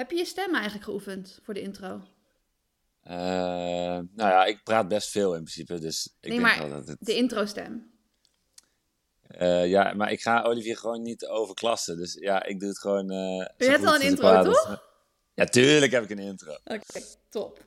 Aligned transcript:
Heb 0.00 0.10
je 0.10 0.16
je 0.16 0.24
stem 0.24 0.54
eigenlijk 0.54 0.84
geoefend 0.84 1.38
voor 1.42 1.54
de 1.54 1.60
intro? 1.60 2.02
Uh, 3.04 3.12
nou 3.12 4.08
ja, 4.16 4.44
ik 4.44 4.62
praat 4.62 4.88
best 4.88 5.10
veel 5.10 5.34
in 5.34 5.42
principe, 5.42 5.78
dus 5.78 6.06
ik 6.06 6.30
nee, 6.30 6.38
denk 6.38 6.42
maar 6.42 6.68
wel 6.68 6.78
dat 6.78 6.88
het... 6.88 6.96
de 7.00 7.14
intro-stem. 7.14 7.90
Uh, 9.40 9.68
ja, 9.68 9.94
maar 9.94 10.12
ik 10.12 10.20
ga 10.20 10.42
Olivier 10.42 10.76
gewoon 10.76 11.02
niet 11.02 11.26
overklassen. 11.26 11.96
Dus 11.96 12.14
ja, 12.14 12.44
ik 12.44 12.60
doe 12.60 12.68
het 12.68 12.78
gewoon. 12.78 13.12
Uh, 13.12 13.46
je 13.56 13.70
hebt 13.70 13.84
al 13.84 13.94
een 13.94 14.00
intro, 14.00 14.42
toch? 14.42 14.82
Ja, 15.34 15.44
tuurlijk 15.44 15.92
heb 15.92 16.02
ik 16.02 16.10
een 16.10 16.18
intro. 16.18 16.52
Oké, 16.64 17.00
top. 17.28 17.64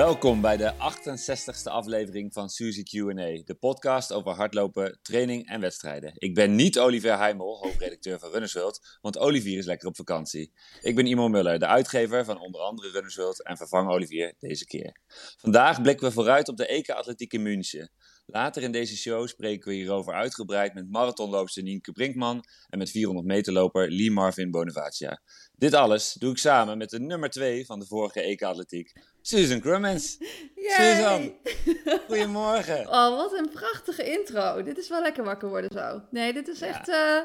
Welkom 0.00 0.40
bij 0.40 0.56
de 0.56 0.72
68e 0.74 1.72
aflevering 1.72 2.32
van 2.32 2.48
Suzy 2.48 2.82
Q&A, 2.82 3.42
de 3.44 3.56
podcast 3.60 4.12
over 4.12 4.32
hardlopen, 4.32 4.98
training 5.02 5.48
en 5.48 5.60
wedstrijden. 5.60 6.12
Ik 6.14 6.34
ben 6.34 6.54
niet 6.54 6.78
Olivier 6.78 7.18
Heimel, 7.18 7.58
hoofdredacteur 7.58 8.18
van 8.18 8.30
Runners 8.30 8.52
World, 8.52 8.98
want 9.00 9.18
Olivier 9.18 9.58
is 9.58 9.66
lekker 9.66 9.88
op 9.88 9.96
vakantie. 9.96 10.52
Ik 10.80 10.94
ben 10.94 11.06
Imo 11.06 11.28
Muller, 11.28 11.58
de 11.58 11.66
uitgever 11.66 12.24
van 12.24 12.40
onder 12.40 12.60
andere 12.60 12.90
Runners 12.90 13.16
World 13.16 13.44
en 13.44 13.56
vervang 13.56 13.90
Olivier 13.90 14.34
deze 14.38 14.64
keer. 14.64 14.96
Vandaag 15.36 15.82
blikken 15.82 16.06
we 16.06 16.12
vooruit 16.12 16.48
op 16.48 16.56
de 16.56 16.66
EK 16.66 16.90
Atletiek 16.90 17.32
in 17.32 17.42
München. 17.42 17.90
Later 18.32 18.62
in 18.62 18.72
deze 18.72 18.96
show 18.96 19.28
spreken 19.28 19.68
we 19.68 19.74
hierover 19.74 20.14
uitgebreid 20.14 20.74
met 20.74 20.90
marathonloopster 20.90 21.62
Nienke 21.62 21.92
Brinkman 21.92 22.44
en 22.68 22.78
met 22.78 22.90
400 22.90 23.26
meterloper 23.26 23.90
Lee 23.90 24.10
Marvin 24.10 24.50
Bonavacia. 24.50 25.20
Dit 25.56 25.74
alles 25.74 26.12
doe 26.12 26.30
ik 26.30 26.38
samen 26.38 26.78
met 26.78 26.90
de 26.90 27.00
nummer 27.00 27.30
2 27.30 27.66
van 27.66 27.78
de 27.78 27.86
vorige 27.86 28.20
EK 28.20 28.42
Atletiek, 28.42 28.92
Susan 29.22 29.60
Crummins. 29.60 30.18
Susan, 30.76 31.34
goedemorgen. 32.08 32.88
Oh, 32.88 33.16
wat 33.16 33.32
een 33.38 33.48
prachtige 33.48 34.12
intro. 34.18 34.62
Dit 34.62 34.78
is 34.78 34.88
wel 34.88 35.02
lekker 35.02 35.24
wakker 35.24 35.48
worden 35.48 35.70
zo. 35.72 36.02
Nee, 36.10 36.32
dit 36.32 36.48
is 36.48 36.60
echt... 36.60 36.88
Uh, 36.88 37.20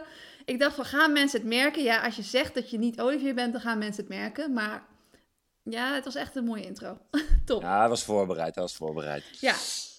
ik 0.46 0.60
dacht 0.60 0.76
van, 0.76 0.86
gaan 0.86 1.14
mensen 1.14 1.40
het 1.40 1.50
merken? 1.50 1.84
Ja, 1.84 2.04
als 2.04 2.16
je 2.16 2.22
zegt 2.22 2.54
dat 2.54 2.70
je 2.70 2.78
niet 2.78 3.02
Olivier 3.02 3.36
bent, 3.36 3.54
dan 3.54 3.62
gaan 3.62 3.78
mensen 3.78 4.04
het 4.04 4.14
merken. 4.14 4.54
Maar 4.54 4.86
ja, 5.64 5.94
het 5.94 6.06
was 6.06 6.16
echt 6.16 6.36
een 6.36 6.44
mooie 6.44 6.66
intro. 6.66 6.98
Top. 7.46 7.62
Ja, 7.62 7.80
hij 7.80 7.90
was 7.90 8.04
voorbereid, 8.04 8.56
hij 8.56 8.64
was 8.64 8.76
voorbereid. 8.76 9.24
Ja, 9.40 9.56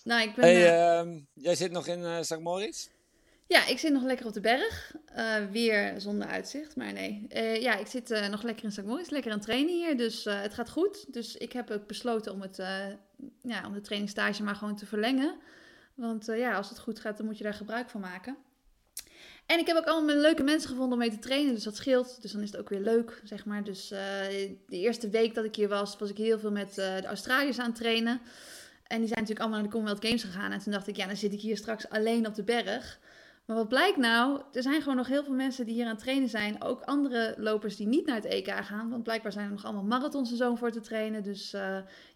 nou 0.07 0.23
ik 0.23 0.35
ben... 0.35 0.45
Hey, 0.45 1.05
uh, 1.05 1.21
jij 1.33 1.55
zit 1.55 1.71
nog 1.71 1.87
in 1.87 2.01
uh, 2.01 2.23
St. 2.23 2.39
Moritz? 2.41 2.89
Ja, 3.49 3.67
ik 3.67 3.79
zit 3.79 3.93
nog 3.93 4.03
lekker 4.03 4.27
op 4.27 4.33
de 4.33 4.41
berg. 4.41 4.95
Uh, 5.17 5.35
weer 5.51 6.01
zonder 6.01 6.29
uitzicht, 6.29 6.77
maar 6.77 6.93
nee. 6.93 7.27
Uh, 7.35 7.61
ja, 7.61 7.77
ik 7.77 7.87
zit 7.87 8.11
uh, 8.11 8.29
nog 8.29 8.43
lekker 8.43 8.65
in 8.65 8.73
St. 8.73 8.83
Moritz, 8.83 9.11
lekker 9.11 9.31
aan 9.31 9.37
het 9.37 9.47
trainen 9.47 9.75
hier. 9.75 9.97
Dus 9.97 10.25
het 10.25 10.55
gaat 10.55 10.71
goed. 10.71 11.13
Dus 11.13 11.37
ik 11.37 11.53
heb 11.53 11.71
ook 11.71 11.87
besloten 11.87 12.33
om, 12.33 12.41
het, 12.41 12.57
ja, 13.43 13.67
om 13.67 13.73
de 13.73 13.81
trainingstage 13.81 14.43
maar 14.43 14.55
gewoon 14.55 14.77
te 14.77 14.87
verlengen. 14.87 15.37
Want 15.95 16.27
ja, 16.27 16.55
als 16.55 16.69
het 16.69 16.79
goed 16.79 17.01
gaat, 17.01 17.17
dan 17.17 17.27
moet 17.27 17.39
je 17.39 17.45
daar 17.45 17.55
gebruik 17.55 17.91
van 17.91 18.01
maken. 18.01 18.37
En 19.47 19.59
ik 19.59 19.67
heb 19.67 19.77
ook 19.77 19.87
allemaal 19.87 20.17
leuke 20.17 20.43
mensen 20.43 20.69
gevonden 20.69 20.93
om 20.93 20.98
mee 20.98 21.11
te 21.11 21.19
trainen, 21.19 21.55
dus 21.55 21.63
dat 21.63 21.77
scheelt. 21.77 22.23
Dus 22.23 22.33
dan 22.33 22.43
is 22.43 22.51
het 22.51 22.61
ook 22.61 22.69
weer 22.69 22.81
leuk, 22.81 23.20
zeg 23.25 23.45
maar. 23.45 23.65
Dus 23.65 23.89
de 23.89 24.59
eerste 24.69 25.09
week 25.09 25.35
dat 25.35 25.45
ik 25.45 25.57
hier 25.57 25.69
was, 25.69 25.97
was 25.98 26.11
ik 26.11 26.17
heel 26.17 26.39
veel 26.39 26.53
met 26.53 26.75
de 26.75 27.03
Australiërs 27.07 27.59
aan 27.59 27.67
het 27.67 27.77
trainen. 27.77 28.20
En 28.87 28.98
die 28.98 29.09
zijn 29.09 29.20
natuurlijk 29.20 29.41
allemaal 29.41 29.59
naar 29.59 29.69
de 29.69 29.75
Commonwealth 29.75 30.06
Games 30.06 30.23
gegaan. 30.23 30.53
En 30.53 30.59
toen 30.59 30.73
dacht 30.73 30.89
ik, 30.89 30.97
ja, 30.97 31.06
dan 31.06 31.17
zit 31.17 31.33
ik 31.33 31.41
hier 31.41 31.56
straks 31.56 31.89
alleen 31.89 32.27
op 32.27 32.34
de 32.34 32.45
berg. 32.45 32.98
Maar 33.47 33.56
wat 33.56 33.69
blijkt 33.69 33.97
nou? 33.97 34.41
Er 34.53 34.62
zijn 34.62 34.81
gewoon 34.81 34.97
nog 34.97 35.06
heel 35.06 35.25
veel 35.25 35.34
mensen 35.34 35.67
die 35.67 35.75
hier 35.75 35.84
aan 35.84 35.91
het 35.91 35.98
trainen 35.98 36.29
zijn. 36.29 36.62
Ook 36.62 36.81
andere 36.81 37.34
lopers 37.39 37.77
die 37.77 37.87
niet 37.87 38.07
naar 38.07 38.17
het 38.17 38.25
EK 38.25 38.51
gaan. 38.51 38.91
Want 38.91 39.03
blijkbaar 39.03 39.33
zijn 39.33 39.45
er 39.45 39.51
nog 39.51 39.64
allemaal 39.64 39.84
marathons 39.84 40.31
en 40.31 40.37
zo 40.37 40.55
voor 40.55 40.70
te 40.70 40.81
trainen. 40.81 41.23
Dus 41.23 41.55
uh, 41.55 41.61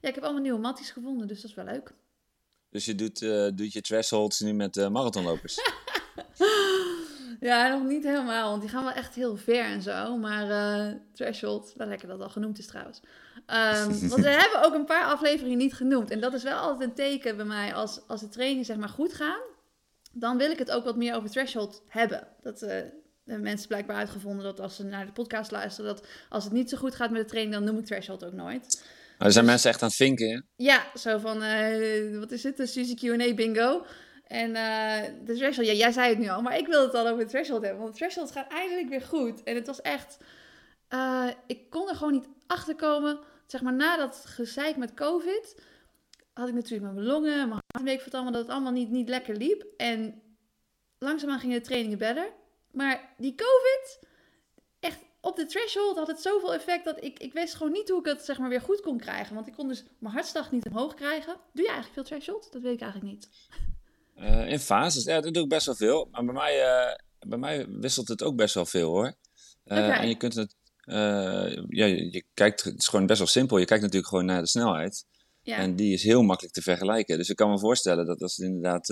ja, 0.00 0.08
ik 0.08 0.14
heb 0.14 0.24
allemaal 0.24 0.42
nieuwe 0.42 0.58
matties 0.58 0.90
gevonden. 0.90 1.26
Dus 1.26 1.40
dat 1.40 1.50
is 1.50 1.56
wel 1.56 1.64
leuk. 1.64 1.92
Dus 2.70 2.84
je 2.84 2.94
doet, 2.94 3.20
uh, 3.20 3.48
doet 3.54 3.72
je 3.72 3.80
thresholds 3.80 4.40
nu 4.40 4.52
met 4.52 4.76
uh, 4.76 4.88
marathonlopers? 4.88 5.58
ja, 7.40 7.68
nog 7.68 7.88
niet 7.88 8.04
helemaal. 8.04 8.50
Want 8.50 8.60
die 8.60 8.70
gaan 8.70 8.84
wel 8.84 8.92
echt 8.92 9.14
heel 9.14 9.36
ver 9.36 9.64
en 9.64 9.82
zo. 9.82 10.16
Maar 10.16 10.98
threshold, 11.12 11.72
wel 11.76 11.86
lekker 11.86 12.08
dat 12.08 12.16
het 12.16 12.26
al 12.26 12.32
genoemd 12.32 12.58
is 12.58 12.66
trouwens. 12.66 13.00
Um, 13.46 14.08
want 14.10 14.22
we 14.22 14.30
hebben 14.30 14.62
ook 14.64 14.74
een 14.74 14.84
paar 14.84 15.04
afleveringen 15.04 15.58
niet 15.58 15.74
genoemd. 15.74 16.10
En 16.10 16.20
dat 16.20 16.34
is 16.34 16.42
wel 16.42 16.58
altijd 16.58 16.88
een 16.88 16.94
teken 16.94 17.36
bij 17.36 17.46
mij 17.46 17.74
als, 17.74 18.00
als 18.06 18.20
de 18.20 18.28
trainingen 18.28 18.64
zeg 18.64 18.76
maar 18.76 18.88
goed 18.88 19.14
gaan 19.14 19.50
dan 20.12 20.38
wil 20.38 20.50
ik 20.50 20.58
het 20.58 20.70
ook 20.70 20.84
wat 20.84 20.96
meer 20.96 21.14
over 21.14 21.30
threshold 21.30 21.82
hebben. 21.88 22.28
Dat 22.42 22.62
uh, 22.62 22.76
mensen 23.24 23.68
blijkbaar 23.68 23.96
uitgevonden 23.96 24.44
dat 24.44 24.60
als 24.60 24.76
ze 24.76 24.84
naar 24.84 25.06
de 25.06 25.12
podcast 25.12 25.50
luisteren, 25.50 25.94
dat 25.94 26.06
als 26.28 26.44
het 26.44 26.52
niet 26.52 26.70
zo 26.70 26.76
goed 26.76 26.94
gaat 26.94 27.10
met 27.10 27.22
de 27.22 27.28
training, 27.28 27.54
dan 27.54 27.64
noem 27.64 27.78
ik 27.78 27.86
threshold 27.86 28.24
ook 28.24 28.32
nooit. 28.32 28.84
Maar 29.18 29.28
er 29.28 29.34
zijn 29.34 29.44
dus, 29.44 29.52
mensen 29.52 29.70
echt 29.70 29.82
aan 29.82 29.88
het 29.88 29.96
vinken, 29.96 30.46
Ja, 30.56 30.86
zo 30.94 31.18
van, 31.18 31.42
uh, 31.42 32.18
wat 32.18 32.30
is 32.30 32.42
het, 32.42 32.56
de 32.56 32.66
Suzy 32.66 32.94
Q&A 32.94 33.34
bingo. 33.34 33.86
En 34.30 34.48
uh, 34.50 35.24
de 35.24 35.34
threshold, 35.34 35.66
ja, 35.66 35.72
jij 35.72 35.92
zei 35.92 36.08
het 36.08 36.18
nu 36.18 36.28
al, 36.28 36.42
maar 36.42 36.58
ik 36.58 36.66
wil 36.66 36.82
het 36.82 36.94
al 36.94 37.08
over 37.08 37.24
de 37.24 37.30
threshold 37.30 37.62
hebben. 37.62 37.80
Want 37.80 37.92
de 37.92 37.98
threshold 37.98 38.30
gaat 38.30 38.52
eindelijk 38.52 38.88
weer 38.88 39.02
goed. 39.02 39.42
En 39.42 39.54
het 39.54 39.66
was 39.66 39.80
echt, 39.80 40.18
ik 41.46 41.70
kon 41.70 41.88
er 41.88 41.94
gewoon 41.94 42.12
niet 42.12 42.28
achter 42.46 42.74
komen, 42.74 43.18
zeg 43.46 43.62
maar 43.62 43.74
na 43.74 43.96
dat 43.96 44.22
gezeik 44.26 44.76
met 44.76 44.94
COVID 44.94 45.54
had 46.32 46.48
ik 46.48 46.54
natuurlijk 46.54 46.92
mijn 46.92 47.06
longen, 47.06 47.48
mijn 47.48 47.60
hart, 47.72 47.84
weet 47.84 48.06
ik 48.06 48.14
allemaal, 48.14 48.32
dat 48.32 48.42
het 48.42 48.50
allemaal 48.50 48.72
niet, 48.72 48.90
niet 48.90 49.08
lekker 49.08 49.36
liep. 49.36 49.66
En 49.76 50.22
langzaamaan 50.98 51.40
gingen 51.40 51.58
de 51.58 51.66
trainingen 51.66 51.98
beter. 51.98 52.32
Maar 52.70 53.14
die 53.16 53.34
COVID, 53.34 53.98
echt 54.80 54.98
op 55.20 55.36
de 55.36 55.46
threshold 55.46 55.96
had 55.96 56.06
het 56.06 56.20
zoveel 56.20 56.54
effect 56.54 56.84
dat 56.84 57.04
ik, 57.04 57.18
ik 57.18 57.32
wist 57.32 57.54
gewoon 57.54 57.72
niet 57.72 57.88
hoe 57.88 57.98
ik 57.98 58.06
het 58.06 58.24
zeg 58.24 58.38
maar 58.38 58.48
weer 58.48 58.60
goed 58.60 58.80
kon 58.80 58.98
krijgen. 58.98 59.34
Want 59.34 59.46
ik 59.46 59.52
kon 59.52 59.68
dus 59.68 59.84
mijn 59.98 60.14
hartslag 60.14 60.50
niet 60.50 60.66
omhoog 60.66 60.94
krijgen. 60.94 61.36
Doe 61.52 61.64
je 61.64 61.70
eigenlijk 61.70 61.94
veel 61.94 62.04
threshold? 62.04 62.52
Dat 62.52 62.62
weet 62.62 62.74
ik 62.74 62.80
eigenlijk 62.80 63.12
niet. 63.12 63.28
Uh, 64.20 64.48
in 64.48 64.58
fases, 64.58 65.04
ja, 65.04 65.20
dat 65.20 65.34
doe 65.34 65.42
ik 65.42 65.48
best 65.48 65.66
wel 65.66 65.74
veel. 65.74 66.08
Maar 66.10 66.24
bij 66.24 66.34
mij, 66.34 66.60
uh, 66.60 66.94
bij 67.28 67.38
mij 67.38 67.66
wisselt 67.68 68.08
het 68.08 68.22
ook 68.22 68.36
best 68.36 68.54
wel 68.54 68.66
veel 68.66 68.88
hoor. 68.88 69.14
Uh, 69.64 69.78
okay. 69.78 69.90
En 69.90 70.08
je 70.08 70.16
kunt 70.16 70.34
het, 70.34 70.56
ja, 71.68 71.84
je 71.84 72.24
kijkt, 72.34 72.62
het 72.62 72.78
is 72.78 72.88
gewoon 72.88 73.06
best 73.06 73.18
wel 73.18 73.28
simpel. 73.28 73.58
Je 73.58 73.64
kijkt 73.64 73.82
natuurlijk 73.82 74.10
gewoon 74.10 74.26
naar 74.26 74.40
de 74.40 74.48
snelheid. 74.48 75.04
Ja. 75.42 75.56
En 75.56 75.76
die 75.76 75.92
is 75.92 76.02
heel 76.02 76.22
makkelijk 76.22 76.54
te 76.54 76.62
vergelijken. 76.62 77.18
Dus 77.18 77.28
ik 77.28 77.36
kan 77.36 77.50
me 77.50 77.58
voorstellen 77.58 78.06
dat 78.06 78.22
als 78.22 78.36
het 78.36 78.46
inderdaad 78.46 78.86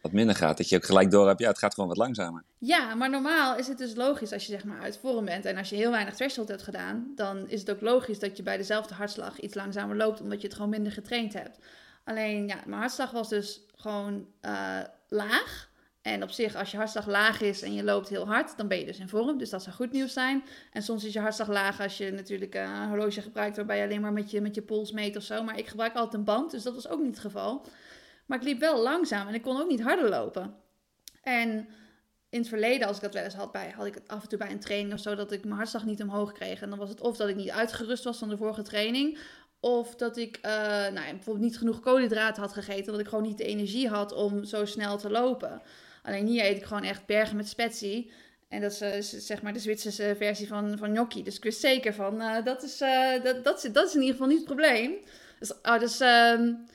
wat 0.00 0.12
minder 0.12 0.34
gaat, 0.34 0.56
dat 0.56 0.68
je 0.68 0.76
ook 0.76 0.84
gelijk 0.84 1.10
door 1.10 1.26
hebt, 1.26 1.40
ja, 1.40 1.48
het 1.48 1.58
gaat 1.58 1.74
gewoon 1.74 1.88
wat 1.88 1.98
langzamer. 1.98 2.44
Ja, 2.58 2.94
maar 2.94 3.10
normaal 3.10 3.56
is 3.56 3.68
het 3.68 3.78
dus 3.78 3.94
logisch 3.94 4.32
als 4.32 4.46
je 4.46 4.52
zeg 4.52 4.64
maar 4.64 4.80
uit 4.80 4.98
vorm 4.98 5.24
bent 5.24 5.44
en 5.44 5.56
als 5.56 5.68
je 5.68 5.76
heel 5.76 5.90
weinig 5.90 6.14
threshold 6.14 6.48
hebt 6.48 6.62
gedaan, 6.62 7.12
dan 7.14 7.48
is 7.48 7.60
het 7.60 7.70
ook 7.70 7.80
logisch 7.80 8.18
dat 8.18 8.36
je 8.36 8.42
bij 8.42 8.56
dezelfde 8.56 8.94
hartslag 8.94 9.40
iets 9.40 9.54
langzamer 9.54 9.96
loopt, 9.96 10.20
omdat 10.20 10.40
je 10.40 10.46
het 10.46 10.56
gewoon 10.56 10.70
minder 10.70 10.92
getraind 10.92 11.32
hebt. 11.32 11.58
Alleen, 12.04 12.46
ja, 12.46 12.62
mijn 12.66 12.80
hartslag 12.80 13.10
was 13.10 13.28
dus 13.28 13.66
gewoon 13.82 14.26
uh, 14.42 14.80
laag. 15.08 15.70
En 16.02 16.22
op 16.22 16.30
zich, 16.30 16.54
als 16.54 16.70
je 16.70 16.76
hartslag 16.76 17.06
laag 17.06 17.40
is 17.40 17.62
en 17.62 17.74
je 17.74 17.84
loopt 17.84 18.08
heel 18.08 18.26
hard, 18.26 18.56
dan 18.56 18.68
ben 18.68 18.78
je 18.78 18.84
dus 18.84 18.98
in 18.98 19.08
vorm. 19.08 19.38
Dus 19.38 19.50
dat 19.50 19.62
zou 19.62 19.76
goed 19.76 19.92
nieuws 19.92 20.12
zijn. 20.12 20.44
En 20.72 20.82
soms 20.82 21.04
is 21.04 21.12
je 21.12 21.20
hartslag 21.20 21.48
laag 21.48 21.80
als 21.80 21.98
je 21.98 22.10
natuurlijk 22.10 22.54
eh, 22.54 22.62
een 22.62 22.88
horloge 22.88 23.22
gebruikt 23.22 23.56
waarbij 23.56 23.78
je 23.78 23.84
alleen 23.84 24.00
maar 24.00 24.12
met 24.12 24.30
je, 24.30 24.40
met 24.40 24.54
je 24.54 24.62
pols 24.62 24.92
meet 24.92 25.16
of 25.16 25.22
zo. 25.22 25.42
Maar 25.42 25.58
ik 25.58 25.66
gebruik 25.66 25.94
altijd 25.94 26.14
een 26.14 26.24
band, 26.24 26.50
dus 26.50 26.62
dat 26.62 26.74
was 26.74 26.88
ook 26.88 26.98
niet 26.98 27.10
het 27.10 27.18
geval. 27.18 27.66
Maar 28.26 28.38
ik 28.38 28.44
liep 28.44 28.60
wel 28.60 28.82
langzaam 28.82 29.28
en 29.28 29.34
ik 29.34 29.42
kon 29.42 29.60
ook 29.60 29.68
niet 29.68 29.82
harder 29.82 30.08
lopen. 30.08 30.54
En 31.22 31.68
in 32.28 32.38
het 32.38 32.48
verleden, 32.48 32.86
als 32.86 32.96
ik 32.96 33.02
dat 33.02 33.14
wel 33.14 33.24
eens 33.24 33.34
had, 33.34 33.52
bij, 33.52 33.72
had 33.76 33.86
ik 33.86 33.94
het 33.94 34.08
af 34.08 34.22
en 34.22 34.28
toe 34.28 34.38
bij 34.38 34.50
een 34.50 34.60
training 34.60 34.92
of 34.92 35.00
zo, 35.00 35.14
dat 35.14 35.32
ik 35.32 35.44
mijn 35.44 35.56
hartslag 35.56 35.84
niet 35.84 36.02
omhoog 36.02 36.32
kreeg. 36.32 36.62
En 36.62 36.70
dan 36.70 36.78
was 36.78 36.88
het 36.88 37.00
of 37.00 37.16
dat 37.16 37.28
ik 37.28 37.36
niet 37.36 37.50
uitgerust 37.50 38.04
was 38.04 38.18
van 38.18 38.28
de 38.28 38.36
vorige 38.36 38.62
training, 38.62 39.18
of 39.62 39.94
dat 39.94 40.16
ik 40.16 40.38
uh, 40.42 40.52
nou, 40.68 40.92
bijvoorbeeld 40.92 41.44
niet 41.44 41.58
genoeg 41.58 41.80
koolhydraten 41.80 42.42
had 42.42 42.52
gegeten, 42.52 42.92
dat 42.92 43.00
ik 43.00 43.08
gewoon 43.08 43.24
niet 43.24 43.38
de 43.38 43.44
energie 43.44 43.88
had 43.88 44.12
om 44.12 44.44
zo 44.44 44.64
snel 44.64 44.98
te 44.98 45.10
lopen. 45.10 45.62
Alleen 46.02 46.26
hier 46.26 46.44
eet 46.44 46.56
ik 46.56 46.64
gewoon 46.64 46.82
echt 46.82 47.06
bergen 47.06 47.36
met 47.36 47.48
spetsie. 47.48 48.12
En 48.48 48.60
dat 48.60 48.80
is 48.80 49.10
zeg 49.10 49.42
maar 49.42 49.52
de 49.52 49.58
Zwitserse 49.58 50.14
versie 50.18 50.46
van, 50.46 50.78
van 50.78 50.90
gnocchi. 50.90 51.22
Dus 51.22 51.36
ik 51.36 51.42
wist 51.42 51.60
zeker 51.60 51.94
van, 51.94 52.22
uh, 52.22 52.44
dat, 52.44 52.62
is, 52.62 52.78
dat, 53.22 53.44
dat, 53.44 53.64
is, 53.64 53.72
dat 53.72 53.86
is 53.86 53.94
in 53.94 54.00
ieder 54.00 54.14
geval 54.14 54.28
niet 54.28 54.36
het 54.36 54.46
probleem. 54.46 54.94
Dus, 55.38 55.52
oh, 55.62 55.78
dus 55.78 56.00
um, 56.00 56.66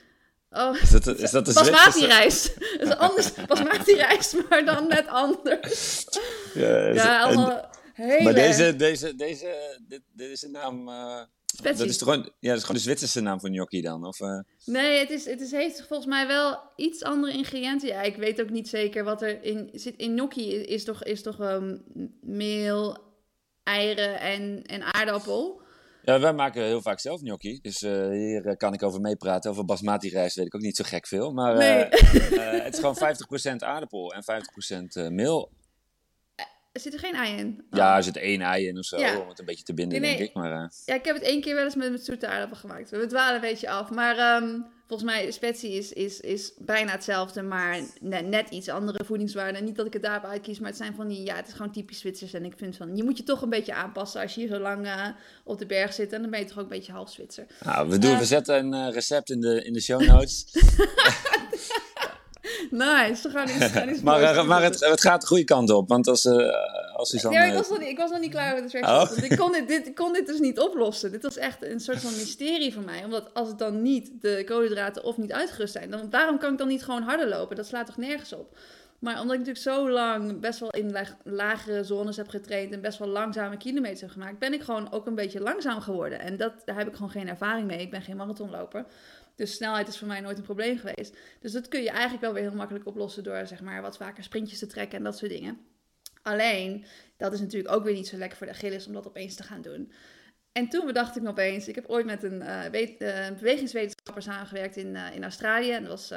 oh, 0.50 0.82
is 0.82 0.90
dat, 0.90 1.18
is 1.18 1.30
dat 1.30 1.46
de 1.46 1.52
basmati-rijst. 1.60 2.54
dus 2.78 2.96
anders 2.96 3.34
basmati-rijst, 3.46 4.36
maar 4.48 4.64
dan 4.64 4.88
net 4.88 5.06
anders. 5.06 6.06
Ja, 6.54 6.86
ja 6.86 7.22
allemaal 7.22 7.70
hele... 7.94 8.22
Maar 8.22 8.34
deze, 8.34 8.76
deze, 8.76 9.16
deze, 9.16 9.78
dit, 9.88 10.02
dit 10.12 10.30
is 10.30 10.42
een 10.42 10.50
naam... 10.50 10.88
Uh, 10.88 11.20
dat 11.62 11.80
is, 11.80 11.98
gewoon, 11.98 12.30
ja, 12.38 12.48
dat 12.48 12.56
is 12.56 12.62
gewoon 12.62 12.76
de 12.76 12.82
Zwitserse 12.82 13.20
naam 13.20 13.40
voor 13.40 13.48
gnocchi 13.48 13.80
dan? 13.80 14.06
Of, 14.06 14.20
uh... 14.20 14.40
Nee, 14.64 14.98
het, 14.98 15.10
is, 15.10 15.24
het 15.24 15.40
is, 15.40 15.50
heeft 15.50 15.86
volgens 15.86 16.08
mij 16.08 16.26
wel 16.26 16.58
iets 16.76 17.02
andere 17.02 17.32
ingrediënten. 17.32 17.88
Ja, 17.88 18.02
ik 18.02 18.16
weet 18.16 18.40
ook 18.40 18.50
niet 18.50 18.68
zeker 18.68 19.04
wat 19.04 19.22
er 19.22 19.42
in 19.42 19.70
zit. 19.72 19.96
In 19.96 20.12
gnocchi 20.12 20.54
is 20.54 20.84
toch, 20.84 21.04
is 21.04 21.22
toch 21.22 21.40
um, 21.40 21.82
meel, 22.20 22.96
eieren 23.62 24.20
en, 24.20 24.62
en 24.62 24.94
aardappel. 24.94 25.60
Ja, 26.02 26.20
wij 26.20 26.32
maken 26.32 26.64
heel 26.64 26.82
vaak 26.82 27.00
zelf 27.00 27.20
gnocchi. 27.20 27.58
Dus 27.62 27.82
uh, 27.82 28.08
hier 28.08 28.56
kan 28.56 28.72
ik 28.72 28.82
over 28.82 29.00
meepraten. 29.00 29.50
Over 29.50 29.64
basmati 29.64 30.08
rijst 30.08 30.36
weet 30.36 30.46
ik 30.46 30.54
ook 30.54 30.60
niet 30.60 30.76
zo 30.76 30.84
gek 30.86 31.06
veel. 31.06 31.32
Maar 31.32 31.54
uh, 31.56 32.62
het 32.64 32.74
is 32.74 32.80
gewoon 32.80 32.98
50% 33.52 33.56
aardappel 33.56 34.12
en 34.12 34.22
50% 35.08 35.12
meel. 35.12 35.50
Er 36.78 36.84
zit 36.84 36.92
er 36.92 36.98
geen 36.98 37.14
ei 37.14 37.36
in. 37.36 37.64
Ja, 37.70 37.96
er 37.96 38.02
zit 38.02 38.16
één 38.16 38.40
ei 38.40 38.66
in 38.66 38.78
of 38.78 38.84
zo, 38.84 38.98
Ja. 38.98 39.18
om 39.20 39.28
het 39.28 39.38
een 39.38 39.44
beetje 39.44 39.64
te 39.64 39.74
binden, 39.74 40.00
Nee, 40.00 40.08
nee. 40.08 40.18
denk 40.18 40.28
ik. 40.30 40.36
Maar, 40.36 40.52
eh, 40.52 40.68
Ja, 40.84 40.94
ik 40.94 41.04
heb 41.04 41.14
het 41.14 41.24
één 41.24 41.40
keer 41.40 41.54
wel 41.54 41.64
eens 41.64 41.74
met, 41.74 41.90
met 41.90 42.04
zoete 42.04 42.26
aardappel 42.26 42.56
gemaakt. 42.56 42.90
We 42.90 43.06
dwalen 43.06 43.34
een 43.34 43.40
beetje 43.40 43.70
af. 43.70 43.90
Maar 43.90 44.16
ehm, 44.18 44.60
volgens 44.86 45.10
mij, 45.10 45.30
specie 45.30 45.72
is, 45.72 45.92
is, 45.92 46.20
is 46.20 46.52
bijna 46.58 46.92
hetzelfde, 46.92 47.42
maar 47.42 47.80
net, 48.00 48.26
net 48.26 48.50
iets 48.50 48.68
andere 48.68 49.04
voedingswaarden. 49.04 49.64
Niet 49.64 49.76
dat 49.76 49.86
ik 49.86 49.92
het 49.92 50.02
daarop 50.02 50.24
uitkies, 50.30 50.58
maar 50.58 50.68
het 50.68 50.78
zijn 50.78 50.94
van 50.94 51.08
die, 51.08 51.22
ja, 51.24 51.34
het 51.36 51.46
is 51.48 51.52
gewoon 51.52 51.72
typisch 51.72 51.98
Zwitsers. 51.98 52.32
En 52.32 52.44
ik 52.44 52.54
vind 52.56 52.76
van, 52.76 52.96
je 52.96 53.04
moet 53.04 53.16
je 53.16 53.22
toch 53.24 53.42
een 53.42 53.50
beetje 53.50 53.74
aanpassen 53.74 54.20
als 54.20 54.34
je 54.34 54.40
hier 54.40 54.48
zo 54.50 54.58
lang 54.58 54.86
eh, 54.86 55.06
op 55.44 55.58
de 55.58 55.66
berg 55.66 55.92
zit. 55.92 56.12
En 56.12 56.20
dan 56.20 56.30
ben 56.30 56.40
je 56.40 56.46
toch 56.46 56.56
ook 56.58 56.62
een 56.62 56.68
beetje 56.78 56.92
half 56.92 57.10
Zwitser. 57.10 57.46
nou, 57.64 57.88
we, 57.88 57.98
doen, 57.98 58.12
Eh. 58.12 58.18
we 58.18 58.24
zetten 58.24 58.72
een 58.72 58.92
recept 58.92 59.30
in 59.30 59.40
de, 59.40 59.64
in 59.64 59.72
de 59.72 59.80
show 59.80 60.00
notes. 60.06 60.44
Nice, 62.70 63.22
we 63.22 63.30
gaan 63.30 63.48
iets, 63.48 63.66
gaan 63.66 63.88
iets 63.88 64.00
maar 64.08 64.22
eh, 64.22 64.46
maar 64.46 64.62
het, 64.62 64.80
het 64.80 65.00
gaat 65.00 65.20
de 65.20 65.26
goede 65.26 65.44
kant 65.44 65.70
op. 65.70 65.88
Want 65.88 66.06
als, 66.06 66.24
eh 66.24 66.36
als 66.98 67.10
Suzanne... 67.10 67.38
Ja, 67.38 67.44
ik 67.44 67.54
was, 67.54 67.68
nog 67.68 67.78
niet, 67.78 67.88
ik 67.88 67.98
was 67.98 68.10
nog 68.10 68.20
niet 68.20 68.30
klaar 68.30 68.54
met 68.54 68.70
de 68.70 68.78
Oh. 68.78 68.84
threshold. 68.84 69.08
Want 69.08 69.30
ik 69.30 69.38
kon 69.38 69.52
dit, 69.66 69.90
kon 69.94 70.12
dit 70.12 70.26
dus 70.26 70.38
niet 70.38 70.58
oplossen. 70.58 71.10
Dit 71.10 71.22
was 71.22 71.36
echt 71.36 71.64
een 71.64 71.80
soort 71.80 72.00
van 72.00 72.12
mysterie 72.12 72.72
voor 72.72 72.82
mij. 72.82 73.04
Omdat 73.04 73.34
als 73.34 73.48
het 73.48 73.58
dan 73.58 73.82
niet 73.82 74.10
de 74.20 74.42
koolhydraten 74.46 75.04
of 75.04 75.16
niet 75.16 75.32
uitgerust 75.32 75.72
zijn, 75.72 75.90
dan 75.90 76.10
waarom 76.10 76.38
kan 76.38 76.52
ik 76.52 76.58
dan 76.58 76.68
niet 76.68 76.84
gewoon 76.84 77.02
harder 77.02 77.28
lopen? 77.28 77.56
Dat 77.56 77.66
slaat 77.66 77.86
toch 77.86 77.96
nergens 77.96 78.32
op? 78.32 78.56
Maar 78.98 79.20
omdat 79.20 79.36
ik 79.36 79.46
natuurlijk 79.46 79.64
zo 79.76 79.90
lang 79.90 80.40
best 80.40 80.58
wel 80.58 80.70
in 80.70 80.96
lagere 81.24 81.84
zones 81.84 82.16
heb 82.16 82.28
getraind 82.28 82.72
en 82.72 82.80
best 82.80 82.98
wel 82.98 83.08
langzame 83.08 83.56
kilometers 83.56 84.00
heb 84.00 84.10
gemaakt, 84.10 84.38
ben 84.38 84.52
ik 84.52 84.62
gewoon 84.62 84.92
ook 84.92 85.06
een 85.06 85.14
beetje 85.14 85.40
langzaam 85.40 85.80
geworden. 85.80 86.20
En 86.20 86.36
dat, 86.36 86.52
daar 86.64 86.76
heb 86.76 86.88
ik 86.88 86.94
gewoon 86.94 87.10
geen 87.10 87.28
ervaring 87.28 87.66
mee. 87.66 87.80
Ik 87.80 87.90
ben 87.90 88.02
geen 88.02 88.16
marathonloper. 88.16 88.84
Dus 89.38 89.54
snelheid 89.54 89.88
is 89.88 89.98
voor 89.98 90.08
mij 90.08 90.20
nooit 90.20 90.38
een 90.38 90.44
probleem 90.44 90.78
geweest. 90.78 91.16
Dus 91.40 91.52
dat 91.52 91.68
kun 91.68 91.82
je 91.82 91.90
eigenlijk 91.90 92.20
wel 92.20 92.32
weer 92.32 92.42
heel 92.42 92.54
makkelijk 92.54 92.86
oplossen 92.86 93.22
door 93.24 93.46
zeg 93.46 93.60
maar 93.60 93.82
wat 93.82 93.96
vaker 93.96 94.24
sprintjes 94.24 94.58
te 94.58 94.66
trekken 94.66 94.98
en 94.98 95.04
dat 95.04 95.18
soort 95.18 95.30
dingen. 95.30 95.58
Alleen, 96.22 96.84
dat 97.16 97.32
is 97.32 97.40
natuurlijk 97.40 97.74
ook 97.74 97.84
weer 97.84 97.94
niet 97.94 98.08
zo 98.08 98.16
lekker 98.16 98.38
voor 98.38 98.46
de 98.46 98.52
Achilles 98.52 98.86
om 98.86 98.92
dat 98.92 99.06
opeens 99.06 99.34
te 99.34 99.42
gaan 99.42 99.62
doen. 99.62 99.92
En 100.52 100.68
toen 100.68 100.86
bedacht 100.86 101.16
ik 101.16 101.22
me 101.22 101.28
opeens, 101.28 101.68
ik 101.68 101.74
heb 101.74 101.88
ooit 101.88 102.06
met 102.06 102.22
een 102.22 102.42
eh, 102.42 103.26
eh, 103.26 103.34
bewegingswetenschapper 103.34 104.22
samengewerkt 104.22 104.76
in, 104.76 104.96
eh, 104.96 105.14
in 105.14 105.22
Australië. 105.22 105.70
En 105.70 105.84
dat 105.84 105.90
was 105.90 106.12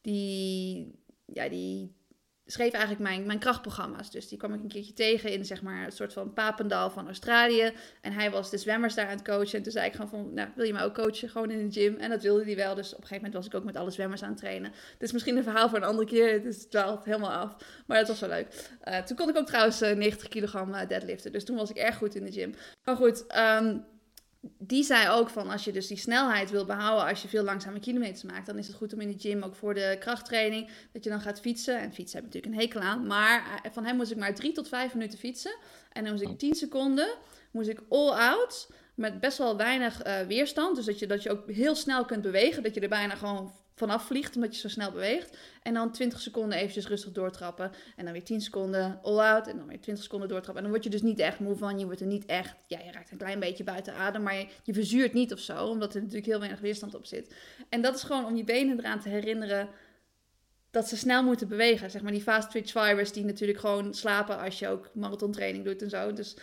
die, 0.00 0.94
ja, 1.26 1.48
die 1.48 1.94
schreef 2.46 2.72
eigenlijk 2.72 3.02
mijn, 3.02 3.26
mijn 3.26 3.38
krachtprogramma's. 3.38 4.10
Dus 4.10 4.28
die 4.28 4.38
kwam 4.38 4.54
ik 4.54 4.62
een 4.62 4.68
keertje 4.68 4.92
tegen 4.92 5.32
in 5.32 5.44
zeg 5.44 5.62
maar 5.62 5.84
een 5.84 5.92
soort 5.92 6.12
van 6.12 6.32
Papendal 6.32 6.90
van 6.90 7.06
Australië. 7.06 7.72
En 8.00 8.12
hij 8.12 8.30
was 8.30 8.50
de 8.50 8.58
zwemmers 8.58 8.94
daar 8.94 9.06
aan 9.06 9.16
het 9.16 9.24
coachen. 9.24 9.58
En 9.58 9.62
toen 9.62 9.72
zei 9.72 9.86
ik 9.86 9.92
gewoon 9.92 10.08
van, 10.08 10.34
nou, 10.34 10.48
wil 10.54 10.66
je 10.66 10.72
mij 10.72 10.84
ook 10.84 10.94
coachen? 10.94 11.28
Gewoon 11.28 11.50
in 11.50 11.68
de 11.68 11.80
gym. 11.80 11.96
En 11.96 12.10
dat 12.10 12.22
wilde 12.22 12.44
hij 12.44 12.56
wel. 12.56 12.74
Dus 12.74 12.94
op 12.94 13.00
een 13.00 13.06
gegeven 13.06 13.24
moment 13.24 13.34
was 13.34 13.46
ik 13.46 13.54
ook 13.54 13.64
met 13.64 13.76
alle 13.76 13.90
zwemmers 13.90 14.22
aan 14.22 14.28
het 14.28 14.38
trainen. 14.38 14.70
Dit 14.70 15.02
is 15.02 15.12
misschien 15.12 15.36
een 15.36 15.42
verhaal 15.42 15.68
voor 15.68 15.78
een 15.78 15.84
andere 15.84 16.08
keer. 16.08 16.42
Het 16.44 16.70
dwaalt 16.70 17.04
helemaal 17.04 17.32
af. 17.32 17.56
Maar 17.86 17.98
dat 17.98 18.08
was 18.08 18.20
wel 18.20 18.28
leuk. 18.28 18.70
Eh, 18.80 18.98
toen 18.98 19.16
kon 19.16 19.28
ik 19.28 19.36
ook 19.36 19.46
trouwens 19.46 19.80
eh, 19.80 19.96
90 19.96 20.28
kilogram 20.28 20.74
eh, 20.74 20.88
deadliften. 20.88 21.32
Dus 21.32 21.44
toen 21.44 21.56
was 21.56 21.70
ik 21.70 21.76
erg 21.76 21.96
goed 21.96 22.14
in 22.14 22.24
de 22.24 22.32
gym. 22.32 22.54
Maar 22.84 22.96
goed, 22.96 23.26
ehm, 23.26 23.76
die 24.58 24.82
zei 24.82 25.08
ook 25.08 25.28
van 25.28 25.50
als 25.50 25.64
je 25.64 25.72
dus 25.72 25.86
die 25.86 25.96
snelheid 25.96 26.50
wil 26.50 26.64
behouden 26.64 27.08
als 27.08 27.22
je 27.22 27.28
veel 27.28 27.42
langzame 27.42 27.80
kilometers 27.80 28.22
maakt, 28.22 28.46
dan 28.46 28.58
is 28.58 28.66
het 28.66 28.76
goed 28.76 28.92
om 28.92 29.00
in 29.00 29.08
de 29.08 29.18
gym 29.18 29.42
ook 29.42 29.54
voor 29.54 29.74
de 29.74 29.96
krachttraining 30.00 30.68
dat 30.92 31.04
je 31.04 31.10
dan 31.10 31.20
gaat 31.20 31.40
fietsen. 31.40 31.80
En 31.80 31.92
fietsen 31.92 32.18
heb 32.18 32.28
ik 32.28 32.34
natuurlijk 32.34 32.54
een 32.54 32.68
hekel 32.68 32.90
aan, 32.90 33.06
maar 33.06 33.60
eh, 33.62 33.72
van 33.72 33.84
hem 33.84 33.96
moest 33.96 34.10
ik 34.10 34.16
maar 34.16 34.34
drie 34.34 34.52
tot 34.52 34.68
vijf 34.68 34.94
minuten 34.94 35.18
fietsen. 35.18 35.56
En 35.92 36.04
dan 36.04 36.12
moest 36.12 36.24
ik 36.24 36.38
10 36.38 36.54
seconden, 36.54 37.14
moest 37.50 37.68
ik 37.68 37.80
all 37.88 38.10
out 38.10 38.70
met 38.94 39.20
best 39.20 39.38
wel 39.38 39.56
weinig 39.56 40.02
eh, 40.02 40.20
weerstand. 40.20 40.76
Dus 40.76 40.84
dat 40.84 40.98
je, 40.98 41.06
dat 41.06 41.22
je 41.22 41.30
ook 41.30 41.50
heel 41.50 41.74
snel 41.74 42.04
kunt 42.04 42.22
bewegen, 42.22 42.62
dat 42.62 42.74
je 42.74 42.80
er 42.80 42.88
bijna 42.88 43.14
gewoon 43.14 43.52
vanaf 43.74 44.06
vliegt 44.06 44.34
omdat 44.34 44.54
je 44.54 44.60
zo 44.60 44.68
snel 44.68 44.90
beweegt. 44.90 45.36
En 45.62 45.74
dan 45.74 45.92
20 45.92 46.20
seconden 46.20 46.58
eventjes 46.58 46.86
rustig 46.86 47.12
doortrappen. 47.12 47.72
En 47.96 48.04
dan 48.04 48.12
weer 48.12 48.24
10 48.24 48.40
seconden 48.40 49.00
all-out. 49.02 49.46
En 49.46 49.56
dan 49.56 49.66
weer 49.66 49.80
20 49.80 50.04
seconden 50.04 50.28
doortrappen. 50.28 50.56
En 50.56 50.70
dan 50.70 50.72
word 50.72 50.84
je 50.84 50.98
dus 50.98 51.02
niet 51.02 51.18
echt 51.18 51.38
moe 51.38 51.56
van. 51.56 51.78
Je 51.78 51.84
wordt 51.84 52.00
er 52.00 52.06
niet 52.06 52.26
echt... 52.26 52.54
Ja, 52.66 52.78
je 52.78 52.92
raakt 52.92 53.10
een 53.10 53.18
klein 53.18 53.40
beetje 53.40 53.64
buiten 53.64 53.94
adem. 53.94 54.22
Maar 54.22 54.34
je, 54.34 54.46
je 54.62 54.74
verzuurt 54.74 55.12
niet 55.12 55.32
of 55.32 55.38
zo. 55.38 55.66
Omdat 55.66 55.94
er 55.94 56.00
natuurlijk 56.00 56.26
heel 56.26 56.38
weinig 56.38 56.60
weerstand 56.60 56.94
op 56.94 57.06
zit. 57.06 57.34
En 57.68 57.82
dat 57.82 57.94
is 57.94 58.02
gewoon 58.02 58.24
om 58.24 58.36
je 58.36 58.44
benen 58.44 58.78
eraan 58.78 59.00
te 59.00 59.08
herinneren... 59.08 59.68
dat 60.70 60.88
ze 60.88 60.96
snel 60.96 61.22
moeten 61.22 61.48
bewegen. 61.48 61.90
Zeg 61.90 62.02
maar 62.02 62.12
die 62.12 62.22
fast 62.22 62.50
twitch 62.50 62.70
fibers 62.70 63.12
die 63.12 63.24
natuurlijk 63.24 63.58
gewoon 63.58 63.94
slapen... 63.94 64.38
als 64.38 64.58
je 64.58 64.68
ook 64.68 64.90
marathontraining 64.94 65.64
doet 65.64 65.82
en 65.82 65.90
zo. 65.90 66.12
Dus... 66.12 66.36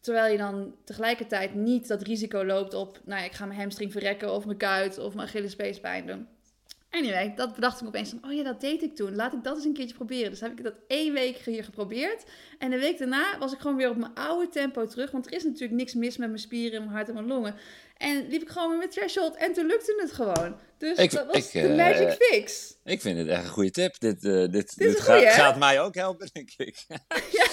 Terwijl 0.00 0.32
je 0.32 0.38
dan 0.38 0.74
tegelijkertijd 0.84 1.54
niet 1.54 1.88
dat 1.88 2.02
risico 2.02 2.44
loopt 2.44 2.74
op, 2.74 3.00
nou 3.04 3.24
ik 3.24 3.32
ga 3.32 3.46
mijn 3.46 3.60
hamstring 3.60 3.92
verrekken 3.92 4.32
of 4.32 4.44
mijn 4.44 4.58
kuit 4.58 4.98
of 4.98 5.14
mijn 5.14 5.28
Achillespees 5.28 5.80
pijn 5.80 6.06
doen. 6.06 6.28
Anyway, 6.92 7.32
dat 7.36 7.54
bedacht 7.54 7.80
ik 7.80 7.86
opeens 7.86 8.10
van, 8.10 8.30
oh 8.30 8.32
ja, 8.36 8.42
dat 8.42 8.60
deed 8.60 8.82
ik 8.82 8.96
toen. 8.96 9.14
Laat 9.14 9.32
ik 9.32 9.44
dat 9.44 9.56
eens 9.56 9.64
een 9.64 9.72
keertje 9.72 9.94
proberen. 9.94 10.30
Dus 10.30 10.40
heb 10.40 10.50
ik 10.58 10.64
dat 10.64 10.74
één 10.88 11.12
week 11.12 11.36
hier 11.36 11.64
geprobeerd. 11.64 12.22
En 12.58 12.70
de 12.70 12.78
week 12.78 12.98
daarna 12.98 13.38
was 13.38 13.52
ik 13.52 13.58
gewoon 13.58 13.76
weer 13.76 13.90
op 13.90 13.96
mijn 13.96 14.14
oude 14.14 14.48
tempo 14.48 14.86
terug. 14.86 15.10
Want 15.10 15.26
er 15.26 15.32
is 15.32 15.44
natuurlijk 15.44 15.72
niks 15.72 15.94
mis 15.94 16.16
met 16.16 16.28
mijn 16.28 16.40
spieren, 16.40 16.80
mijn 16.80 16.92
hart 16.92 17.08
en 17.08 17.14
mijn 17.14 17.26
longen. 17.26 17.54
En 17.96 18.26
liep 18.28 18.42
ik 18.42 18.48
gewoon 18.48 18.68
weer 18.70 18.78
met 18.78 18.90
threshold 18.90 19.36
en 19.36 19.52
toen 19.52 19.66
lukte 19.66 19.94
het 20.00 20.12
gewoon. 20.12 20.56
Dus 20.78 20.98
Ik- 20.98 21.10
dat 21.10 21.26
was 21.26 21.36
ik, 21.36 21.52
de 21.52 21.68
eh, 21.68 21.76
magic 21.76 22.16
fix. 22.18 22.76
Ik 22.84 23.00
vind 23.00 23.18
het 23.18 23.28
echt 23.28 23.44
een 23.44 23.50
goede 23.50 23.70
tip. 23.70 24.00
Dit, 24.00 24.24
eh, 24.24 24.32
dit, 24.50 24.78
dit 24.78 25.00
gaat 25.00 25.58
mij 25.58 25.80
ook 25.80 25.94
helpen, 25.94 26.28
denk 26.32 26.50
ik. 26.56 26.84
Ja, 27.32 27.44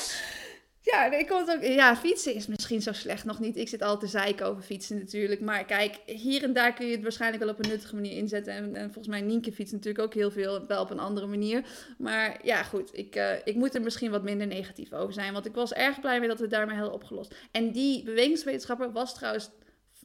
nee, 0.84 1.20
ik 1.20 1.28
kon 1.28 1.40
het 1.40 1.56
ook, 1.56 1.64
ja, 1.64 1.96
fietsen 1.96 2.34
is 2.34 2.48
misschien 2.48 2.82
zo 2.82 2.92
slecht 2.92 3.26
nog 3.26 3.40
niet. 3.40 3.58
Ik 3.58 3.68
zit 3.68 3.82
altijd 3.82 4.12
te 4.12 4.18
zeiken 4.18 4.46
over 4.46 4.64
fietsen 4.64 4.98
natuurlijk. 4.98 5.42
Maar 5.42 5.66
kijk, 5.66 6.00
hier 6.06 6.44
en 6.44 6.54
daar 6.54 6.74
kun 6.74 6.86
je 6.86 6.92
het 6.92 7.02
waarschijnlijk 7.02 7.44
wel 7.44 7.54
op 7.54 7.64
een 7.64 7.70
nuttige 7.70 7.96
manier 7.96 8.12
inzetten. 8.12 8.54
En, 8.54 8.76
en 8.76 8.84
volgens 8.84 9.08
mij 9.08 9.22
Nienke 9.22 9.52
fietst 9.52 9.74
natuurlijk 9.74 10.06
ook 10.06 10.14
heel 10.14 10.32
veel, 10.32 10.66
wel 10.68 10.82
op 10.82 10.90
een 10.90 11.00
andere 11.00 11.28
manier. 11.28 11.66
Maar 11.98 12.40
ja, 12.44 12.64
goed, 12.64 12.98
ik, 12.98 13.16
eh, 13.16 13.34
ik 13.44 13.56
moet 13.56 13.76
er 13.76 13.82
misschien 13.82 14.12
wat 14.12 14.24
minder 14.24 14.48
negatief 14.48 14.94
over 14.94 15.14
zijn. 15.14 15.34
Want 15.34 15.46
ik 15.46 15.56
was 15.56 15.74
erg 15.74 16.00
blij 16.00 16.20
mee 16.20 16.28
dat 16.30 16.40
we 16.40 16.48
daarmee 16.48 16.76
hadden 16.76 16.94
opgelost. 16.94 17.36
En 17.52 17.72
die 17.72 18.04
bewegingswetenschapper 18.04 18.92
was 18.92 19.14
trouwens 19.14 19.50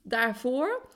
daarvoor, 0.03 0.89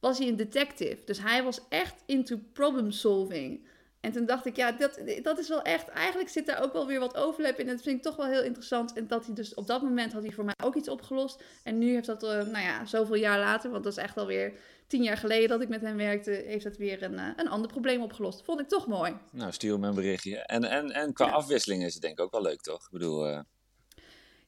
was 0.00 0.18
hij 0.18 0.28
een 0.28 0.36
detective. 0.36 0.98
Dus 1.04 1.20
hij 1.20 1.42
was 1.42 1.60
echt 1.68 2.02
into 2.06 2.38
problem 2.52 2.90
solving. 2.90 3.66
En 4.04 4.12
toen 4.12 4.26
dacht 4.26 4.46
ik, 4.46 4.56
ja, 4.56 4.72
dat, 4.72 5.00
dat 5.22 5.38
is 5.38 5.48
wel 5.48 5.62
echt... 5.62 5.88
Eigenlijk 5.88 6.28
zit 6.28 6.46
daar 6.46 6.62
ook 6.62 6.72
wel 6.72 6.86
weer 6.86 7.00
wat 7.00 7.16
overlap 7.16 7.58
in. 7.58 7.68
En 7.68 7.74
dat 7.74 7.82
vind 7.82 7.96
ik 7.96 8.02
toch 8.02 8.16
wel 8.16 8.26
heel 8.26 8.42
interessant. 8.42 8.92
En 8.92 9.06
dat 9.06 9.26
hij 9.26 9.34
dus 9.34 9.54
op 9.54 9.66
dat 9.66 9.82
moment 9.82 10.12
had 10.12 10.22
hij 10.22 10.32
voor 10.32 10.44
mij 10.44 10.54
ook 10.64 10.74
iets 10.74 10.88
opgelost. 10.88 11.42
En 11.62 11.78
nu 11.78 11.92
heeft 11.92 12.06
dat, 12.06 12.22
eh, 12.22 12.28
nou 12.30 12.64
ja, 12.64 12.84
zoveel 12.86 13.14
jaar 13.14 13.38
later... 13.38 13.70
Want 13.70 13.84
dat 13.84 13.92
is 13.92 14.02
echt 14.02 14.16
alweer 14.16 14.52
tien 14.86 15.02
jaar 15.02 15.16
geleden 15.16 15.48
dat 15.48 15.60
ik 15.60 15.68
met 15.68 15.80
hem 15.80 15.96
werkte... 15.96 16.30
heeft 16.30 16.64
dat 16.64 16.76
weer 16.76 17.02
een, 17.02 17.18
eh, 17.18 17.28
een 17.36 17.48
ander 17.48 17.70
probleem 17.70 18.02
opgelost. 18.02 18.44
Vond 18.44 18.60
ik 18.60 18.68
toch 18.68 18.86
mooi. 18.86 19.16
Nou, 19.32 19.52
stuur 19.52 19.78
me 19.78 19.88
een 19.88 19.94
berichtje. 19.94 20.36
En, 20.38 20.64
en, 20.64 20.90
en 20.90 21.12
qua 21.12 21.26
Ja. 21.26 21.32
afwisseling 21.32 21.84
is 21.84 21.92
het 21.92 22.02
denk 22.02 22.18
ik 22.18 22.24
ook 22.24 22.32
wel 22.32 22.42
leuk, 22.42 22.60
toch? 22.60 22.84
Ik 22.84 22.90
bedoel, 22.90 23.26
eh, 23.26 23.40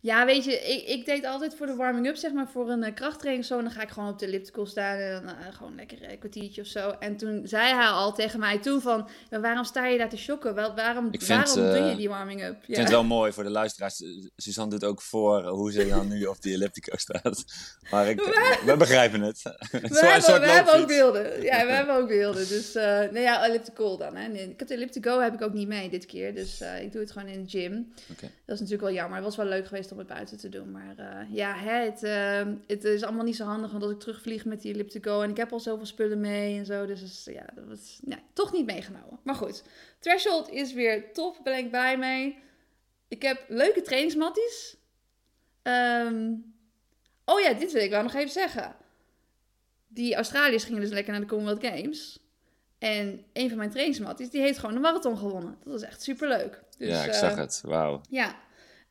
Ja, 0.06 0.26
weet 0.26 0.44
je, 0.44 0.52
ik, 0.52 0.88
ik 0.88 1.04
deed 1.04 1.24
altijd 1.24 1.54
voor 1.54 1.66
de 1.66 1.74
warming-up, 1.74 2.16
zeg 2.16 2.32
maar, 2.32 2.48
voor 2.48 2.70
een 2.70 2.82
eh, 2.82 2.94
krachttraining 2.94 3.44
of 3.44 3.50
zo. 3.50 3.58
En 3.58 3.64
dan 3.64 3.72
ga 3.72 3.82
ik 3.82 3.88
gewoon 3.88 4.08
op 4.08 4.18
de 4.18 4.26
elliptical 4.26 4.66
staan 4.66 4.98
en 4.98 5.12
dan 5.12 5.34
eh, 5.34 5.54
gewoon 5.56 5.74
lekker 5.74 6.10
een 6.10 6.18
kwartiertje 6.18 6.60
of 6.60 6.66
zo. 6.66 6.90
En 6.98 7.16
toen 7.16 7.46
zei 7.46 7.74
hij 7.74 7.86
al 7.86 8.12
tegen 8.12 8.38
mij 8.38 8.58
toen 8.58 8.80
van, 8.80 9.08
"Ja, 9.30 9.40
waarom 9.40 9.64
sta 9.64 9.86
je 9.86 9.98
daar 9.98 10.08
te 10.08 10.16
shocken? 10.16 10.54
Wel, 10.54 10.74
waarom 10.74 11.08
Ik 11.10 11.22
vind, 11.22 11.28
waarom 11.28 11.72
doe 11.72 11.82
eh, 11.82 11.90
je 11.90 11.96
die 11.96 12.08
warming-up? 12.08 12.56
ik 12.56 12.64
vind 12.64 12.76
het 12.76 12.88
wel 12.88 13.04
mooi 13.04 13.32
voor 13.32 13.44
de 13.44 13.50
luisteraars. 13.50 14.02
Suzanne 14.36 14.70
doet 14.70 14.84
ook 14.84 15.02
voor 15.02 15.46
hoe 15.46 15.72
ze 15.72 15.88
dan 15.88 16.08
nu 16.08 16.24
op 16.24 16.42
die 16.42 16.54
elliptico 16.54 16.96
staat. 16.96 17.44
Maar 17.90 18.08
ik, 18.08 18.20
we 18.66 18.76
begrijpen 18.76 19.20
het. 19.20 19.42
We, 19.42 19.78
hebben, 19.80 20.40
we 20.40 20.50
hebben 20.50 20.74
ook 20.74 20.86
beelden. 20.86 21.42
Ja, 21.42 21.66
we 21.66 21.72
hebben 21.72 21.94
ook 21.94 22.08
beelden. 22.08 22.48
Dus, 22.48 22.74
eh 22.74 22.84
nou 22.84 23.18
ja, 23.18 23.44
elliptical 23.46 23.96
dan. 23.96 24.16
Hè. 24.16 24.28
Nee, 24.28 24.50
ik 24.50 24.58
heb 24.58 24.68
de 24.68 24.74
elliptico 24.74 25.20
heb 25.20 25.34
ik 25.34 25.42
ook 25.42 25.52
niet 25.52 25.68
mee 25.68 25.88
dit 25.88 26.06
keer. 26.06 26.34
Dus 26.34 26.60
eh, 26.60 26.82
ik 26.82 26.92
doe 26.92 27.00
het 27.00 27.10
gewoon 27.10 27.28
in 27.28 27.44
de 27.44 27.50
gym. 27.50 27.92
Dat 28.16 28.54
is 28.54 28.60
natuurlijk 28.60 28.82
wel 28.82 28.92
jammer. 28.92 29.16
Het 29.16 29.24
was 29.24 29.36
wel 29.36 29.46
leuk 29.46 29.66
geweest 29.66 29.92
om 29.92 29.95
het 29.98 30.06
buiten 30.06 30.38
te 30.38 30.48
doen. 30.48 30.70
Maar 30.70 30.98
eh, 30.98 31.34
ja, 31.34 31.54
het, 31.54 32.02
eh, 32.02 32.46
het 32.66 32.84
is 32.84 33.02
allemaal 33.02 33.24
niet 33.24 33.36
zo 33.36 33.44
handig. 33.44 33.70
Want 33.70 33.82
als 33.82 33.92
ik 33.92 33.98
terugvlieg 33.98 34.44
met 34.44 34.62
die 34.62 34.72
elliptico. 34.72 35.20
En 35.20 35.30
ik 35.30 35.36
heb 35.36 35.52
al 35.52 35.60
zoveel 35.60 35.86
spullen 35.86 36.20
mee 36.20 36.58
en 36.58 36.66
zo. 36.66 36.86
Dus 36.86 37.24
ja, 37.24 37.46
dat 37.54 37.64
was 37.68 38.00
ja, 38.06 38.18
toch 38.32 38.52
niet 38.52 38.66
meegenomen. 38.66 39.18
Maar 39.22 39.34
goed. 39.34 39.62
Threshold 39.98 40.50
is 40.50 40.72
weer 40.72 41.12
top. 41.12 41.40
Ben 41.42 41.58
ik 41.58 41.70
bij 41.70 41.98
mee. 41.98 42.38
Ik 43.08 43.22
heb 43.22 43.44
leuke 43.48 43.82
trainingsmatties. 43.82 44.76
Ehm, 45.62 46.32
oh 47.24 47.40
ja, 47.40 47.52
dit 47.52 47.72
wil 47.72 47.82
ik 47.82 47.90
wel 47.90 48.02
nog 48.02 48.14
even 48.14 48.30
zeggen. 48.30 48.76
Die 49.88 50.14
Australiërs 50.14 50.64
gingen 50.64 50.80
dus 50.80 50.90
lekker 50.90 51.12
naar 51.12 51.20
de 51.20 51.26
Commonwealth 51.26 51.66
Games. 51.66 52.18
En 52.78 53.24
een 53.32 53.48
van 53.48 53.58
mijn 53.58 53.70
trainingsmatties, 53.70 54.30
die 54.30 54.40
heeft 54.40 54.58
gewoon 54.58 54.74
de 54.74 54.80
marathon 54.80 55.18
gewonnen. 55.18 55.56
Dat 55.64 55.72
was 55.72 55.82
echt 55.82 56.02
superleuk. 56.02 56.62
Dus, 56.78 56.88
ja, 56.88 57.04
ik 57.04 57.12
eh, 57.12 57.18
zag 57.18 57.36
het. 57.36 57.62
Wauw. 57.64 58.00
ja, 58.10 58.36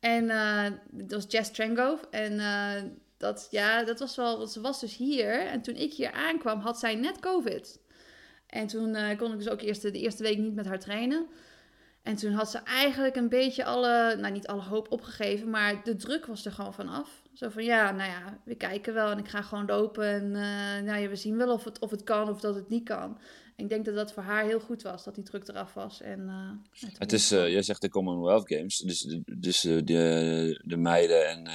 en 0.06 0.30
eh, 0.30 0.72
dat 0.92 1.12
was 1.12 1.32
Jess 1.32 1.52
Trengove. 1.52 2.08
En 2.10 2.40
eh, 2.40 2.84
dat, 3.18 3.48
ja, 3.52 3.84
dat 3.84 4.00
was 4.00 4.16
wel, 4.16 4.48
ze 4.48 4.62
was 4.62 4.80
dus 4.80 4.98
hier. 4.98 5.48
En 5.48 5.62
toen 5.62 5.76
ik 5.76 5.94
hier 5.94 6.12
aankwam, 6.12 6.60
had 6.60 6.80
zij 6.80 6.96
net 6.96 7.20
COVID. 7.20 7.80
En 8.48 8.68
toen 8.68 8.96
eh, 8.96 9.18
kon 9.18 9.32
ik 9.32 9.38
dus 9.38 9.50
ook 9.50 9.62
eerst 9.62 9.82
de 9.82 9.92
eerste 9.92 10.24
week 10.24 10.38
niet 10.38 10.56
met 10.56 10.66
haar 10.66 10.80
trainen. 10.80 11.28
En 12.06 12.16
toen 12.16 12.32
had 12.32 12.52
ze 12.52 12.58
eigenlijk 12.58 13.16
een 13.16 13.30
beetje 13.30 13.66
alle, 13.66 14.16
nou 14.20 14.34
niet 14.34 14.48
alle 14.48 14.62
hoop 14.62 14.92
opgegeven, 14.92 15.50
maar 15.50 15.84
de 15.84 15.96
druk 15.96 16.26
was 16.26 16.46
er 16.46 16.52
gewoon 16.52 16.74
vanaf. 16.74 17.22
Zo 17.34 17.50
van 17.50 17.64
ja, 17.64 17.92
nou 17.92 18.10
ja, 18.10 18.40
we 18.44 18.56
kijken 18.56 18.94
wel 18.94 19.12
en 19.12 19.18
ik 19.18 19.28
ga 19.28 19.42
gewoon 19.42 19.66
lopen. 19.66 20.06
En 20.06 20.36
eh, 20.36 20.84
nou 20.86 21.02
ja, 21.02 21.10
we 21.10 21.16
zien 21.16 21.38
wel 21.38 21.54
of 21.54 21.64
het, 21.64 21.80
of 21.80 21.92
het 21.92 22.04
kan 22.04 22.30
of 22.30 22.40
dat 22.40 22.56
het 22.56 22.70
niet 22.70 22.84
kan. 22.84 23.18
ik 23.56 23.70
denk 23.70 23.86
dat 23.86 23.96
dat 23.96 24.14
voor 24.14 24.24
haar 24.24 24.46
heel 24.46 24.60
goed 24.60 24.82
was, 24.82 25.04
dat 25.04 25.16
die 25.16 25.24
druk 25.24 25.48
eraf 25.48 25.74
was. 25.74 26.02
En, 26.02 26.20
uh, 26.20 26.90
het 26.98 27.14
is, 27.14 27.32
uh, 27.32 27.50
jij 27.50 27.62
zegt 27.62 27.82
de 27.82 27.90
Commonwealth 27.90 28.54
Games, 28.54 28.78
dus, 28.78 29.20
dus 29.26 29.62
de, 29.62 30.62
de 30.64 30.78
meiden 30.78 31.30
en 31.30 31.50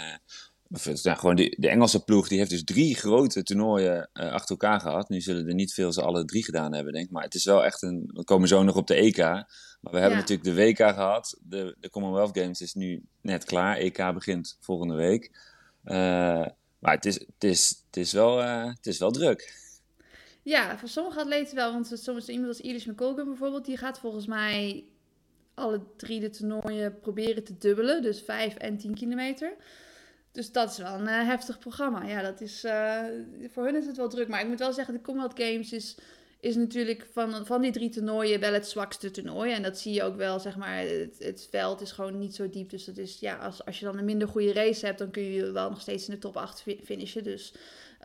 gewoon 1.02 1.36
de, 1.36 1.56
de 1.58 1.68
Engelse 1.68 2.04
ploeg 2.04 2.28
die 2.28 2.38
heeft 2.38 2.50
dus 2.50 2.64
drie 2.64 2.94
grote 2.94 3.42
toernooien 3.42 4.10
achter 4.12 4.50
elkaar 4.50 4.80
gehad. 4.80 5.08
Nu 5.08 5.20
zullen 5.20 5.48
er 5.48 5.54
niet 5.54 5.74
veel 5.74 5.92
ze 5.92 6.02
alle 6.02 6.24
drie 6.24 6.44
gedaan 6.44 6.74
hebben, 6.74 6.92
denk 6.92 7.04
ik. 7.04 7.12
Maar 7.12 7.24
het 7.24 7.34
is 7.34 7.44
wel 7.44 7.64
echt 7.64 7.82
een. 7.82 8.10
We 8.12 8.24
komen 8.24 8.48
zo 8.48 8.62
nog 8.62 8.76
op 8.76 8.86
de 8.86 8.94
EK. 8.94 9.44
Maar 9.80 9.92
we 9.92 9.98
hebben 9.98 10.18
natuurlijk 10.18 10.48
de 10.48 10.54
WK 10.54 10.76
gehad. 10.76 11.38
De, 11.42 11.76
de 11.80 11.90
Commonwealth 11.90 12.38
Games 12.38 12.60
is 12.60 12.74
nu 12.74 13.02
net 13.20 13.44
klaar. 13.44 13.76
EK 13.76 14.12
begint 14.14 14.56
volgende 14.60 14.94
week. 14.94 15.30
maar 16.78 16.94
het 16.94 17.04
is, 17.04 17.14
het, 17.14 17.44
is, 17.44 17.82
het, 17.86 17.96
is 17.96 18.12
wel, 18.12 18.38
het 18.38 18.86
is 18.86 18.98
wel 18.98 19.10
druk. 19.10 19.58
Ja, 20.42 20.78
voor 20.78 20.88
sommige 20.88 21.20
atleten 21.20 21.56
wel. 21.56 21.72
Want 21.72 21.90
soms 21.94 22.28
iemand 22.28 22.48
als 22.48 22.60
Iris 22.60 22.86
McColgan 22.86 23.24
bijvoorbeeld, 23.24 23.64
die 23.64 23.76
gaat 23.76 23.98
volgens 23.98 24.26
mij 24.26 24.84
alle 25.54 25.80
drie 25.96 26.20
de 26.20 26.30
toernooien 26.30 27.00
proberen 27.00 27.44
te 27.44 27.58
dubbelen. 27.58 28.02
Dus 28.02 28.20
5 28.20 28.54
en 28.54 28.76
10 28.76 28.94
kilometer. 28.94 29.56
Dus 30.32 30.52
dat 30.52 30.70
is 30.70 30.78
wel 30.78 30.94
een 30.94 31.08
uh, 31.08 31.26
heftig 31.26 31.58
programma. 31.58 32.04
Ja, 32.06 32.22
dat 32.22 32.40
is, 32.40 32.60
voor 33.52 33.64
hun 33.64 33.76
is 33.76 33.86
het 33.86 33.96
wel 33.96 34.08
druk. 34.08 34.28
Maar 34.28 34.40
ik 34.40 34.48
moet 34.48 34.58
wel 34.58 34.72
zeggen, 34.72 34.94
de 34.94 35.00
Commonwealth 35.00 35.40
Games 35.40 35.72
is, 35.72 35.96
is 36.40 36.56
natuurlijk 36.56 37.06
van, 37.12 37.46
van 37.46 37.60
die 37.60 37.72
drie 37.72 37.90
toernooien 37.90 38.40
wel 38.40 38.52
het 38.52 38.68
zwakste 38.68 39.10
toernooi. 39.10 39.52
En 39.52 39.62
dat 39.62 39.78
zie 39.78 39.92
je 39.92 40.02
ook 40.02 40.16
wel, 40.16 40.40
zeg 40.40 40.56
maar, 40.56 40.78
het, 40.78 41.16
het 41.18 41.48
veld 41.50 41.80
is 41.80 41.92
gewoon 41.92 42.18
niet 42.18 42.34
zo 42.34 42.50
diep. 42.50 42.70
Dus 42.70 42.84
dat 42.84 42.96
is, 42.96 43.18
ja, 43.20 43.36
als, 43.36 43.64
als 43.64 43.78
je 43.78 43.84
dan 43.84 43.98
een 43.98 44.04
minder 44.04 44.28
goede 44.28 44.52
race 44.52 44.86
hebt, 44.86 44.98
dan 44.98 45.10
kun 45.10 45.22
je 45.22 45.50
wel 45.50 45.70
nog 45.70 45.80
steeds 45.80 46.08
in 46.08 46.14
de 46.14 46.20
top 46.20 46.36
8 46.36 46.64
finishen. 46.84 47.24
Dus 47.24 47.54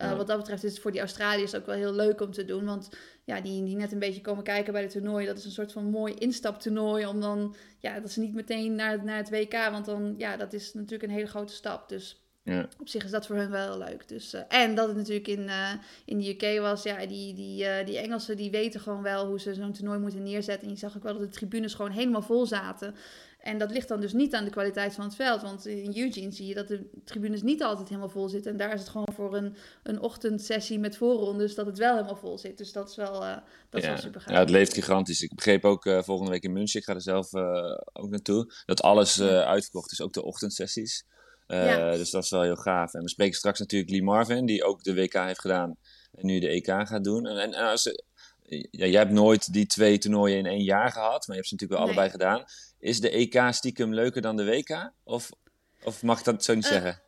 uh, 0.01 0.17
Wat 0.17 0.27
dat 0.27 0.37
betreft 0.37 0.63
is 0.63 0.71
het 0.71 0.81
voor 0.81 0.91
die 0.91 0.99
Australiërs 0.99 1.55
ook 1.55 1.65
wel 1.65 1.75
heel 1.75 1.93
leuk 1.93 2.21
om 2.21 2.31
te 2.31 2.45
doen. 2.45 2.65
Want 2.65 2.89
ja, 3.23 3.41
die, 3.41 3.63
die 3.63 3.75
net 3.75 3.91
een 3.91 3.99
beetje 3.99 4.21
komen 4.21 4.43
kijken 4.43 4.73
bij 4.73 4.81
de 4.81 4.87
toernooi, 4.87 5.25
dat 5.25 5.37
is 5.37 5.45
een 5.45 5.51
soort 5.51 5.71
van 5.71 5.89
mooi 5.89 6.13
instaptoernooi. 6.13 7.05
Om 7.05 7.21
dan, 7.21 7.55
ja, 7.79 7.99
dat 7.99 8.11
ze 8.11 8.19
niet 8.19 8.33
meteen 8.33 8.75
naar, 8.75 9.03
naar 9.03 9.17
het 9.17 9.29
WK, 9.29 9.53
want 9.53 9.85
dan, 9.85 10.15
ja, 10.17 10.37
dat 10.37 10.53
is 10.53 10.73
natuurlijk 10.73 11.03
een 11.03 11.15
hele 11.15 11.27
grote 11.27 11.53
stap. 11.53 11.89
Dus 11.89 12.24
ja. 12.45 12.67
Op 12.79 12.87
zich 12.87 13.03
is 13.03 13.11
dat 13.11 13.25
voor 13.25 13.35
hun 13.35 13.49
wel 13.49 13.77
leuk. 13.77 14.07
Dus, 14.07 14.33
uh, 14.33 14.41
en 14.47 14.75
dat 14.75 14.87
het 14.87 14.97
natuurlijk 14.97 15.27
in, 15.27 15.43
uh, 15.43 15.71
in 16.05 16.19
de 16.19 16.29
UK 16.29 16.59
was, 16.59 16.83
ja, 16.83 17.05
die, 17.05 17.33
die, 17.33 17.63
uh, 17.63 17.85
die 17.85 17.97
Engelsen 17.97 18.37
die 18.37 18.51
weten 18.51 18.79
gewoon 18.79 19.01
wel 19.01 19.27
hoe 19.27 19.39
ze 19.39 19.53
zo'n 19.53 19.73
toernooi 19.73 19.99
moeten 19.99 20.23
neerzetten. 20.23 20.67
En 20.67 20.73
je 20.73 20.79
zag 20.79 20.95
ook 20.97 21.03
wel 21.03 21.13
dat 21.13 21.21
de 21.21 21.37
tribunes 21.37 21.73
gewoon 21.73 21.91
helemaal 21.91 22.21
vol 22.21 22.45
zaten. 22.45 22.95
En 23.39 23.57
dat 23.57 23.71
ligt 23.71 23.87
dan 23.87 23.99
dus 23.99 24.13
niet 24.13 24.33
aan 24.33 24.43
de 24.43 24.49
kwaliteit 24.49 24.93
van 24.93 25.03
het 25.03 25.15
veld. 25.15 25.41
Want 25.41 25.65
in 25.65 25.97
Eugene 25.97 26.31
zie 26.31 26.47
je 26.47 26.53
dat 26.53 26.67
de 26.67 26.89
tribunes 27.03 27.41
niet 27.41 27.63
altijd 27.63 27.87
helemaal 27.87 28.09
vol 28.09 28.29
zitten. 28.29 28.51
En 28.51 28.57
daar 28.57 28.73
is 28.73 28.79
het 28.79 28.89
gewoon 28.89 29.13
voor 29.13 29.35
een, 29.35 29.55
een 29.83 30.01
ochtendsessie 30.01 30.79
met 30.79 30.97
voorrondes 30.97 31.55
dat 31.55 31.65
het 31.65 31.77
wel 31.77 31.93
helemaal 31.93 32.15
vol 32.15 32.37
zit. 32.37 32.57
Dus 32.57 32.71
dat 32.71 32.89
is 32.89 32.95
wel, 32.95 33.23
uh, 33.23 33.35
dat 33.69 33.81
is 33.81 33.87
wel 33.87 33.97
super 33.97 34.21
gaaf. 34.21 34.33
Ja, 34.33 34.39
het 34.39 34.49
leeft 34.49 34.73
gigantisch. 34.73 35.21
Ik 35.21 35.35
begreep 35.35 35.65
ook 35.65 35.85
uh, 35.85 36.01
volgende 36.01 36.31
week 36.31 36.43
in 36.43 36.53
München, 36.53 36.79
ik 36.79 36.85
ga 36.85 36.93
er 36.93 37.01
zelf 37.01 37.33
uh, 37.33 37.77
ook 37.93 38.09
naartoe, 38.09 38.53
dat 38.65 38.81
alles 38.81 39.21
uitverkocht 39.21 39.91
is, 39.91 40.01
ook 40.01 40.13
de 40.13 40.23
ochtendsessies. 40.23 41.03
Ja. 41.47 41.91
Dus 41.91 42.09
dat 42.09 42.23
is 42.23 42.29
wel 42.29 42.41
heel 42.41 42.55
gaaf. 42.55 42.93
En 42.93 43.01
we 43.01 43.09
spreken 43.09 43.35
straks 43.35 43.59
natuurlijk 43.59 43.91
Lee 43.91 44.03
Marvin, 44.03 44.45
die 44.45 44.63
ook 44.63 44.83
de 44.83 44.93
WK 44.93 45.13
heeft 45.13 45.39
gedaan 45.39 45.77
en 46.11 46.25
nu 46.25 46.39
de 46.39 46.47
EK 46.47 46.65
gaat 46.65 47.03
doen. 47.03 47.25
En, 47.25 47.37
en 47.37 47.53
als, 47.53 47.83
ja, 48.43 48.85
jij 48.85 48.99
hebt 48.99 49.11
nooit 49.11 49.53
die 49.53 49.65
twee 49.65 49.97
toernooien 49.97 50.37
in 50.37 50.45
één 50.45 50.63
jaar 50.63 50.91
gehad, 50.91 51.27
maar 51.27 51.35
je 51.35 51.41
hebt 51.41 51.47
ze 51.47 51.53
natuurlijk 51.53 51.79
wel 51.79 51.89
allebei 51.89 52.09
gedaan. 52.09 52.45
Is 52.79 52.99
de 52.99 53.09
EK 53.09 53.41
stiekem 53.49 53.93
leuker 53.93 54.21
dan 54.21 54.35
de 54.35 54.45
WK? 54.45 54.91
Of, 55.03 55.29
of 55.83 56.03
mag 56.03 56.19
ik 56.19 56.25
dat 56.25 56.43
zo 56.43 56.53
niet 56.53 56.63
uh, 56.63 56.71
zeggen? 56.71 57.01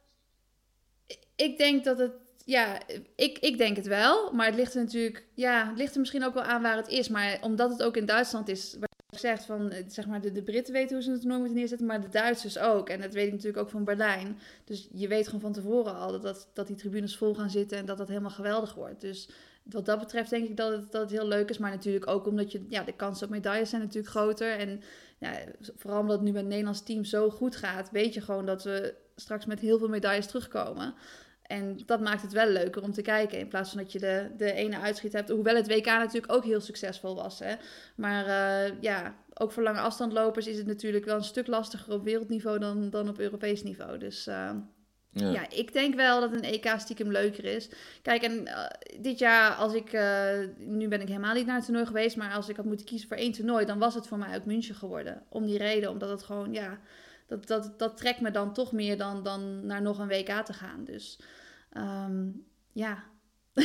Ik 1.35 1.57
denk 1.57 1.83
dat 1.83 1.97
het. 1.97 2.11
Ja, 2.45 2.79
ik, 3.15 3.37
ik 3.39 3.57
denk 3.57 3.75
het 3.75 3.87
wel. 3.87 4.31
Maar 4.33 4.45
het 4.45 4.55
ligt 4.55 4.73
er 4.73 4.83
natuurlijk. 4.83 5.25
Ja, 5.33 5.67
het 5.67 5.77
ligt 5.77 5.93
er 5.93 5.99
misschien 5.99 6.25
ook 6.25 6.33
wel 6.33 6.43
aan 6.43 6.61
waar 6.61 6.77
het 6.77 6.87
is. 6.87 7.09
Maar 7.09 7.37
omdat 7.41 7.69
het 7.69 7.83
ook 7.83 7.97
in 7.97 8.05
Duitsland 8.05 8.49
is. 8.49 8.77
Zegt 9.09 9.45
van. 9.45 9.73
Zeg 9.87 10.07
maar, 10.07 10.21
de, 10.21 10.43
Britten 10.43 10.73
weten 10.73 10.95
hoe 10.95 11.03
ze 11.03 11.11
het 11.11 11.19
toernooi 11.19 11.39
moeten 11.39 11.57
neerzetten. 11.57 11.87
Maar 11.87 12.01
de 12.01 12.09
Duitsers 12.09 12.57
ook. 12.57 12.89
En 12.89 13.01
dat 13.01 13.13
weet 13.13 13.25
ik 13.25 13.31
natuurlijk 13.31 13.63
ook 13.63 13.69
van 13.69 13.83
Berlijn. 13.83 14.37
Dus 14.63 14.87
je 14.91 15.07
weet 15.07 15.25
gewoon 15.25 15.41
van 15.41 15.53
tevoren 15.53 15.95
al 15.95 16.11
dat, 16.11 16.21
dat, 16.21 16.49
dat 16.53 16.67
die 16.67 16.75
tribunes 16.75 17.17
vol 17.17 17.35
gaan 17.35 17.49
zitten. 17.49 17.77
En 17.77 17.85
dat 17.85 17.97
dat 17.97 18.07
helemaal 18.07 18.29
geweldig 18.29 18.73
wordt. 18.73 19.01
Dus 19.01 19.29
wat 19.63 19.85
dat 19.85 19.99
betreft 19.99 20.29
denk 20.29 20.49
ik 20.49 20.57
dat 20.57 20.71
het, 20.71 20.91
dat 20.91 21.11
heel 21.11 21.27
leuk 21.27 21.49
is. 21.49 21.57
Maar 21.57 21.71
natuurlijk 21.71 22.07
ook 22.07 22.27
omdat 22.27 22.51
je, 22.51 22.65
ja, 22.69 22.83
de 22.83 22.95
kansen 22.95 23.25
op 23.25 23.33
medailles 23.33 23.69
zijn 23.69 23.81
natuurlijk 23.81 24.13
groter. 24.13 24.51
En 24.51 24.81
ja, 25.17 25.39
vooral 25.75 25.99
omdat 25.99 26.15
het 26.15 26.25
nu 26.25 26.31
met 26.31 26.41
het 26.41 26.49
Nederlands 26.49 26.83
team 26.83 27.03
zo 27.03 27.29
goed 27.29 27.55
gaat, 27.55 27.91
weet 27.91 28.13
je 28.13 28.21
gewoon 28.21 28.45
dat 28.45 28.63
we 28.63 28.95
straks 29.15 29.45
met 29.45 29.59
heel 29.59 29.77
veel 29.77 29.89
medailles 29.89 30.27
terugkomen. 30.27 30.93
En 31.47 31.79
dat 31.85 31.99
maakt 31.99 32.21
het 32.21 32.31
wel 32.31 32.47
leuker 32.47 32.83
om 32.83 32.91
te 32.91 33.01
kijken. 33.01 33.39
In 33.39 33.47
plaats 33.47 33.69
van 33.69 33.79
dat 33.79 33.91
je 33.91 33.99
de, 33.99 34.29
de 34.37 34.51
ene 34.51 34.79
uitschiet 34.79 35.13
hebt. 35.13 35.29
Hoewel 35.29 35.55
het 35.55 35.67
WK 35.67 35.85
natuurlijk 35.85 36.33
ook 36.33 36.43
heel 36.43 36.61
succesvol 36.61 37.15
was. 37.15 37.39
Hè? 37.39 37.55
Maar 37.95 38.27
uh, 38.27 38.81
ja, 38.81 39.15
ook 39.33 39.51
voor 39.51 39.63
lange 39.63 39.79
afstandlopers 39.79 40.47
is 40.47 40.57
het 40.57 40.67
natuurlijk 40.67 41.05
wel 41.05 41.15
een 41.15 41.23
stuk 41.23 41.47
lastiger 41.47 41.93
op 41.93 42.03
wereldniveau 42.03 42.59
dan, 42.59 42.89
dan 42.89 43.09
op 43.09 43.19
Europees 43.19 43.63
niveau. 43.63 43.97
Dus 43.97 44.27
uh, 44.27 44.49
ja. 45.11 45.31
ja. 45.31 45.49
ik 45.49 45.73
denk 45.73 45.95
wel 45.95 46.19
dat 46.19 46.33
een 46.33 46.43
EK 46.43 46.73
stiekem 46.77 47.11
leuker 47.11 47.45
is. 47.45 47.69
Kijk, 48.01 48.23
en 48.23 48.41
uh, 48.45 48.65
dit 48.99 49.19
jaar, 49.19 49.51
als 49.51 49.73
ik. 49.73 49.93
Uh, 49.93 50.29
nu 50.57 50.87
ben 50.87 51.01
ik 51.01 51.07
helemaal 51.07 51.33
niet 51.33 51.45
naar 51.45 51.55
het 51.55 51.65
toernooi 51.65 51.85
geweest. 51.85 52.15
Maar 52.15 52.33
als 52.33 52.49
ik 52.49 52.55
had 52.55 52.65
moeten 52.65 52.85
kiezen 52.85 53.07
voor 53.07 53.17
één 53.17 53.31
toernooi, 53.31 53.65
dan 53.65 53.79
was 53.79 53.95
het 53.95 54.07
voor 54.07 54.17
mij 54.17 54.35
ook 54.35 54.45
München 54.45 54.75
geworden. 54.75 55.23
Om 55.29 55.45
die 55.45 55.57
reden, 55.57 55.89
omdat 55.89 56.09
het 56.09 56.23
gewoon. 56.23 56.53
Ja, 56.53 56.79
dat, 57.27 57.47
dat, 57.47 57.79
dat 57.79 57.97
trekt 57.97 58.21
me 58.21 58.31
dan 58.31 58.53
toch 58.53 58.71
meer 58.71 58.97
dan, 58.97 59.23
dan 59.23 59.65
naar 59.65 59.81
nog 59.81 59.99
een 59.99 60.07
WK 60.07 60.45
te 60.45 60.53
gaan. 60.53 60.83
Dus 60.83 61.19
um, 61.73 62.45
ja. 62.71 63.03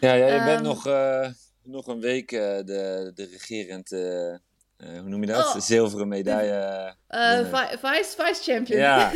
ja, 0.00 0.12
ja, 0.12 0.26
je 0.26 0.44
bent 0.44 0.58
um, 0.58 0.66
nog, 0.66 0.86
uh, 0.86 1.28
nog 1.62 1.86
een 1.86 2.00
week 2.00 2.28
de, 2.28 3.12
de 3.14 3.24
regerend 3.24 3.92
uh, 3.92 4.38
hoe 4.76 5.08
noem 5.08 5.20
je 5.20 5.26
dat? 5.26 5.54
Oh. 5.54 5.60
Zilveren 5.60 6.08
medaille. 6.08 6.94
Vice, 7.80 8.14
vice 8.16 8.42
champion. 8.42 8.80
Ja, 8.80 9.12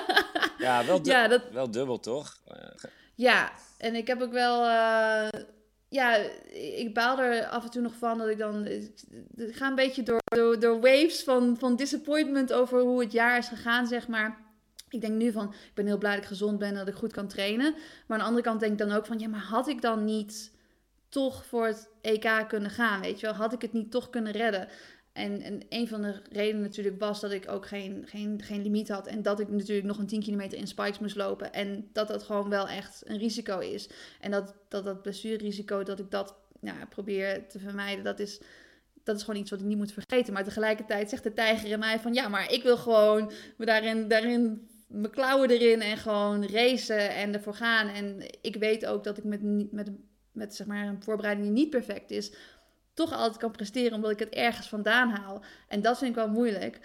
ja, 0.58 0.86
wel, 0.86 1.02
du 1.02 1.10
ja 1.10 1.28
dat... 1.28 1.42
wel 1.52 1.70
dubbel 1.70 2.00
toch? 2.00 2.42
Ja, 3.14 3.52
en 3.78 3.94
ik 3.94 4.06
heb 4.06 4.22
ook 4.22 4.32
wel. 4.32 4.62
Ja, 5.88 6.16
ik 6.76 6.94
baal 6.94 7.18
er 7.18 7.46
af 7.46 7.64
en 7.64 7.70
toe 7.70 7.82
nog 7.82 7.94
van 7.94 8.18
dat 8.18 8.28
ik 8.28 8.38
dan. 8.38 8.66
Ik 9.36 9.56
ga 9.56 9.68
een 9.68 9.74
beetje 9.74 10.02
door, 10.02 10.60
door, 10.60 10.80
waves 10.80 11.22
van, 11.22 11.56
van 11.58 11.76
disappointment 11.76 12.52
over 12.52 12.80
hoe 12.80 13.00
het 13.00 13.12
jaar 13.12 13.38
is 13.38 13.48
gegaan, 13.48 13.86
zeg 13.86 14.08
maar. 14.08 14.46
Ik 14.88 15.00
denk 15.00 15.14
nu 15.14 15.32
van, 15.32 15.48
ik 15.48 15.74
ben 15.74 15.86
heel 15.86 15.98
blij 15.98 16.14
dat 16.14 16.22
ik 16.22 16.28
gezond 16.28 16.58
ben 16.58 16.68
en 16.68 16.74
dat 16.74 16.88
ik 16.88 16.94
goed 16.94 17.12
kan 17.12 17.28
trainen. 17.28 17.72
Maar 17.72 18.18
aan 18.18 18.18
de 18.18 18.24
andere 18.24 18.44
kant 18.44 18.60
denk 18.60 18.72
ik 18.72 18.78
dan 18.78 18.92
ook 18.96 19.06
van, 19.06 19.18
ja, 19.18 19.28
maar 19.28 19.40
had 19.40 19.68
ik 19.68 19.82
dan 19.82 20.04
niet 20.04 20.52
toch 21.08 21.46
voor 21.46 21.66
het 21.66 21.88
EK 22.00 22.44
kunnen 22.48 22.70
gaan, 22.70 23.00
weet 23.00 23.20
je 23.20 23.26
wel? 23.26 23.34
Had 23.34 23.52
ik 23.52 23.62
het 23.62 23.72
niet 23.72 23.90
toch 23.90 24.10
kunnen 24.10 24.32
redden? 24.32 24.68
En, 25.18 25.42
en 25.42 25.60
een 25.68 25.88
van 25.88 26.02
de 26.02 26.20
redenen 26.32 26.62
natuurlijk 26.62 27.00
was 27.00 27.20
dat 27.20 27.32
ik 27.32 27.50
ook 27.50 27.66
geen, 27.66 28.04
geen, 28.06 28.42
geen 28.42 28.62
limiet 28.62 28.88
had. 28.88 29.06
En 29.06 29.22
dat 29.22 29.40
ik 29.40 29.48
natuurlijk 29.48 29.86
nog 29.86 29.98
een 29.98 30.06
10 30.06 30.22
kilometer 30.22 30.58
in 30.58 30.66
spikes 30.66 30.98
moest 30.98 31.16
lopen. 31.16 31.52
En 31.52 31.88
dat 31.92 32.08
dat 32.08 32.22
gewoon 32.22 32.48
wel 32.48 32.68
echt 32.68 33.02
een 33.06 33.18
risico 33.18 33.58
is. 33.58 33.88
En 34.20 34.30
dat 34.30 34.54
dat, 34.68 34.84
dat 34.84 35.02
blessurerisico, 35.02 35.82
dat 35.82 35.98
ik 35.98 36.10
dat 36.10 36.34
ja, 36.60 36.74
probeer 36.88 37.48
te 37.48 37.58
vermijden, 37.58 38.04
dat 38.04 38.18
is, 38.18 38.40
dat 39.04 39.16
is 39.16 39.22
gewoon 39.22 39.40
iets 39.40 39.50
wat 39.50 39.60
ik 39.60 39.66
niet 39.66 39.76
moet 39.76 39.92
vergeten. 39.92 40.32
Maar 40.32 40.44
tegelijkertijd 40.44 41.08
zegt 41.08 41.22
de 41.22 41.32
tijger 41.32 41.70
in 41.70 41.78
mij 41.78 42.00
van... 42.00 42.14
Ja, 42.14 42.28
maar 42.28 42.52
ik 42.52 42.62
wil 42.62 42.76
gewoon 42.76 43.32
me 43.56 43.66
daarin, 43.66 44.68
mijn 44.86 45.10
klauwen 45.10 45.50
erin 45.50 45.80
en 45.80 45.96
gewoon 45.96 46.46
racen 46.46 47.14
en 47.14 47.34
ervoor 47.34 47.54
gaan. 47.54 47.88
En 47.88 48.22
ik 48.40 48.56
weet 48.56 48.86
ook 48.86 49.04
dat 49.04 49.18
ik 49.18 49.24
met, 49.24 49.72
met, 49.72 49.90
met 50.32 50.54
zeg 50.54 50.66
maar, 50.66 50.86
een 50.86 51.02
voorbereiding 51.02 51.46
die 51.46 51.56
niet 51.56 51.70
perfect 51.70 52.10
is 52.10 52.32
toch 52.98 53.12
altijd 53.12 53.36
kan 53.36 53.50
presteren 53.50 53.92
omdat 53.92 54.10
ik 54.10 54.18
het 54.18 54.28
ergens 54.28 54.68
vandaan 54.68 55.10
haal. 55.10 55.42
En 55.68 55.82
dat 55.82 55.98
vind 55.98 56.10
ik 56.10 56.16
wel 56.16 56.28
moeilijk. 56.28 56.80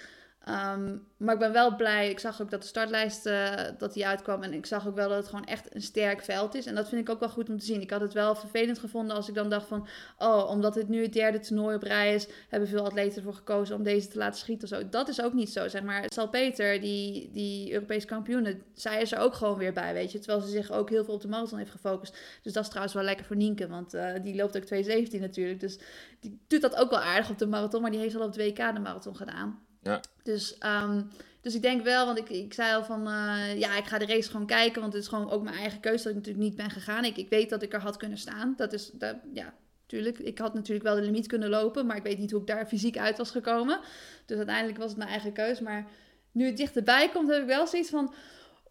Um, 0.50 1.08
maar 1.18 1.34
ik 1.34 1.40
ben 1.40 1.52
wel 1.52 1.76
blij. 1.76 2.10
Ik 2.10 2.20
zag 2.20 2.42
ook 2.42 2.50
dat 2.52 2.62
de 2.62 2.68
startlijst 2.68 3.26
uh, 3.26 3.54
dat 3.78 3.94
die 3.94 4.08
uitkwam. 4.08 4.44
En 4.44 4.54
ik 4.54 4.66
zag 4.66 4.88
ook 4.88 4.96
wel 4.96 5.10
dat 5.10 5.18
het 5.18 5.28
gewoon 5.28 5.46
echt 5.46 5.76
een 5.76 5.82
sterk 5.82 6.24
veld 6.24 6.56
is. 6.56 6.66
En 6.66 6.76
dat 6.76 6.90
vind 6.90 7.02
ik 7.02 7.10
ook 7.10 7.20
wel 7.20 7.30
goed 7.30 7.50
om 7.50 7.60
te 7.60 7.66
zien. 7.66 7.82
Ik 7.82 7.90
had 7.90 8.02
het 8.02 8.14
wel 8.14 8.36
vervelend 8.36 8.80
gevonden 8.80 9.16
als 9.16 9.28
ik 9.28 9.36
dan 9.36 9.50
dacht 9.50 9.68
van... 9.68 9.88
Oh, 10.18 10.50
omdat 10.50 10.74
dit 10.74 10.88
nu 10.88 11.02
het 11.02 11.14
derde 11.14 11.40
toernooi 11.40 11.76
op 11.76 11.84
rij 11.84 12.14
is... 12.14 12.28
hebben 12.50 12.70
veel 12.70 12.86
atleten 12.86 13.18
ervoor 13.18 13.34
gekozen 13.34 13.76
om 13.76 13.84
deze 13.84 14.08
te 14.08 14.18
laten 14.18 14.40
schieten 14.40 14.72
of 14.72 14.78
zo. 14.78 14.90
Dat 14.90 15.08
is 15.08 15.22
ook 15.22 15.34
niet 15.34 15.50
zo, 15.50 15.68
zeg 15.68 15.84
maar. 15.84 16.04
Salpeter, 16.06 16.82
die, 16.82 17.30
die 17.32 17.74
Europese 17.74 18.08
kampioene... 18.08 18.58
zij 18.74 19.02
is 19.02 19.12
er 19.12 19.20
ook 19.20 19.34
gewoon 19.34 19.58
weer 19.58 19.74
bij, 19.74 19.94
weet 19.94 20.12
je. 20.12 20.20
Terwijl 20.20 20.42
ze 20.42 20.50
zich 20.50 20.72
ook 20.72 20.90
heel 20.90 21.04
veel 21.06 21.14
op 21.14 21.22
de 21.22 21.28
marathon 21.28 21.58
heeft 21.58 21.72
gefocust. 21.72 22.18
Dus 22.42 22.54
dat 22.54 22.64
is 22.64 22.70
trouwens 22.70 22.96
wel 22.96 23.04
lekker 23.04 23.26
voor 23.26 23.36
Nienke. 23.36 23.68
Want 23.68 23.94
uh, 23.94 24.14
die 24.24 24.36
loopt 24.36 24.58
ook 24.58 24.84
2.17 24.84 25.20
natuurlijk. 25.20 25.60
Dus 25.60 25.80
die 26.20 26.40
doet 26.48 26.62
dat 26.62 26.76
ook 26.76 26.90
wel 26.90 27.00
aardig 27.00 27.30
op 27.30 27.38
de 27.38 27.48
marathon. 27.48 27.82
Maar 27.82 27.92
die 27.92 28.00
heeft 28.00 28.16
al 28.16 28.26
op 28.26 28.34
de 28.34 28.44
WK 28.44 28.74
de 28.74 28.80
marathon 28.80 29.16
gedaan. 29.16 29.72
Ja. 29.84 30.02
Dus, 30.24 30.58
um, 30.84 31.10
dus 31.42 31.56
ik 31.56 31.62
denk 31.62 31.84
wel, 31.84 32.06
want 32.06 32.18
ik, 32.18 32.30
ik 32.30 32.54
zei 32.54 32.76
al 32.76 32.84
van, 32.84 33.08
uh, 33.08 33.60
ja, 33.60 33.78
ik 33.78 33.86
ga 33.86 33.98
de 33.98 34.06
race 34.06 34.30
gewoon 34.30 34.46
kijken, 34.46 34.82
want 34.82 34.94
het 34.94 35.02
is 35.02 35.08
gewoon 35.08 35.30
ook 35.30 35.44
mijn 35.44 35.56
eigen 35.56 35.80
keuze 35.80 36.04
dat 36.04 36.12
ik 36.12 36.18
natuurlijk 36.18 36.46
niet 36.46 36.56
ben 36.56 36.70
gegaan. 36.70 37.06
Ik, 37.06 37.18
ik 37.18 37.30
weet 37.30 37.50
dat 37.50 37.62
ik 37.62 37.74
er 37.74 37.82
had 37.82 37.98
kunnen 37.98 38.18
staan. 38.18 38.54
Dat 38.58 38.74
is, 38.74 38.90
dat, 38.94 39.16
ja, 39.34 39.54
tuurlijk. 39.86 40.20
Ik 40.20 40.38
had 40.38 40.54
natuurlijk 40.54 40.86
wel 40.86 40.96
de 40.96 41.02
limiet 41.02 41.28
kunnen 41.28 41.50
lopen, 41.50 41.86
maar 41.86 41.98
ik 41.98 42.04
weet 42.04 42.18
niet 42.18 42.32
hoe 42.32 42.42
ik 42.42 42.48
daar 42.48 42.68
fysiek 42.68 42.98
uit 42.98 43.18
was 43.18 43.32
gekomen. 43.32 43.80
Dus 44.26 44.38
uiteindelijk 44.38 44.78
was 44.78 44.90
het 44.90 44.98
mijn 44.98 45.10
eigen 45.10 45.34
keuze. 45.34 45.64
Maar 45.64 45.88
nu 46.32 46.46
het 46.46 46.58
dichterbij 46.58 47.10
komt, 47.10 47.30
heb 47.30 47.42
ik 47.42 47.48
wel 47.48 47.68
zoiets 47.68 47.90
van, 47.90 48.14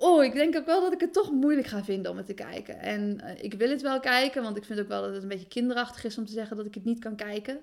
Oh, 0.04 0.24
ik 0.24 0.32
denk 0.32 0.56
ook 0.56 0.66
wel 0.66 0.80
dat 0.80 0.92
ik 0.92 1.00
het 1.00 1.12
toch 1.12 1.30
moeilijk 1.30 1.66
ga 1.66 1.84
vinden 1.84 2.10
om 2.10 2.16
het 2.16 2.26
te 2.26 2.34
kijken. 2.34 2.78
En 2.78 3.20
eh, 3.20 3.44
ik 3.44 3.54
wil 3.54 3.70
het 3.70 3.82
wel 3.82 4.00
kijken, 4.00 4.42
want 4.42 4.56
ik 4.56 4.64
vind 4.64 4.80
ook 4.80 4.88
wel 4.88 5.02
dat 5.02 5.12
het 5.14 5.22
een 5.22 5.28
beetje 5.28 5.48
kinderachtig 5.48 6.04
is 6.04 6.18
om 6.18 6.26
te 6.26 6.32
zeggen 6.32 6.56
dat 6.56 6.66
ik 6.66 6.74
het 6.74 6.84
niet 6.84 6.98
kan 6.98 7.16
kijken. 7.16 7.60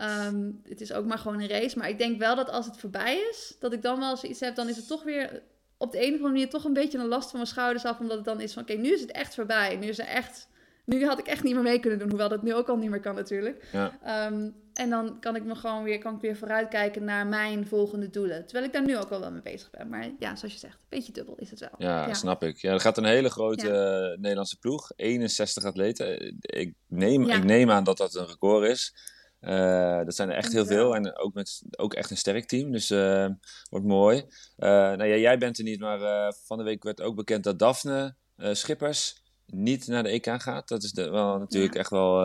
Ehm, 0.00 0.50
het 0.68 0.80
is 0.80 0.92
ook 0.92 1.06
maar 1.06 1.18
gewoon 1.18 1.40
een 1.40 1.48
race. 1.48 1.78
Maar 1.78 1.88
ik 1.88 1.98
denk 1.98 2.18
wel 2.18 2.36
dat 2.36 2.50
als 2.50 2.66
het 2.66 2.76
voorbij 2.76 3.26
is, 3.30 3.56
dat 3.58 3.72
ik 3.72 3.82
dan 3.82 3.98
wel 3.98 4.16
zoiets 4.16 4.40
heb, 4.40 4.54
dan 4.54 4.68
is 4.68 4.76
het 4.76 4.86
toch 4.86 5.02
weer 5.02 5.42
op 5.76 5.92
de 5.92 5.98
een 5.98 6.04
of 6.04 6.12
andere 6.12 6.32
manier 6.32 6.48
toch 6.48 6.64
een 6.64 6.72
beetje 6.72 6.98
een 6.98 7.06
last 7.06 7.30
van 7.30 7.38
mijn 7.38 7.50
schouders 7.50 7.84
af. 7.84 7.98
Omdat 7.98 8.16
het 8.16 8.26
dan 8.26 8.40
is 8.40 8.52
van, 8.52 8.62
oké, 8.62 8.72
nu 8.72 8.92
is 8.92 9.00
het 9.00 9.10
echt 9.10 9.34
voorbij. 9.34 9.76
Nu 9.76 9.86
is 9.86 9.98
er 9.98 10.06
echt 10.06 10.48
nu 10.90 11.06
had 11.06 11.18
ik 11.18 11.26
echt 11.26 11.42
niet 11.42 11.54
meer 11.54 11.62
mee 11.62 11.80
kunnen 11.80 11.98
doen, 11.98 12.08
hoewel 12.08 12.28
dat 12.28 12.42
nu 12.42 12.54
ook 12.54 12.68
al 12.68 12.76
niet 12.76 12.90
meer 12.90 13.00
kan 13.00 13.14
natuurlijk. 13.14 13.64
Ja. 13.72 13.98
Ehm, 14.02 14.48
en 14.74 14.90
dan 14.90 15.20
kan 15.20 15.36
ik 15.36 15.44
me 15.44 15.54
gewoon 15.54 15.82
weer, 15.82 15.98
kan 15.98 16.14
ik 16.14 16.20
weer 16.20 16.36
vooruitkijken 16.36 17.04
naar 17.04 17.26
mijn 17.26 17.66
volgende 17.66 18.10
doelen. 18.10 18.44
Terwijl 18.44 18.66
ik 18.66 18.72
daar 18.72 18.84
nu 18.84 18.98
ook 18.98 19.10
al 19.10 19.20
wel 19.20 19.30
mee 19.30 19.42
bezig 19.42 19.70
ben. 19.70 19.88
Maar 19.88 20.10
ja, 20.18 20.36
zoals 20.36 20.54
je 20.54 20.60
zegt, 20.60 20.74
een 20.74 20.86
beetje 20.88 21.12
dubbel 21.12 21.34
is 21.36 21.50
het 21.50 21.60
wel. 21.60 21.74
Ja, 21.78 22.14
snap 22.14 22.42
ik. 22.42 22.56
Ja, 22.56 22.72
er 22.72 22.80
gaat 22.80 22.98
een 22.98 23.04
hele 23.04 23.30
grote 23.30 23.68
eh, 23.68 24.20
Nederlandse 24.20 24.58
ploeg. 24.58 24.92
61 24.96 25.64
atleten. 25.64 26.38
Ik 26.40 26.74
neem, 26.86 27.28
ik 27.28 27.44
neem 27.44 27.70
aan 27.70 27.84
dat 27.84 27.96
dat 27.96 28.14
een 28.14 28.26
record 28.26 28.68
is. 28.68 28.94
Uh, 29.40 30.04
dat 30.04 30.14
zijn 30.14 30.30
er 30.30 30.36
echt 30.36 30.52
heel 30.52 30.66
veel. 30.66 30.94
En 30.94 31.16
ook, 31.18 31.34
met, 31.34 31.62
ook 31.76 31.94
echt 31.94 32.10
een 32.10 32.16
sterk 32.16 32.46
team. 32.46 32.72
Dus 32.72 32.90
uh, 32.90 33.28
wordt 33.70 33.86
mooi. 33.86 34.24
nou 34.56 35.04
ja, 35.04 35.16
jij 35.16 35.38
bent 35.38 35.58
er 35.58 35.64
niet, 35.64 35.80
maar 35.80 36.32
van 36.44 36.58
de 36.58 36.64
week 36.64 36.82
werd 36.82 37.00
ook 37.00 37.16
bekend 37.16 37.44
dat 37.44 37.58
Daphne 37.58 38.14
Schippers 38.36 39.22
niet 39.46 39.86
naar 39.86 40.02
de 40.02 40.08
EK 40.08 40.42
gaat. 40.42 40.68
Dat 40.68 40.82
is 40.82 40.92
de, 40.92 41.10
wel 41.10 41.38
natuurlijk 41.38 41.74
echt 41.74 41.90
wel, 41.90 42.22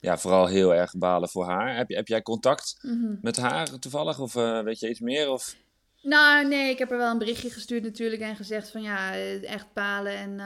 ja, 0.00 0.18
vooral 0.18 0.46
heel 0.46 0.74
erg 0.74 0.96
balen 0.98 1.28
voor 1.28 1.44
haar. 1.44 1.76
Heb, 1.76 1.88
je, 1.88 1.96
heb 1.96 2.08
jij 2.08 2.22
contact 2.22 2.78
mhm. 2.82 3.14
met 3.22 3.36
haar 3.36 3.78
toevallig? 3.78 4.18
Of 4.18 4.32
weet 4.64 4.80
je 4.80 4.88
iets 4.88 5.00
meer? 5.00 5.30
Of... 5.30 5.56
Nou, 6.02 6.48
nee, 6.48 6.70
ik 6.70 6.78
heb 6.78 6.90
er 6.90 6.98
wel 6.98 7.10
een 7.10 7.18
berichtje 7.18 7.50
gestuurd 7.50 7.82
natuurlijk 7.82 8.22
en 8.22 8.36
gezegd 8.36 8.70
van 8.70 8.82
ja, 8.82 9.14
echt 9.40 9.72
balen 9.72 10.16
en... 10.16 10.40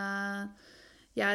Ja, 1.17 1.33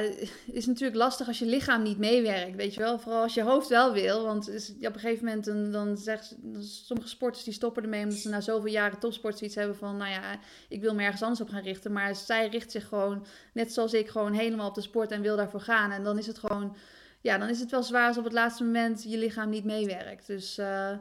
is 0.51 0.65
natuurlijk 0.65 0.97
lastig 0.97 1.27
als 1.27 1.39
je 1.39 1.45
lichaam 1.45 1.81
niet 1.81 1.97
meewerkt, 1.97 2.55
weet 2.55 2.73
je 2.73 2.79
wel. 2.79 2.99
Vooral 2.99 3.21
als 3.21 3.33
je 3.33 3.41
hoofd 3.41 3.67
wel 3.67 3.93
wil, 3.93 4.23
want 4.23 4.49
is, 4.49 4.69
op 4.69 4.93
een 4.93 4.99
gegeven 4.99 5.25
moment 5.25 5.73
dan, 5.73 5.97
zeggen 5.97 6.37
sommige 6.63 7.07
sporters 7.07 7.43
die 7.43 7.53
stoppen 7.53 7.83
ermee 7.83 8.03
omdat 8.03 8.17
ze 8.17 8.29
na 8.29 8.41
zoveel 8.41 8.71
jaren 8.71 8.99
topsport 8.99 9.37
zoiets 9.37 9.55
hebben 9.55 9.75
van, 9.75 9.97
nou 9.97 10.11
ja, 10.11 10.39
ik 10.69 10.81
wil 10.81 10.95
me 10.95 11.03
ergens 11.03 11.21
anders 11.21 11.41
op 11.41 11.49
gaan 11.49 11.63
richten. 11.63 11.91
Maar 11.91 12.15
zij 12.15 12.47
richt 12.47 12.71
zich 12.71 12.87
gewoon, 12.87 13.25
net 13.53 13.73
zoals 13.73 13.93
ik, 13.93 14.09
gewoon 14.09 14.33
helemaal 14.33 14.67
op 14.67 14.75
de 14.75 14.81
sport 14.81 15.11
en 15.11 15.21
wil 15.21 15.35
daarvoor 15.35 15.61
gaan. 15.61 15.91
En 15.91 16.03
dan 16.03 16.17
is 16.17 16.27
het 16.27 16.39
gewoon, 16.39 16.75
ja, 17.21 17.37
dan 17.37 17.49
is 17.49 17.59
het 17.59 17.71
wel 17.71 17.83
zwaar 17.83 18.07
als 18.07 18.17
op 18.17 18.23
het 18.23 18.33
laatste 18.33 18.63
moment 18.63 19.03
je 19.03 19.17
lichaam 19.17 19.49
niet 19.49 19.65
meewerkt. 19.65 20.27
Dus 20.27 20.57
uh, 20.57 20.97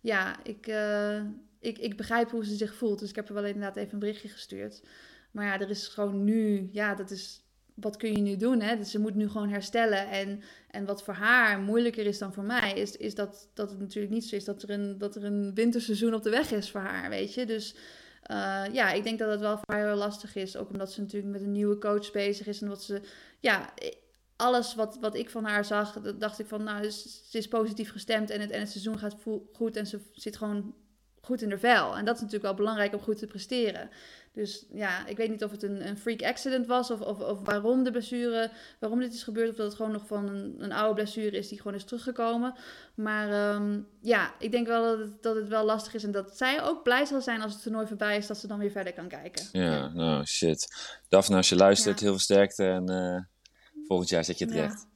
ja, 0.00 0.36
ik, 0.42 0.66
uh, 0.66 1.20
ik, 1.60 1.78
ik 1.78 1.96
begrijp 1.96 2.30
hoe 2.30 2.44
ze 2.44 2.54
zich 2.54 2.74
voelt. 2.74 2.98
Dus 2.98 3.08
ik 3.08 3.16
heb 3.16 3.28
er 3.28 3.34
wel 3.34 3.44
inderdaad 3.44 3.76
even 3.76 3.92
een 3.92 3.98
berichtje 3.98 4.28
gestuurd. 4.28 4.82
Maar 5.30 5.46
ja, 5.46 5.60
er 5.60 5.70
is 5.70 5.88
gewoon 5.88 6.24
nu, 6.24 6.68
ja, 6.72 6.94
dat 6.94 7.10
is 7.10 7.43
wat 7.74 7.96
kun 7.96 8.12
je 8.12 8.18
nu 8.18 8.36
doen? 8.36 8.60
Hè? 8.60 8.76
Dus 8.76 8.90
ze 8.90 8.98
moet 8.98 9.14
nu 9.14 9.28
gewoon 9.28 9.48
herstellen. 9.48 10.08
En, 10.08 10.42
en 10.70 10.84
wat 10.84 11.02
voor 11.02 11.14
haar 11.14 11.60
moeilijker 11.60 12.06
is 12.06 12.18
dan 12.18 12.32
voor 12.32 12.44
mij, 12.44 12.72
is, 12.72 12.96
is 12.96 13.14
dat, 13.14 13.48
dat 13.54 13.70
het 13.70 13.78
natuurlijk 13.78 14.12
niet 14.12 14.24
zo 14.24 14.36
is 14.36 14.44
dat 14.44 14.62
er, 14.62 14.70
een, 14.70 14.98
dat 14.98 15.16
er 15.16 15.24
een 15.24 15.54
winterseizoen 15.54 16.14
op 16.14 16.22
de 16.22 16.30
weg 16.30 16.52
is 16.52 16.70
voor 16.70 16.80
haar, 16.80 17.08
weet 17.10 17.34
je. 17.34 17.46
Dus 17.46 17.74
uh, 18.30 18.62
ja, 18.72 18.92
ik 18.92 19.04
denk 19.04 19.18
dat 19.18 19.30
het 19.30 19.40
wel 19.40 19.56
voor 19.56 19.74
haar 19.74 19.86
heel 19.86 19.96
lastig 19.96 20.34
is. 20.34 20.56
Ook 20.56 20.70
omdat 20.70 20.92
ze 20.92 21.00
natuurlijk 21.00 21.32
met 21.32 21.42
een 21.42 21.52
nieuwe 21.52 21.78
coach 21.78 22.12
bezig 22.12 22.46
is. 22.46 22.62
En 22.62 22.68
wat 22.68 22.82
ze, 22.82 23.00
ja, 23.40 23.74
alles 24.36 24.74
wat, 24.74 24.98
wat 25.00 25.14
ik 25.14 25.30
van 25.30 25.44
haar 25.44 25.64
zag, 25.64 26.00
dacht 26.18 26.38
ik 26.38 26.46
van, 26.46 26.62
nou, 26.62 26.90
ze 26.90 27.38
is 27.38 27.48
positief 27.48 27.90
gestemd 27.90 28.30
en 28.30 28.40
het, 28.40 28.50
en 28.50 28.60
het 28.60 28.70
seizoen 28.70 28.98
gaat 28.98 29.16
goed. 29.52 29.76
En 29.76 29.86
ze 29.86 30.00
zit 30.12 30.36
gewoon 30.36 30.74
goed 31.24 31.42
in 31.42 31.48
de 31.48 31.58
vel. 31.58 31.96
En 31.96 32.04
dat 32.04 32.14
is 32.14 32.20
natuurlijk 32.20 32.46
wel 32.46 32.54
belangrijk 32.54 32.94
om 32.94 33.00
goed 33.00 33.18
te 33.18 33.26
presteren. 33.26 33.90
Dus 34.32 34.66
ja, 34.72 35.06
ik 35.06 35.16
weet 35.16 35.30
niet 35.30 35.44
of 35.44 35.50
het 35.50 35.62
een, 35.62 35.88
een 35.88 35.98
freak 35.98 36.22
accident 36.22 36.66
was 36.66 36.90
of, 36.90 37.00
of, 37.00 37.20
of, 37.20 37.40
waarom 37.44 37.84
de 37.84 37.90
blessure, 37.90 38.50
waarom 38.78 38.98
dit 38.98 39.14
is 39.14 39.22
gebeurd. 39.22 39.50
Of 39.50 39.56
dat 39.56 39.66
het 39.66 39.74
gewoon 39.74 39.92
nog 39.92 40.06
van 40.06 40.28
een, 40.28 40.54
een 40.58 40.72
oude 40.72 40.94
blessure 40.94 41.36
is 41.36 41.48
die 41.48 41.58
gewoon 41.58 41.76
is 41.76 41.84
teruggekomen. 41.84 42.54
Maar 42.94 43.30
ehm, 43.30 43.80
ja, 44.00 44.34
ik 44.38 44.50
denk 44.50 44.66
wel 44.66 44.82
dat 44.82 44.98
het, 44.98 45.22
dat 45.22 45.36
het 45.36 45.48
wel 45.48 45.64
lastig 45.64 45.94
is 45.94 46.04
en 46.04 46.10
dat 46.10 46.36
zij 46.36 46.62
ook 46.62 46.82
blij 46.82 47.04
zal 47.04 47.20
zijn 47.20 47.42
als 47.42 47.52
het 47.52 47.62
toernooi 47.62 47.86
voorbij 47.86 48.16
is, 48.16 48.26
dat 48.26 48.38
ze 48.38 48.46
dan 48.46 48.58
weer 48.58 48.70
verder 48.70 48.92
kan 48.92 49.08
kijken. 49.08 49.48
Ja, 49.52 49.88
nou 49.88 50.24
shit. 50.24 50.66
Daphne, 51.08 51.36
als 51.36 51.48
je 51.48 51.56
luistert, 51.56 52.00
heel 52.00 52.10
veel 52.10 52.18
sterkte 52.18 52.64
en... 52.64 52.90
Uh... 52.90 53.33
Volgend 53.86 54.08
jaar 54.08 54.24
zet 54.24 54.38
je 54.38 54.44
het 54.44 54.54
recht. 54.54 54.86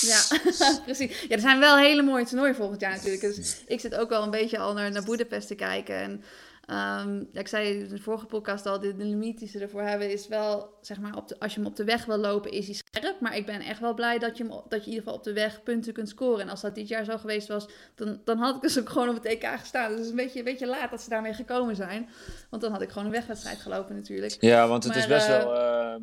Ja, 0.00 0.20
precies. 0.84 1.20
Ja, 1.20 1.28
er 1.28 1.40
zijn 1.40 1.58
wel 1.58 1.76
hele 1.76 2.02
mooie 2.02 2.24
toernooien 2.24 2.54
volgend 2.54 2.80
jaar 2.80 2.92
natuurlijk. 2.92 3.20
Dus 3.20 3.62
ik 3.66 3.80
zit 3.80 3.94
ook 3.94 4.08
wel 4.08 4.22
een 4.22 4.30
beetje 4.30 4.58
al 4.58 4.74
naar, 4.74 4.90
naar 4.90 5.04
Boedapest 5.04 5.48
te 5.48 5.54
kijken. 5.54 5.96
En 5.96 6.22
Um, 6.70 7.28
ik 7.32 7.48
zei 7.48 7.78
in 7.78 7.88
de 7.88 7.98
vorige 7.98 8.26
podcast 8.26 8.66
al, 8.66 8.80
de, 8.80 8.96
de 8.96 9.04
limiet 9.04 9.38
die 9.38 9.48
ze 9.48 9.58
ervoor 9.58 9.82
hebben 9.82 10.10
is 10.10 10.28
wel, 10.28 10.78
zeg 10.80 11.00
maar, 11.00 11.16
op 11.16 11.28
de, 11.28 11.38
als 11.38 11.54
je 11.54 11.60
hem 11.60 11.68
op 11.68 11.76
de 11.76 11.84
weg 11.84 12.04
wil 12.04 12.16
lopen, 12.16 12.50
is 12.50 12.66
hij 12.66 12.74
scherp. 12.74 13.20
Maar 13.20 13.36
ik 13.36 13.46
ben 13.46 13.60
echt 13.60 13.80
wel 13.80 13.94
blij 13.94 14.18
dat 14.18 14.36
je, 14.36 14.44
hem, 14.44 14.52
dat 14.52 14.84
je 14.84 14.90
in 14.90 14.96
ieder 14.96 14.98
geval 14.98 15.14
op 15.14 15.24
de 15.24 15.32
weg 15.32 15.62
punten 15.62 15.92
kunt 15.92 16.08
scoren. 16.08 16.40
En 16.40 16.48
als 16.48 16.60
dat 16.60 16.74
dit 16.74 16.88
jaar 16.88 17.04
zo 17.04 17.18
geweest 17.18 17.48
was, 17.48 17.68
dan, 17.94 18.20
dan 18.24 18.38
had 18.38 18.54
ik 18.54 18.60
dus 18.60 18.78
ook 18.78 18.88
gewoon 18.88 19.08
op 19.08 19.14
het 19.14 19.24
EK 19.24 19.46
gestaan. 19.46 19.88
Dus 19.88 19.96
het 19.96 20.04
is 20.04 20.10
een 20.10 20.16
beetje, 20.16 20.38
een 20.38 20.44
beetje 20.44 20.66
laat 20.66 20.90
dat 20.90 21.02
ze 21.02 21.08
daarmee 21.08 21.34
gekomen 21.34 21.76
zijn. 21.76 22.08
Want 22.50 22.62
dan 22.62 22.72
had 22.72 22.82
ik 22.82 22.88
gewoon 22.88 23.06
een 23.06 23.12
wegwedstrijd 23.12 23.58
gelopen 23.58 23.94
natuurlijk. 23.94 24.36
Ja, 24.40 24.68
want 24.68 24.84
het 24.84 24.96
is 24.96 25.06
best 25.06 25.26
wel... 25.26 25.54
Uh, 25.54 25.94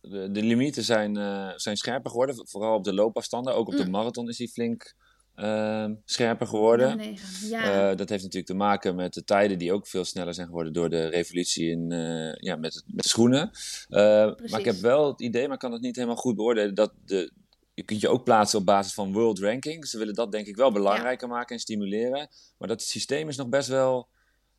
de, 0.00 0.30
de, 0.30 0.42
limieten 0.42 0.82
zijn, 0.82 1.18
uh, 1.18 1.52
zijn 1.56 1.76
scherper 1.76 2.10
geworden, 2.10 2.48
vooral 2.48 2.74
op 2.74 2.84
de 2.84 2.94
loopafstanden. 2.94 3.54
Ook 3.54 3.68
op 3.68 3.76
de 3.76 3.84
mm. 3.84 3.90
marathon 3.90 4.28
is 4.28 4.36
die 4.36 4.48
flink 4.48 4.94
Ehm, 5.38 5.94
scherper 6.04 6.46
geworden. 6.46 7.16
Ja. 7.48 7.90
Uh, 7.90 7.96
dat 7.96 8.08
heeft 8.08 8.22
natuurlijk 8.22 8.46
te 8.46 8.54
maken 8.54 8.94
met 8.94 9.14
de 9.14 9.24
tijden 9.24 9.58
die 9.58 9.72
ook 9.72 9.86
veel 9.86 10.04
sneller 10.04 10.34
zijn 10.34 10.46
geworden 10.46 10.72
door 10.72 10.90
de 10.90 11.06
revolutie 11.06 11.70
in, 11.70 11.92
uh, 11.92 12.34
ja, 12.34 12.56
met, 12.56 12.82
met 12.86 13.02
de 13.02 13.08
schoenen. 13.08 13.50
Maar 13.88 14.58
ik 14.58 14.64
heb 14.64 14.76
wel 14.76 15.06
het 15.06 15.20
idee, 15.20 15.44
maar 15.44 15.52
ik 15.52 15.58
kan 15.58 15.72
het 15.72 15.82
niet 15.82 15.96
helemaal 15.96 16.16
goed 16.16 16.36
beoordelen, 16.36 16.74
dat 16.74 16.92
de, 17.04 17.32
je 17.74 17.82
kunt 17.82 18.00
je 18.00 18.08
ook 18.08 18.24
plaatsen 18.24 18.58
op 18.58 18.66
basis 18.66 18.94
van 18.94 19.12
world 19.12 19.38
ranking. 19.38 19.86
Ze 19.86 19.98
willen 19.98 20.14
dat 20.14 20.32
denk 20.32 20.46
ik 20.46 20.56
wel 20.56 20.72
belangrijker 20.72 21.28
maken 21.28 21.54
en 21.54 21.60
stimuleren. 21.60 22.28
Maar 22.58 22.68
dat 22.68 22.82
systeem 22.82 23.28
is 23.28 23.36
nog 23.36 23.48
best 23.48 23.68
wel, 23.68 24.08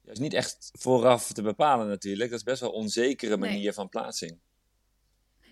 is 0.06 0.20
niet 0.20 0.34
echt 0.34 0.70
vooraf 0.72 1.32
te 1.32 1.42
bepalen 1.42 1.88
natuurlijk. 1.88 2.30
Dat 2.30 2.40
is 2.40 2.46
best 2.46 2.62
wel 2.62 2.70
een 2.70 2.82
onzekere 2.82 3.38
manier 3.38 3.74
van 3.74 3.90
plaatsing. 3.90 4.40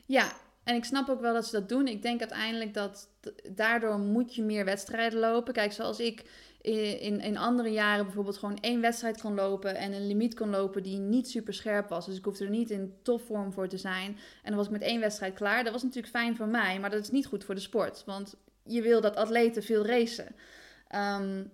Ja, 0.07 0.33
en 0.63 0.75
ik 0.75 0.83
snap 0.83 1.09
ook 1.09 1.21
wel 1.21 1.33
dat 1.33 1.45
ze 1.45 1.51
dat 1.51 1.69
doen. 1.69 1.87
Ik 1.87 2.01
denk 2.01 2.19
uiteindelijk 2.19 2.73
dat 2.73 3.09
daardoor 3.51 3.99
moet 3.99 4.35
je 4.35 4.43
meer 4.43 4.65
wedstrijden 4.65 5.19
lopen. 5.19 5.53
Kijk, 5.53 5.71
zoals 5.71 5.99
ik 5.99 6.25
in, 6.61 7.19
in 7.19 7.37
andere 7.37 7.69
jaren 7.69 8.05
bijvoorbeeld 8.05 8.37
gewoon 8.37 8.59
één 8.59 8.81
wedstrijd 8.81 9.21
kon 9.21 9.33
lopen 9.33 9.75
en 9.75 9.93
een 9.93 10.07
limiet 10.07 10.35
kon 10.35 10.49
lopen 10.49 10.83
die 10.83 10.97
niet 10.97 11.29
super 11.29 11.53
scherp 11.53 11.89
was. 11.89 12.05
Dus 12.05 12.17
ik 12.17 12.25
hoefde 12.25 12.43
er 12.43 12.49
niet 12.49 12.69
in 12.69 12.93
topvorm 13.01 13.53
voor 13.53 13.67
te 13.67 13.77
zijn. 13.77 14.11
En 14.43 14.49
dan 14.49 14.55
was 14.55 14.65
ik 14.65 14.71
met 14.71 14.81
één 14.81 14.99
wedstrijd 14.99 15.33
klaar. 15.33 15.63
Dat 15.63 15.73
was 15.73 15.83
natuurlijk 15.83 16.13
fijn 16.13 16.35
voor 16.35 16.47
mij, 16.47 16.79
maar 16.79 16.89
dat 16.89 17.01
is 17.01 17.11
niet 17.11 17.25
goed 17.25 17.43
voor 17.43 17.55
de 17.55 17.61
sport. 17.61 18.03
Want 18.05 18.35
je 18.63 18.81
wil 18.81 19.01
dat 19.01 19.15
atleten 19.15 19.63
veel 19.63 19.85
racen. 19.85 20.35
Um, 20.95 21.51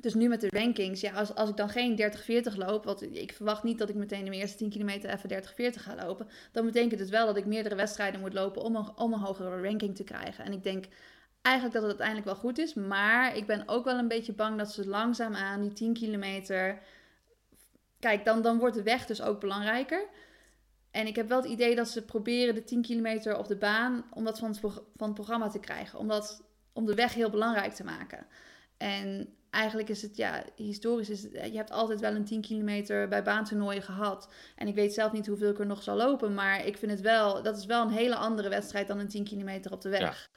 dus 0.00 0.14
nu 0.14 0.28
met 0.28 0.40
de 0.40 0.48
rankings, 0.50 1.00
ja, 1.00 1.12
als, 1.12 1.34
als 1.34 1.50
ik 1.50 1.56
dan 1.56 1.68
geen 1.68 2.12
30-40 2.52 2.56
loop, 2.56 2.84
want 2.84 3.02
ik 3.02 3.32
verwacht 3.32 3.62
niet 3.62 3.78
dat 3.78 3.88
ik 3.88 3.94
meteen 3.94 4.24
de 4.24 4.30
eerste 4.30 4.56
10 4.56 4.70
kilometer 4.70 5.10
even 5.10 5.72
30-40 5.72 5.82
ga 5.82 5.94
lopen, 5.94 6.28
dan 6.52 6.64
betekent 6.64 7.00
het 7.00 7.08
wel 7.08 7.26
dat 7.26 7.36
ik 7.36 7.46
meerdere 7.46 7.74
wedstrijden 7.74 8.20
moet 8.20 8.32
lopen 8.32 8.62
om 8.62 8.76
een, 8.76 8.96
om 8.96 9.12
een 9.12 9.18
hogere 9.18 9.62
ranking 9.62 9.96
te 9.96 10.04
krijgen. 10.04 10.44
En 10.44 10.52
ik 10.52 10.62
denk 10.62 10.84
eigenlijk 11.42 11.74
dat 11.74 11.90
het 11.90 12.00
uiteindelijk 12.00 12.26
wel 12.26 12.50
goed 12.50 12.58
is, 12.58 12.74
maar 12.74 13.36
ik 13.36 13.46
ben 13.46 13.62
ook 13.66 13.84
wel 13.84 13.98
een 13.98 14.08
beetje 14.08 14.32
bang 14.32 14.58
dat 14.58 14.72
ze 14.72 14.88
langzaamaan 14.88 15.60
die 15.60 15.72
10 15.72 15.92
kilometer. 15.92 16.78
Kijk, 18.00 18.24
dan, 18.24 18.42
dan 18.42 18.58
wordt 18.58 18.74
de 18.74 18.82
weg 18.82 19.06
dus 19.06 19.22
ook 19.22 19.40
belangrijker. 19.40 20.06
En 20.90 21.06
ik 21.06 21.16
heb 21.16 21.28
wel 21.28 21.40
het 21.42 21.50
idee 21.50 21.74
dat 21.74 21.88
ze 21.88 22.04
proberen 22.04 22.54
de 22.54 22.64
10 22.64 22.82
kilometer 22.82 23.38
op 23.38 23.46
de 23.46 23.56
baan 23.56 24.04
om 24.10 24.24
dat 24.24 24.38
van 24.38 24.48
het, 24.48 24.60
van 24.96 25.14
programma 25.14 25.48
te 25.48 25.60
krijgen. 25.60 25.98
Omdat, 25.98 26.42
om 26.72 26.86
de 26.86 26.94
weg 26.94 27.14
heel 27.14 27.30
belangrijk 27.30 27.72
te 27.72 27.84
maken. 27.84 28.26
En 28.76 29.37
eigenlijk 29.50 29.88
is 29.88 30.02
het, 30.02 30.16
ja, 30.16 30.44
historisch 30.56 31.10
is 31.10 31.22
het, 31.22 31.32
je 31.32 31.56
hebt 31.56 31.70
altijd 31.70 32.00
wel 32.00 32.14
een 32.14 32.24
10 32.24 32.40
kilometer 32.40 33.08
bij 33.08 33.22
baantoernooien 33.22 33.82
gehad. 33.82 34.28
En 34.56 34.66
ik 34.68 34.74
weet 34.74 34.94
zelf 34.94 35.12
niet 35.12 35.26
hoeveel 35.26 35.50
ik 35.50 35.58
er 35.58 35.66
nog 35.66 35.82
zal 35.82 35.96
lopen, 35.96 36.34
maar 36.34 36.66
ik 36.66 36.76
vind 36.76 36.90
het 36.90 37.00
wel, 37.00 37.42
dat 37.42 37.56
is 37.56 37.66
wel 37.66 37.82
een 37.82 37.92
hele 37.92 38.14
andere 38.14 38.48
wedstrijd 38.48 38.88
dan 38.88 38.98
een 38.98 39.08
10 39.08 39.24
kilometer 39.24 39.72
op 39.72 39.80
de 39.80 39.88
weg. 39.88 40.30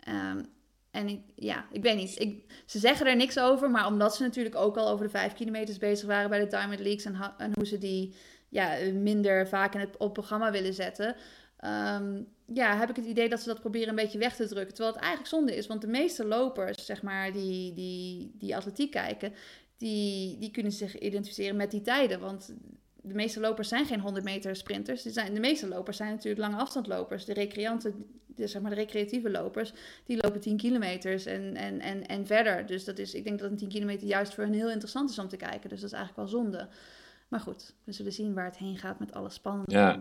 Ehm, 0.00 0.42
en 0.90 1.08
ik, 1.08 1.20
ja, 1.34 1.66
ik 1.70 1.82
weet 1.82 1.96
niet. 1.96 2.20
Ik, 2.20 2.52
ze 2.66 2.78
zeggen 2.78 3.06
er 3.06 3.16
niks 3.16 3.38
over, 3.38 3.70
maar 3.70 3.86
omdat 3.86 4.16
ze 4.16 4.22
natuurlijk 4.22 4.56
ook 4.56 4.76
al 4.76 4.88
over 4.88 5.04
de 5.04 5.10
5 5.10 5.32
kilometers 5.32 5.78
bezig 5.78 6.06
waren 6.06 6.30
bij 6.30 6.38
de 6.38 6.46
Diamond 6.46 6.80
Leagues 6.80 7.04
en, 7.04 7.34
en 7.38 7.52
hoe 7.54 7.66
ze 7.66 7.78
die 7.78 8.14
ja, 8.48 8.76
minder 8.92 9.48
vaak 9.48 9.74
in 9.74 9.80
het 9.80 9.96
op 9.96 10.12
programma 10.12 10.50
willen 10.50 10.74
zetten, 10.74 11.16
Ehm, 11.56 12.22
ja, 12.54 12.76
heb 12.76 12.90
ik 12.90 12.96
het 12.96 13.04
idee 13.04 13.28
dat 13.28 13.40
ze 13.40 13.48
dat 13.48 13.60
proberen 13.60 13.88
een 13.88 13.94
beetje 13.94 14.18
weg 14.18 14.36
te 14.36 14.48
drukken. 14.48 14.74
Terwijl 14.74 14.94
het 14.94 15.04
eigenlijk 15.04 15.34
zonde 15.34 15.56
is, 15.56 15.66
want 15.66 15.80
de 15.80 15.86
meeste 15.86 16.24
lopers, 16.24 16.86
zeg 16.86 17.02
maar, 17.02 17.32
die, 17.32 17.72
die, 17.72 18.32
die 18.38 18.56
atletiek 18.56 18.90
kijken, 18.90 19.32
die, 19.76 20.38
die 20.38 20.50
kunnen 20.50 20.72
zich 20.72 20.98
identificeren 20.98 21.56
met 21.56 21.70
die 21.70 21.80
tijden. 21.80 22.20
Want 22.20 22.54
de 23.02 23.14
meeste 23.14 23.40
lopers 23.40 23.68
zijn 23.68 23.86
geen 23.86 24.00
100 24.00 24.24
meter 24.24 24.56
sprinters. 24.56 25.02
De, 25.02 25.10
zijn, 25.10 25.34
de 25.34 25.40
meeste 25.40 25.68
lopers 25.68 25.96
zijn 25.96 26.10
natuurlijk 26.10 26.40
lange 26.40 26.56
afstandlopers. 26.56 27.24
De 27.24 27.32
recreanten, 27.32 28.06
de, 28.26 28.46
zeg 28.46 28.62
maar 28.62 28.70
de 28.70 28.76
recreatieve 28.76 29.30
lopers, 29.30 29.72
die 30.04 30.18
lopen 30.22 30.40
10 30.40 30.56
kilometers 30.56 31.26
en, 31.26 31.56
en, 31.56 31.80
en, 31.80 32.06
en 32.06 32.26
verder. 32.26 32.66
Dus 32.66 32.84
dat 32.84 32.98
is, 32.98 33.14
ik 33.14 33.24
denk 33.24 33.38
dat 33.38 33.50
een 33.50 33.56
10 33.56 33.68
kilometer 33.68 34.06
juist 34.06 34.34
voor 34.34 34.44
hen 34.44 34.52
heel 34.52 34.70
interessant 34.70 35.10
is 35.10 35.18
om 35.18 35.28
te 35.28 35.36
kijken. 35.36 35.68
Dus 35.68 35.80
dat 35.80 35.90
is 35.90 35.96
eigenlijk 35.96 36.30
wel 36.30 36.40
zonde. 36.40 36.68
Maar 37.28 37.40
goed, 37.40 37.74
we 37.84 37.92
zullen 37.92 38.12
zien 38.12 38.34
waar 38.34 38.44
het 38.44 38.58
heen 38.58 38.78
gaat 38.78 38.98
met 38.98 39.12
alle 39.12 39.30
spannende 39.30 39.72
Ja. 39.72 39.98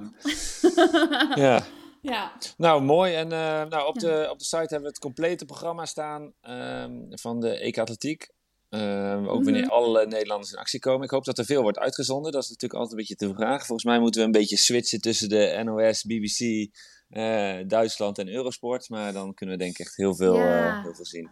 Ja. 1.35 1.63
Ja. 2.05 2.31
Nou, 2.57 2.81
mooi. 2.81 3.13
En 3.13 3.31
eh, 3.31 3.63
nou, 3.69 3.87
op, 3.87 3.99
Ja. 3.99 4.07
de, 4.23 4.29
op 4.31 4.37
de 4.39 4.45
site 4.45 4.57
hebben 4.57 4.81
we 4.81 4.87
het 4.87 4.99
complete 4.99 5.45
programma 5.45 5.85
staan 5.85 6.33
ehm, 6.41 7.01
van 7.09 7.39
de 7.39 7.59
EK 7.59 7.77
Atletiek. 7.77 8.33
Ehm, 8.69 9.27
ook 9.27 9.43
wanneer 9.43 9.61
Mhm. 9.63 9.71
alle 9.71 10.05
Nederlanders 10.07 10.51
in 10.51 10.57
actie 10.57 10.79
komen. 10.79 11.03
Ik 11.03 11.09
hoop 11.09 11.25
dat 11.25 11.37
er 11.37 11.45
veel 11.45 11.61
wordt 11.61 11.79
uitgezonden. 11.79 12.31
Dat 12.31 12.43
is 12.43 12.49
natuurlijk 12.49 12.79
altijd 12.79 12.99
een 12.99 13.05
beetje 13.07 13.27
de 13.27 13.33
vraag. 13.33 13.65
Volgens 13.65 13.83
mij 13.87 13.99
moeten 13.99 14.19
we 14.21 14.25
een 14.25 14.31
beetje 14.31 14.57
switchen 14.57 15.01
tussen 15.01 15.29
de 15.29 15.61
NOS, 15.63 16.03
BBC, 16.03 16.69
eh, 17.09 17.57
Duitsland 17.67 18.17
en 18.17 18.27
Eurosport. 18.27 18.89
Maar 18.89 19.13
dan 19.13 19.33
kunnen 19.33 19.57
we 19.57 19.63
denk 19.63 19.77
ik 19.77 19.85
echt 19.85 19.95
heel 19.95 20.15
veel, 20.15 20.35
Ja. 20.35 20.77
eh, 20.77 20.83
heel 20.83 20.93
veel 20.95 21.05
zien. 21.05 21.29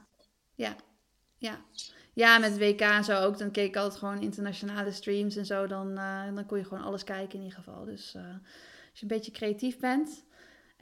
Ja, 0.55 0.75
ja. 1.38 1.62
Ja, 2.13 2.38
met 2.38 2.57
WK 2.57 2.79
en 2.81 3.03
zo 3.03 3.21
ook. 3.21 3.38
Dan 3.38 3.51
keek 3.51 3.67
ik 3.67 3.75
altijd 3.77 3.99
gewoon 3.99 4.21
internationale 4.21 4.91
streams 4.91 5.36
en 5.36 5.45
zo. 5.45 5.67
Dan, 5.67 5.95
dan 6.36 6.45
kon 6.45 6.57
je 6.57 6.63
gewoon 6.63 6.83
alles 6.83 7.03
kijken 7.03 7.38
in 7.39 7.43
ieder 7.43 7.57
geval. 7.57 7.86
Dus 7.86 8.15
als 8.15 8.99
je 8.99 9.01
een 9.01 9.07
beetje 9.07 9.31
creatief 9.31 9.79
bent 9.79 10.25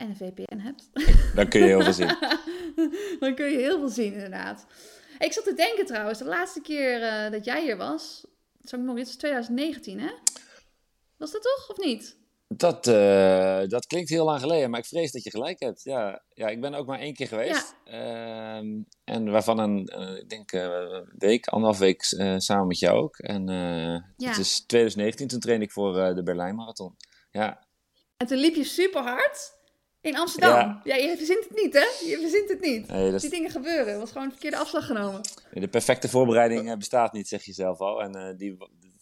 en 0.02 0.10
een 0.10 0.16
VPN 0.16 0.58
hebt, 0.58 0.90
Dan 1.36 1.48
kun 1.48 1.60
je 1.60 1.66
heel 1.68 1.82
veel 1.82 1.94
zien. 1.94 2.08
dan 3.20 3.36
kun 3.36 3.50
je 3.52 3.58
heel 3.58 3.80
veel 3.80 3.90
zien 3.90 4.14
inderdaad. 4.14 4.66
Ik 5.20 5.34
zat 5.34 5.44
te 5.44 5.54
denken 5.54 5.86
trouwens, 5.86 6.20
de 6.20 6.26
laatste 6.26 6.62
keer 6.62 7.04
eh, 7.04 7.32
dat 7.32 7.46
jij 7.46 7.62
hier 7.64 7.78
was, 7.78 8.26
zou 8.62 8.82
ik 8.82 8.88
nog, 8.88 8.98
is 8.98 9.16
2019 9.16 10.00
hè? 10.00 10.12
Was 11.18 11.32
dat 11.32 11.42
toch, 11.42 11.70
of 11.70 11.78
niet? 11.86 12.20
Dat, 12.48 12.88
eh, 12.88 13.62
dat 13.68 13.86
klinkt 13.86 14.10
heel 14.10 14.26
lang 14.26 14.40
geleden, 14.40 14.70
maar 14.70 14.80
ik 14.80 14.86
vrees 14.86 15.12
dat 15.12 15.24
je 15.24 15.30
gelijk 15.30 15.60
hebt. 15.60 15.84
Ja, 15.84 16.24
ja 16.34 16.48
ik 16.48 16.62
ben 16.62 16.74
ook 16.74 16.88
maar 16.88 17.00
één 17.00 17.14
keer 17.14 17.28
geweest. 17.28 17.76
Ehm, 17.84 18.82
en 19.04 19.32
waarvan 19.32 19.60
een, 19.60 19.88
eh, 19.88 20.16
ik 20.18 20.30
denk, 20.30 20.52
week, 21.18 21.48
anderhalf 21.48 21.80
week 21.80 22.04
samen 22.38 22.68
met 22.68 22.80
jou 22.80 23.02
ook. 23.02 23.18
En 23.18 23.48
Ja. 24.18 24.30
het 24.30 24.38
is 24.38 24.60
2019, 24.66 25.28
toen 25.28 25.40
trainde 25.40 25.66
ik 25.66 25.72
voor 25.72 26.16
de 26.16 26.24
Berlijn 26.24 26.56
Marathon. 26.56 26.96
Ja, 27.32 27.66
En 28.18 28.28
toen 28.28 28.38
liep 28.38 28.56
je 28.56 28.64
super 28.64 29.02
hard 29.02 29.60
in 30.02 30.18
Amsterdam. 30.18 30.56
Ja. 30.56 30.82
Ja. 30.84 30.96
je 30.96 31.18
verzint 31.18 31.44
het 31.50 31.62
niet 31.64 31.74
hè? 31.74 32.08
Je 32.10 32.18
verzint 32.22 32.50
het 32.50 32.62
niet. 32.62 32.88
nee, 32.88 33.12
dat 33.12 33.22
Die 33.22 33.30
dingen 33.30 33.50
gebeuren. 33.52 33.94
Er 33.94 34.00
was 34.00 34.12
gewoon 34.12 34.24
een 34.26 34.32
verkeerde 34.32 34.58
afslag 34.58 34.86
genomen. 34.86 35.22
de 35.54 35.68
perfecte 35.68 36.10
voorbereiding 36.10 36.70
eh, 36.70 36.78
bestaat 36.78 37.14
niet, 37.14 37.28
zeg 37.28 37.44
je 37.44 37.54
zelf 37.54 37.80
al. 37.80 38.02
En 38.02 38.16
eh, 38.16 38.38
die, 38.38 38.58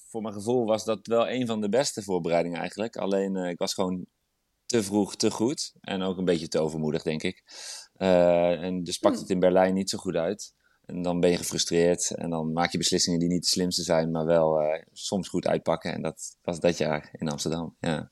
voor 0.09 0.21
mijn 0.21 0.33
gevoel 0.33 0.65
was 0.65 0.85
dat 0.85 1.07
wel 1.07 1.29
een 1.29 1.47
van 1.47 1.61
de 1.61 1.69
beste 1.69 2.03
voorbereidingen 2.03 2.59
eigenlijk. 2.59 2.97
Alleen, 2.97 3.35
eh, 3.35 3.49
ik 3.49 3.57
was 3.57 3.73
gewoon 3.73 4.05
te 4.65 4.83
vroeg, 4.83 5.15
te 5.15 5.31
goed. 5.31 5.73
En 5.81 6.01
ook 6.01 6.17
een 6.17 6.25
beetje 6.25 6.47
te 6.47 6.59
overmoedig, 6.59 7.03
denk 7.03 7.23
ik. 7.23 7.43
En 7.97 8.83
dus 8.83 8.97
pakt 8.97 9.15
Hm. 9.15 9.21
het 9.21 9.29
in 9.29 9.39
Berlijn 9.39 9.73
niet 9.73 9.89
zo 9.89 9.97
goed 9.97 10.15
uit. 10.15 10.53
En 10.85 11.01
dan 11.01 11.19
ben 11.19 11.29
je 11.29 11.37
gefrustreerd. 11.37 12.11
En 12.15 12.29
dan 12.29 12.51
maak 12.53 12.71
je 12.71 12.77
beslissingen 12.77 13.19
die 13.19 13.29
niet 13.29 13.43
de 13.43 13.49
slimste 13.49 13.83
zijn, 13.83 14.11
maar 14.11 14.25
wel 14.25 14.59
soms 14.91 15.27
goed 15.27 15.47
uitpakken. 15.47 15.93
En 15.93 16.01
dat 16.01 16.37
was 16.41 16.59
dat 16.59 16.77
jaar 16.77 17.09
in 17.11 17.29
Amsterdam. 17.29 17.75
Ja, 17.79 18.11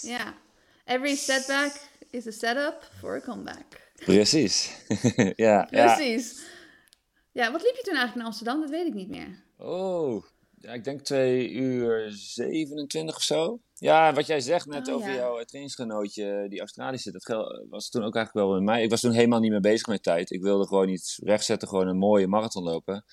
Ja. 0.00 0.34
Every 0.88 1.14
setback 1.16 1.72
is 2.10 2.26
a 2.26 2.30
setup 2.30 2.90
for 2.98 3.16
a 3.16 3.20
comeback. 3.20 3.90
precies. 4.04 4.84
ja. 5.36 5.66
Precies. 5.70 6.42
Ja. 7.32 7.52
wat 7.52 7.62
liep 7.62 7.74
je 7.76 7.82
toen 7.82 7.94
eigenlijk 7.94 8.14
in 8.16 8.22
Amsterdam? 8.26 8.60
Dat 8.60 8.70
weet 8.70 8.86
ik 8.86 8.94
niet 8.94 9.08
meer. 9.08 9.44
Oh, 9.58 10.24
ja, 10.58 10.72
ik 10.72 10.84
denk 10.84 11.00
2 11.00 11.50
uur 11.50 12.10
27 12.10 13.16
of 13.16 13.22
zo. 13.22 13.60
Ja, 13.74 14.12
wat 14.12 14.26
jij 14.26 14.40
zegt 14.40 14.66
net 14.66 14.88
Oh, 14.88 14.94
over 14.94 15.08
ja. 15.08 15.14
jouw 15.14 15.44
trainingsgenootje, 15.44 16.46
die 16.48 16.58
Australische, 16.60 17.12
dat 17.12 17.24
was 17.68 17.88
toen 17.88 18.04
ook 18.04 18.14
eigenlijk 18.16 18.46
wel 18.46 18.56
bij 18.56 18.64
mij. 18.64 18.82
Ik 18.82 18.90
was 18.90 19.00
toen 19.00 19.12
helemaal 19.12 19.40
niet 19.40 19.50
meer 19.50 19.60
bezig 19.60 19.86
met 19.86 20.02
tijd. 20.02 20.30
Ik 20.30 20.42
wilde 20.42 20.66
gewoon 20.66 20.88
iets 20.88 21.18
rechtzetten, 21.22 21.68
gewoon 21.68 21.86
een 21.88 21.98
mooie 21.98 22.26
marathon 22.26 22.62
lopen. 22.62 23.04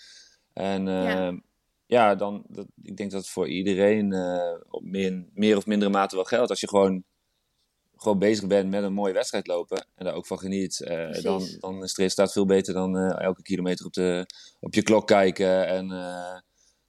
En 0.53 0.87
eh, 0.87 1.03
Ja. 1.03 1.39
ja, 1.85 2.15
dan, 2.15 2.43
dat, 2.47 2.65
ik 2.81 2.97
denk 2.97 3.11
dat 3.11 3.21
het 3.21 3.29
voor 3.29 3.47
iedereen 3.49 4.11
eh, 4.13 4.53
op 4.69 4.83
meer, 4.83 5.25
meer 5.33 5.57
of 5.57 5.65
mindere 5.65 5.91
mate 5.91 6.15
wel 6.15 6.25
geldt. 6.25 6.49
Als 6.49 6.59
je 6.59 6.67
gewoon, 6.67 7.03
gewoon 7.95 8.19
bezig 8.19 8.47
bent 8.47 8.69
met 8.69 8.83
een 8.83 8.93
mooie 8.93 9.13
wedstrijd 9.13 9.47
lopen 9.47 9.87
en 9.95 10.05
daar 10.05 10.13
ook 10.13 10.25
van 10.25 10.39
geniet, 10.39 10.81
eh, 10.81 11.21
dan, 11.21 11.47
dan 11.59 11.83
is 11.83 11.89
het 11.89 11.97
resultaat 11.97 12.31
veel 12.31 12.45
beter 12.45 12.73
dan 12.73 12.97
eh, 12.97 13.21
elke 13.21 13.41
kilometer 13.41 13.85
op, 13.85 13.93
de, 13.93 14.25
op 14.59 14.73
je 14.73 14.83
klok 14.83 15.07
kijken 15.07 15.67
en 15.67 15.91
eh, 15.91 16.39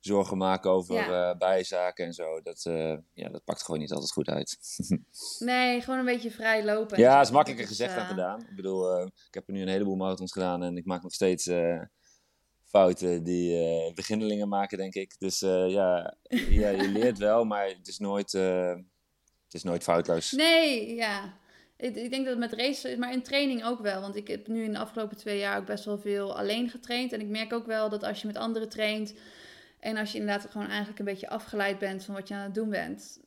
zorgen 0.01 0.37
maken 0.37 0.71
over 0.71 0.95
Ja. 0.95 1.37
bijzaken 1.37 2.05
en 2.05 2.13
zo. 2.13 2.41
Dat, 2.43 2.63
ja, 3.13 3.29
dat 3.29 3.45
pakt 3.45 3.63
gewoon 3.65 3.81
niet 3.81 3.93
altijd 3.93 4.13
goed 4.13 4.29
uit. 4.29 4.59
Nee, 5.39 5.81
gewoon 5.81 5.99
een 5.99 6.05
beetje 6.05 6.31
vrij 6.31 6.65
lopen. 6.65 6.97
en 6.97 7.03
Ja, 7.03 7.21
is 7.21 7.31
makkelijker 7.31 7.67
gezegd 7.67 7.95
dan 7.95 8.07
gedaan. 8.07 8.41
Ik 8.41 8.57
bedoel, 8.57 9.03
ik 9.03 9.35
heb 9.35 9.47
er 9.47 9.53
nu 9.53 9.63
een 9.63 9.69
heleboel 9.69 9.97
marathons 9.97 10.33
gedaan 10.33 10.63
en 10.63 10.77
ik 10.77 10.85
maak 10.85 11.03
nog 11.03 11.13
steeds 11.13 11.51
fouten 12.65 13.25
die 13.25 13.93
beginnelingen 13.95 14.49
maken, 14.49 14.79
denk 14.79 14.95
ik. 14.95 15.15
Dus 15.19 15.41
ja, 15.41 16.17
ja, 16.29 16.69
je 16.69 16.89
leert 16.89 17.19
wel, 17.19 17.45
maar 17.45 17.67
het 17.67 17.89
is 17.89 17.99
nooit, 17.99 18.33
is 19.57 19.63
nooit 19.63 19.83
foutloos. 19.83 20.33
Nee, 20.33 20.95
ja. 20.95 21.35
Ik, 21.77 21.97
ik 21.97 22.11
denk 22.11 22.25
dat 22.25 22.39
het 22.39 22.51
met 22.51 22.61
racen 22.61 22.91
is, 22.91 22.97
maar 22.97 23.13
in 23.13 23.23
training 23.23 23.65
ook 23.65 23.81
wel. 23.81 24.01
Want 24.01 24.17
ik 24.17 24.29
heb 24.29 24.47
nu 24.47 24.65
in 24.65 24.73
de 24.73 24.79
afgelopen 24.79 25.17
twee 25.17 25.39
jaar 25.39 25.59
ook 25.59 25.67
best 25.67 25.85
wel 25.85 25.99
veel 25.99 26.39
alleen 26.39 26.71
getraind. 26.71 27.13
En 27.13 27.21
ik 27.21 27.29
merk 27.29 27.53
ook 27.53 27.67
wel 27.67 27.89
dat 27.89 28.03
als 28.03 28.21
je 28.21 28.27
met 28.27 28.37
anderen 28.37 28.69
traint... 28.69 29.15
en 29.81 29.97
als 29.97 30.13
je 30.13 30.19
inderdaad 30.19 30.51
gewoon 30.51 30.67
eigenlijk 30.67 30.99
een 30.99 31.05
beetje 31.05 31.29
afgeleid 31.29 31.79
bent 31.79 32.05
van 32.05 32.15
wat 32.15 32.29
je 32.29 32.35
aan 32.35 32.43
het 32.43 32.55
doen 32.55 32.71
bent... 32.71 33.21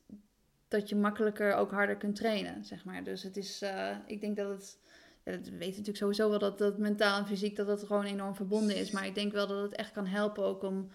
dat 0.67 0.89
je 0.89 0.95
makkelijker 0.95 1.53
ook 1.53 1.71
harder 1.71 1.95
kunt 1.95 2.15
trainen, 2.15 2.65
zeg 2.65 2.85
maar. 2.85 3.03
Dus 3.03 3.23
het 3.23 3.37
is, 3.37 3.61
eh, 3.61 3.95
ik 4.05 4.21
denk 4.21 4.37
dat 4.37 4.49
het... 4.49 4.77
Ja, 5.25 5.31
dat 5.31 5.45
we 5.45 5.51
weten 5.51 5.67
natuurlijk 5.67 5.97
sowieso 5.97 6.29
wel 6.29 6.39
dat, 6.39 6.57
dat 6.57 6.77
mentaal 6.77 7.19
en 7.19 7.27
fysiek 7.27 7.55
dat 7.55 7.67
dat 7.67 7.83
gewoon 7.83 8.05
enorm 8.05 8.35
verbonden 8.35 8.75
is. 8.75 8.91
Maar 8.91 9.05
ik 9.05 9.15
denk 9.15 9.31
wel 9.31 9.47
dat 9.47 9.61
het 9.61 9.75
echt 9.75 9.91
kan 9.91 10.05
helpen 10.05 10.43
ook 10.43 10.63
om... 10.63 10.89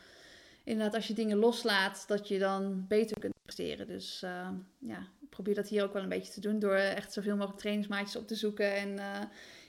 Inderdaad, 0.65 0.95
als 0.95 1.07
je 1.07 1.15
dingen 1.15 1.37
loslaat, 1.37 2.05
dat 2.07 2.29
je 2.29 2.39
dan 2.39 2.85
beter 2.89 3.19
kunt 3.19 3.35
presteren. 3.43 3.87
Dus 3.87 4.23
eh, 4.23 4.49
ja, 4.79 5.07
probeer 5.31 5.55
dat 5.55 5.69
hier 5.69 5.83
ook 5.83 5.93
wel 5.93 6.03
een 6.03 6.09
beetje 6.09 6.33
te 6.33 6.41
doen. 6.41 6.59
Door 6.59 6.75
echt 6.75 7.13
zoveel 7.13 7.37
mogelijk 7.37 7.59
trainingsmaatjes 7.59 8.17
op 8.17 8.27
te 8.27 8.35
zoeken. 8.35 8.75
En 8.77 8.99
eh, 8.99 9.21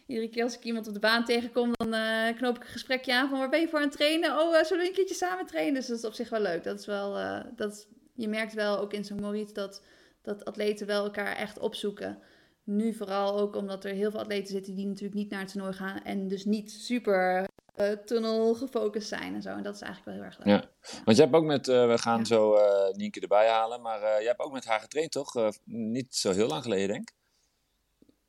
iedere 0.06 0.30
keer 0.30 0.44
als 0.44 0.56
ik 0.56 0.64
iemand 0.64 0.88
op 0.88 0.94
de 0.94 1.00
baan 1.00 1.26
tegenkom, 1.26 1.72
dan 1.72 1.94
eh, 1.94 2.36
knoop 2.36 2.56
ik 2.56 2.64
een 2.64 2.70
gesprekje 2.70 3.14
aan 3.14 3.30
van 3.30 3.40
waar 3.40 3.50
ben 3.50 3.60
je 3.60 3.68
voor 3.68 3.80
aan 3.80 3.86
het 3.86 3.98
trainen? 3.98 4.40
Oh, 4.40 4.58
eh, 4.58 4.64
zullen 4.64 4.84
we 4.84 4.90
een 4.90 4.96
keertje 4.96 5.16
samen 5.16 5.46
trainen? 5.46 5.74
Dus 5.74 5.88
dat 5.88 5.98
is 5.98 6.06
op 6.06 6.14
zich 6.14 6.30
wel 6.30 6.42
leuk. 6.42 6.64
Dat 6.64 6.80
is 6.80 6.86
wel, 6.86 7.18
dat, 7.56 7.88
je 8.14 8.28
merkt 8.28 8.54
wel 8.54 8.80
ook 8.80 8.94
in 8.94 9.06
zo'n 9.06 9.20
Moritz 9.20 9.52
dat, 9.54 9.84
dat 10.22 10.46
atleten 10.46 10.88
wel 10.88 11.04
elkaar 11.04 11.36
echt 11.36 11.60
opzoeken. 11.60 12.20
Nu 12.64 12.94
vooral 12.94 13.40
ook 13.40 13.56
omdat 13.56 13.86
er 13.86 13.94
heel 13.94 14.12
veel 14.12 14.20
atleten 14.20 14.54
zitten 14.54 14.76
die 14.76 14.86
natuurlijk 14.86 15.16
niet 15.16 15.30
naar 15.30 15.40
het 15.40 15.52
toernooi 15.52 15.74
gaan. 15.74 16.04
En 16.04 16.28
dus 16.28 16.46
niet 16.46 16.72
super 16.72 17.46
eh 17.76 17.92
tunnel 18.06 18.54
gefocust 18.56 19.08
zijn 19.08 19.36
en 19.36 19.42
zo. 19.42 19.50
En 19.50 19.64
dat 19.64 19.76
is 19.76 19.82
eigenlijk 19.82 20.18
wel 20.18 20.26
heel 20.28 20.34
erg 20.34 20.46
leuk. 20.46 20.62
Ja. 20.62 20.70
Want 21.06 21.18
jij 21.18 21.26
hebt 21.26 21.38
ook 21.38 21.46
met, 21.46 21.68
eh, 21.68 21.88
we 21.88 21.98
gaan 21.98 22.20
Ja. 22.20 22.26
zo 22.26 22.56
eh 22.56 22.94
Nienke 22.96 23.20
erbij 23.20 23.48
halen, 23.48 23.82
maar 23.82 24.02
eh 24.02 24.18
jij 24.18 24.28
hebt 24.28 24.40
ook 24.40 24.52
met 24.52 24.66
haar 24.66 24.80
getraind, 24.80 25.12
toch? 25.12 25.34
Niet 25.66 26.16
zo 26.16 26.32
heel 26.32 26.48
lang 26.48 26.64
geleden, 26.64 26.88
denk 26.88 27.10
ik. 27.10 27.14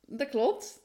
Dat 0.09 0.29
klopt. 0.29 0.81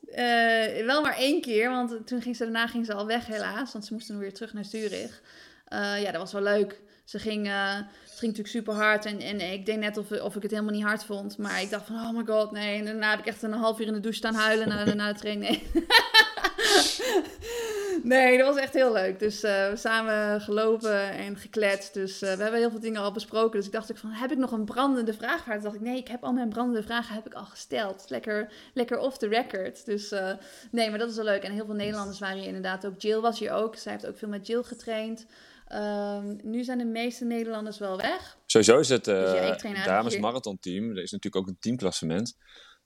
Wel 0.84 1.02
maar 1.02 1.16
één 1.16 1.40
keer, 1.40 1.70
want 1.70 2.06
toen 2.06 2.22
ging 2.22 2.36
ze, 2.36 2.42
daarna 2.42 2.66
ging 2.66 2.86
ze 2.86 2.94
al 2.94 3.06
weg 3.06 3.26
helaas. 3.26 3.72
Want 3.72 3.84
ze 3.84 3.92
moesten 3.92 4.18
weer 4.18 4.34
terug 4.34 4.52
naar 4.52 4.64
Zurich. 4.64 5.22
Ja, 5.68 6.04
dat 6.10 6.16
was 6.16 6.32
wel 6.32 6.42
leuk. 6.42 6.80
Ze 7.04 7.18
ging, 7.18 7.46
ze 7.46 7.84
ging 8.04 8.20
natuurlijk 8.20 8.48
super 8.48 8.74
hard. 8.74 9.04
En, 9.04 9.18
en 9.20 9.52
ik 9.52 9.66
deed 9.66 9.78
net 9.78 9.96
of, 9.96 10.10
of 10.12 10.36
ik 10.36 10.42
het 10.42 10.50
helemaal 10.50 10.74
niet 10.74 10.82
hard 10.84 11.04
vond. 11.04 11.38
Maar 11.38 11.62
ik 11.62 11.70
dacht 11.70 11.86
van, 11.86 11.96
oh 11.96 12.10
my 12.16 12.22
god, 12.26 12.50
nee. 12.50 12.78
En 12.78 12.84
daarna 12.84 13.10
heb 13.10 13.18
ik 13.18 13.26
echt 13.26 13.42
een 13.42 13.52
half 13.52 13.80
uur 13.80 13.86
in 13.86 13.92
de 13.92 14.00
douche 14.00 14.18
staan 14.18 14.34
huilen 14.34 14.68
na, 14.68 14.94
na 14.94 15.12
de 15.12 15.18
training. 15.18 15.62
Nee. 15.72 15.86
nee, 18.02 18.38
dat 18.38 18.46
was 18.46 18.56
echt 18.56 18.74
heel 18.74 18.92
leuk. 18.92 19.18
Dus 19.18 19.42
eh, 19.42 19.70
we 19.70 19.76
samen 19.76 20.40
gelopen 20.40 21.10
en 21.10 21.36
gekletst. 21.36 21.94
Dus 21.94 22.22
eh, 22.22 22.34
we 22.34 22.42
hebben 22.42 22.60
heel 22.60 22.70
veel 22.70 22.80
dingen 22.80 23.00
al 23.00 23.12
besproken. 23.12 23.56
Dus 23.58 23.66
ik 23.66 23.72
dacht 23.72 23.90
ook 23.90 23.98
van, 23.98 24.10
heb 24.10 24.30
ik 24.30 24.38
nog 24.38 24.52
een 24.52 24.64
brandende 24.64 25.14
vraag 25.14 25.44
haar? 25.44 25.54
Toen 25.54 25.64
dacht 25.64 25.74
ik, 25.74 25.80
nee, 25.80 25.96
ik 25.96 26.08
heb 26.08 26.24
al 26.24 26.32
mijn 26.32 26.48
brandende 26.48 26.82
vragen 26.82 27.14
heb 27.14 27.26
ik 27.26 27.34
al 27.34 27.44
gesteld. 27.44 28.04
Lekker, 28.08 28.52
lekker 28.74 28.98
off 28.98 29.18
the 29.18 29.28
record. 29.28 29.84
Dus 29.84 30.12
eh, 30.12 30.32
nee, 30.70 30.90
maar 30.90 30.98
dat 30.98 31.10
is 31.10 31.16
wel 31.16 31.24
leuk. 31.24 31.42
En 31.42 31.52
heel 31.52 31.66
veel 31.66 31.74
Nederlanders 31.74 32.18
waren 32.18 32.36
hier 32.38 32.46
inderdaad 32.46 32.86
ook. 32.86 33.00
Jill 33.00 33.20
was 33.20 33.38
hier 33.38 33.52
ook. 33.52 33.76
Zij 33.76 33.92
heeft 33.92 34.06
ook 34.06 34.18
veel 34.18 34.28
met 34.28 34.46
Jill 34.46 34.62
getraind. 34.62 35.26
Ehm, 35.68 36.36
nu 36.42 36.64
zijn 36.64 36.78
de 36.78 36.84
meeste 36.84 37.24
Nederlanders 37.24 37.78
wel 37.78 37.96
weg. 37.96 38.36
Sowieso 38.46 38.78
is 38.78 38.88
het 38.88 39.08
eh 39.08 39.14
Dus 39.14 39.24
ja, 39.24 39.40
ik 39.40 39.58
train 39.58 39.74
eigenlijk 39.74 39.86
dames 39.86 40.12
hier. 40.12 40.22
marathonteam. 40.22 40.90
Er 40.90 41.02
is 41.02 41.10
natuurlijk 41.10 41.36
ook 41.36 41.48
een 41.48 41.58
teamklassement. 41.60 42.36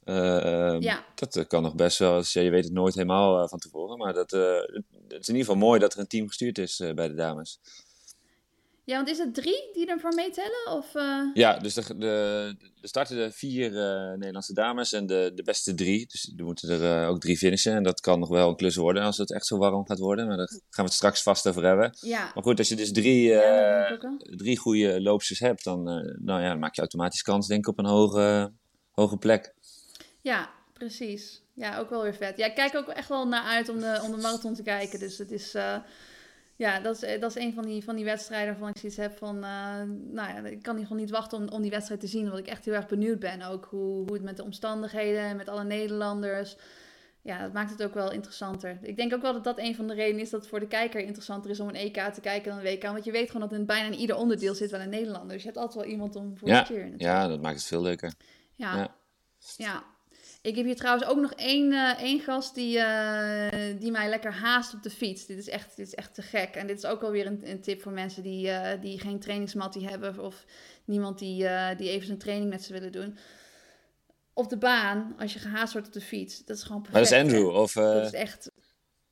Eh, 0.07 0.69
ehm, 0.69 0.83
Ja. 0.83 1.05
Dat 1.15 1.37
eh, 1.37 1.45
kan 1.47 1.63
nog 1.63 1.75
best 1.75 1.99
wel. 1.99 2.23
ja, 2.25 2.41
je 2.41 2.51
weet 2.51 2.65
het 2.65 2.73
nooit 2.73 2.95
helemaal 2.95 3.43
eh, 3.43 3.49
van 3.49 3.59
tevoren. 3.59 3.99
Maar 3.99 4.13
dat, 4.13 4.31
het 4.31 4.73
is 5.09 5.29
in 5.29 5.35
ieder 5.35 5.37
geval 5.37 5.57
mooi 5.57 5.81
dat 5.81 5.95
er 5.95 6.01
een 6.01 6.07
team 6.07 6.27
gestuurd 6.27 6.59
is 6.59 6.83
bij 6.95 7.09
de 7.09 7.15
dames. 7.15 7.61
Ja, 8.85 8.97
want 8.97 9.09
is 9.09 9.19
het 9.19 9.35
drie 9.35 9.71
die 9.73 9.87
ervoor 9.87 10.15
meetellen? 10.15 10.73
Of, 10.73 10.93
Ja, 11.35 11.59
dus 11.59 11.75
de, 11.75 11.97
de, 11.97 12.57
er 12.81 12.89
starten 12.89 13.19
er 13.19 13.33
vier 13.33 13.71
Nederlandse 14.19 14.55
dames 14.55 14.93
en 14.93 15.07
de, 15.07 15.33
de 15.35 15.43
beste 15.43 15.75
drie. 15.75 16.07
Dus 16.07 16.33
er 16.37 16.45
moeten 16.45 16.81
er 16.81 17.09
ook 17.09 17.21
drie 17.21 17.37
finishen. 17.37 17.73
En 17.73 17.83
dat 17.83 18.01
kan 18.01 18.19
nog 18.19 18.29
wel 18.29 18.49
een 18.49 18.57
klus 18.57 18.77
worden 18.77 19.03
als 19.03 19.17
het 19.17 19.33
echt 19.33 19.47
zo 19.47 19.59
warm 19.59 19.87
gaat 19.87 19.99
worden. 19.99 20.27
Maar 20.27 20.37
daar 20.37 20.49
gaan 20.49 20.61
we 20.71 20.83
het 20.83 20.93
straks 20.93 21.23
vast 21.23 21.49
over 21.49 21.65
hebben. 21.65 21.97
Ja. 22.01 22.31
Maar 22.35 22.43
goed, 22.43 22.59
als 22.59 22.69
je 22.69 22.77
dus 22.77 22.93
drie, 22.93 23.23
Ja, 23.23 23.97
drie 24.21 24.59
goede 24.59 25.03
loopsters 25.03 25.39
hebt, 25.39 25.65
dan, 25.65 25.83
nou 26.19 26.43
ja, 26.43 26.49
dan 26.49 26.59
maak 26.59 26.75
je 26.75 26.81
automatisch 26.81 27.23
kans 27.23 27.47
denk 27.47 27.61
ik 27.61 27.69
op 27.69 27.79
een 27.79 27.91
hoge, 27.91 28.53
hoge 28.91 29.17
plek. 29.17 29.55
Ja, 30.27 30.51
precies. 30.73 31.43
Ja, 31.53 31.79
ook 31.79 31.91
wel 31.91 32.03
weer 32.03 32.15
vet. 32.15 32.37
Ja, 32.37 32.47
ik 32.47 32.55
kijk 32.55 32.75
ook 32.75 32.89
echt 32.89 33.09
wel 33.09 33.29
naar 33.29 33.45
uit 33.45 33.69
om 33.69 33.81
de, 33.81 34.01
om 34.03 34.11
de 34.11 34.17
marathon 34.17 34.55
te 34.55 34.63
kijken. 34.63 34.99
Dus 34.99 35.19
het 35.19 35.31
is, 35.31 35.55
eh, 35.55 35.77
Ja, 36.57 36.81
dat 36.81 37.03
is, 37.03 37.21
dat 37.21 37.37
is 37.37 37.43
een 37.43 37.53
van 37.55 37.65
die, 37.65 37.85
van 37.85 37.97
die 37.97 38.05
wedstrijden 38.05 38.49
waarvan 38.49 38.69
ik 38.69 38.79
zoiets 38.79 38.99
heb 38.99 39.19
van... 39.19 39.37
Uh, 39.37 39.83
nou 40.13 40.29
ja, 40.29 40.45
ik 40.45 40.63
kan 40.63 40.79
gewoon 40.79 40.99
niet 40.99 41.11
wachten 41.11 41.39
om, 41.39 41.49
om 41.49 41.63
die 41.63 41.71
wedstrijd 41.71 42.01
te 42.01 42.07
zien. 42.07 42.23
Omdat 42.25 42.39
ik 42.39 42.47
echt 42.47 42.65
heel 42.65 42.75
erg 42.75 42.87
benieuwd 42.87 43.19
ben. 43.19 43.43
Ook 43.43 43.67
hoe, 43.71 44.05
hoe 44.05 44.13
het 44.13 44.23
met 44.23 44.37
de 44.37 44.45
omstandigheden, 44.45 45.37
met 45.37 45.49
alle 45.49 45.65
Nederlanders 45.65 46.57
ja, 47.27 47.43
dat 47.43 47.53
maakt 47.53 47.71
het 47.71 47.83
ook 47.83 47.95
wel 47.95 48.13
interessanter. 48.13 48.79
Ik 48.83 48.97
denk 48.97 49.15
ook 49.15 49.23
wel 49.23 49.33
dat 49.33 49.45
dat 49.45 49.59
een 49.59 49.75
van 49.75 49.87
de 49.87 49.95
redenen 49.95 50.21
is 50.21 50.31
dat 50.31 50.41
het 50.41 50.49
voor 50.49 50.61
de 50.61 50.67
kijker 50.67 51.01
interessanter 51.01 51.51
is 51.51 51.61
om 51.61 51.69
een 51.69 51.75
EK 51.75 51.97
te 51.97 52.21
kijken 52.21 52.51
dan 52.51 52.59
een 52.59 52.65
WK. 52.65 52.83
Want 52.83 53.05
je 53.05 53.11
weet 53.11 53.31
gewoon 53.31 53.49
dat 53.49 53.59
in 53.59 53.67
bijna 53.67 53.87
in 53.87 53.95
ieder 53.95 54.17
onderdeel 54.17 54.55
zit 54.55 54.71
wel 54.71 54.81
een 54.81 54.89
Nederlander. 54.89 55.33
Dus 55.33 55.43
je 55.43 55.49
hebt 55.49 55.61
altijd 55.61 55.85
wel 55.85 55.93
iemand 55.93 56.17
om 56.17 56.37
voor 56.39 56.49
ja, 56.49 56.63
te 56.63 56.73
cheeren. 56.73 56.95
Ja, 56.97 57.29
dat 57.29 57.41
maakt 57.41 57.57
het 57.57 57.65
veel 57.65 57.83
leuker. 57.83 58.13
Ja. 58.55 58.77
ja. 58.77 58.97
ja. 59.57 59.85
Ik 60.47 60.57
heb 60.57 60.65
hier 60.65 60.77
trouwens 60.77 61.07
ook 61.09 61.21
nog 61.21 61.33
één, 61.33 61.73
uh, 61.73 62.03
één 62.03 62.21
gast 62.21 62.55
die, 62.55 62.77
uh, 62.79 63.49
die 63.79 63.91
mij 63.91 64.09
lekker 64.09 64.33
haast 64.33 64.75
op 64.75 64.83
de 64.83 64.91
fiets. 64.91 65.27
Dit 65.27 65.39
is 65.39 65.49
echt, 65.49 65.77
dit 65.77 65.87
is 65.87 65.95
echt 65.95 66.15
te 66.15 66.23
gek. 66.23 66.55
En 66.55 66.67
dit 66.67 66.79
is 66.79 66.87
ook 66.87 67.03
alweer 67.03 67.27
een, 67.27 67.41
een 67.45 67.61
tip 67.61 67.83
voor 67.83 67.93
mensen 67.93 68.23
die, 68.23 68.47
uh, 68.47 68.69
die 68.81 68.99
geen 69.01 69.21
trainingsmattie 69.21 69.89
hebben. 69.89 70.19
Of 70.21 70.45
niemand 70.85 71.19
die, 71.19 71.49
die 71.77 71.91
even 71.91 72.07
zijn 72.07 72.19
training 72.19 72.51
met 72.51 72.63
ze 72.63 72.73
willen 72.73 72.93
doen 72.93 73.19
op 74.33 74.49
de 74.49 74.57
baan, 74.57 75.15
als 75.19 75.33
je 75.33 75.39
gehaast 75.39 75.73
wordt 75.73 75.87
op 75.87 75.93
de 75.93 76.01
fiets, 76.01 76.45
dat 76.45 76.57
is 76.57 76.63
gewoon 76.63 76.83
perfect. 76.83 77.11
Maar 77.11 77.21
dat 77.21 77.31
is 77.31 77.35
Andrew? 77.35 77.57
Of, 77.57 77.73
Dat 77.73 78.05
is 78.05 78.21
echt... 78.21 78.51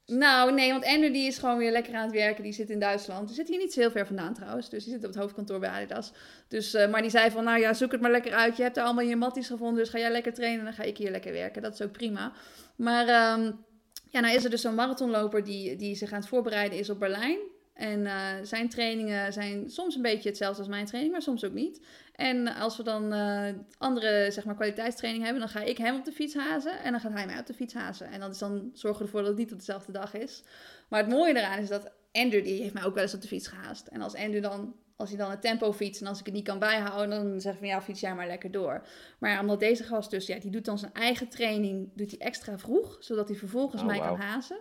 Nou, 0.06 0.52
nee, 0.52 0.70
want 0.70 0.84
Andrew 0.84 1.12
die 1.12 1.26
is 1.26 1.38
gewoon 1.38 1.58
weer 1.58 1.72
lekker 1.72 1.94
aan 1.94 2.02
het 2.02 2.12
werken. 2.12 2.42
Die 2.42 2.52
zit 2.52 2.70
in 2.70 2.78
Duitsland. 2.78 3.26
Die 3.26 3.36
zit 3.36 3.48
hier 3.48 3.58
niet 3.58 3.72
zo 3.72 3.80
heel 3.80 3.90
ver 3.90 4.06
vandaan 4.06 4.34
trouwens. 4.34 4.68
Dus 4.68 4.84
die 4.84 4.92
zit 4.92 5.02
op 5.02 5.10
het 5.10 5.20
hoofdkantoor 5.20 5.58
bij 5.58 5.68
Adidas. 5.68 6.12
Dus, 6.48 6.74
uh, 6.74 6.90
maar 6.90 7.02
die 7.02 7.10
zei 7.10 7.30
van, 7.30 7.44
nou 7.44 7.60
ja, 7.60 7.74
zoek 7.74 7.92
het 7.92 8.00
maar 8.00 8.10
lekker 8.10 8.32
uit. 8.32 8.56
Je 8.56 8.62
hebt 8.62 8.76
er 8.76 8.82
allemaal 8.82 9.04
je 9.04 9.16
matties 9.16 9.46
gevonden, 9.46 9.76
dus 9.76 9.88
ga 9.88 9.98
jij 9.98 10.10
lekker 10.10 10.34
trainen. 10.34 10.58
En 10.58 10.64
dan 10.64 10.74
ga 10.74 10.82
ik 10.82 10.96
hier 10.96 11.10
lekker 11.10 11.32
werken. 11.32 11.62
Dat 11.62 11.72
is 11.72 11.82
ook 11.82 11.92
prima. 11.92 12.32
Maar 12.76 13.36
um, 13.38 13.64
ja, 14.10 14.20
nou 14.20 14.34
is 14.34 14.44
er 14.44 14.50
dus 14.50 14.60
zo'n 14.60 14.74
marathonloper 14.74 15.44
die, 15.44 15.76
die 15.76 15.94
zich 15.94 16.12
aan 16.12 16.20
het 16.20 16.28
voorbereiden 16.28 16.78
is 16.78 16.90
op 16.90 16.98
Berlijn. 16.98 17.38
En 17.74 18.00
uh, 18.00 18.30
zijn 18.42 18.68
trainingen 18.68 19.32
zijn 19.32 19.70
soms 19.70 19.94
een 19.94 20.02
beetje 20.02 20.28
hetzelfde 20.28 20.58
als 20.58 20.68
mijn 20.68 20.87
training, 20.87 21.12
maar 21.12 21.22
soms 21.22 21.44
ook 21.44 21.52
niet. 21.52 21.80
En 22.14 22.54
als 22.54 22.76
we 22.76 22.82
dan 22.82 23.12
uh, 23.12 23.48
andere 23.78 24.30
zeg 24.30 24.44
maar, 24.44 24.54
kwaliteitstraining 24.54 25.24
hebben, 25.24 25.42
dan 25.42 25.50
ga 25.50 25.60
ik 25.60 25.78
hem 25.78 25.96
op 25.96 26.04
de 26.04 26.12
fiets 26.12 26.34
hazen 26.34 26.78
en 26.82 26.90
dan 26.90 27.00
gaat 27.00 27.12
hij 27.12 27.26
mij 27.26 27.38
op 27.38 27.46
de 27.46 27.54
fiets 27.54 27.74
hazen. 27.74 28.10
En 28.10 28.20
dan, 28.20 28.30
is 28.30 28.38
dan 28.38 28.70
zorgen 28.72 28.98
we 28.98 29.04
ervoor 29.04 29.20
dat 29.20 29.28
het 29.28 29.38
niet 29.38 29.52
op 29.52 29.58
dezelfde 29.58 29.92
dag 29.92 30.14
is. 30.14 30.42
Maar 30.88 31.00
het 31.00 31.08
mooie 31.08 31.37
eraan 31.37 31.58
is 31.58 31.68
dat 31.68 31.92
Andrew, 32.12 32.44
die 32.44 32.62
heeft 32.62 32.74
mij 32.74 32.84
ook 32.84 32.94
wel 32.94 33.02
eens 33.02 33.14
op 33.14 33.20
de 33.20 33.28
fiets 33.28 33.48
gehaast. 33.48 33.87
En 33.87 34.00
als 34.00 34.14
Andrew 34.14 34.42
dan, 34.42 34.74
als 34.96 35.08
hij 35.08 35.18
dan 35.18 35.30
het 35.30 35.40
tempo 35.40 35.72
fietst 35.72 36.00
en 36.00 36.06
als 36.06 36.18
ik 36.18 36.24
het 36.24 36.34
niet 36.34 36.44
kan 36.44 36.58
bijhouden, 36.58 37.10
dan 37.10 37.40
zeg 37.40 37.52
ik 37.52 37.58
van 37.58 37.68
ja, 37.68 37.82
fiets 37.82 38.00
jij 38.00 38.14
maar 38.14 38.26
lekker 38.26 38.50
door. 38.50 38.87
Maar 39.18 39.40
omdat 39.40 39.60
deze 39.60 39.84
gast 39.84 40.10
dus, 40.10 40.26
ja, 40.26 40.38
die 40.38 40.50
doet 40.50 40.64
dan 40.64 40.78
zijn 40.78 40.92
eigen 40.92 41.28
training, 41.28 41.90
doet 41.94 42.10
hij 42.10 42.20
extra 42.20 42.58
vroeg, 42.58 42.96
zodat 43.00 43.28
hij 43.28 43.37
vervolgens 43.37 43.82
Oh, 43.82 43.88
mij 43.88 43.98
kan 43.98 44.20
hazen. 44.20 44.60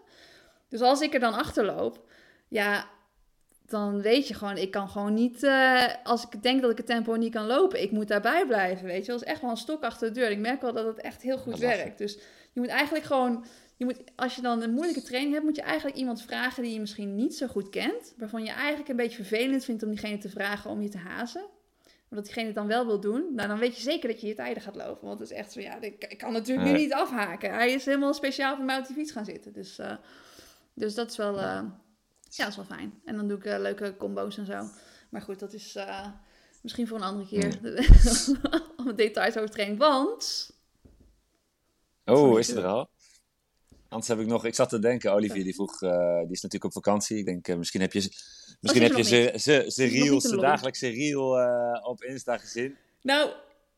Dus 0.70 0.82
als 0.82 1.02
ik 1.02 1.14
er 1.14 1.20
dan 1.20 1.34
achterloop, 1.34 2.12
ja, 2.48 2.90
dan 3.74 4.02
weet 4.02 4.28
je 4.28 4.34
gewoon, 4.34 4.58
ik 4.58 4.72
kan 4.72 4.90
gewoon 4.90 5.14
niet, 5.14 5.44
eh, 5.44 5.84
als 6.04 6.26
ik 6.26 6.44
denk 6.44 6.62
dat 6.62 6.72
ik 6.72 6.78
het 6.78 6.86
tempo 6.86 7.16
niet 7.16 7.34
kan 7.34 7.46
lopen, 7.46 7.82
ik 7.82 7.92
moet 7.92 8.08
daarbij 8.08 8.46
blijven, 8.46 8.86
weet 8.86 9.06
je. 9.06 9.12
Dat 9.12 9.22
is 9.22 9.28
echt 9.28 9.42
wel 9.42 9.50
een 9.50 9.58
stok 9.58 9.84
achter 9.84 10.08
de 10.08 10.20
deur. 10.20 10.32
Ik 10.32 10.40
merk 10.40 10.62
wel 10.62 10.74
dat 10.74 10.86
het 10.86 11.02
echt 11.02 11.22
heel 11.22 11.38
goed 11.38 11.52
Dat 11.52 11.60
werkt. 11.60 11.98
Dus 11.98 12.18
je 12.52 12.60
moet 12.60 12.70
eigenlijk 12.70 13.06
gewoon, 13.06 13.46
je 13.78 13.86
moet, 13.86 14.02
als 14.16 14.36
je 14.36 14.42
dan 14.42 14.62
een 14.62 14.74
moeilijke 14.74 15.02
training 15.02 15.34
hebt, 15.34 15.46
moet 15.46 15.56
je 15.56 15.62
eigenlijk 15.62 15.98
iemand 15.98 16.22
vragen 16.22 16.64
die 16.64 16.74
je 16.74 16.80
misschien 16.80 17.16
niet 17.16 17.36
zo 17.36 17.48
goed 17.48 17.70
kent, 17.70 18.14
waarvan 18.18 18.44
je 18.44 18.52
eigenlijk 18.52 18.90
een 18.90 18.96
beetje 18.96 19.24
vervelend 19.24 19.66
vindt 19.66 19.84
om 19.84 19.90
diegene 19.90 20.18
te 20.18 20.30
vragen 20.30 20.70
om 20.70 20.82
je 20.82 20.90
te 20.90 20.98
hazen. 20.98 21.46
Maar 21.84 22.22
dat 22.22 22.24
diegene 22.24 22.46
het 22.46 22.56
dan 22.56 22.68
wel 22.68 22.86
wil 22.86 23.00
doen, 23.00 23.26
nou 23.36 23.48
dan 23.48 23.60
weet 23.60 23.76
je 23.76 23.82
zeker 23.82 24.10
dat 24.10 24.22
je 24.22 24.28
je 24.28 24.36
tijden 24.36 24.64
gaat 24.64 24.76
lopen. 24.76 25.08
Want 25.08 25.20
het 25.20 25.32
is 25.32 25.38
echt 25.38 25.52
zo, 25.52 25.60
ja, 25.60 25.82
ik, 25.82 26.18
kan 26.18 26.34
natuurlijk 26.34 26.68
nu 26.68 26.74
niet 26.78 26.94
afhaken. 26.94 27.54
Hij 27.54 27.72
is 27.72 27.86
helemaal 27.86 28.14
speciaal 28.14 28.56
voor 28.56 28.66
mij 28.66 28.78
op 28.78 28.88
die 28.88 28.96
fiets 28.96 29.12
gaan 29.12 29.26
zitten. 29.26 29.54
Dus, 29.54 29.80
eh, 29.80 29.96
dus 30.74 30.94
dat 30.96 31.10
is 31.10 31.18
wel... 31.18 31.40
ja, 32.36 32.44
dat 32.44 32.48
is 32.48 32.68
wel 32.68 32.78
fijn. 32.78 33.02
En 33.06 33.16
dan 33.16 33.28
doe 33.28 33.38
ik 33.38 33.46
eh, 33.46 33.60
leuke 33.60 33.96
combo's 33.98 34.38
en 34.38 34.46
zo. 34.46 34.68
Maar 35.10 35.22
goed, 35.22 35.40
dat 35.40 35.54
is 35.54 35.76
eh, 35.76 36.08
misschien 36.62 36.88
voor 36.88 36.98
een 36.98 37.04
andere 37.04 37.28
keer. 37.28 37.60
Om 38.78 38.96
details 38.96 39.38
over 39.38 39.50
training. 39.50 39.80
Want... 39.80 40.52
Oh, 42.06 42.40
is 42.40 42.48
het 42.48 42.58
er 42.58 42.66
al? 42.66 42.90
Anders 43.90 44.08
heb 44.08 44.20
ik 44.20 44.28
nog... 44.28 44.46
Ik 44.46 44.56
zat 44.56 44.70
te 44.70 44.80
denken, 44.80 45.14
Olivier 45.14 45.44
die 45.44 45.54
vroeg... 45.54 45.82
eh, 45.82 46.18
die 46.20 46.32
is 46.32 46.42
natuurlijk 46.42 46.64
op 46.64 46.84
vakantie. 46.84 47.18
Ik 47.18 47.26
denk, 47.26 47.58
misschien 47.58 47.82
heb 47.82 47.94
je... 47.94 48.02
z- 48.02 48.32
Misschien 48.60 48.84
heb 48.84 48.96
je 48.96 49.04
ze, 49.04 49.34
ze, 49.40 49.66
ze 49.68 49.88
de 49.90 50.22
lobby. 50.30 50.42
dagelijkse 50.42 50.88
reel 50.90 51.30
op 51.84 52.04
Insta 52.04 52.38
gezien. 52.38 52.78
Nou, 53.02 53.32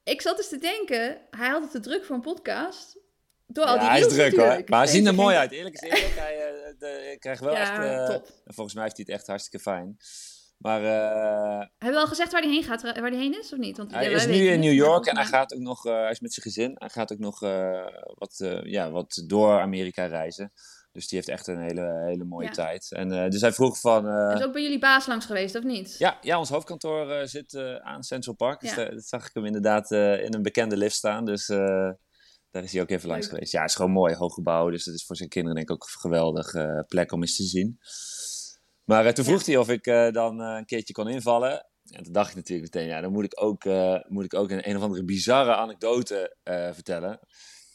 ik 0.03 0.21
zat 0.21 0.37
dus 0.37 0.47
te 0.49 0.57
denken... 0.57 1.17
Hij 1.29 1.49
had 1.49 1.61
het 1.61 1.71
te 1.71 1.79
druk 1.79 2.05
voor 2.05 2.15
een 2.15 2.21
podcast. 2.21 2.97
Door 3.47 3.65
al 3.65 3.79
die 3.79 3.87
hij 3.87 3.99
is 3.99 4.07
druk 4.07 4.35
hoor. 4.35 4.61
Maar 4.65 4.79
hij 4.79 4.87
ziet 4.87 5.07
er 5.07 5.15
mooi 5.15 5.35
uit. 5.35 5.51
Eerlijk 5.51 5.75
is 5.75 5.81
eerlijk. 5.89 6.15
Hij 6.15 6.35
eh, 6.47 6.73
de, 6.79 7.09
ik 7.11 7.19
krijg 7.19 7.39
wel 7.39 7.53
Ja, 7.53 7.59
echt... 7.59 7.99
eh, 8.09 8.15
top. 8.15 8.27
Volgens 8.45 8.75
mij 8.75 8.83
heeft 8.83 8.97
hij 8.97 9.05
het 9.07 9.15
echt 9.15 9.27
hartstikke 9.27 9.59
fijn. 9.69 9.97
Maar 10.57 10.83
eh, 10.83 11.59
Hebben 11.77 11.97
we 11.99 11.99
al 11.99 12.07
gezegd 12.07 12.31
waar 12.31 12.41
hij 12.41 12.51
heen 12.51 12.63
gaat? 12.63 12.81
Waar 12.81 12.93
hij 12.95 13.15
heen 13.15 13.39
is 13.39 13.53
of 13.53 13.57
niet? 13.59 13.77
Want, 13.77 13.91
hij 13.91 14.11
is 14.11 14.25
nu 14.27 14.47
in 14.47 14.59
New 14.59 14.73
York 14.73 15.05
en 15.05 15.15
hij 15.15 15.25
gaat 15.25 15.53
ook 15.53 15.59
nog... 15.61 15.85
eh, 15.85 15.93
hij 16.01 16.11
is 16.11 16.19
met 16.19 16.33
zijn 16.33 16.45
gezin. 16.45 16.71
Hij 16.75 16.89
gaat 16.89 17.11
ook 17.11 17.19
nog 17.19 17.41
eh, 17.43 17.85
wat, 18.15 18.39
eh, 18.39 18.63
ja, 18.63 18.91
wat 18.91 19.23
door 19.27 19.59
Amerika 19.59 20.05
reizen. 20.05 20.51
Dus 20.91 21.07
die 21.07 21.17
heeft 21.17 21.29
echt 21.29 21.47
een 21.47 21.61
hele, 21.61 22.03
hele 22.05 22.23
mooie 22.23 22.45
Ja. 22.47 22.51
tijd. 22.53 22.91
En, 22.91 23.11
eh, 23.11 23.29
dus 23.29 23.41
hij 23.41 23.51
vroeg 23.51 23.79
van... 23.79 24.07
eh, 24.07 24.27
Hij 24.27 24.35
is 24.35 24.43
ook 24.43 24.53
bij 24.53 24.61
jullie 24.61 24.79
baas 24.79 25.05
langs 25.05 25.25
geweest, 25.25 25.55
of 25.55 25.63
niet? 25.63 25.95
Ja, 25.97 26.17
ja, 26.21 26.37
ons 26.39 26.49
hoofdkantoor 26.49 27.11
eh, 27.11 27.25
zit 27.27 27.53
eh, 27.53 27.75
aan 27.75 28.03
Central 28.03 28.35
Park. 28.35 28.59
Dus 28.61 28.75
Ja. 28.75 28.85
dat 28.85 29.05
zag 29.05 29.25
ik 29.27 29.33
hem 29.33 29.45
inderdaad 29.45 29.91
eh, 29.91 30.23
in 30.23 30.33
een 30.33 30.41
bekende 30.41 30.77
lift 30.77 30.95
staan. 30.95 31.25
Dus 31.25 31.49
eh, 31.49 31.89
daar 32.55 32.63
is 32.63 32.73
hij 32.73 32.81
ook 32.81 32.89
even 32.89 33.09
langs 33.09 33.27
geweest. 33.27 33.51
Ja, 33.51 33.61
het 33.61 33.69
is 33.69 33.75
gewoon 33.75 33.91
mooi, 33.91 34.15
hoog 34.15 34.33
gebouw. 34.33 34.69
Dus 34.69 34.85
het 34.85 34.95
is 34.95 35.05
voor 35.05 35.15
zijn 35.15 35.29
kinderen 35.29 35.55
denk 35.57 35.69
ik 35.69 35.75
ook 35.75 35.83
een 35.83 35.99
geweldige 35.99 36.85
plek 36.87 37.11
om 37.11 37.21
eens 37.21 37.35
te 37.35 37.43
zien. 37.43 37.79
Maar 38.83 39.05
eh, 39.05 39.11
toen 39.13 39.23
Ja. 39.25 39.29
vroeg 39.31 39.45
hij 39.45 39.57
of 39.57 39.69
ik 39.69 39.85
eh, 39.87 40.11
dan 40.11 40.41
eh, 40.41 40.55
een 40.57 40.65
keertje 40.65 40.93
kon 40.93 41.07
invallen. 41.09 41.65
En 41.91 42.03
toen 42.03 42.13
dacht 42.13 42.29
ik 42.29 42.35
natuurlijk 42.35 42.73
meteen, 42.73 42.89
ja, 42.89 43.01
dan 43.01 43.11
moet 43.11 43.23
ik 43.23 43.41
ook, 43.43 43.65
eh, 43.65 43.95
moet 44.07 44.23
ik 44.25 44.33
ook 44.33 44.49
een, 44.49 44.69
een 44.69 44.75
of 44.77 44.81
andere 44.83 45.03
bizarre 45.03 45.55
anekdote 45.55 46.35
eh, 46.43 46.69
vertellen. 46.73 47.19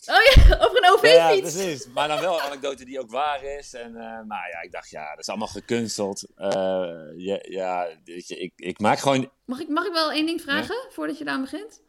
Oh 0.07 0.17
ja, 0.35 0.43
over 0.65 0.77
een 0.77 1.09
Ja, 1.11 1.29
OV-fiets. 1.29 1.55
precies. 1.55 1.87
Maar 1.87 2.09
dan 2.09 2.21
wel 2.21 2.35
een 2.35 2.41
anekdote 2.41 2.85
die 2.85 3.01
ook 3.01 3.11
waar 3.11 3.43
is. 3.45 3.75
En 3.75 3.97
eh, 3.97 4.03
nou 4.03 4.49
ja, 4.53 4.61
ik 4.63 4.73
dacht, 4.73 4.91
ja, 4.91 5.11
dat 5.11 5.19
is 5.19 5.29
allemaal 5.29 5.47
gekunsteld. 5.49 6.27
Eh, 6.35 6.51
ja, 7.17 7.39
ja 7.41 7.89
weet 8.05 8.29
je, 8.29 8.37
ik, 8.37 8.53
ik 8.57 8.79
maak 8.79 8.99
gewoon 8.99 9.31
mag, 9.45 9.61
ik, 9.61 9.69
mag 9.69 9.87
ik 9.87 9.93
wel 9.93 10.13
één 10.13 10.27
ding 10.27 10.41
vragen, 10.41 10.77
voordat 10.91 11.19
je 11.19 11.25
daar 11.25 11.41
begint? 11.41 11.83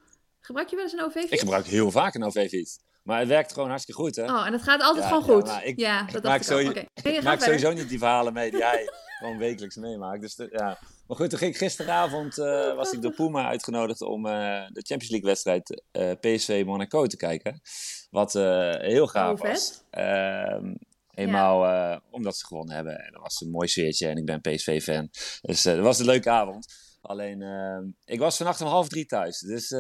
Gebruik 0.52 0.70
je 0.70 0.76
wel 0.76 0.86
eens 0.86 0.94
een 0.94 1.04
OV-fiets? 1.04 1.32
Ik 1.32 1.40
gebruik 1.40 1.66
heel 1.66 1.92
vaak 1.92 2.14
een 2.16 2.24
OV-fiets. 2.24 2.80
Maar 3.04 3.20
het 3.20 3.28
werkt 3.28 3.54
gewoon 3.54 3.70
hartstikke 3.70 4.02
goed, 4.02 4.16
hè? 4.16 4.24
Oh, 4.24 4.46
en 4.46 4.52
dat 4.52 4.62
gaat 4.62 4.82
altijd 4.82 5.04
Ja, 5.04 5.10
gewoon 5.22 5.24
goed. 5.42 5.60
ik- 5.64 5.80
ja, 5.80 6.00
ik 6.08 6.12
dat 6.14 6.14
maak 6.14 6.24
dacht 6.24 6.36
ik 6.36 6.44
sowieso- 6.44 6.70
Oké. 6.72 6.84
Nee, 7.04 7.14
ik 7.14 7.20
ga 7.20 7.26
maak 7.30 7.40
verder. 7.42 7.60
sowieso 7.60 7.82
niet 7.82 7.90
die 7.90 7.98
verhalen 8.00 8.34
mee 8.34 8.52
die 8.52 8.64
hij 8.64 8.90
gewoon 9.20 9.38
wekelijks 9.38 9.76
meemaakt. 9.76 10.22
Dus 10.22 10.36
de- 10.36 10.48
ja. 10.52 10.78
Maar 11.08 11.18
goed, 11.18 11.30
toen 11.30 11.40
ging 11.40 11.52
ik 11.52 11.58
gisteravond, 11.58 12.38
eh, 12.38 12.76
was 12.76 12.92
ik 12.92 13.02
door 13.02 13.14
Puma 13.14 13.48
uitgenodigd 13.48 14.02
om 14.02 14.26
eh, 14.26 14.32
de 14.68 14.82
Champions 14.82 15.10
League-wedstrijd 15.10 15.84
eh, 15.92 16.12
PSV 16.20 16.64
Monaco 16.66 17.06
te 17.08 17.18
kijken. 17.18 17.62
Wat 18.10 18.34
heel 18.34 19.08
gaaf 19.08 19.40
Oh, 19.40 19.46
vet. 19.46 19.52
was. 19.52 19.82
Ehm 19.90 20.74
eenmaal 21.14 22.00
omdat 22.12 22.38
ze 22.38 22.46
gewonnen 22.46 22.76
hebben. 22.76 23.00
En 23.06 23.12
dat 23.12 23.22
was 23.22 23.42
een 23.42 23.50
mooi 23.52 23.68
sfeertje 23.68 24.08
en 24.08 24.18
ik 24.18 24.26
ben 24.26 24.42
PSV-fan. 24.42 25.10
Dus 25.42 25.62
dat 25.62 25.78
was 25.80 26.00
een 26.00 26.06
leuke 26.06 26.30
avond. 26.30 26.74
Alleen, 27.02 27.42
ehm, 27.42 27.84
ik 28.06 28.20
was 28.20 28.38
vannacht 28.38 28.62
om 28.62 28.68
half 28.68 28.88
drie 28.88 29.06
thuis. 29.06 29.40
Dus 29.40 29.72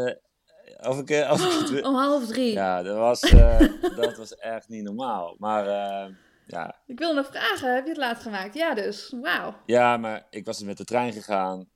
of 0.81 0.99
ik, 0.99 1.09
eh, 1.09 1.31
of 1.31 1.45
ik 1.45 1.69
het- 1.69 1.83
Om 1.89 1.95
half 1.95 2.27
drie. 2.27 2.51
ja, 2.53 2.83
dat 2.83 2.97
was, 2.97 3.21
eh, 3.21 3.59
dat 4.01 4.17
was 4.17 4.35
echt 4.35 4.69
niet 4.69 4.83
normaal. 4.83 5.35
Maar 5.39 5.67
eh, 5.67 6.13
ja. 6.47 6.75
Ik 6.87 6.99
wil 6.99 7.13
nog 7.13 7.27
vragen, 7.31 7.73
heb 7.75 7.83
je 7.83 7.89
het 7.89 7.97
laat 7.99 8.19
gemaakt? 8.21 8.53
Ja, 8.53 8.73
dus. 8.73 9.13
Wauw. 9.21 9.55
ja, 9.65 9.97
maar 9.97 10.25
ik 10.29 10.45
was 10.45 10.57
dus 10.57 10.67
met 10.67 10.77
de 10.77 10.83
trein 10.85 11.13
gegaan. 11.13 11.67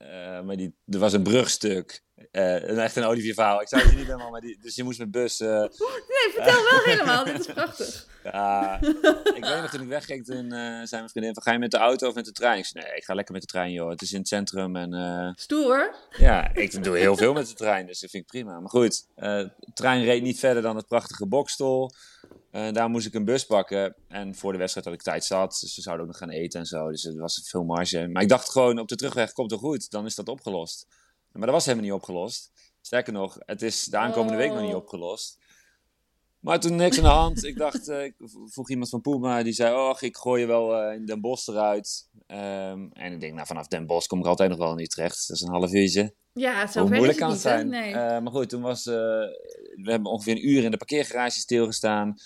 Eh, 0.00 0.40
maar 0.40 0.56
die, 0.56 0.74
er 0.86 0.98
was 0.98 1.12
een 1.12 1.22
brugstuk. 1.22 2.02
Een 2.30 2.78
echt 2.78 2.96
een 2.96 3.04
Olivier 3.04 3.34
verhaal. 3.34 3.60
Ik 3.60 3.68
zou 3.68 3.82
het 3.82 3.96
niet 3.96 4.04
helemaal, 4.04 4.30
maar 4.30 4.40
die, 4.40 4.58
dus 4.62 4.74
je 4.74 4.82
moest 4.84 4.98
met 4.98 5.10
bus. 5.10 5.40
eh, 5.40 5.48
Nee, 5.48 6.32
vertel 6.34 6.62
wel 6.70 6.80
helemaal. 6.84 7.24
Dit 7.24 7.38
is 7.38 7.46
prachtig. 7.46 8.06
ja, 8.32 8.80
ik 9.34 9.44
weet 9.44 9.60
nog 9.60 9.70
toen 9.70 9.80
ik 9.82 9.88
wegging, 9.88 10.24
toen 10.24 10.50
zei 10.50 10.86
mijn 10.90 11.08
vriendin 11.08 11.34
van 11.34 11.42
ga 11.42 11.52
je 11.52 11.58
met 11.58 11.70
de 11.70 11.76
auto 11.76 12.08
of 12.08 12.14
met 12.14 12.24
de 12.24 12.32
trein? 12.32 12.58
Ik 12.58 12.64
zei 12.66 12.84
nee, 12.84 12.96
ik 12.96 13.04
ga 13.04 13.14
lekker 13.14 13.32
met 13.32 13.42
de 13.42 13.48
trein 13.48 13.72
joh. 13.72 13.90
Het 13.90 14.02
is 14.02 14.12
in 14.12 14.18
het 14.18 14.28
centrum 14.28 14.76
en 14.76 15.32
Stoer. 15.36 15.94
ja, 16.18 16.54
ik 16.54 16.84
doe 16.84 16.98
heel 16.98 17.16
veel 17.16 17.32
met 17.32 17.48
de 17.48 17.54
trein, 17.54 17.86
dus 17.86 18.00
dat 18.00 18.10
vind 18.10 18.22
ik 18.22 18.28
prima. 18.28 18.60
Maar 18.60 18.70
goed, 18.70 19.06
de 19.14 19.50
trein 19.74 20.04
reed 20.04 20.22
niet 20.22 20.38
verder 20.38 20.62
dan 20.62 20.76
het 20.76 20.86
prachtige 20.86 21.26
Bokstol. 21.26 21.90
Eh, 22.50 22.72
daar 22.72 22.90
moest 22.90 23.06
ik 23.06 23.14
een 23.14 23.24
bus 23.24 23.46
pakken. 23.46 23.94
En 24.08 24.34
voor 24.34 24.52
de 24.52 24.58
wedstrijd 24.58 24.86
had 24.86 24.94
ik 24.94 25.02
tijd 25.02 25.24
zat. 25.24 25.58
Dus 25.60 25.76
we 25.76 25.82
zouden 25.82 26.06
ook 26.06 26.12
nog 26.12 26.20
gaan 26.20 26.30
eten 26.30 26.60
en 26.60 26.66
zo. 26.66 26.90
Dus 26.90 27.04
er 27.04 27.16
was 27.16 27.42
veel 27.44 27.64
marge. 27.64 28.08
Maar 28.08 28.22
ik 28.22 28.28
dacht 28.28 28.50
gewoon, 28.50 28.78
op 28.78 28.88
de 28.88 28.96
terugweg 28.96 29.32
komt 29.32 29.50
het 29.50 29.60
goed. 29.60 29.90
Dan 29.90 30.06
is 30.06 30.14
dat 30.14 30.28
opgelost. 30.28 30.86
Maar 31.32 31.46
dat 31.46 31.54
was 31.54 31.64
helemaal 31.64 31.86
niet 31.86 31.94
opgelost. 31.94 32.52
Sterker 32.80 33.12
nog, 33.12 33.36
het 33.38 33.62
is 33.62 33.84
de 33.84 33.96
aankomende 33.96 34.36
week 34.36 34.52
nog 34.52 34.60
niet 34.60 34.70
Oh. 34.70 34.76
opgelost. 34.76 35.38
Maar 36.40 36.60
toen 36.60 36.76
niks 36.76 36.96
aan 36.96 37.02
de 37.04 37.08
hand. 37.10 37.44
Ik 37.44 37.56
dacht, 37.56 37.88
eh, 37.88 38.04
ik 38.04 38.14
vroeg 38.46 38.70
iemand 38.70 38.88
van 38.90 39.00
Puma. 39.00 39.42
Die 39.42 39.52
zei, 39.52 39.74
oh, 39.74 39.96
ik 40.00 40.16
gooi 40.16 40.40
je 40.40 40.46
wel 40.46 40.76
eh, 40.76 40.94
in 40.94 41.06
Den 41.06 41.20
Bosch 41.20 41.48
eruit. 41.48 42.08
Ehm, 42.26 42.86
en 42.92 43.12
ik 43.12 43.20
denk, 43.20 43.34
nou, 43.34 43.46
vanaf 43.46 43.66
Den 43.66 43.86
Bosch 43.86 44.06
kom 44.06 44.18
ik 44.18 44.26
altijd 44.26 44.50
nog 44.50 44.58
wel 44.58 44.72
in 44.72 44.84
Utrecht. 44.84 45.28
Dat 45.28 45.36
is 45.36 45.42
een 45.42 45.52
half 45.52 45.72
uurtje. 45.72 46.14
Ja, 46.32 46.66
zo 46.66 46.80
Hoe 46.80 46.90
moeilijk 46.90 47.18
kan 47.18 47.30
het 47.30 47.40
zijn? 47.40 47.68
Nee. 47.68 47.94
Maar 47.94 48.30
goed, 48.30 48.48
toen 48.48 48.62
was... 48.62 48.84
we 48.84 49.82
hebben 49.82 50.10
ongeveer 50.10 50.32
een 50.32 50.48
uur 50.48 50.64
in 50.64 50.70
de 50.70 50.76
parkeergarage 50.76 51.38
stilgestaan. 51.38 52.16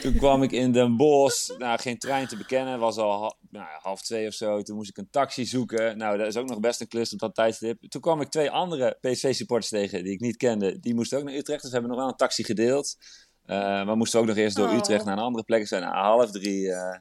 Toen 0.00 0.16
kwam 0.16 0.42
ik 0.42 0.52
in 0.52 0.72
Den 0.72 0.96
Bosch. 0.96 1.56
Nou, 1.58 1.78
geen 1.80 1.98
trein 1.98 2.26
te 2.26 2.36
bekennen. 2.36 2.78
was 2.78 2.96
al 2.96 3.22
ha- 3.22 3.34
nou, 3.50 3.66
half 3.82 4.02
twee 4.02 4.26
of 4.26 4.34
zo. 4.34 4.62
Toen 4.62 4.76
moest 4.76 4.88
ik 4.90 4.96
een 4.96 5.10
taxi 5.10 5.44
zoeken. 5.44 5.98
Nou, 5.98 6.18
dat 6.18 6.26
is 6.26 6.36
ook 6.36 6.48
nog 6.48 6.60
best 6.60 6.80
een 6.80 6.88
klus 6.88 7.12
op 7.12 7.18
dat 7.18 7.34
tijdstip. 7.34 7.88
Toen 7.90 8.00
kwam 8.00 8.20
ik 8.20 8.28
twee 8.28 8.50
andere 8.50 8.98
PSV-supporters 9.00 9.70
tegen 9.70 10.04
die 10.04 10.12
ik 10.12 10.20
niet 10.20 10.36
kende. 10.36 10.80
Die 10.80 10.94
moesten 10.94 11.18
ook 11.18 11.24
naar 11.24 11.34
Utrecht. 11.34 11.60
Dus 11.62 11.70
we 11.70 11.76
hebben 11.76 11.90
nog 11.96 12.00
wel 12.04 12.08
een 12.10 12.16
taxi 12.18 12.44
gedeeld. 12.44 12.96
Eh, 13.44 13.56
maar 13.58 13.96
moesten 13.96 14.20
ook 14.20 14.26
nog 14.26 14.36
eerst 14.36 14.56
door 14.56 14.68
Oh. 14.68 14.76
Utrecht 14.76 15.04
naar 15.04 15.16
een 15.16 15.22
andere 15.22 15.44
plek. 15.44 15.66
zijn 15.66 15.82
na 15.82 16.02
half 16.02 16.30
drie 16.30 16.72
eh, 16.72 16.98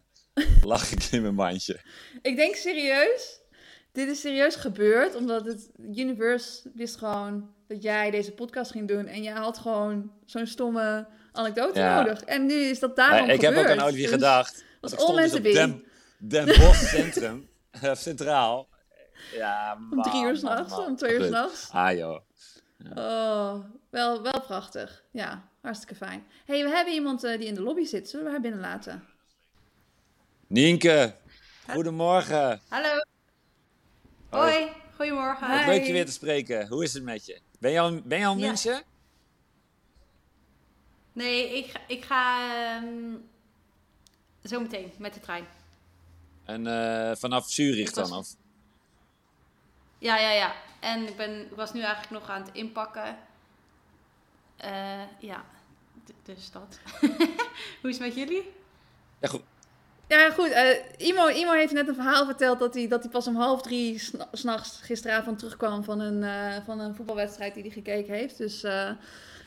lag 0.63 0.91
ik 0.91 1.03
in 1.03 1.21
mijn 1.21 1.35
mandje. 1.35 1.79
Ik 2.21 2.35
denk 2.35 2.55
serieus, 2.55 3.41
dit 3.91 4.07
is 4.09 4.19
serieus 4.21 4.55
gebeurd, 4.55 5.15
omdat 5.15 5.45
het 5.45 5.69
universe 5.95 6.71
wist 6.73 6.95
gewoon 6.95 7.49
dat 7.67 7.83
jij 7.83 8.11
deze 8.11 8.31
podcast 8.31 8.71
ging 8.71 8.87
doen 8.87 9.05
en 9.07 9.23
jij 9.23 9.33
had 9.33 9.57
gewoon 9.57 10.11
zo'n 10.25 10.45
stomme 10.47 11.07
anekdote 11.31 11.79
Ja. 11.79 12.01
nodig. 12.01 12.21
En 12.23 12.45
nu 12.45 12.53
is 12.53 12.79
dat 12.79 12.95
daarom 12.95 13.27
Eh, 13.29 13.33
ik 13.35 13.41
heb 13.41 13.53
gebeurd. 13.53 13.71
ook 13.73 13.77
aan 13.79 13.85
Olivier 13.85 14.03
Dus- 14.05 14.11
gedacht. 14.13 14.63
was 14.81 14.91
ik 14.93 14.99
stond 14.99 15.17
all 15.17 15.23
dus 15.29 15.31
meant 15.39 15.53
Den, 15.55 15.83
Den 16.17 16.45
Bosch 16.45 16.89
Centrum. 16.89 17.49
eh, 17.81 17.95
Centraal. 17.95 18.69
Ja, 19.33 19.77
Om 19.91 20.01
drie 20.01 20.23
uur 20.25 20.35
s'nachts, 20.37 20.73
om 20.73 20.95
twee 20.95 21.13
uur 21.15 21.25
s'nachts. 21.25 21.69
Ah 21.71 21.97
joh. 21.97 22.19
Oh, 22.95 23.55
wel, 23.89 24.21
wel 24.21 24.41
prachtig. 24.41 25.03
Ja, 25.11 25.47
hartstikke 25.61 25.95
fijn. 25.95 26.23
hey, 26.45 26.63
we 26.63 26.69
hebben 26.69 26.93
iemand 26.93 27.23
eh, 27.23 27.37
die 27.37 27.47
in 27.47 27.53
de 27.55 27.61
lobby 27.61 27.85
zit. 27.85 28.09
Zullen 28.09 28.25
we 28.25 28.31
haar 28.31 28.41
binnenlaten? 28.41 29.03
Nienke, 30.47 31.13
goedemorgen. 31.69 32.61
Hallo. 32.69 32.89
Hoi. 34.29 34.51
Hoi. 34.53 34.69
Goedemorgen. 34.95 35.49
Wat 35.49 35.65
leuk 35.65 35.83
je 35.83 35.91
weer 35.93 36.05
te 36.05 36.11
spreken. 36.11 36.67
Hoe 36.67 36.83
is 36.83 36.93
het 36.93 37.03
met 37.03 37.25
je? 37.25 37.39
Ben 37.59 37.71
je 37.71 37.79
al, 37.79 38.01
ben 38.03 38.19
je 38.19 38.25
al 38.25 38.33
in 38.33 38.39
Ja. 38.39 38.45
München? 38.47 38.81
Nee, 41.13 41.57
ik, 41.57 41.71
ga- 41.71 41.79
ik 41.87 42.03
ga 42.05 42.49
ehm, 42.75 43.15
zo 44.43 44.59
meteen 44.59 44.91
met 44.97 45.13
de 45.13 45.19
trein. 45.19 45.45
En 46.45 46.67
eh, 46.67 47.15
vanaf 47.15 47.49
Zurich 47.49 47.95
was- 47.95 48.09
dan? 48.09 48.17
Of? 48.19 48.27
Ja, 49.97 50.17
ja, 50.17 50.31
ja. 50.31 50.53
En 50.79 51.07
ik, 51.07 51.15
ben, 51.15 51.39
ik 51.45 51.55
was 51.55 51.73
nu 51.73 51.81
eigenlijk 51.81 52.11
nog 52.11 52.29
aan 52.29 52.41
het 52.43 52.53
inpakken. 52.53 53.17
Eh, 54.57 55.01
ja, 55.19 55.45
D- 56.05 56.11
dus 56.25 56.51
dat. 56.51 56.79
Hoe 57.81 57.89
is 57.89 57.97
het 57.97 57.99
met 57.99 58.15
jullie? 58.15 58.51
Ja, 59.19 59.27
goed. 59.27 59.41
Ja, 60.07 60.29
goed. 60.31 60.49
eh, 60.49 60.77
Imo, 61.07 61.27
Imo 61.27 61.51
heeft 61.51 61.73
net 61.73 61.87
een 61.87 61.95
verhaal 61.95 62.25
verteld 62.25 62.59
dat 62.59 62.73
hij, 62.73 62.87
dat 62.87 63.01
hij 63.03 63.11
pas 63.11 63.27
om 63.27 63.35
half 63.35 63.61
drie 63.61 63.99
sna- 63.99 64.27
s'nachts 64.31 64.79
gisteravond 64.81 65.37
terugkwam 65.37 65.83
van 65.83 65.99
een, 65.99 66.23
eh, 66.23 66.65
van 66.65 66.79
een 66.79 66.95
voetbalwedstrijd 66.95 67.53
die 67.53 67.63
hij 67.63 67.71
gekeken 67.71 68.13
heeft. 68.13 68.37
Dus 68.37 68.63
eh, 68.63 68.91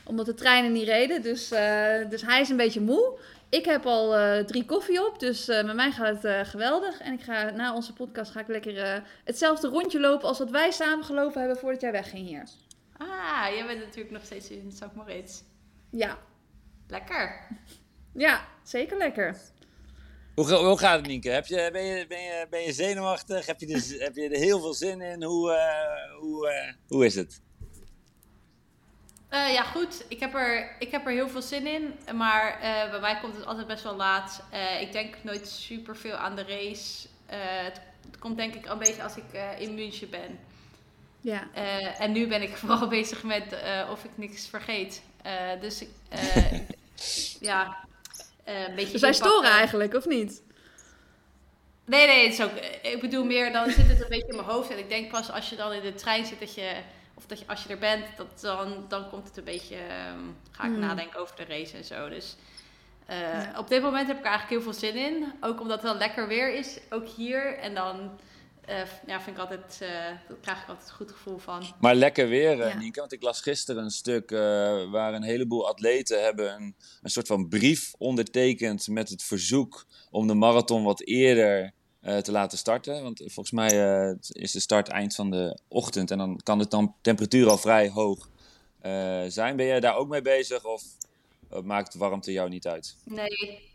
omdat 0.04 0.26
de 0.26 0.34
treinen 0.34 0.72
niet 0.72 0.86
reden. 0.88 1.22
Dus, 1.22 1.50
eh, 1.50 2.08
dus 2.10 2.22
hij 2.22 2.40
is 2.40 2.48
een 2.48 2.56
beetje 2.56 2.80
moe. 2.80 3.18
Ik 3.48 3.64
heb 3.64 3.86
al 3.86 4.16
eh, 4.16 4.44
drie 4.44 4.64
koffie 4.64 5.06
op, 5.06 5.18
dus 5.20 5.48
eh, 5.48 5.64
met 5.64 5.74
mij 5.74 5.90
gaat 5.92 6.14
het 6.14 6.24
eh, 6.24 6.40
geweldig. 6.40 7.00
En 7.00 7.12
ik 7.12 7.22
ga 7.22 7.50
na 7.50 7.74
onze 7.74 7.92
podcast 7.92 8.30
ga 8.30 8.40
ik 8.40 8.48
lekker 8.48 8.78
eh, 8.78 9.00
hetzelfde 9.24 9.68
rondje 9.68 10.00
lopen 10.00 10.28
als 10.28 10.38
wat 10.38 10.50
wij 10.50 10.70
samen 10.70 11.04
gelopen 11.04 11.40
hebben 11.40 11.58
voordat 11.58 11.80
jij 11.80 11.92
wegging 11.92 12.26
hier. 12.26 12.44
Ah, 12.96 13.46
jij 13.54 13.66
bent 13.66 13.78
natuurlijk 13.78 14.10
nog 14.10 14.24
steeds 14.24 14.50
in 14.50 14.72
St. 14.72 14.94
Moritz. 14.94 15.40
Ja, 15.90 16.18
Lekker. 16.88 17.48
ja 18.12 18.44
zeker 18.62 18.96
lekker. 18.96 19.36
Hoe, 20.34 20.52
hoe 20.52 20.78
gaat 20.78 20.96
het, 20.98 21.06
Nienke? 21.06 21.30
Heb 21.30 21.46
je, 21.46 21.68
ben, 21.72 21.84
je, 21.84 22.06
ben, 22.06 22.22
je, 22.22 22.46
ben 22.50 22.62
je 22.62 22.72
zenuwachtig? 22.72 23.46
Heb 23.46 23.60
je, 23.60 23.74
er, 23.74 24.02
heb 24.02 24.14
je 24.16 24.28
er 24.28 24.38
heel 24.38 24.60
veel 24.60 24.74
zin 24.74 25.00
in? 25.00 25.22
Hoe, 25.22 25.52
eh, 25.52 26.18
hoe, 26.20 26.48
eh, 26.48 26.72
hoe 26.88 27.04
is 27.04 27.14
het? 27.14 27.40
Eh, 29.34 29.52
ja, 29.52 29.62
goed. 29.62 30.04
Ik 30.08 30.20
heb, 30.20 30.34
er, 30.34 30.76
ik 30.78 30.90
heb 30.90 31.06
er 31.06 31.12
heel 31.12 31.28
veel 31.28 31.42
zin 31.42 31.66
in. 31.66 31.94
Maar 32.16 32.60
eh, 32.60 32.90
bij 32.90 33.00
mij 33.00 33.18
komt 33.20 33.36
het 33.36 33.46
altijd 33.46 33.66
best 33.66 33.82
wel 33.82 33.96
laat. 33.96 34.42
Eh, 34.50 34.80
ik 34.80 34.92
denk 34.92 35.14
nooit 35.22 35.48
super 35.48 35.96
veel 35.96 36.14
aan 36.14 36.36
de 36.36 36.44
race. 36.48 37.06
Het, 37.26 37.80
het 38.06 38.18
komt 38.18 38.36
denk 38.36 38.54
ik 38.54 38.66
een 38.66 38.78
beetje 38.78 39.02
als 39.02 39.16
ik 39.16 39.24
in 39.58 39.74
München 39.74 40.10
ben. 40.10 40.38
Ja. 41.20 41.48
En 41.98 42.12
nu 42.12 42.26
ben 42.26 42.42
ik 42.42 42.56
vooral 42.66 42.88
bezig 42.88 43.22
met 43.22 43.56
of 43.90 44.04
ik 44.04 44.10
niks 44.14 44.48
vergeet. 44.48 45.02
Dus 45.60 45.82
ik, 45.82 45.88
ja, 47.50 47.76
een 48.44 48.74
beetje. 48.74 48.92
Inpakken. 48.92 49.14
storen 49.14 49.50
eigenlijk, 49.50 49.94
of 49.94 50.06
niet? 50.06 50.42
Nee, 51.84 52.06
nee, 52.06 52.24
het 52.24 52.32
is 52.32 52.42
ook. 52.42 52.52
Ik 52.82 53.00
bedoel 53.00 53.24
meer, 53.24 53.52
dan 53.52 53.70
zit 53.70 53.88
het 53.88 54.00
een 54.00 54.08
beetje 54.08 54.28
in 54.28 54.36
mijn 54.36 54.48
hoofd. 54.48 54.70
En 54.70 54.78
ik 54.78 54.88
denk 54.88 55.10
pas 55.10 55.30
als 55.30 55.50
je 55.50 55.56
dan 55.56 55.72
in 55.72 55.82
de 55.82 55.94
trein 55.94 56.26
zit 56.26 56.40
dat 56.40 56.54
je. 56.54 56.72
Of 57.14 57.26
dat 57.26 57.38
je, 57.38 57.46
als 57.46 57.62
je 57.62 57.68
er 57.68 57.78
bent, 57.78 58.04
dat 58.16 58.40
dan, 58.40 58.84
dan 58.88 59.08
komt 59.10 59.28
het 59.28 59.36
een 59.36 59.44
beetje. 59.44 59.76
ehm, 59.76 60.18
ga 60.50 60.64
ik 60.64 60.70
Hmm. 60.70 60.78
nadenken 60.78 61.20
over 61.20 61.36
de 61.36 61.44
race 61.44 61.76
en 61.76 61.84
zo. 61.84 62.08
Dus 62.08 62.36
eh, 63.06 63.18
Ja. 63.20 63.58
op 63.58 63.68
dit 63.68 63.82
moment 63.82 64.06
heb 64.06 64.16
ik 64.18 64.24
er 64.24 64.30
eigenlijk 64.30 64.62
heel 64.62 64.72
veel 64.72 64.80
zin 64.80 64.94
in. 64.96 65.32
Ook 65.40 65.60
omdat 65.60 65.76
het 65.82 65.86
dan 65.90 65.96
lekker 65.98 66.28
weer 66.28 66.54
is, 66.54 66.78
ook 66.90 67.08
hier. 67.08 67.58
En 67.58 67.74
dan 67.74 68.18
eh, 68.64 68.76
ja, 69.06 69.20
vind 69.20 69.36
ik 69.36 69.42
altijd. 69.42 69.78
eh 69.82 69.88
daar 70.28 70.36
krijg 70.40 70.62
ik 70.62 70.68
altijd 70.68 70.88
een 70.88 70.94
goed 70.94 71.10
gevoel 71.12 71.38
van. 71.38 71.62
Maar 71.80 71.94
lekker 71.94 72.28
weer, 72.28 72.56
Ja. 72.56 72.76
Nienke. 72.78 73.00
Want 73.00 73.12
ik 73.12 73.22
las 73.22 73.40
gisteren 73.40 73.84
een 73.84 73.90
stuk 73.90 74.30
eh, 74.30 74.38
waar 74.90 75.14
een 75.14 75.22
heleboel 75.22 75.68
atleten 75.68 76.22
hebben 76.22 76.54
een, 76.54 76.74
een 77.02 77.10
soort 77.10 77.26
van 77.26 77.48
brief 77.48 77.92
ondertekend 77.98 78.88
met 78.88 79.08
het 79.08 79.22
verzoek 79.22 79.84
om 80.10 80.26
de 80.26 80.34
marathon 80.34 80.84
wat 80.84 81.00
eerder 81.00 81.72
te 82.04 82.32
laten 82.32 82.58
starten. 82.58 83.02
Want 83.02 83.18
volgens 83.18 83.50
mij 83.50 83.70
eh, 84.08 84.14
is 84.28 84.52
de 84.52 84.60
start 84.60 84.88
eind 84.88 85.14
van 85.14 85.30
de 85.30 85.58
ochtend 85.68 86.10
en 86.10 86.18
dan 86.18 86.40
kan 86.42 86.58
de 86.58 86.68
tam- 86.68 86.94
temperatuur 87.00 87.48
al 87.48 87.58
vrij 87.58 87.88
hoog 87.88 88.28
eh, 88.80 89.22
zijn. 89.28 89.56
Ben 89.56 89.66
jij 89.66 89.80
daar 89.80 89.96
ook 89.96 90.08
mee 90.08 90.22
bezig 90.22 90.64
of 90.64 90.82
eh, 91.50 91.60
maakt 91.60 91.94
warmte 91.94 92.32
jou 92.32 92.48
niet 92.48 92.66
uit? 92.66 92.96
Nee. 93.04 93.72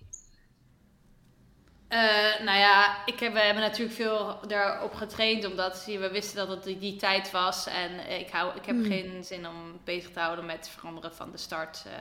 Eh, 1.87 1.99
nou 2.43 2.57
ja, 2.59 3.05
ik 3.05 3.19
heb, 3.19 3.33
we 3.33 3.39
hebben 3.39 3.63
natuurlijk 3.63 3.95
veel 3.95 4.39
daarop 4.47 4.93
getraind, 4.93 5.45
omdat 5.45 5.85
we 5.85 6.09
wisten 6.11 6.35
dat 6.35 6.47
het 6.49 6.63
die, 6.63 6.77
die 6.79 6.95
tijd 6.95 7.31
was. 7.31 7.67
En 7.67 7.99
eh, 8.07 8.19
ik, 8.19 8.29
hou, 8.29 8.55
ik 8.57 8.65
heb 8.65 8.75
Hmm. 8.75 8.85
geen 8.85 9.23
zin 9.23 9.47
om 9.47 9.79
bezig 9.83 10.11
te 10.11 10.19
houden 10.19 10.45
met 10.45 10.55
het 10.57 10.69
veranderen 10.69 11.13
van 11.13 11.31
de 11.31 11.37
start 11.37 11.83
eh, 11.85 11.91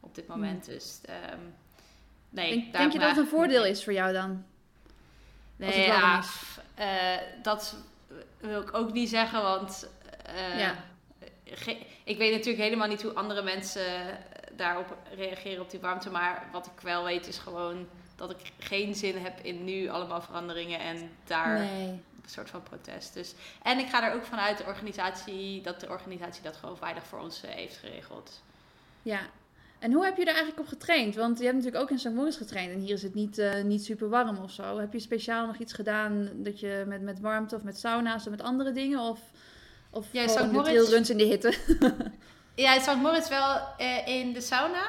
op 0.00 0.14
dit 0.14 0.26
moment. 0.26 0.64
Dus 0.64 0.98
ehm, 1.04 1.38
nee. 2.30 2.50
Denk, 2.50 2.72
denk 2.72 2.92
je 2.92 2.98
dat 2.98 3.08
het 3.08 3.18
een 3.18 3.26
voordeel 3.26 3.64
is 3.64 3.84
voor 3.84 3.92
jou 3.92 4.12
dan? 4.12 4.44
Nee, 5.56 5.86
ja, 5.86 6.22
eh, 6.74 6.86
dat 7.42 7.76
wil 8.40 8.60
ik 8.62 8.74
ook 8.74 8.92
niet 8.92 9.08
zeggen, 9.08 9.42
want 9.42 9.88
eh, 10.24 10.58
Ja. 10.60 10.74
ik 12.04 12.18
weet 12.18 12.32
natuurlijk 12.32 12.62
helemaal 12.64 12.88
niet 12.88 13.02
hoe 13.02 13.14
andere 13.14 13.42
mensen 13.42 14.18
daarop 14.52 14.96
reageren 15.14 15.62
op 15.62 15.70
die 15.70 15.80
warmte. 15.80 16.10
Maar 16.10 16.48
wat 16.52 16.66
ik 16.66 16.80
wel 16.80 17.04
weet 17.04 17.26
is 17.26 17.38
gewoon 17.38 17.88
dat 18.16 18.30
ik 18.30 18.52
geen 18.58 18.94
zin 18.94 19.18
heb 19.18 19.38
in 19.40 19.64
nu 19.64 19.88
allemaal 19.88 20.20
veranderingen 20.22 20.80
en 20.80 21.10
daar 21.24 21.58
Nee. 21.58 21.88
een 21.88 22.02
soort 22.26 22.50
van 22.50 22.62
protest. 22.62 23.14
Dus, 23.14 23.34
en 23.62 23.78
ik 23.78 23.88
ga 23.88 24.08
er 24.10 24.14
ook 24.14 24.24
vanuit 24.24 24.58
de 24.58 24.64
organisatie, 24.64 25.60
dat 25.62 25.80
de 25.80 25.88
organisatie 25.88 26.42
dat 26.42 26.56
gewoon 26.56 26.76
veilig 26.76 27.06
voor 27.06 27.18
ons 27.18 27.42
eh, 27.42 27.50
heeft 27.50 27.76
geregeld. 27.76 28.42
Ja. 29.02 29.20
En 29.78 29.92
hoe 29.92 30.04
heb 30.04 30.14
je 30.16 30.22
er 30.22 30.28
eigenlijk 30.34 30.58
op 30.60 30.66
getraind? 30.66 31.14
Want 31.14 31.38
je 31.38 31.44
hebt 31.44 31.56
natuurlijk 31.56 31.82
ook 31.82 31.90
in 31.90 31.98
St. 31.98 32.10
Moritz 32.10 32.36
getraind 32.36 32.72
en 32.72 32.80
hier 32.80 32.94
is 32.94 33.02
het 33.02 33.14
niet, 33.14 33.38
eh, 33.38 33.62
niet 33.62 33.84
super 33.84 34.08
warm 34.08 34.38
of 34.38 34.50
zo. 34.50 34.78
Heb 34.78 34.92
je 34.92 34.98
speciaal 35.00 35.46
nog 35.46 35.56
iets 35.56 35.72
gedaan 35.72 36.30
dat 36.34 36.60
je 36.60 36.84
met, 36.86 37.02
met 37.02 37.20
warmte 37.20 37.54
of 37.54 37.62
met 37.62 37.78
sauna's 37.78 38.24
of 38.24 38.30
met 38.30 38.42
andere 38.42 38.72
dingen? 38.72 38.98
Of, 39.00 39.20
of 39.90 40.06
Ja, 40.12 40.26
gewoon 40.28 40.46
de 40.46 40.52
Moritz- 40.52 40.70
trailruns 40.70 41.10
in 41.10 41.16
de 41.18 41.24
hitte? 41.24 41.54
Ja, 42.54 42.74
in 42.74 42.80
St. 42.80 42.96
Moritz 42.96 43.28
wel 43.28 43.58
eh, 43.78 44.06
in 44.08 44.32
de 44.32 44.40
sauna. 44.40 44.88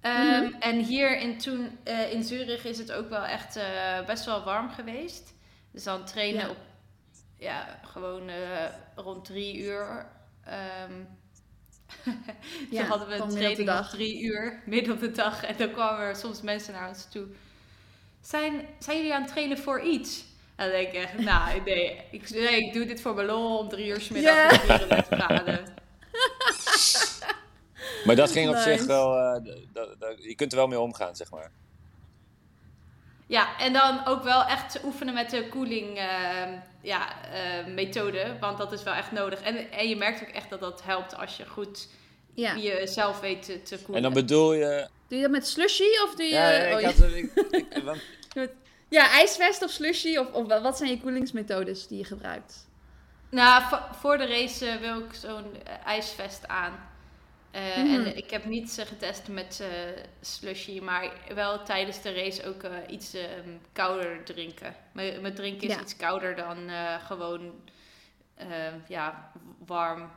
Ehm, 0.00 0.42
Mhm. 0.44 0.54
En 0.60 0.78
hier 0.78 1.18
in, 1.20 1.38
toen, 1.38 1.78
eh, 1.84 2.12
in 2.12 2.22
Zurich 2.24 2.64
is 2.64 2.78
het 2.78 2.92
ook 2.92 3.08
wel 3.08 3.24
echt 3.24 3.58
best 4.06 4.24
wel 4.24 4.44
warm 4.44 4.70
geweest. 4.70 5.34
Dus 5.72 5.84
dan 5.84 6.04
trainen 6.04 6.40
Ja. 6.42 6.48
op 6.50 6.56
ja, 7.38 7.78
gewoon 7.84 8.30
rond 8.94 9.24
drie 9.24 9.58
uur. 9.58 10.06
Ehm 10.44 10.92
Ja, 12.70 12.80
toen 12.80 12.88
hadden 12.88 13.08
we 13.08 13.14
een 13.14 13.28
training 13.28 13.78
op 13.78 13.84
drie 13.84 14.20
uur, 14.22 14.62
midden 14.66 14.92
op 14.94 15.00
de 15.00 15.10
dag. 15.10 15.44
En 15.44 15.54
dan 15.56 15.70
kwamen 15.70 16.00
er 16.06 16.16
soms 16.16 16.42
mensen 16.42 16.72
naar 16.72 16.88
ons 16.88 17.06
toe. 17.10 17.26
Zijn, 18.20 18.66
zijn 18.78 18.96
jullie 18.96 19.14
aan 19.14 19.22
het 19.22 19.30
trainen 19.30 19.58
voor 19.58 19.80
iets? 19.82 20.24
En 20.56 20.70
dan 20.70 20.80
denk 20.80 20.88
ik 20.88 20.94
echt, 20.94 21.18
nou 21.30 21.60
nee, 21.64 22.00
ik, 22.10 22.30
nee, 22.30 22.64
ik 22.66 22.72
doe 22.72 22.84
dit 22.84 23.00
voor 23.00 23.14
mijn 23.14 23.26
lol 23.26 23.58
om 23.58 23.68
drie 23.68 23.86
uur 23.86 24.00
's 24.00 24.08
middag 24.08 24.34
Ja. 24.34 24.46
met 24.50 24.60
34 24.60 25.06
graden. 25.18 25.64
Maar 28.04 28.16
dat 28.16 28.30
ging 28.32 28.48
op 28.48 28.54
Nice. 28.54 28.70
zich 28.70 28.86
wel, 28.86 29.18
eh, 29.18 29.40
je 30.18 30.34
kunt 30.34 30.52
er 30.52 30.58
wel 30.58 30.66
mee 30.66 30.80
omgaan, 30.80 31.16
zeg 31.16 31.30
maar. 31.30 31.50
Ja, 33.28 33.58
en 33.58 33.72
dan 33.72 34.06
ook 34.06 34.22
wel 34.22 34.44
echt 34.44 34.80
oefenen 34.84 35.14
met 35.14 35.30
de 35.30 35.48
koeling 35.48 35.96
eh, 35.98 36.06
ja, 36.82 37.06
eh, 37.32 37.66
methode. 37.66 38.36
Want 38.40 38.58
dat 38.58 38.72
is 38.72 38.82
wel 38.82 38.94
echt 38.94 39.12
nodig. 39.12 39.40
En, 39.40 39.70
en 39.72 39.88
je 39.88 39.96
merkt 39.96 40.22
ook 40.22 40.28
echt 40.34 40.50
dat 40.50 40.60
dat 40.60 40.82
helpt 40.84 41.16
als 41.16 41.36
je 41.36 41.46
goed 41.46 41.88
Ja. 42.34 42.56
jezelf 42.56 43.20
weet 43.20 43.42
te, 43.42 43.62
te 43.62 43.76
koelen. 43.76 43.96
En 43.96 44.02
dan 44.02 44.12
bedoel 44.12 44.52
je... 44.52 44.88
Doe 45.08 45.16
je 45.18 45.22
dat 45.24 45.32
met 45.32 45.46
slushy 45.46 45.88
of 46.04 46.14
doe 46.14 46.26
je... 46.26 46.32
Ja, 46.34 46.72
oh, 46.74 46.80
ik 46.80 46.80
ja. 46.80 46.86
had, 46.86 47.12
ik, 47.12 47.32
ik- 47.50 47.82
want 47.84 48.00
Ja, 48.88 49.10
ijsvest 49.10 49.62
of 49.62 49.70
slushy? 49.70 50.16
Of, 50.16 50.32
of 50.32 50.46
wat 50.46 50.76
zijn 50.78 50.90
je 50.90 51.00
koelingsmethodes 51.00 51.86
die 51.86 51.98
je 51.98 52.04
gebruikt? 52.04 52.66
Nou, 53.30 53.62
vo- 53.68 53.82
voor 54.00 54.18
de 54.18 54.26
race 54.26 54.66
eh, 54.68 54.76
wil 54.76 54.98
ik 54.98 55.14
zo'n 55.14 55.44
eh, 55.64 55.72
ijsvest 55.86 56.46
aan. 56.48 56.88
Eh, 57.50 57.76
Mhm. 57.76 57.94
En 57.94 58.16
ik 58.16 58.30
heb 58.30 58.44
niet 58.44 58.78
eh, 58.78 58.86
getest 58.86 59.28
met 59.28 59.60
eh 59.60 59.68
slushy, 60.20 60.80
maar 60.80 61.12
wel 61.34 61.62
tijdens 61.64 62.02
de 62.02 62.12
race 62.14 62.46
ook 62.46 62.62
eh, 62.62 62.72
iets 62.88 63.14
ehm, 63.14 63.48
kouder 63.72 64.24
drinken. 64.24 64.74
Mijn, 64.92 65.20
mijn 65.20 65.34
drinken 65.34 65.68
is 65.68 65.74
Ja. 65.74 65.80
iets 65.80 65.96
kouder 65.96 66.36
dan 66.36 66.68
eh, 66.68 67.04
gewoon 67.06 67.52
eh, 68.34 68.48
ja, 68.88 69.32
warm. 69.66 70.10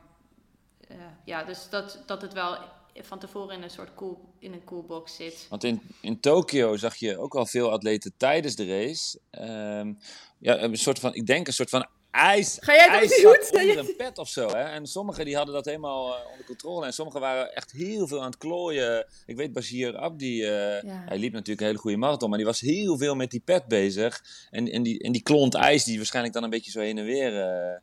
Eh, 0.88 0.96
ja, 1.26 1.44
dus 1.44 1.70
dat, 1.70 2.04
dat 2.06 2.22
het 2.22 2.34
wel 2.34 2.58
van 2.96 3.20
tevoren 3.20 3.56
in 3.56 3.64
een 3.64 3.70
soort 3.70 3.94
cool, 3.96 4.34
in 4.40 4.54
een 4.54 4.64
coolbox 4.64 5.16
zit. 5.16 5.46
Want 5.50 5.64
in, 5.64 5.82
in 6.02 6.20
Tokio 6.20 6.76
zag 6.78 6.96
je 6.96 7.18
ook 7.18 7.36
al 7.36 7.46
veel 7.46 7.72
atleten 7.72 8.14
tijdens 8.18 8.56
de 8.56 8.66
race. 8.66 9.20
ehm, 9.30 9.94
ja, 10.38 10.60
een 10.62 10.76
soort 10.78 11.00
van, 11.00 11.14
ik 11.14 11.26
denk 11.26 11.48
een 11.48 11.54
soort 11.54 11.70
van 11.70 11.88
ijs. 12.12 12.57
Ga 12.62 12.74
jij 12.74 12.88
ijs 12.88 13.26
onder 13.26 13.78
een 13.78 13.95
pet 13.95 14.18
of 14.18 14.30
zo. 14.30 14.47
Hè? 14.47 14.64
En 14.64 14.88
sommigen 14.88 15.26
die 15.26 15.36
hadden 15.36 15.53
dat 15.53 15.66
helemaal 15.66 16.16
eh, 16.16 16.26
onder 16.32 16.45
controle. 16.45 16.86
En 16.86 16.93
sommigen 16.93 17.22
waren 17.22 17.55
echt 17.55 17.72
heel 17.72 18.07
veel 18.07 18.20
aan 18.20 18.26
het 18.26 18.38
klooien. 18.38 19.07
Ik 19.26 19.36
weet, 19.36 19.53
Bashir 19.53 19.97
Abdi, 19.97 20.43
eh, 20.43 20.49
Ja. 20.82 21.03
hij 21.05 21.18
liep 21.18 21.32
natuurlijk 21.34 21.59
een 21.62 21.68
hele 21.68 21.78
goede 21.80 21.97
marathon. 21.97 22.30
Maar 22.30 22.38
die 22.38 22.47
was 22.47 22.59
heel 22.59 22.97
veel 22.97 23.16
met 23.16 23.32
die 23.32 23.41
pet 23.45 23.68
bezig. 23.68 24.22
En, 24.49 24.68
en, 24.72 24.84
die, 24.84 24.99
en 24.99 25.12
die 25.12 25.24
klont 25.24 25.53
ijs 25.53 25.84
die 25.84 25.97
waarschijnlijk 25.97 26.34
dan 26.34 26.43
een 26.43 26.49
beetje 26.49 26.72
zo 26.72 26.80
heen 26.80 26.97
en 26.97 27.05
weer... 27.05 27.39
eh, 27.41 27.76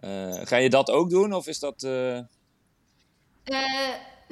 eh, 0.00 0.46
ga 0.46 0.56
je 0.56 0.70
dat 0.70 0.90
ook 0.90 1.10
doen? 1.10 1.32
Of 1.34 1.46
is 1.46 1.58
dat... 1.58 1.82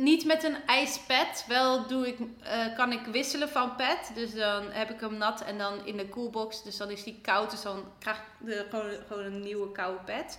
niet 0.00 0.24
met 0.24 0.42
een 0.44 0.66
ijspet. 0.66 1.44
Wel 1.48 1.86
doe 1.86 2.08
ik, 2.08 2.18
eh, 2.42 2.74
kan 2.76 2.92
ik 2.92 3.04
wisselen 3.04 3.48
van 3.48 3.76
pet. 3.76 4.10
Dus 4.14 4.34
dan 4.34 4.70
heb 4.70 4.90
ik 4.90 5.00
hem 5.00 5.14
nat 5.16 5.40
en 5.44 5.58
dan 5.58 5.86
in 5.86 5.96
de 5.96 6.08
koelbox. 6.08 6.62
Dus 6.62 6.76
dan 6.76 6.90
is 6.90 7.02
die 7.04 7.18
koud. 7.22 7.50
Dus 7.50 7.62
dan 7.62 7.84
krijg 7.98 8.16
ik 8.18 8.24
de, 8.46 8.66
gewoon, 8.70 8.90
gewoon 9.08 9.24
een 9.24 9.40
nieuwe 9.40 9.72
koude 9.72 10.04
pet. 10.04 10.38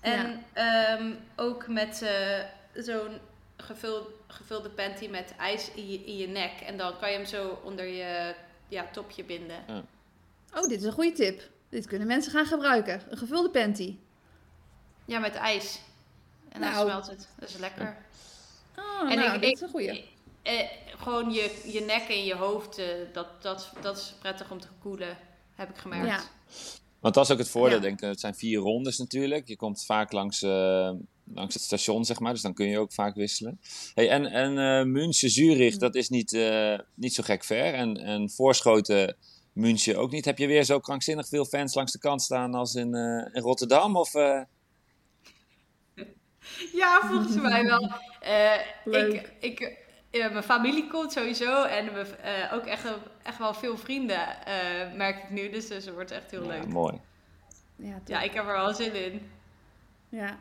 En 0.00 0.44
ehm, 0.52 1.12
ook 1.36 1.66
met 1.68 2.02
eh, 2.02 2.38
zo'n 2.74 3.18
gevuld, 3.56 4.08
gevulde 4.26 4.70
panty 4.70 5.08
met 5.08 5.34
ijs 5.38 5.70
in 5.70 5.90
je, 5.90 6.04
in 6.04 6.16
je 6.16 6.28
nek. 6.28 6.60
En 6.60 6.76
dan 6.76 6.98
kan 6.98 7.10
je 7.10 7.16
hem 7.16 7.26
zo 7.26 7.58
onder 7.64 7.86
je 7.86 8.34
ja, 8.68 8.86
topje 8.92 9.24
binden. 9.24 9.56
Oh, 10.54 10.62
dit 10.68 10.78
is 10.80 10.84
een 10.84 10.92
goede 10.92 11.12
tip. 11.12 11.42
Dit 11.68 11.86
kunnen 11.86 12.06
mensen 12.06 12.32
gaan 12.32 12.46
gebruiken. 12.46 13.02
Een 13.08 13.16
gevulde 13.18 13.50
panty. 13.50 13.96
Ja, 15.04 15.18
met 15.18 15.34
ijs. 15.34 15.80
En 16.48 16.60
dan 16.60 16.70
Nou. 16.70 16.88
smelt 16.88 17.06
het. 17.06 17.28
Dat 17.38 17.48
is 17.48 17.56
lekker. 17.56 17.96
Oh, 18.76 19.10
En 19.10 19.18
nou, 19.18 19.36
ik- 19.36 19.42
ik- 19.42 19.52
is 19.54 19.60
een 19.60 19.68
goede. 19.68 20.02
Eh, 20.42 20.60
gewoon 20.96 21.30
je, 21.32 21.62
je 21.72 21.80
nek 21.80 22.08
en 22.08 22.24
je 22.24 22.34
hoofd, 22.34 22.78
eh, 22.78 22.86
dat, 23.12 23.26
dat, 23.42 23.72
dat 23.82 23.96
is 23.96 24.14
prettig 24.20 24.50
om 24.50 24.60
te 24.60 24.68
koelen, 24.82 25.18
heb 25.54 25.68
ik 25.70 25.76
gemerkt. 25.76 26.06
Ja. 26.06 26.20
Want 27.00 27.14
dat 27.14 27.24
is 27.24 27.30
ook 27.30 27.38
het 27.38 27.48
voordeel, 27.48 27.76
Ja. 27.76 27.82
denk 27.82 28.00
ik. 28.00 28.08
Het 28.08 28.20
zijn 28.20 28.34
vier 28.34 28.58
rondes 28.58 28.98
natuurlijk. 28.98 29.48
Je 29.48 29.56
komt 29.56 29.84
vaak 29.84 30.12
langs, 30.12 30.42
eh, 30.42 30.90
langs 31.34 31.54
het 31.54 31.62
station, 31.62 32.04
zeg 32.04 32.20
maar. 32.20 32.32
Dus 32.32 32.42
dan 32.42 32.54
kun 32.54 32.66
je 32.68 32.78
ook 32.78 32.92
vaak 32.92 33.14
wisselen. 33.14 33.60
Hey, 33.94 34.08
en 34.10 34.26
en 34.26 34.58
eh 34.58 34.84
München, 34.86 35.30
Zurich, 35.30 35.76
dat 35.76 35.94
is 35.94 36.08
niet, 36.08 36.32
eh, 36.32 36.78
niet 36.94 37.14
zo 37.14 37.22
gek 37.22 37.44
ver. 37.44 37.74
En, 37.74 37.96
en 37.96 38.30
Voorschoten, 38.30 39.16
München 39.52 39.96
ook 39.96 40.10
niet. 40.10 40.24
Heb 40.24 40.38
je 40.38 40.46
weer 40.46 40.64
zo 40.64 40.78
krankzinnig 40.80 41.28
veel 41.28 41.44
fans 41.44 41.74
langs 41.74 41.92
de 41.92 41.98
kant 41.98 42.22
staan 42.22 42.54
als 42.54 42.74
in, 42.74 42.94
eh, 42.94 43.34
in 43.34 43.42
Rotterdam? 43.42 43.96
Of, 43.96 44.14
eh? 44.14 44.40
Ja, 46.82 47.00
volgens 47.00 47.34
mij 47.36 47.64
wel. 47.64 47.90
Eh, 48.20 48.54
ik, 48.84 49.30
ik, 49.40 49.76
eh, 50.10 50.30
mijn 50.30 50.42
familie 50.42 50.86
komt 50.88 51.12
sowieso 51.12 51.62
en 51.62 51.84
mijn, 51.92 52.06
eh, 52.22 52.52
ook 52.52 52.64
echt, 52.64 52.82
wel- 52.82 53.02
echt 53.22 53.38
wel 53.38 53.54
veel 53.54 53.76
vrienden, 53.78 54.44
eh, 54.46 54.92
merk 54.94 55.16
ik 55.22 55.30
nu. 55.30 55.50
Dus 55.50 55.68
het 55.68 55.92
wordt 55.92 56.10
echt 56.10 56.30
heel 56.30 56.42
Ja, 56.42 56.48
leuk. 56.48 56.66
mooi. 56.66 57.00
Ja. 57.76 58.00
Ja, 58.04 58.20
ik 58.20 58.32
heb 58.32 58.46
er 58.46 58.52
wel 58.52 58.74
zin 58.74 58.94
in. 58.94 59.30
Ja. 60.08 60.38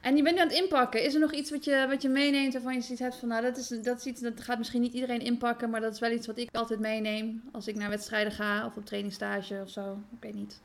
En 0.00 0.16
je 0.16 0.22
bent 0.22 0.34
nu 0.36 0.40
aan 0.42 0.48
het 0.48 0.56
inpakken. 0.56 1.02
Is 1.04 1.14
er 1.14 1.20
nog 1.20 1.32
iets 1.32 1.50
wat 1.50 1.64
je, 1.64 1.86
wat 1.88 2.02
je 2.02 2.08
meeneemt 2.08 2.52
waarvan 2.52 2.74
je 2.74 2.80
zoiets 2.80 3.00
hebt 3.02 3.16
van... 3.16 3.28
Nou, 3.28 3.42
dat, 3.42 3.56
is, 3.56 3.68
dat, 3.68 3.98
is 3.98 4.04
iets, 4.06 4.20
dat 4.20 4.40
gaat 4.40 4.58
misschien 4.58 4.80
niet 4.80 4.92
iedereen 4.92 5.20
inpakken... 5.20 5.70
maar 5.70 5.80
dat 5.80 5.92
is 5.94 6.00
wel 6.00 6.10
iets 6.10 6.26
wat 6.26 6.38
ik 6.38 6.48
altijd 6.52 6.80
meeneem... 6.80 7.42
als 7.52 7.66
ik 7.68 7.74
naar 7.74 7.88
wedstrijden 7.90 8.32
ga 8.32 8.66
of 8.66 8.76
op 8.76 8.86
trainingsstage 8.86 9.60
of 9.64 9.70
zo. 9.70 9.98
Ik 10.10 10.18
weet 10.20 10.34
niet. 10.34 10.60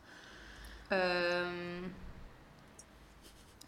Ehm, 0.88 1.84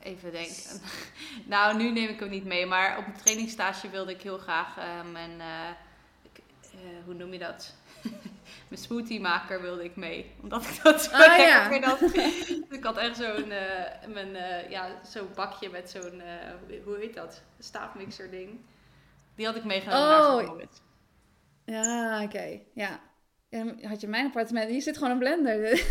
even 0.09 0.31
denken. 0.31 0.81
nou, 1.53 1.77
nu 1.77 1.91
neem 1.91 2.09
ik 2.09 2.19
hem 2.19 2.29
niet 2.29 2.45
mee, 2.45 2.65
maar 2.65 2.97
op 2.97 3.05
een 3.05 3.17
trainingsstage 3.23 3.89
wilde 3.89 4.11
ik 4.11 4.21
heel 4.21 4.37
graag 4.37 4.77
eh, 4.77 5.11
mijn, 5.11 5.41
eh, 5.41 5.69
ik- 6.21 6.43
eh, 6.73 6.79
hoe 7.05 7.13
noem 7.13 7.33
je 7.33 7.39
dat? 7.39 7.73
mijn 8.69 8.81
smoothiemaker 8.81 9.61
wilde 9.61 9.83
ik 9.83 9.95
mee, 9.95 10.31
omdat 10.41 10.63
ik 10.63 10.83
dat 10.83 11.01
zo 11.03 11.11
Ah, 11.11 11.19
lekker 11.19 11.47
ja. 11.47 11.69
vind. 11.69 11.85
als- 11.85 12.01
ik 12.69 12.83
had 12.83 12.97
echt 12.97 13.17
zo'n 13.17 13.51
eh, 13.51 14.07
mijn, 14.07 14.35
eh, 14.35 14.69
ja, 14.69 14.99
zo'n 15.09 15.29
bakje 15.35 15.69
met 15.69 15.89
zo'n, 15.89 16.21
eh, 16.21 16.81
hoe 16.83 16.97
heet 16.97 17.13
dat? 17.13 17.41
Staafmixer 17.59 18.29
ding. 18.31 18.59
Die 19.35 19.45
had 19.45 19.55
ik 19.55 19.63
meegenomen 19.63 20.07
naar 20.09 20.27
Oh. 20.27 20.35
zo'n 20.37 20.45
moment. 20.45 20.81
Ja, 21.65 22.23
oké. 22.23 22.59
Ja. 22.73 22.99
Ja, 23.49 23.65
had 23.87 24.01
je 24.01 24.07
mijn 24.07 24.25
appartement. 24.25 24.69
Hier 24.69 24.81
zit 24.81 24.97
gewoon 24.97 25.11
een 25.11 25.19
blender. 25.19 25.61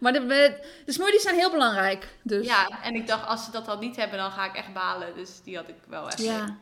maar 0.00 0.12
de, 0.12 0.56
de 0.84 0.92
smoothies 0.92 1.22
zijn 1.22 1.34
heel 1.34 1.50
belangrijk. 1.50 2.08
Dus. 2.22 2.46
Ja, 2.46 2.82
en 2.82 2.94
ik 2.94 3.06
dacht, 3.06 3.26
als 3.26 3.44
ze 3.44 3.50
dat 3.50 3.66
dan 3.66 3.78
niet 3.78 3.96
hebben, 3.96 4.18
dan 4.18 4.30
ga 4.30 4.44
ik 4.44 4.54
echt 4.54 4.72
balen. 4.72 5.14
Dus 5.14 5.42
die 5.42 5.56
had 5.56 5.68
ik 5.68 5.76
wel 5.88 6.06
echt. 6.06 6.22
Ja. 6.22 6.58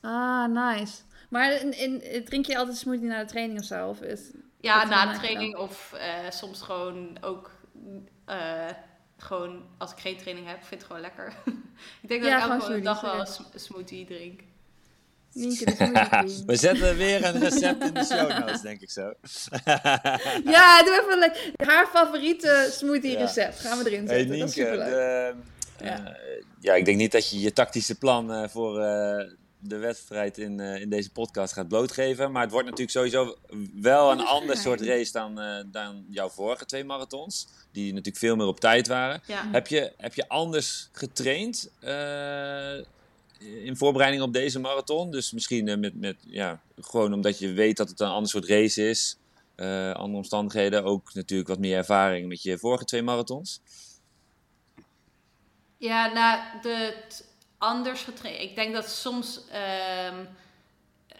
Ah, 0.00 0.44
nice. 0.46 1.02
Maar 1.28 1.52
in, 1.52 1.78
in, 1.78 2.24
drink 2.24 2.46
je 2.46 2.58
altijd 2.58 2.76
smoothie 2.76 3.06
na 3.06 3.18
de 3.18 3.30
training 3.30 3.58
of 3.58 3.64
zo? 3.64 3.88
Of 3.88 4.00
is, 4.00 4.20
Ja, 4.60 4.84
na 4.84 5.12
de 5.12 5.18
training 5.18 5.56
of 5.56 5.92
eh, 5.92 6.30
soms 6.30 6.62
gewoon 6.62 7.18
ook 7.20 7.50
eh, 8.24 8.68
gewoon 9.16 9.64
als 9.78 9.92
ik 9.92 9.98
geen 9.98 10.16
training 10.16 10.46
heb, 10.46 10.56
vind 10.56 10.72
ik 10.72 10.78
het 10.78 10.86
gewoon 10.86 11.00
lekker. 11.02 11.34
ik 12.02 12.08
denk 12.08 12.22
dat 12.22 12.30
Ja, 12.30 12.54
ik 12.54 12.62
elke 12.62 12.80
dag 12.80 13.00
wel 13.00 13.20
een 13.20 13.60
smoothie 13.60 14.06
drink. 14.06 14.40
Nienke. 15.32 15.64
We 16.46 16.56
zetten 16.56 16.96
weer 16.96 17.24
een 17.24 17.38
recept 17.40 17.84
in 17.84 17.94
de 17.94 18.04
show 18.04 18.38
notes, 18.38 18.60
denk 18.60 18.80
ik 18.80 18.90
zo. 18.90 19.12
Ja, 20.54 20.82
doe 20.84 21.00
even 21.02 21.18
lekker. 21.18 21.50
Haar 21.56 21.86
favoriete 21.86 22.68
smoothie 22.72 23.16
recept. 23.16 23.60
Gaan 23.60 23.78
we 23.78 23.90
erin 23.90 24.06
Hey 24.06 24.18
zetten. 24.18 24.38
dat 24.38 24.48
is 24.48 24.54
de, 24.54 25.34
Ja. 25.84 26.06
eh, 26.06 26.14
ja, 26.60 26.74
ik 26.74 26.84
denk 26.84 26.96
niet 26.98 27.12
dat 27.12 27.30
je 27.30 27.40
je 27.40 27.52
tactische 27.52 27.94
plan 27.94 28.32
eh, 28.32 28.48
voor 28.48 28.80
eh, 28.80 29.24
de 29.58 29.76
wedstrijd 29.76 30.38
in, 30.38 30.60
in 30.60 30.90
deze 30.90 31.10
podcast 31.10 31.52
gaat 31.52 31.68
blootgeven. 31.68 32.32
Maar 32.32 32.42
het 32.42 32.50
wordt 32.50 32.66
natuurlijk 32.68 32.96
sowieso 32.96 33.36
wel 33.80 34.10
een 34.10 34.20
ander 34.24 34.56
soort 34.56 34.80
race 34.80 35.12
dan, 35.12 35.40
dan 35.66 36.04
jouw 36.08 36.28
vorige 36.28 36.64
twee 36.64 36.84
marathons. 36.84 37.48
Die 37.72 37.88
natuurlijk 37.90 38.16
veel 38.16 38.36
meer 38.36 38.46
op 38.46 38.60
tijd 38.60 38.86
waren. 38.86 39.22
Ja. 39.26 39.48
Heb 39.52 39.66
je, 39.66 39.92
heb 39.96 40.14
je 40.14 40.28
anders 40.28 40.88
getraind 40.92 41.70
in 43.40 43.76
voorbereiding 43.76 44.22
op 44.22 44.32
deze 44.32 44.58
marathon? 44.60 45.10
Dus 45.10 45.32
misschien 45.32 45.68
eh, 45.68 45.76
met, 45.78 45.94
met, 46.00 46.16
ja, 46.26 46.60
gewoon 46.80 47.12
omdat 47.14 47.38
je 47.38 47.52
weet 47.52 47.76
dat 47.76 47.88
het 47.88 48.00
een 48.00 48.08
ander 48.08 48.30
soort 48.30 48.44
race 48.46 48.88
is. 48.88 49.16
eh, 49.54 49.92
andere 49.92 50.16
omstandigheden. 50.16 50.84
Ook 50.84 51.14
natuurlijk 51.14 51.48
wat 51.48 51.58
meer 51.58 51.76
ervaring 51.76 52.28
met 52.28 52.42
je 52.42 52.58
vorige 52.58 52.84
twee 52.84 53.02
marathons. 53.02 53.60
Ja, 55.76 56.12
nou, 56.12 56.40
de, 56.62 56.94
t- 57.08 57.24
anders 57.58 58.02
getraind. 58.02 58.40
Ik 58.40 58.54
denk 58.54 58.74
dat 58.74 58.90
soms 58.90 59.40
ehm, 59.50 60.24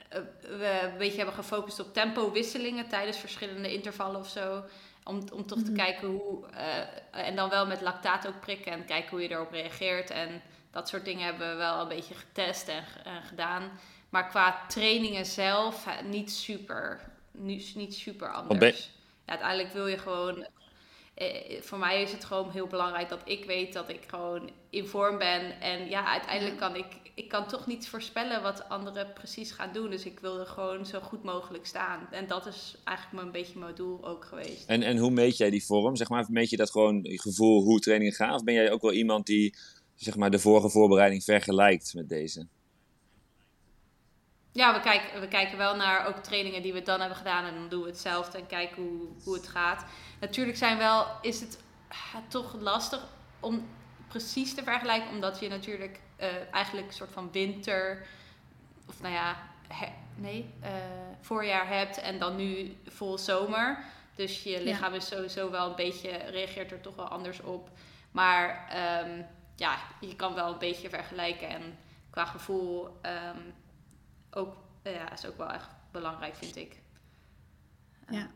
eh, 0.09 0.21
we 0.43 0.81
een 0.93 0.99
beetje 0.99 1.17
hebben 1.17 1.35
gefocust 1.35 1.81
op 1.81 1.93
tempowisselingen 1.95 2.89
tijdens 2.89 3.17
verschillende 3.19 3.73
intervallen 3.73 4.21
of 4.21 4.29
zo. 4.29 4.63
Om, 5.05 5.25
om 5.33 5.47
toch 5.47 5.63
te 5.63 5.73
kijken 5.73 6.09
hoe. 6.09 6.47
eh, 6.47 7.27
en 7.29 7.37
dan 7.37 7.51
wel 7.51 7.67
met 7.67 7.81
lactaat 7.81 8.27
ook 8.27 8.41
prikken 8.41 8.73
en 8.73 8.85
kijken 8.85 9.11
hoe 9.11 9.23
je 9.23 9.31
erop 9.31 9.53
reageert. 9.53 10.11
En 10.11 10.43
dat 10.71 10.89
soort 10.89 11.05
dingen 11.05 11.25
hebben 11.25 11.51
we 11.51 11.57
wel 11.57 11.81
een 11.81 11.89
beetje 11.89 12.15
getest 12.15 12.69
en, 12.69 12.83
ge- 12.83 12.99
en 12.99 13.23
gedaan. 13.23 13.71
Maar 14.09 14.29
qua 14.29 14.67
trainingen 14.69 15.27
zelf 15.27 15.87
niet 16.05 16.33
super, 16.33 17.01
niet, 17.33 17.75
niet 17.75 17.95
super 17.95 18.33
anders. 18.33 18.91
Ja, 19.27 19.31
uiteindelijk 19.31 19.73
wil 19.73 19.87
je 19.87 19.99
gewoon 19.99 20.47
eh, 21.15 21.63
voor 21.63 21.79
mij 21.79 22.03
is 22.03 22.13
het 22.13 22.25
gewoon 22.25 22.51
heel 22.51 22.67
belangrijk 22.67 23.09
dat 23.09 23.21
ik 23.25 23.45
weet 23.45 23.73
dat 23.73 23.89
ik 23.89 24.01
gewoon 24.07 24.51
in 24.71 24.87
vorm 24.87 25.19
ben. 25.19 25.61
En 25.61 25.89
ja, 25.89 26.07
uiteindelijk 26.07 26.57
kan 26.59 26.77
ik, 26.77 26.87
ik 27.15 27.29
kan 27.29 27.47
toch 27.47 27.67
niet 27.67 27.89
voorspellen 27.89 28.43
wat 28.43 28.69
anderen 28.69 29.13
precies 29.13 29.51
gaan 29.53 29.73
doen. 29.73 29.91
Dus 29.91 30.05
ik 30.05 30.21
wil 30.21 30.41
er 30.41 30.47
gewoon 30.47 30.87
zo 30.87 31.01
goed 31.01 31.23
mogelijk 31.23 31.67
staan. 31.67 32.09
En 32.11 32.27
dat 32.27 32.47
is 32.47 32.77
eigenlijk 32.85 33.17
maar 33.17 33.27
een 33.27 33.43
beetje 33.43 33.59
mijn 33.59 33.75
doel 33.75 34.07
ook 34.07 34.25
geweest. 34.25 34.65
En, 34.67 34.83
en 34.83 34.97
hoe 34.97 35.11
meet 35.11 35.37
jij 35.37 35.51
die 35.51 35.65
vorm? 35.65 35.97
Zeg 35.97 36.09
maar, 36.09 36.27
meet 36.29 36.51
je 36.51 36.57
dat 36.57 36.71
gewoon 36.71 37.03
je 37.03 37.21
gevoel 37.21 37.63
hoe 37.63 37.81
trainingen 37.81 38.15
gaan? 38.15 38.35
Of 38.35 38.45
ben 38.45 38.55
jij 38.55 38.71
ook 38.71 38.83
wel 38.83 38.93
iemand 38.93 39.27
die 39.27 39.55
zeg 40.01 40.17
maar, 40.17 40.31
de 40.31 40.39
vorige 40.39 40.71
voorbereiding 40.71 41.25
vergelijkt 41.25 41.95
met 41.95 42.09
deze? 42.09 42.47
Ja, 44.53 44.75
we 44.75 44.81
kijken, 44.81 45.21
we 45.21 45.29
kijken 45.29 45.59
wel 45.59 45.77
naar 45.77 46.07
ook 46.07 46.17
trainingen 46.17 46.63
die 46.63 46.73
we 46.73 46.83
dan 46.83 47.01
hebben 47.01 47.19
gedaan. 47.19 47.45
En 47.45 47.55
dan 47.55 47.69
doen 47.69 47.83
we 47.83 47.89
hetzelfde 47.89 48.39
en 48.39 48.47
kijken 48.47 48.83
hoe, 48.83 49.09
hoe 49.25 49.35
het 49.35 49.49
gaat. 49.49 49.85
Natuurlijk 50.21 50.57
zijn 50.57 50.79
wel, 50.79 51.07
is 51.23 51.41
het 51.41 51.59
ah, 51.89 52.17
toch 52.29 52.55
lastig 52.61 53.09
om 53.41 53.69
precies 54.09 54.55
te 54.55 54.63
vergelijken. 54.63 55.11
Omdat 55.11 55.41
je 55.41 55.49
natuurlijk 55.49 56.01
eh, 56.17 56.29
eigenlijk 56.51 56.87
een 56.87 56.95
soort 56.95 57.13
van 57.13 57.33
winter... 57.33 58.07
Of 58.89 59.01
nou 59.01 59.15
ja, 59.15 59.37
he- 59.69 59.93
nee, 60.17 60.51
eh, 60.61 60.71
voorjaar 61.21 61.69
hebt 61.69 62.01
en 62.01 62.19
dan 62.19 62.37
nu 62.37 62.77
vol 62.87 63.19
zomer. 63.19 63.85
Dus 64.15 64.43
je 64.43 64.63
lichaam 64.63 64.95
is 64.95 65.07
sowieso 65.07 65.51
wel 65.51 65.69
een 65.69 65.77
beetje, 65.77 66.11
reageert 66.11 66.73
er 66.73 66.81
toch 66.81 66.95
wel 66.97 67.09
anders 67.09 67.41
op. 67.41 67.71
Maar 68.11 68.69
ehm, 68.69 69.23
ja, 69.61 69.79
je 70.01 70.17
kan 70.17 70.35
wel 70.35 70.53
een 70.53 70.59
beetje 70.59 70.89
vergelijken. 70.89 71.49
En 71.49 71.79
qua 72.11 72.25
gevoel 72.25 72.89
ehm, 73.03 73.39
ook, 74.31 74.57
ja, 74.83 75.13
is 75.13 75.27
ook 75.27 75.37
wel 75.37 75.51
echt 75.51 75.69
belangrijk, 75.93 76.35
vind 76.35 76.57
ik. 76.57 76.77
Ja. 78.09 78.31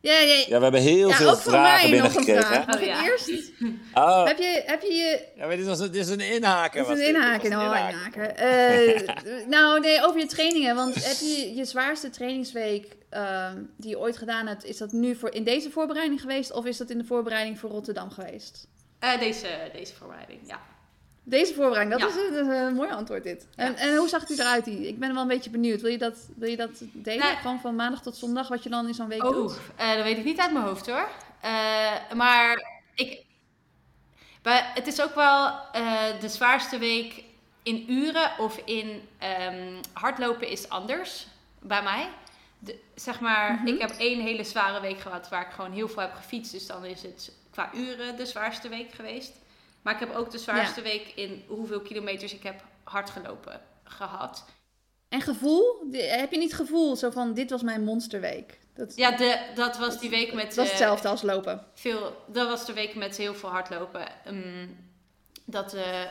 Ja, 0.00 0.18
ja, 0.18 0.44
Ja, 0.48 0.56
we 0.56 0.62
hebben 0.62 0.80
heel 0.80 1.08
ja, 1.08 1.14
veel 1.14 1.30
ook 1.30 1.38
voor 1.38 1.52
mij 1.52 1.60
vragen 1.60 1.90
nog 1.90 2.14
een 2.14 2.24
binnengekregen. 2.24 2.66
Mag 2.66 2.80
Oh, 2.80 3.04
eerst? 3.04 3.52
Oh, 3.94 4.24
Heb 4.24 4.38
je, 4.38 4.62
heb 4.66 4.82
je 4.82 4.92
je... 4.92 5.26
ja, 5.36 5.46
maar 5.46 5.56
dit, 5.56 5.66
was, 5.66 5.78
dit 5.78 5.94
is 5.94 6.08
een 6.08 6.20
inhaker. 6.20 6.78
Het 6.78 6.88
was 6.88 6.98
is 6.98 7.06
een 7.06 7.12
dit. 7.12 7.22
inhaken, 7.22 7.50
Dit 7.50 7.60
inhaken. 7.60 8.36
Eh, 8.36 9.46
nou, 9.54 9.80
nee, 9.80 10.04
over 10.04 10.20
je 10.20 10.26
trainingen. 10.26 10.74
Want 10.74 10.94
heb 10.94 11.16
je 11.20 11.54
je 11.54 11.64
zwaarste 11.64 12.10
trainingsweek 12.10 12.96
ehm, 13.08 13.62
die 13.76 13.90
je 13.90 13.98
ooit 13.98 14.16
gedaan 14.16 14.46
hebt, 14.46 14.64
is 14.64 14.76
dat 14.76 14.92
nu 14.92 15.16
voor, 15.16 15.30
in 15.30 15.44
deze 15.44 15.70
voorbereiding 15.70 16.20
geweest? 16.20 16.52
Of 16.52 16.64
is 16.64 16.76
dat 16.76 16.90
in 16.90 16.98
de 16.98 17.04
voorbereiding 17.04 17.58
voor 17.58 17.70
Rotterdam 17.70 18.10
geweest? 18.10 18.68
Eh, 18.98 19.18
deze, 19.18 19.70
deze 19.72 19.94
voorbereiding, 19.94 20.40
ja. 20.46 20.60
Deze 21.22 21.54
voorbereiding, 21.54 22.00
dat, 22.00 22.12
Ja. 22.14 22.16
is, 22.20 22.26
een, 22.26 22.32
dat 22.34 22.46
is 22.54 22.60
een 22.60 22.74
mooi 22.74 22.90
antwoord 22.90 23.22
dit. 23.22 23.46
En, 23.56 23.76
en 23.76 23.96
hoe 23.96 24.08
zag 24.08 24.24
die 24.24 24.40
eruit? 24.40 24.64
Die? 24.64 24.88
Ik 24.88 24.98
ben 24.98 25.12
wel 25.12 25.22
een 25.22 25.28
beetje 25.28 25.50
benieuwd. 25.50 25.80
Wil 25.80 25.90
je 25.90 25.98
dat, 25.98 26.18
wil 26.36 26.48
je 26.50 26.56
dat 26.56 26.70
delen? 26.92 27.36
Gewoon 27.36 27.60
van 27.60 27.74
maandag 27.76 28.02
tot 28.02 28.16
zondag, 28.16 28.48
wat 28.48 28.62
je 28.62 28.68
dan 28.68 28.86
in 28.86 28.94
zo'n 28.94 29.08
week 29.08 29.24
Oh, 29.24 29.32
doet? 29.32 29.58
eh, 29.76 29.94
dat 29.94 30.02
weet 30.04 30.18
ik 30.18 30.24
niet 30.24 30.38
uit 30.38 30.52
mijn 30.52 30.64
hoofd 30.64 30.86
hoor. 30.86 31.08
Eh, 31.40 32.12
maar 32.14 32.80
ik, 32.94 33.24
maar 34.42 34.70
het 34.74 34.86
is 34.86 35.02
ook 35.02 35.14
wel 35.14 35.52
de 36.20 36.28
zwaarste 36.28 36.78
week 36.78 37.22
in 37.62 37.92
uren 37.92 38.30
of 38.38 38.60
in 38.64 39.08
ehm, 39.18 39.72
hardlopen 39.92 40.48
is 40.48 40.68
anders 40.68 41.26
bij 41.60 41.82
mij. 41.82 42.08
De, 42.58 42.78
zeg 42.94 43.20
maar, 43.20 43.52
Mhm. 43.52 43.66
ik 43.66 43.80
heb 43.80 43.90
één 43.90 44.20
hele 44.20 44.44
zware 44.44 44.80
week 44.80 45.00
gehad 45.00 45.28
waar 45.28 45.46
ik 45.46 45.52
gewoon 45.52 45.72
heel 45.72 45.88
veel 45.88 46.02
heb 46.02 46.14
gefietst. 46.14 46.52
Dus 46.52 46.66
dan 46.66 46.84
is 46.84 47.02
het 47.02 47.32
qua 47.58 47.70
uren 47.74 48.16
de 48.16 48.26
zwaarste 48.26 48.68
week 48.68 48.92
geweest. 48.92 49.32
Maar 49.82 49.94
ik 49.94 50.00
heb 50.00 50.14
ook 50.14 50.30
de 50.30 50.38
zwaarste 50.38 50.82
week 50.82 51.12
in 51.14 51.44
hoeveel 51.46 51.80
kilometers 51.80 52.34
ik 52.34 52.42
heb 52.42 52.62
hard 52.84 53.10
gelopen 53.10 53.60
gehad. 53.84 54.44
En 55.08 55.20
gevoel? 55.20 55.82
Die- 55.90 56.02
Heb 56.02 56.32
je 56.32 56.38
niet 56.38 56.54
gevoel 56.54 56.96
zo 56.96 57.10
van, 57.10 57.34
dit 57.34 57.50
was 57.50 57.62
mijn 57.62 57.84
monsterweek? 57.84 58.58
Dat, 58.74 58.96
Ja, 58.96 59.10
de, 59.16 59.38
dat 59.54 59.78
was 59.78 59.98
die 60.00 60.10
week 60.10 60.32
met... 60.32 60.54
dat 60.54 60.64
is 60.64 60.64
eh, 60.64 60.68
hetzelfde 60.68 61.08
als 61.08 61.22
lopen. 61.22 61.66
veel, 61.74 62.16
dat 62.26 62.48
was 62.48 62.66
de 62.66 62.72
week 62.72 62.94
met 62.94 63.16
heel 63.16 63.34
veel 63.34 63.48
hardlopen. 63.48 64.24
Ehm, 64.24 64.66
dat 65.44 65.74
eh, 65.74 66.04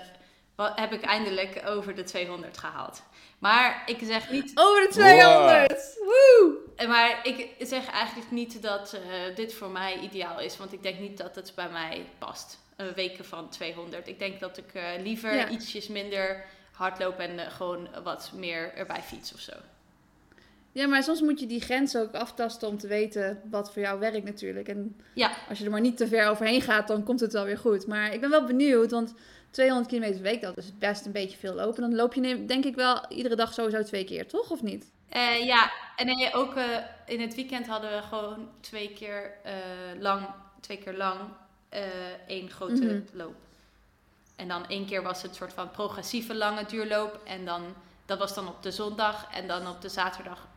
heb 0.75 0.91
ik 0.93 1.01
eindelijk 1.01 1.61
over 1.65 1.95
de 1.95 2.03
200 2.03 2.57
gehaald. 2.57 3.01
Maar 3.39 3.83
ik 3.85 3.97
zeg 4.03 4.31
niet, 4.31 4.51
Over 4.55 4.81
de 4.81 4.87
200! 4.91 5.97
Woe! 6.05 6.57
eh, 6.75 6.87
maar 6.87 7.19
ik 7.23 7.49
zeg 7.59 7.89
eigenlijk 7.91 8.31
niet 8.31 8.61
dat 8.61 8.93
eh, 8.93 9.35
dit 9.35 9.53
voor 9.53 9.69
mij 9.69 9.99
ideaal 9.99 10.39
is. 10.39 10.57
Want 10.57 10.73
ik 10.73 10.83
denk 10.83 10.99
niet 10.99 11.17
dat 11.17 11.35
het 11.35 11.51
bij 11.55 11.69
mij 11.69 12.05
past. 12.17 12.59
Een 12.75 12.93
weken 12.93 13.25
van 13.25 13.49
200. 13.49 14.07
Ik 14.07 14.19
denk 14.19 14.39
dat 14.39 14.57
ik 14.57 14.73
eh, 14.73 14.83
liever 15.03 15.35
Ja. 15.35 15.49
ietsjes 15.49 15.87
minder 15.87 16.43
hardloop 16.71 17.19
en 17.19 17.39
eh, 17.39 17.51
gewoon 17.51 17.87
wat 18.03 18.31
meer 18.35 18.73
erbij 18.73 19.01
fiets 19.01 19.33
of 19.33 19.39
zo. 19.39 19.53
Ja, 20.71 20.87
maar 20.87 21.03
soms 21.03 21.21
moet 21.21 21.39
je 21.39 21.45
die 21.45 21.61
grens 21.61 21.95
ook 21.97 22.13
aftasten 22.13 22.67
om 22.67 22.77
te 22.77 22.87
weten 22.87 23.41
wat 23.49 23.73
voor 23.73 23.81
jou 23.81 23.99
werkt 23.99 24.23
natuurlijk. 24.23 24.67
En 24.67 24.99
Ja. 25.13 25.31
als 25.49 25.57
je 25.59 25.65
er 25.65 25.71
maar 25.71 25.81
niet 25.81 25.97
te 25.97 26.07
ver 26.07 26.27
overheen 26.27 26.61
gaat, 26.61 26.87
dan 26.87 27.03
komt 27.03 27.19
het 27.19 27.33
wel 27.33 27.45
weer 27.45 27.57
goed. 27.57 27.87
Maar 27.87 28.13
ik 28.13 28.21
ben 28.21 28.29
wel 28.29 28.43
benieuwd, 28.43 28.91
want 28.91 29.13
200 29.51 29.87
kilometer 29.87 30.21
per 30.21 30.31
week, 30.31 30.41
dat 30.41 30.57
is 30.57 30.77
best 30.77 31.05
een 31.05 31.11
beetje 31.11 31.37
veel 31.37 31.53
lopen. 31.53 31.81
Dan 31.81 31.95
loop 31.95 32.13
je 32.13 32.45
denk 32.45 32.65
ik 32.65 32.75
wel 32.75 33.05
iedere 33.09 33.35
dag 33.35 33.53
sowieso 33.53 33.83
twee 33.83 34.03
keer, 34.03 34.27
toch? 34.27 34.49
Of 34.49 34.61
niet? 34.61 34.91
Eh, 35.09 35.45
ja, 35.45 35.71
en 35.95 36.05
nee, 36.05 36.33
ook 36.33 36.55
eh, 36.55 36.65
in 37.05 37.21
het 37.21 37.35
weekend 37.35 37.67
hadden 37.67 37.91
we 37.91 38.01
gewoon 38.01 38.49
twee 38.59 38.93
keer 38.93 39.31
eh, 39.43 39.53
lang, 39.99 40.27
twee 40.61 40.77
keer 40.77 40.97
lang 40.97 41.19
één 42.27 42.49
grote 42.49 42.83
Mhm. 42.83 43.01
loop. 43.17 43.35
En 44.35 44.47
dan 44.47 44.67
één 44.67 44.85
keer 44.85 45.03
was 45.03 45.21
het 45.21 45.35
soort 45.35 45.53
van 45.53 45.71
progressieve 45.71 46.35
lange 46.35 46.65
duurloop. 46.65 47.21
En 47.23 47.45
dan, 47.45 47.63
dat 48.05 48.17
was 48.19 48.33
dan 48.35 48.47
op 48.47 48.63
de 48.63 48.71
zondag. 48.71 49.27
En 49.33 49.47
dan 49.47 49.67
op 49.67 49.81
de 49.81 49.89
zaterdag 49.89 50.47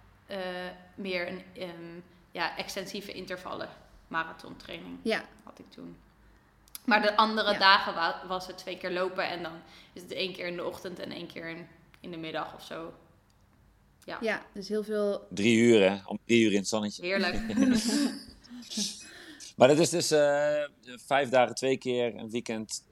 meer 0.95 1.28
een 1.28 1.43
ehm, 1.57 2.01
ja, 2.30 2.57
extensieve 2.57 3.12
intervallen. 3.12 3.68
Marathontraining 4.09 4.99
Ja, 5.03 5.24
had 5.45 5.59
ik 5.59 5.70
toen. 5.70 5.97
Maar 6.85 7.03
de 7.03 7.16
andere 7.16 7.53
Ja. 7.53 7.59
dagen 7.59 7.95
wa- 7.95 8.22
was 8.28 8.47
het 8.47 8.59
twee 8.59 8.76
keer 8.78 8.91
lopen. 8.91 9.28
En 9.28 9.43
dan 9.43 9.53
is 9.93 10.03
het 10.03 10.12
één 10.12 10.33
keer 10.33 10.47
in 10.47 10.57
de 10.57 10.64
ochtend 10.64 10.99
en 10.99 11.11
één 11.11 11.26
keer 11.26 11.49
in, 11.49 11.66
in 12.01 12.11
de 12.11 12.16
middag 12.16 12.55
of 12.55 12.62
zo. 12.64 12.93
ja, 14.20 14.43
dus 14.55 14.68
heel 14.68 14.83
veel. 14.85 15.26
Drie 15.31 15.57
uur, 15.59 15.91
hè? 15.91 15.99
Om 16.07 16.18
drie 16.26 16.45
uur 16.45 16.51
in 16.53 16.59
het 16.59 16.68
zonnetje. 16.68 17.03
Heerlijk. 17.07 17.41
Maar 19.57 19.68
dat 19.68 19.78
is 19.78 19.91
dus 19.91 20.11
eh, 20.11 20.62
vijf 21.07 21.28
dagen 21.28 21.55
twee 21.55 21.76
keer, 21.78 22.16
een 22.16 22.31
weekend 22.31 22.85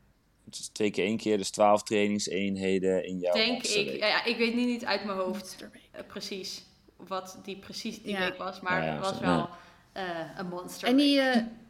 dus 0.44 0.68
twee 0.68 0.90
keer 0.90 1.04
één 1.04 1.16
keer. 1.16 1.36
Dus 1.36 1.50
twaalf 1.50 1.82
trainingseenheden 1.82 3.04
in 3.04 3.18
jouw 3.18 3.32
Denk 3.34 3.62
ik. 3.62 3.98
Ja, 3.98 4.06
ja, 4.06 4.24
ik 4.24 4.36
weet 4.36 4.54
niet, 4.54 4.66
niet 4.66 4.84
uit 4.84 5.04
mijn 5.04 5.18
hoofd 5.18 5.56
eh, 5.92 6.00
precies 6.06 6.62
wat 6.96 7.38
die 7.44 7.56
precies 7.56 8.02
die 8.02 8.12
Ja. 8.12 8.18
week 8.18 8.36
was. 8.38 8.60
Maar 8.60 8.80
Ja, 8.80 8.86
ja, 8.86 8.92
het 8.92 9.00
was 9.00 9.18
wel 9.20 9.48
eh, 9.92 10.04
een 10.36 10.46
monster. 10.48 10.88
En 10.88 10.96
die, 10.96 11.20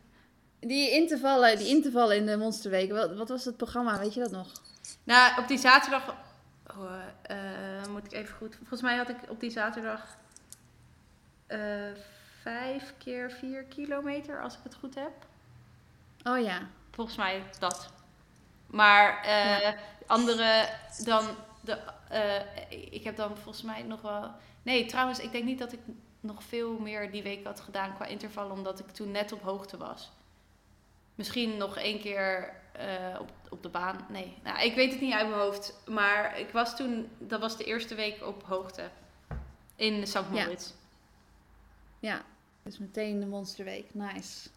die, 0.61 0.91
intervallen, 0.91 1.59
die 1.59 1.69
intervallen 1.69 2.17
in 2.17 2.27
de 2.27 2.37
monsterweek, 2.37 2.93
wat, 2.93 3.15
wat 3.15 3.29
was 3.29 3.45
het 3.45 3.57
programma? 3.57 3.99
Weet 3.99 4.15
je 4.15 4.21
dat 4.21 4.31
nog? 4.31 4.47
Nou, 5.05 5.41
op 5.41 5.49
die 5.49 5.59
zaterdag... 5.59 6.15
Oh, 6.77 6.93
eh, 7.23 7.37
moet 7.91 8.05
ik 8.05 8.13
even 8.13 8.35
goed... 8.35 8.57
Volgens 8.57 8.83
mij 8.83 8.97
had 8.97 9.09
ik 9.09 9.17
op 9.29 9.41
die 9.41 9.51
zaterdag... 9.51 10.17
eh, 11.47 11.59
vijf 12.43 12.95
keer 12.99 13.31
vier 13.31 13.63
kilometer, 13.63 14.43
als 14.43 14.55
ik 14.55 14.61
het 14.63 14.75
goed 14.75 14.95
heb. 14.95 15.13
Oh 16.25 16.41
ja. 16.43 16.61
Volgens 16.91 17.17
mij 17.17 17.43
dat. 17.59 17.89
Maar 18.67 19.23
eh, 19.23 19.61
Ja. 19.61 19.75
andere 20.07 20.69
dan... 21.05 21.25
De, 21.61 21.79
ik 22.91 23.05
heb 23.05 23.17
dan 23.17 23.37
volgens 23.37 23.63
mij 23.63 23.83
nog 23.83 24.01
wel... 24.01 24.31
Nee, 24.63 24.87
trouwens, 24.87 25.19
ik 25.19 25.33
denk 25.33 25.45
niet 25.45 25.59
dat 25.59 25.73
ik 25.73 25.81
nog 26.21 26.43
veel 26.43 26.79
meer 26.79 27.11
die 27.11 27.23
week 27.23 27.45
had 27.45 27.61
gedaan 27.61 27.95
qua 27.95 28.05
interval, 28.05 28.51
omdat 28.51 28.79
ik 28.79 28.91
toen 28.91 29.11
net 29.11 29.33
op 29.33 29.43
hoogte 29.43 29.77
was. 29.77 30.11
Misschien 31.19 31.57
nog 31.57 31.77
één 31.77 32.01
keer 32.01 32.55
eh, 32.73 33.21
op, 33.21 33.31
op 33.51 33.63
de 33.63 33.69
baan. 33.69 34.07
Nee, 34.11 34.35
nou, 34.45 34.65
ik 34.65 34.75
weet 34.75 34.91
het 34.91 35.01
niet 35.01 35.13
uit 35.13 35.29
mijn 35.29 35.41
hoofd. 35.41 35.83
Maar 35.87 36.41
ik 36.41 36.51
was 36.51 36.77
toen, 36.77 37.09
dat 37.19 37.41
was 37.41 37.57
de 37.57 37.65
eerste 37.65 37.95
week 37.95 38.27
op 38.27 38.43
hoogte. 38.43 38.91
In 39.77 40.07
St. 40.07 40.31
Moritz. 40.31 40.71
Ja, 42.01 42.25
dus 42.63 42.79
meteen 42.79 43.21
de 43.21 43.27
monsterweek. 43.27 43.95
Nice. 43.95 44.49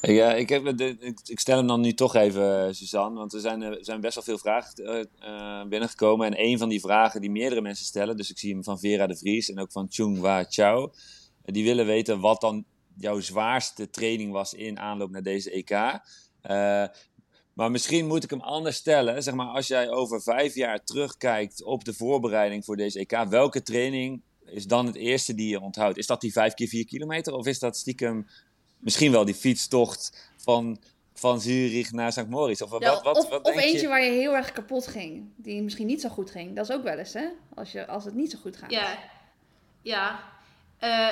Ja, 0.00 0.34
ik, 0.34 0.48
heb, 0.48 0.66
ik, 0.80 1.20
ik 1.24 1.40
stel 1.40 1.56
hem 1.56 1.66
dan 1.66 1.80
nu 1.80 1.92
toch 1.92 2.14
even, 2.14 2.66
eh, 2.66 2.72
Suzanne. 2.72 3.18
Want 3.18 3.32
er 3.32 3.40
zijn, 3.40 3.62
er 3.62 3.78
zijn 3.80 4.00
best 4.00 4.14
wel 4.14 4.24
veel 4.24 4.38
vragen 4.38 4.84
eh, 4.84 5.00
eh, 5.60 5.68
binnengekomen. 5.68 6.26
En 6.26 6.44
een 6.44 6.58
van 6.58 6.68
die 6.68 6.80
vragen 6.80 7.20
die 7.20 7.30
meerdere 7.30 7.60
mensen 7.60 7.84
stellen, 7.84 8.16
dus 8.16 8.30
ik 8.30 8.38
zie 8.38 8.52
hem 8.52 8.64
van 8.64 8.78
Vera 8.78 9.06
de 9.06 9.16
Vries 9.16 9.50
en 9.50 9.58
ook 9.58 9.72
van 9.72 9.86
Chung 9.90 10.18
Wa 10.18 10.44
Chao. 10.48 10.92
Die 11.44 11.64
willen 11.64 11.86
weten 11.86 12.20
wat 12.20 12.40
dan 12.40 12.64
jouw 12.98 13.20
zwaarste 13.20 13.90
training 13.90 14.32
was 14.32 14.54
in 14.54 14.78
aanloop 14.78 15.10
naar 15.10 15.22
deze 15.22 15.50
EK. 15.50 15.70
Eh, 15.70 16.84
maar 17.52 17.70
misschien 17.70 18.06
moet 18.06 18.24
ik 18.24 18.30
hem 18.30 18.40
anders 18.40 18.76
stellen. 18.76 19.22
Zeg 19.22 19.34
maar, 19.34 19.46
als 19.46 19.66
jij 19.66 19.90
over 19.90 20.22
vijf 20.22 20.54
jaar 20.54 20.84
terugkijkt 20.84 21.62
op 21.62 21.84
de 21.84 21.94
voorbereiding 21.94 22.64
voor 22.64 22.76
deze 22.76 22.98
EK, 22.98 23.24
welke 23.28 23.62
training 23.62 24.22
is 24.44 24.66
dan 24.66 24.86
het 24.86 24.94
eerste 24.96 25.34
die 25.34 25.48
je 25.48 25.60
onthoudt? 25.60 25.98
Is 25.98 26.06
dat 26.06 26.20
die 26.20 26.32
vijf 26.32 26.54
keer 26.54 26.68
vier 26.68 26.86
kilometer? 26.86 27.32
Of 27.32 27.46
is 27.46 27.58
dat 27.58 27.76
stiekem 27.76 28.26
misschien 28.78 29.12
wel 29.12 29.24
die 29.24 29.34
fietstocht 29.34 30.30
van, 30.36 30.78
van 31.14 31.40
Zurich 31.40 31.92
naar 31.92 32.12
St. 32.12 32.28
Moritz? 32.28 32.60
Of, 32.60 32.70
Ja, 32.70 32.78
wat, 32.78 33.02
wat, 33.02 33.16
of 33.16 33.28
wat 33.28 33.46
of 33.46 33.56
eentje 33.56 33.80
je? 33.80 33.88
waar 33.88 34.04
je 34.04 34.10
heel 34.10 34.34
erg 34.36 34.52
kapot 34.52 34.86
ging. 34.86 35.24
Die 35.36 35.62
misschien 35.62 35.86
niet 35.86 36.00
zo 36.00 36.08
goed 36.08 36.30
ging. 36.30 36.56
Dat 36.56 36.68
is 36.68 36.74
ook 36.74 36.82
wel 36.82 36.98
eens, 36.98 37.12
hè? 37.12 37.26
Als, 37.54 37.72
je, 37.72 37.86
als 37.86 38.04
het 38.04 38.14
niet 38.14 38.30
zo 38.30 38.38
goed 38.38 38.56
gaat. 38.56 38.70
Ja, 38.70 38.98
ja. 39.82 40.20
Eh, 40.78 41.08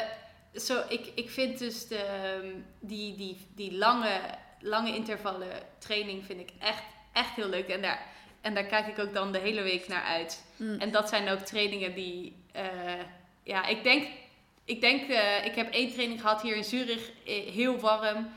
zo, 0.60 0.82
ik, 0.88 1.12
ik 1.14 1.30
vind 1.30 1.58
dus 1.58 1.88
de, 1.88 1.96
ehm, 1.96 2.46
die, 2.80 3.16
die, 3.16 3.36
die 3.54 3.72
lange, 3.74 4.20
lange 4.60 4.94
intervallen 4.94 5.48
training 5.78 6.24
vind 6.24 6.40
ik 6.40 6.50
echt, 6.58 6.82
echt 7.12 7.34
heel 7.34 7.48
leuk. 7.48 7.68
En 7.68 7.82
daar, 7.82 8.06
en 8.40 8.54
daar 8.54 8.64
kijk 8.64 8.86
ik 8.86 8.98
ook 8.98 9.14
dan 9.14 9.32
de 9.32 9.38
hele 9.38 9.62
week 9.62 9.88
naar 9.88 10.02
uit. 10.02 10.44
Mm. 10.56 10.78
En 10.78 10.90
dat 10.90 11.08
zijn 11.08 11.28
ook 11.28 11.38
trainingen 11.38 11.94
die, 11.94 12.36
eh, 12.52 12.64
ja, 13.42 13.66
ik 13.66 13.82
denk, 13.82 14.08
ik 14.64 14.80
denk, 14.80 15.10
eh, 15.10 15.46
ik 15.46 15.54
heb 15.54 15.72
één 15.72 15.92
training 15.92 16.20
gehad 16.20 16.42
hier 16.42 16.56
in 16.56 16.64
Zurich, 16.64 17.10
eh, 17.26 17.52
heel 17.52 17.78
warm. 17.78 18.28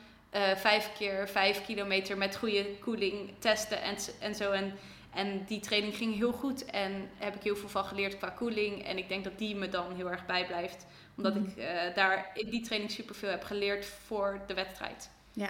vijf 0.56 0.92
keer 0.98 1.30
vijf 1.30 1.66
kilometer 1.66 2.18
met 2.18 2.36
goede 2.36 2.66
koeling 2.80 3.32
testen 3.40 3.82
en, 3.82 3.96
en 4.20 4.36
zo. 4.36 4.52
En, 4.52 4.78
en 5.14 5.46
die 5.46 5.60
training 5.60 5.96
ging 5.96 6.16
heel 6.16 6.32
goed 6.32 6.66
en 6.66 7.10
heb 7.18 7.36
ik 7.36 7.44
heel 7.44 7.56
veel 7.56 7.70
van 7.70 7.86
geleerd 7.86 8.18
qua 8.18 8.30
koeling. 8.30 8.86
En 8.86 8.98
ik 8.98 9.10
denk 9.10 9.24
dat 9.24 9.38
die 9.38 9.56
me 9.56 9.70
dan 9.70 9.96
heel 9.96 10.12
erg 10.12 10.26
bijblijft. 10.26 10.86
Omdat 11.20 11.36
Mhm. 11.36 11.44
ik 11.50 11.58
eh, 11.58 11.96
daar 11.96 12.30
in 12.34 12.50
die 12.50 12.62
training 12.62 12.92
superveel 12.92 13.30
heb 13.30 13.44
geleerd 13.44 13.86
voor 13.86 14.42
de 14.48 14.54
wedstrijd. 14.54 15.10
Ja. 15.34 15.50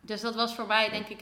Dus 0.00 0.20
dat 0.20 0.34
was 0.34 0.54
voor 0.54 0.66
mij 0.66 0.90
denk 0.90 1.06
ik 1.08 1.20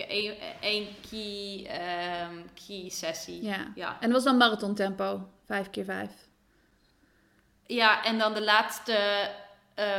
één, 0.60 0.86
key, 1.10 1.66
ehm, 1.66 2.36
key 2.66 2.88
sessie. 2.88 3.42
Ja. 3.42 3.72
Ja. 3.74 3.92
En 4.00 4.06
dat 4.06 4.12
was 4.12 4.24
dan 4.24 4.36
marathon 4.36 4.74
tempo. 4.74 5.28
Vijf 5.46 5.70
keer 5.70 5.84
vijf. 5.84 6.10
Ja, 7.66 8.04
en 8.04 8.18
dan 8.18 8.34
de 8.34 8.42
laatste, 8.42 9.30
eh, 9.74 9.98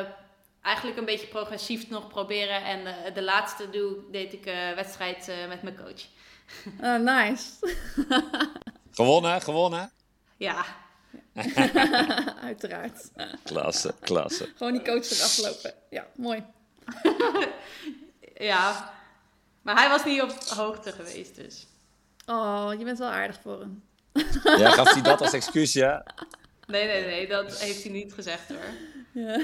eigenlijk 0.62 0.98
een 0.98 1.06
beetje 1.06 1.28
progressief 1.28 1.90
nog 1.90 2.08
proberen. 2.08 2.64
En 2.64 2.86
eh, 2.86 3.14
de 3.14 3.24
laatste 3.24 3.70
doe, 3.70 3.98
deed 4.12 4.34
ik 4.34 4.46
een 4.46 4.76
wedstrijd 4.76 5.28
eh, 5.28 5.48
met 5.48 5.62
mijn 5.62 5.76
coach. 5.78 6.02
Oh, 6.82 6.96
nice. 7.00 7.74
Gewonnen, 8.92 9.42
gewonnen. 9.42 9.92
Ja, 10.38 10.66
Uiteraard. 12.50 13.12
Klasse, 13.44 13.94
klasse. 14.00 14.50
Gewoon 14.58 14.74
die 14.74 14.82
coach 14.82 15.10
eraf 15.10 15.22
afgelopen. 15.24 15.74
Ja, 15.90 16.08
mooi. 16.16 16.44
ja. 18.52 18.94
Maar 19.62 19.76
hij 19.76 19.90
was 19.90 20.06
niet 20.06 20.22
op 20.22 20.32
hoogte 20.32 20.92
geweest, 20.92 21.36
dus. 21.36 21.68
Oh, 22.26 22.72
je 22.78 22.84
bent 22.84 22.98
wel 22.98 23.10
aardig 23.10 23.40
voor 23.42 23.60
hem. 23.60 23.84
Ja, 24.44 24.72
gaf 24.72 24.94
hij 24.94 25.02
dat 25.02 25.22
als 25.22 25.34
excuus, 25.34 25.74
ja? 25.74 26.06
Nee, 26.68 26.86
nee, 26.86 27.06
nee, 27.06 27.28
dat 27.28 27.60
heeft 27.60 27.84
hij 27.84 27.92
niet 27.92 28.14
gezegd 28.14 28.50
hoor. 28.50 28.74
Ja. 29.12 29.42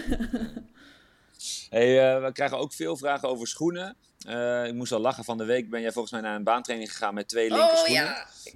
Hey, 1.69 2.15
eh, 2.15 2.23
we 2.23 2.31
krijgen 2.31 2.57
ook 2.57 2.73
veel 2.73 2.97
vragen 2.97 3.29
over 3.29 3.47
schoenen. 3.47 3.95
Eh, 4.27 4.65
ik 4.65 4.73
moest 4.73 4.91
al 4.91 4.99
lachen 4.99 5.23
van 5.23 5.37
de 5.37 5.45
week. 5.45 5.69
Ben 5.69 5.81
jij 5.81 5.91
volgens 5.91 6.13
mij 6.13 6.21
naar 6.21 6.35
een 6.35 6.43
baantraining 6.43 6.91
gegaan 6.91 7.13
met 7.13 7.27
twee 7.27 7.49
linker 7.49 7.69
Oh 7.69 7.75
schoenen? 7.77 8.03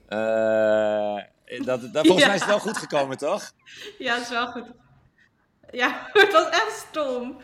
ja. 0.09 1.27
Eh, 1.47 1.63
dat, 1.65 1.93
dat, 1.93 2.05
volgens 2.05 2.19
Ja. 2.21 2.25
mij 2.27 2.35
is 2.35 2.41
het 2.41 2.49
wel 2.49 2.59
goed 2.59 2.77
gekomen, 2.77 3.17
toch? 3.17 3.51
Ja, 3.97 4.13
dat 4.13 4.23
is 4.23 4.29
wel 4.29 4.47
goed. 4.47 4.65
Ja, 5.71 6.07
het 6.13 6.31
was 6.31 6.49
echt 6.49 6.85
stom. 6.89 7.41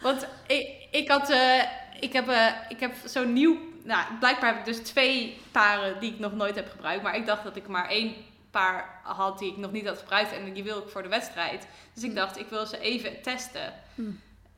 Want 0.00 0.26
ik, 0.46 0.86
ik 0.90 1.08
had, 1.10 1.30
eh, 1.30 1.62
ik 2.00 2.12
heb, 2.12 2.28
eh, 2.28 2.46
ik 2.68 2.80
heb 2.80 2.94
zo'n 3.04 3.32
nieuw, 3.32 3.58
nou, 3.84 4.04
blijkbaar 4.18 4.50
heb 4.50 4.58
ik 4.58 4.74
dus 4.74 4.78
twee 4.82 5.40
paren 5.52 6.00
die 6.00 6.12
ik 6.12 6.18
nog 6.18 6.32
nooit 6.32 6.54
heb 6.54 6.70
gebruikt. 6.70 7.02
Maar 7.02 7.16
ik 7.16 7.26
dacht 7.26 7.44
dat 7.44 7.56
ik 7.56 7.68
maar 7.68 7.88
één 7.88 8.14
paar 8.50 9.00
had 9.02 9.38
die 9.38 9.50
ik 9.50 9.56
nog 9.56 9.72
niet 9.72 9.86
had 9.86 9.98
gebruikt 9.98 10.32
en 10.32 10.52
die 10.52 10.62
wil 10.64 10.78
ik 10.78 10.88
voor 10.88 11.02
de 11.02 11.08
wedstrijd. 11.08 11.66
Dus 11.94 12.02
ik 12.02 12.14
dacht, 12.14 12.38
ik 12.38 12.48
wil 12.48 12.66
ze 12.66 12.78
even 12.78 13.22
testen. 13.22 13.72
Hm. 13.94 14.10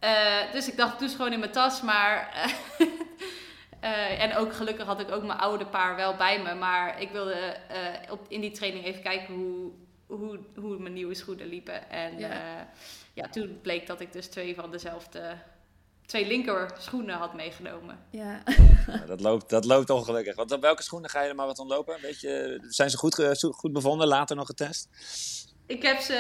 Eh, 0.05 0.53
dus 0.53 0.69
ik 0.69 0.77
dacht, 0.77 0.99
doe 0.99 1.09
ze 1.09 1.17
gewoon 1.17 1.33
in 1.33 1.39
mijn 1.39 1.53
tas, 1.53 1.83
maar... 1.83 2.33
eh, 2.79 2.87
eh, 3.91 4.23
en 4.23 4.37
ook 4.37 4.53
gelukkig 4.55 4.87
had 4.87 5.01
ik 5.01 5.11
ook 5.11 5.23
mijn 5.23 5.39
oude 5.39 5.67
paar 5.67 5.97
wel 5.97 6.17
bij 6.17 6.43
me. 6.43 6.55
Maar 6.55 7.01
ik 7.01 7.11
wilde 7.11 7.35
eh, 7.69 8.13
op, 8.13 8.21
in 8.29 8.41
die 8.41 8.51
training 8.51 8.85
even 8.85 9.03
kijken 9.03 9.35
hoe, 9.35 9.71
hoe, 10.07 10.39
hoe 10.57 10.79
mijn 10.79 10.93
nieuwe 10.93 11.15
schoenen 11.15 11.47
liepen. 11.47 11.91
En 11.91 12.19
Ja. 12.19 12.29
ja. 12.29 12.69
ja, 13.13 13.29
toen 13.29 13.59
bleek 13.63 13.87
dat 13.87 14.01
ik 14.01 14.13
dus 14.13 14.27
twee 14.27 14.55
van 14.55 14.71
dezelfde... 14.71 15.37
Twee 16.07 16.27
linker 16.27 16.75
schoenen 16.79 17.17
had 17.17 17.35
meegenomen. 17.35 17.99
Ja. 18.11 18.43
Ja, 18.87 19.07
dat, 19.07 19.21
loopt, 19.21 19.51
dat 19.51 19.65
loopt 19.65 19.91
ongelukkig. 19.91 20.37
Want 20.37 20.53
op 20.53 20.61
welke 20.61 20.83
schoenen 20.83 21.11
ga 21.11 21.23
je 21.23 21.29
er 21.29 21.35
maar 21.35 21.47
wat 21.47 21.59
lopen? 21.59 22.01
Weet 22.01 22.21
je, 22.21 22.65
zijn 22.69 22.91
ze 22.91 22.97
goed, 22.97 23.39
goed 23.41 23.73
bevonden? 23.73 24.07
Later 24.07 24.37
nog 24.37 24.47
getest? 24.47 24.89
Ik 25.67 25.83
heb 25.83 26.01
ze 26.01 26.15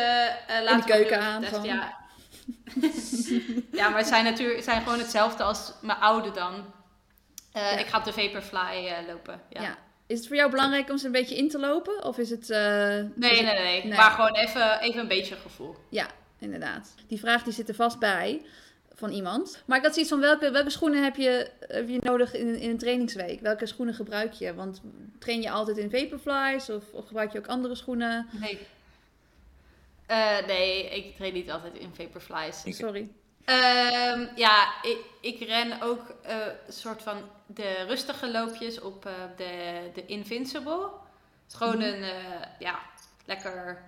eh 0.46 0.62
later 0.62 0.86
de 0.86 0.92
keuken 0.92 1.20
aan, 1.20 1.42
getest, 1.42 1.60
gewoon. 1.60 1.76
Ja. 1.76 2.03
ja, 3.72 3.88
maar 3.88 3.98
het 3.98 4.06
zijn 4.06 4.24
natuurlijk 4.24 4.62
zijn 4.62 4.82
gewoon 4.82 4.98
hetzelfde 4.98 5.42
als 5.42 5.72
mijn 5.80 5.98
oude 5.98 6.30
dan. 6.30 6.54
Eh, 7.52 7.62
Ja. 7.62 7.78
Ik 7.78 7.86
ga 7.86 7.98
op 7.98 8.04
de 8.04 8.12
Vaporfly 8.12 8.86
eh, 8.86 9.06
lopen. 9.08 9.40
Ja. 9.50 9.62
ja. 9.62 9.78
Is 10.06 10.18
het 10.18 10.26
voor 10.26 10.36
jou 10.36 10.50
belangrijk 10.50 10.90
om 10.90 10.98
ze 10.98 11.06
een 11.06 11.12
beetje 11.12 11.36
in 11.36 11.48
te 11.48 11.58
lopen? 11.58 12.04
Of 12.04 12.18
is 12.18 12.30
het... 12.30 12.48
Nee, 12.48 13.30
is 13.30 13.40
nee, 13.40 13.44
het- 13.44 13.58
nee, 13.62 13.84
Nee. 13.84 13.96
Maar 13.96 14.10
gewoon 14.10 14.34
even, 14.34 14.80
even 14.80 15.00
een 15.00 15.08
beetje 15.08 15.34
gevoel. 15.36 15.76
Ja, 15.90 16.06
inderdaad. 16.38 16.94
Die 17.08 17.18
vraag 17.18 17.42
die 17.42 17.52
zit 17.52 17.68
er 17.68 17.74
vast 17.74 17.98
bij 17.98 18.42
van 18.94 19.10
iemand. 19.10 19.62
Maar 19.66 19.78
ik 19.78 19.84
had 19.84 19.92
zoiets 19.92 20.10
van, 20.12 20.20
welke, 20.20 20.50
welke 20.50 20.70
schoenen 20.70 21.02
heb 21.02 21.16
je, 21.16 21.50
heb 21.60 21.88
je 21.88 21.98
nodig 22.02 22.34
in, 22.34 22.58
in 22.60 22.70
een 22.70 22.78
trainingsweek? 22.78 23.40
Welke 23.40 23.66
schoenen 23.66 23.94
gebruik 23.94 24.32
je? 24.32 24.54
Want 24.54 24.80
train 25.18 25.42
je 25.42 25.50
altijd 25.50 25.76
in 25.76 25.90
Vaporflies 25.90 26.70
of, 26.70 26.84
of 26.92 27.06
gebruik 27.06 27.32
je 27.32 27.38
ook 27.38 27.46
andere 27.46 27.74
schoenen? 27.74 28.26
Nee. 28.40 28.58
Eh, 30.14 30.46
nee, 30.46 30.84
ik 30.88 31.16
train 31.16 31.32
niet 31.32 31.50
altijd 31.50 31.74
in 31.74 31.92
Vaporflies. 31.94 32.64
Ik- 32.64 32.74
Sorry. 32.74 33.08
Ehm, 33.44 34.26
ja, 34.36 34.82
ik, 34.82 34.98
ik 35.20 35.38
ren 35.48 35.82
ook 35.82 36.14
eh, 36.22 36.36
een 36.66 36.72
soort 36.72 37.02
van 37.02 37.16
de 37.46 37.84
rustige 37.86 38.30
loopjes 38.30 38.80
op 38.80 39.06
eh, 39.06 39.12
de, 39.36 39.80
de 39.94 40.06
Invincible. 40.06 40.80
Het 40.82 41.52
is 41.52 41.54
gewoon 41.54 41.76
Mhm. 41.78 41.86
een, 41.86 42.02
eh, 42.02 42.10
ja, 42.58 42.78
lekker 43.24 43.82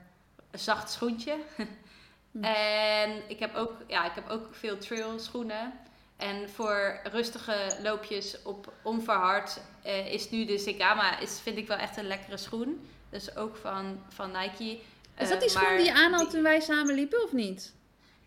zacht 0.52 0.90
schoentje. 0.90 1.36
Mhm. 1.56 2.44
En 3.00 3.22
ik 3.28 3.38
heb, 3.38 3.54
ook, 3.54 3.72
ja, 3.86 4.04
ik 4.06 4.14
heb 4.14 4.28
ook 4.30 4.54
veel 4.54 4.78
trail 4.78 5.18
schoenen. 5.18 5.72
En 6.16 6.50
voor 6.50 7.00
rustige 7.12 7.76
loopjes 7.82 8.42
op 8.42 8.72
onverhard 8.82 9.60
eh, 9.82 10.12
is 10.12 10.30
nu 10.30 10.44
de 10.44 10.58
Zegama, 10.58 11.18
is, 11.18 11.40
vind 11.42 11.56
ik 11.56 11.66
wel 11.68 11.76
echt 11.76 11.96
een 11.96 12.06
lekkere 12.06 12.36
schoen. 12.36 12.88
Dus 13.10 13.36
ook 13.36 13.56
van, 13.56 14.02
van 14.08 14.30
Nike. 14.30 14.78
Is 15.18 15.28
dat 15.28 15.32
Eh, 15.36 15.40
die 15.40 15.48
schoen 15.50 15.62
maar 15.62 15.76
die 15.76 15.86
je 15.86 15.92
aan 15.94 16.12
had 16.12 16.30
toen 16.30 16.42
wij 16.42 16.60
samen 16.60 16.94
liepen 16.94 17.24
of 17.24 17.32
niet? 17.32 17.74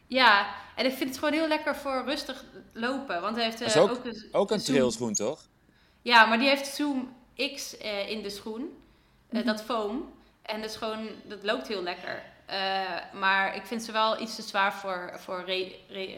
ja, 0.07 0.55
en 0.75 0.85
ik 0.85 0.93
vind 0.93 1.09
het 1.09 1.19
gewoon 1.19 1.33
heel 1.33 1.47
lekker 1.47 1.75
voor 1.75 2.03
rustig 2.05 2.43
lopen. 2.73 3.21
Want 3.21 3.35
hij 3.35 3.45
heeft 3.45 3.61
eh, 3.61 3.67
Dat 3.73 3.75
is 3.75 3.81
ook- 3.97 4.05
een, 4.05 4.27
Ook 4.31 4.51
een 4.51 4.59
Zoom. 4.59 4.75
trailschoen, 4.75 5.13
toch? 5.13 5.41
Ja, 6.01 6.25
maar 6.25 6.37
die 6.39 6.47
heeft 6.47 6.67
Zoom 6.75 7.15
X 7.55 7.77
eh, 7.77 8.09
in 8.09 8.21
de 8.23 8.29
schoen. 8.29 8.77
Eh, 9.29 9.37
Mhm. 9.39 9.45
Dat 9.47 9.63
foam. 9.63 10.13
En 10.41 10.61
dat, 10.61 10.69
is 10.69 10.75
gewoon, 10.75 11.09
dat 11.23 11.43
loopt 11.43 11.67
heel 11.67 11.83
lekker. 11.83 12.23
Eh, 12.45 12.57
maar 13.13 13.55
ik 13.55 13.65
vind 13.65 13.83
ze 13.83 13.91
wel 13.91 14.21
iets 14.21 14.35
te 14.35 14.41
zwaar 14.41 14.73
voor, 14.73 15.11
voor, 15.19 15.43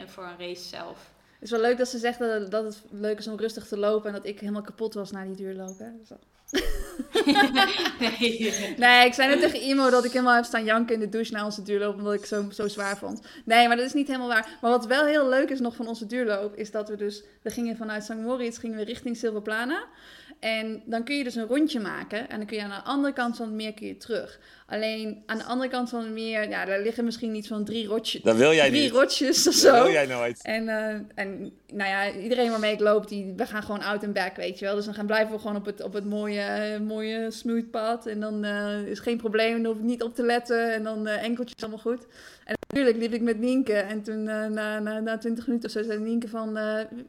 voor 0.07 0.23
een 0.23 0.37
race 0.47 0.63
zelf. 0.67 0.97
Het 1.41 1.49
is 1.51 1.57
wel 1.57 1.61
leuk 1.69 1.77
dat 1.77 1.87
ze 1.87 1.97
zegt 1.97 2.19
dat, 2.19 2.31
het- 2.41 2.51
dat 2.51 2.63
het 2.63 2.81
leuk 2.91 3.17
is 3.19 3.27
om 3.27 3.37
rustig 3.39 3.67
te 3.67 3.77
lopen 3.77 4.07
en 4.07 4.13
dat 4.15 4.25
ik 4.25 4.39
helemaal 4.39 4.61
kapot 4.61 4.93
was 4.93 5.11
na 5.11 5.23
die 5.23 5.35
duurloop. 5.35 5.79
Hè? 5.79 5.87
Dus 5.99 6.09
nee. 7.99 8.73
Nee, 8.77 9.05
ik 9.05 9.13
zei 9.13 9.27
net 9.29 9.39
tegen 9.39 9.61
Imo 9.61 9.89
dat 9.89 10.05
ik 10.05 10.11
helemaal 10.11 10.35
heb 10.35 10.43
staan 10.45 10.63
janken 10.63 10.93
in 10.93 10.99
de 10.99 11.09
douche 11.09 11.31
na 11.33 11.45
onze 11.45 11.63
duurloop, 11.63 11.95
omdat 11.95 12.13
ik 12.13 12.25
zo, 12.25 12.45
zo 12.51 12.67
zwaar 12.67 12.97
vond. 12.97 13.21
Nee, 13.45 13.67
maar 13.67 13.77
dat 13.77 13.85
is 13.85 13.93
niet 13.93 14.07
helemaal 14.07 14.27
waar. 14.27 14.57
Maar 14.61 14.71
wat 14.71 14.85
wel 14.85 15.05
heel 15.05 15.29
leuk 15.29 15.49
is 15.49 15.59
nog 15.59 15.75
van 15.75 15.87
onze 15.87 16.05
duurloop, 16.05 16.55
is 16.55 16.71
dat 16.71 16.89
we 16.89 16.95
dus, 16.95 17.23
we 17.41 17.49
gingen 17.49 17.77
vanuit 17.77 18.03
St. 18.03 18.15
Moritz 18.15 18.59
gingen 18.59 18.77
we 18.77 18.83
richting 18.83 19.17
Silverplana. 19.17 19.83
En 20.41 20.81
dan 20.85 21.03
kun 21.03 21.17
je 21.17 21.23
dus 21.23 21.35
een 21.35 21.47
rondje 21.47 21.79
maken 21.79 22.29
en 22.29 22.37
dan 22.37 22.45
kun 22.45 22.57
je 22.57 22.63
aan 22.63 22.69
de 22.69 22.89
andere 22.89 23.13
kant 23.13 23.35
van 23.37 23.45
het 23.45 23.55
meer 23.55 23.73
kun 23.73 23.87
je 23.87 23.97
terug. 23.97 24.39
Alleen 24.67 25.23
aan 25.25 25.37
de 25.37 25.43
andere 25.43 25.69
kant 25.69 25.89
van 25.89 25.99
het 26.03 26.11
meer, 26.11 26.49
ja, 26.49 26.65
daar 26.65 26.81
liggen 26.81 27.03
misschien 27.05 27.35
iets 27.35 27.47
van 27.47 27.65
drie, 27.65 27.87
rotjes, 27.87 28.21
Dat 28.21 28.35
wil 28.35 28.53
jij 28.53 28.69
drie 28.69 28.81
niet. 28.81 28.91
rotjes 28.91 29.47
of 29.47 29.53
Dat 29.53 29.63
zo. 29.63 29.83
wil 29.83 29.91
jij 29.91 30.05
nooit. 30.05 30.39
En, 30.43 30.69
eh, 30.69 30.93
en 31.15 31.51
nou 31.73 31.89
ja, 31.89 32.11
iedereen 32.11 32.49
waarmee 32.49 32.73
ik 32.73 32.79
loop, 32.79 33.07
die, 33.07 33.33
we 33.35 33.45
gaan 33.45 33.63
gewoon 33.63 33.81
out 33.81 34.03
en 34.03 34.13
back, 34.13 34.35
weet 34.35 34.59
je 34.59 34.65
wel. 34.65 34.75
Dus 34.75 34.85
dan 34.85 34.93
gaan 34.93 35.05
blijven 35.05 35.33
we 35.33 35.39
gewoon 35.39 35.55
op 35.55 35.65
het, 35.65 35.81
op 35.83 35.93
het 35.93 36.05
mooie, 36.05 36.79
mooie 36.79 37.31
smooth 37.31 37.71
pad. 37.71 38.05
En 38.05 38.19
dan 38.19 38.43
eh, 38.43 38.85
is 38.85 38.99
geen 38.99 39.17
probleem, 39.17 39.63
dan 39.63 39.71
hoef 39.71 39.81
ik 39.81 39.87
niet 39.89 40.03
op 40.03 40.15
te 40.15 40.23
letten. 40.23 40.73
En 40.73 40.83
dan 40.83 41.07
eh, 41.07 41.23
enkeltjes 41.23 41.61
allemaal 41.61 41.79
goed. 41.79 42.05
En 42.45 42.55
natuurlijk 42.67 42.97
liep 42.97 43.13
ik 43.13 43.21
met 43.21 43.39
Nienke. 43.39 43.73
En 43.73 44.01
toen 44.03 44.23
na, 44.23 44.79
na, 44.79 44.99
na 44.99 45.17
20 45.17 45.47
minuten 45.47 45.69
of 45.69 45.75
zo 45.75 45.83
zei 45.83 45.99
Nienke 45.99 46.27
van... 46.27 46.53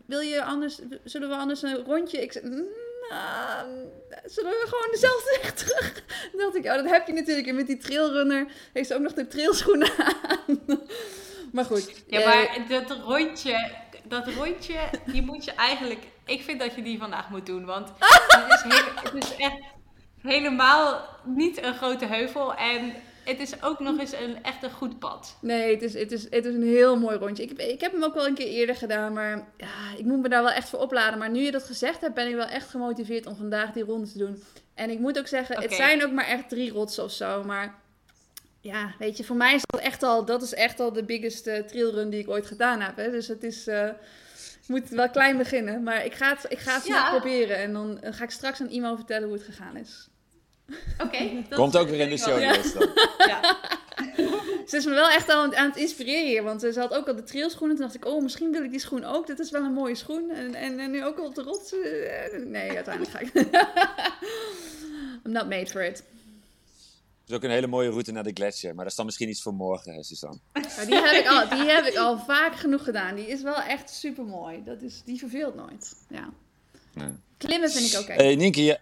wil 0.06 0.20
je 0.20 0.42
anders, 0.42 0.80
zullen 1.04 1.28
we 1.28 1.34
anders 1.34 1.62
een 1.62 1.76
rondje? 1.84 2.22
Ik 2.22 2.32
zei... 2.32 2.46
"Mm, 2.48 2.64
nou, 3.12 3.88
zullen 4.24 4.50
we 4.50 4.66
gewoon 4.68 4.90
dezelfde 4.90 5.38
weg 5.42 5.52
terug? 5.52 5.92
Toen 6.30 6.40
dacht 6.40 6.56
ik, 6.56 6.64
oh, 6.64 6.74
dat 6.74 6.88
heb 6.90 7.06
je 7.06 7.12
natuurlijk. 7.12 7.46
En 7.46 7.54
met 7.54 7.66
die 7.66 7.76
trailrunner 7.76 8.46
heeft 8.72 8.88
ze 8.88 8.94
ook 8.94 9.00
nog 9.00 9.12
de 9.12 9.28
trailschoenen 9.28 9.90
aan. 9.98 10.60
Maar 11.52 11.64
goed. 11.64 12.02
Ja, 12.06 12.20
eh, 12.20 12.26
maar 12.26 12.68
dat 12.68 12.90
rondje, 12.90 13.70
dat 14.04 14.28
rondje, 14.28 14.78
die 15.06 15.22
moet 15.22 15.44
je 15.44 15.52
eigenlijk... 15.52 16.00
Ik 16.24 16.42
vind 16.42 16.60
dat 16.60 16.74
je 16.74 16.82
die 16.82 16.98
vandaag 16.98 17.30
moet 17.30 17.46
doen, 17.46 17.64
want 17.64 17.88
het 17.98 18.64
is, 18.64 18.74
heel, 18.74 18.84
het 19.02 19.24
is 19.24 19.36
echt 19.36 19.60
helemaal 20.22 21.08
niet 21.24 21.62
een 21.62 21.74
grote 21.74 22.06
heuvel. 22.06 22.54
En 22.54 22.92
het 23.24 23.40
is 23.40 23.62
ook 23.62 23.80
nog 23.80 23.98
eens 23.98 24.12
een 24.12 24.42
echt 24.42 24.62
een 24.62 24.70
goed 24.70 24.98
pad. 24.98 25.36
Nee, 25.40 25.74
het 25.74 25.82
is, 25.82 25.94
het, 25.94 26.12
is, 26.12 26.22
het 26.30 26.44
is 26.44 26.54
een 26.54 26.62
heel 26.62 26.98
mooi 26.98 27.16
rondje. 27.16 27.42
Ik 27.42 27.48
heb, 27.48 27.58
ik 27.58 27.80
heb 27.80 27.92
hem 27.92 28.04
ook 28.04 28.14
wel 28.14 28.26
een 28.26 28.34
keer 28.34 28.46
eerder 28.46 28.76
gedaan, 28.76 29.12
maar 29.12 29.48
ja, 29.56 29.96
ik 29.98 30.04
moet 30.04 30.20
me 30.22 30.28
daar 30.28 30.42
wel 30.42 30.52
echt 30.52 30.68
voor 30.68 30.78
opladen. 30.78 31.18
Maar 31.18 31.30
nu 31.30 31.40
je 31.40 31.50
dat 31.50 31.64
gezegd 31.64 32.00
hebt, 32.00 32.14
ben 32.14 32.28
ik 32.28 32.34
wel 32.34 32.46
echt 32.46 32.68
gemotiveerd 32.68 33.26
om 33.26 33.36
vandaag 33.36 33.72
die 33.72 33.84
ronde 33.84 34.10
te 34.12 34.18
doen. 34.18 34.42
En 34.74 34.90
ik 34.90 34.98
moet 34.98 35.18
ook 35.18 35.26
zeggen, 35.26 35.60
het 35.62 35.72
zijn 35.74 36.04
ook 36.04 36.12
maar 36.12 36.26
echt 36.26 36.48
drie 36.48 36.72
rotsen 36.72 37.04
of 37.04 37.12
zo. 37.12 37.44
Maar 37.44 37.74
ja, 38.60 38.94
weet 38.98 39.16
je, 39.16 39.24
voor 39.24 39.36
mij 39.36 39.54
is 39.54 39.62
dat 39.66 39.80
echt 39.80 40.02
al, 40.02 40.24
dat 40.24 40.42
is 40.42 40.54
echt 40.54 40.80
al 40.80 40.92
de 40.92 41.04
biggest 41.04 41.46
eh, 41.46 41.62
trailrun 41.62 42.10
die 42.10 42.20
ik 42.20 42.28
ooit 42.28 42.46
gedaan 42.46 42.80
heb. 42.80 42.96
Hè. 42.96 43.10
Dus 43.10 43.28
het 43.28 43.42
is, 43.44 43.66
eh, 43.66 43.86
ik 44.62 44.68
moet 44.68 44.88
wel 44.88 45.10
klein 45.10 45.36
beginnen. 45.36 45.82
Maar 45.82 46.04
ik 46.04 46.14
ga 46.14 46.28
het, 46.28 46.46
ik 46.48 46.58
ga 46.58 46.74
het 46.74 46.86
Ja. 46.86 47.10
proberen. 47.10 47.56
En 47.56 47.72
dan 47.72 47.98
ga 48.02 48.24
ik 48.24 48.30
straks 48.30 48.60
aan 48.60 48.70
Imo 48.70 48.94
vertellen 48.96 49.28
hoe 49.28 49.36
het 49.36 49.46
gegaan 49.46 49.76
is. 49.76 50.08
Oké. 50.98 51.18
dat 51.48 51.58
Komt 51.58 51.76
ook 51.76 51.88
weer 51.88 52.00
in 52.00 52.08
de 52.10 52.18
show 52.18 52.40
dan. 52.40 52.88
Ja. 53.28 53.40
Ze 54.66 54.76
is 54.76 54.84
me 54.84 54.90
wel 54.94 55.08
echt 55.08 55.28
al 55.28 55.42
aan, 55.42 55.56
aan 55.56 55.68
het 55.68 55.76
inspireren 55.76 56.26
hier. 56.26 56.42
Want 56.42 56.60
ze 56.60 56.72
had 56.80 56.94
ook 56.94 57.08
al 57.08 57.14
de 57.16 57.22
trailschoenen. 57.22 57.76
Toen 57.76 57.84
dacht 57.84 57.96
ik, 57.96 58.04
oh, 58.06 58.22
misschien 58.22 58.52
wil 58.52 58.62
ik 58.64 58.70
die 58.70 58.80
schoen 58.80 59.04
ook. 59.04 59.26
Dit 59.26 59.38
is 59.38 59.50
wel 59.50 59.64
een 59.64 59.72
mooie 59.72 59.94
schoen. 59.94 60.30
En, 60.30 60.54
en, 60.54 60.78
en 60.78 60.90
nu 60.90 61.04
ook 61.04 61.18
al 61.18 61.24
op 61.24 61.34
de 61.34 61.42
rots. 61.42 61.72
eh, 61.72 62.44
Nee, 62.44 62.70
uiteindelijk 62.70 63.10
ga 63.10 63.18
ik. 63.18 63.34
I'm 65.26 65.32
not 65.32 65.48
made 65.48 65.66
for 65.66 65.84
it. 65.84 65.96
Het 65.96 67.30
is 67.30 67.34
ook 67.36 67.42
een 67.42 67.50
hele 67.50 67.66
mooie 67.66 67.88
route 67.90 68.12
naar 68.12 68.22
de 68.22 68.30
gletsjer. 68.34 68.70
Maar 68.74 68.82
dat 68.82 68.90
is 68.90 68.96
dan 68.96 69.06
misschien 69.06 69.28
iets 69.28 69.42
voor 69.42 69.54
morgen, 69.54 69.94
hè, 69.94 70.02
Suzanne. 70.04 70.38
Maar 70.52 70.86
die, 70.86 70.94
heb 70.94 71.24
ik 71.24 71.26
al, 71.26 71.48
die 71.48 71.68
heb 71.70 71.84
ik 71.84 71.96
al 71.96 72.18
vaak 72.18 72.54
genoeg 72.56 72.84
gedaan. 72.84 73.14
Die 73.14 73.26
is 73.26 73.42
wel 73.42 73.60
echt 73.62 73.90
super 73.90 74.24
mooi. 74.24 74.62
Dat 74.64 74.82
is, 74.82 75.02
die 75.04 75.18
verveelt 75.18 75.54
nooit. 75.54 75.94
Ja. 76.08 76.28
Nee. 76.94 77.08
Klimmen 77.38 77.70
vind 77.70 77.92
ik 77.92 78.00
oké. 78.00 78.12
Hey, 78.12 78.34
Nienke, 78.36 78.64
je, 78.64 78.78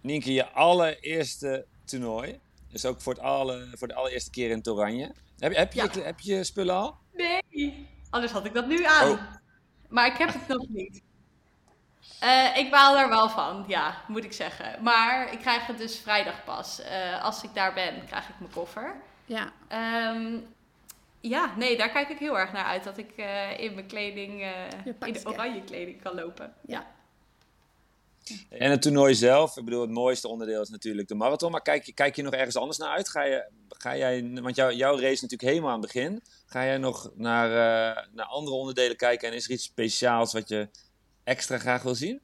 Nienke, 0.00 0.32
je 0.32 0.48
allereerste 0.50 1.66
toernooi. 1.84 2.40
Dus 2.68 2.84
ook 2.86 3.00
voor, 3.00 3.12
het 3.12 3.22
alle, 3.22 3.68
voor 3.74 3.88
de 3.88 3.94
allereerste 3.94 4.30
keer 4.30 4.50
in 4.50 4.56
het 4.58 4.68
Oranje. 4.68 5.14
Heb, 5.38 5.54
heb, 5.54 5.72
je, 5.72 5.80
Ja. 5.94 6.00
heb 6.02 6.20
je 6.20 6.44
spullen 6.44 6.74
al? 6.74 6.96
Nee. 7.12 7.86
Anders 8.10 8.32
had 8.32 8.44
ik 8.44 8.54
dat 8.54 8.66
nu 8.66 8.84
aan. 8.84 9.10
Oh. 9.10 9.20
Maar 9.88 10.06
ik 10.06 10.16
heb 10.16 10.32
het 10.32 10.48
nog 10.48 10.68
niet. 10.68 11.02
Eh, 12.20 12.56
ik 12.56 12.70
baal 12.70 12.98
er 12.98 13.08
wel 13.08 13.28
van, 13.30 13.64
ja, 13.68 14.02
moet 14.08 14.24
ik 14.24 14.32
zeggen. 14.32 14.82
Maar 14.82 15.32
ik 15.32 15.38
krijg 15.38 15.66
het 15.66 15.78
dus 15.78 15.98
vrijdag 15.98 16.44
pas. 16.44 16.80
Eh, 16.80 17.24
als 17.24 17.42
ik 17.42 17.54
daar 17.54 17.74
ben, 17.74 18.06
krijg 18.06 18.28
ik 18.28 18.34
mijn 18.38 18.52
koffer. 18.52 18.94
Ja, 19.26 19.52
Ehm, 19.68 20.36
ja, 21.20 21.54
nee, 21.56 21.76
daar 21.76 21.90
kijk 21.90 22.08
ik 22.08 22.18
heel 22.18 22.38
erg 22.38 22.52
naar 22.52 22.64
uit. 22.64 22.84
Dat 22.84 22.98
ik 22.98 23.10
eh, 23.16 23.58
in 23.58 23.74
mijn 23.74 23.86
kleding, 23.86 24.42
eh, 24.42 24.86
in 25.06 25.12
de 25.12 25.20
oranje 25.24 25.64
kleding 25.64 26.02
kan 26.02 26.14
lopen. 26.14 26.54
ja. 26.66 26.86
En 28.48 28.70
het 28.70 28.82
toernooi 28.82 29.14
zelf, 29.14 29.56
ik 29.56 29.64
bedoel, 29.64 29.80
het 29.80 29.90
mooiste 29.90 30.28
onderdeel 30.28 30.60
is 30.60 30.68
natuurlijk 30.68 31.08
de 31.08 31.14
marathon. 31.14 31.50
Maar 31.50 31.62
kijk, 31.62 31.92
kijk 31.94 32.16
je 32.16 32.22
nog 32.22 32.32
ergens 32.32 32.56
anders 32.56 32.78
naar 32.78 32.88
uit? 32.88 33.08
Ga, 33.08 33.22
je, 33.22 33.50
ga 33.68 33.96
jij, 33.96 34.30
want 34.34 34.56
jou, 34.56 34.74
jouw 34.74 34.94
race 34.94 35.12
is 35.12 35.20
natuurlijk 35.20 35.50
helemaal 35.50 35.70
aan 35.70 35.82
het 35.82 35.92
begin. 35.92 36.22
Ga 36.46 36.64
jij 36.64 36.78
nog 36.78 37.10
naar, 37.14 37.46
eh, 37.46 38.06
naar 38.12 38.26
andere 38.26 38.56
onderdelen 38.56 38.96
kijken? 38.96 39.28
En 39.28 39.34
is 39.34 39.44
er 39.44 39.50
iets 39.50 39.64
speciaals 39.64 40.32
wat 40.32 40.48
je 40.48 40.68
extra 41.24 41.58
graag 41.58 41.82
wil 41.82 41.94
zien? 41.94 42.20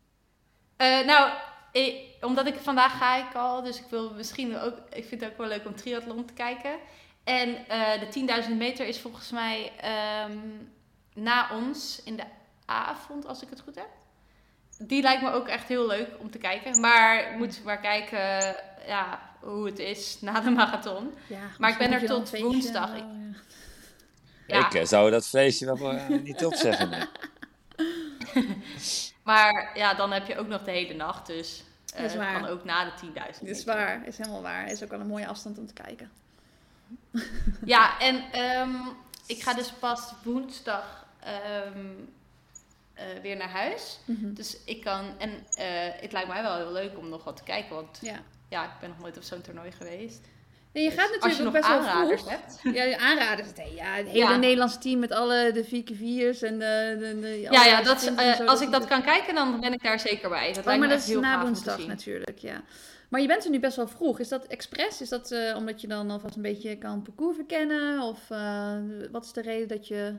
Eh, 0.76 1.06
nou, 1.06 1.30
omdat 2.20 2.46
ik 2.46 2.54
vandaag 2.54 2.98
ga 2.98 3.28
ik 3.28 3.34
al, 3.34 3.62
dus 3.62 3.78
ik 3.78 3.86
wil 3.90 4.14
misschien 4.14 4.58
ook, 4.58 4.74
ik 4.92 5.04
vind 5.04 5.20
het 5.20 5.30
ook 5.30 5.38
wel 5.38 5.48
leuk 5.48 5.66
om 5.66 5.76
triathlon 5.76 6.24
te 6.24 6.32
kijken. 6.32 6.78
En 7.24 7.68
eh, 7.68 8.00
de 8.00 8.44
10.000 8.48 8.56
meter 8.56 8.86
is 8.86 9.00
volgens 9.00 9.30
mij 9.30 9.72
ehm, 9.80 10.38
na 11.14 11.56
ons 11.56 12.02
in 12.04 12.16
de 12.16 12.24
avond, 12.64 13.26
als 13.26 13.42
ik 13.42 13.50
het 13.50 13.60
goed 13.60 13.74
heb. 13.74 13.88
Die 14.78 15.02
lijkt 15.02 15.22
me 15.22 15.30
ook 15.30 15.48
echt 15.48 15.68
heel 15.68 15.86
leuk 15.86 16.08
om 16.18 16.30
te 16.30 16.38
kijken. 16.38 16.80
Maar 16.80 17.30
ik 17.32 17.36
moet 17.38 17.64
maar 17.64 17.80
kijken 17.80 18.54
ja, 18.86 19.20
hoe 19.40 19.66
het 19.66 19.78
is 19.78 20.16
na 20.20 20.40
de 20.40 20.50
marathon. 20.50 21.14
ja 21.26 21.40
Maar 21.58 21.70
ik 21.70 21.78
ben 21.78 21.92
er 21.92 22.06
tot 22.06 22.38
woensdag. 22.38 22.96
Ik- 22.96 23.04
ja. 24.46 24.58
Ja. 24.58 24.66
Ik 24.66 24.74
eh, 24.74 24.84
zou 24.84 25.10
dat 25.10 25.26
feestje 25.28 25.66
wel 25.78 25.92
eh, 25.92 26.08
niet 26.22 26.44
opzeggen. 26.44 26.90
nee. 26.90 27.04
Maar 29.22 29.70
ja, 29.74 29.94
dan 29.94 30.12
heb 30.12 30.26
je 30.26 30.38
ook 30.38 30.46
nog 30.46 30.62
de 30.62 30.70
hele 30.70 30.94
nacht, 30.94 31.26
dus 31.26 31.64
eh, 31.94 32.00
Dat 32.02 32.10
is 32.10 32.16
waar. 32.16 32.40
kan 32.40 32.48
ook 32.48 32.64
na 32.64 32.84
de 32.84 32.90
10.000 33.06 33.12
Dit 33.40 33.56
is 33.56 33.64
waar, 33.64 34.06
is 34.06 34.18
helemaal 34.18 34.42
waar. 34.42 34.70
Is 34.70 34.82
ook 34.82 34.90
wel 34.90 35.00
een 35.00 35.06
mooie 35.06 35.26
afstand 35.26 35.58
om 35.58 35.66
te 35.66 35.72
kijken. 35.72 36.10
Ja, 37.64 37.98
en 38.00 38.24
ehm, 38.32 38.74
ik 39.26 39.42
ga 39.42 39.54
dus 39.54 39.70
pas 39.70 40.12
woensdag 40.22 41.06
ehm, 41.20 41.88
eh, 42.96 43.04
weer 43.22 43.36
naar 43.36 43.48
huis. 43.50 43.98
Mhm. 44.04 44.34
Dus 44.34 44.56
ik 44.64 44.80
kan, 44.80 45.04
en 45.18 45.30
eh, 45.30 45.66
het 46.00 46.12
lijkt 46.12 46.28
mij 46.28 46.42
wel 46.42 46.56
heel 46.56 46.72
leuk 46.72 46.98
om 46.98 47.08
nog 47.08 47.24
wat 47.24 47.36
te 47.36 47.42
kijken, 47.42 47.74
want 47.74 47.98
Ja. 48.00 48.16
ja, 48.48 48.64
ik 48.64 48.70
ben 48.80 48.88
nog 48.88 48.98
nooit 48.98 49.16
op 49.16 49.22
zo'n 49.22 49.40
toernooi 49.40 49.72
geweest. 49.72 50.20
En 50.72 50.82
je 50.82 50.90
gaat 50.90 51.08
Dus 51.08 51.14
je 51.14 51.20
natuurlijk 51.28 51.38
nog 51.38 51.46
ook 51.46 51.60
best 51.60 51.68
wel 51.68 51.78
aanraders 51.78 52.20
vroeg. 52.22 52.32
hebt. 52.32 52.60
Ja, 52.76 52.84
de 52.84 52.98
aanraders. 52.98 53.48
Nee, 53.56 53.74
ja, 53.74 53.94
het 53.94 54.06
hele 54.06 54.18
Ja. 54.18 54.36
Nederlandse 54.36 54.78
team 54.78 54.98
met 54.98 55.12
alle 55.12 55.50
de 55.52 55.64
4x4's 55.64 56.42
en 56.42 56.58
de... 56.58 56.96
de, 56.98 57.18
de 57.20 57.40
Ja, 57.40 57.64
ja, 57.64 57.82
dat, 57.82 58.02
is, 58.02 58.14
eh, 58.14 58.46
als 58.46 58.60
ik 58.60 58.70
dat 58.70 58.86
kan 58.86 59.02
kijken, 59.02 59.34
dan 59.34 59.60
ben 59.60 59.72
ik 59.72 59.82
daar 59.82 60.00
zeker 60.00 60.28
bij. 60.28 60.46
Dat 60.48 60.58
Oh, 60.58 60.64
lijkt 60.64 60.80
maar 60.80 60.88
me 60.88 60.94
dat 60.94 61.02
is 61.02 61.08
heel 61.08 61.20
na 61.20 61.42
woensdag 61.42 61.86
natuurlijk, 61.86 62.38
ja. 62.38 62.62
Maar 63.08 63.20
je 63.20 63.26
bent 63.26 63.44
er 63.44 63.50
nu 63.50 63.60
best 63.60 63.76
wel 63.76 63.88
vroeg. 63.88 64.18
Is 64.18 64.28
dat 64.28 64.46
expres? 64.46 65.00
Is 65.00 65.08
dat 65.08 65.34
omdat 65.56 65.80
je 65.80 65.86
dan 65.86 66.10
alvast 66.10 66.36
een 66.36 66.42
beetje 66.42 66.76
kan 66.78 67.02
parcours 67.02 67.36
verkennen? 67.36 68.00
Of 68.02 68.28
wat 69.10 69.24
is 69.24 69.32
de 69.32 69.42
reden 69.42 69.68
dat 69.68 69.88
je, 69.88 70.14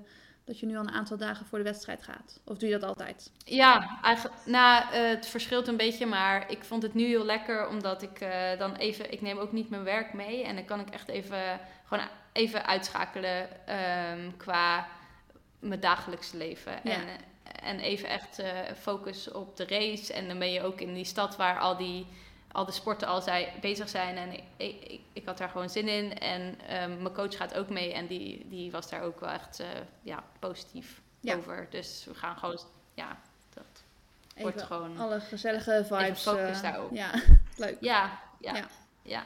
dat 0.48 0.60
je 0.60 0.66
nu 0.66 0.78
al 0.78 0.82
een 0.82 0.92
aantal 0.92 1.18
dagen 1.18 1.46
voor 1.46 1.58
de 1.58 1.64
wedstrijd 1.64 2.04
gaat? 2.04 2.40
Of 2.46 2.58
doe 2.58 2.70
je 2.70 2.80
dat 2.80 2.90
altijd? 2.90 3.32
Ja, 3.46 4.00
eigenlijk, 4.02 4.36
nou, 4.46 4.84
eh, 4.94 5.08
het 5.08 5.28
verschilt 5.28 5.68
een 5.68 5.78
beetje, 5.78 6.06
maar 6.06 6.52
ik 6.52 6.64
vond 6.64 6.84
het 6.84 6.94
nu 6.94 7.06
heel 7.06 7.26
lekker 7.26 7.68
omdat 7.68 8.02
ik 8.02 8.20
eh, 8.20 8.58
dan 8.58 8.76
even, 8.76 9.12
ik 9.12 9.22
neem 9.22 9.38
ook 9.38 9.52
niet 9.52 9.70
mijn 9.70 9.84
werk 9.84 10.14
mee 10.14 10.44
en 10.44 10.56
dan 10.56 10.66
kan 10.66 10.80
ik 10.80 10.90
echt 10.90 11.08
even, 11.08 11.60
gewoon 11.86 12.04
even 12.32 12.66
uitschakelen 12.66 13.68
ehm, 13.68 14.32
qua 14.38 14.88
mijn 15.60 15.80
dagelijkse 15.80 16.38
leven. 16.38 16.80
Ja. 16.84 16.92
En, 16.92 17.08
eh, 17.08 17.70
en 17.70 17.80
even 17.80 18.10
echt 18.10 18.42
focus 18.80 19.32
op 19.32 19.58
de 19.58 19.66
race 19.66 20.14
en 20.14 20.28
dan 20.28 20.40
ben 20.40 20.52
je 20.52 20.64
ook 20.64 20.82
in 20.82 20.94
die 20.94 21.06
stad 21.06 21.36
waar 21.36 21.60
al 21.60 21.78
die 21.78 22.08
al 22.52 22.66
de 22.66 22.72
sporten 22.72 23.08
al 23.08 23.22
zij, 23.22 23.54
bezig 23.62 23.90
zijn 23.90 24.18
en 24.18 24.32
ik, 24.34 24.44
ik, 24.58 25.00
ik, 25.14 25.26
had 25.26 25.38
daar 25.38 25.50
gewoon 25.50 25.70
zin 25.70 25.88
in 25.88 26.20
en 26.20 26.60
ehm, 26.68 27.02
mijn 27.02 27.14
coach 27.14 27.38
gaat 27.38 27.54
ook 27.58 27.70
mee 27.70 27.94
en 27.94 28.08
die, 28.08 28.48
die 28.50 28.72
was 28.72 28.90
daar 28.90 29.02
ook 29.02 29.20
wel 29.20 29.30
echt 29.30 29.60
eh, 29.60 29.68
ja, 30.02 30.24
positief 30.40 31.02
Ja. 31.20 31.36
over. 31.36 31.68
Dus 31.70 32.06
we 32.08 32.14
gaan 32.14 32.38
gewoon, 32.38 32.60
ja, 32.94 33.18
dat 33.54 33.66
wordt 34.38 34.56
Even 34.56 34.68
gewoon... 34.68 34.98
alle 34.98 35.20
gezellige 35.20 35.86
vibes. 35.88 36.22
focus 36.22 36.56
eh, 36.58 36.62
daarop. 36.62 36.92
Ja, 36.92 37.12
leuk. 37.58 37.78
Ja, 37.80 38.20
ja, 38.40 38.56
Ja. 38.56 38.66
ja. 39.02 39.24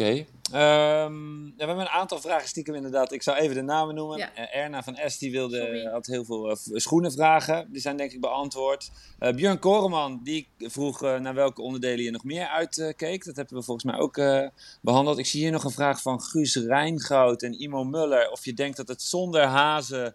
Oké. 0.00 0.26
Ehm, 0.52 1.44
ja, 1.44 1.50
we 1.56 1.64
hebben 1.64 1.80
een 1.80 1.88
aantal 1.88 2.20
vragen 2.20 2.48
stiekem 2.48 2.74
inderdaad. 2.74 3.12
Ik 3.12 3.22
zou 3.22 3.36
even 3.38 3.54
de 3.54 3.62
namen 3.62 3.94
noemen. 3.94 4.18
Ja. 4.18 4.34
Eh, 4.34 4.56
Erna 4.62 4.82
van 4.82 4.98
S 5.06 5.18
die 5.18 5.30
wilde, 5.30 5.56
Sorry. 5.56 5.84
had 5.86 6.06
heel 6.06 6.24
veel 6.24 6.56
v- 6.56 6.66
schoenen 6.80 7.12
vragen. 7.12 7.72
Die 7.72 7.80
zijn 7.80 7.96
denk 7.96 8.12
ik 8.12 8.20
beantwoord. 8.20 8.90
Eh 9.18 9.34
Björn 9.34 9.58
Koreman 9.58 10.20
die 10.22 10.48
vroeg 10.58 11.00
naar 11.00 11.34
welke 11.34 11.62
onderdelen 11.62 12.04
je 12.04 12.10
nog 12.10 12.24
meer 12.24 12.46
uitkeek. 12.46 13.24
dat 13.24 13.36
hebben 13.36 13.56
we 13.58 13.62
volgens 13.62 13.84
mij 13.92 13.98
ook 14.00 14.16
eh, 14.16 14.46
behandeld. 14.82 15.18
Ik 15.18 15.26
zie 15.26 15.40
hier 15.40 15.50
nog 15.52 15.64
een 15.64 15.70
vraag 15.70 16.02
van 16.02 16.20
Guus 16.22 16.56
Rijngoud 16.56 17.42
en 17.42 17.60
Imo 17.60 17.84
Muller. 17.84 18.30
Of 18.30 18.44
je 18.44 18.54
denkt 18.54 18.76
dat 18.76 18.88
het 18.88 19.02
zonder 19.02 19.42
hazen 19.42 20.14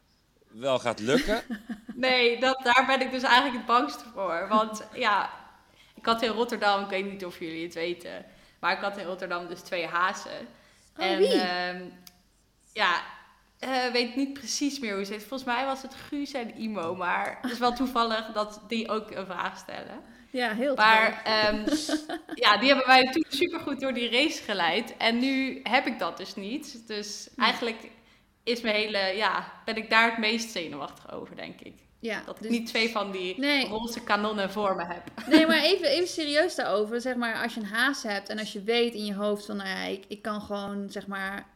wel 0.51 0.79
gaat 0.79 0.99
lukken. 0.99 1.41
Nee, 1.97 2.39
dat, 2.39 2.59
daar 2.63 2.83
ben 2.87 3.01
ik 3.01 3.11
dus 3.11 3.23
eigenlijk 3.23 3.55
het 3.57 3.65
bangste 3.65 4.03
voor. 4.13 4.45
Want 4.49 4.83
ja, 4.93 5.29
ik 5.95 6.05
had 6.05 6.21
in 6.21 6.29
Rotterdam, 6.29 6.83
ik 6.83 6.89
weet 6.89 7.11
niet 7.11 7.25
of 7.25 7.39
jullie 7.39 7.63
het 7.63 7.73
weten, 7.73 8.25
maar 8.65 8.73
ik 8.73 8.83
had 8.83 8.97
in 8.97 9.05
Rotterdam 9.05 9.47
dus 9.47 9.61
twee 9.61 9.87
hazen. 9.87 10.47
Oh, 10.97 11.05
en 11.05 11.23
ehm, 11.23 11.83
ja, 12.73 13.01
eh 13.59 13.91
weet 13.91 14.15
niet 14.15 14.33
precies 14.33 14.79
meer 14.79 14.95
hoe 14.95 15.05
ze 15.05 15.11
heet. 15.11 15.23
Volgens 15.23 15.43
mij 15.43 15.65
was 15.65 15.81
het 15.81 15.95
Guus 15.95 16.31
en 16.31 16.55
Imo, 16.55 16.95
maar 16.95 17.37
het 17.41 17.51
is 17.51 17.57
wel 17.57 17.73
toevallig 17.73 18.31
dat 18.33 18.61
die 18.67 18.89
ook 18.89 19.11
een 19.11 19.25
vraag 19.25 19.57
stellen. 19.57 20.01
Ja, 20.29 20.53
heel 20.53 20.75
Maar 20.75 21.21
ehm, 21.23 21.55
ja, 22.43 22.57
die 22.57 22.67
hebben 22.67 22.87
mij 22.87 23.03
toen 23.11 23.25
supergoed 23.29 23.79
door 23.79 23.93
die 23.93 24.11
race 24.11 24.43
geleid. 24.43 24.97
En 24.97 25.19
nu 25.19 25.59
heb 25.63 25.85
ik 25.85 25.99
dat 25.99 26.17
dus 26.17 26.35
niet. 26.35 26.87
Dus 26.87 27.29
eigenlijk 27.37 27.89
is 28.43 28.61
mijn 28.61 28.75
hele, 28.75 28.99
ja, 29.15 29.51
ben 29.65 29.75
ik 29.75 29.89
daar 29.89 30.09
het 30.09 30.17
meest 30.17 30.51
zenuwachtig 30.51 31.11
over, 31.11 31.35
denk 31.35 31.61
ik. 31.61 31.84
Ja, 32.05 32.21
Dat 32.25 32.35
ik 32.35 32.41
dus- 32.41 32.51
niet 32.51 32.67
twee 32.67 32.89
van 32.91 33.11
die 33.11 33.39
Nee. 33.39 33.67
roze 33.67 34.03
kanonnen 34.03 34.51
voor 34.51 34.75
me 34.75 34.83
heb. 34.85 35.03
Nee, 35.27 35.47
maar 35.47 35.63
even, 35.71 35.87
even 35.87 36.07
serieus 36.07 36.55
daarover. 36.55 37.01
Zeg 37.01 37.15
maar, 37.15 37.43
als 37.43 37.53
je 37.53 37.59
een 37.59 37.65
haas 37.65 38.03
hebt 38.03 38.29
en 38.29 38.39
als 38.39 38.53
je 38.53 38.61
weet 38.63 38.93
in 38.93 39.05
je 39.05 39.13
hoofd 39.13 39.45
van, 39.45 39.57
nou 39.57 39.69
ja, 39.69 39.83
ik, 39.83 40.03
ik 40.07 40.21
kan 40.21 40.41
gewoon, 40.41 40.89
zeg 40.89 41.07
maar, 41.07 41.47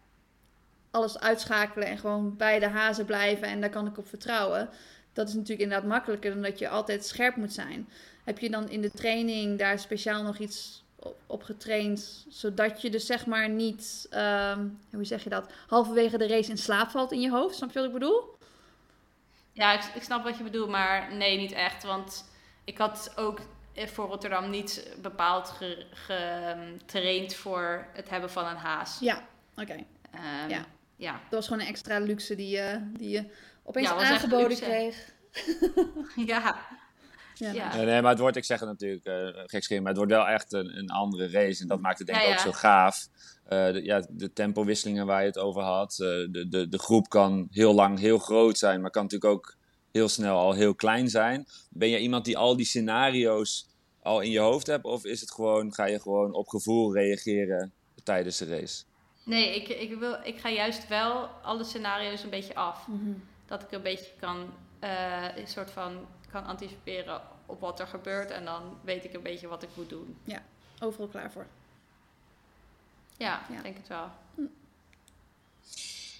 alles 0.92 1.20
uitschakelen 1.20 1.88
en 1.88 1.98
gewoon 1.98 2.38
bij 2.38 2.60
de 2.60 2.68
hazen 2.68 3.06
blijven 3.06 3.48
en 3.48 3.62
daar 3.62 3.70
kan 3.70 3.88
ik 3.88 3.98
op 3.98 4.08
vertrouwen. 4.08 4.70
Dat 5.14 5.28
is 5.28 5.34
natuurlijk 5.34 5.62
inderdaad 5.62 5.88
makkelijker 5.88 6.32
dan 6.34 6.42
dat 6.42 6.60
je 6.60 6.70
altijd 6.70 7.06
scherp 7.06 7.36
moet 7.36 7.54
zijn. 7.54 7.90
Heb 8.24 8.40
je 8.40 8.50
dan 8.50 8.70
in 8.70 8.82
de 8.82 8.92
training 8.92 9.60
daar 9.60 9.80
speciaal 9.80 10.24
nog 10.24 10.38
iets 10.38 10.84
op, 11.28 11.44
getraind, 11.44 12.26
zodat 12.30 12.82
je 12.82 12.90
dus 12.90 13.06
zeg 13.06 13.26
maar 13.26 13.50
niet, 13.50 14.08
ehm, 14.10 14.68
hoe 14.92 15.06
zeg 15.06 15.24
je 15.24 15.30
dat, 15.30 15.52
halverwege 15.68 16.18
de 16.18 16.28
race 16.28 16.50
in 16.50 16.58
slaap 16.58 16.90
valt 16.90 17.12
in 17.12 17.22
je 17.22 17.30
hoofd? 17.30 17.56
Snap 17.56 17.72
je 17.72 17.80
wat 17.80 17.88
ik 17.88 17.94
bedoel? 17.94 18.38
Ja, 19.60 19.74
ik, 19.74 19.84
ik 19.96 20.04
snap 20.04 20.24
wat 20.24 20.38
je 20.38 20.44
bedoelt, 20.44 20.70
maar 20.70 21.16
nee, 21.16 21.38
niet 21.38 21.52
echt. 21.52 21.84
Want 21.84 22.30
ik 22.64 22.78
had 22.78 23.14
ook 23.16 23.40
eh, 23.74 23.88
voor 23.88 24.08
Rotterdam 24.08 24.50
niet 24.50 24.96
bepaald 25.02 25.50
ge- 25.50 25.86
getraind 25.92 27.34
voor 27.36 27.86
het 27.94 28.10
hebben 28.10 28.30
van 28.32 28.46
een 28.48 28.56
haas. 28.56 28.98
Ja, 29.00 29.22
oké. 29.56 29.76
Ehm, 30.12 30.50
Ja. 30.50 30.66
ja. 30.96 31.12
Dat 31.12 31.30
was 31.40 31.48
gewoon 31.48 31.62
een 31.62 31.68
extra 31.68 32.00
luxe 32.00 32.36
die 32.36 32.50
je, 32.50 32.92
die 32.98 33.10
je 33.10 33.26
opeens 33.64 33.90
Ja, 33.90 33.96
aangeboden 33.96 34.58
kreeg. 34.58 35.12
Ja. 36.16 36.56
Ja. 37.34 37.52
Ja. 37.52 37.76
Nee, 37.76 37.86
nee, 37.86 38.02
maar 38.02 38.12
het 38.12 38.20
wordt, 38.20 38.38
ik 38.38 38.46
zeg 38.46 38.60
het 38.60 38.70
natuurlijk, 38.70 39.06
eh 39.06 39.42
gekscherend, 39.46 39.84
maar 39.86 39.94
het 39.94 39.98
wordt 39.98 40.12
wel 40.12 40.28
echt 40.28 40.54
een, 40.54 40.78
een 40.78 40.90
andere 40.90 41.30
race. 41.30 41.62
En 41.62 41.68
dat 41.68 41.80
maakt 41.80 41.98
het 41.98 42.08
denk 42.08 42.20
ik 42.20 42.26
Ja, 42.26 42.32
ook 42.32 42.40
zo 42.40 42.52
gaaf. 42.52 43.08
Eh, 43.50 43.72
de, 43.74 43.84
ja, 43.84 44.06
de 44.10 44.34
tempowisselingen 44.34 45.06
waar 45.06 45.22
je 45.22 45.28
het 45.28 45.38
over 45.38 45.62
had. 45.62 45.92
eh, 45.92 46.08
de, 46.08 46.46
de, 46.50 46.70
de 46.70 46.80
groep 46.80 47.10
kan 47.10 47.48
heel 47.52 47.74
lang 47.74 48.00
heel 48.00 48.18
groot 48.18 48.58
zijn, 48.58 48.82
maar 48.82 48.92
kan 48.92 49.04
natuurlijk 49.04 49.32
ook 49.34 49.56
heel 49.92 50.08
snel 50.08 50.38
al 50.38 50.54
heel 50.54 50.76
klein 50.76 51.10
zijn. 51.10 51.48
Ben 51.70 51.90
je 51.90 52.00
iemand 52.00 52.26
die 52.26 52.38
al 52.38 52.56
die 52.56 52.66
scenario's 52.66 53.68
al 54.02 54.20
in 54.20 54.32
je 54.32 54.40
hoofd 54.40 54.68
hebt? 54.68 54.84
Of 54.86 55.06
is 55.06 55.22
het 55.22 55.32
gewoon, 55.32 55.74
ga 55.74 55.86
je 55.86 56.00
gewoon 56.00 56.34
op 56.34 56.48
gevoel 56.48 56.94
reageren 56.94 57.72
tijdens 58.04 58.38
de 58.38 58.46
race? 58.46 58.84
Nee, 59.24 59.56
ik, 59.56 59.68
ik, 59.68 60.00
wil, 60.00 60.18
ik 60.24 60.40
ga 60.40 60.50
juist 60.50 60.88
wel 60.88 61.30
alle 61.42 61.64
scenario's 61.64 62.24
een 62.24 62.30
beetje 62.30 62.56
af. 62.56 62.88
Mhm. 62.88 63.14
Dat 63.46 63.64
ik 63.64 63.72
een 63.72 63.82
beetje 63.82 64.12
kan, 64.20 64.54
eh, 64.80 65.26
een 65.36 65.48
soort 65.48 65.72
van, 65.72 66.08
kan 66.32 66.46
anticiperen 66.46 67.22
op 67.46 67.60
wat 67.60 67.80
er 67.80 67.88
gebeurt. 67.88 68.32
En 68.32 68.46
dan 68.46 68.62
weet 68.84 69.04
ik 69.06 69.14
een 69.14 69.24
beetje 69.24 69.48
wat 69.48 69.64
ik 69.64 69.70
moet 69.74 69.90
doen. 69.90 70.18
Overal 70.80 71.08
klaar 71.08 71.32
voor. 71.32 71.46
Ja, 73.20 73.42
denk 73.64 73.78
het 73.78 73.88
wel. 73.88 74.10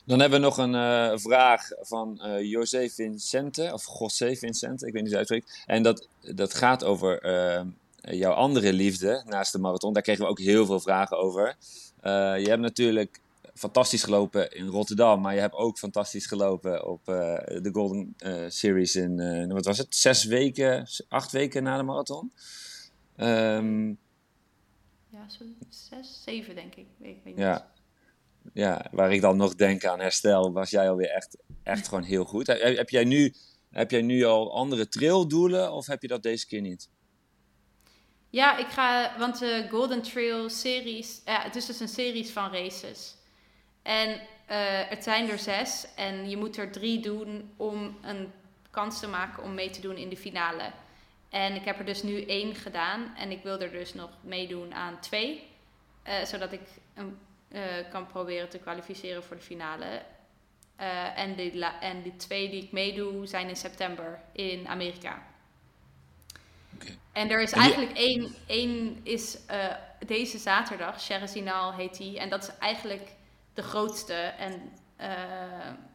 Dan 0.06 0.20
hebben 0.20 0.40
we 0.40 0.46
nog 0.46 0.58
een 0.58 0.76
eh, 0.76 1.18
vraag 1.18 1.70
van 1.82 2.22
eh 2.22 2.42
José 2.42 2.90
Vincente, 2.90 3.70
of 3.74 4.00
José 4.00 4.36
Vincente, 4.36 4.88
ik 4.88 4.94
weet 4.94 5.04
niet 5.04 5.12
hoe 5.12 5.22
het 5.22 5.32
uitspreekt. 5.32 5.64
En 5.66 5.84
dat, 5.84 6.08
dat 6.36 6.54
gaat 6.54 6.84
over 6.84 7.22
eh, 7.22 7.62
jouw 8.02 8.34
andere 8.34 8.74
liefde 8.74 9.24
naast 9.26 9.52
de 9.52 9.60
marathon. 9.60 9.94
Daar 9.94 10.02
kregen 10.02 10.24
we 10.24 10.30
ook 10.30 10.40
heel 10.40 10.66
veel 10.66 10.80
vragen 10.80 11.18
over. 11.18 11.56
Eh, 12.02 12.12
je 12.40 12.50
hebt 12.50 12.62
natuurlijk 12.62 13.20
fantastisch 13.54 14.04
gelopen 14.04 14.52
in 14.52 14.68
Rotterdam, 14.68 15.22
maar 15.22 15.34
je 15.34 15.40
hebt 15.40 15.56
ook 15.56 15.78
fantastisch 15.78 16.26
gelopen 16.26 16.88
op 16.88 17.06
de 17.06 17.70
Golden 17.72 18.16
Series 18.48 18.96
in, 18.96 19.48
wat 19.54 19.66
was 19.66 19.78
het, 19.78 19.96
zes 19.96 20.24
weken, 20.24 20.88
acht 21.08 21.32
weken 21.32 21.64
na 21.64 21.78
de 21.78 21.84
marathon. 21.84 22.32
Um, 23.18 23.98
ja, 25.20 25.30
zo 25.30 25.46
zes, 25.70 26.24
zeven 26.24 26.56
denk 26.56 26.76
ik. 26.76 26.88
Weet, 26.98 27.18
weet 27.24 27.38
ja. 27.38 27.72
ja, 28.54 28.86
waar 28.92 29.14
ik 29.14 29.22
dan 29.22 29.38
nog 29.38 29.56
denk 29.56 29.86
aan 29.86 30.00
herstel, 30.00 30.52
was 30.52 30.70
jij 30.70 30.90
alweer 30.90 31.10
echt, 31.10 31.38
echt 31.64 31.88
gewoon 31.88 32.04
heel 32.04 32.26
goed. 32.26 32.48
Heb, 32.48 32.62
heb, 32.62 32.90
jij 32.90 33.04
nu, 33.04 33.34
heb 33.72 33.92
jij 33.92 34.02
nu 34.02 34.24
al 34.24 34.54
andere 34.54 34.88
traildoelen 34.88 35.72
of 35.72 35.86
heb 35.86 36.02
je 36.02 36.08
dat 36.08 36.24
deze 36.24 36.48
keer 36.48 36.62
niet? 36.62 36.90
Ja, 38.30 38.58
ik 38.58 38.68
ga, 38.68 39.18
want 39.18 39.40
de 39.40 39.68
Golden 39.70 40.02
Trail 40.02 40.50
series, 40.50 41.22
ja, 41.26 41.42
het 41.42 41.56
is 41.56 41.66
dus 41.66 41.80
een 41.80 41.88
series 41.88 42.32
van 42.32 42.52
races. 42.52 43.16
En 43.82 44.10
uh, 44.10 44.18
het 44.90 45.04
zijn 45.04 45.30
er 45.30 45.40
zes 45.40 45.86
en 45.96 46.30
je 46.30 46.38
moet 46.38 46.58
er 46.58 46.72
drie 46.72 47.00
doen 47.00 47.54
om 47.58 47.98
een 48.02 48.32
kans 48.70 49.00
te 49.00 49.08
maken 49.08 49.44
om 49.44 49.54
mee 49.54 49.70
te 49.70 49.82
doen 49.82 49.98
in 49.98 50.10
de 50.10 50.18
finale. 50.18 50.72
En 51.30 51.56
ik 51.56 51.66
heb 51.66 51.80
er 51.80 51.86
dus 51.86 52.04
nu 52.04 52.26
één 52.26 52.56
gedaan 52.56 53.16
en 53.16 53.32
ik 53.32 53.44
wil 53.44 53.60
er 53.60 53.72
dus 53.72 53.94
nog 53.94 54.10
meedoen 54.22 54.74
aan 54.74 55.00
twee. 55.00 55.48
Uh, 56.08 56.24
zodat 56.24 56.52
ik 56.52 56.62
uh, 57.52 57.62
kan 57.92 58.08
proberen 58.08 58.50
te 58.50 58.58
kwalificeren 58.58 59.24
voor 59.24 59.36
de 59.36 59.42
finale. 59.42 60.02
Uh, 60.80 61.18
en, 61.18 61.36
die 61.36 61.66
en 61.66 62.02
die 62.02 62.16
twee 62.16 62.50
die 62.50 62.64
ik 62.64 62.72
meedoe 62.72 63.28
zijn 63.28 63.48
in 63.48 63.56
september 63.56 64.22
in 64.32 64.68
Amerika. 64.68 65.24
Okay. 66.76 66.98
En 67.12 67.30
er 67.30 67.42
is 67.42 67.52
eigenlijk 67.52 67.98
één, 67.98 68.36
één 68.48 69.00
is 69.04 69.38
deze 70.06 70.38
zaterdag, 70.38 71.02
Sherezinal 71.02 71.74
heet 71.74 71.98
die. 71.98 72.20
En 72.20 72.30
dat 72.30 72.44
is 72.44 72.58
eigenlijk 72.60 73.10
de 73.54 73.62
grootste 73.62 74.14
en, 74.14 74.72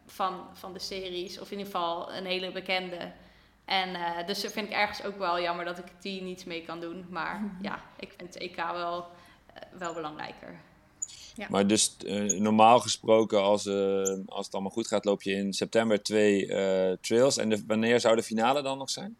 van, 0.06 0.48
van 0.52 0.72
de 0.72 0.78
series, 0.78 1.40
of 1.40 1.50
in 1.50 1.58
ieder 1.58 1.72
geval 1.72 2.12
een 2.12 2.26
hele 2.26 2.52
bekende. 2.52 3.12
En 3.64 3.88
uh, 3.88 4.26
dus 4.26 4.40
vind 4.40 4.66
ik 4.68 4.72
ergens 4.72 5.02
ook 5.02 5.18
wel 5.18 5.40
jammer 5.40 5.64
dat 5.64 5.78
ik 5.78 5.84
die 6.00 6.22
niet 6.22 6.46
mee 6.46 6.64
kan 6.64 6.80
doen. 6.80 7.06
Maar 7.10 7.50
ja, 7.62 7.82
ik 7.98 8.12
vind 8.16 8.34
het 8.34 8.42
EK 8.42 8.56
wel, 8.56 8.98
uh, 8.98 9.78
wel 9.78 9.94
belangrijker. 9.94 10.60
Ja. 11.34 11.46
Maar 11.50 11.66
dus 11.66 11.96
uh, 12.04 12.40
normaal 12.40 12.80
gesproken, 12.80 13.42
als, 13.42 13.66
als 14.26 14.44
het 14.44 14.52
allemaal 14.52 14.70
goed 14.70 14.86
gaat, 14.86 15.04
loop 15.04 15.22
je 15.22 15.32
in 15.32 15.52
september 15.52 16.02
twee 16.02 16.46
trails. 17.00 17.36
En 17.36 17.48
de, 17.48 17.64
wanneer 17.66 18.00
zou 18.00 18.16
de 18.16 18.22
finale 18.22 18.62
dan 18.62 18.78
nog 18.78 18.90
zijn? 18.90 19.16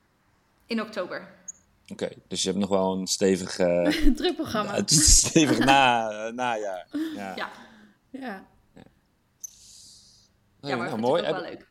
In 0.67 0.81
oktober. 0.81 1.35
Oké, 1.83 2.05
okay, 2.05 2.17
dus 2.29 2.43
je 2.43 2.49
hebt 2.49 2.61
nog 2.61 2.71
wel 2.71 2.93
een 2.93 3.07
stevig... 3.07 3.55
Druk 4.17 4.35
programma. 4.37 4.83
stevig 4.87 5.59
na, 5.59 6.09
najaar. 6.31 6.87
Ja. 7.17 7.35
Ja. 7.37 7.51
ja. 8.11 8.47
ja. 8.75 8.83
ja 10.61 10.77
maar 10.77 10.89
nou, 10.89 11.01
mooi. 11.01 11.23
Wel 11.23 11.41
leuk. 11.41 11.67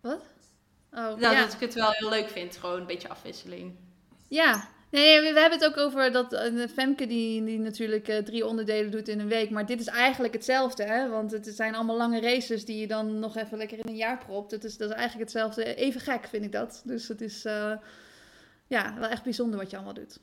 Wat? 0.00 0.20
Oh, 0.92 1.20
ja, 1.20 1.40
dat 1.40 1.52
ik 1.52 1.60
het 1.60 1.74
wel 1.74 1.90
heel 1.90 2.08
leuk 2.08 2.28
vind. 2.28 2.56
Gewoon 2.56 2.80
een 2.80 2.86
beetje 2.86 3.08
afwisseling. 3.08 3.74
Ja, 4.28 4.68
nee, 4.90 5.20
we, 5.20 5.40
hebben 5.40 5.58
het 5.58 5.64
ook 5.64 5.76
over 5.76 6.12
dat 6.12 6.32
uh, 6.32 6.66
Femke 6.68 7.06
die, 7.06 7.44
die 7.44 7.58
natuurlijk 7.58 8.08
uh, 8.08 8.18
drie 8.18 8.46
onderdelen 8.46 8.90
doet 8.90 9.08
in 9.08 9.20
een 9.20 9.28
week. 9.28 9.50
Maar 9.50 9.66
dit 9.66 9.80
is 9.80 9.86
eigenlijk 9.86 10.34
hetzelfde, 10.34 10.82
hè? 10.82 11.08
Want 11.08 11.30
het 11.30 11.46
zijn 11.46 11.74
allemaal 11.74 11.96
lange 11.96 12.20
races 12.20 12.64
die 12.64 12.80
je 12.80 12.86
dan 12.86 13.18
nog 13.18 13.36
even 13.36 13.58
lekker 13.58 13.78
in 13.78 13.88
een 13.88 13.96
jaar 13.96 14.18
propt. 14.18 14.50
Het 14.50 14.64
is, 14.64 14.76
dat 14.76 14.88
is 14.88 14.94
eigenlijk 14.94 15.30
hetzelfde. 15.30 15.74
Even 15.74 16.00
gek 16.00 16.28
vind 16.28 16.44
ik 16.44 16.52
dat. 16.52 16.82
Dus 16.84 17.08
het 17.08 17.20
is 17.20 17.44
uh, 17.44 17.72
ja, 18.66 18.94
wel 18.98 19.08
echt 19.08 19.24
bijzonder 19.24 19.58
wat 19.58 19.70
je 19.70 19.76
allemaal 19.76 19.94
doet. 19.94 20.18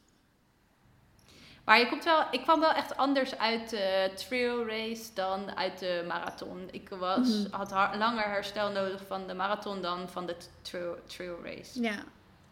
Maar 1.67 1.79
je 1.79 1.87
komt 1.87 2.03
wel, 2.03 2.25
ik 2.31 2.41
kwam 2.41 2.59
wel 2.59 2.71
echt 2.71 2.97
anders 2.97 3.37
uit 3.37 3.69
de 3.69 4.11
trail 4.15 4.67
race 4.67 5.13
dan 5.13 5.55
uit 5.55 5.79
de 5.79 6.03
marathon. 6.07 6.67
Ik 6.71 6.89
was, 6.89 7.27
mm 7.27 7.45
had 7.51 7.71
langer 7.97 8.23
herstel 8.23 8.71
nodig 8.71 9.01
van 9.07 9.27
de 9.27 9.33
marathon 9.33 9.81
dan 9.81 10.09
van 10.09 10.25
de 10.25 10.35
trail, 10.61 10.97
trail 11.05 11.37
race. 11.43 11.81
Ja. 11.81 12.03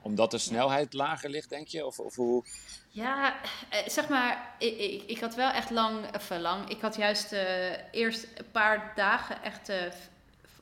Omdat 0.02 0.32
de 0.32 0.38
snelheid 0.38 0.94
lager 0.94 1.30
ligt, 1.30 1.50
denk 1.50 1.68
je? 1.68 1.86
Of, 1.86 2.00
of 2.00 2.16
hoe? 2.16 2.44
Ja, 2.90 3.36
eh, 3.70 3.88
zeg 3.88 4.10
maar, 4.10 4.56
ik, 4.58 4.78
ik, 4.78 5.04
ik 5.08 5.20
had 5.20 5.36
wel 5.36 5.50
echt 5.50 5.70
lang, 5.70 6.16
even 6.16 6.42
lang. 6.42 6.70
Ik 6.70 6.82
had 6.82 6.96
juist 6.96 7.34
uh, 7.34 7.40
eerst 7.92 8.28
een 8.38 8.52
paar 8.52 8.92
dagen 8.96 9.44
echt 9.44 9.70
uh, 9.70 9.76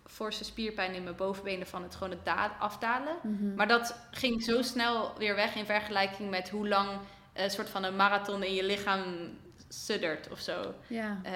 forse 0.06 0.44
spierpijn 0.44 0.94
in 0.94 1.04
mijn 1.04 1.16
bovenbenen 1.16 1.68
van 1.68 1.84
het 1.84 1.96
gewoon 1.96 2.18
het 2.24 2.52
afdalen. 2.60 3.16
Mhm. 3.24 3.56
Maar 3.56 3.68
dat 3.68 3.96
ging 4.12 4.44
zo 4.44 4.62
snel 4.62 5.14
weer 5.18 5.36
weg 5.36 5.56
in 5.56 5.66
vergelijking 5.66 6.30
met 6.30 6.50
hoe 6.50 6.68
lang 6.68 6.90
een 7.34 7.50
soort 7.50 7.70
van 7.70 7.84
een 7.84 7.96
marathon 7.96 8.44
in 8.44 8.54
je 8.54 8.64
lichaam 8.64 9.04
suddert 9.70 10.32
of 10.32 10.40
zo. 10.40 10.74
Ja. 10.88 11.22
Uh, 11.26 11.32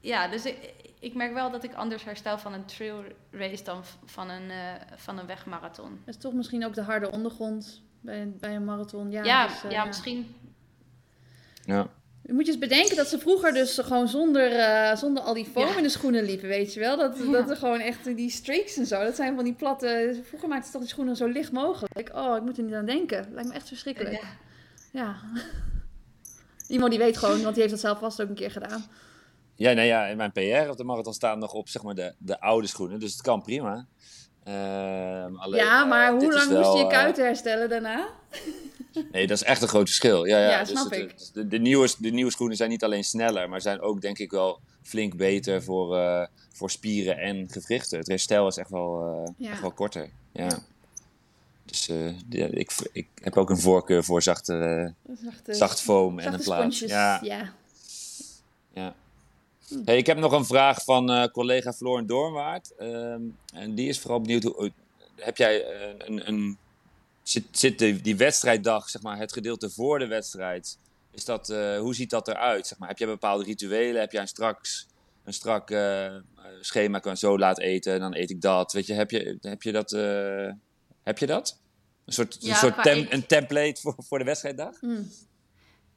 ja, 0.00 0.28
dus 0.28 0.44
ik, 0.44 0.56
ik 1.00 1.14
merk 1.14 1.34
wel 1.34 1.50
dat 1.50 1.64
ik 1.64 1.74
anders 1.74 2.04
herstel 2.04 2.38
van 2.38 2.52
een 2.52 2.64
trail 2.64 3.04
race 3.30 3.64
dan 3.64 3.82
van 4.04 4.30
een, 4.30 4.50
uh, 4.50 4.72
van 4.96 5.18
een 5.18 5.26
wegmarathon. 5.26 6.00
Dat 6.04 6.14
is 6.14 6.20
toch 6.20 6.32
misschien 6.32 6.64
ook 6.64 6.74
de 6.74 6.82
harde 6.82 7.10
ondergrond 7.10 7.82
bij, 8.00 8.32
bij 8.38 8.54
een 8.54 8.64
marathon. 8.64 9.10
Ja, 9.10 9.24
ja, 9.24 9.46
dus, 9.46 9.64
uh, 9.64 9.70
ja, 9.70 9.84
misschien. 9.84 10.34
Ja. 11.64 11.88
Je 12.22 12.32
moet 12.32 12.46
je 12.46 12.52
eens 12.52 12.60
bedenken 12.60 12.96
dat 12.96 13.08
ze 13.08 13.18
vroeger 13.18 13.52
dus 13.52 13.78
gewoon 13.78 14.08
zonder, 14.08 14.52
uh, 14.52 14.96
zonder 14.96 15.22
al 15.22 15.34
die 15.34 15.44
foam 15.44 15.68
ja. 15.68 15.76
in 15.76 15.82
de 15.82 15.88
schoenen 15.88 16.24
liepen, 16.24 16.48
weet 16.48 16.74
je 16.74 16.80
wel? 16.80 16.96
Dat, 16.96 17.18
ja. 17.18 17.30
dat 17.32 17.50
er 17.50 17.56
gewoon 17.56 17.80
echt 17.80 18.04
die 18.04 18.30
streaks 18.30 18.76
en 18.76 18.86
zo, 18.86 19.04
dat 19.04 19.16
zijn 19.16 19.34
van 19.34 19.44
die 19.44 19.54
platte... 19.54 20.20
Vroeger 20.24 20.48
maakten 20.48 20.66
ze 20.66 20.72
toch 20.72 20.80
die 20.80 20.90
schoenen 20.90 21.16
zo 21.16 21.26
licht 21.26 21.52
mogelijk. 21.52 22.10
Oh, 22.14 22.36
ik 22.36 22.42
moet 22.42 22.58
er 22.58 22.64
niet 22.64 22.74
aan 22.74 22.86
denken. 22.86 23.26
Lijkt 23.32 23.48
me 23.48 23.54
echt 23.54 23.68
verschrikkelijk. 23.68 24.14
Ja. 24.14 24.28
Ja. 24.94 25.16
Iemand 26.68 26.90
die 26.90 27.00
weet 27.00 27.16
gewoon, 27.16 27.42
want 27.42 27.54
die 27.54 27.62
heeft 27.62 27.70
dat 27.70 27.80
zelf 27.80 27.98
vast 27.98 28.22
ook 28.22 28.28
een 28.28 28.34
keer 28.34 28.50
gedaan. 28.50 28.84
Ja, 29.54 29.72
nou 29.72 29.86
ja, 29.86 30.06
in 30.06 30.16
mijn 30.16 30.32
PR 30.32 30.70
op 30.70 30.76
de 30.76 30.84
marathon 30.84 31.14
staan 31.14 31.38
nog 31.38 31.52
op 31.52 31.68
zeg 31.68 31.82
maar 31.82 31.94
de, 31.94 32.14
de 32.18 32.40
oude 32.40 32.66
schoenen, 32.66 33.00
dus 33.00 33.12
het 33.12 33.22
kan 33.22 33.42
prima. 33.42 33.86
Uh, 34.48 35.24
alleen, 35.36 35.64
ja, 35.64 35.84
maar 35.84 36.12
uh, 36.12 36.18
hoe 36.18 36.32
lang 36.32 36.48
wel, 36.48 36.60
moest 36.60 36.72
je 36.72 36.78
je 36.78 36.86
kuiten 36.86 37.22
uh, 37.22 37.28
herstellen 37.28 37.68
daarna? 37.68 38.08
Nee, 39.12 39.26
dat 39.26 39.36
is 39.36 39.42
echt 39.42 39.62
een 39.62 39.68
groot 39.68 39.86
verschil. 39.86 40.24
Ja, 40.24 40.38
ja, 40.38 40.48
ja 40.48 40.58
dus 40.58 40.68
snap 40.68 40.90
het, 40.90 41.00
ik. 41.00 41.14
De, 41.32 41.48
de, 41.48 41.58
nieuwe, 41.58 41.88
de 41.98 42.10
nieuwe 42.10 42.30
schoenen 42.30 42.56
zijn 42.56 42.70
niet 42.70 42.84
alleen 42.84 43.04
sneller, 43.04 43.48
maar 43.48 43.60
zijn 43.60 43.80
ook 43.80 44.00
denk 44.00 44.18
ik 44.18 44.30
wel 44.30 44.60
flink 44.82 45.16
beter 45.16 45.62
voor, 45.62 45.96
uh, 45.96 46.26
voor 46.52 46.70
spieren 46.70 47.18
en 47.18 47.48
gewrichten. 47.50 47.98
Het 47.98 48.08
herstel 48.08 48.46
is 48.46 48.56
echt 48.56 48.70
wel, 48.70 49.34
ja. 49.38 49.50
echt 49.50 49.60
wel 49.60 49.72
korter. 49.72 50.10
Ja. 50.32 50.58
Dus 51.64 51.88
uh, 51.88 52.18
ja, 52.28 52.46
ik, 52.50 52.72
ik 52.92 53.08
heb 53.14 53.36
ook 53.36 53.50
een 53.50 53.58
voorkeur 53.58 54.04
voor 54.04 54.22
zachte, 54.22 54.94
zachte 55.20 55.54
zacht 55.54 55.80
foam 55.80 56.18
en 56.18 56.32
een 56.32 56.40
plaat. 56.40 56.78
Ja. 56.78 57.20
ja. 57.22 57.52
ja. 58.72 58.94
Hm. 59.68 59.82
Hey, 59.84 59.96
ik 59.96 60.06
heb 60.06 60.18
nog 60.18 60.32
een 60.32 60.44
vraag 60.44 60.84
van 60.84 61.10
uh, 61.10 61.24
collega 61.24 61.72
Floren 61.72 62.06
Doornwaard. 62.06 62.72
Um, 62.80 63.36
en 63.54 63.74
die 63.74 63.88
is 63.88 64.00
vooral 64.00 64.20
benieuwd, 64.20 64.42
hoe, 64.42 64.72
heb 65.16 65.36
jij 65.36 65.60
uh, 65.60 65.94
een, 65.98 66.28
een, 66.28 66.58
zit, 67.22 67.44
zit 67.50 67.78
die, 67.78 68.00
die 68.00 68.16
wedstrijddag, 68.16 68.88
zeg 68.88 69.02
maar, 69.02 69.18
het 69.18 69.32
gedeelte 69.32 69.70
voor 69.70 69.98
de 69.98 70.06
wedstrijd, 70.06 70.78
is 71.10 71.24
dat, 71.24 71.48
uh, 71.48 71.78
hoe 71.78 71.94
ziet 71.94 72.10
dat 72.10 72.28
eruit? 72.28 72.66
Zeg 72.66 72.78
maar? 72.78 72.88
Heb 72.88 72.98
jij 72.98 73.08
bepaalde 73.08 73.44
rituelen? 73.44 74.00
Heb 74.00 74.12
jij 74.12 74.20
een, 74.20 74.28
straks, 74.28 74.86
een 75.24 75.32
strak 75.32 75.70
schema, 76.60 76.98
kan 76.98 77.16
zo 77.16 77.38
laat 77.38 77.58
eten, 77.58 78.00
dan 78.00 78.14
eet 78.14 78.30
ik 78.30 78.40
dat. 78.40 78.72
Weet 78.72 78.86
je, 78.86 78.92
heb 78.92 79.10
je, 79.10 79.38
heb 79.40 79.62
je 79.62 79.72
dat... 79.72 79.92
Heb 81.04 81.18
je 81.18 81.26
dat? 81.26 81.58
Een 82.04 82.12
soort, 82.12 82.36
ja, 82.40 82.50
een, 82.50 82.56
soort 82.56 82.82
tem, 82.82 83.06
een 83.10 83.26
template 83.26 83.80
voor, 83.80 83.94
voor 83.98 84.18
de 84.18 84.24
wedstrijddag? 84.24 84.80
Hmm. 84.80 85.10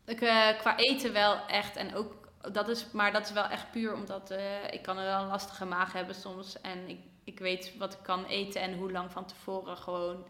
Ik, 0.05 0.21
uh, 0.21 0.59
qua 0.59 0.77
eten 0.77 1.13
wel 1.13 1.45
echt. 1.47 1.75
En 1.75 1.95
ook, 1.95 2.31
dat 2.51 2.69
is, 2.69 2.91
maar 2.91 3.11
dat 3.11 3.25
is 3.25 3.31
wel 3.31 3.45
echt 3.45 3.71
puur 3.71 3.93
omdat 3.93 4.31
uh, 4.31 4.73
ik 4.73 4.81
kan 4.81 4.97
er 4.97 5.05
wel 5.05 5.21
een 5.21 5.27
lastige 5.27 5.65
maag 5.65 5.93
hebben 5.93 6.15
soms. 6.15 6.61
En 6.61 6.89
ik, 6.89 6.99
ik 7.23 7.39
weet 7.39 7.77
wat 7.77 7.93
ik 7.93 7.99
kan 8.01 8.25
eten 8.25 8.61
en 8.61 8.77
hoe 8.77 8.91
lang 8.91 9.11
van 9.11 9.25
tevoren 9.25 9.77
gewoon 9.77 10.25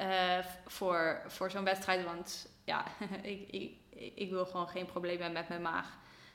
uh, 0.00 0.38
voor, 0.66 1.22
voor 1.26 1.50
zo'n 1.50 1.64
wedstrijd. 1.64 2.04
Want 2.04 2.48
ja, 2.64 2.84
ik, 3.22 3.50
ik, 3.50 3.76
ik 4.14 4.30
wil 4.30 4.46
gewoon 4.46 4.68
geen 4.68 4.86
problemen 4.86 5.32
met 5.32 5.48
mijn 5.48 5.62
maag. 5.62 5.86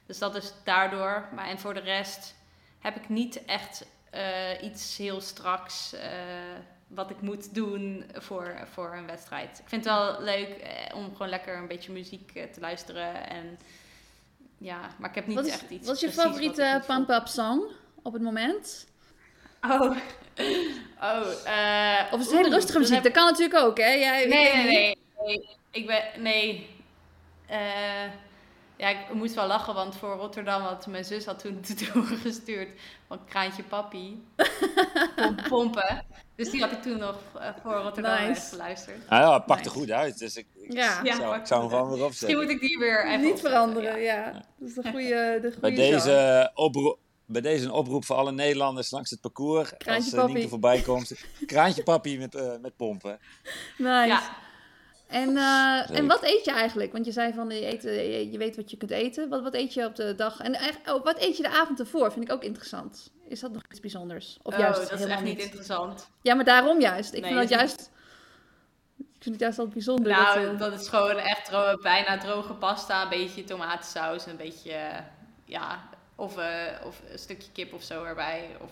Dus 0.05 0.17
dat 0.17 0.35
is 0.35 0.53
daardoor. 0.63 1.29
Maar 1.35 1.47
en 1.47 1.59
voor 1.59 1.73
de 1.73 1.79
rest 1.79 2.35
heb 2.79 2.95
ik 2.95 3.09
niet 3.09 3.45
echt 3.45 3.85
iets 4.61 4.97
heel 4.97 5.21
straks 5.21 5.95
wat 6.87 7.09
ik 7.09 7.21
moet 7.21 7.53
doen 7.53 8.05
voor, 8.13 8.57
voor 8.71 8.93
een 8.95 9.05
wedstrijd. 9.05 9.59
Ik 9.59 9.69
vind 9.69 9.85
het 9.85 9.93
wel 9.93 10.21
leuk 10.21 10.49
eh, 10.49 10.95
om 10.95 11.11
gewoon 11.11 11.29
lekker 11.29 11.57
een 11.57 11.67
beetje 11.67 11.91
muziek 11.91 12.31
eh, 12.33 12.43
te 12.43 12.59
luisteren. 12.59 13.29
En, 13.29 13.59
ja, 14.57 14.79
maar 14.97 15.09
ik 15.09 15.15
heb 15.15 15.27
niet 15.27 15.35
wat 15.35 15.45
is, 15.45 15.53
echt 15.53 15.69
iets. 15.69 15.87
Wat 15.87 15.95
is 15.95 16.01
je 16.01 16.11
favoriete 16.11 16.83
pump-up 16.87 17.27
song 17.27 17.61
op 18.01 18.13
het 18.13 18.21
moment? 18.21 18.87
Oh, 19.61 19.81
oh 21.01 21.31
uh, 21.45 21.99
of 22.11 22.19
is 22.19 22.25
het 22.25 22.35
hele 22.35 22.49
rustige 22.49 22.79
muziek? 22.79 23.03
Dat 23.03 23.11
kan 23.11 23.25
natuurlijk 23.25 23.59
ook, 23.63 23.77
hè? 23.77 23.89
Jij, 23.93 24.25
nee, 24.25 24.53
nee, 24.53 24.65
nee, 24.65 24.97
nee, 25.25 25.49
Ik 25.71 25.87
ben, 25.87 26.03
nee. 26.21 26.69
Uh, 27.49 28.11
Ja, 28.77 28.89
ik 28.89 29.13
moest 29.13 29.35
wel 29.35 29.47
lachen, 29.47 29.73
want 29.73 29.95
voor 29.95 30.15
Rotterdam 30.15 30.61
had 30.61 30.87
mijn 30.87 31.05
zus 31.05 31.25
had 31.25 31.39
toen 31.39 31.59
gestuurd 32.23 32.69
van 33.07 33.25
Kraantje 33.25 33.63
Papi. 33.63 34.25
Pom- 35.15 35.35
pompen. 35.49 36.05
Dus 36.37 36.49
die 36.49 36.61
had 36.61 36.71
ik 36.71 36.81
toen 36.81 36.97
nog 36.97 37.15
eh, 37.39 37.49
voor 37.63 37.73
Rotterdam 37.73 38.27
Nice. 38.27 38.49
geluisterd. 38.49 38.97
Ah, 39.07 39.19
ja, 39.19 39.33
het 39.33 39.45
pakt 39.45 39.59
Nee. 39.65 39.69
er 39.73 39.79
goed 39.79 39.91
uit. 39.91 40.17
Dus 40.19 40.35
ik, 40.35 40.45
ik, 40.55 40.73
Ja. 40.73 40.99
ik 40.99 41.05
Ja, 41.05 41.15
zou, 41.15 41.35
ik 41.37 41.45
zou 41.45 41.61
hem 41.61 41.69
gewoon 41.69 41.83
weer 41.89 41.97
Misschien 41.97 42.05
opzetten. 42.05 42.37
moet 42.37 42.49
ik 42.49 42.59
die 42.59 42.77
weer 42.79 43.05
even 43.05 43.19
Niet 43.21 43.31
opzetten, 43.31 43.51
veranderen, 43.51 43.99
ja. 43.99 44.15
ja. 44.15 44.31
Dat 44.57 44.67
is 44.69 44.73
de 44.73 44.81
goede, 44.91 45.39
de 45.41 45.53
Bij 45.59 45.69
goede 45.69 45.75
deze, 45.75 46.51
oproep, 46.53 46.99
bij 47.25 47.41
deze 47.41 47.65
een 47.65 47.71
oproep 47.71 48.05
voor 48.05 48.15
alle 48.15 48.31
Nederlanders 48.31 48.91
langs 48.91 49.09
het 49.09 49.21
parcours. 49.21 49.69
Kraantje 49.77 50.11
als 50.11 50.19
papi. 50.21 50.33
Nienke 50.33 50.49
voorbij 50.49 50.81
komt. 50.81 51.11
Kraantje 51.45 51.83
papi 51.83 52.17
met, 52.17 52.35
eh, 52.35 52.51
met 52.61 52.75
pompen. 52.75 53.19
Nice. 53.77 54.07
Ja. 54.07 54.21
En, 55.07 55.37
eh, 55.37 55.97
en 55.97 56.07
wat 56.07 56.23
eet 56.23 56.45
je 56.45 56.51
eigenlijk? 56.51 56.91
Want 56.91 57.05
je 57.05 57.11
zei 57.11 57.33
van 57.33 57.49
je, 57.49 57.65
eet, 57.65 57.83
je, 57.83 58.31
je 58.31 58.37
weet 58.37 58.55
wat 58.55 58.71
je 58.71 58.77
kunt 58.77 58.91
eten. 58.91 59.29
Wat, 59.29 59.41
wat 59.43 59.53
eet 59.53 59.73
je 59.73 59.85
op 59.85 59.95
de 59.95 60.15
dag? 60.15 60.39
En 60.39 60.53
eigenlijk- 60.53 60.95
oh, 60.97 61.03
wat 61.03 61.19
eet 61.19 61.37
je 61.37 61.43
de 61.43 61.49
avond 61.49 61.79
ervoor? 61.79 62.11
Vind 62.11 62.25
ik 62.25 62.31
ook 62.31 62.43
interessant. 62.43 63.11
Is 63.27 63.39
dat 63.39 63.51
nog 63.51 63.61
iets 63.69 63.79
bijzonders? 63.79 64.37
Of 64.43 64.53
Oh, 64.53 64.59
juist 64.59 64.89
dat 64.89 64.99
is 64.99 65.05
echt 65.05 65.21
niet 65.23 65.39
interessant. 65.39 66.09
Ja, 66.21 66.35
maar 66.35 66.45
daarom 66.45 66.79
juist. 66.81 67.13
Ik 67.13 67.21
Nee, 67.21 67.33
vind 67.33 67.41
dat 67.49 67.51
is 67.51 67.57
juist. 67.57 67.89
Ik 68.97 69.23
vind 69.23 69.35
het 69.35 69.39
juist 69.39 69.57
altijd 69.59 69.75
bijzonder. 69.75 70.11
Nou, 70.11 70.41
dat, 70.45 70.53
eh, 70.53 70.59
dat 70.59 70.81
is 70.81 70.87
gewoon 70.87 71.17
echt 71.17 71.51
bijna 71.81 72.17
droge 72.17 72.53
pasta, 72.53 73.03
een 73.03 73.09
beetje 73.09 73.43
tomatensaus, 73.43 74.25
een 74.25 74.37
beetje, 74.37 74.71
eh, 74.71 74.99
ja, 75.45 75.89
of, 76.15 76.37
eh, 76.37 76.85
of 76.85 77.01
een 77.11 77.19
stukje 77.19 77.51
kip 77.51 77.73
of 77.73 77.83
zo 77.83 78.03
erbij. 78.03 78.49
Of 78.61 78.69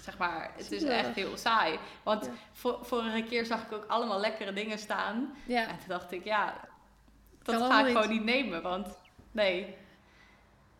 zeg 0.00 0.18
maar, 0.18 0.50
het 0.56 0.72
is 0.72 0.82
echt 0.82 1.14
heel 1.14 1.36
saai. 1.36 1.78
Want 2.02 2.24
Ja. 2.24 2.30
vor- 2.52 2.78
vorige 2.82 3.22
keer 3.22 3.44
zag 3.46 3.62
ik 3.62 3.72
ook 3.72 3.84
allemaal 3.88 4.20
lekkere 4.20 4.52
dingen 4.52 4.78
staan. 4.78 5.34
ja. 5.46 5.60
En 5.62 5.78
toen 5.78 5.88
dacht 5.88 6.12
ik, 6.12 6.24
ja, 6.24 6.54
dat 7.42 7.56
Kan 7.58 7.70
ga 7.70 7.80
ik 7.86 7.94
gewoon 7.94 8.08
niet 8.10 8.24
nemen, 8.24 8.62
want 8.62 8.88
nee. 9.32 9.76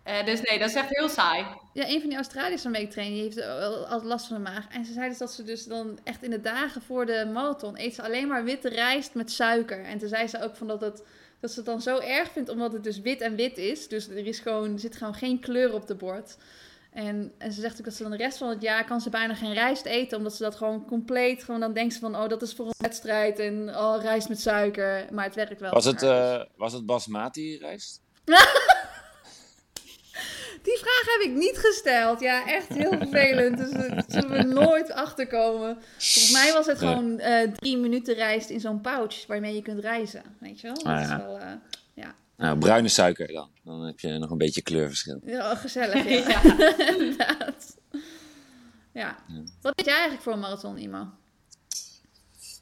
Eh, 0.02 0.24
dus 0.24 0.40
nee, 0.40 0.58
dat 0.58 0.68
is 0.68 0.74
echt 0.74 0.88
heel 0.88 1.08
saai. 1.08 1.44
ja, 1.72 1.88
een 1.88 2.00
van 2.00 2.08
die 2.08 2.16
Australiërs 2.18 2.62
waarmee 2.62 2.82
ik 2.82 2.90
train, 2.90 3.12
die 3.12 3.22
heeft 3.22 3.42
al- 3.42 3.86
altijd 3.86 4.02
last 4.04 4.26
van 4.26 4.36
de 4.36 4.42
maag. 4.42 4.66
En 4.68 4.84
ze 4.84 4.92
zei 4.92 5.08
dus 5.08 5.18
dat 5.18 5.32
ze 5.32 5.42
dus 5.42 5.64
dan 5.64 5.98
echt 6.04 6.22
in 6.22 6.30
de 6.30 6.40
dagen 6.40 6.82
voor 6.82 7.06
de 7.06 7.30
marathon 7.32 7.78
eet 7.78 7.94
ze 7.94 8.02
alleen 8.02 8.28
maar 8.28 8.44
witte 8.44 8.68
rijst 8.68 9.14
met 9.14 9.30
suiker. 9.30 9.84
En 9.84 9.98
toen 9.98 10.08
zei 10.08 10.26
ze 10.26 10.42
ook 10.42 10.56
van 10.56 10.66
dat 10.66 10.80
het 10.80 11.02
dat 11.40 11.50
ze 11.50 11.56
het 11.56 11.66
dan 11.66 11.82
zo 11.82 11.98
erg 11.98 12.30
vindt 12.32 12.48
omdat 12.48 12.72
het 12.72 12.84
dus 12.84 13.00
wit 13.00 13.20
en 13.20 13.34
wit 13.36 13.58
is. 13.58 13.88
Dus 13.88 14.08
er, 14.08 14.26
is 14.26 14.38
gewoon, 14.38 14.72
er 14.72 14.78
zit 14.78 14.96
gewoon 14.96 15.14
geen 15.14 15.40
kleur 15.40 15.74
op 15.74 15.86
de 15.86 15.94
bord. 15.94 16.36
En, 16.92 17.32
en 17.38 17.52
ze 17.52 17.60
zegt 17.60 17.78
ook 17.78 17.84
dat 17.84 17.94
ze 17.94 18.02
dan 18.02 18.10
de 18.10 18.16
rest 18.16 18.38
van 18.38 18.48
het 18.48 18.62
jaar 18.62 18.84
kan 18.84 19.00
ze 19.00 19.10
bijna 19.10 19.34
geen 19.34 19.52
rijst 19.52 19.84
eten. 19.84 20.18
Omdat 20.18 20.34
ze 20.34 20.42
dat 20.42 20.54
gewoon 20.54 20.86
compleet, 20.86 21.44
gewoon 21.44 21.60
dan 21.60 21.72
denkt 21.72 21.94
ze 21.94 22.00
van, 22.00 22.16
oh 22.16 22.28
dat 22.28 22.42
is 22.42 22.52
voor 22.54 22.66
een 22.66 22.72
wedstrijd. 22.76 23.38
En 23.38 23.68
oh 23.76 23.96
rijst 24.02 24.28
met 24.28 24.40
suiker. 24.40 25.04
Maar 25.12 25.24
het 25.24 25.34
werkt 25.34 25.60
wel. 25.60 25.70
Was 25.72 25.84
het, 25.84 26.02
eh, 26.02 26.42
was 26.56 26.72
het 26.72 26.86
basmati 26.86 27.58
rijst? 27.58 28.00
Die 30.62 30.78
vraag 30.78 31.04
heb 31.18 31.30
ik 31.30 31.34
niet 31.36 31.58
gesteld. 31.58 32.20
Ja, 32.20 32.46
echt 32.46 32.68
heel 32.68 32.92
vervelend. 32.98 33.58
Dus 33.58 33.70
daar 33.70 34.04
zullen 34.08 34.30
we 34.30 34.42
nooit 34.62 34.92
achterkomen. 34.92 35.74
Volgens 35.98 36.32
mij 36.32 36.52
was 36.52 36.66
het 36.66 36.78
gewoon 36.78 37.18
eh, 37.18 37.50
drie 37.50 37.76
minuten 37.76 38.14
rijst 38.14 38.50
in 38.50 38.60
zo'n 38.60 38.80
pouch 38.80 39.26
waarmee 39.26 39.54
je 39.54 39.62
kunt 39.62 39.80
reizen. 39.80 40.22
Weet 40.40 40.60
je 40.60 40.66
wel? 40.66 40.74
Dat 40.76 40.84
Ah, 40.84 41.00
is 41.00 41.08
ja. 41.08 41.18
wel 41.18 41.38
eh, 41.38 41.46
Nou, 42.36 42.58
bruine 42.58 42.88
suiker 42.88 43.32
dan. 43.32 43.50
Dan 43.64 43.80
heb 43.84 44.00
je 44.00 44.18
nog 44.18 44.30
een 44.30 44.38
beetje 44.38 44.62
kleurverschil. 44.62 45.20
ja, 45.24 45.54
gezellig. 45.54 46.08
Ja. 46.08 46.40
Ja. 46.42 46.78
Inderdaad. 46.94 47.76
Ja. 48.92 49.16
Wat 49.60 49.76
deed 49.76 49.84
jij 49.86 49.94
eigenlijk 49.94 50.22
voor 50.22 50.32
een 50.32 50.38
marathon, 50.38 50.78
Imo? 50.78 51.06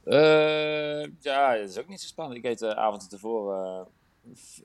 Eh, 0.04 1.02
ja, 1.20 1.56
dat 1.56 1.68
is 1.68 1.78
ook 1.78 1.88
niet 1.88 2.00
zo 2.00 2.06
spannend. 2.06 2.38
Ik 2.38 2.44
eet 2.44 2.58
de 2.58 2.76
avond 2.76 3.10
tevoren 3.10 3.86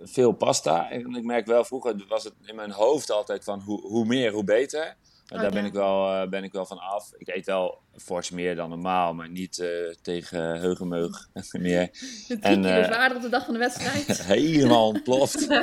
veel 0.02 0.32
pasta. 0.32 0.92
En 0.92 1.16
ik 1.16 1.24
merk 1.24 1.46
wel, 1.46 1.64
vroeger 1.64 2.06
was 2.08 2.24
het 2.24 2.34
in 2.46 2.56
mijn 2.56 2.72
hoofd 2.72 3.12
altijd 3.12 3.44
van 3.44 3.62
hoe, 3.62 3.82
hoe 3.82 4.06
meer, 4.06 4.32
hoe 4.32 4.44
beter. 4.44 4.96
Oh, 5.34 5.42
daar 5.42 5.52
ben, 5.52 5.66
ik 5.66 5.74
wel, 5.74 6.12
eh, 6.12 6.30
ben 6.30 6.44
ik 6.44 6.52
wel 6.52 6.66
van 6.66 6.80
af. 6.80 7.12
Ik 7.18 7.28
eet 7.28 7.46
wel 7.46 7.82
fors 7.96 8.30
meer 8.30 8.56
dan 8.56 8.70
normaal, 8.70 9.14
maar 9.14 9.30
niet 9.30 9.60
eh, 9.60 9.70
tegen 10.02 10.60
heugenmeug 10.60 11.30
meer. 11.52 11.90
Drie 11.92 12.40
En, 12.40 12.62
kilo 12.62 12.74
eh, 12.74 12.86
zwaarder 12.86 13.18
op 13.18 13.24
de 13.24 13.30
dag 13.30 13.46
van 13.46 13.54
de 13.54 13.60
wedstrijd. 13.60 14.24
Helemaal 14.26 14.88
ontploft. 14.88 15.48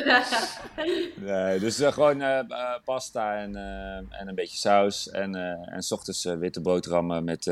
Nee, 1.16 1.58
dus 1.58 1.76
gewoon 1.76 2.46
pasta 2.84 3.36
en, 3.36 3.56
en 4.10 4.28
een 4.28 4.34
beetje 4.34 4.56
saus. 4.56 5.10
En, 5.10 5.34
en 5.64 5.82
s 5.82 5.92
ochtends 5.92 6.24
witte 6.24 6.60
boterhammen 6.60 7.24
met, 7.24 7.46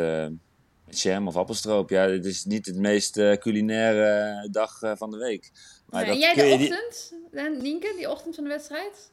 met 0.85 1.01
jam 1.01 1.27
of 1.27 1.37
appelstroop. 1.37 1.91
Ja, 1.91 2.07
dit 2.07 2.25
is 2.25 2.45
niet 2.45 2.67
het 2.67 2.77
meest 2.77 3.39
culinaire 3.39 4.49
dag 4.51 4.79
van 4.97 5.11
de 5.11 5.17
week. 5.17 5.51
Maar 5.91 6.03
Nee, 6.07 6.13
en 6.13 6.19
jij 6.19 6.35
de 6.35 6.53
ochtend, 6.65 7.15
hè, 7.31 7.49
Nienke, 7.49 7.93
die 7.97 8.11
ochtend 8.11 8.35
van 8.35 8.45
de 8.45 8.51
wedstrijd? 8.51 9.09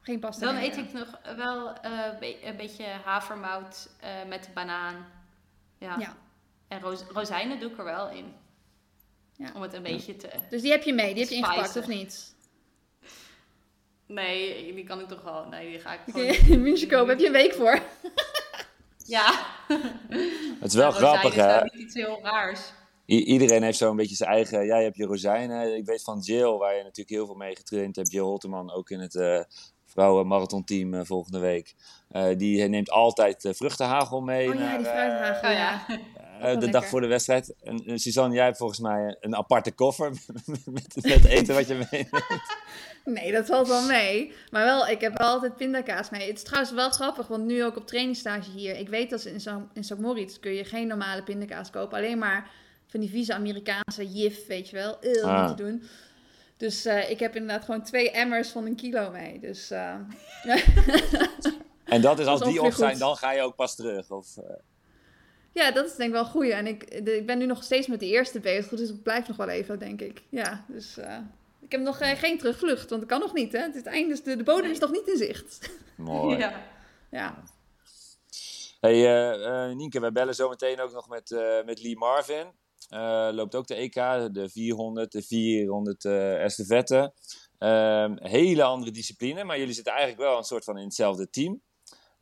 Geen 0.00 0.18
pasta 0.20 0.46
Dan 0.46 0.56
eet 0.56 0.76
ik 0.76 0.92
nog 0.92 1.18
wel 1.36 1.72
eh, 1.74 2.18
be- 2.18 2.44
een 2.44 2.56
beetje 2.56 2.84
havermout 3.04 3.88
eh, 4.00 4.10
met 4.28 4.44
de 4.44 4.50
banaan. 4.54 5.06
Ja. 5.78 5.96
Ja. 5.98 6.16
En 6.68 6.80
rozijnen 7.12 7.60
doe 7.60 7.70
ik 7.70 7.78
er 7.78 7.84
wel 7.84 8.08
in. 8.10 8.34
Ja. 9.36 9.50
Om 9.54 9.62
het 9.62 9.72
een 9.74 9.82
beetje 9.82 10.16
te... 10.16 10.28
Dus 10.50 10.62
die 10.62 10.70
heb 10.70 10.82
je 10.82 10.92
mee, 10.94 11.12
die 11.14 11.22
heb 11.22 11.30
je 11.32 11.36
ingepakt, 11.38 11.76
of 11.76 11.86
niet? 11.86 12.18
Nee, 14.06 14.74
die 14.74 14.84
kan 14.84 15.00
ik 15.00 15.08
toch 15.08 15.22
wel... 15.22 15.44
Nee, 15.44 15.70
die 15.70 15.80
ga 15.80 15.92
ik 15.92 16.00
Oké, 16.08 16.32
gewoon... 16.34 16.48
in 16.50 16.62
München 16.62 16.88
kopen, 16.88 17.08
heb 17.08 17.18
je 17.18 17.26
een 17.26 17.32
week 17.32 17.54
voor. 17.54 17.80
Ja. 19.06 19.46
Het 20.60 20.68
is 20.68 20.74
wel 20.74 20.92
Ja, 20.92 20.98
rozijnen 20.98 21.18
grappig, 21.18 21.30
is 21.30 21.36
nou 21.36 21.52
hè? 21.52 21.62
niet 21.62 21.72
iets 21.74 21.94
heel 21.94 22.18
raars. 22.22 22.60
I- 23.10 23.24
iedereen 23.24 23.62
heeft 23.62 23.78
zo'n 23.78 23.96
beetje 23.96 24.16
zijn 24.16 24.30
eigen... 24.30 24.66
Jij 24.66 24.82
hebt 24.82 24.96
je 24.96 25.06
rozijnen. 25.06 25.76
Ik 25.76 25.86
weet 25.86 26.02
van 26.02 26.18
Jill, 26.18 26.56
waar 26.56 26.74
je 26.76 26.82
natuurlijk 26.82 27.08
heel 27.10 27.26
veel 27.26 27.34
mee 27.34 27.56
getraind 27.56 27.96
hebt. 27.96 28.12
Jill 28.12 28.22
Holteman, 28.22 28.72
ook 28.72 28.90
in 28.90 29.00
het 29.00 29.14
eh 29.14 29.40
vrouwenmarathonteam 29.90 30.94
eh, 30.94 31.00
volgende 31.04 31.38
week. 31.38 31.74
Eh, 32.08 32.36
die 32.36 32.68
neemt 32.68 32.90
altijd 32.90 33.48
vruchtenhagel 33.50 34.20
mee. 34.20 34.48
Oh 34.48 34.54
ja, 34.54 34.60
naar, 34.60 34.78
die 34.78 34.86
eh, 34.86 34.92
fruithagel, 34.92 35.48
Oh 35.48 35.54
ja. 35.54 36.54
de 36.54 36.68
dag 36.68 36.86
voor 36.86 37.00
de 37.00 37.06
wedstrijd. 37.06 37.54
En 37.62 37.98
Suzanne, 37.98 38.34
jij 38.34 38.44
hebt 38.44 38.56
volgens 38.56 38.80
mij 38.80 39.16
een 39.20 39.36
aparte 39.36 39.72
koffer 39.72 40.10
met, 40.44 40.66
met, 40.66 40.96
met 41.02 41.24
eten 41.24 41.54
wat 41.54 41.66
je 41.68 41.74
meeneemt. 41.90 42.24
Nee, 43.04 43.32
dat 43.32 43.46
valt 43.46 43.68
wel 43.68 43.86
mee. 43.86 44.32
Maar 44.50 44.64
wel, 44.64 44.86
ik 44.88 45.00
heb 45.00 45.18
wel 45.18 45.28
altijd 45.28 45.56
pindakaas 45.56 46.10
mee. 46.10 46.26
Het 46.26 46.36
is 46.36 46.42
trouwens 46.42 46.72
wel 46.74 46.90
grappig, 46.90 47.26
want 47.26 47.44
nu 47.44 47.64
ook 47.64 47.76
op 47.76 47.86
trainingsstage 47.86 48.50
hier. 48.50 48.76
Ik 48.78 48.88
weet 48.88 49.10
dat 49.10 49.20
ze 49.20 49.30
in 49.30 49.40
St. 49.40 49.50
in 49.72 49.84
St. 49.84 49.98
Moritz 49.98 50.38
kun 50.38 50.52
je 50.52 50.64
geen 50.64 50.86
normale 50.86 51.22
pindakaas 51.22 51.70
kopen. 51.70 51.98
Alleen 51.98 52.18
maar 52.18 52.50
van 52.90 53.00
die 53.00 53.10
vieze 53.10 53.34
Amerikaanse 53.34 54.06
jif, 54.06 54.46
weet 54.46 54.68
je 54.68 54.76
wel. 54.76 54.96
Eeuw, 55.00 55.24
Ah. 55.24 55.46
niet 55.48 55.56
te 55.56 55.62
doen. 55.62 55.82
Dus 56.56 56.84
eh, 56.84 57.10
ik 57.10 57.18
heb 57.20 57.36
inderdaad 57.36 57.64
gewoon 57.64 57.82
twee 57.82 58.10
emmers 58.10 58.48
van 58.48 58.66
een 58.66 58.76
kilo 58.76 59.10
mee. 59.10 59.38
Dus 59.40 59.70
eh, 59.70 59.94
En 61.84 62.00
dat 62.00 62.18
is 62.18 62.26
als 62.26 62.38
Dat 62.38 62.48
is 62.48 62.54
die 62.54 62.62
op 62.62 62.72
zijn, 62.72 62.90
goed. 62.90 62.98
dan 63.00 63.16
ga 63.16 63.32
je 63.32 63.42
ook 63.42 63.54
pas 63.56 63.76
terug. 63.76 64.10
Of, 64.10 64.36
eh, 64.36 64.54
ja, 65.52 65.70
dat 65.70 65.86
is 65.86 65.96
denk 65.96 66.08
ik 66.08 66.14
wel 66.14 66.24
goed. 66.24 66.48
En 66.48 66.66
ik, 66.66 67.04
de- 67.04 67.16
ik 67.16 67.26
ben 67.26 67.38
nu 67.38 67.46
nog 67.46 67.62
steeds 67.64 67.86
met 67.86 68.00
de 68.00 68.06
eerste 68.06 68.40
bezig, 68.40 68.68
dus 68.78 68.90
ik 68.90 69.02
blijf 69.02 69.28
nog 69.28 69.36
wel 69.36 69.48
even, 69.48 69.78
denk 69.78 70.00
ik. 70.00 70.22
Ja, 70.28 70.64
dus 70.68 70.96
eh, 70.98 71.16
ik 71.60 71.72
heb 71.72 71.80
nog 71.80 72.00
eh, 72.00 72.18
geen 72.18 72.38
terugvlucht, 72.38 72.88
want 72.90 73.00
dat 73.00 73.10
kan 73.10 73.20
nog 73.20 73.34
niet, 73.34 73.52
hè. 73.52 73.58
Het, 73.58 73.70
is 73.74 73.76
het 73.76 73.86
einde, 73.86 74.12
is- 74.12 74.22
de, 74.22 74.36
de 74.36 74.42
bodem 74.42 74.70
is 74.70 74.78
nog 74.78 74.90
niet 74.90 75.08
in 75.08 75.16
zicht. 75.16 75.70
mooi. 75.96 76.38
Ja. 76.38 76.62
Ja. 77.10 77.42
Hey 78.80 78.92
eh, 78.92 79.68
eh, 79.68 79.76
Nienke, 79.76 80.00
wij 80.00 80.12
bellen 80.12 80.34
zo 80.34 80.48
meteen 80.48 80.80
ook 80.80 80.92
nog 80.92 81.08
met, 81.08 81.30
eh, 81.30 81.64
met 81.64 81.82
Lee 81.82 81.96
Marvin. 81.96 82.46
Eh, 82.88 83.28
loopt 83.32 83.54
ook 83.54 83.66
de 83.66 83.74
EK, 83.74 83.94
de 84.34 84.48
400, 84.52 85.12
de 85.12 85.22
400 85.22 86.04
eh 86.04 86.44
estafette. 86.44 87.12
Hele 88.22 88.62
andere 88.62 88.90
discipline, 88.90 89.44
maar 89.44 89.58
jullie 89.58 89.74
zitten 89.74 89.92
eigenlijk 89.92 90.22
wel 90.22 90.38
een 90.38 90.44
soort 90.44 90.64
van 90.64 90.78
in 90.78 90.84
hetzelfde 90.84 91.30
team. 91.30 91.62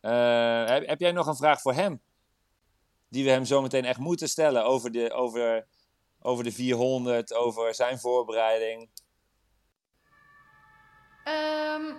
Eh, 0.00 0.66
heb, 0.66 0.86
heb 0.86 1.00
jij 1.00 1.12
nog 1.12 1.26
een 1.26 1.36
vraag 1.36 1.60
voor 1.60 1.72
hem? 1.72 2.00
Die 3.08 3.24
we 3.24 3.30
hem 3.30 3.44
zo 3.44 3.62
meteen 3.62 3.84
echt 3.84 3.98
moeten 3.98 4.28
stellen 4.28 4.64
over 4.64 4.90
de, 4.92 5.12
over, 5.12 5.66
over 6.20 6.44
de 6.44 6.52
400, 6.52 7.34
over 7.34 7.74
zijn 7.74 7.98
voorbereiding. 7.98 8.90
Ehm, 11.24 11.94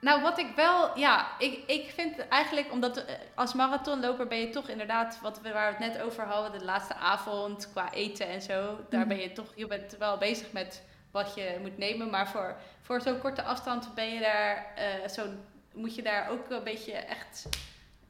nou, 0.00 0.22
wat 0.22 0.38
ik 0.38 0.52
wel, 0.56 0.98
ja, 0.98 1.28
ik, 1.38 1.62
ik 1.66 1.90
vind 1.94 2.28
eigenlijk, 2.28 2.72
omdat 2.72 2.96
eh, 3.04 3.14
als 3.34 3.54
marathonloper 3.54 4.26
ben 4.26 4.38
je 4.38 4.50
toch 4.50 4.68
inderdaad, 4.68 5.18
wat 5.22 5.40
we, 5.40 5.52
waar 5.52 5.76
we 5.76 5.84
het 5.84 5.92
net 5.92 6.02
over 6.02 6.24
hadden, 6.24 6.58
de 6.58 6.64
laatste 6.64 6.94
avond 6.94 7.70
qua 7.72 7.92
eten 7.92 8.26
en 8.28 8.42
zo, 8.42 8.78
daar 8.88 9.00
Mhm. 9.00 9.08
ben 9.08 9.18
je 9.20 9.32
toch, 9.32 9.52
je 9.54 9.66
bent 9.66 9.96
wel 9.98 10.16
bezig 10.18 10.52
met 10.52 10.82
wat 11.10 11.34
je 11.34 11.58
moet 11.60 11.78
nemen, 11.78 12.10
maar 12.10 12.28
voor, 12.28 12.56
voor 12.80 13.00
zo'n 13.00 13.20
korte 13.20 13.42
afstand 13.42 13.94
ben 13.94 14.14
je 14.14 14.20
daar, 14.20 14.72
eh, 14.76 15.08
zo, 15.08 15.26
moet 15.74 15.94
je 15.94 16.02
daar 16.02 16.30
ook 16.30 16.50
een 16.50 16.64
beetje 16.64 16.92
echt 16.92 17.48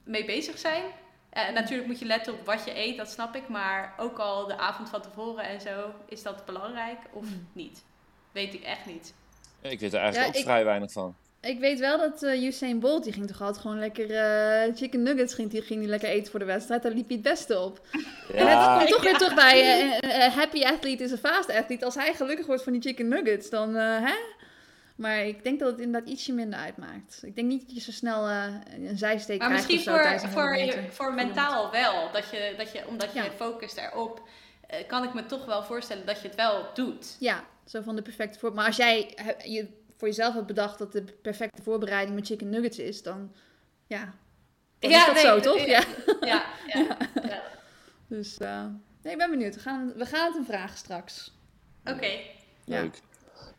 mee 0.05 0.25
bezig 0.25 0.59
zijn. 0.59 0.83
Eh, 1.31 1.49
natuurlijk 1.51 1.89
moet 1.89 1.99
je 1.99 2.05
letten 2.05 2.33
op 2.33 2.47
wat 2.47 2.65
je 2.65 2.77
eet, 2.79 2.97
dat 2.97 3.11
snap 3.11 3.35
ik, 3.37 3.49
maar 3.49 3.95
ook 3.99 4.19
al 4.19 4.47
de 4.47 4.57
avond 4.59 4.89
van 4.89 5.03
tevoren 5.03 5.45
en 5.45 5.61
zo, 5.61 5.95
is 6.09 6.23
dat 6.23 6.45
belangrijk 6.45 6.99
of 7.13 7.25
Mhm. 7.25 7.35
niet? 7.53 7.85
Weet 8.33 8.55
ik 8.55 8.63
echt 8.63 8.87
niet. 8.87 9.15
Ik 9.61 9.81
weet 9.81 9.93
er 9.93 10.01
eigenlijk 10.01 10.15
Ja, 10.15 10.27
ook 10.29 10.35
ik- 10.45 10.51
vrij 10.51 10.65
weinig 10.65 10.93
van. 10.93 11.17
Ik 11.43 11.59
weet 11.59 11.79
wel 11.79 11.99
dat 11.99 12.23
eh 12.23 12.43
Usain 12.43 12.81
Bolt, 12.81 13.05
die 13.05 13.13
ging 13.13 13.27
toch 13.27 13.41
altijd 13.41 13.59
gewoon 13.59 13.79
lekker 13.79 14.11
eh, 14.11 14.75
chicken 14.77 15.03
nuggets 15.03 15.35
ging, 15.35 15.51
die, 15.51 15.63
ging 15.63 15.81
die 15.81 15.89
lekker 15.89 16.09
eten 16.09 16.31
voor 16.31 16.41
de 16.41 16.47
wedstrijd. 16.47 16.83
Daar 16.83 16.93
liep 16.93 17.07
hij 17.07 17.17
het 17.17 17.29
beste 17.29 17.59
op. 17.61 17.81
En 18.35 18.47
dat 18.47 18.77
komt 18.79 18.89
toch 18.89 19.03
weer 19.03 19.17
terug 19.17 19.35
bij 19.35 19.91
eh, 19.99 20.35
happy 20.35 20.65
athlete 20.65 21.05
is 21.05 21.13
a 21.13 21.17
fast 21.17 21.51
athlete. 21.51 21.85
Als 21.85 21.95
hij 21.95 22.15
gelukkig 22.15 22.47
wordt 22.47 22.63
van 22.63 22.73
die 22.73 22.83
chicken 22.83 23.09
nuggets, 23.09 23.51
dan, 23.51 23.77
eh, 23.77 24.05
hè? 24.05 24.15
Maar 24.97 25.25
ik 25.27 25.45
denk 25.45 25.59
dat 25.59 25.71
het 25.71 25.81
inderdaad 25.81 26.11
ietsje 26.11 26.33
minder 26.33 26.59
uitmaakt. 26.59 27.21
Ik 27.23 27.35
denk 27.35 27.49
niet 27.49 27.67
dat 27.67 27.75
je 27.75 27.81
zo 27.81 27.91
snel 27.91 28.29
uh, 28.29 28.45
een 28.89 28.99
zijsteek 28.99 29.39
maar 29.39 29.49
krijgt. 29.49 29.69
misschien 29.69 29.93
of 29.95 30.01
zo 30.01 30.09
voor, 30.09 30.23
een 30.23 30.31
voor, 30.31 30.57
je, 30.57 30.91
voor 30.91 31.15
mentaal 31.15 31.71
wel. 31.71 32.13
Dat 32.13 32.31
je, 32.31 32.55
dat 32.57 32.73
je, 32.73 32.87
omdat 32.87 33.13
je 33.13 33.23
Ja. 33.23 33.31
focust 33.37 33.77
erop, 33.77 34.23
eh, 34.67 34.87
kan 34.87 35.05
ik 35.05 35.15
me 35.15 35.27
toch 35.27 35.45
wel 35.45 35.63
voorstellen 35.63 36.07
dat 36.07 36.21
je 36.21 36.27
het 36.27 36.37
wel 36.37 36.67
doet. 36.75 37.17
Ja, 37.19 37.45
zo 37.65 37.83
van 37.83 37.97
de 37.97 38.03
perfecte 38.03 38.39
voor. 38.39 38.55
Maar 38.55 38.67
als 38.67 38.77
jij 38.77 39.15
je 39.45 39.67
voor 40.01 40.09
jezelf 40.09 40.35
hebt 40.35 40.47
bedacht 40.47 40.79
dat 40.79 40.93
de 40.93 41.03
perfecte 41.23 41.63
voorbereiding 41.63 42.17
met 42.17 42.27
chicken 42.27 42.49
nuggets 42.49 42.79
is, 42.79 43.03
dan 43.03 43.35
ja. 43.87 44.15
Dan 44.79 44.91
is 44.91 45.07
dat 45.07 45.15
nee, 45.15 45.25
zo, 45.25 45.41
toch? 45.41 45.57
eh, 45.57 45.67
Ja. 45.67 45.85
Ja, 46.21 46.45
ja, 46.67 46.97
ja. 47.23 47.43
Dus 48.09 48.39
eh, 48.39 48.65
nee, 49.03 49.13
ik 49.13 49.19
ben 49.19 49.31
benieuwd. 49.31 49.55
We 49.55 49.61
gaan, 49.61 49.93
we 49.97 50.07
gaan 50.07 50.25
het 50.25 50.35
hem 50.35 50.45
vragen 50.45 50.79
straks. 50.79 51.33
Oké. 51.85 52.07
Ja. 52.65 52.81
Leuk. 52.81 53.01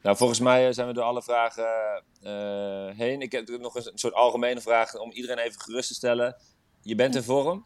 Nou, 0.01 0.17
volgens 0.17 0.39
mij 0.39 0.67
eh, 0.67 0.73
zijn 0.73 0.87
we 0.87 0.93
door 0.93 1.03
alle 1.03 1.23
vragen 1.23 2.03
eh, 2.23 2.97
heen. 2.97 3.21
Ik 3.21 3.31
heb 3.31 3.47
nog 3.47 3.75
een 3.75 3.91
soort 3.95 4.13
algemene 4.13 4.61
vraag 4.61 4.95
om 4.95 5.11
iedereen 5.11 5.37
even 5.37 5.61
gerust 5.61 5.87
te 5.87 5.93
stellen. 5.93 6.35
Je 6.81 6.95
bent 6.95 7.15
in 7.15 7.23
vorm? 7.23 7.65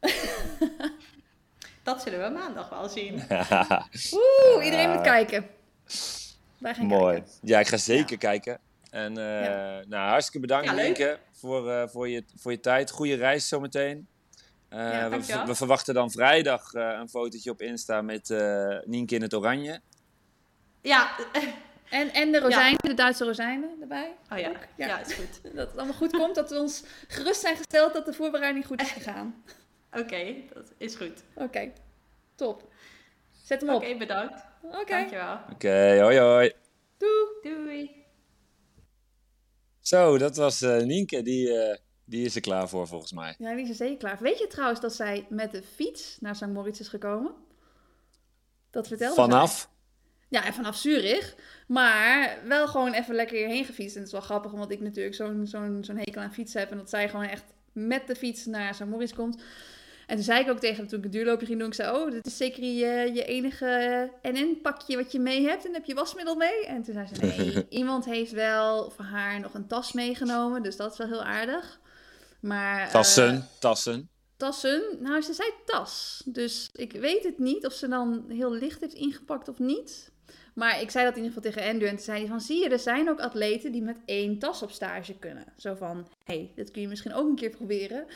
Dat 1.82 2.02
zullen 2.02 2.22
we 2.22 2.38
maandag 2.38 2.68
wel 2.68 2.88
zien. 2.88 3.14
Oeh, 4.12 4.64
iedereen 4.64 4.90
moet 4.90 5.02
kijken. 5.02 5.46
Wij 6.60 6.74
gaan 6.74 6.86
Mooi. 6.86 7.14
kijken. 7.14 7.32
Ja, 7.42 7.58
ik 7.60 7.66
ga 7.68 7.76
zeker 7.76 8.18
kijken. 8.18 8.58
En 8.90 9.18
eh, 9.18 9.44
Ja. 9.44 9.82
nou, 9.88 10.08
hartstikke 10.08 10.40
bedankt, 10.40 10.96
Ja, 10.98 11.16
voor, 11.32 11.70
eh, 11.70 11.88
voor, 11.88 12.08
je, 12.08 12.24
voor 12.36 12.50
je 12.50 12.60
tijd. 12.60 12.90
Goede 12.90 13.14
reis 13.14 13.48
zometeen. 13.48 14.08
Ja, 14.70 15.04
we, 15.04 15.10
dankjewel. 15.10 15.46
we 15.46 15.54
verwachten 15.54 15.94
dan 15.94 16.10
vrijdag 16.10 16.72
eh, 16.72 16.96
een 17.00 17.08
fotootje 17.08 17.50
op 17.50 17.62
Insta 17.62 18.02
met 18.02 18.30
eh 18.30 18.78
Nienke 18.84 19.14
in 19.14 19.22
het 19.22 19.34
oranje. 19.34 19.80
Ja. 20.80 21.10
En, 21.90 22.12
en 22.12 22.32
de 22.32 22.38
rozijnen, 22.40 22.78
de 22.78 22.94
Duitse 22.94 23.24
rozijnen 23.24 23.70
erbij. 23.80 24.16
Oh 24.32 24.38
ja. 24.38 24.48
Ja. 24.76 24.86
Ja, 24.86 25.00
is 25.00 25.12
goed. 25.14 25.40
Dat 25.56 25.68
het 25.68 25.76
allemaal 25.76 25.96
goed 25.96 26.12
komt. 26.12 26.34
Dat 26.34 26.50
we 26.50 26.58
ons 26.58 26.82
gerust 27.08 27.40
zijn 27.40 27.56
gesteld 27.56 27.92
dat 27.92 28.04
de 28.04 28.12
voorbereiding 28.12 28.66
goed 28.66 28.80
is 28.80 28.90
gegaan. 28.90 29.42
Oké, 30.00 30.34
dat 30.54 30.72
is 30.76 30.94
goed. 30.94 31.22
Oké, 31.34 31.72
top. 32.34 32.72
Zet 33.44 33.60
hem 33.60 33.70
Oké, 33.70 33.86
op. 33.90 33.98
bedankt. 33.98 34.44
Oké, 34.62 34.84
Dankjewel. 34.86 35.38
Oké, 35.52 36.00
hoi 36.00 36.18
hoi. 36.18 36.52
doei. 36.98 37.28
Doei. 37.42 38.04
Zo, 39.80 40.18
dat 40.18 40.36
was 40.36 40.62
eh, 40.62 40.82
Nienke. 40.82 41.22
Die, 41.22 41.52
eh, 41.52 41.78
die 42.04 42.24
is 42.24 42.34
er 42.34 42.40
klaar 42.40 42.68
voor 42.68 42.86
volgens 42.86 43.12
mij. 43.12 43.34
Ja, 43.38 43.54
die 43.54 43.62
is 43.62 43.68
er 43.68 43.74
zeker 43.74 43.96
klaar. 43.96 44.18
Weet 44.20 44.38
je 44.38 44.46
trouwens 44.46 44.80
dat 44.80 44.94
zij 44.94 45.26
met 45.28 45.50
de 45.50 45.62
fiets 45.62 46.16
naar 46.20 46.36
St. 46.36 46.46
Moritz 46.46 46.80
is 46.80 46.88
gekomen? 46.88 47.34
Dat 48.70 48.88
vertelde 48.88 49.14
zij. 49.14 49.24
Vanaf? 49.24 49.70
Ja, 50.28 50.44
en 50.44 50.54
vanaf 50.54 50.76
Zurich. 50.76 51.34
Maar 51.66 52.38
wel 52.46 52.68
gewoon 52.68 52.92
even 52.92 53.14
lekker 53.14 53.36
hierheen 53.36 53.64
gefietst. 53.64 53.94
En 53.94 54.02
het 54.02 54.12
is 54.12 54.18
wel 54.18 54.26
grappig, 54.26 54.52
omdat 54.52 54.70
ik 54.70 54.80
natuurlijk 54.80 55.14
zo'n 55.14 55.46
zo'n 55.46 55.84
zo'n 55.84 55.96
hekel 55.96 56.22
aan 56.22 56.34
fietsen 56.34 56.60
heb. 56.60 56.70
En 56.70 56.76
dat 56.76 56.90
zij 56.90 57.08
gewoon 57.08 57.26
echt 57.26 57.44
met 57.72 58.06
de 58.06 58.14
fiets 58.16 58.46
naar 58.46 58.74
St. 58.74 58.84
Moritz 58.84 59.12
komt. 59.12 59.42
En 60.10 60.16
toen 60.16 60.24
zei 60.24 60.40
ik 60.40 60.50
ook 60.50 60.58
tegen 60.58 60.76
haar, 60.76 60.86
toen 60.86 60.98
ik 60.98 61.04
een 61.04 61.10
duurloopje 61.10 61.46
ging 61.46 61.58
doen, 61.58 61.68
ik 61.68 61.74
zei, 61.74 61.96
oh, 61.96 62.10
dit 62.10 62.26
is 62.26 62.36
zeker 62.36 62.62
je, 62.62 63.10
je 63.14 63.24
enige 63.24 64.10
NN-pakje 64.22 64.96
wat 64.96 65.12
je 65.12 65.18
mee 65.18 65.42
hebt. 65.42 65.66
En 65.66 65.72
heb 65.72 65.84
je 65.84 65.94
wasmiddel 65.94 66.34
mee? 66.34 66.66
En 66.66 66.82
toen 66.82 66.94
zei 66.94 67.06
ze, 67.06 67.24
nee, 67.24 67.66
iemand 67.80 68.04
heeft 68.04 68.32
wel 68.32 68.90
voor 68.90 69.04
haar 69.04 69.40
nog 69.40 69.54
een 69.54 69.66
tas 69.66 69.92
meegenomen. 69.92 70.62
Dus 70.62 70.76
dat 70.76 70.92
is 70.92 70.98
wel 70.98 71.06
heel 71.06 71.24
aardig. 71.24 71.80
Maar, 72.40 72.80
eh, 72.86 72.90
Tassen, 72.90 73.48
tassen. 73.60 74.08
tassen. 74.36 74.82
Nou, 75.00 75.20
ze 75.20 75.32
zei 75.32 75.48
tas. 75.66 76.22
Dus 76.24 76.68
ik 76.72 76.92
weet 76.92 77.24
het 77.24 77.38
niet 77.38 77.66
of 77.66 77.72
ze 77.72 77.88
dan 77.88 78.24
heel 78.28 78.52
licht 78.52 78.80
heeft 78.80 78.94
ingepakt 78.94 79.48
of 79.48 79.58
niet. 79.58 80.12
Maar 80.54 80.80
ik 80.80 80.90
zei 80.90 81.04
dat 81.04 81.16
in 81.16 81.22
ieder 81.22 81.36
geval 81.36 81.52
tegen 81.52 81.70
Andrew. 81.70 81.88
En 81.88 81.94
toen 81.94 82.04
zei 82.04 82.18
hij 82.18 82.28
van, 82.28 82.40
zie 82.40 82.62
je, 82.62 82.68
er 82.68 82.78
zijn 82.78 83.10
ook 83.10 83.20
atleten 83.20 83.72
die 83.72 83.82
met 83.82 83.98
één 84.04 84.38
tas 84.38 84.62
op 84.62 84.70
stage 84.70 85.14
kunnen. 85.14 85.44
Zo 85.56 85.74
van, 85.74 86.08
hé, 86.24 86.34
hey, 86.34 86.52
dit 86.54 86.70
kun 86.70 86.82
je 86.82 86.88
misschien 86.88 87.14
ook 87.14 87.28
een 87.28 87.36
keer 87.36 87.50
proberen. 87.50 88.06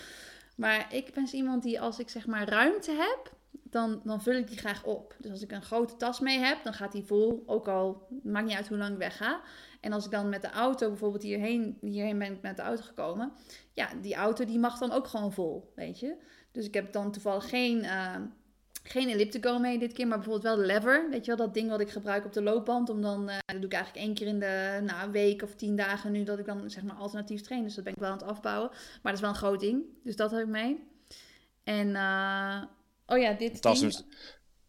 Maar 0.55 0.95
ik 0.95 1.15
ben 1.15 1.29
iemand 1.33 1.63
die 1.63 1.81
als 1.81 1.99
ik 1.99 2.09
zeg 2.09 2.27
maar 2.27 2.49
ruimte 2.49 2.91
heb, 2.91 3.33
dan, 3.51 4.01
dan 4.05 4.23
vul 4.23 4.35
ik 4.35 4.49
die 4.49 4.59
graag 4.59 4.85
op. 4.85 5.17
Dus 5.19 5.31
als 5.31 5.43
ik 5.43 5.53
een 5.53 5.63
grote 5.63 5.97
tas 5.97 6.21
mee 6.21 6.39
heb, 6.39 6.63
dan 6.63 6.73
gaat 6.73 6.93
die 6.93 7.05
vol. 7.05 7.43
Ook 7.47 7.69
al, 7.69 8.09
maakt 8.23 8.47
niet 8.47 8.57
uit 8.57 8.69
hoe 8.69 8.79
lang 8.79 8.93
ik 8.93 8.99
wegga. 8.99 9.41
En 9.81 9.93
als 9.93 10.05
ik 10.05 10.11
dan 10.11 10.29
met 10.29 10.43
de 10.43 10.51
auto 10.51 10.89
bijvoorbeeld 10.89 11.23
hierheen, 11.23 11.79
hierheen 11.81 12.19
ben 12.19 12.39
met 12.43 12.57
de 12.57 12.63
auto 12.63 12.83
gekomen. 12.83 13.33
Ja, 13.73 13.89
die 14.01 14.15
auto 14.15 14.45
die 14.45 14.59
mag 14.59 14.79
dan 14.79 14.93
ook 14.93 15.07
gewoon 15.07 15.33
vol, 15.33 15.73
weet 15.75 16.01
je. 16.01 16.17
Dus 16.53 16.67
ik 16.67 16.75
heb 16.75 16.93
dan 16.93 17.13
toevallig 17.13 17.49
geen, 17.49 17.85
eh, 17.85 18.17
geen 18.89 19.09
elliptico 19.09 19.59
mee 19.59 19.79
dit 19.79 19.93
keer, 19.93 20.07
maar 20.07 20.19
bijvoorbeeld 20.19 20.55
wel 20.55 20.67
de 20.67 20.73
lever. 20.73 21.11
Weet 21.11 21.25
je 21.25 21.37
wel, 21.37 21.47
dat 21.47 21.55
ding 21.55 21.71
wat 21.71 21.81
ik 21.81 21.91
gebruik 21.91 22.25
op 22.25 22.33
de 22.33 22.43
loopband. 22.43 22.89
Om 22.89 23.03
dan, 23.03 23.29
eh, 23.29 23.37
dat 23.47 23.57
doe 23.57 23.65
ik 23.65 23.73
eigenlijk 23.73 24.07
één 24.07 24.15
keer 24.15 24.27
in 24.27 24.39
de 24.39 24.81
nou, 24.83 25.11
week 25.11 25.43
of 25.43 25.55
tien 25.55 25.77
dagen 25.77 26.13
nu 26.13 26.25
dat 26.25 26.39
ik 26.39 26.47
dan 26.47 26.71
zeg 26.71 26.83
maar 26.83 26.97
alternatief 26.97 27.41
train. 27.41 27.63
Dus 27.63 27.75
dat 27.75 27.85
ben 27.85 27.93
ik 27.93 27.99
wel 27.99 28.11
aan 28.11 28.19
het 28.19 28.27
afbouwen. 28.27 28.71
Maar 28.71 29.13
dat 29.13 29.15
is 29.15 29.21
wel 29.21 29.31
een 29.31 29.37
groot 29.37 29.61
ding, 29.61 29.83
dus 30.03 30.17
dat 30.17 30.31
heb 30.31 30.41
ik 30.41 30.47
mee. 30.47 30.79
En, 31.65 31.97
eh, 31.97 32.63
oh 33.07 33.19
ja, 33.19 33.33
dit 33.33 33.55
Een 33.55 33.61
tas, 33.61 33.81
ding. 33.81 33.93
met, 33.93 34.05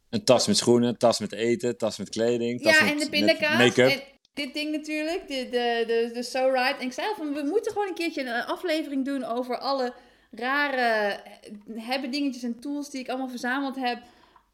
een 0.09 0.23
tas 0.23 0.47
met 0.47 0.57
schoenen, 0.57 0.97
tas 0.97 1.19
met 1.19 1.31
eten, 1.31 1.77
tas 1.77 1.97
met 1.97 2.09
kleding. 2.09 2.61
Tas 2.61 2.77
Ja, 2.77 2.83
met, 2.83 2.91
en 2.91 2.99
de 2.99 3.09
pindakaas. 3.09 3.57
Make-up. 3.57 4.13
Dit 4.33 4.53
ding 4.53 4.71
natuurlijk, 4.71 5.27
de, 5.27 5.47
de, 5.51 5.83
de, 5.87 6.09
de 6.13 6.23
So 6.23 6.47
Ride. 6.47 6.75
En 6.79 6.85
ik 6.85 6.93
zei 6.93 7.07
al 7.07 7.15
van, 7.15 7.33
we 7.33 7.43
moeten 7.43 7.71
gewoon 7.71 7.87
een 7.87 7.93
keertje 7.93 8.21
een 8.21 8.43
aflevering 8.43 9.05
doen 9.05 9.23
over 9.23 9.57
alle 9.57 9.93
rare 10.31 10.81
eh, 10.81 11.85
hebben 11.85 12.11
dingetjes 12.11 12.43
en 12.43 12.59
tools 12.59 12.89
die 12.89 13.01
ik 13.01 13.09
allemaal 13.09 13.29
verzameld 13.29 13.75
heb 13.75 14.03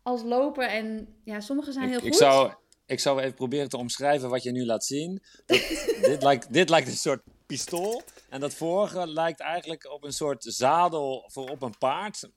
als 0.04 0.24
loper. 0.24 0.68
En 0.68 1.16
ja, 1.24 1.40
sommige 1.40 1.72
zijn 1.72 1.88
heel 1.88 1.98
Ik, 1.98 2.04
goed. 2.04 2.12
ik, 2.12 2.18
zou, 2.18 2.54
ik 2.86 3.00
zou 3.00 3.22
even 3.22 3.34
proberen 3.34 3.70
te 3.70 3.78
omschrijven 3.78 4.30
wat 4.30 4.44
je 4.44 4.52
nu 4.52 4.66
laat 4.66 4.86
zien. 4.86 5.22
Dat, 5.46 5.58
dit, 6.10 6.24
lijkt, 6.24 6.54
dit 6.54 6.70
lijkt 6.70 6.88
een 6.88 6.94
soort 6.94 7.22
pistool. 7.46 8.02
En 8.30 8.40
dat 8.40 8.54
vorige 8.54 9.08
lijkt 9.08 9.40
eigenlijk 9.40 9.92
op 9.92 10.04
een 10.04 10.14
soort 10.14 10.44
zadel 10.44 11.30
voor 11.32 11.50
op 11.50 11.62
een 11.62 11.78
paard. 11.78 12.30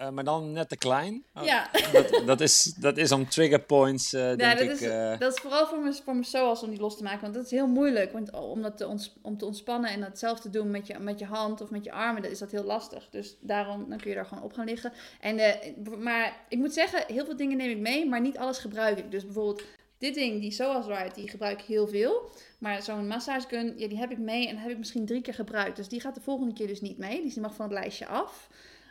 Eh, 0.00 0.10
maar 0.10 0.24
dan 0.24 0.52
net 0.52 0.68
te 0.68 0.76
klein. 0.76 1.24
Oh, 1.34 1.44
Ja. 1.44 1.70
dat, 1.92 2.22
dat, 2.26 2.40
is, 2.40 2.62
dat 2.64 2.96
is 2.96 3.12
om 3.12 3.28
trigger 3.28 3.60
points, 3.60 4.12
eh, 4.12 4.20
Ja, 4.20 4.36
denk 4.36 4.58
dat, 4.58 4.60
ik. 4.68 4.70
is, 4.70 4.82
eh, 4.82 5.18
dat 5.18 5.32
is 5.32 5.40
vooral 5.40 5.66
voor 5.66 5.78
mijn, 5.78 5.94
voor 5.94 6.12
mijn 6.12 6.24
SOAS 6.24 6.62
om 6.62 6.70
die 6.70 6.80
los 6.80 6.96
te 6.96 7.02
maken. 7.02 7.20
Want 7.20 7.34
dat 7.34 7.44
is 7.44 7.50
heel 7.50 7.66
moeilijk. 7.66 8.12
Want 8.12 8.30
om, 8.32 8.62
dat 8.62 8.76
te 8.76 8.86
ons, 8.86 9.12
om 9.22 9.38
te 9.38 9.44
ontspannen 9.46 9.90
en 9.90 10.00
dat 10.00 10.18
zelf 10.18 10.40
te 10.40 10.50
doen 10.50 10.70
met 10.70 10.86
je, 10.86 10.98
met 10.98 11.18
je 11.18 11.24
hand 11.24 11.60
of 11.60 11.70
met 11.70 11.84
je 11.84 11.92
armen, 11.92 12.22
dan 12.22 12.30
is 12.30 12.38
dat 12.38 12.50
heel 12.50 12.64
lastig. 12.64 13.08
Dus 13.10 13.36
daarom 13.40 13.88
dan 13.88 13.98
kun 13.98 14.08
je 14.10 14.16
daar 14.16 14.26
gewoon 14.26 14.44
op 14.44 14.52
gaan 14.52 14.64
liggen. 14.66 14.92
En, 15.20 15.38
eh, 15.38 15.96
maar 15.98 16.36
ik 16.48 16.58
moet 16.58 16.72
zeggen, 16.72 17.04
heel 17.06 17.24
veel 17.24 17.36
dingen 17.36 17.56
neem 17.56 17.70
ik 17.70 17.78
mee, 17.78 18.08
maar 18.08 18.20
niet 18.20 18.38
alles 18.38 18.58
gebruik 18.58 18.98
ik. 18.98 19.10
Dus 19.10 19.24
bijvoorbeeld 19.24 19.62
dit 19.98 20.14
ding, 20.14 20.40
die 20.40 20.50
SOAS 20.52 20.86
Ride, 20.86 21.14
die 21.14 21.28
gebruik 21.28 21.60
ik 21.60 21.66
heel 21.66 21.88
veel. 21.88 22.30
Maar 22.58 22.82
zo'n 22.82 23.06
massagegun, 23.06 23.74
ja, 23.76 23.88
die 23.88 23.98
heb 23.98 24.10
ik 24.10 24.18
mee 24.18 24.48
en 24.48 24.56
heb 24.56 24.70
ik 24.70 24.78
misschien 24.78 25.06
drie 25.06 25.20
keer 25.22 25.34
gebruikt. 25.34 25.76
Dus 25.76 25.88
die 25.88 26.00
gaat 26.00 26.14
de 26.14 26.20
volgende 26.20 26.52
keer 26.52 26.66
dus 26.66 26.80
niet 26.80 26.98
mee. 26.98 27.22
Dus 27.22 27.32
die 27.32 27.42
mag 27.42 27.54
van 27.54 27.64
het 27.64 27.74
lijstje 27.74 28.06
af. 28.06 28.48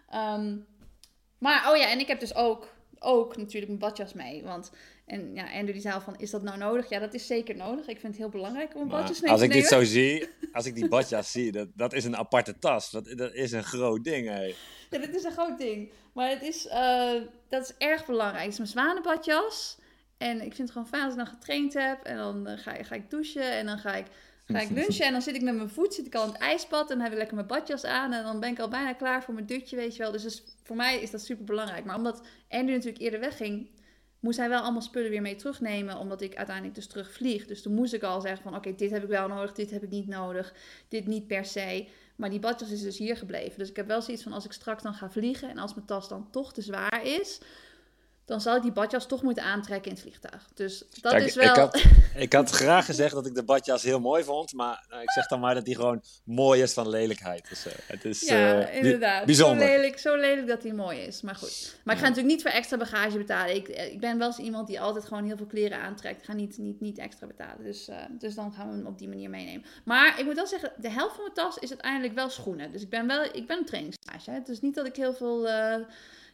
Ehm, 0.10 0.56
maar, 1.40 1.72
oh 1.72 1.78
ja, 1.78 1.92
en 1.92 2.00
ik 2.00 2.08
heb 2.08 2.20
dus 2.20 2.36
ook, 2.36 2.68
ook 3.00 3.38
natuurlijk 3.38 3.68
mijn 3.68 3.80
badjas 3.80 4.14
mee. 4.14 4.44
Want, 4.44 4.72
en 5.06 5.36
ja, 5.36 5.44
Andrew 5.44 5.72
die 5.72 5.82
zei 5.82 5.94
al 5.94 6.02
van, 6.02 6.16
is 6.18 6.30
dat 6.30 6.44
nou 6.44 6.58
nodig? 6.58 6.90
Ja, 6.90 7.00
dat 7.00 7.14
is 7.14 7.28
zeker 7.28 7.56
nodig. 7.56 7.88
Ik 7.88 8.00
vind 8.00 8.14
het 8.14 8.18
heel 8.18 8.30
belangrijk 8.30 8.76
om 8.76 8.82
een 8.82 8.88
maar 8.88 9.00
badjas 9.00 9.22
mee 9.22 9.32
als 9.32 9.40
te 9.40 9.46
ik 9.46 9.52
nemen. 9.52 9.70
dit 9.70 9.80
zo 9.80 9.86
zie, 9.86 10.30
als 10.52 10.66
ik 10.66 10.76
die 10.76 10.88
badjas 10.88 11.32
zie, 11.32 11.52
dat, 11.52 11.68
dat 11.74 11.94
is 11.94 12.06
een 12.06 12.18
aparte 12.18 12.60
tas. 12.60 12.92
Dat, 12.92 13.06
dat 13.16 13.34
is 13.34 13.52
een 13.52 13.64
groot 13.64 14.04
ding, 14.04 14.28
hé. 14.28 14.54
Ja, 14.90 14.98
dit 15.00 15.16
is 15.16 15.24
een 15.24 15.32
groot 15.32 15.58
ding. 15.58 15.92
Maar 16.14 16.30
het 16.30 16.42
is, 16.42 16.68
eh, 16.68 17.22
dat 17.50 17.64
is 17.64 17.74
erg 17.78 18.06
belangrijk. 18.06 18.44
Het 18.44 18.52
is 18.52 18.58
mijn 18.58 18.70
zwanenbadjas. 18.70 19.78
En 20.18 20.36
ik 20.36 20.56
vind 20.56 20.58
het 20.58 20.72
gewoon 20.72 20.88
fijn 20.88 21.04
als 21.04 21.12
ik 21.12 21.18
dan 21.18 21.28
getraind 21.28 21.74
heb. 21.74 22.04
En 22.04 22.18
dan 22.18 22.48
eh, 22.48 22.58
ga, 22.58 22.84
ga 22.84 22.96
ik 22.96 23.10
douchen 23.10 23.52
en 23.52 23.66
dan 23.66 23.78
ga 23.78 23.96
ik, 23.96 24.06
ga 24.52 24.60
ik 24.60 24.70
lunchen. 24.70 25.06
En 25.06 25.12
dan 25.12 25.22
zit 25.22 25.36
ik 25.36 25.42
met 25.42 25.56
mijn 25.56 25.70
voet, 25.70 25.94
zit 25.94 26.06
ik 26.06 26.16
al 26.16 26.26
in 26.26 26.32
het 26.32 26.42
ijsbad. 26.42 26.90
En 26.90 26.96
dan 26.96 27.04
heb 27.04 27.12
ik 27.12 27.18
lekker 27.18 27.36
mijn 27.36 27.48
badjas 27.48 27.84
aan. 27.84 28.14
En 28.14 28.24
dan 28.24 28.40
ben 28.40 28.50
ik 28.50 28.60
al 28.60 28.68
bijna 28.68 28.94
klaar 28.94 29.24
voor 29.24 29.34
mijn 29.34 29.46
dutje, 29.46 29.76
weet 29.76 29.96
je 29.96 30.02
wel. 30.02 30.12
Dus, 30.12 30.24
dus 30.24 30.44
voor 30.64 30.76
mij 30.76 31.02
is 31.02 31.12
dat 31.12 31.22
super 31.22 31.46
belangrijk. 31.46 31.86
Maar 31.86 31.96
omdat 31.96 32.22
Andrew 32.50 32.76
natuurlijk 32.76 33.02
eerder 33.02 33.20
wegging, 33.20 33.70
moest 34.20 34.38
hij 34.38 34.50
wel 34.50 34.62
allemaal 34.62 34.82
spullen 34.82 35.10
weer 35.10 35.22
mee 35.22 35.36
terugnemen. 35.36 35.98
Omdat 35.98 36.22
ik 36.22 36.36
uiteindelijk 36.36 36.76
dus 36.76 36.88
terugvlieg. 36.88 37.46
Dus 37.46 37.62
toen 37.62 37.74
moest 37.74 37.94
ik 37.94 38.04
al 38.04 38.22
zeggen 38.22 38.44
van, 38.44 38.56
oké, 38.56 38.76
dit 38.76 38.92
heb 38.92 39.04
ik 39.04 39.10
wel 39.10 39.28
nodig, 39.28 39.54
dit 39.54 39.72
heb 39.72 39.84
ik 39.84 39.90
niet 39.90 40.08
nodig. 40.08 40.54
Dit 40.88 41.08
niet 41.08 41.28
per 41.28 41.46
se. 41.46 41.88
Maar 42.16 42.30
die 42.30 42.40
badjas 42.40 42.72
is 42.72 42.82
dus 42.82 42.98
hier 42.98 43.18
gebleven. 43.18 43.60
Dus 43.60 43.70
ik 43.70 43.76
heb 43.76 43.88
wel 43.88 44.02
zoiets 44.02 44.24
van 44.24 44.34
als 44.34 44.46
ik 44.46 44.52
straks 44.52 44.84
dan 44.84 44.94
ga 44.94 45.10
vliegen 45.10 45.50
en 45.50 45.58
als 45.58 45.74
mijn 45.74 45.86
tas 45.86 46.08
dan 46.08 46.28
toch 46.32 46.54
te 46.54 46.62
zwaar 46.62 47.06
is, 47.06 47.40
dan 48.30 48.42
zal 48.42 48.56
ik 48.56 48.62
die 48.62 48.72
badjas 48.72 49.06
toch 49.06 49.22
moeten 49.22 49.44
aantrekken 49.44 49.92
in 49.92 49.98
het 49.98 50.02
vliegtuig. 50.02 50.50
Dus 50.54 50.84
dat 51.02 51.12
Kijk, 51.12 51.26
is 51.26 51.36
wel. 51.36 51.50
ik, 51.50 51.56
had, 51.56 51.84
ik 52.26 52.34
had 52.34 52.50
graag 52.50 52.86
gezegd 52.86 53.14
dat 53.14 53.26
ik 53.26 53.36
de 53.36 53.44
badjas 53.44 53.84
heel 53.84 54.00
mooi 54.00 54.24
vond, 54.24 54.54
maar 54.54 54.86
eh, 54.90 55.02
ik 55.02 55.12
zeg 55.12 55.28
dan 55.28 55.40
maar 55.40 55.54
dat 55.54 55.66
die 55.66 55.76
gewoon 55.76 56.02
mooi 56.24 56.62
is 56.62 56.74
van 56.74 56.90
lelijkheid. 56.90 57.50
Dus, 57.50 57.66
eh, 57.66 57.74
het 57.88 58.06
is 58.06 58.22
ja, 58.22 58.62
eh, 58.62 58.76
inderdaad. 58.76 59.26
bijzonder. 59.26 59.68
Zo 59.68 59.74
lelijk, 59.74 60.00
zo 60.00 60.16
lelijk 60.16 60.48
dat 60.48 60.64
hij 60.64 60.74
mooi 60.74 61.00
is. 61.00 61.22
Maar 61.22 61.36
goed. 61.36 61.76
Maar 61.84 61.96
ik 61.96 62.02
ga 62.02 62.08
natuurlijk 62.08 62.36
niet 62.36 62.42
voor 62.42 62.52
extra 62.52 62.78
bagage 62.78 63.18
betalen. 63.18 63.56
Ik, 63.56 63.68
eh, 63.68 63.92
ik 63.92 64.00
ben 64.00 64.18
wel 64.18 64.28
eens 64.28 64.38
iemand 64.38 64.68
die 64.68 64.82
altijd 64.82 65.06
gewoon 65.06 65.26
heel 65.26 65.38
veel 65.38 65.46
kleren 65.46 65.80
aantrekt. 65.80 66.20
Ik 66.20 66.26
ga 66.26 66.34
niet, 66.34 66.58
niet, 66.58 66.80
niet 66.80 66.98
extra 66.98 67.28
betalen. 67.28 67.64
Dus, 67.64 67.90
dus 68.10 68.36
dan 68.36 68.54
gaan 68.54 68.70
we 68.70 68.76
hem 68.76 68.86
op 68.86 68.98
die 68.98 69.08
manier 69.08 69.30
meenemen. 69.30 69.66
Maar 69.86 70.20
ik 70.20 70.26
moet 70.26 70.36
wel 70.36 70.48
zeggen, 70.48 70.72
de 70.78 70.90
helft 70.90 71.16
van 71.16 71.24
mijn 71.24 71.36
tas 71.36 71.58
is 71.58 71.70
uiteindelijk 71.70 72.14
wel 72.14 72.30
schoenen. 72.30 72.72
Dus 72.72 72.82
ik 72.82 72.90
ben 72.90 73.08
wel 73.08 73.24
ik 73.24 73.48
ben 73.48 73.58
een 73.58 73.66
trainingstage. 73.66 74.30
Hè. 74.30 74.38
Het 74.38 74.50
is 74.50 74.62
niet 74.62 74.76
dat 74.76 74.86
ik 74.86 74.96
heel 74.96 75.14
veel, 75.14 75.48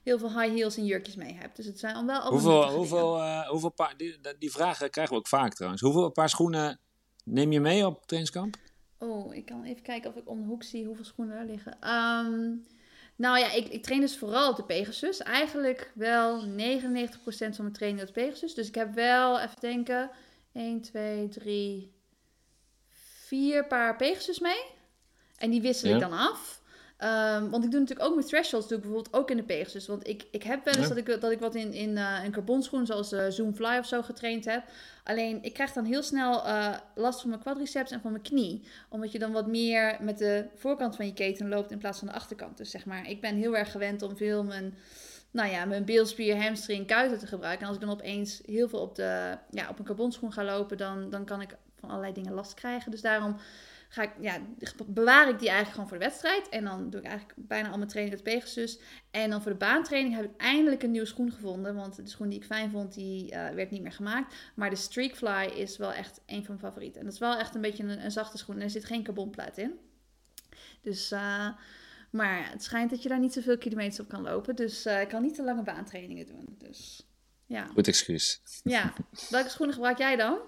heel 0.05 0.17
veel 0.19 0.41
high 0.41 0.53
heels 0.53 0.77
en 0.77 0.85
jurkjes 0.85 1.15
mee 1.15 1.33
heb. 1.33 1.55
Dus 1.55 1.65
het 1.65 1.79
zijn 1.79 1.93
wel 1.93 2.19
allemaal 2.19 2.31
Hoeveel, 2.31 2.69
hoeveel, 2.71 3.17
eh, 3.17 3.47
hoeveel 3.47 3.69
paar, 3.69 3.93
die, 3.97 4.17
die 4.39 4.51
vragen 4.51 4.89
krijgen 4.89 5.13
we 5.13 5.19
ook 5.19 5.27
vaak 5.27 5.53
trouwens. 5.53 5.81
Hoeveel 5.81 6.09
paar 6.09 6.29
schoenen 6.29 6.79
neem 7.23 7.51
je 7.51 7.59
mee 7.59 7.85
op 7.85 8.05
trainingskamp? 8.05 8.55
Oh, 8.97 9.35
ik 9.35 9.45
kan 9.45 9.63
even 9.63 9.81
kijken 9.81 10.09
of 10.09 10.15
ik 10.15 10.29
om 10.29 10.41
de 10.41 10.47
hoek 10.47 10.63
zie 10.63 10.85
hoeveel 10.85 11.05
schoenen 11.05 11.37
er 11.37 11.45
liggen. 11.45 11.77
Ehm, 11.81 12.53
nou 13.15 13.39
ja, 13.39 13.51
ik, 13.51 13.67
ik 13.67 13.83
train 13.83 14.01
dus 14.01 14.17
vooral 14.17 14.49
op 14.49 14.55
de 14.55 14.63
Pegasus. 14.63 15.19
Eigenlijk 15.19 15.91
wel 15.95 16.43
99% 16.45 17.55
van 17.55 17.55
mijn 17.57 17.73
training 17.73 18.01
op 18.01 18.13
de 18.13 18.21
Pegasus. 18.21 18.53
Dus 18.53 18.67
ik 18.67 18.75
heb 18.75 18.93
wel, 18.93 19.39
even 19.39 19.59
denken, 19.59 20.09
1, 20.53 20.81
2, 20.81 21.27
3, 21.27 21.93
4 22.89 23.67
paar 23.67 23.95
Pegasus 23.95 24.39
mee. 24.39 24.63
En 25.35 25.49
die 25.49 25.61
wissel 25.61 25.89
Ja. 25.89 25.95
ik 25.95 26.01
dan 26.01 26.13
af. 26.13 26.61
Ehm, 27.05 27.49
want 27.49 27.63
ik 27.63 27.71
doe 27.71 27.79
natuurlijk 27.79 28.09
ook 28.09 28.15
met 28.15 28.27
thresholds, 28.27 28.67
doe 28.67 28.77
ik 28.77 28.83
bijvoorbeeld 28.83 29.15
ook 29.15 29.29
in 29.29 29.37
de 29.37 29.43
Pegasus. 29.43 29.87
Want 29.87 30.07
ik, 30.07 30.25
ik 30.31 30.43
heb 30.43 30.65
wel 30.65 30.73
eens 30.73 30.87
Ja. 30.87 30.93
dat, 30.93 30.97
ik, 31.07 31.21
dat 31.21 31.31
ik 31.31 31.39
wat 31.39 31.55
in, 31.55 31.73
in 31.73 31.97
eh, 31.97 32.23
een 32.23 32.31
carbonschoen, 32.31 32.85
zoals 32.85 33.11
eh 33.11 33.25
Zoom 33.29 33.55
Fly 33.55 33.77
of 33.77 33.85
zo, 33.85 34.01
getraind 34.01 34.45
heb. 34.45 34.63
Alleen, 35.03 35.43
ik 35.43 35.53
krijg 35.53 35.71
dan 35.71 35.85
heel 35.85 36.03
snel 36.03 36.45
eh, 36.45 36.77
last 36.95 37.21
van 37.21 37.29
mijn 37.29 37.41
quadriceps 37.41 37.91
en 37.91 38.01
van 38.01 38.11
mijn 38.11 38.23
knie. 38.23 38.63
Omdat 38.89 39.11
je 39.11 39.19
dan 39.19 39.31
wat 39.31 39.47
meer 39.47 39.97
met 40.01 40.17
de 40.17 40.45
voorkant 40.55 40.95
van 40.95 41.05
je 41.05 41.13
keten 41.13 41.49
loopt 41.49 41.71
in 41.71 41.77
plaats 41.77 41.99
van 41.99 42.07
de 42.07 42.13
achterkant. 42.13 42.57
Dus 42.57 42.69
zeg 42.69 42.85
maar, 42.85 43.09
ik 43.09 43.21
ben 43.21 43.35
heel 43.35 43.57
erg 43.57 43.71
gewend 43.71 44.01
om 44.01 44.17
veel 44.17 44.43
mijn, 44.43 44.77
nou 45.31 45.51
ja, 45.51 45.65
mijn 45.65 45.85
beelspier, 45.85 46.43
hamstring, 46.43 46.87
kuiten 46.87 47.19
te 47.19 47.27
gebruiken. 47.27 47.61
En 47.61 47.67
als 47.67 47.77
ik 47.77 47.83
dan 47.83 47.93
opeens 47.93 48.41
heel 48.45 48.69
veel 48.69 48.79
op, 48.79 48.95
de, 48.95 49.37
ja, 49.51 49.69
op 49.69 49.79
een 49.79 49.85
carbonschoen 49.85 50.33
ga 50.33 50.43
lopen, 50.43 50.77
dan, 50.77 51.09
dan 51.09 51.25
kan 51.25 51.41
ik 51.41 51.55
van 51.79 51.89
allerlei 51.89 52.13
dingen 52.13 52.33
last 52.33 52.53
krijgen. 52.53 52.91
Dus 52.91 53.01
daarom 53.01 53.35
ga 53.95 54.03
ik, 54.03 54.11
ja, 54.19 54.41
bewaar 54.87 55.29
ik 55.29 55.39
die 55.39 55.49
eigenlijk 55.49 55.69
gewoon 55.69 55.87
voor 55.87 55.97
de 55.97 56.03
wedstrijd. 56.03 56.49
En 56.49 56.63
dan 56.63 56.89
doe 56.89 56.99
ik 56.99 57.07
eigenlijk 57.07 57.47
bijna 57.47 57.69
al 57.69 57.77
mijn 57.77 57.89
training 57.89 58.15
met 58.15 58.33
Pegasus. 58.33 58.79
En 59.11 59.29
dan 59.29 59.41
voor 59.41 59.51
de 59.51 59.57
baantraining 59.57 60.15
heb 60.15 60.25
ik 60.25 60.37
eindelijk 60.37 60.83
een 60.83 60.91
nieuwe 60.91 61.07
schoen 61.07 61.31
gevonden. 61.31 61.75
Want 61.75 61.95
de 61.95 62.07
schoen 62.07 62.29
die 62.29 62.39
ik 62.39 62.45
fijn 62.45 62.71
vond, 62.71 62.93
die 62.93 63.31
eh, 63.31 63.55
werd 63.55 63.71
niet 63.71 63.81
meer 63.81 63.91
gemaakt. 63.91 64.35
Maar 64.55 64.69
de 64.69 64.75
Streakfly 64.75 65.45
is 65.45 65.77
wel 65.77 65.93
echt 65.93 66.21
een 66.25 66.45
van 66.45 66.55
mijn 66.55 66.59
favorieten. 66.59 66.99
En 66.99 67.05
dat 67.05 67.13
is 67.13 67.19
wel 67.19 67.37
echt 67.37 67.55
een 67.55 67.61
beetje 67.61 67.83
een, 67.83 68.03
een 68.03 68.11
zachte 68.11 68.37
schoen. 68.37 68.55
En 68.55 68.61
er 68.61 68.69
zit 68.69 68.85
geen 68.85 69.03
carbonplaat 69.03 69.57
in. 69.57 69.79
Dus, 70.81 71.11
eh, 71.11 71.49
maar 72.09 72.51
het 72.51 72.63
schijnt 72.63 72.89
dat 72.89 73.03
je 73.03 73.09
daar 73.09 73.19
niet 73.19 73.33
zoveel 73.33 73.57
kilometers 73.57 73.99
op 73.99 74.07
kan 74.07 74.21
lopen. 74.21 74.55
Dus 74.55 74.85
eh, 74.85 75.01
ik 75.01 75.07
kan 75.07 75.21
niet 75.21 75.35
te 75.35 75.43
lange 75.43 75.63
baantrainingen 75.63 76.25
doen. 76.25 76.55
Dus 76.57 77.07
ja. 77.45 77.65
Goed 77.65 77.87
excuus. 77.87 78.41
ja. 78.63 78.93
Welke 79.29 79.49
schoenen 79.49 79.75
gebruik 79.75 79.97
jij 79.97 80.15
dan? 80.15 80.39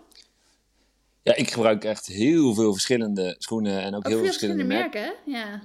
Ja, 1.27 1.35
ik 1.35 1.51
gebruik 1.51 1.83
echt 1.83 2.05
heel 2.05 2.53
veel 2.53 2.71
verschillende 2.71 3.35
schoenen 3.37 3.81
en 3.81 3.95
ook, 3.95 3.95
Ook 3.95 4.07
heel 4.07 4.17
veel 4.17 4.25
verschillende 4.25 4.65
verschillende 4.65 4.99
merken. 5.01 5.33
Ja. 5.33 5.61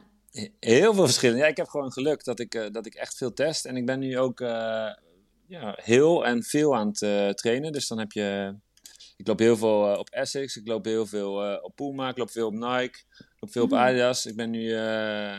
Heel 0.61 0.95
veel 0.95 1.05
verschillende. 1.05 1.43
Ja, 1.43 1.49
ik 1.49 1.57
heb 1.57 1.69
gewoon 1.69 1.93
geluk 1.93 2.25
dat 2.25 2.41
ik, 2.41 2.55
eh, 2.55 2.71
dat 2.73 2.87
ik 2.87 2.95
echt 2.95 3.17
veel 3.17 3.33
test. 3.33 3.65
En 3.65 3.77
ik 3.77 3.87
ben 3.87 3.99
nu 3.99 4.19
ook 4.19 4.41
eh, 4.41 4.89
ja, 5.47 5.79
heel 5.83 6.27
en 6.27 6.43
veel 6.43 6.77
aan 6.77 6.87
het 6.87 7.03
eh, 7.03 7.29
trainen. 7.29 7.73
Dus 7.73 7.89
dan 7.89 7.99
heb 7.99 8.13
je... 8.13 8.55
Ik 9.17 9.27
loop 9.27 9.39
heel 9.39 9.57
veel 9.57 9.97
op 9.99 10.09
Essex. 10.11 10.57
Ik 10.57 10.67
loop 10.67 10.85
heel 10.85 11.07
veel 11.07 11.61
op 11.63 11.77
Puma. 11.77 12.09
Ik 12.09 12.17
loop 12.17 12.31
veel 12.31 12.47
op 12.47 12.53
Nike. 12.53 12.99
Ik 13.19 13.37
loop 13.41 13.53
veel 13.53 13.63
op 13.63 13.71
Mhm. 13.71 13.81
Adidas. 13.81 14.27
Ik 14.27 14.37
ben 14.37 14.51
nu, 14.51 14.77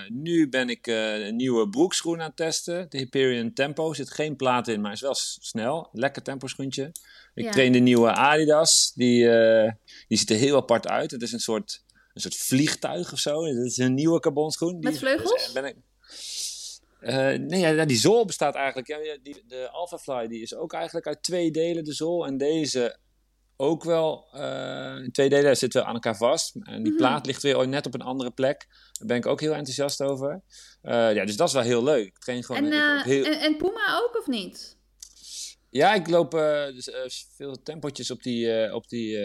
nu 0.07 0.49
ben 0.49 0.69
ik 0.69 0.87
een 0.87 1.35
nieuwe 1.35 1.69
broekschoen 1.69 2.19
aan 2.21 2.27
het 2.27 2.35
testen. 2.35 2.89
De 2.89 2.97
Hyperion 2.97 3.53
Tempo. 3.53 3.93
Zit 3.93 4.11
geen 4.11 4.35
plaat 4.35 4.67
in, 4.67 4.81
maar 4.81 4.91
is 4.91 5.01
wel 5.01 5.15
snel. 5.15 5.89
Lekker 5.91 6.21
tempo 6.21 6.47
schoentje. 6.47 6.91
Ik 7.33 7.43
Ja. 7.43 7.51
train 7.51 7.71
de 7.71 7.79
nieuwe 7.79 8.11
Adidas. 8.11 8.91
Die, 8.95 9.29
eh, 9.29 9.71
die 10.07 10.17
ziet 10.17 10.29
er 10.29 10.35
heel 10.35 10.55
apart 10.55 10.87
uit. 10.87 11.11
Het 11.11 11.21
is 11.21 11.31
een 11.31 11.39
soort, 11.39 11.83
een 12.13 12.21
soort 12.21 12.35
vliegtuig 12.35 13.11
of 13.13 13.19
zo. 13.19 13.43
Het 13.45 13.65
is 13.65 13.77
een 13.77 13.93
nieuwe 13.93 14.19
carbonschoen. 14.19 14.79
Die 14.79 14.89
Met 14.89 14.97
vleugels? 14.99 15.51
ben 15.51 15.65
ik, 15.65 15.75
eh, 16.99 17.15
nee, 17.39 17.59
ja, 17.59 17.85
die 17.85 17.97
zool 17.97 18.25
bestaat 18.25 18.55
eigenlijk. 18.55 18.87
Ja, 18.87 18.97
die, 19.23 19.43
de 19.47 19.69
Alpha 19.69 19.97
Fly 19.97 20.27
die 20.27 20.41
is 20.41 20.55
ook 20.55 20.73
eigenlijk 20.73 21.07
uit 21.07 21.23
twee 21.23 21.51
delen, 21.51 21.83
de 21.83 21.93
zool. 21.93 22.25
En 22.25 22.37
deze 22.37 22.97
ook 23.57 23.83
wel 23.83 24.27
eh, 24.33 24.95
in 25.03 25.11
twee 25.11 25.29
delen. 25.29 25.57
Zit 25.57 25.73
wel 25.73 25.83
aan 25.83 25.93
elkaar 25.93 26.17
vast. 26.17 26.55
En 26.55 26.83
die 26.83 26.91
Mhm. 26.91 27.01
plaat 27.01 27.25
ligt 27.25 27.41
weer 27.41 27.67
net 27.67 27.85
op 27.85 27.93
een 27.93 28.01
andere 28.01 28.31
plek. 28.31 28.67
Daar 28.91 29.07
ben 29.07 29.17
ik 29.17 29.25
ook 29.25 29.41
heel 29.41 29.53
enthousiast 29.53 30.01
over. 30.01 30.41
Ja, 30.81 31.25
dus 31.25 31.35
dat 31.35 31.47
is 31.47 31.53
wel 31.53 31.63
heel 31.63 31.83
leuk. 31.83 32.05
Ik 32.05 32.17
train 32.19 32.43
gewoon. 32.43 32.65
En, 32.65 32.73
ik 32.73 32.95
loop 32.95 33.03
heel- 33.03 33.25
en, 33.25 33.39
en 33.39 33.57
Puma 33.57 33.99
ook 34.03 34.17
of 34.19 34.27
niet? 34.27 34.77
Ja, 35.73 35.93
ik 35.93 36.07
loop 36.09 36.33
eh, 36.33 36.65
dus, 36.65 36.89
eh, 36.89 37.01
veel 37.35 37.61
tempotjes 37.63 38.11
op 38.11 38.23
die, 38.23 38.51
eh, 38.53 38.73
op 38.75 38.87
die, 38.89 39.17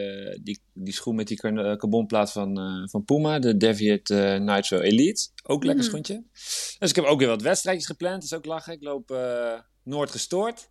die, 0.42 0.60
die 0.72 0.92
schoen 0.94 1.14
met 1.14 1.26
die 1.28 1.36
car- 1.36 1.76
carbonplaat 1.76 2.32
van, 2.32 2.58
van 2.90 3.04
Puma, 3.04 3.38
de 3.38 3.56
Deviate 3.56 4.14
Nitro 4.40 4.78
Elite. 4.80 5.28
Ook 5.42 5.64
lekker 5.64 5.82
Mhm. 5.84 5.90
schoentje. 5.92 6.24
Dus 6.78 6.88
ik 6.90 6.94
heb 6.96 7.04
ook 7.04 7.18
weer 7.18 7.28
wat 7.28 7.42
wedstrijdjes 7.42 7.86
gepland, 7.86 8.14
dat 8.14 8.22
is 8.24 8.34
ook 8.34 8.44
lachen. 8.44 8.72
Ik 8.72 8.82
loop 8.82 9.16
Noord 9.82 10.10
gestoord. 10.10 10.70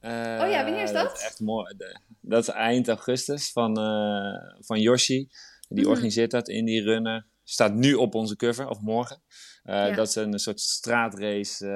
Oh 0.00 0.10
ja, 0.50 0.62
wanneer 0.64 0.82
is 0.82 0.92
dat? 0.92 1.12
is 1.16 1.22
echt 1.24 1.40
mooi. 1.40 1.74
Dat 2.20 2.42
is 2.42 2.48
eind 2.48 2.88
augustus 2.88 3.52
van, 3.52 3.74
van 4.58 4.80
Yoshi. 4.80 5.28
Die 5.68 5.80
Mhm. 5.82 5.90
organiseert 5.90 6.30
dat 6.30 6.48
in 6.48 6.64
die 6.64 6.82
runner. 6.82 7.26
Staat 7.44 7.74
nu 7.74 7.94
op 7.94 8.14
onze 8.14 8.36
cover, 8.36 8.68
of 8.68 8.80
morgen. 8.80 9.22
Ja. 9.64 9.90
Dat 9.94 10.08
is 10.08 10.14
een 10.14 10.38
soort 10.38 10.60
straatrace 10.60 11.66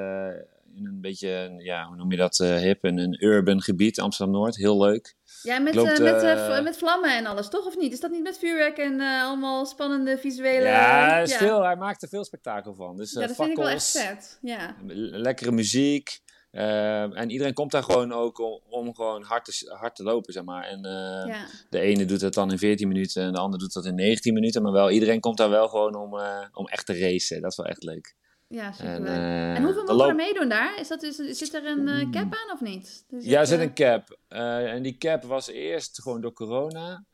in 0.75 0.87
een 0.87 1.01
beetje, 1.01 1.55
ja, 1.59 1.87
hoe 1.87 1.97
noem 1.97 2.11
je 2.11 2.17
dat, 2.17 2.41
eh, 2.41 2.57
hip, 2.57 2.85
in 2.85 2.99
een 2.99 3.25
urban 3.25 3.63
gebied, 3.63 4.01
Amsterdam-Noord. 4.01 4.57
Heel 4.57 4.79
leuk. 4.79 5.17
Ja, 5.43 5.59
met, 5.59 5.75
Loopt, 5.75 5.99
eh, 5.99 5.99
met, 5.99 6.23
eh, 6.23 6.63
met 6.63 6.77
vlammen 6.77 7.17
en 7.17 7.27
alles, 7.27 7.49
toch? 7.49 7.67
Of 7.67 7.77
niet? 7.77 7.93
Is 7.93 8.01
dat 8.01 8.11
niet 8.11 8.23
met 8.23 8.39
vuurwerk 8.39 8.79
en 8.79 9.01
allemaal 9.01 9.67
spannende 9.67 10.19
visuele... 10.19 10.67
ja. 10.67 11.27
Veel, 11.27 11.63
hij 11.65 11.77
maakt 11.77 12.03
er 12.03 12.09
veel 12.09 12.25
spektakel 12.25 12.75
van. 12.75 12.97
Dus 12.97 13.13
Ja, 13.13 13.27
dat 13.27 13.37
vind 13.37 13.51
ik 13.51 13.57
wel 13.57 13.69
echt 13.69 13.91
vet. 13.91 14.39
Ja. 14.43 14.77
le- 14.87 15.19
lekkere 15.19 15.51
muziek. 15.53 16.21
en 16.51 17.31
iedereen 17.31 17.55
komt 17.55 17.71
daar 17.71 17.83
gewoon 17.83 18.13
ook 18.13 18.39
om, 18.39 18.61
om 18.69 18.95
gewoon 18.95 19.23
hard 19.23 19.45
te, 19.45 19.77
hard 19.79 19.97
te 19.97 20.03
lopen, 20.03 20.33
zeg 20.33 20.45
maar. 20.45 20.65
En 20.65 20.81
ja. 21.27 21.47
de 21.71 21.81
ene 21.81 22.05
doet 22.05 22.21
het 22.21 22.35
dan 22.35 22.51
in 22.51 22.59
14 22.59 22.89
minuten 22.89 23.23
en 23.23 23.33
de 23.33 23.39
ander 23.39 23.59
doet 23.59 23.73
dat 23.73 23.87
in 23.87 23.95
19 23.95 24.35
minuten. 24.35 24.63
Maar 24.63 24.73
wel, 24.73 24.91
iedereen 24.91 25.21
komt 25.21 25.37
daar 25.37 25.51
wel 25.51 25.69
gewoon 25.69 25.95
om, 25.95 26.21
om 26.53 26.67
echt 26.69 26.87
te 26.87 26.99
racen. 26.99 27.41
Dat 27.41 27.51
is 27.51 27.57
wel 27.57 27.67
echt 27.67 27.83
leuk. 27.83 28.15
Ja, 28.53 28.73
superleuk. 28.73 28.99
En, 28.99 29.07
eh, 29.07 29.55
en 29.55 29.63
hoeveel 29.65 29.87
dan 29.87 29.97
mogen 29.97 30.11
er 30.11 30.17
meedoen 30.17 30.49
daar? 30.49 30.79
Is 30.81 30.89
dat, 30.89 31.03
is, 31.03 31.17
zit 31.17 31.55
er 31.55 31.67
een 31.67 31.89
eh, 31.89 32.11
cap 32.11 32.35
aan 32.35 32.53
of 32.53 32.61
niet? 32.61 33.05
Dus 33.09 33.25
Ja, 33.25 33.41
er 33.41 33.47
zit 33.47 33.59
eh, 33.59 33.65
een 33.65 33.75
cap. 33.75 34.19
En 34.29 34.83
die 34.83 34.97
cap 34.99 35.23
was 35.23 35.49
eerst 35.49 36.03
gewoon 36.03 36.21
door 36.21 36.33
corona. 36.33 37.05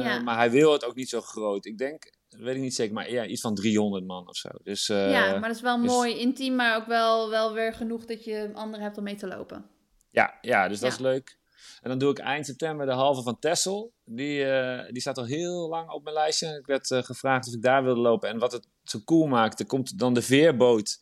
Ja. 0.00 0.20
Maar 0.20 0.36
hij 0.36 0.50
wil 0.50 0.72
het 0.72 0.84
ook 0.84 0.94
niet 0.94 1.08
zo 1.08 1.20
groot. 1.20 1.64
Ik 1.66 1.78
denk, 1.78 2.12
dat 2.28 2.40
weet 2.40 2.54
ik 2.54 2.60
niet 2.60 2.74
zeker, 2.74 2.94
maar 2.94 3.10
ja, 3.10 3.26
iets 3.26 3.40
van 3.40 3.54
300 3.54 4.06
man 4.06 4.28
of 4.28 4.36
zo. 4.36 4.48
Dus, 4.62 4.86
ja, 4.86 5.30
maar 5.30 5.48
dat 5.48 5.56
is 5.56 5.62
wel 5.62 5.80
dus- 5.80 5.90
mooi 5.90 6.18
intiem, 6.18 6.54
maar 6.54 6.76
ook 6.76 6.86
wel, 6.86 7.30
wel 7.30 7.52
weer 7.52 7.74
genoeg 7.74 8.04
dat 8.04 8.24
je 8.24 8.50
anderen 8.54 8.84
hebt 8.84 8.98
om 8.98 9.04
mee 9.04 9.16
te 9.16 9.26
lopen. 9.26 9.64
ja, 10.10 10.38
ja, 10.40 10.68
dus 10.68 10.80
dat 10.80 10.88
Ja. 10.88 10.94
is 10.94 11.00
leuk. 11.00 11.38
En 11.82 11.88
dan 11.88 11.98
doe 11.98 12.10
ik 12.10 12.18
eind 12.18 12.46
september 12.46 12.86
de 12.86 12.92
halve 12.92 13.22
van 13.22 13.38
Tessel. 13.38 13.92
Die, 14.04 14.44
die 14.92 15.00
staat 15.00 15.18
al 15.18 15.24
heel 15.24 15.68
lang 15.68 15.90
op 15.90 16.02
mijn 16.02 16.14
lijstje. 16.14 16.56
Ik 16.58 16.66
werd 16.66 16.86
gevraagd 16.86 17.48
of 17.48 17.54
ik 17.54 17.62
daar 17.62 17.84
wilde 17.84 18.00
lopen. 18.00 18.28
En 18.28 18.38
wat 18.38 18.52
het 18.52 18.66
zo 18.90 19.00
cool 19.04 19.26
maakt, 19.26 19.60
er 19.60 19.66
komt 19.66 19.98
dan 19.98 20.14
de 20.14 20.22
veerboot. 20.22 20.98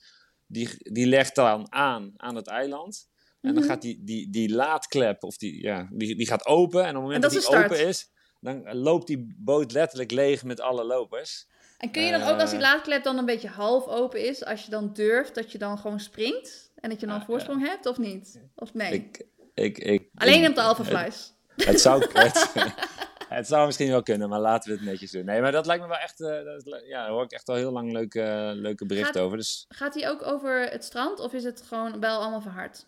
Die, 0.47 0.69
die 0.93 1.07
legt 1.07 1.35
dan 1.35 1.73
aan 1.73 2.13
aan 2.17 2.35
het 2.37 2.47
eiland. 2.47 3.09
En 3.41 3.55
dan 3.55 3.63
Mhm. 3.63 3.73
gaat 3.73 3.83
die, 3.83 4.05
die, 4.05 4.31
die 4.31 4.55
laadklep, 4.55 5.23
of 5.25 5.37
die, 5.37 5.63
ja, 5.63 5.89
die, 5.93 6.17
die 6.17 6.27
gaat 6.27 6.47
open. 6.47 6.81
En 6.83 6.89
op 6.89 6.95
het 6.95 7.03
moment 7.03 7.23
dat 7.23 7.33
dat, 7.33 7.43
die 7.43 7.57
open 7.57 7.87
is, 7.87 8.11
dan 8.41 8.77
loopt 8.77 9.07
die 9.07 9.35
boot 9.39 9.73
letterlijk 9.73 10.11
leeg 10.11 10.45
met 10.45 10.61
alle 10.61 10.85
lopers. 10.85 11.47
En 11.79 11.91
kun 11.91 12.03
je 12.03 12.11
dan 12.11 12.23
ook 12.23 12.41
als 12.41 12.51
die 12.51 12.59
Eh. 12.59 12.65
laadklep 12.65 13.03
dan 13.05 13.19
een 13.19 13.25
beetje 13.25 13.49
half 13.49 13.87
open 13.87 14.27
is, 14.29 14.45
als 14.45 14.65
je 14.65 14.71
dan 14.71 14.93
durft, 14.93 15.35
dat 15.35 15.53
je 15.53 15.59
dan 15.59 15.79
gewoon 15.79 16.01
springt? 16.01 16.71
En 16.75 16.91
dat 16.91 17.01
je 17.01 17.07
dan 17.07 17.21
Ah, 17.21 17.27
voorsprong 17.27 17.63
hebt, 17.67 17.87
of 17.87 17.99
niet? 17.99 18.41
Of 18.55 18.75
nee? 18.75 18.93
Ik, 18.93 19.25
ik, 19.55 19.79
ik, 19.79 20.09
Alleen 20.15 20.49
op 20.49 20.55
de 20.55 20.61
Alpha 20.63 20.83
het- 20.85 20.93
Flies. 20.99 21.33
Het 21.69 21.81
zou, 21.81 22.05
het, 22.13 22.51
het 23.39 23.47
zou 23.47 23.67
misschien 23.67 23.91
wel 23.91 24.03
kunnen, 24.03 24.29
maar 24.29 24.41
laten 24.41 24.71
we 24.71 24.77
het 24.77 24.87
netjes 24.87 25.11
doen. 25.11 25.25
Nee, 25.25 25.41
maar 25.41 25.53
dat 25.53 25.67
lijkt 25.67 25.83
me 25.83 25.89
wel 25.89 25.99
echt, 25.99 26.21
eh, 26.21 26.29
dat 26.29 26.83
ja, 26.87 27.01
daar 27.03 27.11
hoor 27.11 27.25
ik 27.25 27.33
echt 27.33 27.49
al 27.49 27.55
heel 27.55 27.73
lang 27.73 27.93
leuke, 27.93 28.53
leuke 28.55 28.87
berichten 28.87 29.15
Gaat- 29.15 29.23
over. 29.23 29.37
Dus 29.37 29.65
Gaat 29.69 29.93
die 29.93 30.09
ook 30.09 30.23
over 30.27 30.71
het 30.71 30.85
strand, 30.85 31.21
of 31.21 31.33
is 31.33 31.45
het 31.45 31.63
gewoon 31.67 32.01
wel 32.01 32.21
allemaal 32.21 32.41
verhard? 32.41 32.87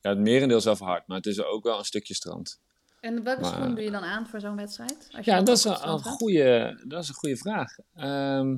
ja, 0.00 0.10
het 0.10 0.18
merendeel 0.18 0.56
is 0.56 0.64
wel 0.64 0.76
verhard, 0.76 1.06
maar 1.06 1.16
het 1.16 1.26
is 1.26 1.42
ook 1.42 1.64
wel 1.64 1.78
een 1.78 1.84
stukje 1.84 2.14
strand. 2.14 2.60
En 3.00 3.22
welke 3.24 3.40
Maar- 3.40 3.52
schoen 3.52 3.74
doe 3.74 3.84
je 3.84 3.90
dan 3.90 4.02
aan 4.02 4.26
voor 4.26 4.40
zo'n 4.40 4.56
wedstrijd? 4.56 5.08
Als 5.16 5.24
je 5.24 5.30
Ja, 5.30 5.42
dat 5.42 5.56
is 5.56 5.64
een, 5.64 5.98
goede, 6.02 6.80
dat 6.86 7.02
is 7.02 7.08
een 7.08 7.14
goede 7.14 7.36
vraag. 7.36 7.76
Ehm, 7.94 8.56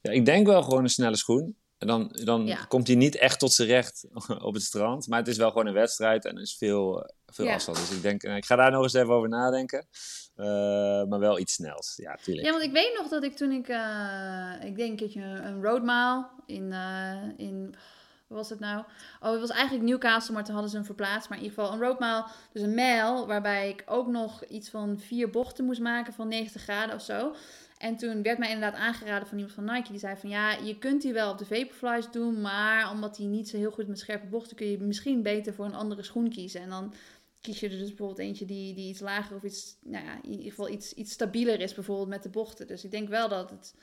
ja, 0.00 0.10
ik 0.10 0.24
denk 0.24 0.46
wel 0.46 0.62
gewoon 0.62 0.82
een 0.82 0.88
snelle 0.88 1.16
schoen. 1.16 1.56
En 1.78 1.86
dan 1.86 2.08
dan 2.24 2.46
Ja. 2.46 2.64
komt 2.64 2.86
hij 2.86 2.96
niet 2.96 3.16
echt 3.16 3.38
tot 3.38 3.52
zijn 3.52 3.68
recht 3.68 4.06
op 4.48 4.54
het 4.54 4.62
strand. 4.62 5.06
Maar 5.08 5.18
het 5.18 5.28
is 5.28 5.36
wel 5.36 5.48
gewoon 5.50 5.66
een 5.66 5.72
wedstrijd 5.74 6.24
en 6.24 6.36
er 6.36 6.42
is 6.42 6.56
veel, 6.56 7.02
eh, 7.04 7.08
veel 7.32 7.44
Ja. 7.44 7.54
afstand. 7.54 7.76
Dus 7.76 7.90
ik 7.90 8.02
denk, 8.02 8.22
eh, 8.22 8.36
ik 8.36 8.44
ga 8.44 8.56
daar 8.56 8.70
nog 8.70 8.82
eens 8.82 8.92
even 8.94 9.14
over 9.14 9.28
nadenken. 9.28 9.86
Eh, 10.38 10.46
maar 11.04 11.18
wel 11.18 11.38
iets 11.38 11.52
snels. 11.54 11.94
Ja, 11.96 12.18
tuurlijk. 12.22 12.46
Ja, 12.46 12.52
want 12.52 12.64
ik 12.64 12.72
weet 12.72 12.94
nog 12.98 13.08
dat 13.08 13.22
ik 13.22 13.36
toen 13.36 13.50
ik, 13.50 13.68
eh, 13.68 14.52
ik 14.64 14.76
denk 14.76 14.90
een 14.90 14.96
keertje 14.96 15.22
een 15.22 15.62
roadmile 15.62 16.26
in, 16.46 16.72
eh, 16.72 17.22
in, 17.36 17.74
wat 18.26 18.38
was 18.38 18.50
het 18.50 18.60
nou? 18.60 18.84
Oh, 19.20 19.30
het 19.30 19.40
was 19.40 19.50
eigenlijk 19.50 19.88
Newcastle, 19.88 20.34
maar 20.34 20.44
toen 20.44 20.52
hadden 20.52 20.70
ze 20.70 20.76
hem 20.76 20.86
verplaatst. 20.86 21.28
Maar 21.28 21.38
in 21.38 21.44
ieder 21.44 21.58
geval 21.58 21.74
een 21.74 21.80
roadmile, 21.86 22.24
dus 22.52 22.62
een 22.62 22.74
mijl, 22.74 23.26
waarbij 23.26 23.68
ik 23.68 23.82
ook 23.86 24.06
nog 24.06 24.44
iets 24.44 24.68
van 24.68 24.98
vier 24.98 25.30
bochten 25.30 25.64
moest 25.64 25.80
maken 25.80 26.12
van 26.12 26.28
90 26.28 26.62
graden 26.62 26.94
of 26.94 27.02
zo. 27.02 27.34
En 27.78 27.96
toen 27.96 28.22
werd 28.22 28.38
mij 28.38 28.50
inderdaad 28.50 28.80
aangeraden 28.80 29.28
van 29.28 29.38
iemand 29.38 29.54
van 29.54 29.64
Nike. 29.64 29.90
Die 29.90 30.00
zei 30.00 30.16
van 30.16 30.30
ja, 30.30 30.50
je 30.52 30.78
kunt 30.78 31.02
die 31.02 31.12
wel 31.12 31.30
op 31.30 31.38
de 31.38 31.44
Vaporflies 31.46 32.10
doen. 32.10 32.40
Maar 32.40 32.90
omdat 32.90 33.16
die 33.16 33.26
niet 33.26 33.48
zo 33.48 33.56
heel 33.56 33.70
goed 33.70 33.88
met 33.88 33.98
scherpe 33.98 34.26
bochten 34.26 34.56
kun 34.56 34.70
je 34.70 34.78
misschien 34.78 35.22
beter 35.22 35.54
voor 35.54 35.64
een 35.64 35.74
andere 35.74 36.02
schoen 36.02 36.28
kiezen. 36.30 36.60
En 36.60 36.68
dan 36.68 36.94
kies 37.40 37.60
je 37.60 37.68
er 37.68 37.78
dus 37.78 37.88
bijvoorbeeld 37.88 38.18
eentje 38.18 38.44
die, 38.44 38.74
die 38.74 38.88
iets 38.88 39.00
lager 39.00 39.36
of 39.36 39.42
iets, 39.42 39.76
nou 39.82 40.04
ja, 40.04 40.18
in 40.22 40.30
ieder 40.30 40.48
geval 40.48 40.68
iets, 40.68 40.92
iets 40.92 41.12
stabieler 41.12 41.60
is, 41.60 41.74
bijvoorbeeld 41.74 42.08
met 42.08 42.22
de 42.22 42.30
bochten. 42.30 42.66
Dus 42.66 42.84
ik 42.84 42.90
denk 42.90 43.08
wel 43.08 43.28
dat 43.28 43.50
het, 43.50 43.74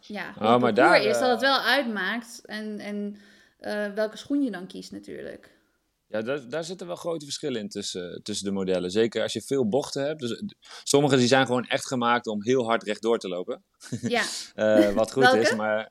ja, 0.00 0.34
Oh, 0.38 0.52
het 0.52 0.60
maar 0.60 0.74
daar, 0.74 1.02
is, 1.04 1.14
eh, 1.14 1.20
dat 1.20 1.30
het 1.30 1.40
wel 1.40 1.58
uitmaakt. 1.60 2.40
En, 2.44 2.78
en 2.78 3.16
eh, 3.58 3.92
welke 3.92 4.16
schoen 4.16 4.42
je 4.42 4.50
dan 4.50 4.66
kiest 4.66 4.92
natuurlijk. 4.92 5.58
Ja, 6.06 6.22
daar, 6.22 6.48
daar 6.48 6.64
zitten 6.64 6.86
wel 6.86 6.96
grote 6.96 7.24
verschillen 7.24 7.60
in 7.60 7.68
tussen, 7.68 8.22
tussen 8.22 8.46
de 8.46 8.52
modellen. 8.52 8.90
Zeker 8.90 9.22
als 9.22 9.32
je 9.32 9.42
veel 9.42 9.68
bochten 9.68 10.06
hebt. 10.06 10.20
Dus, 10.20 10.32
eh, 10.36 10.48
sommige 10.84 11.16
die 11.16 11.26
zijn 11.28 11.46
gewoon 11.46 11.66
echt 11.66 11.86
gemaakt 11.86 12.26
om 12.26 12.42
heel 12.42 12.64
hard 12.64 12.82
rechtdoor 12.82 13.18
te 13.18 13.28
lopen. 13.28 13.64
Ja, 14.00 14.24
Eh, 14.54 14.90
wat 14.92 15.12
goed 15.12 15.32
is, 15.34 15.54
maar... 15.54 15.90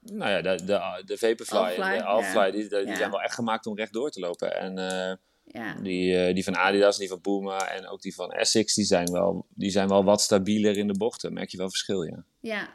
Nou 0.00 0.30
ja, 0.30 0.40
de, 0.42 0.64
de, 0.64 1.02
de 1.04 1.18
Vaporfly 1.18 1.82
en 1.84 1.98
de 1.98 2.04
Alpfly, 2.04 2.40
ja. 2.40 2.50
die, 2.50 2.68
die 2.68 2.86
Ja. 2.86 2.96
zijn 2.96 3.10
wel 3.10 3.20
echt 3.22 3.34
gemaakt 3.34 3.66
om 3.66 3.76
rechtdoor 3.76 4.10
te 4.10 4.20
lopen. 4.20 4.56
En 4.56 4.78
eh, 4.78 5.16
ja. 5.52 5.74
die, 5.82 6.16
eh, 6.16 6.34
die 6.34 6.44
van 6.44 6.56
Adidas, 6.56 6.98
die 6.98 7.08
van 7.08 7.20
Puma 7.20 7.68
en 7.70 7.88
ook 7.88 8.02
die 8.02 8.14
van 8.14 8.30
Essex, 8.30 8.74
die 8.74 8.84
zijn 8.84 9.10
wel, 9.12 9.46
die 9.54 9.70
zijn 9.70 9.88
wel 9.88 10.04
wat 10.04 10.20
stabieler 10.20 10.76
in 10.76 10.86
de 10.86 10.96
bochten. 10.96 11.32
Merk 11.32 11.50
je 11.50 11.56
wel 11.56 11.68
verschil, 11.68 12.02
ja. 12.02 12.24
Ja. 12.40 12.68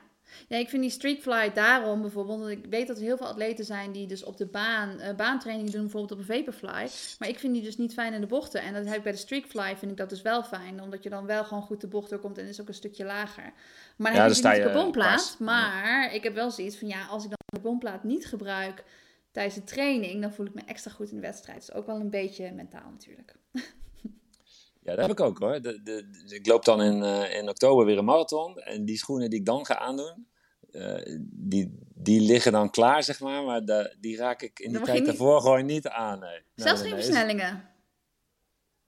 ja, 0.47 0.57
ik 0.57 0.69
vind 0.69 0.81
die 0.81 0.91
streetfly 0.91 1.51
daarom 1.53 2.01
bijvoorbeeld, 2.01 2.39
want 2.39 2.51
ik 2.51 2.65
weet 2.69 2.87
dat 2.87 2.97
er 2.97 3.03
heel 3.03 3.17
veel 3.17 3.27
atleten 3.27 3.65
zijn 3.65 3.91
die 3.91 4.07
dus 4.07 4.23
op 4.23 4.37
de 4.37 4.45
baan 4.45 4.99
eh 4.99 5.15
baantraining 5.15 5.69
doen, 5.69 5.81
bijvoorbeeld 5.81 6.11
op 6.11 6.17
een 6.17 6.35
vaporfly. 6.35 6.89
Maar 7.19 7.29
ik 7.29 7.39
vind 7.39 7.53
die 7.53 7.63
dus 7.63 7.77
niet 7.77 7.93
fijn 7.93 8.13
in 8.13 8.21
de 8.21 8.27
bochten. 8.27 8.61
En 8.61 8.73
dat 8.73 8.85
heb 8.85 8.95
ik 8.95 9.03
bij 9.03 9.11
de 9.11 9.17
streetfly, 9.17 9.75
vind 9.77 9.91
ik 9.91 9.97
dat 9.97 10.09
dus 10.09 10.21
wel 10.21 10.43
fijn, 10.43 10.81
omdat 10.81 11.03
je 11.03 11.09
dan 11.09 11.25
wel 11.25 11.43
gewoon 11.43 11.63
goed 11.63 11.81
de 11.81 11.87
bocht 11.87 12.09
doorkomt 12.09 12.37
en 12.37 12.47
is 12.47 12.61
ook 12.61 12.67
een 12.67 12.73
stukje 12.73 13.05
lager. 13.05 13.53
Maar 13.97 14.11
dan 14.11 14.21
Ja, 14.21 14.27
heb 14.27 14.27
dan 14.27 14.27
je 14.27 14.33
sta 14.33 14.51
niet 14.51 14.63
de 14.63 14.71
carbonplaat. 14.71 15.35
Ja. 15.39 15.45
Maar 15.45 16.13
ik 16.13 16.23
heb 16.23 16.33
wel 16.33 16.51
zoiets 16.51 16.77
van, 16.77 16.87
ja, 16.87 17.05
als 17.05 17.23
ik 17.23 17.29
dan 17.29 17.39
de 17.45 17.59
carbonplaat 17.59 18.03
niet 18.03 18.25
gebruik 18.25 18.83
tijdens 19.33 19.55
de 19.55 19.63
training, 19.63 20.21
dan 20.21 20.33
voel 20.33 20.45
ik 20.45 20.53
me 20.53 20.61
extra 20.65 20.91
goed 20.91 21.09
in 21.09 21.15
de 21.15 21.21
wedstrijd. 21.21 21.59
Dus 21.65 21.73
ook 21.75 21.85
wel 21.85 21.95
een 21.99 22.09
beetje 22.09 22.51
mentaal 22.51 22.89
natuurlijk. 22.91 23.35
Ja, 24.81 24.95
dat 24.95 24.97
heb 25.07 25.09
ik 25.11 25.19
ook 25.19 25.39
hoor. 25.39 25.61
De, 25.61 25.83
de, 25.83 26.05
ik 26.29 26.47
loop 26.47 26.65
dan 26.65 26.81
in, 26.81 27.03
eh, 27.03 27.37
in 27.37 27.49
oktober 27.49 27.85
weer 27.85 27.97
een 27.97 28.05
marathon. 28.05 28.57
En 28.59 28.85
die 28.85 28.97
schoenen 28.97 29.29
die 29.29 29.39
ik 29.39 29.45
dan 29.45 29.65
ga 29.65 29.77
aandoen, 29.77 30.27
eh, 30.71 31.17
die, 31.21 31.77
die 31.95 32.21
liggen 32.21 32.51
dan 32.51 32.69
klaar, 32.69 33.03
zeg 33.03 33.19
maar. 33.19 33.43
Maar 33.43 33.65
die 33.99 34.17
raak 34.17 34.41
ik 34.41 34.59
in 34.59 34.67
die 34.69 34.77
Dan 34.77 34.83
tijd 34.85 34.97
niet- 34.97 35.05
daarvoor 35.07 35.41
gewoon 35.41 35.65
niet 35.65 35.87
aan. 35.87 36.19
Nee. 36.19 36.41
Zelfs 36.55 36.81
geen 36.81 36.91
nee. 36.93 37.03
versnellingen. 37.03 37.69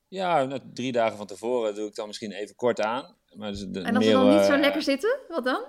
Ja, 0.08 0.44
nou, 0.44 0.62
drie 0.74 0.92
dagen 0.92 1.18
van 1.18 1.28
tevoren 1.28 1.76
doe 1.76 1.88
ik 1.88 1.96
dan 1.96 2.08
misschien 2.08 2.32
even 2.32 2.56
kort 2.56 2.82
aan. 2.82 3.16
Maar 3.36 3.52
dus 3.52 3.66
de, 3.68 3.80
En 3.82 3.96
als 3.96 4.06
ze 4.06 4.12
meer, 4.12 4.20
dan 4.20 4.30
niet 4.32 4.40
eh, 4.40 4.46
zo 4.54 4.58
lekker 4.58 4.82
zitten, 4.82 5.20
wat 5.28 5.44
dan? 5.44 5.64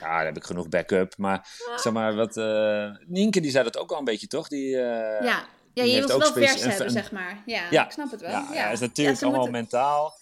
Ja, 0.00 0.16
dan 0.16 0.26
heb 0.26 0.36
ik 0.36 0.44
genoeg 0.44 0.68
backup. 0.68 1.16
Maar 1.16 1.48
zeg 1.76 1.92
maar, 1.92 2.14
wat... 2.14 2.36
eh 2.36 2.90
Nienke 3.06 3.40
die 3.40 3.50
zei 3.50 3.64
dat 3.64 3.78
ook 3.78 3.90
al 3.90 3.98
een 3.98 4.04
beetje, 4.04 4.26
toch? 4.26 4.48
Die, 4.48 4.76
eh, 4.76 4.80
Ja, 4.80 5.20
ja 5.20 5.82
die 5.82 5.86
je 5.92 5.96
wilt 6.06 6.08
wel 6.22 6.32
vers 6.32 6.62
hebben, 6.64 6.84
een- 6.86 6.90
zeg 6.92 7.12
maar. 7.12 7.42
Ja, 7.46 7.62
Ja. 7.70 7.84
ik 7.84 7.90
snap 7.90 8.10
het 8.10 8.20
wel. 8.20 8.30
Ja, 8.30 8.48
Ja, 8.52 8.68
is 8.70 8.80
natuurlijk 8.80 9.20
allemaal 9.22 9.40
moeten- 9.40 9.60
mentaal. 9.60 10.14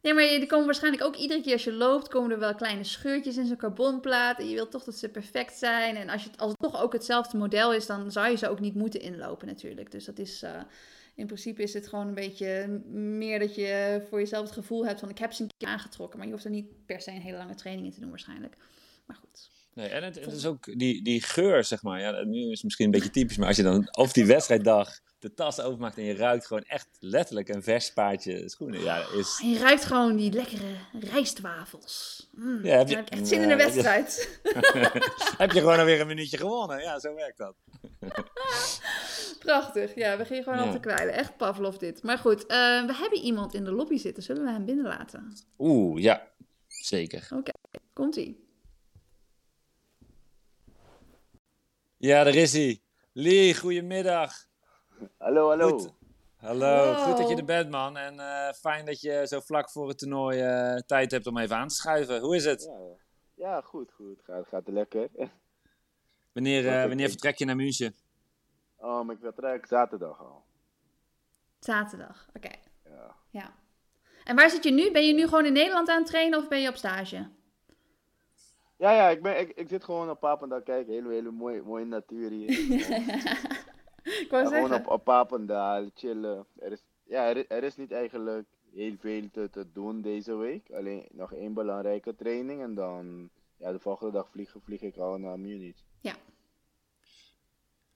Ja, 0.00 0.14
maar 0.14 0.24
er 0.24 0.46
komen 0.46 0.64
waarschijnlijk 0.66 1.04
ook 1.04 1.16
iedere 1.16 1.40
keer 1.42 1.52
als 1.52 1.64
je 1.64 1.72
loopt, 1.72 2.08
komen 2.08 2.30
er 2.30 2.38
wel 2.38 2.54
kleine 2.54 2.84
scheurtjes 2.84 3.36
in 3.36 3.46
zo'n 3.46 3.56
carbonplaat. 3.56 4.38
En 4.38 4.48
je 4.48 4.54
wilt 4.54 4.70
toch 4.70 4.84
dat 4.84 4.94
ze 4.96 5.08
perfect 5.08 5.54
zijn. 5.58 5.96
En 5.96 6.08
als, 6.08 6.22
je, 6.24 6.30
als 6.36 6.50
het 6.50 6.58
toch 6.72 6.82
ook 6.82 6.92
hetzelfde 6.92 7.36
model 7.36 7.72
is, 7.74 7.86
dan 7.86 8.12
zou 8.12 8.30
je 8.30 8.36
ze 8.36 8.48
ook 8.48 8.60
niet 8.60 8.74
moeten 8.74 9.00
inlopen 9.00 9.46
natuurlijk. 9.46 9.90
Dus 9.90 10.04
dat 10.04 10.18
is, 10.18 10.42
eh, 10.42 10.50
in 11.14 11.26
principe 11.26 11.62
is 11.62 11.74
het 11.74 11.88
gewoon 11.88 12.06
een 12.06 12.14
beetje 12.14 12.68
meer 12.92 13.38
dat 13.38 13.54
je 13.54 14.02
voor 14.08 14.18
jezelf 14.18 14.44
het 14.44 14.52
gevoel 14.54 14.86
hebt 14.86 15.00
van 15.00 15.08
ik 15.08 15.18
heb 15.18 15.32
ze 15.32 15.42
een 15.42 15.48
keer 15.56 15.68
aangetrokken. 15.68 16.18
Maar 16.18 16.26
je 16.26 16.32
hoeft 16.32 16.44
er 16.44 16.50
niet 16.50 16.86
per 16.86 17.00
se 17.00 17.10
een 17.10 17.20
hele 17.20 17.36
lange 17.36 17.54
training 17.54 17.86
in 17.86 17.92
te 17.92 18.00
doen 18.00 18.10
waarschijnlijk. 18.10 18.56
Maar 19.06 19.16
goed. 19.16 19.50
Nee, 19.74 19.88
en 19.88 20.04
het, 20.04 20.14
het 20.20 20.32
is 20.32 20.46
ook 20.46 20.78
die, 20.78 21.02
die 21.02 21.22
geur, 21.22 21.64
zeg 21.64 21.82
maar. 21.82 22.00
Ja, 22.00 22.22
nu 22.24 22.40
is 22.44 22.50
het 22.52 22.62
misschien 22.62 22.84
een 22.84 22.90
beetje 22.90 23.10
typisch, 23.10 23.36
maar 23.36 23.46
als 23.48 23.56
je 23.56 23.62
dan 23.62 23.88
op 23.96 24.12
die 24.14 24.26
wedstrijddag 24.26 25.00
de 25.18 25.34
tas 25.34 25.60
openmaakt 25.60 25.96
en 25.96 26.04
je 26.04 26.14
ruikt 26.14 26.46
gewoon 26.46 26.62
echt 26.62 26.88
letterlijk 26.98 27.48
een 27.48 27.62
vers 27.62 27.92
paardje 27.92 28.48
schoenen. 28.48 28.80
Ja, 28.80 29.04
is... 29.14 29.38
En 29.42 29.50
je 29.50 29.58
ruikt 29.58 29.84
gewoon 29.84 30.16
die 30.16 30.32
lekkere 30.32 30.74
rijstwafels. 31.00 32.28
Mm, 32.32 32.64
Ja, 32.64 32.76
heb 32.78 32.88
je- 32.88 32.94
dan 32.94 33.04
heb 33.04 33.12
ik 33.12 33.18
echt 33.18 33.28
zin 33.28 33.42
in 33.42 33.48
de 33.48 33.56
wedstrijd. 33.56 34.40
Heb 35.38 35.52
je 35.52 35.58
gewoon 35.60 35.78
alweer 35.78 36.00
een 36.00 36.06
minuutje 36.06 36.36
gewonnen. 36.36 36.80
Ja, 36.80 36.98
zo 37.00 37.14
werkt 37.14 37.38
dat. 37.38 37.54
Prachtig. 39.38 39.94
Ja, 39.94 40.16
we 40.16 40.24
gingen 40.24 40.42
gewoon 40.42 40.58
Ja. 40.58 40.64
al 40.64 40.72
te 40.72 40.80
kwijlen. 40.80 41.14
Echt 41.14 41.36
Pavlov 41.36 41.76
dit. 41.76 42.02
Maar 42.02 42.18
goed, 42.18 42.46
eh, 42.46 42.56
we 42.86 42.94
hebben 42.94 43.18
iemand 43.18 43.54
in 43.54 43.64
de 43.64 43.72
lobby 43.72 43.96
zitten. 43.96 44.22
Zullen 44.22 44.44
we 44.44 44.50
hem 44.50 44.64
binnenlaten? 44.64 45.32
Oeh, 45.58 46.02
ja, 46.02 46.28
zeker. 46.68 47.28
Komt-ie. 47.92 48.50
Ja, 52.02 52.24
daar 52.24 52.34
is 52.34 52.52
hij. 52.52 52.82
Lee, 53.12 53.54
goedemiddag. 53.54 54.32
Hallo, 55.18 55.48
hallo. 55.48 55.68
Goed. 55.68 55.92
Hallo. 56.36 56.66
Hallo. 56.66 56.94
goed 56.94 57.16
dat 57.16 57.28
je 57.28 57.36
er 57.36 57.44
bent, 57.44 57.70
man. 57.70 57.96
En 57.96 58.20
eh, 58.20 58.52
fijn 58.52 58.84
dat 58.84 59.00
je 59.00 59.26
zo 59.26 59.40
vlak 59.40 59.70
voor 59.70 59.88
het 59.88 59.98
toernooi 59.98 60.40
eh, 60.40 60.76
tijd 60.76 61.10
hebt 61.10 61.26
om 61.26 61.38
even 61.38 61.56
aan 61.56 61.68
te 61.68 61.74
schuiven. 61.74 62.20
Hoe 62.20 62.36
is 62.36 62.44
het? 62.44 62.62
Ja, 63.34 63.48
ja, 63.48 63.60
goed, 63.60 63.92
goed. 63.92 64.20
Gaat, 64.22 64.46
gaat 64.48 64.68
lekker. 64.68 65.08
Wanneer, 66.32 66.68
eh, 66.68 66.86
wanneer 66.86 67.08
vertrek 67.08 67.38
je 67.38 67.44
naar 67.44 67.56
München? 67.56 67.94
Um, 68.84 69.10
ik 69.10 69.18
vertrek 69.20 69.66
zaterdag 69.66 70.20
al. 70.20 70.44
Zaterdag. 71.58 72.28
Oké. 72.36 72.54
Ja. 72.84 73.14
Ja. 73.30 73.54
En 74.24 74.36
waar 74.36 74.50
zit 74.50 74.64
je 74.64 74.72
nu? 74.72 74.90
Ben 74.90 75.06
je 75.06 75.14
nu 75.14 75.24
gewoon 75.24 75.46
in 75.46 75.52
Nederland 75.52 75.88
aan 75.88 75.98
het 75.98 76.06
trainen 76.06 76.38
of 76.38 76.48
ben 76.48 76.60
je 76.60 76.68
op 76.68 76.76
stage? 76.76 77.30
Ja, 78.82 78.92
ja, 78.92 79.08
ik, 79.08 79.22
ben, 79.22 79.40
ik, 79.40 79.50
ik 79.50 79.68
zit 79.68 79.84
gewoon 79.84 80.10
op 80.10 80.20
Papendal 80.20 80.62
kijken. 80.62 80.92
Hele, 80.92 81.08
hele 81.08 81.30
mooie, 81.30 81.62
mooie 81.62 81.84
natuur 81.84 82.30
hier. 82.30 82.50
Ik 84.22 84.26
wou 84.30 84.42
Ja, 84.42 84.48
gewoon 84.48 84.74
op, 84.74 84.86
op 84.86 85.04
Papendal, 85.04 85.90
chillen. 85.94 86.46
Er 86.58 86.72
is, 86.72 86.82
ja, 87.04 87.28
er, 87.28 87.36
is- 87.36 87.44
er 87.48 87.64
is 87.64 87.76
niet 87.76 87.92
eigenlijk 87.92 88.46
heel 88.74 88.94
veel 88.98 89.30
te, 89.32 89.48
te 89.50 89.72
doen 89.72 90.00
deze 90.00 90.34
week. 90.36 90.70
Alleen 90.72 91.06
nog 91.12 91.32
één 91.32 91.54
belangrijke 91.54 92.14
training 92.14 92.62
en 92.62 92.74
dan 92.74 93.30
ja, 93.56 93.72
de 93.72 93.78
volgende 93.78 94.12
dag 94.12 94.28
vlieg, 94.30 94.54
vlieg 94.64 94.80
ik 94.80 94.96
al 94.96 95.18
naar 95.18 95.38
Munich. 95.38 95.76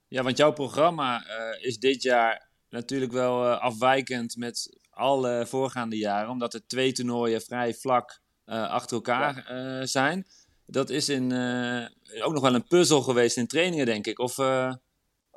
Ja, 0.07 0.23
want 0.23 0.37
jouw 0.37 0.53
programma 0.53 1.25
eh, 1.25 1.65
is 1.65 1.79
dit 1.79 2.01
jaar 2.01 2.47
natuurlijk 2.69 3.11
wel 3.11 3.45
eh, 3.45 3.59
afwijkend 3.61 4.35
met 4.37 4.77
alle 4.89 5.45
voorgaande 5.45 5.97
jaren, 5.97 6.29
omdat 6.29 6.53
er 6.53 6.67
twee 6.67 6.91
toernooien 6.91 7.41
vrij 7.41 7.73
vlak 7.73 8.19
eh, 8.45 8.69
achter 8.69 8.95
elkaar 8.95 9.45
eh, 9.47 9.85
zijn. 9.85 10.25
Dat 10.69 10.89
is 10.89 11.09
in, 11.09 11.31
eh, 11.31 11.85
ook 12.25 12.33
nog 12.33 12.41
wel 12.41 12.55
een 12.55 12.67
puzzel 12.67 13.01
geweest 13.01 13.37
in 13.37 13.47
trainingen, 13.47 13.85
denk 13.85 14.07
ik. 14.07 14.19
Of, 14.19 14.37
eh, 14.37 14.73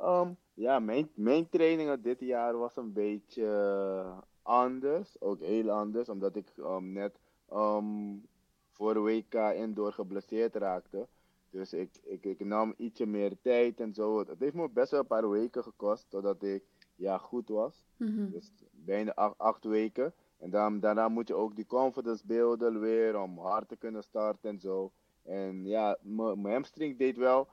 Um, 0.03 0.37
ja, 0.55 0.79
mijn, 0.79 1.11
mijn 1.15 1.49
trainingen 1.49 2.03
dit 2.03 2.21
jaar 2.21 2.59
was 2.59 2.77
een 2.77 2.93
beetje 2.93 3.45
eh, 3.45 4.19
anders. 4.43 5.21
Ook 5.21 5.41
heel 5.41 5.71
anders, 5.71 6.09
omdat 6.09 6.37
ik 6.37 6.53
um, 6.57 6.93
net 6.93 7.19
um, 7.53 8.27
voor 8.71 9.03
WK 9.03 9.35
indoor 9.35 9.93
geblesseerd 9.93 10.55
raakte. 10.55 11.07
Dus 11.51 11.73
ik, 11.73 11.91
ik, 12.03 12.25
ik 12.25 12.45
nam 12.45 12.75
ietsje 12.77 13.07
meer 13.07 13.37
tijd 13.43 13.81
en 13.81 13.95
zo. 13.95 14.19
Het 14.19 14.39
heeft 14.39 14.55
me 14.55 14.69
best 14.69 14.91
wel 14.91 15.01
een 15.01 15.07
paar 15.07 15.31
weken 15.31 15.63
gekost 15.63 16.07
totdat 16.09 16.43
ik 16.43 16.63
ja, 16.97 17.19
goed 17.19 17.49
was. 17.49 17.85
Mhm. 17.97 18.31
Dus 18.31 18.53
bijna 18.71 19.15
acht, 19.15 19.39
acht 19.39 19.65
weken. 19.65 20.13
En 20.39 20.51
dan, 20.51 20.81
daarna 20.81 21.09
moet 21.09 21.29
je 21.29 21.35
ook 21.35 21.57
die 21.57 21.67
confidence 21.67 22.27
beelden 22.27 22.81
weer 22.81 23.21
om 23.21 23.39
hard 23.39 23.69
te 23.69 23.77
kunnen 23.77 24.03
starten 24.03 24.51
en 24.51 24.61
zo. 24.61 24.93
En 25.23 25.67
ja, 25.67 25.97
mijn 26.03 26.45
hamstring 26.53 26.99
deed 26.99 27.17
wel 27.17 27.49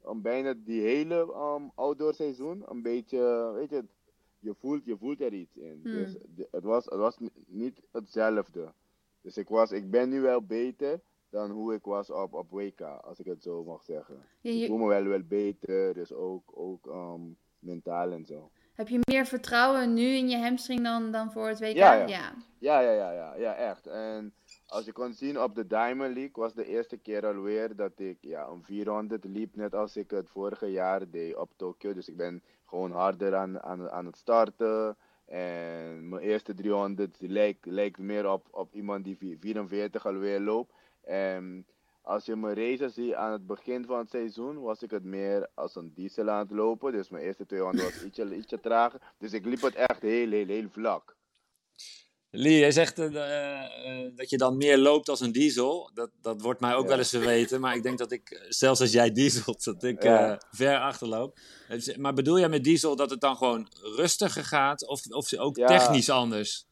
om 0.00 0.22
bijna 0.22 0.54
die 0.64 0.80
hele 0.80 1.34
um, 1.56 1.70
outdoor 1.74 2.14
seizoen 2.14 2.62
een 2.66 2.82
beetje, 2.82 3.50
weet 3.54 3.70
je, 3.70 3.84
je 4.38 4.54
voelt, 4.54 4.84
je 4.84 4.96
voelt 4.96 5.20
er 5.20 5.32
iets 5.32 5.56
in. 5.56 5.80
Hmm. 5.82 5.92
Dus 5.92 6.14
de- 6.34 6.48
het 6.50 6.64
was, 6.64 6.84
het 6.84 6.94
was 6.98 7.18
ni- 7.18 7.30
niet 7.46 7.80
hetzelfde. 7.92 8.72
Dus 9.20 9.36
ik, 9.36 9.48
was, 9.48 9.70
ik 9.72 9.90
ben 9.90 10.08
nu 10.08 10.20
wel 10.20 10.42
beter 10.42 11.00
dan 11.30 11.50
hoe 11.50 11.74
ik 11.74 11.84
was 11.84 12.10
op, 12.10 12.34
op 12.34 12.50
WK, 12.50 12.80
als 12.80 13.18
ik 13.18 13.26
het 13.26 13.42
zo 13.42 13.64
mag 13.64 13.82
zeggen. 13.82 14.16
Je- 14.40 14.50
Ik 14.52 14.66
voel 14.66 14.76
me 14.78 14.86
wel, 14.86 15.04
wel 15.04 15.22
beter, 15.22 15.94
dus 15.94 16.12
ook, 16.12 16.42
ook 16.54 16.86
um, 16.86 17.36
mentaal 17.58 18.10
en 18.10 18.24
zo. 18.26 18.50
heb 18.74 18.88
je 18.88 18.98
meer 19.10 19.26
vertrouwen 19.26 19.94
nu 19.94 20.02
in 20.06 20.28
je 20.28 20.36
hamstring 20.38 20.82
dan, 20.82 21.12
dan 21.12 21.32
voor 21.32 21.48
het 21.48 21.58
WK? 21.60 21.74
Ja, 21.76 21.92
ja. 21.94 22.06
ja. 22.06 22.34
Ja, 22.58 22.80
ja, 22.80 22.90
ja, 22.92 23.12
ja, 23.12 23.34
ja, 23.36 23.54
echt. 23.54 23.86
En 23.86 24.32
als 24.68 24.84
je 24.84 24.92
kon 24.92 25.12
zien 25.12 25.40
op 25.40 25.54
de 25.54 25.66
Diamond 25.66 26.14
League 26.14 26.30
was 26.32 26.54
de 26.54 26.64
eerste 26.66 26.96
keer 26.96 27.26
alweer 27.26 27.76
dat 27.76 27.92
ik 27.96 28.18
ja, 28.20 28.46
een 28.46 28.62
400 28.64 29.24
liep, 29.24 29.56
net 29.56 29.74
als 29.74 29.96
ik 29.96 30.10
het 30.10 30.28
vorige 30.30 30.66
jaar 30.66 31.10
deed 31.10 31.36
op 31.36 31.50
Tokio. 31.56 31.92
Dus 31.94 32.08
ik 32.08 32.16
ben 32.16 32.42
gewoon 32.66 32.92
harder 32.92 33.34
aan, 33.34 33.60
aan, 33.60 33.90
aan 33.90 34.06
het 34.06 34.16
starten. 34.16 34.96
En 35.26 36.08
mijn 36.08 36.22
eerste 36.22 36.54
300 36.54 37.16
lijkt, 37.20 37.66
lijkt 37.66 37.98
meer 37.98 38.30
op, 38.30 38.46
op 38.50 38.74
iemand 38.74 39.04
die 39.04 39.16
vi- 39.16 39.36
44 39.40 40.06
alweer 40.06 40.40
loopt. 40.40 40.72
En 41.02 41.66
als 42.02 42.24
je 42.24 42.36
mijn 42.36 42.54
races 42.54 42.94
ziet 42.94 43.14
aan 43.14 43.32
het 43.32 43.46
begin 43.46 43.84
van 43.84 43.98
het 43.98 44.10
seizoen, 44.10 44.60
was 44.60 44.82
ik 44.82 44.90
het 44.90 45.04
meer 45.04 45.48
als 45.54 45.76
een 45.76 45.92
diesel 45.94 46.30
aan 46.30 46.38
het 46.38 46.50
lopen. 46.50 46.92
Dus 46.92 47.08
mijn 47.08 47.24
eerste 47.24 47.46
200 47.46 47.84
was 47.94 48.04
ietsje, 48.04 48.36
ietsje 48.36 48.60
trager. 48.60 49.00
Dus 49.18 49.32
ik 49.32 49.44
liep 49.44 49.60
het 49.60 49.74
echt 49.74 50.02
heel, 50.02 50.30
heel, 50.30 50.46
heel 50.46 50.68
vlak. 50.68 51.16
Lee, 52.30 52.58
jij 52.58 52.70
zegt 52.70 52.98
uh, 52.98 53.12
uh, 53.12 54.10
dat 54.16 54.30
je 54.30 54.36
dan 54.36 54.56
meer 54.56 54.78
loopt 54.78 55.08
als 55.08 55.20
een 55.20 55.32
diesel. 55.32 55.90
Dat, 55.94 56.10
dat 56.20 56.40
wordt 56.42 56.60
mij 56.60 56.74
ook 56.74 56.82
Ja. 56.82 56.88
wel 56.88 56.98
eens 56.98 57.10
verweten. 57.10 57.60
Maar 57.60 57.76
ik 57.76 57.82
denk 57.82 57.98
dat 57.98 58.12
ik, 58.12 58.46
zelfs 58.48 58.80
als 58.80 58.92
jij 58.92 59.12
dieselt, 59.12 59.64
dat 59.64 59.82
ik 59.82 60.02
Ja. 60.02 60.30
eh, 60.32 60.36
ver 60.50 60.78
achterloop. 60.78 61.38
Maar 61.96 62.12
bedoel 62.14 62.38
jij 62.38 62.48
met 62.48 62.64
diesel 62.64 62.96
dat 62.96 63.10
het 63.10 63.20
dan 63.20 63.36
gewoon 63.36 63.68
rustiger 63.96 64.44
gaat? 64.44 64.86
Of, 64.88 65.06
of 65.10 65.34
ook 65.34 65.56
Ja. 65.56 65.66
technisch 65.66 66.10
anders? 66.10 66.66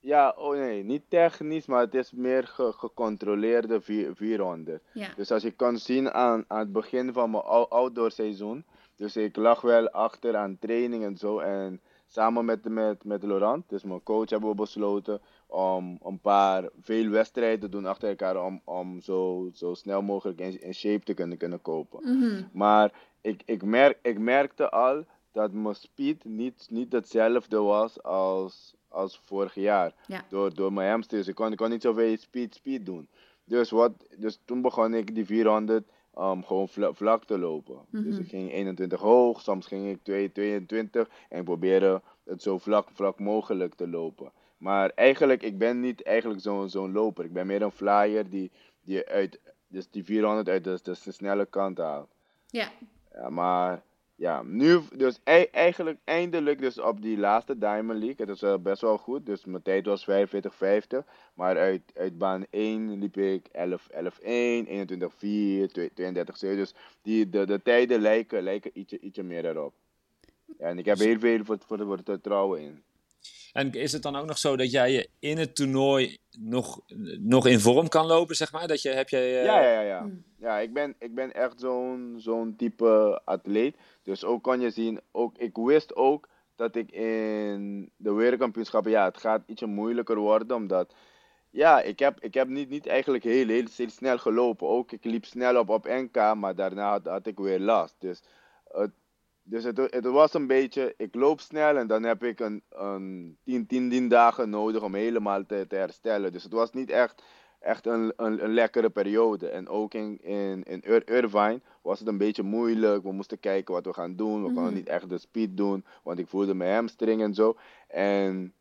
Ja, 0.00 0.34
oh 0.36 0.56
nee, 0.56 0.84
niet 0.84 1.02
technisch, 1.08 1.66
maar 1.66 1.80
het 1.80 1.94
is 1.94 2.12
meer 2.12 2.46
ge- 2.46 2.72
gecontroleerde 2.76 3.80
vier- 3.80 4.14
400. 4.14 4.82
Ja. 4.92 5.08
Dus 5.16 5.30
als 5.30 5.42
je 5.42 5.50
kan 5.50 5.78
zien 5.78 6.10
aan, 6.12 6.44
aan 6.48 6.58
het 6.58 6.72
begin 6.72 7.12
van 7.12 7.30
mijn 7.30 7.42
ou- 7.42 7.68
outdoor 7.68 8.10
seizoen, 8.10 8.64
dus 8.96 9.16
ik 9.16 9.36
lag 9.36 9.60
wel 9.60 9.88
achter 9.90 10.36
aan 10.36 10.56
training 10.60 11.04
en 11.04 11.16
zo. 11.16 11.38
En 11.38 11.80
samen 12.06 12.44
met, 12.44 12.64
met, 12.64 13.04
met 13.04 13.22
Laurent, 13.22 13.68
dus 13.68 13.82
mijn 13.82 14.02
coach, 14.02 14.30
hebben 14.30 14.48
we 14.48 14.54
besloten 14.54 15.20
om 15.46 15.98
een 16.04 16.20
paar, 16.20 16.68
veel 16.80 17.08
wedstrijden 17.08 17.60
te 17.60 17.68
doen 17.68 17.86
achter 17.86 18.08
elkaar 18.08 18.44
om, 18.44 18.60
om 18.64 19.00
zo, 19.00 19.50
zo 19.54 19.74
snel 19.74 20.02
mogelijk 20.02 20.40
in, 20.40 20.62
in 20.62 20.74
shape 20.74 21.04
te 21.04 21.14
kunnen, 21.14 21.38
kunnen 21.38 21.62
kopen. 21.62 22.18
Mhm. 22.18 22.42
Maar 22.52 22.92
ik, 23.20 23.42
ik, 23.44 23.62
merk, 23.62 23.98
ik 24.02 24.18
merkte 24.18 24.70
al 24.70 25.04
dat 25.32 25.52
mijn 25.52 25.74
speed 25.74 26.24
niet, 26.24 26.66
niet 26.70 26.92
hetzelfde 26.92 27.58
was 27.58 28.02
als, 28.02 28.74
als 28.88 29.20
vorig 29.24 29.54
jaar. 29.54 29.94
Ja. 30.06 30.24
Door, 30.28 30.54
door 30.54 30.72
mijn 30.72 30.90
hamstrings. 30.90 31.28
Ik 31.28 31.34
kon, 31.34 31.52
ik 31.52 31.56
kon 31.56 31.70
niet 31.70 31.82
zoveel 31.82 32.16
speed, 32.16 32.54
speed 32.54 32.86
doen. 32.86 33.08
Dus, 33.44 33.70
wat, 33.70 33.92
dus 34.16 34.40
toen 34.44 34.60
begon 34.60 34.94
ik 34.94 35.14
die 35.14 35.26
400 35.26 35.88
um, 36.18 36.44
gewoon 36.44 36.68
vla- 36.68 36.92
vlak 36.92 37.24
te 37.24 37.38
lopen. 37.38 37.78
Dus 37.90 38.02
Mhm. 38.14 38.20
ik 38.22 38.28
ging 38.28 38.52
21 38.52 39.00
hoog, 39.00 39.40
soms 39.40 39.66
ging 39.66 39.88
ik 39.90 40.02
2, 40.02 40.32
22 40.32 41.08
en 41.28 41.38
ik 41.38 41.44
probeerde 41.44 42.02
het 42.24 42.42
zo 42.42 42.58
vlak, 42.58 42.88
vlak 42.92 43.18
mogelijk 43.18 43.74
te 43.74 43.88
lopen. 43.88 44.32
Maar 44.56 44.90
eigenlijk, 44.94 45.42
ik 45.42 45.58
ben 45.58 45.80
niet 45.80 46.02
eigenlijk 46.02 46.40
zo'n 46.40 46.68
zo'n 46.68 46.92
loper. 46.92 47.24
Ik 47.24 47.32
ben 47.32 47.46
meer 47.46 47.62
een 47.62 47.70
flyer 47.70 48.30
die, 48.30 48.50
die 48.80 49.06
uit 49.08 49.40
dus 49.68 49.90
die 49.90 50.04
400 50.04 50.48
uit 50.48 50.64
de, 50.64 50.78
de, 50.82 50.96
de 51.04 51.12
snelle 51.12 51.46
kant 51.46 51.78
haalt. 51.78 52.08
Ja. 52.46 52.68
Ja, 53.12 53.28
maar 53.30 53.82
ja, 54.16 54.42
nu, 54.42 54.80
dus 54.96 55.20
ei- 55.24 55.48
eigenlijk 55.50 55.98
eindelijk 56.04 56.58
dus 56.60 56.78
op 56.78 57.02
die 57.02 57.18
laatste 57.18 57.58
Diamond 57.58 57.98
League. 57.98 58.26
Het 58.26 58.28
is 58.28 58.40
wel 58.40 58.58
best 58.60 58.80
wel 58.80 58.98
goed, 58.98 59.26
dus 59.26 59.44
mijn 59.44 59.62
tijd 59.62 59.86
was 59.86 60.06
45-50. 60.10 61.04
Maar 61.34 61.56
uit, 61.56 61.82
uit 61.94 62.18
baan 62.18 62.46
1 62.50 62.98
liep 62.98 63.16
ik 63.16 63.46
11, 63.46 63.88
11 63.88 64.18
1, 64.18 64.66
21 64.66 65.14
4, 65.14 65.68
32 65.94 66.36
7. 66.36 66.56
Dus 66.56 66.74
die, 67.02 67.28
de, 67.28 67.46
de 67.46 67.62
tijden 67.62 68.00
lijken, 68.00 68.42
lijken 68.42 68.70
ietsje, 68.74 68.98
ietsje 69.00 69.22
meer 69.22 69.44
erop. 69.44 69.74
Ja, 70.58 70.66
en 70.66 70.78
ik 70.78 70.84
heb 70.84 70.98
heel 70.98 71.18
veel 71.18 71.44
voor, 71.44 71.58
voor, 71.66 71.78
voor 71.78 72.02
te 72.02 72.12
vertrouwen 72.12 72.60
in. 72.60 72.82
En 73.56 73.72
is 73.72 73.92
het 73.92 74.02
dan 74.02 74.16
ook 74.16 74.26
nog 74.26 74.38
zo 74.38 74.56
dat 74.56 74.70
jij 74.70 74.92
je 74.92 75.08
in 75.18 75.38
het 75.38 75.54
toernooi 75.54 76.18
nog, 76.38 76.80
nog 77.18 77.46
in 77.46 77.60
vorm 77.60 77.88
kan 77.88 78.06
lopen, 78.06 78.36
zeg 78.36 78.52
maar? 78.52 78.68
Dat 78.68 78.82
je, 78.82 78.88
heb 78.88 79.08
jij, 79.08 79.38
eh, 79.38 79.44
Ja, 79.44 79.60
ja, 79.60 79.80
ja. 79.80 79.80
Ja, 79.80 80.00
Mm. 80.00 80.24
ja 80.38 80.58
ik, 80.58 80.72
ben, 80.72 80.94
ik 80.98 81.14
ben 81.14 81.34
echt 81.34 81.60
zo'n 81.60 82.14
zo'n 82.18 82.56
type 82.56 83.20
atleet. 83.24 83.76
Dus 84.02 84.24
ook 84.24 84.42
kan 84.42 84.60
je 84.60 84.70
zien, 84.70 85.00
ook, 85.12 85.38
ik 85.38 85.56
wist 85.56 85.94
ook 85.96 86.28
dat 86.56 86.76
ik 86.76 86.90
in 86.90 87.90
de 87.96 88.12
wereldkampioenschappen, 88.12 88.90
ja, 88.90 89.04
het 89.04 89.18
gaat 89.18 89.42
ietsje 89.46 89.66
moeilijker 89.66 90.16
worden. 90.16 90.56
Omdat, 90.56 90.94
ja, 91.50 91.80
ik 91.82 91.98
heb, 91.98 92.20
ik 92.20 92.34
heb 92.34 92.48
niet, 92.48 92.68
niet 92.68 92.86
eigenlijk 92.86 93.24
heel, 93.24 93.48
heel, 93.48 93.66
heel 93.76 93.90
snel 93.90 94.18
gelopen. 94.18 94.68
Ook, 94.68 94.92
ik 94.92 95.04
liep 95.04 95.24
snel 95.24 95.58
op 95.58 95.68
op 95.68 95.84
NK, 95.86 96.34
maar 96.34 96.54
daarna 96.54 96.90
had, 96.90 97.04
had 97.06 97.26
ik 97.26 97.38
weer 97.38 97.60
last. 97.60 97.94
Dus, 97.98 98.22
het, 98.72 98.90
dus 99.48 99.64
het, 99.64 99.76
het 99.76 100.04
was 100.04 100.34
een 100.34 100.46
beetje, 100.46 100.94
ik 100.96 101.14
loop 101.14 101.40
snel 101.40 101.76
en 101.76 101.86
dan 101.86 102.02
heb 102.02 102.24
ik 102.24 102.40
een, 102.40 102.62
een 102.70 103.38
10, 103.44 103.66
10, 103.66 103.90
10 103.90 104.08
dagen 104.08 104.50
nodig 104.50 104.82
om 104.82 104.94
helemaal 104.94 105.46
te, 105.46 105.64
te 105.68 105.76
herstellen. 105.76 106.32
Dus 106.32 106.42
het 106.42 106.52
was 106.52 106.72
niet 106.72 106.90
echt 106.90 107.22
echt 107.60 107.86
een, 107.86 108.12
een, 108.16 108.44
een 108.44 108.52
lekkere 108.54 108.90
periode. 108.90 109.48
En 109.48 109.68
ook 109.68 109.94
in, 109.94 110.22
in, 110.22 110.62
in 110.64 110.80
Ir- 110.82 111.08
Irvine 111.10 111.60
was 111.82 111.98
het 111.98 112.08
een 112.08 112.18
beetje 112.18 112.42
moeilijk. 112.42 113.02
We 113.02 113.12
moesten 113.12 113.40
kijken 113.40 113.74
wat 113.74 113.84
we 113.84 113.92
gaan 113.92 114.16
doen. 114.16 114.38
We 114.40 114.46
konden 114.46 114.64
Mhm. 114.64 114.74
niet 114.74 114.88
echt 114.88 115.08
de 115.08 115.18
speed 115.18 115.56
doen, 115.56 115.84
want 116.02 116.18
ik 116.18 116.26
voelde 116.28 116.54
mijn 116.54 116.74
hamstring 116.74 117.22
en 117.22 117.34
zo. 117.34 117.56
En 117.88 118.52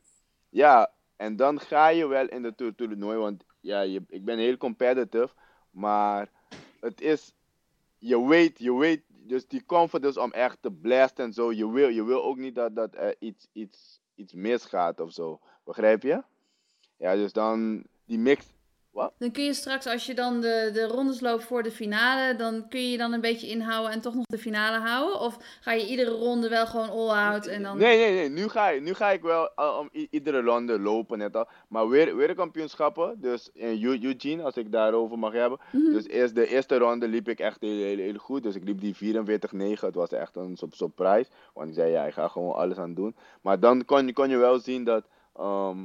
ja, 0.49 0.91
en 1.16 1.36
dan 1.36 1.60
ga 1.60 1.88
je 1.88 2.07
wel 2.07 2.28
in 2.28 2.41
de 2.41 2.56
toer- 2.56 2.76
toernooi, 2.76 3.18
want 3.18 3.44
ja, 3.60 3.82
je, 3.82 4.02
ik 4.07 4.26
ben 4.26 4.38
heel 4.38 4.57
competitive, 4.57 5.30
maar 5.72 6.30
het 6.80 7.02
is, 7.02 7.34
je 7.98 8.28
weet, 8.28 8.60
je 8.60 8.78
weet, 8.78 9.02
dus 9.27 9.47
die 9.47 9.65
confidence 9.65 10.22
om 10.22 10.31
echt 10.31 10.61
te 10.61 10.72
blasten 10.72 11.26
en 11.26 11.34
zo, 11.34 11.53
je 11.53 11.72
wil, 11.72 11.88
je 11.88 12.03
wil 12.03 12.23
ook 12.23 12.38
niet 12.38 12.56
dat, 12.56 12.76
dat 12.76 12.95
er 12.95 13.15
iets, 13.19 13.47
iets, 13.52 13.99
iets 14.15 14.34
misgaat 14.34 14.99
of 14.99 15.11
zo. 15.11 15.39
Begrijp 15.64 16.03
je? 16.03 16.23
Ja, 16.97 17.15
dus 17.15 17.34
dan 17.34 17.84
die 18.06 18.19
mix. 18.19 18.55
Dan 19.17 19.31
kun 19.31 19.43
je 19.43 19.53
straks, 19.53 19.85
als 19.88 20.05
je 20.05 20.13
dan 20.13 20.41
de, 20.41 20.69
de 20.73 20.88
rondes 20.88 21.19
loopt 21.19 21.43
voor 21.43 21.63
de 21.63 21.72
finale, 21.72 22.35
dan 22.35 22.67
kun 22.69 22.80
je 22.81 22.91
je 22.91 22.97
dan 22.97 23.13
een 23.13 23.22
beetje 23.22 23.47
inhouden 23.47 23.91
en 23.91 24.01
toch 24.01 24.13
nog 24.15 24.26
de 24.26 24.38
finale 24.38 24.77
houden? 24.88 25.19
Of 25.19 25.38
ga 25.61 25.72
je 25.72 25.88
iedere 25.88 26.09
ronde 26.11 26.49
wel 26.49 26.65
gewoon 26.67 26.89
all-out 26.89 27.45
en 27.45 27.63
dan... 27.63 27.77
Nee, 27.77 27.97
nee, 27.97 28.13
nee. 28.13 28.30
Nu 28.30 28.47
ga, 28.49 28.69
ik- 28.69 28.81
nu 28.81 28.93
ga 28.93 29.09
ik 29.11 29.22
wel 29.22 29.49
uh, 29.59 29.77
om 29.80 29.89
iedere 30.09 30.41
ronde 30.41 30.80
lopen 30.80 31.17
net 31.17 31.35
al. 31.35 31.47
Maar 31.67 31.89
weer, 31.89 32.15
weer 32.15 32.35
kampioenschappen. 32.35 33.15
Dus 33.22 33.49
in 33.53 33.84
Eu- 33.84 33.99
Eugene, 34.03 34.43
als 34.43 34.55
ik 34.57 34.72
daarover 34.72 35.19
mag 35.19 35.34
hebben. 35.34 35.59
Mhm. 35.72 35.91
Dus 35.91 36.07
eerst 36.07 36.35
de 36.35 36.47
eerste 36.47 36.77
ronde 36.77 37.07
liep 37.07 37.30
ik 37.30 37.39
echt 37.39 37.61
heel, 37.61 37.84
heel, 37.84 37.97
heel 37.97 38.17
goed. 38.17 38.43
Dus 38.43 38.55
ik 38.55 38.63
liep 38.63 38.80
die 38.81 38.95
44-9. 38.95 39.80
Het 39.80 39.95
was 39.95 40.09
echt 40.11 40.35
een 40.35 40.55
sur- 40.57 40.67
surprise. 40.72 41.30
Want 41.53 41.67
ik 41.69 41.73
zei, 41.76 41.91
ja, 41.91 42.03
ik 42.05 42.13
ga 42.13 42.27
gewoon 42.27 42.53
alles 42.55 42.77
aan 42.77 42.93
doen. 42.93 43.15
Maar 43.41 43.59
dan 43.59 43.85
kon, 43.85 44.05
je- 44.05 44.13
kon 44.13 44.30
je 44.30 44.38
wel 44.38 44.59
zien 44.59 44.84
dat 44.84 45.03
ehm, 45.35 45.77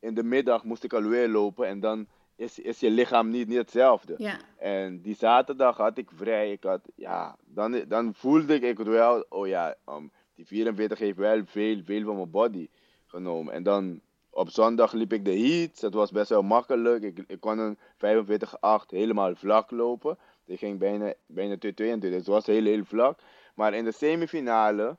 in 0.00 0.14
de 0.14 0.22
middag 0.22 0.64
moest 0.64 0.84
ik 0.84 0.92
alweer 0.92 1.28
lopen. 1.28 1.66
En 1.66 1.80
dan 1.80 2.06
is, 2.40 2.58
is 2.58 2.80
je 2.80 2.90
lichaam 2.90 3.30
niet, 3.30 3.48
niet 3.48 3.56
hetzelfde. 3.58 4.14
Ja, 4.18 4.38
En 4.58 5.00
die 5.00 5.14
zaterdag 5.14 5.76
had 5.76 5.98
ik 5.98 6.08
vrij. 6.14 6.52
Ik 6.52 6.62
had, 6.62 6.80
ja, 6.94 7.36
dan, 7.44 7.84
dan 7.88 8.14
voelde 8.14 8.54
ik 8.60 8.78
het 8.78 8.86
wel, 8.86 9.24
oh 9.28 9.46
ja, 9.46 9.76
um, 9.88 10.10
die 10.34 10.46
44 10.46 10.98
heeft 10.98 11.16
wel 11.18 11.42
veel, 11.44 11.80
veel 11.84 12.04
van 12.04 12.16
mijn 12.16 12.30
body 12.30 12.68
genomen. 13.06 13.52
En 13.52 13.62
dan 13.62 14.00
op 14.30 14.48
zondag 14.50 14.92
liep 14.92 15.12
ik 15.12 15.24
de 15.24 15.38
heat. 15.38 15.80
Dat 15.80 15.94
was 15.94 16.10
best 16.10 16.28
wel 16.28 16.42
makkelijk. 16.42 17.02
Ik, 17.02 17.24
ik 17.26 17.40
kon 17.40 17.58
een 17.58 17.76
45-8 17.76 18.86
helemaal 18.88 19.34
vlak 19.34 19.70
lopen. 19.70 20.18
Ik 20.46 20.58
ging 20.58 20.78
bijna, 20.78 21.12
bijna 21.26 21.56
22. 21.58 22.12
Het 22.12 22.26
was 22.26 22.46
heel, 22.46 22.64
heel 22.64 22.84
vlak. 22.84 23.18
Maar 23.54 23.74
in 23.74 23.84
de 23.84 23.92
semifinale, 23.92 24.96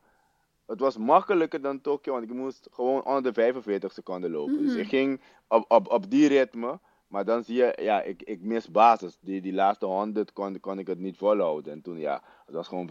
het 0.68 0.80
was 0.80 0.97
makkelijker 0.97 1.61
dan 1.61 1.81
Tokio, 1.81 2.11
want 2.13 2.23
ik 2.23 2.34
moest 2.34 2.68
gewoon 2.72 3.03
onder 3.03 3.23
de 3.23 3.34
45 3.34 3.91
seconden 3.91 4.31
lopen. 4.31 4.57
Dus 4.57 4.72
Mhm. 4.72 4.80
ik 4.80 4.88
ging 4.88 5.22
op, 5.47 5.65
op, 5.72 5.91
op 5.91 6.09
die 6.11 6.27
ritme. 6.27 6.80
Maar 7.11 7.25
dan 7.25 7.43
zie 7.43 7.55
je, 7.55 7.77
ja, 7.81 8.01
ik, 8.01 8.21
ik 8.21 8.41
mis 8.41 8.71
basis. 8.71 9.17
Die, 9.21 9.41
die 9.41 9.53
laatste 9.53 9.85
100 9.85 10.33
kon, 10.33 10.59
kon 10.59 10.79
ik 10.79 10.88
het 10.88 10.99
niet 10.99 11.17
volhouden. 11.17 11.73
En 11.73 11.81
toen, 11.81 11.99
ja, 11.99 12.21
het 12.45 12.55
was 12.55 12.67
gewoon 12.67 12.89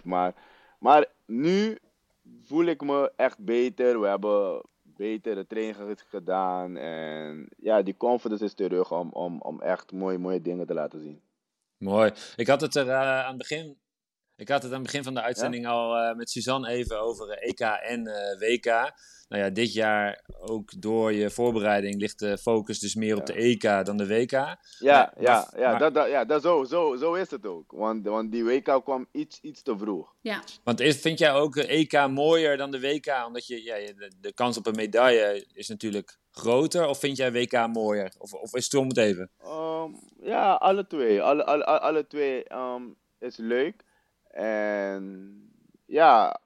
45-5. 0.00 0.02
Maar, 0.04 0.34
maar 0.78 1.06
nu 1.26 1.78
voel 2.40 2.64
ik 2.64 2.82
me 2.82 3.12
echt 3.16 3.38
beter. 3.38 4.00
We 4.00 4.06
hebben 4.06 4.62
betere 4.82 5.46
trainingen 5.46 5.96
gedaan. 6.08 6.76
En 6.76 7.48
ja, 7.56 7.82
die 7.82 7.96
confidence 7.96 8.44
is 8.44 8.54
terug 8.54 8.92
om, 8.92 9.10
om, 9.12 9.40
om 9.40 9.60
echt 9.60 9.92
mooie, 9.92 10.18
mooie 10.18 10.40
dingen 10.40 10.66
te 10.66 10.74
laten 10.74 11.00
zien. 11.00 11.20
Mooi. 11.76 12.12
Ik 12.36 12.46
had 12.46 12.60
het 12.60 12.74
er 12.74 12.88
eh, 12.88 13.24
aan 13.24 13.28
het 13.28 13.38
begin. 13.38 13.76
Ik 14.36 14.48
had 14.48 14.62
het 14.62 14.72
aan 14.72 14.78
het 14.78 14.86
begin 14.86 15.02
van 15.04 15.14
de 15.14 15.22
uitzending 15.22 15.66
al 15.66 15.96
eh, 15.96 16.16
met 16.16 16.30
Suzanne 16.30 16.68
even 16.68 17.00
over 17.00 17.28
eh, 17.30 17.48
EK 17.48 17.60
en 17.60 18.06
eh, 18.06 18.38
WK. 18.38 18.64
Nou 19.28 19.42
ja, 19.42 19.50
dit 19.50 19.72
jaar 19.72 20.24
ook 20.40 20.80
door 20.82 21.12
je 21.12 21.30
voorbereiding 21.30 22.00
ligt 22.00 22.18
de 22.18 22.38
focus 22.38 22.78
dus 22.78 22.94
meer 22.94 23.16
op 23.16 23.26
de 23.26 23.32
EK 23.32 23.62
dan 23.84 23.96
de 23.96 24.06
WK. 24.06 24.30
Ja, 24.30 24.56
Ja, 24.78 25.12
ja, 25.20 25.32
maar- 25.50 25.60
ja, 25.60 25.70
maar- 25.70 25.78
dat, 25.78 25.94
dat, 25.94 26.08
ja 26.08 26.24
dat 26.24 26.42
zo, 26.42 26.64
zo, 26.64 26.96
zo 26.96 27.14
is 27.14 27.30
het 27.30 27.46
ook. 27.46 27.72
Want, 27.72 28.06
want 28.06 28.32
die 28.32 28.44
WK 28.44 28.80
kwam 28.84 29.08
iets, 29.12 29.38
iets 29.40 29.62
te 29.62 29.78
vroeg. 29.78 30.14
ja. 30.20 30.42
Want 30.64 30.80
is, 30.80 30.96
vind 31.00 31.18
jij 31.18 31.32
ook 31.32 31.54
de 31.54 31.66
EK 31.66 32.06
mooier 32.08 32.56
dan 32.56 32.70
de 32.70 32.80
WK? 32.80 33.24
Omdat 33.26 33.46
je, 33.46 33.62
ja, 33.62 33.74
de, 33.74 34.12
de 34.20 34.32
kans 34.32 34.56
op 34.56 34.66
een 34.66 34.74
medaille 34.74 35.46
is 35.52 35.68
natuurlijk 35.68 36.18
groter. 36.30 36.86
Of 36.86 36.98
vind 36.98 37.16
jij 37.16 37.32
WK 37.32 37.66
mooier? 37.72 38.12
Of, 38.18 38.32
of 38.32 38.54
is 38.54 38.64
het 38.64 38.74
om 38.74 38.88
het 38.88 38.96
even? 38.96 39.30
Ehm, 39.38 39.90
ja, 40.20 40.52
alle 40.54 40.86
twee. 40.86 41.22
Alle, 41.22 41.44
alle, 41.44 41.64
alle, 41.64 41.80
alle 41.80 42.06
twee 42.06 42.44
ehm, 42.44 42.82
is 43.18 43.36
leuk. 43.36 43.82
En 44.34 45.38
ja, 45.84 46.40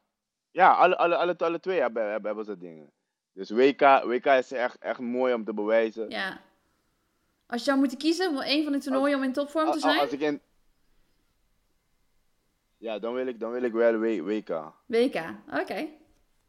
ja 0.50 0.72
alle, 0.72 0.96
alle, 0.96 1.16
alle, 1.16 1.36
alle 1.38 1.60
twee 1.60 1.80
hebben, 1.80 2.02
hebben, 2.10 2.26
hebben 2.26 2.44
ze 2.44 2.58
dingen. 2.58 2.90
Dus 3.32 3.50
WK, 3.50 3.80
WK 4.04 4.24
is 4.26 4.52
echt, 4.52 4.78
echt 4.78 4.98
mooi 5.00 5.34
om 5.34 5.44
te 5.44 5.54
bewijzen. 5.54 6.10
ja. 6.10 6.40
Als 7.46 7.60
je 7.60 7.66
zou 7.66 7.78
moeten 7.78 7.98
kiezen 7.98 8.32
voor 8.32 8.42
één 8.42 8.62
van 8.64 8.72
de 8.72 8.78
toernooien 8.78 9.16
om 9.16 9.22
in 9.22 9.32
topvorm 9.32 9.70
te 9.72 9.78
zijn? 9.78 10.00
Als 10.00 10.10
ik 10.12 10.20
in... 10.20 10.40
Ja, 12.76 12.98
dan 12.98 13.14
wil 13.14 13.26
ik, 13.26 13.40
dan 13.40 13.50
wil 13.50 13.62
ik 13.62 13.72
wel 13.72 13.98
WK. 13.98 14.48
WK, 14.86 15.24
oké. 15.60 15.86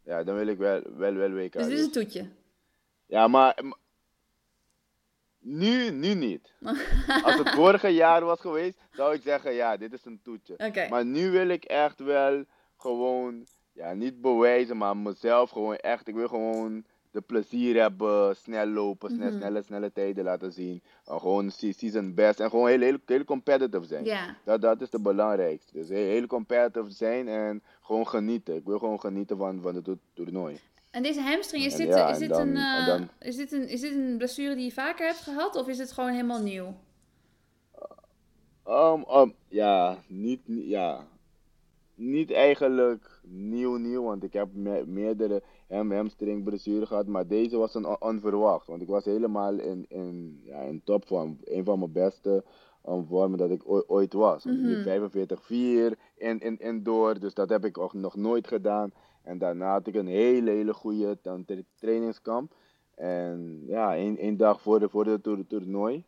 Ja, 0.04 0.24
dan 0.24 0.36
wil 0.36 0.48
ik 0.48 0.58
wel, 0.58 0.82
wel, 0.96 1.14
wel 1.14 1.32
WK. 1.32 1.54
Dus 1.54 1.64
dit 1.64 1.72
is 1.72 1.78
Dus- 1.78 1.86
een 1.86 1.92
toetje. 1.92 2.30
Ja, 3.06 3.28
maar 3.28 3.58
nu, 5.40 5.90
nu 5.92 6.14
niet. 6.14 6.54
Als 7.26 7.36
het 7.38 7.50
vorige 7.50 7.88
jaar 7.90 8.24
was 8.26 8.40
geweest, 8.40 8.78
zou 8.92 9.14
ik 9.14 9.22
zeggen, 9.22 9.54
ja, 9.54 9.78
dit 9.78 9.94
is 9.94 10.06
een 10.06 10.20
toetje. 10.24 10.56
Maar 10.90 11.06
nu 11.06 11.32
wil 11.32 11.48
ik 11.48 11.64
echt 11.64 12.00
wel 12.00 12.44
gewoon, 12.78 13.46
ja, 13.74 13.94
niet 13.94 14.22
bewijzen, 14.22 14.78
maar 14.78 14.98
mezelf 14.98 15.50
gewoon 15.50 15.76
echt, 15.76 16.08
ik 16.08 16.16
wil 16.16 16.28
gewoon 16.28 16.84
de 17.12 17.22
plezier 17.22 17.82
hebben, 17.82 18.36
snel 18.36 18.66
lopen, 18.68 19.16
Mhm. 19.16 19.32
snelle, 19.38 19.62
snelle 19.62 19.92
tijden 19.92 20.24
laten 20.24 20.52
zien. 20.52 20.82
Uh, 21.10 21.20
gewoon 21.20 21.52
se- 21.52 21.72
season 21.74 22.14
best 22.14 22.40
en 22.40 22.50
gewoon 22.50 22.68
heel, 22.68 22.80
heel, 22.80 22.98
heel 23.06 23.24
competitive 23.24 23.86
zijn. 23.86 24.06
Ja, 24.06 24.36
Dat, 24.44 24.62
dat 24.62 24.82
is 24.82 24.92
het 24.92 25.04
belangrijkste. 25.04 25.74
Dus 25.74 25.90
heel, 25.90 26.06
heel 26.06 26.28
competitive 26.28 26.90
zijn 26.92 27.28
en 27.28 27.64
gewoon 27.82 28.08
genieten. 28.08 28.56
Ik 28.56 28.66
wil 28.66 28.80
gewoon 28.80 29.00
genieten 29.00 29.38
van, 29.38 29.62
van 29.62 29.76
het 29.76 29.84
to- 29.84 29.98
toernooi. 30.14 30.60
En 30.92 31.04
deze 31.04 31.22
hamstring, 31.22 31.64
is 31.66 31.76
dit, 31.76 31.88
ja, 31.88 32.08
is, 32.10 32.14
en 32.14 32.20
dit 32.20 32.30
dan- 32.30 32.48
een, 32.48 32.56
en 32.58 32.80
eh, 32.80 32.86
dan- 32.86 33.10
is, 33.20 33.36
dit 33.36 33.52
een, 33.52 33.68
is 33.68 33.82
dit 33.82 33.92
een 33.96 34.18
blessure 34.18 34.56
die 34.56 34.64
je 34.66 34.72
vaker 34.72 35.06
hebt 35.06 35.20
gehad 35.22 35.56
of 35.56 35.68
is 35.68 35.78
het 35.78 35.92
gewoon 35.92 36.12
helemaal 36.12 36.42
nieuw? 36.42 36.76
Um, 38.68 39.06
um, 39.16 39.34
ja, 39.48 39.98
niet, 40.08 40.42
ja, 40.46 41.08
niet 41.96 42.32
eigenlijk 42.32 43.22
nieuw 43.24 43.76
nieuw, 43.78 44.04
want 44.04 44.24
ik 44.24 44.34
heb 44.34 44.48
me- 44.54 44.84
meerdere 44.88 45.44
ham 45.70 45.92
hamstring 45.92 46.44
blessures 46.44 46.88
gehad, 46.88 47.08
maar 47.08 47.28
deze 47.28 47.58
was 47.58 47.76
een 47.76 47.86
on- 47.86 48.02
onverwacht, 48.02 48.68
want 48.68 48.82
ik 48.82 48.88
was 48.88 49.06
helemaal 49.06 49.54
in, 49.60 49.86
in, 49.88 50.42
ja, 50.44 50.60
in 50.62 50.82
topvorm, 50.84 51.38
een 51.44 51.64
van 51.64 51.80
mijn 51.80 51.92
beste 51.92 52.44
um, 52.90 53.06
vormen 53.06 53.38
dat 53.38 53.50
ik 53.50 53.70
oo- 53.70 53.84
ooit 53.88 54.14
was. 54.14 54.44
Mhm. 54.44 54.56
liep 54.56 54.84
45-4 54.84 55.98
in, 56.18 56.40
in, 56.40 56.60
in 56.60 56.84
door, 56.84 57.20
dus 57.20 57.34
dat 57.34 57.50
heb 57.50 57.66
ik 57.66 57.78
ook 57.78 57.94
nog 57.94 58.16
nooit 58.16 58.48
gedaan. 58.48 58.92
En 59.30 59.38
daarna 59.38 59.72
had 59.72 59.88
ik 59.88 59.96
een 59.96 60.08
hele, 60.08 60.52
hele 60.52 60.74
goede 60.74 61.18
trainingskamp. 61.80 62.54
En 62.96 63.64
ja, 63.68 63.96
één, 63.96 64.18
één 64.18 64.38
dag 64.38 64.62
voor 64.62 64.80
de, 64.80 64.90
voor 64.90 65.04
de 65.04 65.22
toer- 65.22 65.48
toernooi 65.48 66.04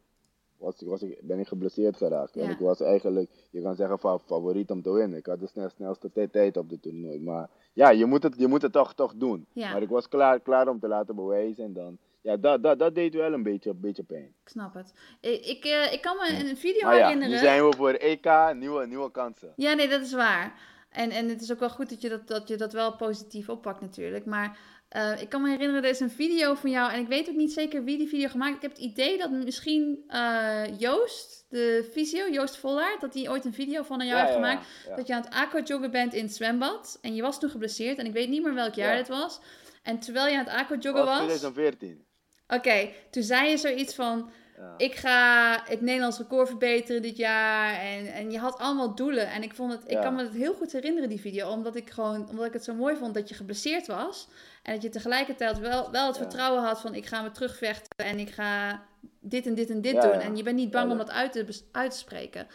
was, 0.57 0.81
ik- 0.81 0.88
was 0.88 1.02
ik, 1.02 1.19
ben 1.22 1.39
ik 1.39 1.48
geblesseerd 1.48 1.98
geraakt. 1.98 2.35
En 2.35 2.49
ik 2.49 2.57
was 2.60 2.81
eigenlijk, 2.81 3.30
je 3.52 3.61
kan 3.61 3.76
zeggen, 3.76 3.99
fa- 3.99 4.18
favoriet 4.19 4.69
om 4.72 4.81
te 4.81 4.91
winnen. 4.91 5.18
Ik 5.18 5.26
had 5.26 5.39
de 5.39 5.48
snel, 5.48 5.69
snelste 5.69 6.11
tijd- 6.31 6.57
op 6.57 6.69
de 6.69 6.80
toernooi. 6.80 7.19
Maar 7.19 7.49
ja, 7.73 7.89
je 7.89 8.06
moet 8.06 8.23
het, 8.23 8.35
je 8.38 8.48
moet 8.48 8.61
het 8.61 8.72
toch, 8.72 8.93
toch 8.93 9.14
doen. 9.15 9.45
Ja. 9.53 9.72
Maar 9.72 9.81
ik 9.81 9.89
was 9.89 10.07
klaar, 10.07 10.39
klaar 10.39 10.68
om 10.68 10.80
te 10.80 10.88
laten 10.88 11.15
bewijzen. 11.15 11.64
En 11.64 11.73
dan, 11.73 11.98
ja, 12.22 12.38
dat, 12.38 12.64
dat, 12.64 12.80
dat 12.80 12.95
deed 12.95 13.14
wel 13.14 13.34
een 13.34 13.43
beetje, 13.43 13.69
een 13.69 13.80
beetje 13.80 14.03
pijn. 14.03 14.34
Ik 14.43 14.49
snap 14.49 14.73
het. 14.73 14.93
Ik, 15.22 15.45
ik, 15.45 15.64
eh, 15.65 15.93
ik 15.93 16.02
kan 16.02 16.15
me 16.18 16.49
een 16.49 16.57
video 16.57 16.81
Maar 16.88 16.98
ja, 16.98 17.03
herinneren. 17.03 17.34
nu 17.34 17.39
zijn 17.39 17.68
we 17.69 17.76
voor 17.76 17.89
EK, 17.93 18.53
nieuwe, 18.56 18.88
nieuwe 18.88 19.11
kansen. 19.11 19.53
Ja, 19.56 19.73
nee, 19.73 19.88
dat 19.88 20.02
is 20.02 20.14
waar. 20.14 20.69
En, 20.91 21.09
en 21.11 21.30
het 21.30 21.41
is 21.41 21.51
ook 21.51 21.59
wel 21.59 21.69
goed 21.69 21.89
dat 21.89 22.01
je 22.01 22.09
dat, 22.09 22.27
dat, 22.27 22.47
je 22.47 22.55
dat 22.55 22.73
wel 22.73 22.95
positief 22.95 23.49
oppakt 23.49 23.81
natuurlijk. 23.81 24.26
Maar 24.26 24.57
eh, 24.89 25.22
ik 25.22 25.30
kan 25.30 25.41
me 25.41 25.49
herinneren, 25.49 25.84
er 25.84 25.89
is 25.89 25.99
een 25.99 26.11
video 26.11 26.53
van 26.53 26.69
jou. 26.69 26.91
En 26.91 26.99
ik 26.99 27.07
weet 27.07 27.30
ook 27.30 27.35
niet 27.35 27.53
zeker 27.53 27.84
wie 27.84 27.97
die 27.97 28.07
video 28.07 28.27
gemaakt. 28.27 28.55
Ik 28.55 28.61
heb 28.61 28.72
het 28.72 28.80
idee 28.80 29.18
dat 29.18 29.31
misschien 29.31 30.03
eh, 30.07 30.63
Joost, 30.77 31.45
de 31.49 31.89
fysio, 31.91 32.30
Joost 32.30 32.57
Vollaert, 32.57 33.01
dat 33.01 33.13
hij 33.13 33.30
ooit 33.30 33.45
een 33.45 33.53
video 33.53 33.84
van 33.84 34.05
jou 34.05 34.19
heeft 34.19 34.34
gemaakt. 34.34 34.65
ja. 34.88 34.95
Dat 34.95 35.07
je 35.07 35.13
aan 35.15 35.22
het 35.22 35.34
aquajoggen 35.34 35.91
bent 35.91 36.13
in 36.13 36.23
het 36.23 36.35
zwembad. 36.35 36.97
En 37.01 37.15
je 37.15 37.22
was 37.22 37.39
toen 37.39 37.49
geblesseerd. 37.49 37.97
En 37.97 38.05
ik 38.05 38.13
weet 38.13 38.30
niet 38.30 38.43
meer 38.43 38.53
welk 38.53 38.73
jaar 38.73 38.91
Ja. 38.91 38.97
dit 38.97 39.07
was. 39.07 39.39
En 39.84 39.99
terwijl 39.99 40.27
je 40.27 40.38
aan 40.38 40.45
het 40.45 40.53
aquajoggen 40.53 41.05
Was 41.05 41.05
was... 41.05 41.18
2014. 41.18 42.05
Oké, 42.47 42.89
toen 43.11 43.23
zei 43.23 43.49
je 43.49 43.57
zoiets 43.57 43.95
van... 43.95 44.31
Ja. 44.62 44.74
Ik 44.78 44.96
ga 44.96 45.52
het 45.66 45.82
Nederlands 45.82 46.18
record 46.18 46.48
verbeteren 46.48 47.02
dit 47.02 47.18
jaar. 47.18 47.74
En, 47.80 48.14
en 48.14 48.32
je 48.32 48.40
had 48.40 48.58
allemaal 48.58 48.96
doelen. 48.96 49.28
En 49.32 49.44
ik, 49.44 49.54
vond 49.56 49.72
het, 49.72 49.82
ik 49.84 49.90
Ja. 49.92 50.02
kan 50.02 50.16
me 50.16 50.24
het 50.24 50.34
heel 50.34 50.54
goed 50.54 50.72
herinneren, 50.72 51.10
die 51.10 51.20
video. 51.20 51.50
Omdat 51.50 51.76
ik, 51.76 51.90
gewoon, 51.90 52.30
omdat 52.30 52.46
ik 52.46 52.54
het 52.54 52.64
zo 52.64 52.74
mooi 52.74 52.96
vond 52.96 53.14
dat 53.14 53.30
je 53.30 53.36
geblesseerd 53.36 53.88
was. 53.88 54.28
En 54.64 54.74
dat 54.74 54.82
je 54.84 54.90
tegelijkertijd 54.90 55.60
wel, 55.60 55.92
wel 55.92 56.08
het 56.08 56.16
Ja. 56.16 56.22
vertrouwen 56.22 56.64
had 56.64 56.82
van... 56.82 56.96
Ik 56.96 57.06
ga 57.06 57.22
me 57.22 57.32
terugvechten 57.32 58.06
en 58.06 58.20
ik 58.20 58.30
ga 58.30 58.82
dit 59.20 59.46
en 59.46 59.56
dit 59.56 59.70
en 59.70 59.82
dit 59.82 60.02
doen. 60.02 60.12
En 60.12 60.36
je 60.36 60.44
bent 60.44 60.56
niet 60.56 60.72
bang 60.72 60.92
om 60.92 60.98
dat- 60.98 61.12
uit 61.12 61.32
te, 61.32 61.62
uit 61.72 61.92
te 61.92 61.98
spreken. 61.98 62.48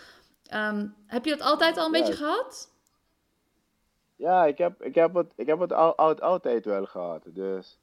Ehm, 0.47 0.87
heb 1.07 1.25
je 1.25 1.31
dat 1.31 1.41
altijd 1.47 1.77
al 1.77 1.87
een 1.87 1.93
beetje 1.93 2.17
gehad? 2.17 2.71
Ja, 4.17 4.45
ik 4.45 4.59
heb, 4.59 4.83
ik 4.83 4.95
heb 4.95 5.15
het, 5.15 5.33
ik 5.37 5.47
heb 5.47 5.59
het 5.59 5.73
al, 5.73 5.97
al- 5.97 6.21
altijd 6.21 6.65
wel 6.65 6.85
gehad. 6.87 7.23
Dus 7.27 7.79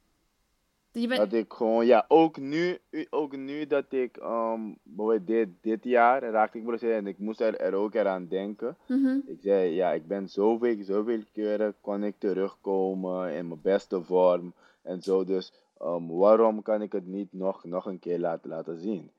Je 1.00 1.08
bent, 1.08 1.20
dat 1.20 1.32
ik 1.32 1.52
gewoon, 1.52 1.86
ja, 1.86 2.04
ook 2.08 2.36
nu, 2.36 2.78
ook 3.10 3.36
nu 3.36 3.66
dat 3.66 3.92
ik, 3.92 4.16
um, 4.16 4.78
bijvoorbeeld 4.82 5.26
dit, 5.26 5.48
dit 5.60 5.84
jaar 5.84 6.22
raakte 6.22 6.58
ik 6.58 6.62
geblesseerd 6.64 6.98
en 6.98 7.06
ik 7.06 7.18
moest 7.18 7.40
er, 7.40 7.56
er 7.56 7.74
ook 7.74 7.94
eraan 7.94 8.26
denken. 8.26 8.76
Mhm. 8.88 9.18
Ik 9.26 9.38
zei, 9.40 9.74
ja, 9.74 9.92
ik 9.92 10.06
ben 10.06 10.28
zoveel, 10.28 10.84
zoveel 10.84 11.20
keren 11.32 11.74
kon 11.80 12.04
ik 12.04 12.14
terugkomen 12.18 13.34
in 13.34 13.48
mijn 13.48 13.60
beste 13.62 14.02
vorm 14.02 14.52
en 14.82 15.02
zo. 15.02 15.24
Dus 15.24 15.52
um, 15.82 16.08
waarom 16.08 16.62
kan 16.62 16.82
ik 16.82 16.92
het 16.92 17.06
niet 17.06 17.32
nog, 17.32 17.64
nog 17.64 17.86
een 17.86 17.98
keer 17.98 18.18
laten, 18.18 18.50
laten 18.50 18.80
zien? 18.80 19.10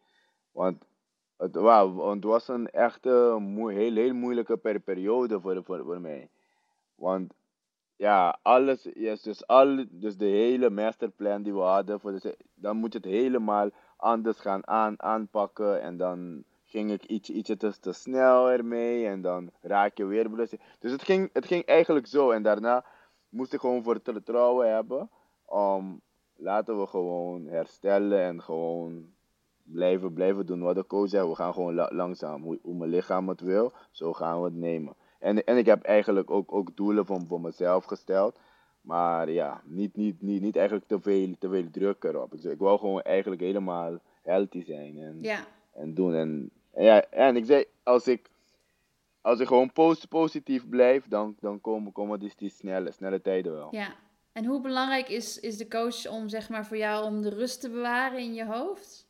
Want 0.52 0.84
het, 1.38 1.56
het 2.10 2.24
was 2.24 2.48
een 2.48 2.70
echte, 2.70 3.38
heel, 3.56 3.96
heel 3.96 4.14
moeilijke 4.14 4.58
per, 4.58 4.80
periode 4.80 5.40
voor, 5.40 5.64
voor, 5.64 5.84
voor 5.84 6.02
mij. 6.02 6.30
Want 6.96 7.34
ja, 7.96 8.40
alles, 8.42 8.88
yes, 8.94 9.22
dus, 9.22 9.48
al, 9.48 9.86
dus 9.90 10.18
de 10.18 10.26
hele 10.26 10.70
masterplan 10.70 11.44
die 11.44 11.54
we 11.54 11.60
hadden, 11.60 12.00
voor 12.00 12.12
de, 12.12 12.38
dan 12.54 12.78
moet 12.78 12.94
je 12.94 13.00
het 13.00 13.08
helemaal 13.08 13.70
anders 13.98 14.40
gaan 14.40 14.68
aan, 14.68 15.02
aanpakken. 15.02 15.82
En 15.82 15.98
dan 15.98 16.44
ging 16.64 16.92
ik 16.92 17.06
iets, 17.06 17.30
ietsje 17.30 17.58
te, 17.58 17.80
te 17.80 17.92
snel 17.92 18.50
ermee 18.52 19.08
en 19.08 19.22
dan 19.22 19.52
raak 19.62 19.98
je 19.98 20.06
weer 20.06 20.30
blessure. 20.30 20.62
Dus 20.80 20.92
het 20.92 21.04
ging, 21.04 21.30
het 21.34 21.46
ging 21.46 21.66
eigenlijk 21.66 22.08
zo. 22.08 22.32
En 22.32 22.44
daarna 22.44 22.86
moest 23.30 23.54
ik 23.54 23.60
gewoon 23.60 23.84
voor 23.84 24.00
vertrouwen 24.04 24.74
hebben 24.74 25.10
om 25.46 26.02
laten 26.36 26.80
we 26.80 26.88
gewoon 26.88 27.46
herstellen 27.46 28.22
en 28.22 28.42
gewoon 28.42 29.14
blijven, 29.64 30.14
blijven 30.14 30.46
doen 30.46 30.62
wat 30.62 30.76
de 30.76 30.86
coach 30.86 31.10
zegt. 31.10 31.28
We 31.28 31.36
gaan 31.36 31.54
gewoon 31.54 31.74
la- 31.74 31.92
langzaam, 31.94 32.44
hoe, 32.44 32.60
hoe 32.62 32.76
mijn 32.76 32.90
lichaam 32.90 33.30
het 33.30 33.42
wil, 33.42 33.72
zo 33.92 34.14
gaan 34.14 34.40
we 34.40 34.46
het 34.46 34.56
nemen. 34.56 34.96
En, 35.20 35.44
en 35.44 35.58
ik 35.58 35.66
heb 35.66 35.84
eigenlijk 35.84 36.32
ook, 36.32 36.54
ook 36.54 36.76
doelen 36.76 37.06
voor, 37.06 37.22
voor 37.28 37.42
mezelf 37.42 37.86
gesteld. 37.86 38.40
Maar 38.82 39.32
ja, 39.32 39.62
niet, 39.64 39.96
niet, 39.96 40.22
niet, 40.22 40.42
niet 40.42 40.56
eigenlijk 40.56 40.88
te 40.88 41.00
veel, 41.02 41.36
te 41.40 41.50
veel 41.50 41.70
druk 41.72 42.04
erop. 42.04 42.34
Ik, 42.34 42.44
ik 42.44 42.60
wou 42.60 42.80
gewoon 42.80 43.02
eigenlijk 43.02 43.42
helemaal 43.42 44.00
healthy 44.22 44.64
zijn 44.64 44.98
en, 44.98 45.18
Ja, 45.22 45.46
en 45.74 45.94
doen. 45.94 46.14
En, 46.14 46.52
en 46.74 46.84
ja, 46.84 47.04
en 47.04 47.36
ik 47.36 47.46
zei, 47.46 47.66
als 47.84 48.08
ik, 48.08 48.30
als 49.22 49.40
ik 49.40 49.48
gewoon 49.48 49.72
post, 49.72 50.08
positief 50.08 50.70
blijf, 50.70 51.08
dan, 51.08 51.36
dan 51.40 51.62
komen, 51.62 51.92
komen 51.92 52.20
die, 52.20 52.34
die 52.36 52.50
snelle, 52.50 52.92
snelle 52.92 53.22
tijden 53.22 53.54
wel. 53.54 53.68
ja. 53.72 53.96
En 54.32 54.46
hoe 54.46 54.62
belangrijk 54.62 55.10
is, 55.10 55.40
is 55.40 55.58
de 55.58 55.68
coach 55.68 56.08
om, 56.08 56.30
zeg 56.30 56.50
maar, 56.50 56.66
voor 56.66 56.78
jou 56.78 57.06
om 57.06 57.22
de 57.22 57.30
rust 57.30 57.62
te 57.62 57.70
bewaren 57.70 58.20
in 58.20 58.34
je 58.34 58.46
hoofd? 58.46 59.08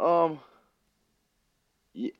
Um, 0.00 0.38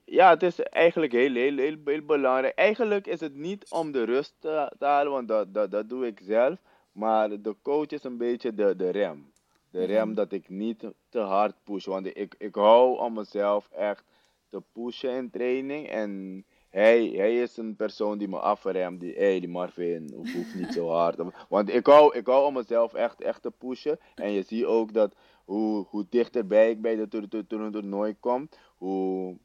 ja, 0.05 0.31
het 0.31 0.43
is 0.43 0.61
eigenlijk 0.61 1.13
heel, 1.13 1.35
heel, 1.35 1.57
heel, 1.57 1.77
heel 1.85 2.03
belangrijk. 2.03 2.55
Eigenlijk 2.55 3.07
is 3.07 3.21
het 3.21 3.35
niet 3.35 3.71
om 3.71 3.93
de 3.93 4.05
rust 4.05 4.35
te, 4.39 4.73
te 4.79 4.85
halen, 4.85 5.13
want 5.13 5.29
dat, 5.29 5.55
dat, 5.55 5.71
dat 5.71 5.89
doe 5.89 6.07
ik 6.07 6.21
zelf. 6.23 6.59
Maar 6.93 7.43
de 7.43 7.57
coach 7.63 7.87
is 7.87 8.05
een 8.05 8.17
beetje 8.17 8.55
de, 8.55 8.77
de 8.77 8.91
rem. 8.91 9.33
De 9.71 9.85
rem 9.85 10.07
Mhm. 10.07 10.15
dat 10.17 10.33
ik 10.33 10.49
niet 10.49 10.85
te 11.09 11.19
hard 11.19 11.55
push. 11.65 11.87
Want 11.87 12.07
ik, 12.17 12.35
ik 12.39 12.55
hou 12.55 12.99
om 12.99 13.13
mezelf 13.15 13.69
echt 13.71 14.05
te 14.49 14.63
pushen 14.73 15.11
in 15.17 15.31
training. 15.31 15.89
En 15.89 16.45
hij, 16.71 17.07
hij 17.07 17.41
is 17.43 17.57
een 17.57 17.77
persoon 17.77 18.19
die 18.19 18.29
me 18.29 18.39
afremt. 18.39 19.01
Die, 19.01 19.15
hey, 19.15 19.41
die 19.41 19.49
Marvin, 19.49 20.13
hoeft 20.15 20.55
niet 20.55 20.73
zo 20.73 20.89
hard. 20.89 21.17
Want 21.49 21.75
ik 21.75 21.87
hou, 21.87 22.17
ik 22.17 22.27
hou 22.27 22.47
om 22.47 22.55
mezelf 22.55 22.95
echt, 22.95 23.21
echt 23.21 23.43
te 23.43 23.51
pushen. 23.51 23.99
En 24.15 24.31
je 24.31 24.43
ziet 24.43 24.65
ook 24.65 24.93
dat 24.93 25.15
hoe, 25.45 25.87
hoe 25.89 26.07
dichterbij 26.09 26.71
ik 26.71 26.81
bij 26.81 26.97
de 26.97 27.09
toer- 27.09 27.29
toer- 27.29 27.47
toer- 27.47 27.71
toernooi 27.71 28.17
kom, 28.21 28.49
hoe, 28.77 29.37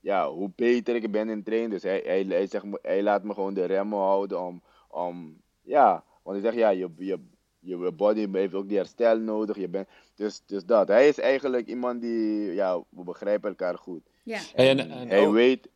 ja, 0.00 0.30
hoe 0.30 0.50
beter 0.56 0.94
ik 0.94 1.10
ben 1.10 1.28
in 1.28 1.42
trainen. 1.42 1.70
Dus 1.70 1.82
hij, 1.82 2.02
hij, 2.04 2.24
hij, 2.28 2.46
zegt, 2.46 2.64
hij 2.82 3.02
laat 3.02 3.24
me 3.24 3.34
gewoon 3.34 3.54
de 3.54 3.64
remmen 3.64 3.98
houden 3.98 4.40
om, 4.46 4.62
om 4.88 5.40
ja, 5.62 6.04
want 6.22 6.36
hij 6.42 6.46
zegt 6.50 6.56
ja, 6.62 6.68
je, 6.68 6.88
je, 6.98 7.18
je 7.58 7.92
body 7.92 8.28
heeft 8.32 8.54
ook 8.54 8.68
die 8.68 8.76
herstel 8.76 9.18
nodig. 9.18 9.56
Je 9.56 9.68
bent, 9.68 9.88
dus, 10.14 10.42
dus 10.46 10.64
dat. 10.64 10.88
Hij 10.88 11.08
is 11.08 11.18
eigenlijk 11.18 11.66
iemand 11.66 12.00
die, 12.00 12.52
ja, 12.52 12.78
we 12.88 13.02
begrijpen 13.04 13.48
elkaar 13.48 13.78
goed. 13.78 14.02
Ja, 14.22 14.40
en, 14.54 14.78
en 14.78 15.08
hij 15.08 15.26
ook- 15.26 15.32
weet, 15.32 15.68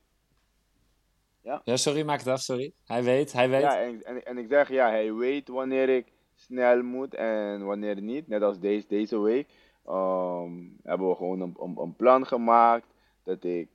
Ja, 1.64 1.76
sorry, 1.76 2.02
maak 2.04 2.18
het 2.18 2.28
af, 2.28 2.40
sorry. 2.40 2.72
Hij 2.84 3.02
weet, 3.02 3.32
hij 3.32 3.48
weet. 3.50 3.60
ja, 3.60 3.80
en, 3.80 4.04
en, 4.04 4.24
en 4.26 4.38
ik 4.38 4.46
zeg 4.48 4.68
ja, 4.68 4.88
hij 4.88 5.14
weet 5.14 5.48
wanneer 5.48 5.88
ik 5.88 6.06
snel 6.34 6.82
moet 6.82 7.14
en 7.14 7.64
wanneer 7.64 8.00
niet. 8.00 8.28
Net 8.28 8.42
als 8.42 8.58
deze, 8.60 8.86
deze 8.88 9.18
week 9.18 9.48
ehm, 9.86 10.52
hebben 10.82 11.08
we 11.08 11.14
gewoon 11.14 11.40
een, 11.40 11.54
een, 11.60 11.76
een 11.78 11.96
plan 11.96 12.26
gemaakt 12.26 12.86
dat 13.22 13.44
ik, 13.44 13.68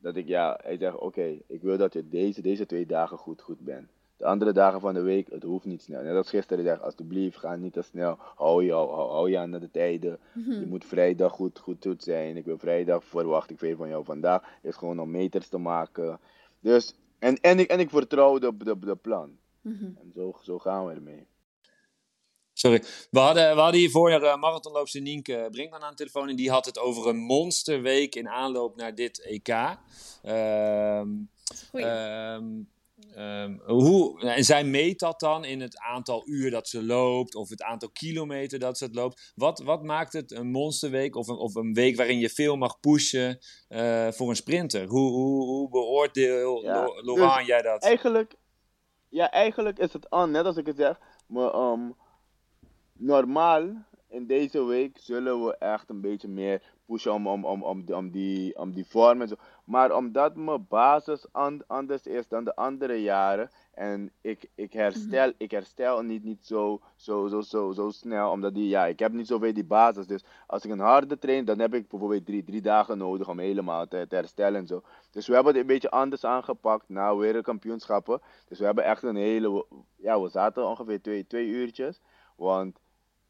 dat 0.00 0.16
ik 0.16 0.28
ja, 0.28 0.58
hij 0.62 0.76
zegt 0.76 0.98
oké, 0.98 1.38
ik 1.46 1.62
wil 1.62 1.76
dat 1.76 1.92
je 1.92 2.08
deze, 2.08 2.42
deze 2.42 2.66
twee 2.66 2.86
dagen 2.86 3.18
goed, 3.18 3.42
goed 3.42 3.60
bent. 3.60 3.88
De 4.18 4.24
andere 4.24 4.52
dagen 4.52 4.80
van 4.80 4.94
de 4.94 5.00
week, 5.00 5.30
het 5.30 5.42
hoeft 5.42 5.64
niet 5.64 5.82
snel. 5.82 6.02
Net 6.02 6.16
als 6.16 6.28
gisteren, 6.28 6.64
hij 6.64 6.72
zegt 6.72 6.84
alsjeblieft, 6.84 7.36
ga 7.36 7.56
niet 7.56 7.72
te 7.72 7.82
snel. 7.82 8.16
Hou 8.18 8.64
je, 8.64 8.72
hou, 8.72 8.88
hou, 8.90 9.30
je 9.30 9.38
aan 9.38 9.50
de 9.50 9.70
tijden. 9.70 10.18
Mhm. 10.32 10.50
Je 10.50 10.66
moet 10.66 10.84
vrijdag 10.84 11.32
goed, 11.32 11.58
goed, 11.58 11.84
goed 11.84 12.02
zijn. 12.02 12.36
Ik 12.36 12.44
wil 12.44 12.58
vrijdag, 12.58 13.04
verwacht 13.04 13.50
ik 13.50 13.58
veel 13.58 13.76
van 13.76 13.88
jou 13.88 14.04
vandaag. 14.04 14.58
Is 14.62 14.76
gewoon 14.76 15.00
om 15.00 15.10
meters 15.10 15.48
te 15.48 15.58
maken. 15.58 16.18
Dus, 16.60 16.94
en, 17.18 17.40
en, 17.40 17.58
ik, 17.58 17.70
en 17.70 17.80
ik 17.80 17.90
vertrouw 17.90 18.38
de, 18.38 18.56
de, 18.56 18.78
de 18.78 18.96
plan. 18.96 19.36
Mhm. 19.60 19.84
En 19.84 20.12
zo, 20.14 20.38
zo 20.42 20.58
gaan 20.58 20.86
we 20.86 20.92
ermee. 20.92 21.26
Sorry. 22.60 22.82
We 23.10 23.18
hadden, 23.18 23.54
we 23.54 23.60
hadden 23.60 23.80
hiervoor 23.80 24.10
uh, 24.10 24.36
marathonloopster 24.36 25.00
Nienke 25.00 25.48
Brinkman 25.50 25.82
aan 25.82 25.90
de 25.90 25.96
telefoon. 25.96 26.28
En 26.28 26.36
die 26.36 26.50
had 26.50 26.64
het 26.64 26.78
over 26.78 27.06
een 27.08 27.18
monsterweek 27.18 28.14
in 28.14 28.28
aanloop 28.28 28.76
naar 28.76 28.94
dit 28.94 29.22
EK. 29.22 29.48
Ehm 30.22 31.08
ehm, 31.72 32.44
ehm, 33.14 33.58
hoe, 33.66 34.20
en 34.20 34.44
zij 34.44 34.64
meet 34.64 34.98
dat 34.98 35.20
dan 35.20 35.44
in 35.44 35.60
het 35.60 35.78
aantal 35.78 36.22
uur 36.26 36.50
dat 36.50 36.68
ze 36.68 36.82
loopt 36.84 37.34
of 37.34 37.48
het 37.48 37.62
aantal 37.62 37.90
kilometer 37.90 38.58
dat 38.58 38.78
ze 38.78 38.84
het 38.84 38.94
loopt. 38.94 39.32
Wat, 39.34 39.58
wat 39.58 39.82
maakt 39.82 40.12
het 40.12 40.32
een 40.32 40.50
monsterweek 40.50 41.16
of 41.16 41.28
een, 41.28 41.36
of 41.36 41.54
een 41.54 41.74
week 41.74 41.96
waarin 41.96 42.18
je 42.18 42.30
veel 42.30 42.56
mag 42.56 42.80
pushen 42.80 43.38
eh, 43.68 44.08
voor 44.10 44.28
een 44.28 44.36
sprinter? 44.36 44.86
Hoe, 44.86 45.10
hoe, 45.10 45.44
hoe 45.44 45.68
beoordeel 45.68 46.62
Ja, 46.62 46.82
Lo- 46.82 47.02
Laurent 47.02 47.36
dus 47.38 47.46
jij 47.46 47.62
dat? 47.62 47.82
Eigenlijk, 47.82 48.34
ja, 49.08 49.30
eigenlijk 49.30 49.78
is 49.78 49.92
het 49.92 50.10
aan, 50.10 50.30
net 50.30 50.44
als 50.44 50.56
ik 50.56 50.66
het 50.66 50.76
zeg. 50.76 50.98
Maar 51.26 51.50
ehm, 51.50 51.90
normaal 52.98 53.86
in 54.08 54.26
deze 54.26 54.64
week 54.64 54.98
zullen 55.00 55.44
we 55.44 55.56
echt 55.56 55.90
een 55.90 56.00
beetje 56.00 56.28
meer 56.28 56.62
pushen 56.86 57.12
om, 57.12 57.26
om, 57.26 57.44
om, 57.44 57.62
om, 57.62 57.84
die- 57.84 57.96
om, 57.96 58.10
die, 58.10 58.58
om 58.58 58.72
die 58.72 58.86
vorm 58.86 59.20
en 59.20 59.28
zo. 59.28 59.34
Maar 59.64 59.96
omdat 59.96 60.36
mijn 60.36 60.66
basis 60.68 61.26
an- 61.32 61.62
anders 61.66 62.06
is 62.06 62.28
dan 62.28 62.44
de 62.44 62.56
andere 62.56 63.02
jaren 63.02 63.50
en 63.74 64.10
ik, 64.20 64.50
ik 64.54 64.72
herstel, 64.72 65.32
ik 65.36 65.50
herstel 65.50 66.02
niet, 66.02 66.24
niet 66.24 66.46
zo, 66.46 66.80
zo, 66.96 67.26
zo, 67.28 67.40
zo, 67.40 67.72
zo 67.72 67.90
snel, 67.90 68.30
omdat 68.30 68.54
die, 68.54 68.68
ja, 68.68 68.86
ik 68.86 68.98
heb 68.98 69.12
niet 69.12 69.26
zoveel 69.26 69.52
die 69.52 69.64
basis. 69.64 70.06
Dus 70.06 70.24
als 70.46 70.64
ik 70.64 70.70
een 70.70 70.78
harde 70.78 71.18
train, 71.18 71.44
dan 71.44 71.58
heb 71.58 71.74
ik 71.74 71.88
bijvoorbeeld 71.88 72.26
drie, 72.26 72.44
drie 72.44 72.60
dagen 72.62 72.98
nodig 72.98 73.28
om 73.28 73.38
helemaal 73.38 73.86
te, 73.88 74.06
te 74.08 74.14
herstellen 74.14 74.60
en 74.60 74.66
zo. 74.66 74.82
Dus 75.10 75.26
we 75.26 75.34
hebben 75.34 75.52
het 75.52 75.60
een 75.60 75.68
beetje 75.68 75.90
anders 75.90 76.24
aangepakt 76.24 76.88
na 76.88 77.16
wereldkampioenschappen. 77.16 78.20
Dus 78.48 78.58
we 78.58 78.64
hebben 78.64 78.84
echt 78.84 79.02
een 79.02 79.16
hele, 79.16 79.66
ja, 79.96 80.20
we 80.20 80.28
zaten 80.28 80.66
ongeveer 80.66 81.00
twee, 81.02 81.26
twee 81.26 81.46
uurtjes. 81.46 82.00
Want 82.36 82.78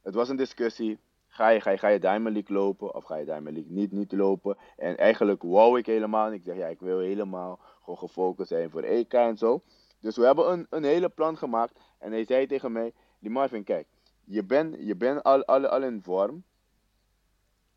het 0.08 0.16
was 0.16 0.28
een 0.28 0.36
discussie. 0.36 0.98
Ga 1.26 1.48
je, 1.48 1.60
ga, 1.60 1.70
je, 1.70 1.78
ga 1.78 1.88
je 1.88 1.98
Diamond 1.98 2.34
League 2.34 2.56
lopen 2.56 2.94
of 2.94 3.04
ga 3.04 3.16
je 3.16 3.24
Diamond 3.24 3.54
League 3.56 3.72
niet, 3.72 3.92
niet 3.92 4.12
lopen? 4.12 4.56
En 4.76 4.96
eigenlijk 4.96 5.42
wou 5.42 5.78
ik 5.78 5.86
helemaal. 5.86 6.32
Ik 6.32 6.42
zeg 6.44 6.56
ja, 6.56 6.66
ik 6.66 6.80
wil 6.80 6.98
helemaal 6.98 7.60
gewoon 7.80 7.98
gefocust 7.98 8.48
zijn 8.48 8.70
voor 8.70 8.82
EK 8.82 9.12
en 9.12 9.36
zo. 9.36 9.62
Dus 10.00 10.16
we 10.16 10.24
hebben 10.24 10.52
een, 10.52 10.66
een 10.70 10.84
hele 10.84 11.08
plan 11.08 11.36
gemaakt. 11.36 11.80
En 11.98 12.12
hij 12.12 12.24
zei 12.24 12.46
tegen 12.46 12.72
mij, 12.72 12.92
die 13.18 13.30
Marvin, 13.30 13.64
kijk, 13.64 13.86
je 14.24 14.44
bent 14.44 14.76
je 14.78 14.96
bent 14.96 15.22
al, 15.22 15.44
al, 15.44 15.66
al 15.66 15.82
in 15.82 16.02
vorm. 16.02 16.44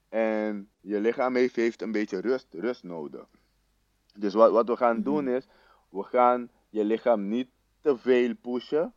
En 0.09 0.69
je 0.81 0.99
lichaam 0.99 1.35
heeft, 1.35 1.55
heeft 1.55 1.81
een 1.81 1.91
beetje 1.91 2.21
rust, 2.21 2.47
rust 2.53 2.83
nodig. 2.83 3.25
Dus 4.15 4.33
wat, 4.33 4.51
wat 4.51 4.67
we 4.67 4.77
gaan 4.77 5.01
doen 5.01 5.27
is, 5.27 5.47
we 5.89 6.03
gaan 6.03 6.49
je 6.69 6.83
lichaam 6.83 7.27
niet 7.27 7.49
te 7.81 7.97
veel 7.97 8.35
pushen. 8.35 8.93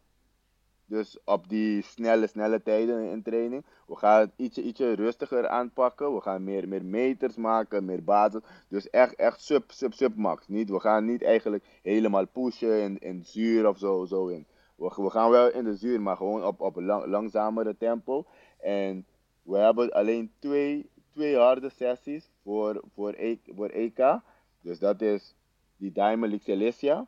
Dus 0.86 1.18
op 1.24 1.48
die 1.48 1.82
snelle, 1.82 2.26
snelle 2.26 2.62
tijden 2.62 3.10
in 3.10 3.22
training. 3.22 3.64
We 3.86 3.96
gaan 3.96 4.20
het 4.20 4.32
ietsje, 4.36 4.62
ietsje 4.62 4.92
rustiger 4.92 5.48
aanpakken. 5.48 6.14
We 6.14 6.20
gaan 6.20 6.44
meer, 6.44 6.68
meer 6.68 6.84
meters 6.84 7.36
maken, 7.36 7.84
meer 7.84 8.04
basis. 8.04 8.40
Dus 8.68 8.90
echt, 8.90 9.14
echt 9.14 9.40
sub, 9.40 9.70
sub, 9.70 9.92
sub 9.92 10.16
max. 10.16 10.48
Niet, 10.48 10.70
we 10.70 10.80
gaan 10.80 11.04
niet 11.04 11.22
eigenlijk 11.22 11.64
helemaal 11.82 12.26
pushen 12.26 12.82
in, 12.82 12.98
in 12.98 13.24
zuur 13.24 13.68
of 13.68 13.78
zo, 13.78 14.04
zo 14.04 14.26
in. 14.26 14.46
We, 14.76 14.92
we 14.96 15.10
gaan 15.10 15.30
wel 15.30 15.50
in 15.50 15.64
de 15.64 15.76
zuur, 15.76 16.00
maar 16.00 16.16
gewoon 16.16 16.44
op, 16.44 16.60
op 16.60 16.76
een 16.76 16.84
lang, 16.84 17.06
langzamere 17.06 17.76
tempo. 17.76 18.24
En 18.60 19.06
we 19.42 19.56
hebben 19.56 19.90
alleen 19.92 20.32
twee, 20.38 20.90
twee 21.12 21.36
harde 21.36 21.68
sessies 21.68 22.30
voor, 22.42 22.82
voor, 22.94 23.14
E- 23.16 23.38
voor 23.54 23.68
EK. 23.68 24.20
Dus 24.60 24.78
dat 24.78 25.00
is 25.00 25.34
die 25.76 25.92
Diamond 25.92 26.46
League. 26.46 27.06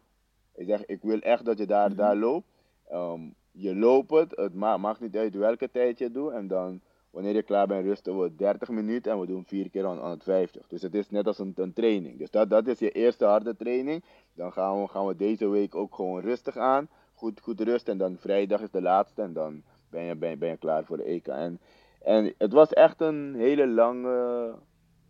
Ik 0.54 0.66
zeg, 0.66 0.86
ik 0.86 1.02
wil 1.02 1.20
echt 1.20 1.44
dat 1.44 1.58
je 1.58 1.66
daar, 1.66 1.94
daar 1.94 2.16
loopt. 2.16 2.46
Ehm, 2.88 3.20
je 3.56 3.76
loopt 3.76 4.10
het, 4.10 4.36
het 4.36 4.54
ma 4.54 4.76
maakt 4.76 5.00
niet 5.00 5.16
uit 5.16 5.34
welke 5.34 5.70
tijd 5.70 5.98
je 5.98 6.10
doet. 6.10 6.32
En 6.32 6.48
dan, 6.48 6.80
wanneer 7.10 7.34
je 7.34 7.42
klaar 7.42 7.66
bent, 7.66 7.84
rusten 7.84 8.20
we 8.20 8.34
30 8.36 8.68
minuten 8.68 9.12
en 9.12 9.20
we 9.20 9.26
doen 9.26 9.44
vier 9.44 9.70
keer 9.70 9.86
aan, 9.86 10.00
aan 10.00 10.10
het 10.10 10.22
50. 10.22 10.66
Dus 10.66 10.82
het 10.82 10.94
is 10.94 11.10
net 11.10 11.26
als 11.26 11.38
een, 11.38 11.52
een 11.56 11.72
training. 11.72 12.18
Dus 12.18 12.30
dat, 12.30 12.50
dat 12.50 12.66
is 12.66 12.78
je 12.78 12.90
eerste 12.90 13.24
harde 13.24 13.56
training. 13.56 14.04
Dan 14.34 14.52
gaan 14.52 14.82
we, 14.82 14.88
gaan 14.88 15.06
we 15.06 15.16
deze 15.16 15.48
week 15.48 15.74
ook 15.74 15.94
gewoon 15.94 16.20
rustig 16.20 16.56
aan. 16.56 16.88
Goed, 17.14 17.40
goed 17.40 17.60
rust 17.60 17.88
en 17.88 17.98
dan 17.98 18.16
vrijdag 18.16 18.60
is 18.60 18.70
de 18.70 18.82
laatste 18.82 19.22
en 19.22 19.32
dan 19.32 19.62
ben 19.90 20.02
je, 20.02 20.16
ben 20.16 20.30
je, 20.30 20.36
ben 20.36 20.48
je 20.48 20.56
klaar 20.56 20.84
voor 20.84 20.96
de 20.96 21.02
EK. 21.02 21.26
En, 21.26 21.60
en 22.02 22.34
het 22.38 22.52
was 22.52 22.72
echt 22.72 23.00
een 23.00 23.34
hele 23.34 23.68
lange... 23.68 24.54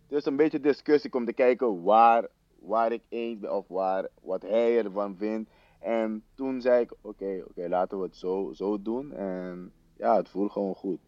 Is 0.09 0.25
een 0.25 0.35
beetje 0.35 0.59
discussie 0.59 1.13
om 1.13 1.25
te 1.25 1.33
kijken 1.33 1.83
waar, 1.83 2.27
waar 2.59 2.91
ik 2.91 3.01
eens 3.09 3.39
ben 3.39 3.55
of 3.55 3.67
waar, 3.67 4.07
wat 4.21 4.41
hij 4.41 4.77
ervan 4.77 5.15
vindt. 5.17 5.49
En 5.87 6.23
toen 6.35 6.61
zei 6.61 6.81
ik, 6.81 6.91
oké, 7.01 7.43
oké, 7.47 7.67
laten 7.67 7.97
we 7.97 8.03
het 8.03 8.15
zo, 8.17 8.51
zo 8.53 8.81
doen. 8.81 9.13
En 9.13 9.71
ja, 9.97 10.15
het 10.15 10.29
voelt 10.29 10.51
gewoon 10.51 10.75
goed. 10.75 10.99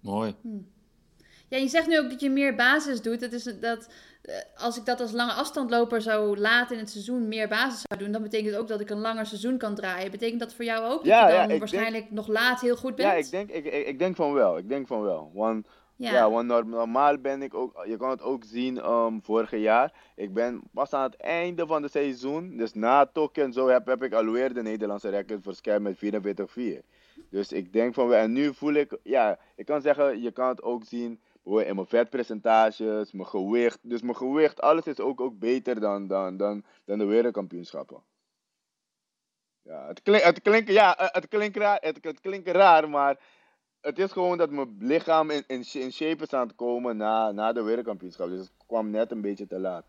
Mooi. 0.00 0.34
Ja, 1.48 1.58
je 1.58 1.68
zegt 1.68 1.86
nu 1.86 1.98
ook 1.98 2.10
dat 2.10 2.20
je 2.20 2.30
meer 2.30 2.54
basis 2.54 3.02
doet. 3.02 3.20
Dat 3.20 3.32
is 3.32 3.44
dat, 3.44 3.88
eh, 4.22 4.34
als 4.56 4.76
ik 4.78 4.84
dat 4.84 5.00
als 5.00 5.12
lange 5.12 5.32
afstandloper 5.32 6.02
zo 6.02 6.36
laat 6.36 6.70
in 6.70 6.78
het 6.78 6.90
seizoen 6.90 7.28
meer 7.28 7.48
basis 7.48 7.84
zou 7.88 8.00
doen, 8.00 8.12
dan 8.12 8.22
betekent 8.22 8.50
het 8.50 8.60
ook 8.60 8.68
dat 8.68 8.80
ik 8.80 8.90
een 8.90 9.00
langer 9.00 9.26
seizoen 9.26 9.58
kan 9.58 9.74
draaien. 9.74 10.10
Betekent 10.10 10.40
dat 10.40 10.54
voor 10.54 10.64
jou 10.64 10.84
ook 10.84 10.98
dat 10.98 11.06
Ja, 11.06 11.28
je 11.28 11.34
ja, 11.34 11.46
dan 11.46 11.58
waarschijnlijk 11.58 12.10
nog 12.10 12.28
laat 12.28 12.60
heel 12.60 12.76
goed 12.76 12.94
bent? 12.94 13.08
Ja, 13.08 13.14
ik 13.14 13.30
denk, 13.30 13.50
ik, 13.50 13.64
ik, 13.64 13.86
ik 13.86 13.98
denk 13.98 14.16
van 14.16 14.32
wel. 14.32 14.58
Ik 14.58 14.68
denk 14.68 14.86
van 14.86 15.02
wel. 15.02 15.30
Want, 15.34 15.66
Ja. 16.10 16.30
want 16.30 16.46
norm- 16.46 16.68
normaal 16.68 17.18
ben 17.18 17.42
ik 17.42 17.54
ook, 17.54 17.84
je 17.86 17.96
kan 17.96 18.10
het 18.10 18.22
ook 18.22 18.44
zien 18.44 18.78
ehm, 18.78 19.18
vorig 19.20 19.50
jaar. 19.50 19.92
Ik 20.16 20.32
ben 20.34 20.62
pas 20.72 20.92
aan 20.92 21.02
het 21.02 21.16
einde 21.16 21.66
van 21.66 21.82
het 21.82 21.92
seizoen, 21.92 22.56
dus 22.56 22.74
na 22.74 23.06
Tokio 23.06 23.44
en 23.44 23.52
zo, 23.52 23.68
heb, 23.68 23.86
heb 23.86 24.02
ik 24.02 24.12
alweer 24.12 24.54
de 24.54 24.62
Nederlandse 24.62 25.08
record 25.08 25.42
verskerpt 25.42 25.82
met 25.82 25.96
44-4. 25.96 26.84
Dus 27.30 27.52
ik 27.52 27.72
denk 27.72 27.94
van. 27.94 28.12
En 28.12 28.32
nu 28.32 28.54
voel 28.54 28.72
ik, 28.72 28.98
ja, 29.02 29.38
ik 29.56 29.66
kan 29.66 29.80
zeggen, 29.80 30.22
je 30.22 30.30
kan 30.30 30.48
het 30.48 30.62
ook 30.62 30.84
zien 30.84 31.20
in 31.44 31.74
mijn 31.74 31.86
vetpercentages, 31.86 33.12
mijn 33.12 33.26
gewicht. 33.28 33.78
Dus 33.82 34.02
mijn 34.02 34.16
gewicht, 34.16 34.60
alles 34.60 34.84
is 34.84 35.00
ook, 35.00 35.20
ook 35.20 35.38
beter 35.38 35.80
dan, 35.80 36.06
dan, 36.06 36.36
dan, 36.36 36.64
dan 36.84 36.98
de 36.98 37.04
wereldkampioenschappen. 37.04 38.02
Ja, 39.62 39.86
het 39.86 40.02
klinkt, 40.02 40.24
het 40.24 40.42
klinkt, 40.42 40.70
ja, 40.70 40.94
het 41.12 41.28
klinkt 41.28 41.56
raar, 41.56 41.78
het, 41.80 41.98
het 42.00 42.20
klinkt 42.20 42.48
raar, 42.48 42.88
maar 42.88 43.18
het 43.82 43.98
is 43.98 44.12
gewoon 44.12 44.38
dat 44.38 44.50
mijn 44.50 44.76
lichaam 44.80 45.30
in, 45.30 45.44
in, 45.46 45.64
sh- 45.64 45.74
in 45.74 45.92
shape 45.92 46.22
is 46.22 46.32
aan 46.32 46.46
het 46.46 46.56
komen 46.56 46.96
na, 46.96 47.30
na 47.30 47.52
de 47.52 47.62
wereldkampioenschap. 47.62 48.28
Dus 48.28 48.38
het 48.38 48.50
kwam 48.66 48.90
net 48.90 49.10
een 49.10 49.20
beetje 49.20 49.46
te 49.46 49.58
laat. 49.58 49.84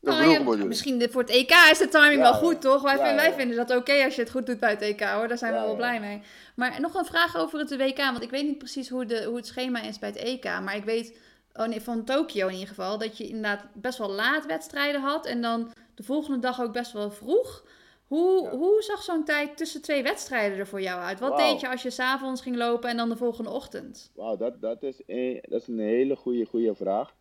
Nou 0.00 0.22
vroeg 0.42 0.56
ja, 0.56 0.64
misschien 0.64 1.10
voor 1.10 1.20
het 1.20 1.30
EK 1.30 1.50
is 1.70 1.78
de 1.78 1.88
timing 1.88 2.12
Ja, 2.14 2.20
wel 2.20 2.34
goed, 2.34 2.60
toch? 2.60 2.82
Wij, 2.82 2.96
Ja, 2.96 3.04
vinden, 3.04 3.16
wij 3.24 3.32
vinden 3.32 3.56
dat 3.56 3.76
oké 3.76 4.04
als 4.04 4.14
je 4.14 4.20
het 4.22 4.30
goed 4.30 4.46
doet 4.46 4.60
bij 4.60 4.70
het 4.70 4.80
EK, 4.82 5.00
hoor. 5.00 5.28
Daar 5.28 5.38
zijn 5.38 5.52
we 5.52 5.58
wel 5.60 5.76
blij 5.76 6.00
mee. 6.00 6.22
Maar 6.54 6.80
nog 6.80 6.94
een 6.94 7.04
vraag 7.04 7.36
over 7.36 7.58
het 7.58 7.76
WK, 7.76 7.96
want 7.96 8.22
ik 8.22 8.30
weet 8.30 8.44
niet 8.44 8.58
precies 8.58 8.88
hoe, 8.88 9.04
de, 9.06 9.24
hoe 9.24 9.36
het 9.36 9.46
schema 9.46 9.82
is 9.82 9.98
bij 9.98 10.08
het 10.08 10.18
EK. 10.18 10.44
Maar 10.44 10.76
ik 10.76 10.84
weet 10.84 11.18
oh 11.52 11.66
nee, 11.66 11.80
van 11.80 12.04
Tokio 12.04 12.46
in 12.46 12.52
ieder 12.52 12.68
geval 12.68 12.98
dat 12.98 13.18
je 13.18 13.26
inderdaad 13.26 13.64
best 13.74 13.98
wel 13.98 14.10
laat 14.10 14.46
wedstrijden 14.46 15.00
had. 15.00 15.26
En 15.26 15.42
dan 15.42 15.72
de 15.94 16.02
volgende 16.02 16.38
dag 16.38 16.60
ook 16.60 16.72
best 16.72 16.92
wel 16.92 17.10
vroeg. 17.10 17.64
Hoe, 18.10 18.42
Ja. 18.42 18.56
hoe 18.56 18.82
zag 18.82 19.02
zo'n 19.02 19.24
tijd 19.24 19.56
tussen 19.56 19.82
twee 19.82 20.02
wedstrijden 20.02 20.58
er 20.58 20.66
voor 20.66 20.80
jou 20.82 21.00
uit? 21.00 21.20
Wat 21.20 21.36
deed 21.36 21.60
je 21.60 21.68
als 21.70 21.82
je 21.82 21.90
s'avonds 21.90 22.40
ging 22.42 22.56
lopen 22.56 22.90
en 22.90 22.96
dan 22.96 23.08
de 23.08 23.16
volgende 23.16 23.50
ochtend? 23.50 24.10
Wauw, 24.14 24.36
dat, 24.36 24.60
dat, 24.60 24.82
is 24.82 25.02
een, 25.06 25.38
dat 25.48 25.60
is 25.60 25.66
een 25.68 25.78
hele 25.78 26.16
goede, 26.16 26.44
goede 26.44 26.74
vraag. 26.74 27.14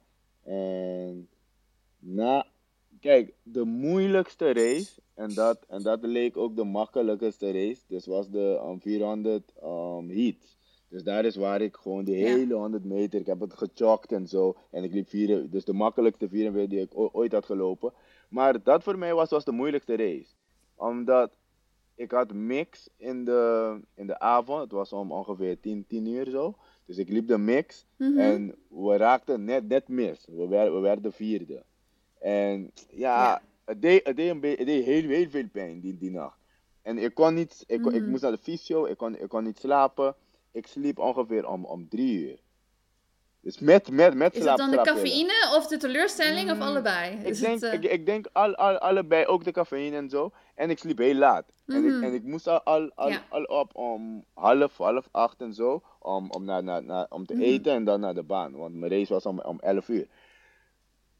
En 0.43 1.29
na, 1.99 2.45
kijk, 2.99 3.33
de 3.43 3.63
moeilijkste 3.63 4.53
race, 4.53 5.01
en 5.15 5.33
dat, 5.33 5.65
en 5.67 5.83
dat 5.83 5.99
leek 6.01 6.37
ook 6.37 6.55
de 6.55 6.63
makkelijkste 6.63 7.51
race, 7.51 7.81
dus 7.87 8.05
was 8.05 8.29
de 8.29 8.61
um, 8.65 8.81
400 8.81 9.53
um, 9.63 10.09
heat. 10.09 10.57
Dus 10.87 11.03
daar 11.03 11.25
is 11.25 11.35
waar 11.35 11.61
ik 11.61 11.75
gewoon 11.75 12.03
de 12.05 12.17
Ja. 12.17 12.27
hele 12.35 12.53
100 12.53 12.83
meter, 12.85 13.19
ik 13.19 13.25
heb 13.25 13.39
het 13.39 13.53
gechockt 13.53 14.11
en 14.11 14.27
zo. 14.27 14.55
En 14.71 14.83
ik 14.83 14.93
liep 14.93 15.09
vier, 15.09 15.49
dus 15.49 15.65
de 15.65 15.73
makkelijkste 15.73 16.29
44 16.29 16.69
die 16.69 16.81
ik 16.85 17.15
ooit 17.15 17.31
had 17.31 17.45
gelopen. 17.45 17.93
Maar 18.29 18.63
dat 18.63 18.83
voor 18.83 18.97
mij 18.97 19.13
was, 19.13 19.29
was 19.29 19.45
de 19.45 19.51
moeilijkste 19.51 19.95
race. 19.95 20.37
Omdat 20.79 21.31
ik 21.95 22.11
had 22.11 22.33
mix 22.33 22.89
in 22.97 23.25
de, 23.25 23.79
in 23.93 24.07
de 24.07 24.19
avond. 24.19 24.61
Het 24.61 24.71
was 24.71 24.93
om 24.93 25.11
ongeveer 25.11 25.59
10, 25.59 25.85
10 25.87 26.05
uur 26.07 26.29
zo. 26.29 26.55
Dus 26.85 26.97
ik 26.97 27.09
liep 27.09 27.27
de 27.27 27.37
mix. 27.37 27.85
Mhm. 27.97 28.17
En 28.19 28.55
we 28.67 28.97
raakten 28.97 29.43
net, 29.43 29.67
net 29.67 29.87
mis. 29.87 30.25
We, 30.31 30.47
werden 30.47 30.73
we 30.73 30.79
werden 30.79 31.13
vierde. 31.13 31.63
En 32.19 32.71
ja, 32.89 33.23
Ja. 33.23 33.41
Het, 33.65 33.81
deed, 33.81 34.07
het, 34.07 34.15
deed 34.15 34.29
een 34.29 34.39
be- 34.39 34.47
het 34.57 34.65
deed 34.65 34.85
heel, 34.85 35.07
heel 35.09 35.29
veel 35.29 35.47
pijn 35.51 35.79
die, 35.79 35.97
die 35.97 36.11
nacht. 36.11 36.37
En 36.81 36.97
ik 36.97 37.13
kon 37.13 37.33
niet, 37.33 37.63
ik, 37.67 37.81
kon- 37.81 37.93
ik 37.93 38.01
Mhm. 38.01 38.09
moest 38.09 38.21
naar 38.21 38.31
de 38.31 38.37
fysio, 38.37 38.85
ik 38.85 38.97
kon, 38.97 39.15
ik 39.21 39.29
kon 39.29 39.43
niet 39.43 39.59
slapen. 39.59 40.15
Ik 40.51 40.67
sliep 40.67 40.99
ongeveer 40.99 41.47
om, 41.49 41.65
om 41.65 41.87
drie 41.89 42.19
uur. 42.29 42.39
Dus 43.41 43.59
met, 43.59 43.91
met, 43.91 44.13
met 44.13 44.35
Is 44.35 44.45
het 44.45 44.57
dan 44.57 44.71
de 44.71 44.81
cafeïne 44.81 45.53
of 45.55 45.67
de 45.67 45.77
teleurstelling 45.77 46.49
of 46.51 46.55
Mm, 46.55 46.61
allebei? 46.61 47.15
Ik 47.19 47.25
Is 47.27 47.39
denk, 47.39 47.53
het, 47.61 47.63
eh, 47.63 47.73
ik, 47.73 47.83
ik 47.83 48.05
denk 48.05 48.27
al, 48.31 48.55
al, 48.55 48.77
allebei, 48.77 49.25
ook 49.25 49.43
de 49.43 49.51
cafeïne 49.51 49.95
en 49.95 50.09
zo. 50.09 50.31
En 50.55 50.69
ik 50.69 50.77
sliep 50.79 50.97
heel 50.97 51.13
laat. 51.15 51.45
en, 51.67 51.85
Mhm. 51.85 51.97
ik, 51.97 52.03
en 52.03 52.13
ik 52.13 52.23
moest 52.23 52.47
al, 52.47 52.61
al, 52.63 52.91
al, 52.95 53.09
Ja. 53.09 53.23
al 53.29 53.43
op 53.43 53.75
om 53.75 54.25
half, 54.33 54.77
half 54.77 55.07
acht 55.11 55.41
en 55.41 55.53
zo. 55.53 55.81
Om, 55.99 56.31
om, 56.31 56.43
naar, 56.43 56.63
naar, 56.63 56.83
naar, 56.83 57.05
om 57.09 57.25
te 57.25 57.33
Mhm. 57.33 57.43
eten 57.43 57.73
en 57.73 57.83
dan 57.83 57.99
naar 57.99 58.13
de 58.13 58.23
baan. 58.23 58.51
Want 58.55 58.75
mijn 58.75 58.91
race 58.91 59.13
was 59.13 59.25
om, 59.25 59.39
om 59.39 59.59
11 59.59 59.87
uur. 59.87 60.07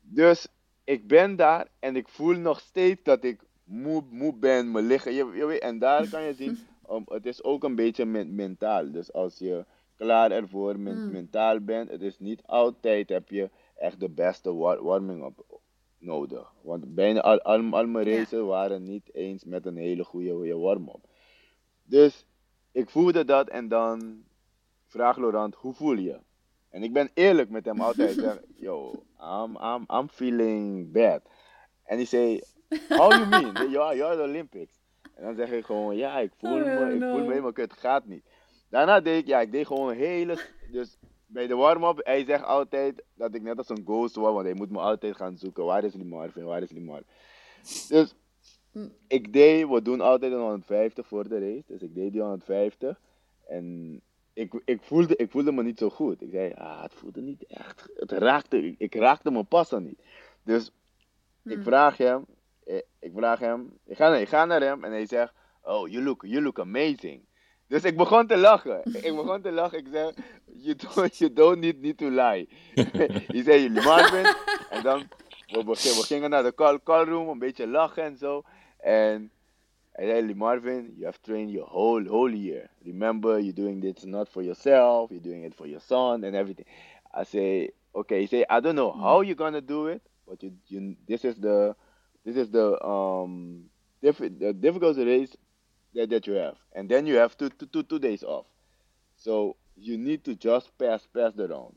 Dus 0.01 0.47
ik 0.83 1.07
ben 1.07 1.35
daar 1.35 1.67
en 1.79 1.95
ik 1.95 2.07
voel 2.07 2.35
nog 2.37 2.59
steeds 2.59 3.03
dat 3.03 3.23
ik 3.23 3.41
moe, 3.63 4.03
moe 4.09 4.33
ben. 4.35 4.71
Mijn 4.71 4.85
lichaam, 4.87 5.13
je, 5.13 5.31
je 5.35 5.45
weet, 5.45 5.61
en 5.61 5.79
daar 5.79 6.09
kan 6.09 6.21
je 6.23 6.33
zien, 6.33 6.57
um, 6.91 7.03
het 7.07 7.25
is 7.25 7.43
ook 7.43 7.63
een 7.63 7.75
beetje 7.75 8.05
men- 8.05 8.35
mentaal. 8.35 8.91
Dus 8.91 9.13
als 9.13 9.37
je 9.37 9.65
klaar 9.99 10.31
ervoor 10.31 10.79
men- 10.79 11.05
Mm. 11.05 11.11
mentaal 11.11 11.59
bent, 11.59 11.89
het 11.89 12.01
is 12.01 12.19
niet 12.19 12.41
altijd 12.45 13.09
heb 13.09 13.29
je 13.29 13.49
echt 13.75 13.99
de 13.99 14.09
beste 14.09 14.53
war- 14.53 14.83
warming 14.83 15.25
up. 15.25 15.43
nodig. 16.01 16.53
Want 16.61 16.95
bijna 16.95 17.21
al, 17.21 17.41
al, 17.41 17.61
al 17.71 17.87
mijn 17.87 18.05
races 18.05 18.39
waren 18.41 18.83
niet 18.83 19.13
eens 19.13 19.43
met 19.43 19.65
een 19.65 19.75
hele 19.77 20.03
goede 20.03 20.55
warm-up. 20.55 21.03
Dus 21.83 22.25
ik 22.71 22.89
voelde 22.89 23.25
dat 23.25 23.49
en 23.49 23.67
dan 23.67 24.23
vraag 24.87 25.17
Laurent, 25.17 25.55
hoe 25.55 25.73
voel 25.73 25.93
je? 25.97 26.19
En 26.69 26.83
ik 26.83 26.93
ben 26.93 27.09
eerlijk 27.13 27.49
met 27.49 27.65
hem 27.65 27.81
altijd. 27.87 28.15
Ik 28.17 28.19
zeg, 28.23 28.39
yo, 28.55 29.03
I'm, 29.21 29.57
I'm, 29.61 29.85
I'm 29.99 30.07
feeling 30.09 30.91
bad. 30.91 31.21
En 31.83 31.95
hij 31.97 32.05
zei, 32.05 32.41
how 32.89 33.11
you 33.11 33.27
mean? 33.27 33.69
You're, 33.71 33.95
you're 33.95 34.15
the 34.15 34.21
Olympics. 34.23 34.79
En 35.15 35.23
dan 35.23 35.35
zeg 35.35 35.51
ik 35.51 35.65
gewoon, 35.65 35.95
ja, 35.95 36.19
ik 36.19 36.31
voel 36.37 36.49
Oh, 36.59 36.63
me, 36.65 36.93
ik 36.93 37.01
voel 37.01 37.23
me 37.25 37.29
helemaal 37.29 37.51
kut, 37.53 37.71
het 37.71 37.79
gaat 37.79 38.05
niet. 38.05 38.23
Daarna 38.69 38.99
deed 38.99 39.21
ik, 39.21 39.27
ja, 39.27 39.39
ik 39.41 39.51
deed 39.51 39.67
gewoon 39.67 39.93
hele, 39.93 40.39
dus 40.71 40.97
bij 41.25 41.47
de 41.47 41.55
warm-up, 41.55 41.99
hij 42.05 42.25
zegt 42.25 42.43
altijd 42.43 43.03
dat 43.13 43.35
ik 43.35 43.41
net 43.41 43.57
als 43.57 43.69
een 43.69 43.83
ghost 43.85 44.15
was, 44.15 44.33
want 44.33 44.45
hij 44.45 44.53
moet 44.53 44.69
me 44.69 44.79
altijd 44.79 45.15
gaan 45.15 45.37
zoeken, 45.37 45.65
waar 45.65 45.83
is 45.83 45.93
die 45.93 46.05
Marvin, 46.05 46.43
waar 46.43 46.61
is 46.61 46.69
die 46.69 46.81
Marvin. 46.81 47.05
Dus, 47.87 48.15
Mm. 48.71 48.91
ik 49.07 49.33
deed, 49.33 49.67
we 49.67 49.81
doen 49.81 50.01
altijd 50.01 50.31
een 50.31 50.39
150 50.39 51.07
voor 51.07 51.27
de 51.29 51.39
race, 51.39 51.63
dus 51.67 51.81
ik 51.81 51.95
deed 51.95 52.11
die 52.11 52.21
150. 52.21 52.99
En 53.47 54.01
ik, 54.33 54.61
ik, 54.65 54.81
voelde, 54.81 55.15
ik 55.15 55.31
voelde 55.31 55.51
me 55.51 55.63
niet 55.63 55.77
zo 55.77 55.89
goed. 55.89 56.21
Ik 56.21 56.29
zei, 56.31 56.53
ah, 56.53 56.81
het 56.81 56.93
voelde 56.93 57.21
niet 57.21 57.43
echt, 57.45 57.89
het 57.95 58.11
raakte, 58.11 58.65
ik, 58.65 58.75
ik 58.77 58.95
raakte 58.95 59.31
mijn 59.31 59.45
passen 59.47 59.83
niet. 59.83 59.99
Dus, 60.43 60.71
ik 61.43 61.53
Hmm. 61.53 61.63
vraag 61.63 61.97
hem, 61.97 62.25
eh, 62.65 62.81
ik 62.99 63.11
vraag 63.15 63.39
hem, 63.39 63.77
ik 63.85 63.97
ga, 63.97 64.15
ik 64.15 64.29
ga 64.29 64.45
naar 64.45 64.61
hem 64.61 64.83
en 64.83 64.91
hij 64.91 65.05
zegt, 65.05 65.33
oh, 65.61 65.87
you 65.87 66.03
look, 66.03 66.23
you 66.25 66.41
look 66.41 66.59
amazing. 66.59 67.21
Dus 67.69 67.83
ik 67.83 67.97
begon 67.97 68.27
te 68.27 68.37
lachen. 68.37 68.81
Ik 68.83 69.15
begon 69.15 69.41
te 69.41 69.51
lachen. 69.51 69.77
Ik 69.77 69.87
zei, 69.91 70.11
you 70.45 70.75
don't, 70.75 71.17
you 71.17 71.33
don't 71.33 71.59
need, 71.59 71.81
need 71.81 71.97
to 71.97 72.09
lie. 72.09 72.49
Hij 72.73 73.43
zei, 73.43 73.69
Marvin. 73.69 74.25
En 74.69 74.83
dan, 74.83 75.07
we, 75.47 75.63
we 75.63 76.03
gingen 76.03 76.29
naar 76.29 76.43
de 76.43 76.53
call, 76.55 76.79
call 76.83 77.05
room, 77.05 77.27
een 77.29 77.39
beetje 77.39 77.67
lachen 77.67 78.03
en 78.03 78.17
zo. 78.17 78.41
En 78.77 79.31
hij 79.91 80.05
zei, 80.05 80.35
Marvin, 80.35 80.93
you 80.95 81.05
have 81.05 81.19
trained 81.21 81.51
your 81.51 81.69
whole, 81.69 82.07
whole 82.07 82.41
year. 82.41 82.69
Remember, 82.83 83.39
you're 83.39 83.61
doing 83.61 83.81
this 83.81 84.03
not 84.03 84.29
for 84.29 84.43
yourself, 84.43 85.09
you're 85.09 85.27
doing 85.29 85.45
it 85.45 85.55
for 85.55 85.67
your 85.67 85.81
son 85.81 86.23
and 86.23 86.35
everything. 86.35 86.67
I 87.21 87.23
say, 87.23 87.71
okay, 87.91 88.19
he 88.19 88.27
say, 88.27 88.45
I 88.49 88.59
don't 88.61 88.75
know 88.75 88.91
how 88.91 89.21
you're 89.21 89.35
gonna 89.35 89.61
do 89.61 89.87
it, 89.87 90.01
but 90.27 90.41
you, 90.41 90.51
you, 90.67 90.95
this 91.07 91.23
is 91.23 91.35
the, 91.35 91.75
this 92.23 92.35
is 92.35 92.49
the, 92.49 92.83
um, 92.83 93.69
diff- 94.01 94.39
the 94.39 94.53
difficult 94.53 94.97
race 94.97 95.37
that, 95.93 96.09
that 96.09 96.27
you 96.27 96.33
have. 96.33 96.55
And 96.73 96.89
then 96.89 97.05
you 97.05 97.15
have 97.15 97.37
two, 97.37 97.49
two, 97.49 97.65
two, 97.65 97.83
two 97.83 97.99
days 97.99 98.23
off. 98.23 98.45
So 99.17 99.55
you 99.75 99.97
need 99.97 100.23
to 100.25 100.35
just 100.35 100.77
pass, 100.77 101.07
pass 101.13 101.33
the 101.33 101.47
round. 101.47 101.75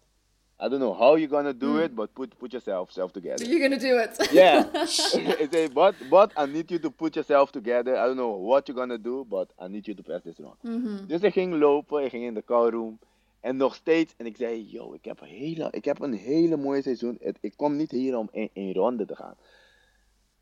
I 0.61 0.69
don't 0.69 0.79
know 0.79 0.95
how 0.95 1.17
you're 1.17 1.29
gonna 1.29 1.53
do 1.53 1.79
it, 1.79 1.97
but 1.97 2.15
put, 2.15 2.39
put 2.39 2.53
yourself, 2.53 2.93
self 2.93 3.13
together. 3.13 3.45
You're 3.45 3.69
gonna 3.69 3.81
do 3.81 3.99
it. 3.99 4.17
Yeah. 4.33 4.65
I 4.75 5.49
say, 5.51 5.67
but 5.67 5.97
but 6.09 6.33
I 6.37 6.47
need 6.47 6.71
you 6.71 6.79
to 6.79 6.91
put 6.91 7.17
yourself 7.17 7.51
together. 7.51 7.97
I 7.97 8.07
don't 8.07 8.17
know 8.17 8.37
what 8.37 8.69
you're 8.69 8.77
gonna 8.77 8.99
do, 8.99 9.27
but 9.29 9.53
I 9.59 9.67
need 9.67 9.89
you 9.89 9.95
to 9.95 10.03
pass 10.05 10.23
this 10.23 10.39
round. 10.39 10.63
Mm 10.63 10.85
-hmm. 10.85 11.07
Dus 11.07 11.21
ik 11.21 11.33
ging 11.33 11.55
lopen, 11.55 12.05
ik 12.05 12.11
ging 12.11 12.25
in 12.25 12.35
de 12.35 12.45
callroom. 12.45 12.99
En 13.41 13.57
nog 13.57 13.75
steeds, 13.75 14.15
en 14.17 14.27
ik 14.27 14.37
zei, 14.37 14.71
yo, 14.71 14.95
ik 14.95 15.05
heb 15.05 15.21
een 15.21 15.29
hele, 15.29 15.69
ik 15.71 15.85
heb 15.85 16.01
een 16.01 16.13
hele 16.13 16.57
mooie 16.57 16.83
seizoen. 16.83 17.19
Het, 17.21 17.39
ik 17.41 17.53
kom 17.57 17.77
niet 17.77 17.91
hier 17.91 18.17
om 18.17 18.29
één, 18.33 18.51
één 18.53 18.75
ronde 18.75 19.05
te 19.05 19.17
gaan. 19.17 19.35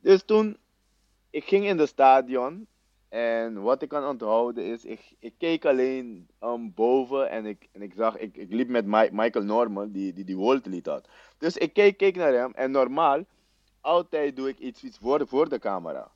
Dus 0.01 0.23
toen, 0.23 0.57
ik 1.31 1.45
ging 1.45 1.65
in 1.67 1.77
de 1.77 1.87
stadion. 1.87 2.67
En 3.11 3.62
wat 3.62 3.82
ik 3.82 3.89
kan 3.89 4.07
onthouden 4.09 4.65
is, 4.65 4.85
ik, 4.85 5.01
ik 5.19 5.35
keek 5.39 5.65
alleen 5.65 6.28
um, 6.41 6.73
boven 6.74 7.31
en 7.31 7.47
ik, 7.47 7.69
en 7.73 7.82
ik 7.82 7.93
zag, 7.97 8.16
ik, 8.16 8.37
ik 8.37 8.53
liep 8.53 8.69
met 8.69 8.87
Mi- 8.87 9.09
Michael 9.12 9.45
Norman, 9.45 9.91
die 9.91 10.12
die, 10.12 10.24
die 10.24 10.37
World 10.37 10.66
Lead 10.66 10.87
had. 10.87 11.09
Dus 11.39 11.57
ik 11.57 11.73
keek, 11.73 11.97
keek 11.97 12.16
naar 12.16 12.32
hem 12.32 12.53
en 12.55 12.70
normaal, 12.70 13.24
altijd 13.81 14.37
doe 14.37 14.49
ik 14.49 14.59
iets, 14.59 14.85
iets 14.85 14.99
voor, 14.99 15.19
de, 15.19 15.27
voor 15.27 15.49
de 15.49 15.59
camera. 15.59 16.11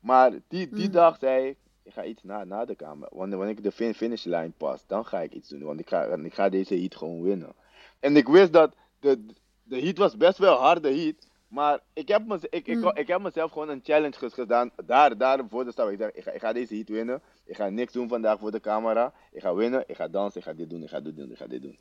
Maar 0.00 0.30
die, 0.48 0.68
die 0.68 0.86
Mm. 0.86 0.92
dag 0.92 1.18
zei 1.18 1.46
ik, 1.48 1.56
ik 1.82 1.92
ga 1.92 2.04
iets 2.04 2.22
na, 2.22 2.44
na 2.44 2.64
de 2.64 2.76
camera. 2.76 3.10
Wanneer, 3.12 3.36
wanneer 3.38 3.56
ik 3.56 3.62
de 3.62 3.72
fin 3.72 3.94
finish 3.94 4.24
line 4.24 4.52
pas, 4.56 4.86
dan 4.86 5.04
ga 5.06 5.20
ik 5.20 5.32
iets 5.32 5.48
doen. 5.48 5.62
Want 5.62 5.80
ik 5.80 5.88
ga, 5.88 6.04
ik 6.04 6.34
ga 6.34 6.48
deze 6.48 6.74
heat 6.74 6.96
gewoon 6.96 7.22
winnen. 7.22 7.54
En 8.00 8.16
ik 8.16 8.28
wist 8.28 8.52
dat 8.52 8.74
de, 9.00 9.26
de 9.62 9.80
heat 9.80 9.98
was 9.98 10.16
best 10.16 10.38
wel 10.38 10.56
harde 10.56 10.94
heat. 10.94 11.28
Maar 11.56 11.80
ik 11.92 12.08
heb, 12.08 12.22
ik, 12.50 12.66
ik, 12.66 12.76
Mm. 12.76 12.90
ik 12.94 13.06
heb 13.06 13.20
mezelf 13.20 13.52
gewoon 13.52 13.68
een 13.68 13.80
challenge 13.82 14.30
gedaan. 14.30 14.70
Daar, 14.86 15.16
daar 15.16 15.44
voor 15.48 15.64
de 15.64 15.70
stap. 15.70 15.90
Ik 15.90 15.98
zeg, 15.98 16.10
ik 16.10 16.22
ga, 16.22 16.30
ik 16.30 16.40
ga 16.40 16.52
deze 16.52 16.74
heat 16.74 16.88
winnen. 16.88 17.22
Ik 17.44 17.56
ga 17.56 17.68
niks 17.68 17.92
doen 17.92 18.08
vandaag 18.08 18.38
voor 18.38 18.50
de 18.50 18.60
camera. 18.60 19.12
Ik 19.32 19.40
ga 19.40 19.54
winnen. 19.54 19.84
Ik 19.86 19.96
ga 19.96 20.08
dansen. 20.08 20.40
Ik 20.40 20.46
ga 20.46 20.52
dit 20.52 20.70
doen. 20.70 20.82
Ik 20.82 20.88
ga 20.88 21.00
dit 21.00 21.16
doen. 21.16 21.30
Ik 21.30 21.36
ga 21.36 21.46
dit 21.46 21.62
doen. 21.62 21.78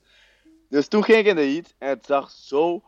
Dus 0.69 0.87
toen 0.87 1.03
ging 1.03 1.17
ik 1.17 1.25
in 1.25 1.35
de 1.35 1.41
heat. 1.41 1.73
En 1.77 1.89
het 1.89 2.05
zag 2.05 2.29
zo... 2.31 2.83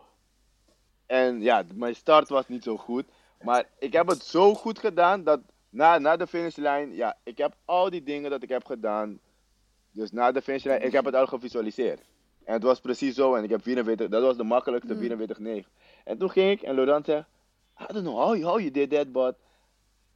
En 1.05 1.41
ja, 1.41 1.63
mijn 1.73 1.95
start 1.95 2.29
was 2.29 2.47
niet 2.47 2.63
zo 2.63 2.77
goed. 2.77 3.05
Maar 3.41 3.65
ik 3.79 3.93
heb 3.93 4.07
het 4.07 4.23
zo 4.23 4.53
goed 4.53 4.79
gedaan 4.79 5.23
dat 5.23 5.39
na, 5.69 5.97
na 5.97 6.17
de 6.17 6.27
finishlijn, 6.27 6.95
ja, 6.95 7.17
ik 7.23 7.37
heb 7.37 7.55
al 7.65 7.89
die 7.89 8.03
dingen 8.03 8.29
dat 8.29 8.43
ik 8.43 8.49
heb 8.49 8.65
gedaan. 8.65 9.19
Dus 9.91 10.11
na 10.11 10.31
de 10.31 10.41
finishlijn, 10.41 10.83
ik 10.83 10.91
heb 10.91 11.05
het 11.05 11.15
al 11.15 11.27
gevisualiseerd. 11.27 12.01
En 12.47 12.53
het 12.53 12.63
was 12.63 12.79
precies 12.79 13.15
zo. 13.15 13.35
En 13.35 13.43
ik 13.43 13.49
heb 13.49 13.61
44, 13.61 14.09
dat 14.09 14.21
was 14.21 14.37
de 14.37 14.43
makkelijkste 14.43 14.93
Mm. 14.93 15.63
44-9. 15.63 15.67
En 16.07 16.17
toen 16.17 16.29
ging 16.29 16.51
ik 16.51 16.61
en 16.61 16.75
Laurent 16.75 17.05
zei, 17.05 17.25
I 17.79 17.93
don't 17.93 18.05
know 18.05 18.17
how 18.17 18.35
you, 18.35 18.45
how 18.45 18.59
you 18.59 18.71
did 18.71 18.89
that, 18.89 19.11
but 19.11 19.35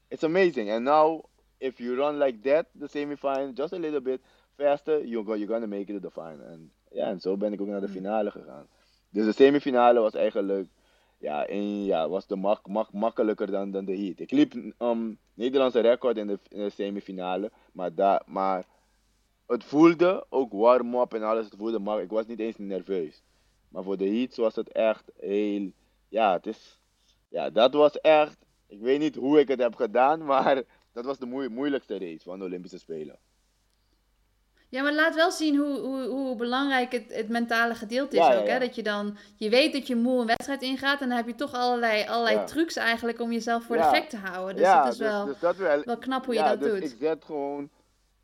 it's 0.07 0.23
amazing. 0.23 0.71
And 0.71 0.83
now, 0.83 1.23
if 1.57 1.77
you 1.77 1.95
run 1.95 2.17
like 2.17 2.39
that, 2.39 2.65
the 2.79 2.87
semifinal, 2.87 3.53
just 3.53 3.73
a 3.73 3.77
little 3.77 4.01
bit 4.01 4.21
faster, 4.55 5.05
you're, 5.05 5.25
go, 5.25 5.33
you're 5.33 5.53
gonna 5.53 5.67
make 5.67 5.93
it 5.93 6.01
to 6.01 6.09
the 6.09 6.11
final. 6.11 6.45
En 6.45 6.71
ja, 6.91 7.05
en 7.05 7.19
zo 7.19 7.37
ben 7.37 7.53
ik 7.53 7.61
ook 7.61 7.67
naar 7.67 7.81
de 7.81 7.89
finale 7.89 8.31
gegaan. 8.31 8.67
Dus 9.09 9.25
de 9.25 9.31
semifinale 9.31 9.99
was 9.99 10.13
eigenlijk, 10.13 10.67
ja, 11.17 11.45
één, 11.45 11.85
ja 11.85 12.09
was 12.09 12.27
de 12.27 12.35
mak, 12.35 12.67
mak, 12.67 12.91
makkelijker 12.91 13.51
dan, 13.51 13.71
dan 13.71 13.85
de 13.85 13.97
heat. 13.97 14.19
Ik 14.19 14.31
liep 14.31 14.53
um, 14.79 15.17
Nederlandse 15.33 15.79
record 15.79 16.17
in 16.17 16.27
de, 16.27 16.39
in 16.49 16.63
de 16.63 16.69
semifinale, 16.69 17.51
maar, 17.73 17.95
daar 17.95 18.21
maar 18.25 18.65
het 19.47 19.63
voelde 19.63 20.25
ook 20.29 20.51
warm-up 20.51 21.13
en 21.13 21.23
alles. 21.23 21.45
Het 21.45 21.55
voelde 21.57 21.79
maar 21.79 22.01
ik 22.01 22.09
was 22.09 22.25
niet 22.25 22.39
eens 22.39 22.57
nerveus. 22.57 23.23
Maar 23.69 23.83
voor 23.83 23.97
de 23.97 24.09
heats 24.09 24.37
was 24.37 24.55
het 24.55 24.71
echt 24.71 25.11
heel, 25.19 25.71
ja, 26.11 26.33
het 26.33 26.47
is, 26.47 26.79
ja, 27.29 27.49
dat 27.49 27.73
was 27.73 27.99
echt, 28.01 28.37
ik 28.67 28.79
weet 28.79 28.99
niet 28.99 29.15
hoe 29.15 29.39
ik 29.39 29.47
het 29.47 29.59
heb 29.59 29.75
gedaan, 29.75 30.25
maar 30.31 30.63
dat 30.93 31.05
was 31.05 31.17
de 31.17 31.25
moe- 31.25 31.49
moeilijkste 31.49 31.97
race 31.99 32.23
van 32.23 32.39
de 32.39 32.45
Olympische 32.45 32.77
Spelen. 32.77 33.19
Ja, 34.69 34.83
maar 34.83 34.93
laat 34.93 35.15
wel 35.15 35.31
zien 35.31 35.55
hoe, 35.57 35.79
hoe, 35.79 36.03
hoe 36.03 36.35
belangrijk 36.35 36.91
het, 36.91 37.13
het 37.13 37.29
mentale 37.29 37.75
gedeelte 37.75 38.17
is 38.17 38.25
Ja, 38.25 38.33
ja, 38.33 38.39
ook. 38.39 38.47
Hè? 38.47 38.59
Dat 38.59 38.75
je 38.75 38.83
dan, 38.83 39.17
je 39.35 39.49
weet 39.49 39.73
dat 39.73 39.87
je 39.87 39.95
moe 39.95 40.21
een 40.21 40.27
wedstrijd 40.27 40.61
ingaat 40.61 41.01
en 41.01 41.07
dan 41.07 41.17
heb 41.17 41.27
je 41.27 41.35
toch 41.35 41.53
allerlei, 41.53 42.07
allerlei 42.07 42.45
trucs 42.45 42.75
eigenlijk 42.75 43.19
om 43.19 43.31
jezelf 43.31 43.63
voor 43.63 43.77
de 43.77 43.83
gek 43.83 44.09
te 44.09 44.17
houden. 44.17 44.55
Dus 44.55 44.73
het 44.73 44.93
is 44.93 44.97
wel, 44.97 45.25
dus 45.25 45.39
dat 45.39 45.55
wel, 45.55 45.81
wel 45.83 45.97
knap 45.97 46.25
hoe 46.25 46.33
je 46.33 46.43
dat 46.43 46.59
dus 46.59 46.71
doet. 46.71 46.91
ik 46.91 46.97
zet 46.99 47.25
gewoon 47.25 47.69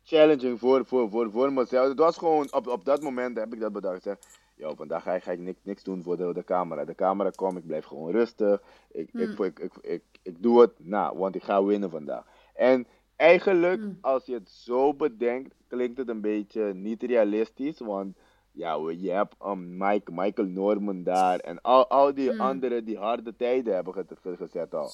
challenging 0.08 0.58
voor, 0.58 0.86
voor, 0.86 1.10
voor, 1.10 1.30
voor 1.30 1.52
mezelf. 1.52 1.88
Het 1.88 1.98
was 1.98 2.16
gewoon, 2.16 2.52
op, 2.52 2.66
op 2.66 2.84
dat 2.84 3.02
moment 3.02 3.36
heb 3.38 3.52
ik 3.54 3.60
dat 3.60 3.72
bedacht. 3.72 4.02
Zeg, 4.02 4.16
yo, 4.54 4.74
vandaag 4.74 5.02
ga 5.02 5.14
ik, 5.14 5.22
ga 5.22 5.32
ik 5.32 5.38
niks, 5.38 5.58
niks 5.62 5.82
doen 5.82 6.02
voor 6.02 6.16
de, 6.16 6.32
de 6.32 6.44
camera. 6.44 6.84
De 6.84 6.94
camera 6.94 7.30
komt, 7.30 7.58
ik 7.58 7.66
blijf 7.66 7.84
gewoon 7.84 8.10
rustig. 8.12 8.62
Ik, 8.90 9.08
Hmm. 9.12 9.20
ik, 9.20 9.38
ik, 9.38 9.58
ik, 9.58 9.72
ik, 9.80 10.02
ik 10.22 10.42
doe 10.42 10.60
het 10.60 10.72
na, 10.76 11.14
want 11.16 11.34
ik 11.34 11.42
ga 11.42 11.64
winnen 11.64 11.90
vandaag. 11.90 12.24
En 12.54 12.86
eigenlijk, 13.16 13.80
Hmm. 13.80 13.98
als 14.00 14.26
je 14.26 14.34
het 14.34 14.50
zo 14.50 14.94
bedenkt, 14.94 15.54
klinkt 15.66 15.98
het 15.98 16.08
een 16.08 16.20
beetje 16.20 16.74
niet 16.74 17.02
realistisch. 17.02 17.78
Want 17.78 18.16
ja, 18.52 18.76
je 18.90 19.10
hebt 19.10 19.34
um, 19.44 19.76
Mike, 19.76 20.12
Michael 20.12 20.48
Norman 20.48 21.02
daar 21.02 21.38
en 21.38 21.60
al, 21.60 21.88
al 21.88 22.14
die 22.14 22.30
Hmm. 22.30 22.40
anderen 22.40 22.84
die 22.84 22.98
harde 22.98 23.36
tijden 23.36 23.74
hebben 23.74 23.92
ge- 23.94 24.06
ge- 24.22 24.36
gezet 24.36 24.74
al. 24.74 24.90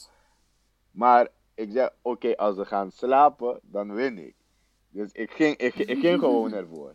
Maar 0.91 1.29
ik 1.55 1.71
zeg, 1.73 1.91
oké, 2.03 2.37
als 2.37 2.57
ze 2.57 2.65
gaan 2.65 2.91
slapen, 2.91 3.59
dan 3.63 3.95
win 3.95 4.19
ik. 4.19 4.35
Dus 4.95 5.13
ik 5.13 5.31
ging, 5.31 5.57
ik, 5.57 5.75
ik 5.75 5.99
ging 5.99 6.19
gewoon 6.19 6.53
ervoor. 6.63 6.95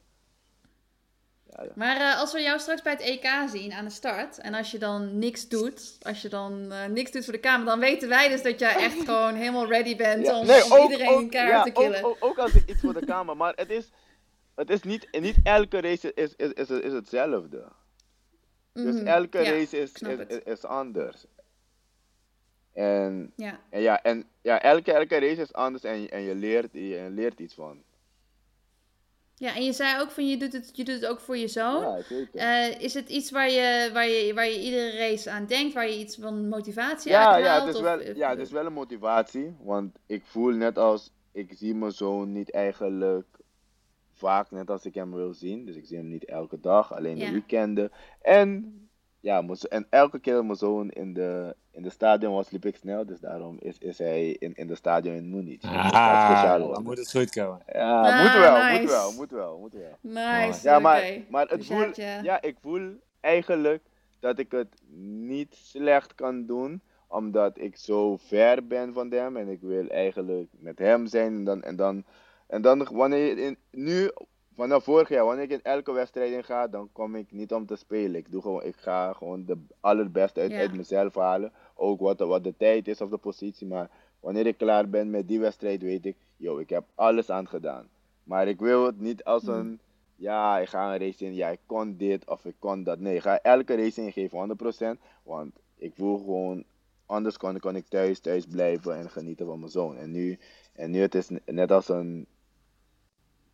Ja, 1.51 1.63
ja. 1.63 1.71
Maar 1.75 1.95
eh, 1.97 2.19
als 2.19 2.33
we 2.33 2.41
jou 2.41 2.59
straks 2.59 2.81
bij 2.81 2.91
het 2.91 3.01
EK 3.01 3.27
zien 3.49 3.71
aan 3.73 3.85
de 3.85 3.91
start 3.91 4.37
en 4.37 4.53
als 4.53 4.71
je 4.71 4.77
dan 4.77 5.17
niks 5.17 5.47
doet, 5.47 5.97
als 6.01 6.21
je 6.21 6.29
dan 6.29 6.71
eh, 6.71 6.85
niks 6.85 7.11
doet 7.11 7.23
voor 7.23 7.33
de 7.33 7.39
kamer, 7.39 7.65
dan 7.65 7.79
weten 7.79 8.09
wij 8.09 8.29
dus 8.29 8.41
dat 8.41 8.59
jij 8.59 8.75
echt 8.75 8.99
gewoon 9.09 9.33
helemaal 9.35 9.67
ready 9.67 9.95
bent 9.95 10.25
Ja, 10.25 10.39
om, 10.39 10.45
nee, 10.45 10.63
om 10.65 10.71
ook, 10.73 10.89
iedereen 10.91 11.09
ook, 11.09 11.31
ja, 11.33 11.63
te 11.63 11.71
killen. 11.71 12.03
Ook, 12.03 12.17
ook, 12.19 12.29
ook 12.29 12.37
als 12.37 12.53
ik 12.53 12.69
iets 12.69 12.81
voor 12.81 12.93
de 12.93 13.05
kamer, 13.13 13.37
maar 13.37 13.53
het 13.55 13.69
is, 13.69 13.89
het 14.55 14.69
is 14.69 14.83
niet, 14.83 15.07
niet 15.19 15.35
elke 15.43 15.81
race 15.81 16.13
is, 16.13 16.35
is, 16.35 16.53
is, 16.53 16.69
is 16.69 16.93
hetzelfde. 16.93 17.67
Dus 18.73 18.95
Mhm. 18.95 19.07
elke 19.07 19.43
race 19.43 19.77
is, 19.77 19.91
is, 20.45 20.63
anders. 20.65 21.25
En, 22.73 23.33
Ja. 23.35 23.59
en 23.69 23.81
ja, 23.81 24.01
en 24.03 24.25
ja, 24.41 24.61
elke, 24.61 24.93
elke 24.93 25.19
race 25.19 25.41
is 25.41 25.53
anders 25.53 25.83
en, 25.83 26.09
en 26.09 26.21
je, 26.21 26.35
leert, 26.35 26.69
je 26.73 27.07
leert 27.09 27.39
iets 27.39 27.53
van. 27.53 27.83
Ja, 29.39 29.55
en 29.55 29.63
je 29.63 29.73
zei 29.73 30.01
ook 30.01 30.11
van 30.11 30.27
je 30.29 30.37
doet 30.37 30.53
het, 30.53 30.69
je 30.73 30.83
doet 30.83 30.95
het 30.95 31.05
ook 31.05 31.19
voor 31.19 31.37
je 31.37 31.47
zoon. 31.47 31.81
Ja, 31.81 32.01
zeker. 32.01 32.39
Eh, 32.39 32.81
is 32.81 32.93
het 32.93 33.09
iets 33.09 33.31
waar 33.31 33.49
je, 33.49 33.89
waar, 33.93 34.07
je, 34.07 34.33
waar 34.33 34.47
je 34.47 34.61
iedere 34.61 34.97
race 34.97 35.29
aan 35.31 35.45
denkt, 35.45 35.73
waar 35.73 35.87
je 35.89 35.97
iets 35.99 36.15
van 36.21 36.47
motivatie 36.49 37.11
Ja, 37.11 37.33
uit 37.33 37.43
ja, 37.43 37.49
haalt? 37.51 37.61
het 37.65 37.69
is 37.73 37.75
of- 37.75 37.81
wel, 37.85 37.99
of- 37.99 38.15
ja, 38.15 38.29
het 38.29 38.39
is 38.39 38.51
wel 38.51 38.65
een 38.65 38.73
motivatie. 38.73 39.55
Want 39.63 39.95
ik 40.05 40.25
voel 40.25 40.51
net 40.51 40.77
als, 40.77 41.11
ik 41.31 41.53
zie 41.57 41.75
mijn 41.75 41.91
zoon 41.91 42.31
niet 42.31 42.51
eigenlijk 42.51 43.25
vaak 44.13 44.51
net 44.51 44.69
als 44.69 44.85
ik 44.85 44.93
hem 44.93 45.13
wil 45.13 45.33
zien. 45.33 45.65
Dus 45.65 45.75
ik 45.75 45.85
zie 45.85 45.97
hem 45.97 46.09
niet 46.09 46.25
elke 46.25 46.59
dag, 46.59 46.93
alleen 46.95 47.17
Ja. 47.17 47.25
de 47.25 47.31
weekenden. 47.31 47.91
En 48.21 48.73
ja, 49.19 49.43
en 49.69 49.87
elke 49.89 50.19
keer 50.19 50.33
dat 50.33 50.43
mijn 50.43 50.57
zoon 50.57 50.89
in 50.89 51.13
de, 51.13 51.55
in 51.71 51.81
de 51.81 51.89
stadion 51.89 52.33
was, 52.33 52.49
liep 52.49 52.65
ik 52.65 52.75
snel. 52.75 53.05
Dus 53.05 53.19
daarom 53.19 53.57
is, 53.59 53.77
is 53.77 53.97
hij 53.97 54.29
in, 54.29 54.53
in 54.53 54.67
de 54.67 54.75
stadion 54.75 55.15
in 55.15 55.29
Munich. 55.29 55.59
Dus 55.61 55.69
speciaal 55.69 56.61
Ah, 56.67 56.73
dan 56.73 56.83
moet 56.83 56.97
het 56.97 57.11
goed 57.11 57.29
komen. 57.29 57.61
Ja, 57.73 58.01
Ah, 58.01 58.21
moet 58.21 58.41
wel, 58.41 58.57
nice. 58.63 58.79
moet 58.81 58.89
wel, 58.89 59.11
moet 59.13 59.31
wel, 59.31 59.59
moet 59.59 59.73
wel. 59.73 59.97
Nice, 60.01 60.67
Ja, 60.67 60.79
maar, 60.79 61.01
oké. 61.01 61.23
maar 61.29 61.47
het 61.47 61.57
Dus 61.57 61.67
voel, 61.67 61.91
ja, 61.95 62.41
ik 62.41 62.55
voel 62.61 62.91
eigenlijk 63.19 63.83
dat 64.19 64.39
ik 64.39 64.51
het 64.51 64.75
niet 65.21 65.55
slecht 65.55 66.15
kan 66.15 66.45
doen, 66.45 66.81
omdat 67.07 67.57
ik 67.59 67.77
zo 67.77 68.17
ver 68.17 68.67
ben 68.67 68.93
van 68.93 69.11
hem 69.11 69.37
en 69.37 69.47
ik 69.47 69.61
wil 69.61 69.87
eigenlijk 69.87 70.49
met 70.51 70.79
hem 70.79 71.07
zijn. 71.07 71.35
En 71.35 71.43
dan, 71.43 71.61
en 71.63 71.75
dan, 71.75 72.03
en 72.47 72.61
dan 72.61 72.87
wanneer 72.91 73.25
je 73.25 73.41
in, 73.41 73.57
nu, 73.71 74.09
vanaf 74.59 74.83
vorig 74.83 75.09
jaar, 75.09 75.25
wanneer 75.25 75.43
ik 75.43 75.51
in 75.51 75.63
elke 75.63 75.91
wedstrijd 75.91 76.31
in 76.31 76.43
ga, 76.43 76.67
dan 76.67 76.89
kom 76.91 77.15
ik 77.15 77.31
niet 77.31 77.53
om 77.53 77.65
te 77.65 77.75
spelen. 77.75 78.15
Ik, 78.15 78.31
doe 78.31 78.41
gewoon, 78.41 78.63
ik 78.63 78.75
ga 78.75 79.13
gewoon 79.13 79.45
de 79.45 79.57
allerbeste 79.79 80.39
uit, 80.39 80.51
Ja. 80.51 80.57
uit 80.57 80.73
mezelf 80.75 81.15
halen. 81.15 81.51
Ook 81.75 81.99
wat, 81.99 82.17
de- 82.17 82.25
wat 82.25 82.43
de 82.43 82.53
tijd 82.57 82.87
is 82.87 83.01
of 83.01 83.09
de 83.09 83.17
positie. 83.17 83.67
Maar 83.67 83.89
wanneer 84.19 84.47
ik 84.47 84.57
klaar 84.57 84.89
ben 84.89 85.09
met 85.09 85.27
die 85.27 85.39
wedstrijd, 85.39 85.81
weet 85.81 86.05
ik, 86.05 86.15
yo, 86.37 86.57
ik 86.57 86.69
heb 86.69 86.83
alles 86.95 87.29
aan 87.29 87.47
gedaan. 87.47 87.87
Maar 88.23 88.47
ik 88.47 88.59
wil 88.59 88.85
het 88.85 88.99
niet 88.99 89.23
als 89.23 89.43
Hmm. 89.43 89.53
een, 89.53 89.79
ja, 90.15 90.57
ik 90.59 90.67
ga 90.69 90.93
een 90.93 90.99
race 90.99 91.25
in, 91.25 91.35
ja, 91.35 91.49
ik 91.49 91.59
kon 91.65 91.95
dit 91.97 92.27
of 92.29 92.45
ik 92.45 92.55
kon 92.59 92.83
dat. 92.83 92.99
Nee, 92.99 93.15
ik 93.15 93.21
ga 93.21 93.41
elke 93.41 93.75
race 93.75 94.01
ingeven, 94.01 94.37
100%. 94.37 94.99
Want 95.23 95.51
ik 95.77 95.93
voel 95.95 96.17
gewoon, 96.17 96.63
anders 97.05 97.37
kon, 97.37 97.59
kon 97.59 97.75
ik 97.75 97.87
thuis, 97.87 98.19
thuis 98.19 98.45
blijven 98.45 98.95
en 98.97 99.09
genieten 99.09 99.45
van 99.45 99.59
mijn 99.59 99.71
zoon. 99.71 99.97
En 99.97 100.11
nu, 100.11 100.37
en 100.73 100.91
nu 100.91 100.99
het 101.01 101.15
is 101.15 101.29
net 101.45 101.71
als 101.71 101.89
een, 101.89 102.25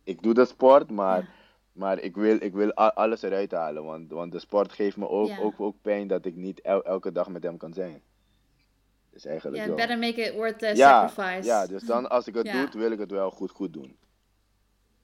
ik 0.06 0.22
doe 0.22 0.34
de 0.34 0.44
sport, 0.44 0.90
maar, 0.90 1.20
Ja. 1.20 1.28
maar 1.72 1.98
ik 2.00 2.14
wil, 2.16 2.36
ik 2.40 2.52
wil 2.52 2.72
alles 2.74 3.22
eruit 3.22 3.52
halen. 3.52 3.84
Want, 3.84 4.10
want 4.10 4.32
de 4.32 4.38
sport 4.38 4.72
geeft 4.72 4.96
me 4.96 5.08
ook, 5.08 5.28
Ja. 5.28 5.38
ook, 5.38 5.60
ook 5.60 5.76
pijn 5.82 6.06
dat 6.08 6.24
ik 6.24 6.34
niet 6.34 6.60
el- 6.60 6.84
elke 6.84 7.12
dag 7.12 7.28
met 7.28 7.42
hem 7.42 7.56
kan 7.56 7.72
zijn. 7.72 8.02
Dus 9.10 9.24
eigenlijk 9.24 9.56
Ja, 9.62 9.66
wel. 9.66 9.76
better 9.76 9.98
make 9.98 10.20
it 10.20 10.34
worth 10.34 10.58
the 10.58 10.72
ja, 10.76 11.08
sacrifice. 11.08 11.48
ja, 11.48 11.66
dus 11.66 11.82
dan 11.82 12.08
als 12.10 12.26
ik 12.26 12.34
het 12.34 12.46
Ja. 12.52 12.66
doe, 12.66 12.80
wil 12.80 12.90
ik 12.90 12.98
het 12.98 13.10
wel 13.10 13.30
goed, 13.30 13.50
goed 13.50 13.72
doen. 13.72 13.96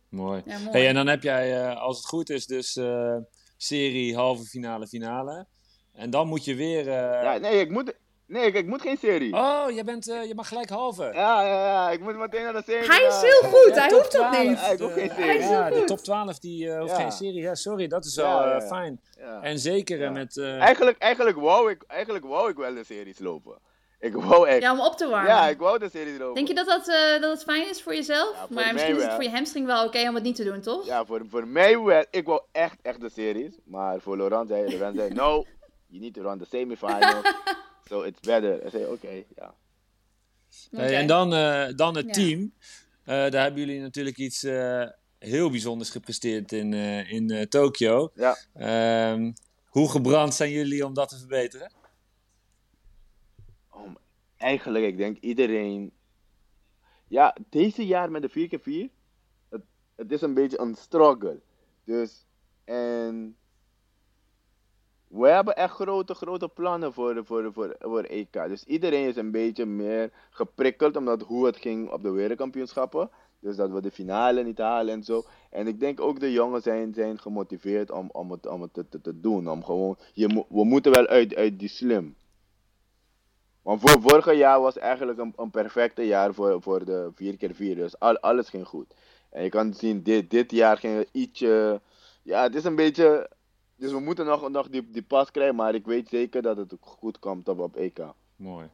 Mooi. 0.08 0.42
Ja, 0.46 0.58
mooi. 0.58 0.70
Hey, 0.70 0.88
en 0.88 0.94
dan 0.94 1.06
heb 1.06 1.22
jij, 1.22 1.62
eh, 1.70 1.80
als 1.80 1.96
het 1.96 2.06
goed 2.06 2.30
is, 2.30 2.46
dus 2.46 2.76
eh, 2.76 3.16
serie 3.56 4.14
halve 4.16 4.44
finale, 4.44 4.86
finale. 4.86 5.46
En 5.92 6.10
dan 6.10 6.28
moet 6.28 6.44
je 6.44 6.54
weer... 6.54 6.88
eh, 6.88 7.22
Ja, 7.22 7.36
nee, 7.36 7.60
ik 7.60 7.70
moet, 7.70 7.94
nee, 8.26 8.46
ik, 8.46 8.54
ik 8.54 8.66
moet 8.66 8.80
geen 8.82 8.96
serie. 8.96 9.34
Oh, 9.34 9.64
je, 9.70 9.84
bent, 9.84 10.08
eh, 10.08 10.24
je 10.24 10.34
mag 10.34 10.48
gelijk 10.48 10.68
halve. 10.70 11.02
Ja, 11.02 11.42
ja, 11.42 11.64
ja, 11.66 11.90
ik 11.90 12.00
moet 12.00 12.16
meteen 12.16 12.42
naar 12.42 12.52
de 12.52 12.62
serie. 12.66 12.88
Hij 12.90 13.02
is 13.06 13.20
heel 13.20 13.50
goed, 13.50 13.74
Ja, 13.74 13.80
hij 13.82 13.90
hoeft 13.92 14.12
dat 14.12 14.30
12, 14.32 14.42
niet. 14.42 14.58
Ja, 14.60 14.66
ik 14.66 14.78
hoef 14.78 14.92
geen 14.92 15.10
serie. 15.16 15.40
Ja, 15.40 15.70
de 15.70 15.84
top 15.84 15.98
12 15.98 16.38
die 16.38 16.70
eh, 16.70 16.78
hoeft 16.80 16.90
Ja. 16.90 16.96
geen 16.96 17.12
serie. 17.12 17.40
Ja, 17.40 17.54
sorry, 17.54 17.86
dat 17.86 18.04
is 18.04 18.16
wel 18.16 18.40
eh, 18.44 18.50
ja. 18.50 18.60
fijn. 18.66 19.00
Ja. 19.18 19.40
En 19.42 19.58
zeker 19.58 19.98
Ja. 19.98 20.10
met... 20.10 20.36
eh, 20.36 20.60
Eigenlijk, 20.60 20.98
eigenlijk, 20.98 21.36
wou 21.38 21.70
ik, 21.70 21.82
eigenlijk 21.86 22.24
wou 22.24 22.50
ik 22.50 22.56
wel 22.56 22.74
de 22.74 22.84
series 22.84 23.18
lopen. 23.18 23.58
Ik 24.00 24.14
wou 24.14 24.48
echt. 24.48 24.60
Ja, 24.62 24.72
om 24.72 24.80
op 24.80 24.96
te 24.96 25.08
warmen. 25.08 25.30
Ja, 25.30 25.48
ik 25.48 25.58
wou 25.58 25.78
de 25.78 25.88
series 25.90 26.18
lopen. 26.18 26.34
Denk 26.34 26.48
je 26.48 26.54
dat, 26.54 26.66
dat, 26.66 26.88
eh, 26.88 27.20
dat 27.20 27.30
het 27.30 27.42
fijn 27.42 27.68
is 27.68 27.82
voor 27.82 27.94
jezelf? 27.94 28.32
Ja, 28.34 28.46
voor 28.46 28.54
maar 28.54 28.72
misschien 28.72 28.96
is 28.96 29.02
het 29.02 29.12
voor 29.12 29.22
je 29.22 29.30
hamstring 29.30 29.66
wel 29.66 29.84
oké 29.86 30.08
om 30.08 30.14
het 30.14 30.24
niet 30.24 30.36
te 30.36 30.44
doen, 30.44 30.60
toch? 30.60 30.86
Ja, 30.86 31.04
voor, 31.04 31.22
voor 31.28 31.46
mij 31.46 31.78
wel. 31.80 32.04
Ik 32.10 32.26
wou 32.26 32.40
echt, 32.52 32.76
echt 32.82 33.00
de 33.00 33.10
series. 33.10 33.58
Maar 33.64 34.00
voor 34.00 34.16
Laurent 34.16 34.48
zei, 34.48 34.68
Laurent 34.68 34.96
zei, 34.96 35.12
no, 35.12 35.44
you 35.88 36.00
need 36.02 36.14
to 36.14 36.22
run 36.22 36.38
the 36.38 36.44
semifinals. 36.50 37.14
so 37.84 38.02
it's 38.02 38.20
better. 38.20 38.64
Ik 38.64 38.70
zei, 38.70 38.86
oké, 38.86 39.22
ja. 39.36 39.54
Oké. 40.72 40.82
Hey, 40.82 40.96
en 40.96 41.06
dan, 41.06 41.34
eh, 41.34 41.68
dan 41.76 41.96
het 41.96 42.06
Ja. 42.06 42.12
team. 42.12 42.52
Eh, 43.02 43.30
daar 43.30 43.42
hebben 43.42 43.60
jullie 43.60 43.80
natuurlijk 43.80 44.16
iets 44.16 44.42
eh, 44.42 44.88
heel 45.18 45.50
bijzonders 45.50 45.90
gepresteerd 45.90 46.52
in, 46.52 46.72
eh, 46.72 47.10
in 47.12 47.30
eh, 47.30 47.42
Tokio. 47.46 48.10
Ja. 48.14 48.36
Ehm, 48.54 49.32
hoe 49.66 49.90
gebrand 49.90 50.34
zijn 50.34 50.50
jullie 50.50 50.86
om 50.86 50.94
dat 50.94 51.08
te 51.08 51.18
verbeteren? 51.18 51.72
Om, 53.70 53.96
eigenlijk, 54.36 54.84
ik 54.84 54.96
denk 54.96 55.18
iedereen. 55.18 55.92
Ja, 57.08 57.36
deze 57.50 57.86
jaar 57.86 58.10
met 58.10 58.22
de 58.22 58.30
4x4, 58.30 58.90
het, 59.48 59.62
het 59.96 60.12
is 60.12 60.20
een 60.22 60.34
beetje 60.34 60.60
een 60.60 60.74
struggle. 60.74 61.40
Dus, 61.84 62.26
en. 62.64 63.36
We 65.12 65.28
hebben 65.28 65.56
echt 65.56 65.74
grote, 65.74 66.14
grote 66.14 66.48
plannen 66.48 66.92
voor, 66.92 67.22
voor, 67.24 67.52
voor, 67.52 67.76
voor 67.80 68.02
EK. 68.02 68.32
Dus 68.32 68.64
iedereen 68.64 69.08
is 69.08 69.16
een 69.16 69.30
beetje 69.30 69.66
meer 69.66 70.10
geprikkeld 70.30 70.96
omdat 70.96 71.22
hoe 71.22 71.46
het 71.46 71.56
ging 71.56 71.90
op 71.90 72.02
de 72.02 72.10
wereldkampioenschappen. 72.10 73.10
Dus 73.40 73.56
dat 73.56 73.70
we 73.70 73.80
de 73.80 73.90
finale 73.90 74.42
niet 74.42 74.58
halen 74.58 74.94
en 74.94 75.04
zo. 75.04 75.24
En 75.50 75.66
ik 75.66 75.80
denk 75.80 76.00
ook 76.00 76.20
de 76.20 76.32
jongens 76.32 76.64
zijn, 76.64 76.94
zijn 76.94 77.18
gemotiveerd 77.18 77.90
om, 77.90 78.08
om 78.12 78.30
het, 78.30 78.46
om 78.46 78.62
het 78.62 78.74
te, 78.74 78.88
te, 78.88 79.00
te 79.00 79.20
doen. 79.20 79.50
Om 79.50 79.64
gewoon, 79.64 79.96
je, 80.12 80.44
we 80.48 80.64
moeten 80.64 80.92
wel 80.92 81.06
uit, 81.06 81.34
uit 81.34 81.58
die 81.58 81.68
slim. 81.68 82.14
Want 83.62 83.80
voor 83.80 84.00
vorig 84.00 84.34
jaar 84.34 84.60
was 84.60 84.78
eigenlijk 84.78 85.18
een, 85.18 85.32
een 85.36 85.50
perfecte 85.50 86.06
jaar 86.06 86.34
voor, 86.34 86.62
voor 86.62 86.84
de 86.84 87.10
4x4. 87.12 87.56
Dus 87.56 87.98
al, 87.98 88.18
alles 88.18 88.48
ging 88.48 88.66
goed. 88.66 88.94
En 89.30 89.42
je 89.42 89.48
kan 89.48 89.74
zien, 89.74 90.02
dit, 90.02 90.30
dit 90.30 90.50
jaar 90.50 90.76
ging 90.76 91.06
ietsje. 91.12 91.80
Ja, 92.22 92.42
het 92.42 92.54
is 92.54 92.64
een 92.64 92.76
beetje. 92.76 93.30
Dus 93.76 93.90
we 93.92 94.00
moeten 94.00 94.26
nog, 94.26 94.48
nog 94.50 94.68
die, 94.68 94.90
die 94.90 95.02
pas 95.02 95.30
krijgen. 95.30 95.54
Maar 95.56 95.74
ik 95.74 95.84
weet 95.86 96.08
zeker 96.08 96.42
dat 96.42 96.56
het 96.56 96.74
goed 96.80 97.18
komt 97.18 97.48
op, 97.48 97.58
op 97.60 97.76
EK. 97.76 97.98
Mooi. 98.36 98.68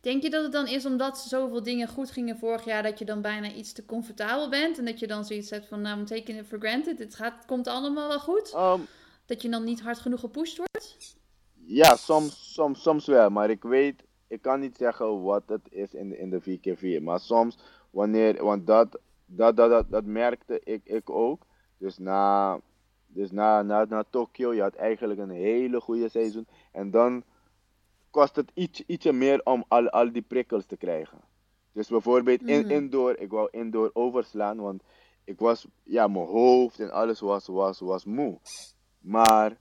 Denk 0.00 0.22
je 0.22 0.30
dat 0.30 0.42
het 0.42 0.52
dan 0.52 0.66
is 0.66 0.86
omdat 0.86 1.18
zoveel 1.18 1.62
dingen 1.62 1.88
goed 1.88 2.10
gingen 2.10 2.38
vorig 2.38 2.64
jaar, 2.64 2.82
dat 2.82 2.98
je 2.98 3.04
dan 3.04 3.20
bijna 3.20 3.52
iets 3.52 3.72
te 3.72 3.84
comfortabel 3.84 4.48
bent? 4.48 4.78
En 4.78 4.84
dat 4.84 4.98
je 4.98 5.06
dan 5.06 5.24
zoiets 5.24 5.50
hebt 5.50 5.66
van, 5.66 5.80
nou, 5.80 5.98
I'm 5.98 6.04
taking 6.04 6.38
it 6.38 6.46
for 6.46 6.58
granted. 6.58 6.98
Het 6.98 7.14
gaat, 7.14 7.44
komt 7.46 7.66
allemaal 7.66 8.08
wel 8.08 8.20
goed? 8.20 8.52
Ehm, 8.52 8.80
Dat 9.26 9.42
je 9.42 9.48
dan 9.48 9.64
niet 9.64 9.80
hard 9.82 9.98
genoeg 9.98 10.20
gepusht 10.20 10.56
wordt? 10.56 11.16
ja, 11.68 11.96
soms, 11.96 12.52
soms, 12.54 12.82
soms 12.82 13.06
wel. 13.06 13.30
Maar 13.30 13.50
ik 13.50 13.62
weet, 13.62 14.02
ik 14.26 14.42
kan 14.42 14.60
niet 14.60 14.76
zeggen 14.76 15.22
wat 15.22 15.42
het 15.46 15.66
is 15.70 15.94
in, 15.94 16.08
de- 16.08 16.18
in 16.18 16.30
de 16.30 16.40
4x4. 16.40 17.02
Maar 17.02 17.20
soms, 17.20 17.58
wanneer, 17.90 18.44
want 18.44 18.66
dat, 18.66 18.98
dat, 19.26 19.56
dat, 19.56 19.70
dat, 19.70 19.90
dat 19.90 20.04
merkte 20.04 20.60
ik, 20.64 20.80
ik 20.84 21.10
ook. 21.10 21.42
Dus 21.78 21.98
na, 21.98 22.60
dus 23.16 23.30
na, 23.30 23.62
na, 23.62 23.84
na 23.88 24.04
Tokio, 24.10 24.54
je 24.54 24.60
had 24.60 24.74
eigenlijk 24.74 25.20
een 25.20 25.30
hele 25.30 25.80
goede 25.80 26.08
seizoen. 26.08 26.46
En 26.72 26.90
dan 26.90 27.22
kost 28.10 28.36
het 28.36 28.50
iets, 28.54 28.82
ietsje 28.86 29.12
meer 29.12 29.40
om 29.44 29.64
al, 29.68 29.88
al 29.88 30.12
die 30.12 30.22
prikkels 30.22 30.66
te 30.66 30.76
krijgen. 30.76 31.18
Dus 31.72 31.88
bijvoorbeeld 31.88 32.42
in, 32.42 32.60
Mhm. 32.60 32.70
indoor, 32.70 33.16
ik 33.18 33.30
wou 33.30 33.48
indoor 33.50 33.90
overslaan, 33.92 34.56
want 34.56 34.82
ik 35.24 35.38
was, 35.38 35.66
ja, 35.82 36.06
mijn 36.06 36.26
hoofd 36.26 36.80
en 36.80 36.90
alles 36.90 37.20
was, 37.20 37.46
was, 37.46 37.80
was 37.80 38.04
moe. 38.04 38.38
Maar 39.00 39.56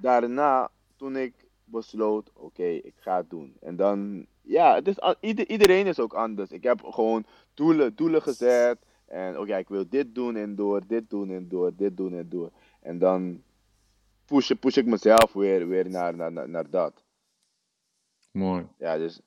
daarna, 0.00 0.70
toen 0.96 1.16
ik 1.16 1.34
besloot, 1.64 2.30
oké, 2.34 2.64
ik 2.64 2.94
ga 2.96 3.16
het 3.16 3.30
doen. 3.30 3.56
En 3.60 3.76
dan, 3.76 4.26
ja, 4.42 4.74
het 4.74 4.88
is, 4.88 4.98
iedereen 5.46 5.86
is 5.86 6.00
ook 6.00 6.14
anders. 6.14 6.50
Ik 6.50 6.62
heb 6.62 6.82
gewoon 6.84 7.24
doelen, 7.54 7.94
doelen 7.94 8.22
gezet. 8.22 8.78
En 9.06 9.38
oké, 9.38 9.56
ik 9.56 9.68
wil 9.68 9.84
dit 9.88 10.14
doen 10.14 10.36
en 10.36 10.54
door, 10.54 10.80
dit 10.86 11.10
doen 11.10 11.30
en 11.30 11.48
door, 11.48 11.72
dit 11.76 11.96
doen 11.96 12.14
en 12.14 12.28
door. 12.28 12.50
En 12.88 12.98
dan 12.98 13.42
push, 14.24 14.50
push 14.60 14.76
ik 14.76 14.86
mezelf 14.86 15.32
weer, 15.32 15.68
weer 15.68 15.88
naar, 15.90 16.14
naar, 16.16 16.32
naar, 16.32 16.48
naar 16.48 16.70
dat. 16.70 17.04
Mooi. 18.30 18.66
Ja, 18.78 18.96
dus. 18.98 19.20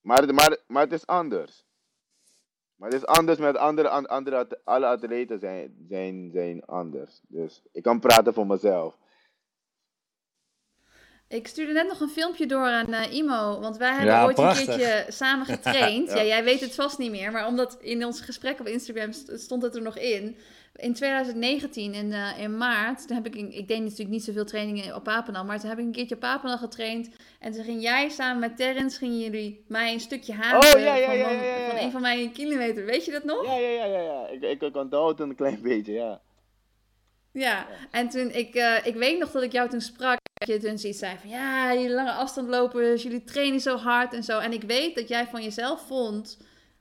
Maar, 0.00 0.34
maar, 0.34 0.56
maar 0.66 0.82
het 0.82 0.92
is 0.92 1.06
anders. 1.06 1.64
Maar 2.76 2.90
het 2.90 2.98
is 3.00 3.06
anders 3.06 3.38
met 3.38 3.56
andere, 3.56 3.88
an- 3.88 4.06
andere 4.06 4.60
alle 4.64 4.86
atleten 4.86 5.38
zijn, 5.38 5.86
zijn, 5.88 6.30
zijn 6.32 6.64
anders. 6.64 7.20
Dus 7.28 7.62
ik 7.72 7.82
kan 7.82 8.00
praten 8.00 8.34
voor 8.34 8.46
mezelf. 8.46 8.94
Ik 11.28 11.46
stuurde 11.46 11.72
net 11.72 11.88
nog 11.88 12.00
een 12.00 12.08
filmpje 12.08 12.46
door 12.46 12.66
aan 12.66 12.92
eh, 12.92 13.12
Imo, 13.12 13.60
want 13.60 13.76
wij 13.76 13.88
hebben 13.90 14.06
Ja, 14.06 14.24
ooit 14.24 14.34
prachtig. 14.34 14.68
een 14.68 14.76
keertje 14.78 15.12
samen 15.12 15.46
getraind. 15.56 16.08
Ja. 16.08 16.16
ja. 16.16 16.24
jij 16.24 16.44
weet 16.44 16.60
het 16.60 16.74
vast 16.74 16.98
niet 16.98 17.10
meer, 17.10 17.32
maar 17.32 17.46
omdat 17.46 17.76
in 17.80 18.04
ons 18.04 18.20
gesprek 18.20 18.60
op 18.60 18.66
Instagram 18.66 19.12
st- 19.12 19.40
stond 19.40 19.62
het 19.62 19.74
er 19.74 19.82
nog 19.82 19.96
in. 19.98 20.36
In 20.74 20.94
2019, 20.94 21.94
in, 21.94 22.12
eh, 22.12 22.38
in 22.38 22.56
maart, 22.56 23.06
toen 23.06 23.16
heb 23.16 23.26
ik, 23.26 23.34
ik 23.34 23.68
deed 23.68 23.80
natuurlijk 23.82 24.08
niet 24.10 24.24
zoveel 24.24 24.44
trainingen 24.44 24.94
op 24.94 25.04
Papendal, 25.04 25.44
maar 25.44 25.60
toen 25.60 25.68
heb 25.68 25.78
ik 25.78 25.84
een 25.84 25.92
keertje 25.92 26.14
op 26.14 26.20
Papendal 26.20 26.58
getraind. 26.58 27.08
En 27.40 27.52
toen 27.52 27.64
ging 27.64 27.82
jij 27.82 28.08
samen 28.08 28.38
met 28.40 28.56
Terrence, 28.56 28.98
gingen 28.98 29.18
jullie 29.20 29.64
mij 29.68 29.92
een 29.92 30.00
stukje 30.00 30.32
halen 30.32 30.74
Oh, 30.74 30.80
ja, 30.80 30.94
ja, 30.94 31.06
van, 31.06 31.16
ja, 31.16 31.24
van- 31.28 31.36
ja. 31.44 31.82
een 31.82 31.90
van 31.90 32.00
mijn 32.00 32.32
kilometer. 32.32 32.84
Weet 32.84 33.04
je 33.04 33.10
dat 33.10 33.24
nog? 33.24 33.44
Ja, 33.44 33.54
ja, 33.56 33.68
ja, 33.68 33.84
ja. 33.84 34.00
ja. 34.00 34.26
Ik, 34.28 34.42
ik, 34.42 34.62
ik 34.62 34.76
onthoud 34.76 35.20
een 35.20 35.34
klein 35.34 35.62
beetje, 35.62 35.92
ja. 35.92 36.20
Ja, 37.32 37.66
en 37.90 38.08
toen, 38.08 38.30
ik, 38.30 38.54
eh, 38.54 38.86
ik 38.86 38.94
weet 38.94 39.18
nog 39.18 39.30
dat 39.30 39.42
ik 39.42 39.52
jou 39.52 39.68
toen 39.68 39.80
sprak, 39.80 40.18
dat 40.32 40.48
je 40.48 40.58
toen 40.58 40.78
zoiets 40.78 40.98
zei 40.98 41.16
van, 41.20 41.30
ja, 41.30 41.74
die 41.74 41.90
lange 41.90 42.12
afstand 42.12 42.48
lopen, 42.48 42.96
jullie 42.96 43.24
trainen 43.24 43.60
zo 43.60 43.76
hard 43.76 44.12
en 44.14 44.22
zo. 44.22 44.38
En 44.38 44.52
ik 44.52 44.62
weet 44.62 44.94
dat 44.94 45.08
jij 45.08 45.26
van 45.26 45.42
jezelf 45.42 45.86
vond, 45.86 46.38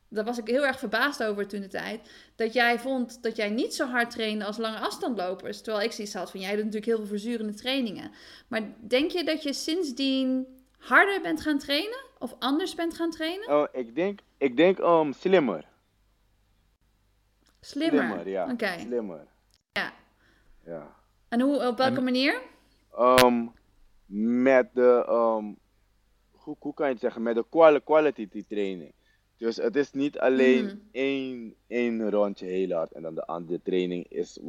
daar 0.09 0.23
was 0.25 0.37
ik 0.37 0.47
heel 0.47 0.65
erg 0.65 0.79
verbaasd 0.79 1.23
over 1.23 1.47
toen 1.47 1.61
de 1.61 1.67
tijd, 1.67 2.09
dat 2.35 2.53
jij 2.53 2.79
vond 2.79 3.23
dat 3.23 3.35
jij 3.35 3.49
niet 3.49 3.73
zo 3.75 3.85
hard 3.87 4.11
trainde 4.11 4.45
als 4.45 4.57
lange 4.57 4.79
afstandlopers. 4.79 5.61
Terwijl 5.61 5.85
ik 5.85 5.91
zoiets 5.91 6.13
had 6.13 6.31
van, 6.31 6.39
jij 6.39 6.49
doet 6.55 6.57
natuurlijk 6.65 6.85
heel 6.85 6.97
veel 6.97 7.05
verzurende 7.05 7.53
trainingen. 7.53 8.11
Maar 8.47 8.61
denk 8.87 9.11
je 9.11 9.23
dat 9.23 9.43
je 9.43 9.53
sindsdien 9.53 10.47
harder 10.77 11.21
bent 11.21 11.41
gaan 11.41 11.57
trainen? 11.57 11.99
Of 12.19 12.35
anders 12.39 12.75
bent 12.75 12.93
gaan 12.93 13.11
trainen? 13.11 13.49
Oh, 13.49 13.67
ik 13.71 13.95
denk, 13.95 14.19
ik 14.37 14.57
denk 14.57 14.79
um, 14.79 15.13
slimmer. 15.13 15.65
Slimmer. 17.61 18.29
ja. 18.29 18.51
Oké. 18.51 18.79
Slimmer. 18.79 19.27
Ja. 19.71 19.93
Ja. 20.65 20.95
En 21.29 21.41
hoe, 21.41 21.67
op 21.67 21.77
welke 21.77 21.97
En- 21.97 22.03
manier? 22.03 22.41
ehm, 22.97 23.45
met 24.45 24.69
de, 24.73 25.03
ehm, 25.07 25.45
hoe, 26.31 26.55
hoe 26.59 26.73
kan 26.73 26.85
je 26.85 26.91
het 26.91 27.01
zeggen, 27.01 27.21
met 27.21 27.35
de 27.35 27.45
quali- 27.49 27.83
quality 27.83 28.45
training. 28.47 28.93
Dus 29.39 29.55
het 29.57 29.75
is 29.75 29.91
niet 29.91 30.19
alleen 30.19 30.65
Mhm. 30.65 30.75
één, 30.91 31.55
één 31.67 32.09
rondje 32.09 32.45
heel 32.45 32.71
hard 32.71 32.91
en 32.91 33.01
dan 33.01 33.15
de 33.15 33.25
andere 33.25 33.59
training 33.63 34.05
is. 34.09 34.39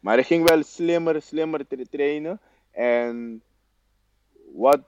Maar 0.00 0.18
ik 0.18 0.26
ging 0.26 0.48
wel 0.48 0.62
slimmer, 0.62 1.22
slimmer 1.22 1.66
tra- 1.66 1.84
trainen. 1.90 2.40
En 2.70 3.42
wat 4.54 4.80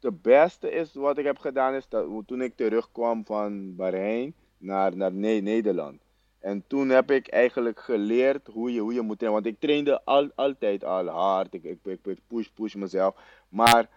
de 0.00 0.12
beste 0.12 0.70
is 0.70 0.94
wat 0.94 1.18
ik 1.18 1.24
heb 1.24 1.38
gedaan 1.38 1.74
is 1.74 1.88
dat 1.88 2.06
toen 2.26 2.42
ik 2.42 2.56
terugkwam 2.56 3.24
van 3.24 3.76
Bahrein 3.76 4.34
naar, 4.58 4.96
naar 4.96 5.12
Ne- 5.12 5.40
Nederland. 5.40 6.00
En 6.38 6.64
toen 6.66 6.88
heb 6.88 7.10
ik 7.10 7.28
eigenlijk 7.28 7.80
geleerd 7.80 8.46
hoe 8.46 8.72
je, 8.72 8.80
hoe 8.80 8.94
je 8.94 9.00
moet 9.00 9.18
trainen. 9.18 9.42
Want 9.42 9.54
ik 9.54 9.60
trainde 9.60 10.04
al, 10.04 10.30
altijd 10.34 10.84
al 10.84 11.06
hard. 11.08 11.54
Ik, 11.54 11.64
ik, 11.64 11.78
ik, 11.84 11.98
ik 12.06 12.18
push, 12.26 12.46
push 12.54 12.74
mezelf. 12.74 13.16
Maar 13.48 13.88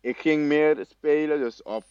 ik 0.00 0.16
ging 0.16 0.46
meer 0.46 0.84
spelen. 0.88 1.38
Dus 1.40 1.62
of 1.62 1.84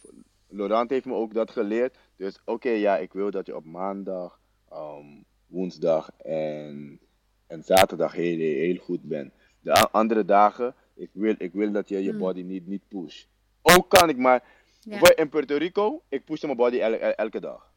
Laurent 0.52 0.90
heeft 0.90 1.04
me 1.04 1.14
ook 1.14 1.34
dat 1.34 1.50
geleerd. 1.50 1.96
Dus 2.16 2.38
oké, 2.44 2.68
ja, 2.70 2.96
ik 2.98 3.12
wil 3.12 3.30
dat 3.30 3.46
je 3.46 3.56
op 3.56 3.64
maandag, 3.64 4.40
ehm, 4.70 5.06
woensdag 5.46 6.10
en, 6.16 7.00
en 7.46 7.62
zaterdag 7.62 8.12
heel, 8.12 8.38
heel, 8.38 8.76
goed 8.76 9.02
bent. 9.02 9.32
De 9.60 9.72
andere 9.90 10.24
dagen, 10.24 10.74
ik 10.94 11.10
wil, 11.12 11.34
ik 11.38 11.52
wil 11.52 11.72
dat 11.72 11.88
je 11.88 12.02
je 12.02 12.12
Mm. 12.12 12.18
body 12.18 12.42
niet, 12.42 12.66
niet 12.66 12.88
push. 12.88 13.24
Ook 13.62 13.88
kan 13.88 14.08
ik, 14.08 14.16
maar 14.16 14.44
Ja. 14.80 15.16
in 15.16 15.28
Puerto 15.28 15.56
Rico, 15.56 16.02
ik 16.08 16.24
pushte 16.24 16.46
mijn 16.46 16.58
body 16.58 16.78
el- 16.78 16.92
el- 16.98 17.12
elke 17.14 17.40
dag. 17.40 17.70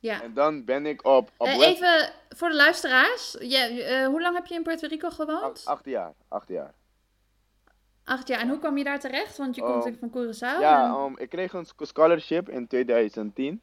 ja. 0.00 0.22
En 0.22 0.34
dan 0.34 0.64
ben 0.64 0.86
ik 0.86 1.04
op, 1.06 1.30
op 1.36 1.46
Eh, 1.46 1.60
even 1.60 2.12
voor 2.28 2.48
de 2.48 2.54
luisteraars. 2.56 3.36
Ja, 3.40 3.68
eh, 3.68 4.06
hoe 4.06 4.20
lang 4.20 4.34
heb 4.36 4.46
je 4.46 4.54
in 4.54 4.62
Puerto 4.62 4.86
Rico 4.86 5.10
gewoond? 5.10 5.42
acht, 5.42 5.64
acht 5.66 5.84
jaar. 5.84 6.14
Acht 6.28 6.48
jaar. 6.48 6.74
Acht 8.10 8.28
jaar. 8.28 8.40
En 8.40 8.48
hoe 8.48 8.58
kwam 8.58 8.78
je 8.78 8.84
daar 8.84 9.00
terecht? 9.00 9.36
Want 9.36 9.54
je 9.54 9.60
komt 9.60 9.74
Oh. 9.74 9.84
natuurlijk 9.84 10.12
van 10.12 10.24
Curaçao. 10.24 10.60
Ja, 10.60 10.84
en- 10.96 11.04
um, 11.04 11.18
ik 11.18 11.28
kreeg 11.28 11.52
een 11.52 11.64
sc- 11.66 11.84
scholarship 11.84 12.48
in 12.48 12.66
2010. 12.66 13.60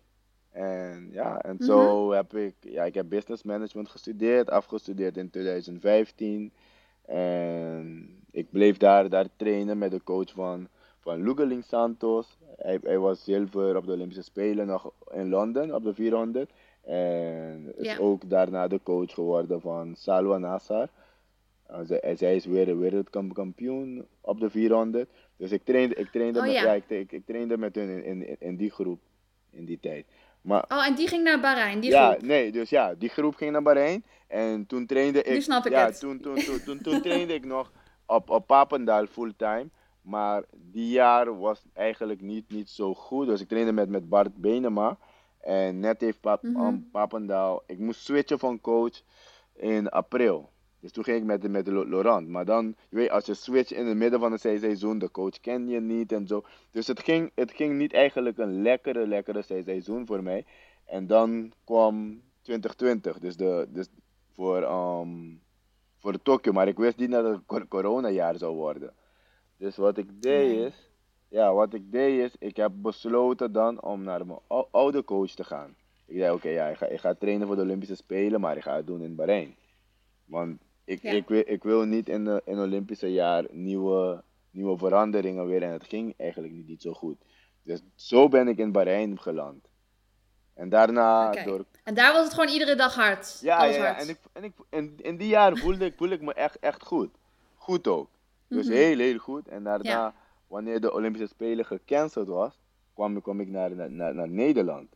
En 0.52 1.10
ja, 1.12 1.42
en 1.42 1.58
zo 1.60 2.12
heb 2.12 2.36
ik, 2.36 2.56
ja, 2.60 2.84
ik 2.84 2.94
heb 2.94 3.10
business 3.10 3.44
management 3.44 3.90
gestudeerd, 3.90 4.50
afgestudeerd 4.50 5.18
in 5.18 5.30
2015. 5.30 6.52
En 7.06 8.10
ik 8.32 8.50
bleef 8.52 8.78
daar, 8.78 9.10
daar 9.10 9.26
trainen 9.36 9.78
met 9.78 9.92
de 9.92 10.04
coach 10.04 10.32
van, 10.32 10.68
van 11.00 11.24
Lugeling 11.24 11.64
Santos. 11.64 12.38
Hij, 12.58 12.80
hij 12.84 12.98
was 12.98 13.24
zilver 13.24 13.76
op 13.78 13.86
de 13.86 13.92
Olympische 13.92 14.24
Spelen 14.24 14.68
nog 14.68 14.92
in 15.14 15.30
Londen 15.30 15.76
op 15.76 15.84
de 15.84 15.94
400. 15.94 16.52
En 16.84 17.74
is 17.78 17.86
Ja. 17.86 17.98
ook 17.98 18.30
daarna 18.30 18.68
de 18.68 18.80
coach 18.84 19.14
geworden 19.14 19.62
van 19.62 19.96
Salwa 19.96 20.38
Nassar. 20.38 20.90
Zij, 21.84 22.16
zij 22.16 22.36
is 22.36 22.46
weer 22.46 22.80
wereldkampioen 22.80 24.06
op 24.22 24.40
de 24.40 24.50
400. 24.50 25.10
Dus 25.38 25.52
ik 25.52 25.64
trainde, 25.64 25.96
ik 25.96 26.10
trainde, 26.12 26.40
Oh, 26.40 26.46
met, 26.46 26.54
ja. 26.54 26.64
ja, 26.64 26.74
ik, 26.74 26.90
ik, 26.90 27.12
ik 27.12 27.26
trainde 27.26 27.58
met 27.58 27.76
hun 27.76 28.04
in, 28.04 28.28
in, 28.28 28.36
in 28.40 28.56
die 28.56 28.70
groep 28.72 29.00
in 29.50 29.66
die 29.66 29.80
tijd. 29.80 30.06
Maar 30.42 30.66
Oh, 30.68 30.86
en 30.86 30.96
die 30.96 31.08
ging 31.08 31.24
naar 31.24 31.40
Bahrein, 31.40 31.80
die 31.80 31.90
ja, 31.90 32.12
groep. 32.12 32.22
nee, 32.22 32.52
dus 32.52 32.70
ja, 32.70 32.94
die 32.96 33.10
groep 33.10 33.36
ging 33.36 33.52
naar 33.52 33.62
Bahrein. 33.64 34.04
En 34.28 34.66
toen 34.66 34.86
trainde 34.86 35.24
ik. 35.24 35.34
Nu 35.34 35.42
snap 35.42 35.66
ik 35.66 35.72
ja, 35.72 35.86
het. 35.86 36.00
Toen, 36.00 36.20
toen, 36.20 36.36
toen, 36.36 36.64
toen, 36.64 36.82
toen 36.82 37.02
trainde 37.02 37.34
ik 37.34 37.46
nog 37.46 37.72
op, 38.06 38.30
op 38.30 38.48
Papendal 38.48 39.06
fulltime. 39.06 39.70
Maar 40.02 40.44
die 40.56 40.90
jaar 40.90 41.40
was 41.40 41.66
eigenlijk 41.74 42.22
niet, 42.22 42.50
niet 42.52 42.70
zo 42.70 42.94
goed. 42.94 43.28
Dus 43.28 43.42
ik 43.42 43.48
trainde 43.48 43.72
met, 43.72 43.90
met 43.90 44.10
Bart 44.10 44.36
Benema. 44.36 44.98
En 45.42 45.80
net 45.80 46.02
heeft 46.02 46.20
Pap, 46.22 46.44
Mhm. 46.44 46.62
um, 46.66 46.90
Papendal. 46.92 47.64
Ik 47.66 47.78
moest 47.80 48.04
switchen 48.04 48.40
van 48.40 48.62
coach 48.62 49.02
in 49.56 49.90
april. 49.90 50.50
Dus 50.80 50.92
toen 50.92 51.04
ging 51.04 51.18
ik 51.18 51.24
met, 51.24 51.52
met 51.52 51.68
Laurent. 51.68 52.28
Maar 52.28 52.46
dan, 52.46 52.76
je 52.90 52.96
weet, 52.96 53.10
als 53.10 53.26
je 53.26 53.34
switcht 53.34 53.72
in 53.72 53.86
het 53.86 53.98
midden 53.98 54.20
van 54.20 54.32
het 54.32 54.42
se- 54.42 54.58
seizoen, 54.60 55.00
de 55.00 55.12
coach 55.12 55.40
ken 55.40 55.68
je 55.68 55.80
niet 55.82 56.12
en 56.12 56.28
zo. 56.28 56.44
Dus 56.72 56.88
het 56.88 57.00
ging, 57.00 57.32
het 57.36 57.52
ging 57.52 57.78
niet 57.78 57.94
eigenlijk 57.94 58.38
een 58.38 58.62
lekkere, 58.62 59.08
lekkere 59.08 59.42
se- 59.42 59.62
seizoen 59.66 60.06
voor 60.06 60.24
mij. 60.24 60.46
En 60.86 61.08
dan 61.08 61.52
kwam 61.64 62.22
2020, 62.42 63.20
dus, 63.20 63.36
de, 63.38 63.68
dus 63.70 63.88
voor, 64.34 64.62
ehm 64.62 65.10
voor 66.00 66.22
Tokio. 66.22 66.52
Maar 66.52 66.68
ik 66.68 66.78
wist 66.78 66.98
niet 66.98 67.12
dat 67.12 67.24
het 67.24 67.34
een 67.34 67.46
cor- 67.46 67.68
coronajaar 67.68 68.38
zou 68.38 68.56
worden. 68.56 68.94
Dus 69.58 69.76
wat 69.76 69.98
ik 69.98 70.22
deed 70.22 70.48
Nee. 70.56 70.66
is, 70.66 70.90
ja, 71.28 71.54
wat 71.54 71.74
ik 71.74 71.92
deed 71.92 72.20
is, 72.20 72.36
ik 72.40 72.56
heb 72.56 72.72
besloten 72.76 73.52
dan 73.52 73.82
om 73.82 74.04
naar 74.04 74.26
mijn 74.26 74.40
ou- 74.48 74.68
oude 74.72 75.04
coach 75.04 75.32
te 75.32 75.44
gaan. 75.44 75.76
Ik 76.06 76.18
zei, 76.18 76.32
oké, 76.34 76.50
ja, 76.50 76.68
ik 76.68 76.78
ga, 76.78 76.86
ik 76.86 77.00
ga 77.00 77.14
trainen 77.14 77.48
voor 77.48 77.56
de 77.56 77.62
Olympische 77.62 77.96
Spelen, 77.96 78.42
maar 78.42 78.58
ik 78.58 78.64
ga 78.64 78.76
het 78.76 78.88
doen 78.88 79.02
in 79.02 79.16
Bahrein. 79.16 79.56
Want 80.26 80.62
ik, 80.88 81.02
Ja. 81.02 81.12
ik, 81.12 81.28
wil, 81.28 81.44
ik 81.46 81.64
wil 81.64 81.84
niet 81.86 82.10
in, 82.10 82.24
de, 82.26 82.42
in 82.46 82.58
het 82.58 82.66
Olympische 82.68 83.12
jaar 83.14 83.46
nieuwe, 83.52 84.24
nieuwe 84.52 84.78
veranderingen 84.78 85.46
weer. 85.48 85.64
En 85.64 85.72
het 85.72 85.84
ging 85.84 86.14
eigenlijk 86.18 86.54
niet, 86.54 86.68
niet 86.68 86.82
zo 86.82 86.94
goed. 86.94 87.18
Dus 87.64 87.82
zo 87.96 88.28
ben 88.30 88.48
ik 88.48 88.58
in 88.58 88.72
Bahrein 88.72 89.20
geland. 89.20 89.66
En 90.54 90.70
daarna 90.70 91.32
door 91.44 91.66
En 91.84 91.94
daar 91.94 92.14
was 92.14 92.24
het 92.24 92.34
gewoon 92.34 92.50
iedere 92.54 92.76
dag 92.76 92.96
hard. 92.96 93.40
ja, 93.42 93.64
ja, 93.64 93.76
ja. 93.76 94.00
En, 94.00 94.10
ik, 94.10 94.18
en 94.34 94.44
ik, 94.44 94.54
in, 94.70 94.94
in 95.02 95.18
die 95.18 95.28
jaar 95.28 95.58
voelde 95.58 95.86
ik, 95.86 95.94
voelde 95.98 96.14
ik 96.14 96.22
me 96.22 96.34
echt, 96.34 96.60
echt 96.60 96.84
goed. 96.84 97.10
Goed 97.56 97.88
ook. 97.88 98.10
Dus 98.48 98.66
Mhm. 98.66 98.76
heel, 98.76 98.98
heel 98.98 99.18
goed. 99.18 99.48
En 99.48 99.64
daarna, 99.64 99.90
Ja. 99.90 100.14
wanneer 100.48 100.82
de 100.82 100.94
Olympische 100.94 101.28
Spelen 101.28 101.66
gecanceld 101.66 102.28
was, 102.28 102.60
kwam, 102.94 103.18
ik- 103.18 103.24
kwam 103.24 103.40
ik 103.40 103.48
naar, 103.50 103.76
naar, 103.76 103.92
naar, 103.92 104.16
naar 104.16 104.30
Nederland. 104.30 104.96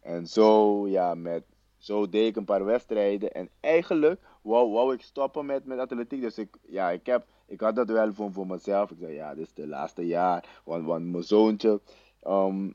En 0.00 0.26
zo, 0.26 0.88
ja, 0.88 1.14
met, 1.14 1.44
zo 1.78 2.08
deed 2.08 2.28
ik 2.28 2.36
een 2.36 2.44
paar 2.44 2.64
wedstrijden. 2.64 3.32
En 3.32 3.48
eigenlijk 3.60 4.20
wou, 4.44 4.94
ik 4.94 5.00
stoppen 5.00 5.46
met, 5.46 5.64
met 5.64 5.78
atletiek. 5.78 6.20
Dus 6.20 6.38
ik, 6.38 6.56
ja, 6.62 6.90
ik, 6.90 7.06
heb, 7.06 7.26
ik 7.46 7.60
had 7.60 7.76
dat 7.76 7.88
wel 7.88 8.12
voor, 8.12 8.32
voor 8.32 8.46
mezelf. 8.46 8.90
Ik 8.90 8.96
zei, 9.00 9.12
ja, 9.12 9.34
dit 9.34 9.46
is 9.46 9.54
de 9.54 9.66
laatste 9.66 10.06
jaar. 10.06 10.60
Want, 10.64 10.84
want 10.84 11.04
mijn 11.04 11.22
zoontje 11.22 11.80
ehm, 12.22 12.70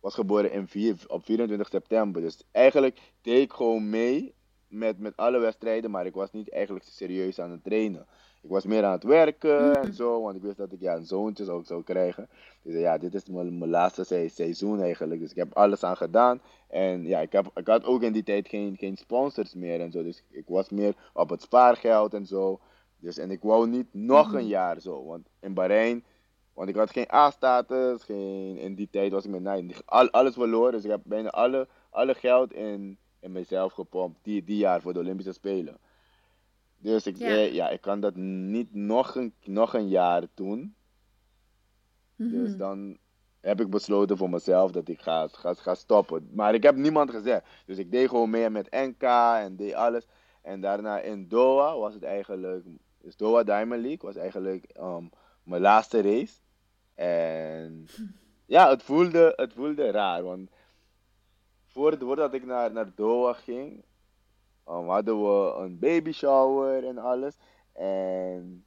was 0.00 0.14
geboren 0.14 0.52
in 0.52 0.68
vier, 0.68 0.96
op 1.06 1.24
24 1.24 1.68
september. 1.68 2.22
Dus 2.22 2.42
eigenlijk 2.50 3.12
deed 3.22 3.42
ik 3.42 3.52
gewoon 3.52 3.90
mee 3.90 4.34
met, 4.68 4.98
met 4.98 5.16
alle 5.16 5.38
wedstrijden. 5.38 5.90
Maar 5.90 6.06
ik 6.06 6.14
was 6.14 6.32
niet 6.32 6.50
eigenlijk 6.50 6.84
serieus 6.84 7.40
aan 7.40 7.50
het 7.50 7.64
trainen. 7.64 8.06
Ik 8.48 8.54
was 8.54 8.64
meer 8.64 8.84
aan 8.84 8.92
het 8.92 9.02
werken 9.02 9.82
en 9.82 9.94
zo, 9.94 10.22
want 10.22 10.36
ik 10.36 10.42
wist 10.42 10.56
dat 10.56 10.72
ik 10.72 10.80
ja, 10.80 10.94
een 10.96 11.04
zoontje 11.06 11.44
zou, 11.44 11.64
zou 11.64 11.82
krijgen. 11.82 12.28
Dus 12.62 12.74
ja, 12.80 12.98
dit 12.98 13.14
is 13.14 13.28
mijn, 13.28 13.58
mijn 13.58 13.70
laatste 13.70 14.04
se- 14.04 14.28
seizoen 14.28 14.80
eigenlijk. 14.80 15.20
Dus 15.20 15.30
ik 15.30 15.36
heb 15.36 15.54
alles 15.54 15.84
aan 15.84 15.96
gedaan. 15.96 16.40
En 16.68 17.06
ja, 17.06 17.20
ik, 17.20 17.32
heb, 17.32 17.50
ik 17.54 17.66
had 17.66 17.84
ook 17.84 18.02
in 18.02 18.12
die 18.12 18.22
tijd 18.22 18.48
geen, 18.48 18.76
geen 18.76 18.96
sponsors 18.96 19.54
meer 19.54 19.80
en 19.80 19.90
zo. 19.90 20.02
Dus 20.02 20.24
ik 20.30 20.44
was 20.46 20.68
meer 20.68 20.94
op 21.12 21.28
het 21.28 21.42
spaargeld 21.42 22.14
en 22.14 22.26
zo. 22.26 22.60
Dus, 22.98 23.18
en 23.18 23.30
ik 23.30 23.42
wou 23.42 23.68
niet 23.68 23.94
nog 23.94 24.32
een 24.32 24.46
jaar 24.46 24.80
zo. 24.80 25.04
Want 25.04 25.28
in 25.40 25.54
Bahrein, 25.54 26.04
want 26.54 26.68
ik 26.68 26.76
had 26.76 26.90
geen 26.90 27.12
A-status, 27.12 28.02
geen, 28.02 28.58
in 28.58 28.74
die 28.74 28.88
tijd 28.90 29.12
was 29.12 29.24
ik 29.24 29.30
met 29.30 29.42
nee, 29.42 29.74
al, 29.84 30.10
alles 30.10 30.34
verloren. 30.34 30.72
Dus 30.72 30.84
ik 30.84 30.90
heb 30.90 31.00
bijna 31.04 31.30
alle, 31.30 31.68
alle 31.90 32.14
geld 32.14 32.52
in, 32.52 32.98
in 33.20 33.32
mezelf 33.32 33.72
gepompt 33.72 34.18
die, 34.22 34.44
die 34.44 34.58
jaar 34.58 34.80
voor 34.80 34.92
de 34.92 34.98
Olympische 35.00 35.32
Spelen. 35.32 35.78
Dus 36.78 37.06
ik 37.06 37.16
Ja. 37.16 37.26
zei, 37.26 37.52
ja, 37.54 37.68
ik 37.68 37.80
kan 37.80 38.00
dat 38.00 38.16
niet 38.16 38.74
nog 38.74 39.14
een, 39.14 39.34
nog 39.44 39.74
een 39.74 39.88
jaar 39.88 40.26
doen. 40.34 40.74
Dus 42.16 42.48
Mhm. 42.48 42.58
dan 42.58 42.98
heb 43.40 43.60
ik 43.60 43.70
besloten 43.70 44.16
voor 44.16 44.30
mezelf 44.30 44.70
dat 44.72 44.88
ik 44.88 45.00
ga, 45.00 45.28
ga, 45.28 45.54
ga 45.54 45.74
stoppen. 45.74 46.28
Maar 46.32 46.54
ik 46.54 46.62
heb 46.62 46.76
niemand 46.76 47.10
gezegd. 47.10 47.46
Dus 47.66 47.78
ik 47.78 47.90
deed 47.90 48.08
gewoon 48.08 48.30
mee 48.30 48.50
met 48.50 48.70
NK 48.70 49.02
en 49.36 49.56
deed 49.56 49.74
alles. 49.74 50.06
En 50.42 50.60
daarna 50.60 51.00
in 51.00 51.28
Doha 51.28 51.76
was 51.78 51.94
het 51.94 52.02
eigenlijk, 52.02 52.64
dus 53.00 53.16
Doha 53.16 53.42
Diamond 53.42 53.80
League 53.80 54.00
was 54.00 54.16
eigenlijk 54.16 54.64
ehm, 54.64 55.04
mijn 55.42 55.62
laatste 55.62 56.00
race. 56.02 56.34
En 56.94 57.86
ja, 58.46 58.68
het 58.70 58.82
voelde, 58.82 59.32
het 59.36 59.52
voelde 59.52 59.90
raar. 59.90 60.22
Want 60.22 60.50
voor, 61.66 61.98
voordat 61.98 62.34
ik 62.34 62.44
naar, 62.44 62.72
naar 62.72 62.94
Doha 62.94 63.32
ging, 63.32 63.84
um, 64.68 64.88
hadden 64.88 65.22
we 65.22 65.54
een 65.56 65.78
baby 65.78 66.12
shower 66.12 66.86
en 66.86 66.98
alles. 66.98 67.36
En 67.72 68.64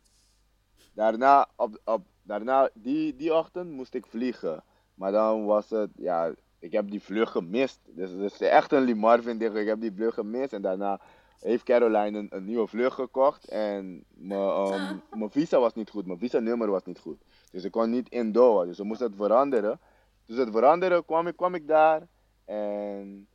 daarna, 0.94 1.50
op, 1.56 1.80
op, 1.84 2.06
daarna 2.24 2.70
die, 2.74 3.16
die 3.16 3.34
ochtend 3.34 3.72
moest 3.72 3.94
ik 3.94 4.06
vliegen. 4.06 4.64
Maar 4.96 5.12
dan 5.12 5.46
was 5.46 5.70
het, 5.70 5.90
ja, 5.96 6.34
ik 6.60 6.72
heb 6.72 6.90
die 6.90 7.02
vlucht 7.02 7.32
gemist. 7.32 7.80
Dus 7.86 8.12
het 8.12 8.34
is 8.34 8.40
echt 8.42 8.72
een 8.72 8.84
Limar 8.84 9.22
vind 9.22 9.42
ik. 9.42 9.54
Ik 9.54 9.68
heb 9.68 9.82
die 9.82 9.94
vlucht 9.96 10.14
gemist. 10.14 10.54
En 10.54 10.62
daarna 10.62 11.00
heeft 11.40 11.64
Caroline 11.64 12.18
een, 12.18 12.28
een 12.30 12.46
nieuwe 12.46 12.68
vlucht 12.68 12.96
gekocht. 12.96 13.48
En 13.48 14.04
mijn, 14.10 14.40
ehm, 14.40 14.96
mijn 15.20 15.32
visa 15.32 15.60
was 15.60 15.74
niet 15.74 15.90
goed. 15.90 16.06
Mijn 16.06 16.20
visa 16.20 16.40
nummer 16.40 16.70
was 16.70 16.86
niet 16.86 17.00
goed. 17.00 17.22
Dus 17.52 17.64
ik 17.64 17.72
kon 17.72 17.90
niet 17.90 18.10
in 18.10 18.32
Doha. 18.32 18.66
Dus 18.66 18.78
we 18.78 18.84
moesten 18.84 19.08
het 19.08 19.16
veranderen. 19.16 19.80
Dus 20.26 20.38
het 20.38 20.52
veranderen 20.52 21.06
kwam 21.06 21.28
ik, 21.28 21.36
kwam 21.36 21.56
ik 21.56 21.68
daar. 21.68 22.08
En 22.46 23.28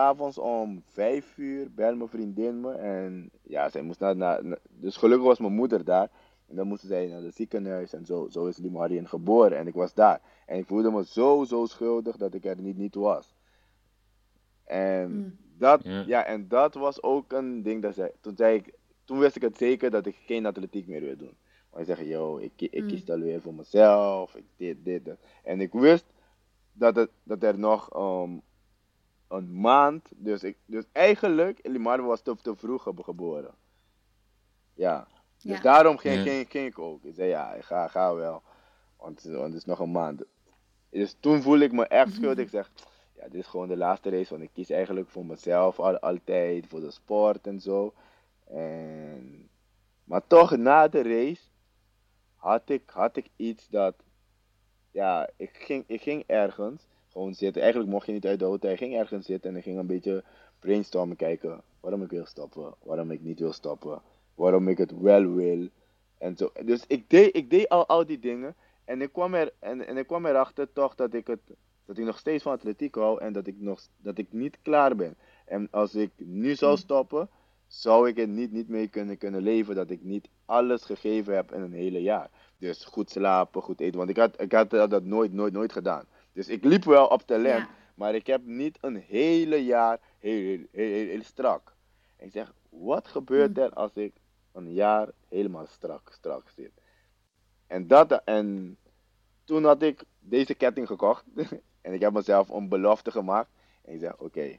s'avonds 0.00 0.38
om 0.38 0.82
vijf 0.92 1.36
uur 1.38 1.70
belde 1.74 1.96
mijn 1.96 2.08
vriendin 2.08 2.60
me. 2.60 2.72
En 2.72 3.30
ja, 3.42 3.68
zij 3.70 3.82
moest 3.82 4.00
naar, 4.00 4.16
naar, 4.16 4.44
naar- 4.44 4.58
Dus 4.68 4.96
gelukkig 4.96 5.26
was 5.26 5.38
mijn 5.38 5.52
moeder 5.54 5.84
daar. 5.84 6.10
En 6.48 6.56
dan 6.56 6.66
moesten 6.66 6.88
zij 6.88 7.06
naar 7.06 7.22
het 7.22 7.34
ziekenhuis. 7.34 7.92
En 7.92 8.06
zo, 8.06 8.26
zo 8.30 8.46
is 8.46 8.56
Limarien 8.56 9.08
geboren. 9.08 9.58
En 9.58 9.66
ik 9.66 9.74
was 9.74 9.94
daar. 9.94 10.20
En 10.46 10.58
ik 10.58 10.66
voelde 10.66 10.90
me 10.90 11.04
zo, 11.06 11.44
zo 11.44 11.66
schuldig 11.66 12.16
dat 12.16 12.34
ik 12.34 12.44
er 12.44 12.60
niet, 12.60 12.76
niet 12.76 12.94
was. 12.94 13.34
En 14.64 15.10
Mm. 15.16 15.36
dat, 15.58 15.82
Ja. 15.84 16.04
ja, 16.06 16.24
en 16.24 16.48
dat 16.48 16.74
was 16.74 17.02
ook 17.02 17.32
een 17.32 17.62
ding 17.62 17.82
dat 17.82 17.94
zei. 17.94 18.10
Toen 18.20 18.36
zei 18.36 18.56
ik, 18.56 18.72
toen 19.04 19.18
wist 19.18 19.36
ik 19.36 19.42
het 19.42 19.56
zeker 19.58 19.90
dat 19.90 20.06
ik 20.06 20.16
geen 20.26 20.46
atletiek 20.46 20.86
meer 20.86 21.00
wil 21.00 21.16
doen. 21.16 21.36
Want 21.70 21.88
ik 21.88 21.96
zeg, 21.96 22.06
yo, 22.06 22.36
ik, 22.36 22.52
ik 22.56 22.82
Mm. 22.82 22.88
kies 22.88 23.00
het 23.00 23.10
alweer 23.10 23.40
voor 23.40 23.54
mezelf, 23.54 24.34
ik 24.34 24.44
dit, 24.56 24.76
dit, 24.84 25.04
dat. 25.04 25.18
En 25.42 25.60
ik 25.60 25.72
wist 25.72 26.04
dat, 26.72 26.96
het, 26.96 27.10
dat 27.22 27.42
er 27.42 27.58
nog 27.58 27.90
ehm, 27.92 28.30
een 29.28 29.60
maand, 29.60 30.08
dus, 30.16 30.42
ik, 30.44 30.56
dus 30.66 30.84
eigenlijk, 30.92 31.58
Elimar 31.62 32.02
was 32.02 32.20
te, 32.20 32.36
te 32.42 32.56
vroeg 32.56 32.82
ge- 32.82 32.92
geboren. 33.02 33.54
Ja, 34.74 35.06
dus 35.42 35.56
Ja. 35.56 35.62
daarom 35.62 35.96
ging, 35.98 36.14
Ja. 36.14 36.22
ging, 36.22 36.50
ging 36.50 36.66
ik 36.66 36.78
ook. 36.78 37.04
Ik 37.04 37.14
zei, 37.14 37.28
ja, 37.28 37.52
ik 37.54 37.62
ga, 37.64 37.88
ga 37.88 38.14
wel, 38.14 38.42
want, 38.96 39.22
want 39.22 39.44
het 39.44 39.54
is 39.54 39.64
nog 39.64 39.78
een 39.78 39.90
maand. 39.90 40.22
Dus 40.90 41.16
toen 41.20 41.42
voelde 41.42 41.64
ik 41.64 41.72
me 41.72 41.86
echt 41.86 42.12
schuldig. 42.14 42.44
Ik 42.44 42.50
zeg, 42.50 42.70
ja, 43.14 43.22
dit 43.22 43.34
is 43.34 43.46
gewoon 43.46 43.68
de 43.68 43.76
laatste 43.76 44.10
race, 44.10 44.30
want 44.30 44.42
ik 44.42 44.50
kies 44.52 44.70
eigenlijk 44.70 45.08
voor 45.08 45.26
mezelf 45.26 45.78
al, 45.80 45.98
altijd, 45.98 46.66
voor 46.66 46.80
de 46.80 46.90
sport 46.90 47.46
en 47.46 47.60
zo. 47.60 47.94
En, 48.44 49.48
maar 50.04 50.26
toch, 50.26 50.56
na 50.56 50.88
de 50.88 51.02
race 51.02 51.42
had 52.36 52.68
ik, 52.68 52.90
had 52.90 53.16
ik 53.16 53.28
iets 53.36 53.68
dat, 53.68 53.94
ja, 54.90 55.28
ik 55.36 55.50
ging, 55.52 55.84
ik 55.86 56.00
ging 56.02 56.24
ergens 56.26 56.86
gewoon 57.16 57.34
zitten. 57.34 57.62
Eigenlijk 57.62 57.92
mocht 57.92 58.06
je 58.06 58.12
niet 58.12 58.26
uit 58.26 58.38
de 58.38 58.44
auto, 58.44 58.68
ik 58.68 58.78
ging 58.78 58.94
ergens 58.94 59.26
zitten 59.26 59.50
en 59.50 59.56
ik 59.56 59.62
ging 59.62 59.78
een 59.78 59.86
beetje 59.86 60.24
brainstormen, 60.58 61.16
kijken 61.16 61.62
waarom 61.80 62.02
ik 62.02 62.10
wil 62.10 62.26
stoppen, 62.26 62.74
waarom 62.82 63.10
ik 63.10 63.22
niet 63.22 63.40
wil 63.40 63.52
stoppen, 63.52 64.02
waarom 64.34 64.68
ik 64.68 64.78
het 64.78 65.00
wel 65.00 65.34
wil. 65.34 65.68
En 66.18 66.36
zo. 66.36 66.50
Dus 66.64 66.84
ik 66.86 67.10
deed, 67.10 67.36
ik 67.36 67.50
deed 67.50 67.68
al, 67.68 67.86
al 67.86 68.06
die 68.06 68.18
dingen 68.18 68.54
en 68.84 69.02
ik 69.02 69.12
kwam, 69.12 69.34
er, 69.34 69.52
en, 69.58 69.86
en 69.86 69.96
ik 69.96 70.06
kwam 70.06 70.26
erachter 70.26 70.72
toch 70.72 70.94
dat 70.94 71.14
ik, 71.14 71.26
het, 71.26 71.40
dat 71.84 71.98
ik 71.98 72.04
nog 72.04 72.18
steeds 72.18 72.42
van 72.42 72.52
atletiek 72.52 72.94
hou 72.94 73.20
en 73.20 73.32
dat 73.32 73.46
ik, 73.46 73.54
nog, 73.58 73.80
dat 73.96 74.18
ik 74.18 74.32
niet 74.32 74.58
klaar 74.62 74.96
ben. 74.96 75.16
En 75.44 75.68
als 75.70 75.94
ik 75.94 76.10
nu 76.16 76.54
zou 76.54 76.76
stoppen, 76.76 77.28
zou 77.66 78.08
ik 78.08 78.18
er 78.18 78.28
niet, 78.28 78.52
niet 78.52 78.68
mee 78.68 78.88
kunnen, 78.88 79.18
kunnen 79.18 79.42
leven 79.42 79.74
dat 79.74 79.90
ik 79.90 80.02
niet 80.02 80.28
alles 80.44 80.84
gegeven 80.84 81.34
heb 81.34 81.52
in 81.52 81.60
een 81.60 81.72
hele 81.72 82.02
jaar. 82.02 82.30
Dus 82.58 82.84
goed 82.84 83.10
slapen, 83.10 83.62
goed 83.62 83.80
eten, 83.80 83.98
want 83.98 84.10
ik 84.10 84.16
had, 84.16 84.40
ik 84.40 84.52
had 84.52 84.70
dat 84.70 85.04
nooit, 85.04 85.32
nooit, 85.32 85.52
nooit 85.52 85.72
gedaan. 85.72 86.04
Dus 86.36 86.48
ik 86.48 86.64
liep 86.64 86.84
wel 86.84 87.06
op 87.06 87.22
talent, 87.22 87.66
Ja. 87.66 87.74
maar 87.94 88.14
ik 88.14 88.26
heb 88.26 88.44
niet 88.44 88.78
een 88.80 88.96
hele 88.96 89.64
jaar 89.64 90.00
heel, 90.18 90.32
heel, 90.40 90.66
heel, 90.72 90.92
heel, 90.92 91.06
heel 91.08 91.22
strak. 91.22 91.74
En 92.16 92.26
ik 92.26 92.32
zeg, 92.32 92.52
wat 92.68 93.08
gebeurt 93.08 93.58
er 93.58 93.72
als 93.72 93.94
ik 93.94 94.14
een 94.52 94.72
jaar 94.72 95.08
helemaal 95.28 95.66
strak, 95.66 96.10
strak 96.12 96.48
zit? 96.56 96.72
En, 97.66 97.86
dat, 97.86 98.22
en 98.24 98.76
toen 99.44 99.64
had 99.64 99.82
ik 99.82 100.04
deze 100.18 100.54
ketting 100.54 100.86
gekocht. 100.86 101.24
en 101.86 101.92
ik 101.92 102.00
heb 102.00 102.12
mezelf 102.12 102.48
een 102.48 102.68
belofte 102.68 103.10
gemaakt. 103.10 103.50
En 103.84 103.94
ik 103.94 104.00
zeg, 104.00 104.16
oké, 104.18 104.58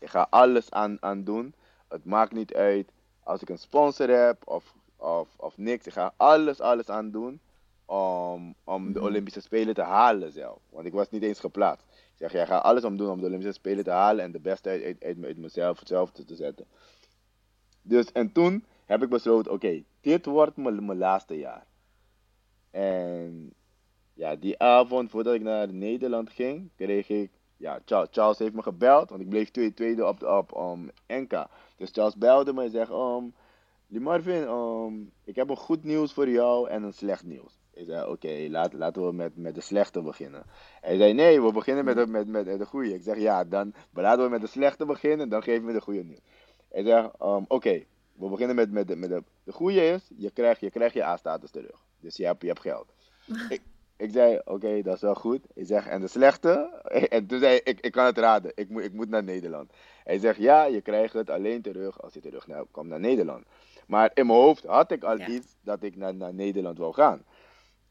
ik 0.00 0.08
ga 0.08 0.26
alles 0.30 0.70
aan, 0.70 0.96
aan 1.00 1.24
doen. 1.24 1.54
Het 1.88 2.04
maakt 2.04 2.32
niet 2.32 2.54
uit 2.54 2.90
als 3.22 3.42
ik 3.42 3.48
een 3.48 3.58
sponsor 3.58 4.08
heb 4.08 4.48
of, 4.48 4.74
of, 4.96 5.28
of 5.36 5.56
niks. 5.56 5.86
Ik 5.86 5.92
ga 5.92 6.14
alles, 6.16 6.60
alles 6.60 6.88
aan 6.88 7.10
doen 7.10 7.40
om, 7.86 8.54
om 8.64 8.92
de 8.92 8.98
Mhm. 8.98 9.08
Olympische 9.08 9.40
Spelen 9.40 9.74
te 9.74 9.82
halen 9.82 10.32
zelf. 10.32 10.58
Want 10.70 10.86
ik 10.86 10.92
was 10.92 11.10
niet 11.10 11.22
eens 11.22 11.40
geplaatst. 11.40 11.86
Ik 11.90 12.20
zeg, 12.20 12.32
jij 12.32 12.46
gaat 12.46 12.62
alles 12.62 12.84
om 12.84 12.96
doen 12.96 13.10
om 13.10 13.20
de 13.20 13.26
Olympische 13.26 13.52
Spelen 13.52 13.84
te 13.84 13.90
halen 13.90 14.24
en 14.24 14.32
de 14.32 14.40
beste 14.40 14.68
uit, 14.68 14.82
uit, 14.84 15.04
uit, 15.04 15.24
uit 15.24 15.36
mezelf 15.36 15.80
zelf 15.84 16.10
te, 16.10 16.24
te 16.24 16.34
zetten. 16.34 16.66
Dus 17.82 18.12
en 18.12 18.32
toen 18.32 18.64
heb 18.84 19.02
ik 19.02 19.08
besloten, 19.08 19.52
oké, 19.52 19.82
dit 20.00 20.26
wordt 20.26 20.56
mijn 20.56 20.98
laatste 20.98 21.38
jaar. 21.38 21.66
En 22.70 23.54
ja, 24.14 24.36
die 24.36 24.58
avond 24.58 25.10
voordat 25.10 25.34
ik 25.34 25.42
naar 25.42 25.72
Nederland 25.72 26.30
ging, 26.30 26.70
kreeg 26.76 27.08
ik, 27.08 27.30
ja, 27.56 27.80
Charles, 27.84 28.08
Charles 28.10 28.38
heeft 28.38 28.54
me 28.54 28.62
gebeld, 28.62 29.08
want 29.10 29.20
ik 29.20 29.28
bleef 29.28 29.50
tweede, 29.50 29.74
tweede 29.74 30.06
op, 30.06 30.22
op 30.22 30.56
um, 30.56 30.90
NK. 31.06 31.46
Dus 31.76 31.90
Charles 31.90 32.16
belde 32.16 32.52
me 32.52 32.62
en 32.62 32.70
zegt, 32.70 32.90
um, 32.90 33.34
Marvin, 33.86 34.42
um, 34.48 35.12
ik 35.24 35.36
heb 35.36 35.48
een 35.48 35.56
goed 35.56 35.84
nieuws 35.84 36.12
voor 36.12 36.28
jou 36.28 36.68
en 36.68 36.82
een 36.82 36.92
slecht 36.92 37.24
nieuws. 37.24 37.62
Ik 37.74 37.84
zei, 37.86 38.06
oké, 38.06 38.46
laat, 38.50 38.72
laten 38.72 39.06
we 39.06 39.12
met, 39.12 39.36
met 39.36 39.54
de 39.54 39.60
slechte 39.60 40.02
beginnen. 40.02 40.42
Hij 40.80 40.96
zei, 40.96 41.12
nee, 41.12 41.42
we 41.42 41.52
beginnen 41.52 41.84
met 41.84 41.96
de, 41.96 42.06
met, 42.06 42.26
met 42.26 42.58
de 42.58 42.66
goede. 42.66 42.94
Ik 42.94 43.02
zeg, 43.02 43.18
ja, 43.18 43.44
dan 43.44 43.74
laten 43.92 44.24
we 44.24 44.30
met 44.30 44.40
de 44.40 44.46
slechte 44.46 44.84
beginnen, 44.86 45.28
dan 45.28 45.42
geef 45.42 45.60
me 45.60 45.72
de 45.72 45.80
goede 45.80 46.04
nieuws. 46.04 46.20
Hij 46.70 46.82
zegt, 46.82 47.08
um, 47.22 47.44
oké, 47.48 47.84
we 48.12 48.28
beginnen 48.28 48.56
met, 48.56 48.70
met, 48.70 48.88
de, 48.88 48.96
met 48.96 49.08
de, 49.08 49.22
de 49.44 49.52
goede 49.52 49.86
is, 49.86 50.10
je 50.16 50.30
krijgt 50.30 50.60
je, 50.60 50.70
krijgt 50.70 50.94
je 50.94 51.04
A-status 51.04 51.50
terug. 51.50 51.84
Dus 52.00 52.16
je 52.16 52.24
hebt, 52.24 52.40
je 52.42 52.48
hebt 52.48 52.60
geld. 52.60 52.92
ik, 53.48 53.60
ik 53.96 54.10
zei, 54.12 54.40
oké, 54.44 54.82
dat 54.82 54.94
is 54.94 55.00
wel 55.00 55.14
goed. 55.14 55.40
Ik 55.54 55.66
zeg, 55.66 55.86
en 55.86 56.00
de 56.00 56.08
slechte? 56.08 56.82
En 57.08 57.26
toen 57.26 57.38
zei 57.38 57.50
hij, 57.50 57.60
ik, 57.64 57.80
ik 57.80 57.92
kan 57.92 58.04
het 58.04 58.18
raden, 58.18 58.52
ik 58.54 58.68
moet, 58.68 58.82
ik 58.82 58.92
moet 58.92 59.08
naar 59.08 59.24
Nederland. 59.24 59.72
Hij 60.04 60.18
zegt, 60.18 60.38
ja, 60.38 60.64
je 60.64 60.80
krijgt 60.80 61.12
het 61.12 61.30
alleen 61.30 61.62
terug 61.62 62.02
als 62.02 62.14
je 62.14 62.20
terug 62.20 62.46
naar, 62.46 62.64
komt 62.70 62.88
naar 62.88 63.00
Nederland. 63.00 63.44
Maar 63.86 64.10
in 64.14 64.26
mijn 64.26 64.38
hoofd 64.38 64.64
had 64.64 64.90
ik 64.90 65.04
al 65.04 65.18
Ja. 65.18 65.28
iets 65.28 65.56
dat 65.60 65.82
ik 65.82 65.96
naar, 65.96 66.14
naar 66.14 66.34
Nederland 66.34 66.78
wou 66.78 66.92
gaan. 66.94 67.24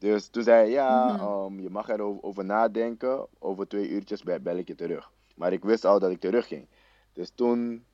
Dus 0.04 0.28
toen 0.28 0.42
zei 0.42 0.56
hij, 0.58 0.70
ja, 0.70 1.12
Mhm. 1.12 1.52
um, 1.54 1.60
je 1.60 1.70
mag 1.70 1.88
erover 1.88 2.22
over 2.22 2.44
nadenken. 2.44 3.26
Over 3.38 3.68
twee 3.68 3.88
uurtjes 3.88 4.22
bel, 4.22 4.56
ik 4.56 4.68
je 4.68 4.74
terug. 4.74 5.12
Maar 5.36 5.52
ik 5.52 5.64
wist 5.64 5.84
al 5.84 5.98
dat 5.98 6.10
ik 6.10 6.20
terug 6.20 6.46
ging. 6.46 6.68
Dus 7.12 7.30
toen 7.34 7.84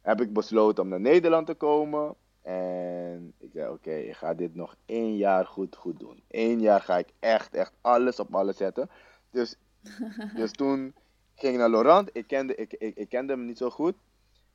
heb 0.00 0.20
ik 0.20 0.32
besloten 0.32 0.82
om 0.82 0.88
naar 0.88 1.00
Nederland 1.00 1.46
te 1.46 1.54
komen. 1.54 2.14
En 2.42 3.34
ik 3.38 3.50
zei, 3.52 3.70
oké, 3.70 3.92
ik 3.94 4.14
ga 4.14 4.34
dit 4.34 4.54
nog 4.54 4.76
één 4.86 5.16
jaar 5.16 5.46
goed, 5.46 5.76
goed 5.76 5.98
doen. 5.98 6.22
Eén 6.28 6.60
jaar 6.60 6.80
ga 6.80 6.98
ik 6.98 7.08
echt, 7.18 7.54
echt 7.54 7.72
alles 7.80 8.20
op 8.20 8.34
alles 8.34 8.56
zetten. 8.56 8.90
Dus, 9.30 9.56
dus 10.40 10.52
toen 10.52 10.94
ging 11.34 11.52
ik 11.52 11.58
naar 11.58 11.70
Laurent. 11.70 12.10
Ik 12.12 12.26
kende, 12.26 12.54
ik, 12.54 12.72
ik, 12.72 12.96
ik 12.96 13.08
kende 13.08 13.32
hem 13.32 13.44
niet 13.44 13.58
zo 13.58 13.70
goed. 13.70 13.94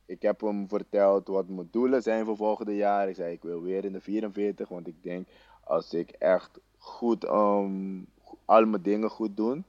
Ik 0.06 0.22
heb 0.22 0.40
hem 0.40 0.68
verteld 0.68 1.28
wat 1.28 1.48
mijn 1.48 1.68
doelen 1.70 2.02
zijn 2.02 2.24
voor 2.24 2.36
volgende 2.36 2.76
jaar. 2.76 3.08
Ik 3.08 3.14
zei, 3.14 3.32
ik 3.32 3.42
wil 3.42 3.62
weer 3.62 3.84
in 3.84 3.92
de 3.92 4.00
44, 4.00 4.68
want 4.68 4.86
ik 4.86 5.02
denk 5.02 5.28
als 5.66 5.94
ik 5.94 6.10
echt 6.10 6.60
goed 6.78 7.24
um, 7.24 8.06
mijn 8.46 8.82
dingen 8.82 9.10
goed 9.10 9.36
doe, 9.36 9.62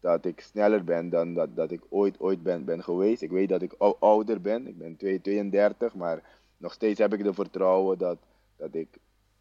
dat 0.00 0.24
ik 0.24 0.40
sneller 0.40 0.84
ben 0.84 1.08
dan 1.08 1.34
dat, 1.34 1.56
dat 1.56 1.70
ik 1.70 1.80
ooit, 1.88 2.20
ooit 2.20 2.42
ben, 2.42 2.64
ben 2.64 2.82
geweest. 2.82 3.22
Ik 3.22 3.30
weet 3.30 3.48
dat 3.48 3.62
ik 3.62 3.74
ou- 3.78 3.96
ouder 3.98 4.40
ben. 4.40 4.66
Ik 4.66 4.78
ben 4.78 4.96
2 4.96 5.20
32, 5.20 5.94
maar 5.94 6.22
nog 6.56 6.72
steeds 6.72 6.98
heb 6.98 7.12
ik 7.12 7.22
de 7.22 7.34
vertrouwen 7.34 7.98
dat, 7.98 8.18
dat, 8.56 8.74
ik, 8.74 8.88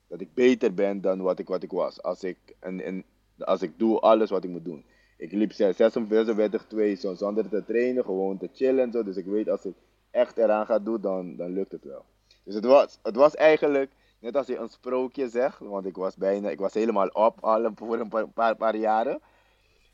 dat 0.08 0.22
ik 0.22 0.34
beter 0.34 0.74
ben 0.74 1.02
dan 1.02 1.22
wat 1.22 1.40
ik, 1.40 1.48
wat 1.48 1.64
ik 1.64 1.72
was. 1.72 2.04
Als 2.04 2.24
ik, 2.24 2.38
en, 2.60 2.82
en, 2.82 3.04
als 3.38 3.62
ik 3.62 3.72
doe 3.78 4.00
alles 4.00 4.30
wat 4.30 4.44
ik 4.44 4.50
moet 4.50 4.66
doen. 4.66 4.84
Ik 5.18 5.32
liep 5.32 5.52
46, 5.52 6.66
2 6.68 6.96
zo- 6.96 7.14
zonder 7.14 7.50
te 7.50 7.64
trainen, 7.66 8.04
gewoon 8.04 8.38
te 8.38 8.50
chillen 8.54 8.84
en 8.84 8.92
zo. 8.92 9.04
Dus 9.04 9.18
ik 9.18 9.26
weet 9.26 9.50
als 9.50 9.66
ik 9.66 9.76
echt 10.12 10.38
eraan 10.38 10.66
ga 10.66 10.80
doen, 10.80 11.02
dan, 11.02 11.36
dan 11.36 11.54
lukt 11.54 11.72
het 11.72 11.84
wel. 11.84 12.06
Dus 12.44 12.56
het 12.56 12.66
was, 12.66 13.00
het 13.04 13.16
was 13.16 13.36
eigenlijk 13.36 13.92
net 14.22 14.36
als 14.36 14.48
je 14.48 14.58
een 14.58 14.70
sprookje 14.70 15.30
zegt, 15.30 15.60
want 15.60 15.86
ik 15.86 15.96
was 15.96 16.16
bijna, 16.16 16.50
ik 16.50 16.60
was 16.60 16.74
helemaal 16.74 17.08
op 17.08 17.40
al 17.44 17.66
een- 17.66 17.78
voor 17.78 18.00
een 18.00 18.10
paar, 18.10 18.28
paar, 18.28 18.56
paar 18.56 18.76
jaren. 18.76 19.22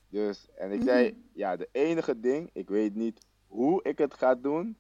Dus, 0.10 0.48
en 0.56 0.72
ik 0.72 0.82
zei, 0.82 1.24
ja, 1.34 1.56
de 1.56 1.70
enige 1.72 2.20
ding, 2.20 2.50
ik 2.54 2.70
weet 2.70 2.96
niet 2.96 3.26
hoe 3.48 3.84
ik 3.84 3.98
het 3.98 4.14
ga 4.14 4.36
doen, 4.36 4.78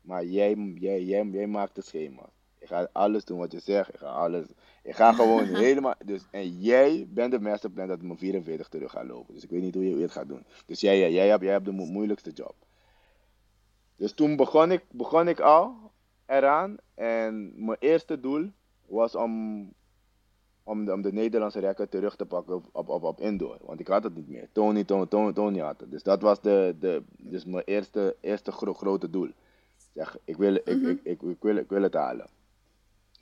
maar 0.00 0.24
jij, 0.24 0.54
jij, 0.74 1.02
jij, 1.04 1.24
jij 1.26 1.46
maakt 1.46 1.76
het 1.76 1.86
schema. 1.86 2.28
Ik 2.58 2.66
ga 2.68 2.88
alles 2.92 3.24
doen 3.24 3.38
wat 3.38 3.52
je 3.52 3.60
zegt, 3.60 3.88
ik 3.88 3.96
ga 3.98 4.06
alles, 4.06 4.46
ik 4.82 4.94
ga 4.94 5.12
gewoon 5.12 5.44
helemaal, 5.64 5.94
dus, 6.04 6.26
en 6.30 6.60
jij 6.60 7.06
bent 7.08 7.30
de 7.32 7.40
masterplan 7.40 7.86
dat 7.88 7.96
ik 7.96 8.02
mijn 8.02 8.18
44 8.18 8.68
terug 8.68 8.90
ga 8.90 9.04
lopen. 9.04 9.34
Dus 9.34 9.42
ik 9.44 9.50
weet 9.50 9.62
niet 9.62 9.74
hoe 9.74 9.82
je, 9.84 9.88
hoe 9.90 9.98
je 9.98 10.04
het 10.04 10.12
gaat 10.14 10.28
doen. 10.28 10.44
Dus 10.66 10.80
jij, 10.80 10.98
jij, 10.98 11.12
jij, 11.12 11.28
hebt, 11.28 11.42
jij 11.42 11.52
hebt 11.52 11.64
de 11.64 11.72
mo- 11.72 11.84
moeilijkste 11.84 12.30
job. 12.30 12.54
Dus 13.96 14.12
toen 14.12 14.36
begon 14.36 14.70
ik, 14.72 14.84
begon 14.90 15.28
ik 15.28 15.40
al 15.40 15.76
eraan 16.26 16.76
en 16.94 17.64
mijn 17.64 17.76
eerste 17.80 18.20
doel 18.20 18.50
was 18.88 19.14
om, 19.14 19.32
om, 20.62 20.84
de, 20.84 20.92
om 20.92 21.02
de 21.02 21.12
Nederlandse 21.12 21.58
record 21.60 21.90
terug 21.90 22.16
te 22.16 22.26
pakken 22.26 22.54
op, 22.54 22.68
op, 22.72 22.88
op, 22.88 23.02
op 23.02 23.20
indoor. 23.20 23.58
Want 23.60 23.80
ik 23.80 23.88
had 23.88 24.04
het 24.04 24.14
niet 24.14 24.28
meer. 24.28 24.48
Tony, 24.52 24.84
Tony, 24.84 25.06
Tony, 25.06 25.32
Tony 25.32 25.58
had 25.58 25.80
het. 25.80 25.90
Dus 25.90 26.02
dat 26.02 26.22
was 26.22 26.40
de, 26.40 26.76
de, 26.80 27.02
dus 27.18 27.44
mijn 27.44 27.64
eerste, 27.64 28.16
eerste 28.20 28.52
gro- 28.52 28.74
grote 28.74 29.10
doel. 29.10 29.30
Zeg, 29.94 30.16
ik 30.24 30.36
wil, 30.36 30.54
ik, 30.54 30.66
ik, 30.66 31.00
ik, 31.02 31.22
ik, 31.22 31.36
wil, 31.42 31.56
ik 31.56 31.68
wil 31.68 31.82
het 31.82 31.94
halen. 31.94 32.28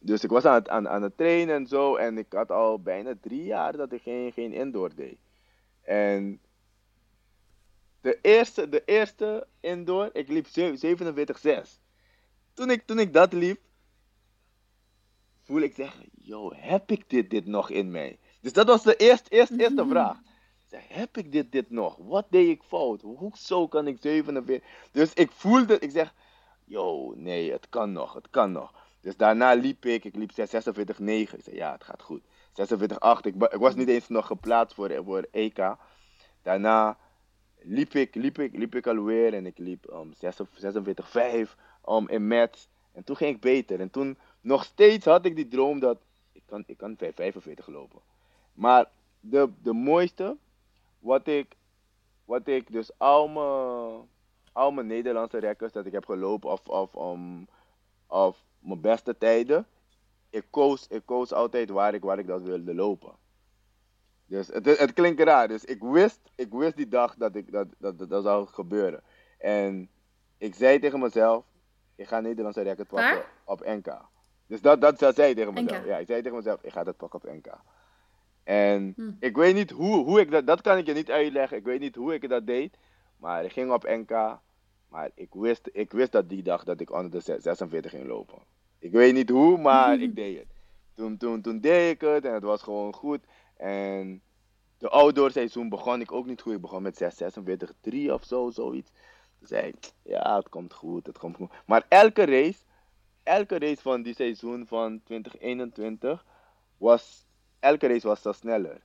Dus 0.00 0.24
ik 0.24 0.30
was 0.30 0.44
aan 0.44 0.54
het, 0.54 0.68
aan, 0.68 0.88
aan 0.88 1.02
het 1.02 1.16
trainen 1.16 1.54
en 1.54 1.66
zo. 1.66 1.96
En 1.96 2.18
ik 2.18 2.32
had 2.32 2.50
al 2.50 2.80
bijna 2.80 3.14
drie 3.20 3.44
jaar 3.44 3.76
dat 3.76 3.92
ik 3.92 4.02
geen, 4.02 4.32
geen 4.32 4.52
indoor 4.52 4.94
deed. 4.94 5.18
En 5.82 6.40
de 8.00 8.18
eerste, 8.22 8.68
de 8.68 8.82
eerste 8.84 9.46
indoor, 9.60 10.10
ik 10.12 10.28
liep 10.28 10.46
ze- 10.46 10.76
47,6. 11.66 11.80
Toen 12.54 12.70
ik, 12.70 12.82
toen 12.86 12.98
ik 12.98 13.12
dat 13.12 13.32
liep, 13.32 13.60
voel 15.46 15.60
ik 15.60 15.74
zeggen, 15.74 16.04
yo, 16.22 16.52
heb 16.54 16.90
ik 16.90 17.10
dit, 17.10 17.30
dit 17.30 17.46
nog 17.46 17.70
in 17.70 17.90
mij? 17.90 18.18
Dus 18.40 18.52
dat 18.52 18.66
was 18.66 18.82
de 18.82 18.96
eerste, 18.96 19.30
eerste, 19.30 19.56
eerste 19.56 19.86
vraag. 19.86 20.20
Zeg, 20.66 20.88
heb 20.88 21.16
ik 21.16 21.32
dit, 21.32 21.52
dit 21.52 21.70
nog? 21.70 21.96
Wat 21.96 22.26
deed 22.30 22.48
ik 22.48 22.62
fout? 22.62 23.02
Hoezo 23.02 23.68
kan 23.68 23.86
ik 23.86 23.96
47? 24.00 24.68
Dus 24.92 25.12
ik 25.12 25.30
voelde, 25.30 25.78
ik 25.78 25.90
zeg, 25.90 26.14
yo, 26.64 27.12
nee, 27.16 27.52
het 27.52 27.68
kan 27.68 27.92
nog, 27.92 28.14
het 28.14 28.30
kan 28.30 28.52
nog. 28.52 28.74
Dus 29.00 29.16
daarna 29.16 29.52
liep 29.52 29.84
ik, 29.84 30.04
ik 30.04 30.14
liep 30.14 30.30
46,9. 30.30 30.36
Ik 30.36 31.28
zei, 31.42 31.56
ja, 31.56 31.72
het 31.72 31.84
gaat 31.84 32.02
goed. 32.02 32.22
46,8. 32.22 32.26
Ik, 33.20 33.34
ik 33.34 33.58
was 33.58 33.74
niet 33.74 33.88
eens 33.88 34.08
nog 34.08 34.26
geplaatst 34.26 34.74
voor, 34.74 35.04
voor 35.04 35.28
EK. 35.30 35.76
Daarna 36.42 36.98
liep 37.58 37.94
ik, 37.94 38.14
liep 38.14 38.38
ik, 38.38 38.56
liep 38.56 38.74
ik 38.74 38.86
alweer 38.86 39.34
en 39.34 39.46
ik 39.46 39.58
liep 39.58 39.90
um, 39.92 40.12
46,5 40.14 41.54
um, 41.88 42.08
in 42.08 42.26
met. 42.26 42.68
En 42.92 43.04
toen 43.04 43.16
ging 43.16 43.34
ik 43.34 43.40
beter. 43.40 43.80
En 43.80 43.90
toen 43.90 44.18
nog 44.46 44.64
steeds 44.64 45.04
had 45.04 45.24
ik 45.24 45.36
die 45.36 45.48
droom 45.48 45.80
dat 45.80 45.98
ik 46.32 46.42
kan, 46.46 46.64
ik 46.66 46.76
kan 46.76 46.96
45 46.96 47.66
lopen. 47.66 48.00
Maar 48.52 48.90
de, 49.20 49.52
de 49.62 49.72
mooiste, 49.72 50.36
wat 50.98 51.26
ik, 51.26 51.56
wat 52.24 52.46
ik 52.46 52.72
dus 52.72 52.98
al 52.98 53.28
mijn, 53.28 54.08
al 54.52 54.70
mijn 54.70 54.86
Nederlandse 54.86 55.38
records 55.38 55.72
dat 55.72 55.86
ik 55.86 55.92
heb 55.92 56.04
gelopen 56.04 56.50
of, 56.50 56.66
of, 56.66 56.94
um, 56.94 57.46
of 58.06 58.44
mijn 58.58 58.80
beste 58.80 59.18
tijden, 59.18 59.66
ik 60.30 60.44
koos, 60.50 60.86
ik 60.88 61.02
koos 61.04 61.32
altijd 61.32 61.70
waar 61.70 61.94
ik, 61.94 62.02
waar 62.02 62.18
ik 62.18 62.26
dat 62.26 62.42
wilde 62.42 62.74
lopen. 62.74 63.12
Dus 64.26 64.46
het, 64.46 64.78
het 64.78 64.92
klinkt 64.92 65.20
raar. 65.20 65.48
Dus 65.48 65.64
ik 65.64 65.82
wist, 65.82 66.20
ik 66.34 66.52
wist 66.52 66.76
die 66.76 66.88
dag 66.88 67.14
dat, 67.14 67.36
ik, 67.36 67.52
dat, 67.52 67.68
dat, 67.78 67.98
dat, 67.98 68.10
dat 68.10 68.22
zou 68.22 68.46
gebeuren. 68.46 69.02
En 69.38 69.88
ik 70.38 70.54
zei 70.54 70.78
tegen 70.78 71.00
mezelf, 71.00 71.44
ik 71.94 72.08
ga 72.08 72.20
Nederlandse 72.20 72.62
record 72.62 72.88
pakken 72.88 73.24
op 73.44 73.64
NK. 73.64 74.14
Dus 74.46 74.60
dat, 74.60 74.80
dat, 74.80 74.98
dat 74.98 75.14
zei 75.14 75.30
ik 75.30 75.36
tegen 75.36 75.54
mezelf. 75.54 75.80
NK. 75.80 75.86
Ja, 75.86 75.96
ik 75.98 76.06
zei 76.06 76.22
tegen 76.22 76.36
mezelf, 76.36 76.62
ik 76.62 76.72
ga 76.72 76.84
dat 76.84 76.96
pakken 76.96 77.22
op 77.22 77.34
NK. 77.34 77.46
En 78.44 78.92
Hm. 78.96 79.10
ik 79.20 79.36
weet 79.36 79.54
niet 79.54 79.70
hoe, 79.70 80.04
hoe 80.04 80.20
ik 80.20 80.30
dat, 80.30 80.46
dat 80.46 80.60
kan 80.60 80.78
ik 80.78 80.86
je 80.86 80.92
niet 80.92 81.10
uitleggen. 81.10 81.56
Ik 81.56 81.64
weet 81.64 81.80
niet 81.80 81.94
hoe 81.94 82.14
ik 82.14 82.28
dat 82.28 82.46
deed. 82.46 82.76
Maar 83.16 83.44
ik 83.44 83.52
ging 83.52 83.72
op 83.72 83.84
NK. 83.84 84.38
Maar 84.88 85.10
ik 85.14 85.28
wist, 85.32 85.68
ik 85.72 85.92
wist 85.92 86.12
dat 86.12 86.28
die 86.28 86.42
dag 86.42 86.64
dat 86.64 86.80
ik 86.80 86.90
onder 86.92 87.10
de 87.10 87.20
zes- 87.20 87.42
46 87.42 87.90
ging 87.90 88.06
lopen. 88.06 88.38
Ik 88.78 88.92
weet 88.92 89.14
niet 89.14 89.30
hoe, 89.30 89.58
maar 89.58 90.00
ik 90.06 90.14
deed 90.16 90.38
het. 90.38 90.46
Toen, 90.94 91.16
toen, 91.16 91.40
toen 91.40 91.60
deed 91.60 91.94
ik 91.94 92.00
het 92.00 92.24
en 92.24 92.32
het 92.34 92.42
was 92.42 92.62
gewoon 92.62 92.92
goed. 92.94 93.20
En 93.56 94.22
de 94.78 94.88
outdoor 94.88 95.30
seizoen 95.30 95.68
begon 95.68 96.00
ik 96.00 96.12
ook 96.12 96.26
niet 96.26 96.40
goed. 96.40 96.52
Ik 96.54 96.60
begon 96.60 96.82
met 96.82 96.96
6, 96.96 97.16
46, 97.16 97.72
3 97.80 98.14
of 98.14 98.24
zo, 98.24 98.50
zoiets. 98.50 98.90
Toen 99.38 99.48
zei 99.48 99.66
ik, 99.66 99.92
ja, 100.02 100.36
het 100.36 100.48
komt 100.48 100.72
goed, 100.74 101.06
het 101.06 101.18
komt 101.18 101.36
goed. 101.36 101.50
Maar 101.66 101.84
elke 101.88 102.24
race, 102.24 102.58
elke 103.26 103.58
race 103.58 103.82
van 103.82 104.02
die 104.02 104.14
seizoen 104.14 104.66
van 104.66 105.00
2021 105.04 106.24
was, 106.76 107.26
elke 107.60 107.86
race 107.86 108.06
was 108.06 108.22
zo 108.22 108.32
sneller. 108.32 108.82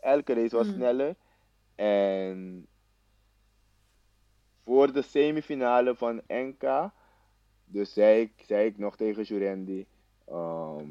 Elke 0.00 0.34
race 0.34 0.56
was 0.56 0.66
Mm. 0.66 0.72
sneller. 0.72 1.14
En 1.74 2.66
voor 4.62 4.92
de 4.92 5.02
semifinale 5.02 5.94
van 5.96 6.20
NK, 6.28 6.90
dus 7.64 7.92
zei 7.92 8.20
ik, 8.20 8.32
zei 8.46 8.66
ik 8.66 8.78
nog 8.78 8.96
tegen 8.96 9.22
Jurendi, 9.22 9.86
ehm, 10.26 10.90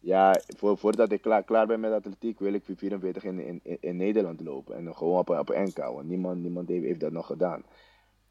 ja, 0.00 0.40
voor, 0.56 0.78
voordat 0.78 1.12
ik 1.12 1.20
klaar, 1.22 1.42
klaar 1.44 1.66
ben 1.66 1.80
met 1.80 1.92
atletiek 1.92 2.38
wil 2.38 2.52
ik 2.52 2.64
44 2.64 3.24
in, 3.24 3.38
in, 3.38 3.60
in- 3.80 3.96
Nederland 3.96 4.40
lopen. 4.40 4.76
En 4.76 4.84
dan 4.84 4.96
gewoon 4.96 5.18
op, 5.18 5.30
op 5.30 5.48
NK, 5.48 5.76
want 5.76 6.08
niemand, 6.08 6.42
niemand 6.42 6.68
heeft, 6.68 6.84
heeft 6.84 7.00
dat 7.00 7.12
nog 7.12 7.26
gedaan. 7.26 7.64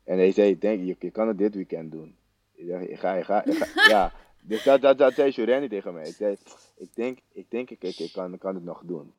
En 0.03 0.17
hij 0.17 0.31
zei, 0.31 0.57
denk, 0.57 0.83
je, 0.83 0.95
je 0.99 1.11
kan 1.11 1.27
het 1.27 1.37
dit 1.37 1.55
weekend 1.55 1.91
doen. 1.91 2.15
Ik 2.55 2.89
ik 2.89 2.99
ga, 2.99 3.13
ik 3.13 3.23
ga, 3.25 3.43
ik 3.45 3.53
ga 3.57 3.89
ja. 3.89 4.11
Dus 4.47 4.63
dat, 4.63 4.81
dat, 4.81 4.97
dat 4.97 5.13
zei 5.13 5.67
tegen 5.67 5.93
mij. 5.93 6.07
Ik 6.07 6.15
zei, 6.15 6.37
ik 6.77 6.95
denk, 6.95 7.19
ik, 7.31 7.49
denk, 7.49 7.69
ik, 7.69 7.83
ik, 7.83 7.99
ik 7.99 8.11
kan, 8.13 8.33
ik 8.33 8.39
kan 8.39 8.55
het 8.55 8.63
nog 8.63 8.81
doen. 8.85 9.13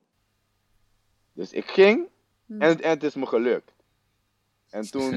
Dus 1.33 1.53
ik 1.53 1.67
ging 1.71 2.09
Hm. 2.47 2.63
en, 2.63 2.81
en 2.81 2.91
het 2.91 3.03
is 3.03 3.15
me 3.15 3.27
gelukt. 3.27 3.73
En 4.71 4.91
toen... 4.95 5.13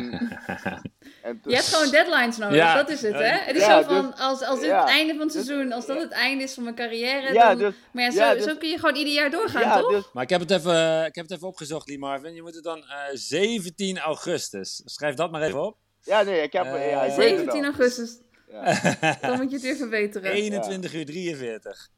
en 1.21 1.41
toen 1.41 1.51
Je 1.51 1.55
hebt 1.55 1.73
gewoon 1.75 1.91
deadlines 1.91 2.37
nodig, 2.37 2.55
Ja. 2.55 2.75
dat 2.75 2.89
is 2.89 3.01
het, 3.01 3.13
hè? 3.13 3.37
Het 3.37 3.55
is 3.55 3.61
Ja, 3.65 3.81
zo 3.81 3.87
van, 3.87 4.09
dus- 4.11 4.19
als, 4.19 4.41
als 4.41 4.59
dit 4.59 4.69
ja. 4.69 4.79
het 4.79 4.89
einde 4.89 5.13
van 5.13 5.21
het 5.25 5.33
Dus- 5.33 5.45
seizoen, 5.45 5.71
als 5.71 5.85
dat 5.85 6.01
het 6.01 6.11
einde 6.11 6.43
is 6.43 6.53
van 6.53 6.63
mijn 6.63 6.75
carrière, 6.75 7.33
Ja, 7.33 7.49
dan... 7.49 7.57
dus- 7.57 7.73
maar 7.93 8.03
ja, 8.03 8.11
zo, 8.11 8.17
ja, 8.19 8.33
dus- 8.33 8.43
zo 8.43 8.55
kun 8.55 8.69
je 8.69 8.77
gewoon 8.79 8.95
ieder 8.95 9.13
jaar 9.13 9.31
doorgaan, 9.31 9.61
ja, 9.61 9.79
toch? 9.79 9.91
dus 9.91 10.09
Maar 10.13 10.23
ik 10.23 10.29
heb 10.29 10.39
het 10.39 10.51
even, 10.51 11.05
ik 11.05 11.15
heb 11.15 11.23
het 11.25 11.31
even 11.31 11.47
opgezocht, 11.47 11.87
Lee 11.87 11.99
Marvin. 11.99 12.33
Je 12.33 12.41
moet 12.41 12.55
het 12.55 12.63
dan 12.63 12.83
eh 12.83 12.95
17 13.13 13.99
augustus. 13.99 14.81
Schrijf 14.85 15.15
dat 15.15 15.31
maar 15.31 15.41
even 15.41 15.63
op. 15.65 15.77
Ja, 16.09 16.21
nee, 16.21 16.41
ik 16.41 16.53
heb... 16.53 16.65
Eh, 16.65 16.89
ja, 16.89 17.03
ik 17.03 17.15
weet 17.15 17.29
het 17.31 17.39
17 17.39 17.59
al. 17.59 17.63
augustus, 17.65 18.19
Ja, 18.47 18.63
dan 19.21 19.37
moet 19.37 19.49
je 19.49 19.55
het 19.55 19.61
weer 19.61 19.75
verbeteren. 19.75 20.31
21 20.31 20.93
uur 20.93 21.05
43. 21.05 21.89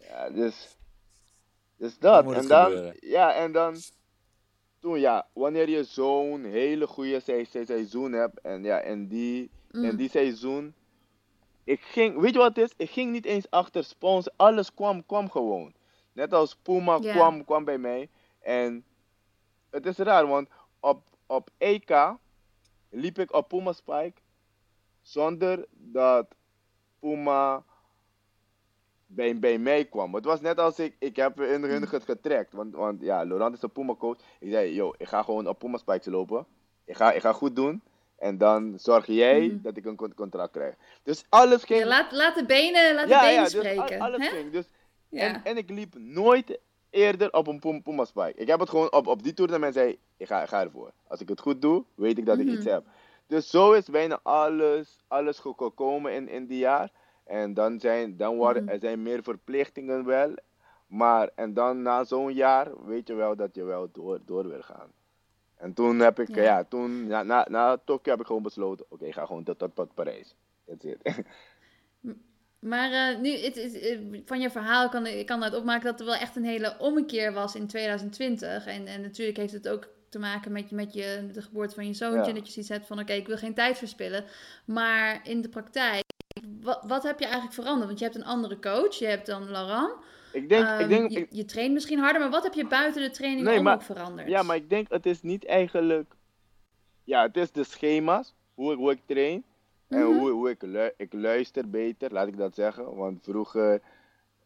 ja, 0.00 0.30
dus... 0.30 0.76
Dus 1.76 1.98
dat. 1.98 2.24
moet 2.24 2.34
En 2.34 2.46
dan... 2.48 2.64
gebeuren. 2.64 2.96
Ja, 3.00 3.34
en 3.34 3.52
dan... 3.52 3.76
Toen, 4.80 5.00
ja, 5.00 5.26
wanneer 5.32 5.68
je 5.68 5.84
zo'n 5.84 6.44
hele 6.44 6.86
goede 6.86 7.20
se- 7.20 7.46
se- 7.50 7.64
seizoen 7.64 8.12
hebt... 8.12 8.40
En 8.40 8.62
ja, 8.62 8.80
en 8.80 9.08
die, 9.08 9.50
Mm. 9.70 9.84
en 9.84 9.96
die 9.96 10.10
seizoen... 10.10 10.74
Ik 11.64 11.80
ging... 11.80 12.20
Weet 12.20 12.32
je 12.32 12.38
wat 12.38 12.56
het 12.56 12.64
is? 12.70 12.74
Ik 12.76 12.90
ging 12.90 13.12
niet 13.12 13.24
eens 13.24 13.50
achter 13.50 13.84
sponsor. 13.84 14.32
Alles 14.36 14.74
kwam, 14.74 15.06
kwam 15.06 15.30
gewoon. 15.30 15.74
Net 16.12 16.32
als 16.32 16.56
Puma 16.62 16.98
kwam, 16.98 17.44
kwam 17.44 17.64
bij 17.64 17.78
mij. 17.78 18.08
En... 18.40 18.84
Het 19.70 19.86
is 19.86 19.96
raar, 19.96 20.26
want 20.26 20.48
op, 20.80 21.02
op 21.26 21.50
EK... 21.58 21.90
liep 22.94 23.18
ik 23.18 23.32
op 23.32 23.48
Puma 23.48 23.72
Spike... 23.72 24.20
zonder 25.02 25.66
dat 25.70 26.26
Puma 27.00 27.64
bij, 29.06 29.38
bij 29.38 29.58
mij 29.58 29.84
kwam. 29.84 30.14
Het 30.14 30.24
was 30.24 30.40
net 30.40 30.58
als 30.58 30.78
ik, 30.78 30.96
ik 30.98 31.16
heb 31.16 31.36
hun, 31.36 31.62
hun 31.62 31.82
het 31.82 32.04
getrekt. 32.04 32.52
Want, 32.52 32.74
want 32.74 33.00
ja, 33.02 33.24
Laurent 33.24 33.54
is 33.56 33.62
een 33.62 33.72
Puma 33.72 33.94
coach. 33.94 34.18
Ik 34.40 34.50
zei, 34.50 34.74
yo, 34.74 34.94
ik 34.98 35.06
ga 35.08 35.22
gewoon 35.22 35.48
op 35.48 35.58
Puma 35.58 35.76
Spikes 35.78 36.06
lopen. 36.06 36.46
Ik 36.84 36.96
ga, 36.96 37.12
ik 37.12 37.20
ga 37.20 37.32
goed 37.32 37.56
doen. 37.56 37.82
En 38.18 38.38
dan 38.38 38.74
zorg 38.78 39.06
jij 39.06 39.46
Mhm. 39.46 39.62
dat 39.62 39.76
ik 39.76 39.84
een 39.84 39.96
con- 39.96 40.14
contract 40.14 40.52
krijg. 40.52 40.74
Dus 41.02 41.24
alles 41.28 41.64
ging... 41.64 41.80
Ja, 41.80 41.86
laat, 41.86 42.12
laat 42.12 42.34
de 42.34 42.44
benen, 42.46 42.94
laat 42.94 43.08
Ja, 43.08 43.20
de 43.20 43.26
benen 43.26 43.34
ja, 43.34 43.42
dus 43.42 43.52
spreken. 43.52 44.00
al- 44.00 44.06
alles 44.06 44.28
hè? 44.30 44.36
ging. 44.36 44.52
Dus, 44.52 44.68
Ja. 45.08 45.20
en, 45.20 45.44
en 45.44 45.56
ik 45.56 45.70
liep 45.70 45.94
nooit 45.98 46.58
eerder 46.94 47.32
op 47.32 47.46
een 47.46 47.58
Pum- 47.58 47.82
Puma 47.82 48.04
Spike. 48.04 48.32
Ik 48.34 48.46
heb 48.48 48.60
het 48.60 48.68
gewoon 48.70 48.92
op, 48.92 49.06
op 49.06 49.22
die 49.22 49.34
tournament 49.34 49.74
zei, 49.74 49.98
ik 50.16 50.26
ga, 50.26 50.42
ik 50.42 50.48
ga 50.48 50.60
ervoor. 50.62 50.92
Als 51.06 51.20
ik 51.20 51.28
het 51.28 51.40
goed 51.40 51.62
doe, 51.62 51.84
weet 51.94 52.18
ik 52.18 52.26
dat 52.26 52.38
ik 52.38 52.46
Mhm. 52.46 52.54
iets 52.54 52.64
heb. 52.64 52.84
Dus 53.26 53.50
zo 53.50 53.72
is 53.72 53.84
bijna 53.84 54.20
alles, 54.22 54.98
alles 55.08 55.38
ge- 55.38 55.54
gekomen 55.56 56.12
in, 56.12 56.28
in 56.28 56.46
die 56.46 56.58
jaar. 56.58 56.92
En 57.24 57.54
dan 57.54 57.80
zijn, 57.80 58.16
dan 58.16 58.36
worden, 58.36 58.62
Mhm. 58.64 58.72
er 58.72 58.78
zijn 58.78 59.02
meer 59.02 59.22
verplichtingen 59.22 60.04
wel. 60.04 60.34
Maar, 60.86 61.30
en 61.34 61.54
dan 61.54 61.82
na 61.82 62.04
zo'n 62.04 62.32
jaar 62.34 62.86
weet 62.86 63.08
je 63.08 63.14
wel 63.14 63.36
dat 63.36 63.54
je 63.54 63.64
wel 63.64 63.88
door, 63.92 64.20
door 64.24 64.48
wil 64.48 64.62
gaan. 64.62 64.92
En 65.56 65.72
toen 65.74 65.98
heb 65.98 66.18
ik, 66.18 66.34
Ja. 66.34 66.42
ja, 66.42 66.64
toen, 66.64 67.06
na, 67.06 67.22
na, 67.22 67.46
na 67.50 67.76
Tokio 67.84 68.10
heb 68.12 68.20
ik 68.20 68.26
gewoon 68.26 68.42
besloten, 68.42 68.86
oké, 68.88 69.04
ik 69.06 69.14
ga 69.14 69.26
gewoon 69.26 69.42
tot, 69.44 69.58
tot, 69.58 69.74
tot 69.74 69.94
Parijs. 69.94 70.36
That's 70.66 70.84
it. 70.84 70.98
Maar 72.64 72.92
eh, 72.92 73.18
nu, 73.20 73.30
het, 73.30 73.54
het- 73.54 73.78
eh, 73.80 73.98
van 74.24 74.40
je 74.40 74.50
verhaal 74.50 74.88
kan 74.88 75.06
ik 75.06 75.26
kan 75.26 75.44
uit 75.44 75.54
opmaken 75.54 75.84
dat 75.84 76.00
er 76.00 76.06
wel 76.06 76.14
echt 76.14 76.36
een 76.36 76.44
hele 76.44 76.76
ommekeer 76.78 77.32
was 77.32 77.54
in 77.54 77.66
2020. 77.66 78.66
En, 78.66 78.86
en 78.86 79.00
natuurlijk 79.00 79.36
heeft 79.38 79.52
het 79.52 79.68
ook 79.68 79.88
te 80.08 80.18
maken 80.18 80.52
met, 80.52 80.68
je, 80.68 80.74
met 80.74 80.92
je, 80.94 81.28
de 81.32 81.42
geboorte 81.42 81.74
van 81.74 81.86
je 81.86 81.94
zoontje. 81.94 82.32
Ja. 82.32 82.36
Dat 82.38 82.46
je 82.46 82.52
zoiets 82.52 82.70
hebt 82.70 82.86
van, 82.86 82.98
oké, 83.00 83.12
ik 83.12 83.26
wil 83.26 83.36
geen 83.36 83.54
tijd 83.54 83.78
verspillen. 83.78 84.24
Maar 84.64 85.20
in 85.28 85.40
de 85.40 85.48
praktijk, 85.48 86.02
wat, 86.60 86.84
wat 86.86 87.02
heb 87.02 87.18
je 87.18 87.24
eigenlijk 87.24 87.54
veranderd? 87.54 87.86
Want 87.86 87.98
je 87.98 88.04
hebt 88.04 88.16
een 88.16 88.24
andere 88.24 88.58
coach, 88.58 88.94
je 88.94 89.06
hebt 89.06 89.26
dan 89.26 89.50
Laurent. 89.50 89.92
ik 90.32 90.48
denk, 90.48 90.66
Ehm, 90.66 90.80
ik 90.80 90.88
denk, 90.88 91.26
je, 91.30 91.44
traint 91.44 91.72
misschien 91.72 91.98
harder, 91.98 92.20
maar 92.20 92.30
wat 92.30 92.42
heb 92.42 92.54
je 92.54 92.66
buiten 92.66 93.02
de 93.02 93.10
training 93.10 93.46
Nee, 93.46 93.60
maar- 93.60 93.74
ook 93.74 93.82
veranderd? 93.82 94.28
Ja, 94.28 94.42
maar 94.42 94.56
ik 94.56 94.70
denk 94.70 94.90
het 94.92 95.06
is 95.06 95.22
niet 95.22 95.46
eigenlijk. 95.46 96.14
Ja, 97.04 97.22
het 97.22 97.36
is 97.36 97.52
de 97.52 97.64
schema's, 97.64 98.34
hoe 98.54 98.72
ik, 98.72 98.78
hoe 98.78 98.90
ik 98.92 99.00
train. 99.06 99.44
En 99.94 100.06
Mhm. 100.06 100.12
hoe, 100.18 100.30
hoe 100.30 100.50
ik, 100.50 100.62
lu- 100.62 100.92
ik 100.96 101.12
luister 101.12 101.70
beter, 101.70 102.12
laat 102.12 102.26
ik 102.26 102.36
dat 102.36 102.54
zeggen. 102.54 102.96
Want 102.96 103.22
vroeger, 103.22 103.82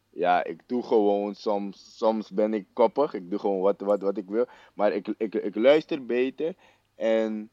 ja, 0.09 0.43
ik 0.43 0.61
doe 0.65 0.83
gewoon 0.83 1.35
soms, 1.35 1.97
soms 1.97 2.29
ben 2.29 2.53
ik 2.53 2.65
koppig. 2.73 3.13
Ik 3.13 3.29
doe 3.29 3.39
gewoon 3.39 3.59
wat, 3.59 3.81
wat, 3.81 4.01
wat 4.01 4.17
ik 4.17 4.27
wil. 4.29 4.45
Maar 4.73 4.93
ik, 4.93 5.07
ik, 5.17 5.35
ik 5.35 5.55
luister 5.55 6.05
beter. 6.05 6.55
En 6.95 7.49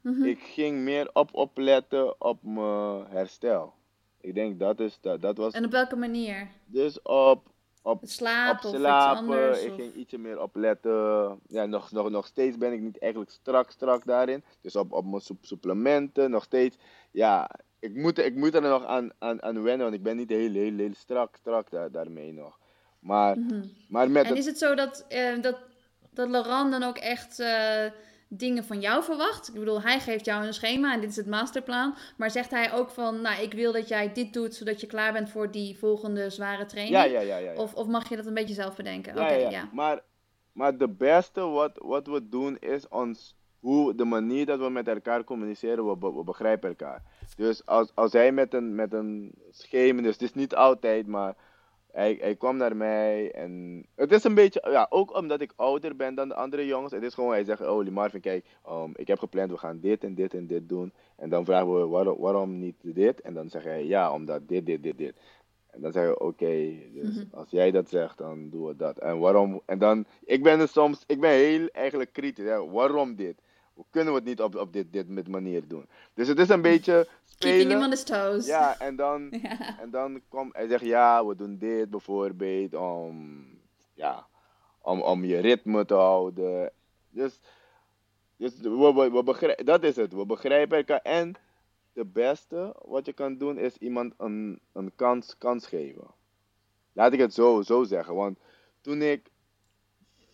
Mhm. 0.00 0.22
ik 0.24 0.38
ging 0.40 0.78
meer 0.78 1.10
op 1.12 1.34
opletten 1.34 2.20
op 2.20 2.42
mijn 2.42 3.06
herstel. 3.06 3.72
Ik 4.20 4.34
denk 4.34 4.58
dat 4.58 4.80
is, 4.80 4.98
dat, 5.00 5.20
dat 5.20 5.36
was 5.36 5.52
En 5.54 5.64
op 5.64 5.70
welke 5.70 5.96
manier? 5.96 6.48
dus 6.64 7.02
op, 7.02 7.49
op 7.82 8.00
Het 8.00 8.10
slapen 8.10 8.58
op 8.58 8.64
of 8.64 8.70
iets 8.72 8.80
slapen. 8.80 9.18
anders? 9.18 9.62
Ik 9.62 9.72
ging 9.74 9.94
ietsje 9.94 10.18
meer 10.18 10.40
opletten. 10.42 11.38
Ja, 11.48 11.64
nog, 11.66 11.90
nog, 11.92 12.10
nog 12.10 12.26
steeds 12.26 12.56
ben 12.58 12.72
ik 12.72 12.80
niet 12.80 12.98
eigenlijk 12.98 13.32
strak, 13.32 13.70
strak 13.70 14.04
daarin. 14.06 14.44
Dus 14.60 14.76
op, 14.76 14.92
op 14.92 15.04
mijn 15.06 15.20
sup- 15.20 15.44
supplementen 15.44 16.30
nog 16.30 16.44
steeds. 16.44 16.76
Ja, 17.10 17.50
ik 17.78 17.94
moet, 17.94 18.18
ik 18.18 18.34
moet 18.34 18.54
er 18.54 18.60
nog 18.62 18.84
aan, 18.84 19.10
aan, 19.18 19.42
aan 19.42 19.62
wennen, 19.62 19.82
want 19.86 19.94
ik 19.94 20.02
ben 20.02 20.16
niet 20.16 20.30
heel, 20.30 20.52
heel, 20.52 20.76
heel 20.76 20.94
strak, 20.94 21.36
strak 21.36 21.70
daar, 21.70 21.90
daarmee 21.90 22.32
nog. 22.32 22.58
Maar, 22.98 23.38
Mhm. 23.38 23.64
maar 23.88 24.10
met 24.10 24.24
En 24.26 24.36
is 24.36 24.46
het 24.46 24.58
zo 24.58 24.74
dat, 24.74 25.04
eh, 25.08 25.40
dat, 25.42 25.58
dat 26.10 26.28
Laurent 26.28 26.70
dan 26.70 26.82
ook 26.82 26.98
echt 26.98 27.38
eh, 27.38 27.84
dingen 28.32 28.64
van 28.64 28.80
jou 28.80 29.02
verwacht? 29.02 29.48
Ik 29.48 29.54
bedoel, 29.54 29.82
hij 29.82 30.00
geeft 30.00 30.24
jou 30.24 30.46
een 30.46 30.52
schema 30.54 30.92
en 30.94 31.00
dit 31.00 31.10
is 31.10 31.16
het 31.16 31.26
masterplan. 31.26 31.94
Maar 32.16 32.30
zegt 32.30 32.50
hij 32.50 32.72
ook 32.72 32.90
van, 32.90 33.20
nou, 33.20 33.42
ik 33.42 33.52
wil 33.52 33.72
dat 33.72 33.88
jij 33.88 34.12
dit 34.12 34.32
doet, 34.32 34.54
zodat 34.54 34.80
je 34.80 34.86
klaar 34.86 35.12
bent 35.12 35.30
voor 35.30 35.50
die 35.50 35.78
volgende 35.78 36.30
zware 36.30 36.66
training? 36.66 36.96
ja, 36.96 37.04
ja, 37.04 37.20
ja, 37.20 37.36
ja, 37.36 37.50
ja. 37.52 37.60
Of, 37.60 37.74
of 37.74 37.86
mag 37.86 38.08
je 38.08 38.16
dat 38.16 38.26
een 38.26 38.34
beetje 38.34 38.54
zelf 38.54 38.76
bedenken? 38.76 39.14
Ja, 39.14 39.22
Oké, 39.22 39.32
ja, 39.32 39.38
ja. 39.40 39.50
ja. 39.50 39.68
Maar, 39.72 40.02
maar 40.52 40.78
de 40.78 40.88
beste 40.88 41.40
wat, 41.40 41.72
wat 41.82 42.06
we 42.06 42.28
doen 42.28 42.58
is 42.58 42.88
ons, 42.88 43.36
hoe, 43.60 43.94
de 43.94 44.04
manier 44.04 44.46
dat 44.46 44.58
we 44.58 44.70
met 44.70 44.88
elkaar 44.88 45.24
communiceren, 45.24 45.88
we, 45.88 45.96
be- 45.96 46.14
we 46.14 46.24
begrijpen 46.24 46.68
elkaar. 46.68 47.02
Dus 47.36 47.66
als, 47.66 47.92
als 47.94 48.12
hij 48.12 48.32
met 48.32 48.54
een, 48.54 48.74
met 48.74 48.92
een 48.92 49.32
schema, 49.50 50.02
dus 50.02 50.12
het 50.12 50.22
is 50.22 50.34
niet 50.34 50.54
altijd, 50.54 51.06
maar 51.06 51.34
hij, 51.92 52.16
hij 52.20 52.36
kwam 52.36 52.56
naar 52.56 52.76
mij 52.76 53.32
en 53.32 53.84
het 53.94 54.12
is 54.12 54.24
een 54.24 54.34
beetje, 54.34 54.66
ja, 54.70 54.86
ook 54.90 55.16
omdat 55.16 55.40
ik 55.40 55.52
ouder 55.56 55.96
ben 55.96 56.14
dan 56.14 56.28
de 56.28 56.34
andere 56.34 56.66
jongens. 56.66 56.92
Het 56.92 57.02
is 57.02 57.14
gewoon, 57.14 57.30
hij 57.30 57.44
zegt, 57.44 57.66
oh 57.66 57.88
Marvin, 57.88 58.20
kijk, 58.20 58.46
um, 58.68 58.92
ik 58.94 59.08
heb 59.08 59.18
gepland, 59.18 59.50
we 59.50 59.56
gaan 59.56 59.80
dit 59.80 60.04
en 60.04 60.14
dit 60.14 60.34
en 60.34 60.46
dit 60.46 60.68
doen. 60.68 60.92
En 61.16 61.30
dan 61.30 61.44
vragen 61.44 61.80
we, 61.80 61.86
waarom, 61.86 62.18
waarom 62.18 62.58
niet 62.58 62.76
dit? 62.82 63.20
En 63.20 63.34
dan 63.34 63.48
zeg 63.50 63.64
hij, 63.64 63.86
ja, 63.86 64.12
omdat 64.12 64.48
dit, 64.48 64.66
dit, 64.66 64.82
dit, 64.82 64.98
dit. 64.98 65.14
En 65.70 65.80
dan 65.80 65.92
zeggen 65.92 66.12
we, 66.12 66.18
oké, 66.18 66.72
dus 66.92 67.16
Mhm. 67.16 67.24
als 67.30 67.50
jij 67.50 67.70
dat 67.70 67.88
zegt, 67.88 68.18
dan 68.18 68.50
doen 68.50 68.66
we 68.66 68.76
dat. 68.76 68.98
En 68.98 69.18
waarom, 69.18 69.60
en 69.66 69.78
dan, 69.78 70.04
ik 70.24 70.42
ben 70.42 70.60
er 70.60 70.68
soms, 70.68 71.04
ik 71.06 71.20
ben 71.20 71.30
heel 71.30 71.66
eigenlijk 71.68 72.12
kritisch, 72.12 72.44
hè, 72.44 72.70
waarom 72.70 73.14
dit? 73.14 73.40
Hoe 73.80 73.88
kunnen 73.90 74.12
we 74.12 74.18
het 74.18 74.28
niet 74.28 74.40
op, 74.40 74.54
op 74.54 74.72
dit, 74.72 74.92
dit 74.92 75.08
met 75.08 75.28
manier 75.28 75.68
doen? 75.68 75.86
Dus 76.14 76.28
het 76.28 76.38
is 76.38 76.48
een 76.48 76.62
beetje 76.62 77.08
Keeping 77.38 77.70
him 77.70 77.70
spelen. 77.70 77.84
on 77.84 77.90
his 77.90 78.02
toes. 78.02 78.46
Ja, 78.46 78.78
en 78.78 78.96
dan, 78.96 79.28
Ja. 79.42 79.78
en 79.80 79.90
dan 79.90 80.20
komt 80.28 80.56
hij 80.56 80.68
zegt 80.68 80.84
ja, 80.84 81.26
we 81.26 81.36
doen 81.36 81.58
dit 81.58 81.90
bijvoorbeeld 81.90 82.74
om, 82.74 83.46
ja, 83.94 84.26
om, 84.80 85.02
om 85.02 85.24
je 85.24 85.38
ritme 85.38 85.84
te 85.84 85.94
houden. 85.94 86.72
Dus, 87.10 87.40
dus 88.36 88.60
we, 88.60 88.92
we, 88.94 89.10
we 89.10 89.22
begrijpen, 89.22 89.64
dat 89.64 89.82
is 89.82 89.96
het. 89.96 90.12
We 90.12 90.26
begrijpen 90.26 90.76
elkaar. 90.76 91.00
En 91.02 91.34
de 91.92 92.04
beste 92.04 92.76
wat 92.84 93.06
je 93.06 93.12
kan 93.12 93.36
doen 93.38 93.58
is 93.58 93.76
iemand 93.76 94.14
een, 94.18 94.60
een 94.72 94.92
kans, 94.96 95.38
kans 95.38 95.66
geven. 95.66 96.06
Laat 96.92 97.12
ik 97.12 97.20
het 97.20 97.34
zo, 97.34 97.62
zo 97.62 97.84
zeggen. 97.84 98.14
Want 98.14 98.38
toen 98.80 99.02
ik 99.02 99.30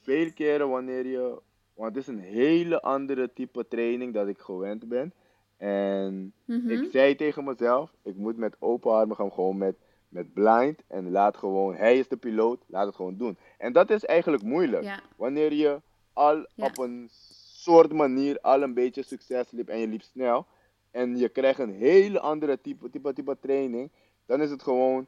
veel 0.02 0.32
keren 0.32 0.68
wanneer 0.68 1.06
je. 1.06 1.39
Want 1.77 1.94
het 1.94 2.03
is 2.03 2.07
een 2.15 2.19
hele 2.20 2.82
andere 2.82 3.32
type 3.32 3.69
training 3.69 4.15
dat 4.15 4.28
ik 4.28 4.39
gewend 4.39 4.89
ben. 4.89 5.12
En 5.57 6.32
Mhm. 6.44 6.70
ik 6.70 6.90
zei 6.90 7.15
tegen 7.16 7.44
mezelf, 7.44 7.93
ik 8.03 8.16
moet 8.16 8.36
met 8.36 8.57
open 8.59 8.90
armen 8.93 9.16
gaan, 9.16 9.32
gewoon 9.32 9.57
met, 9.59 9.77
met 10.09 10.32
blind. 10.32 10.82
En 10.86 11.11
laat 11.11 11.36
gewoon, 11.36 11.74
hij 11.74 11.98
is 11.98 12.09
de 12.09 12.16
piloot, 12.16 12.65
laat 12.66 12.86
het 12.86 12.94
gewoon 12.97 13.16
doen. 13.16 13.39
En 13.59 13.73
dat 13.73 13.90
is 13.90 14.05
eigenlijk 14.05 14.43
moeilijk. 14.43 14.82
Ja. 14.82 15.01
Wanneer 15.16 15.53
je 15.53 15.81
al 16.12 16.36
Ja. 16.36 16.66
op 16.66 16.78
een 16.78 17.07
soort 17.11 17.93
manier 17.93 18.40
al 18.40 18.62
een 18.62 18.74
beetje 18.74 19.03
succes 19.03 19.51
liep 19.51 19.69
en 19.69 19.78
je 19.78 19.86
liep 19.89 20.03
snel. 20.03 20.47
En 20.90 21.16
je 21.16 21.28
krijgt 21.28 21.59
een 21.59 21.74
hele 21.74 22.20
andere 22.20 22.61
type, 22.61 22.90
type, 22.90 23.12
type 23.12 23.36
training. 23.40 23.90
Dan 24.27 24.40
is 24.40 24.51
het 24.51 24.62
gewoon, 24.62 25.07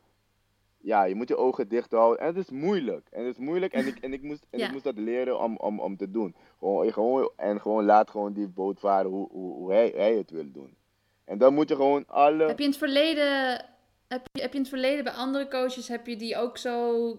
ja, 0.80 1.04
je 1.04 1.14
moet 1.14 1.28
je 1.28 1.36
ogen 1.36 1.68
dicht 1.68 1.90
houden. 1.92 2.20
En 2.20 2.26
het 2.26 2.36
is 2.36 2.50
moeilijk. 2.50 3.08
En 3.10 3.24
het 3.24 3.38
is 3.38 3.44
moeilijk 3.44 3.72
en 3.72 3.86
ik, 3.86 3.98
en 4.04 4.12
ik, 4.12 4.22
moest, 4.22 4.46
en 4.50 4.58
Ja. 4.58 4.66
ik 4.66 4.72
moest 4.72 4.84
dat 4.84 4.98
leren 4.98 5.40
om, 5.40 5.56
om, 5.56 5.80
om 5.80 5.96
te 5.96 6.10
doen. 6.10 6.34
Gewoon, 6.58 6.92
gewoon, 6.92 7.30
en 7.36 7.60
gewoon 7.60 7.84
laat 7.84 8.10
gewoon 8.10 8.32
die 8.32 8.48
boot 8.48 8.80
varen 8.80 9.10
hoe, 9.10 9.28
hoe, 9.30 9.52
hoe 9.54 9.72
hij, 9.72 9.92
hij 9.96 10.14
het 10.14 10.30
wil 10.30 10.50
doen. 10.52 10.76
En 11.24 11.38
dan 11.38 11.54
moet 11.54 11.68
je 11.68 11.76
gewoon 11.76 12.06
alle... 12.06 12.44
Heb 12.46 12.58
je 12.58 12.64
in 12.64 12.70
het 12.70 12.78
verleden, 12.78 13.64
heb 14.08 14.26
je, 14.32 14.40
heb 14.40 14.50
je 14.50 14.56
in 14.56 14.60
het 14.60 14.68
verleden 14.68 15.04
bij 15.04 15.12
andere 15.12 15.48
coaches, 15.48 15.88
heb 15.88 16.06
je 16.06 16.16
die 16.16 16.36
ook 16.36 16.56
zo 16.58 17.16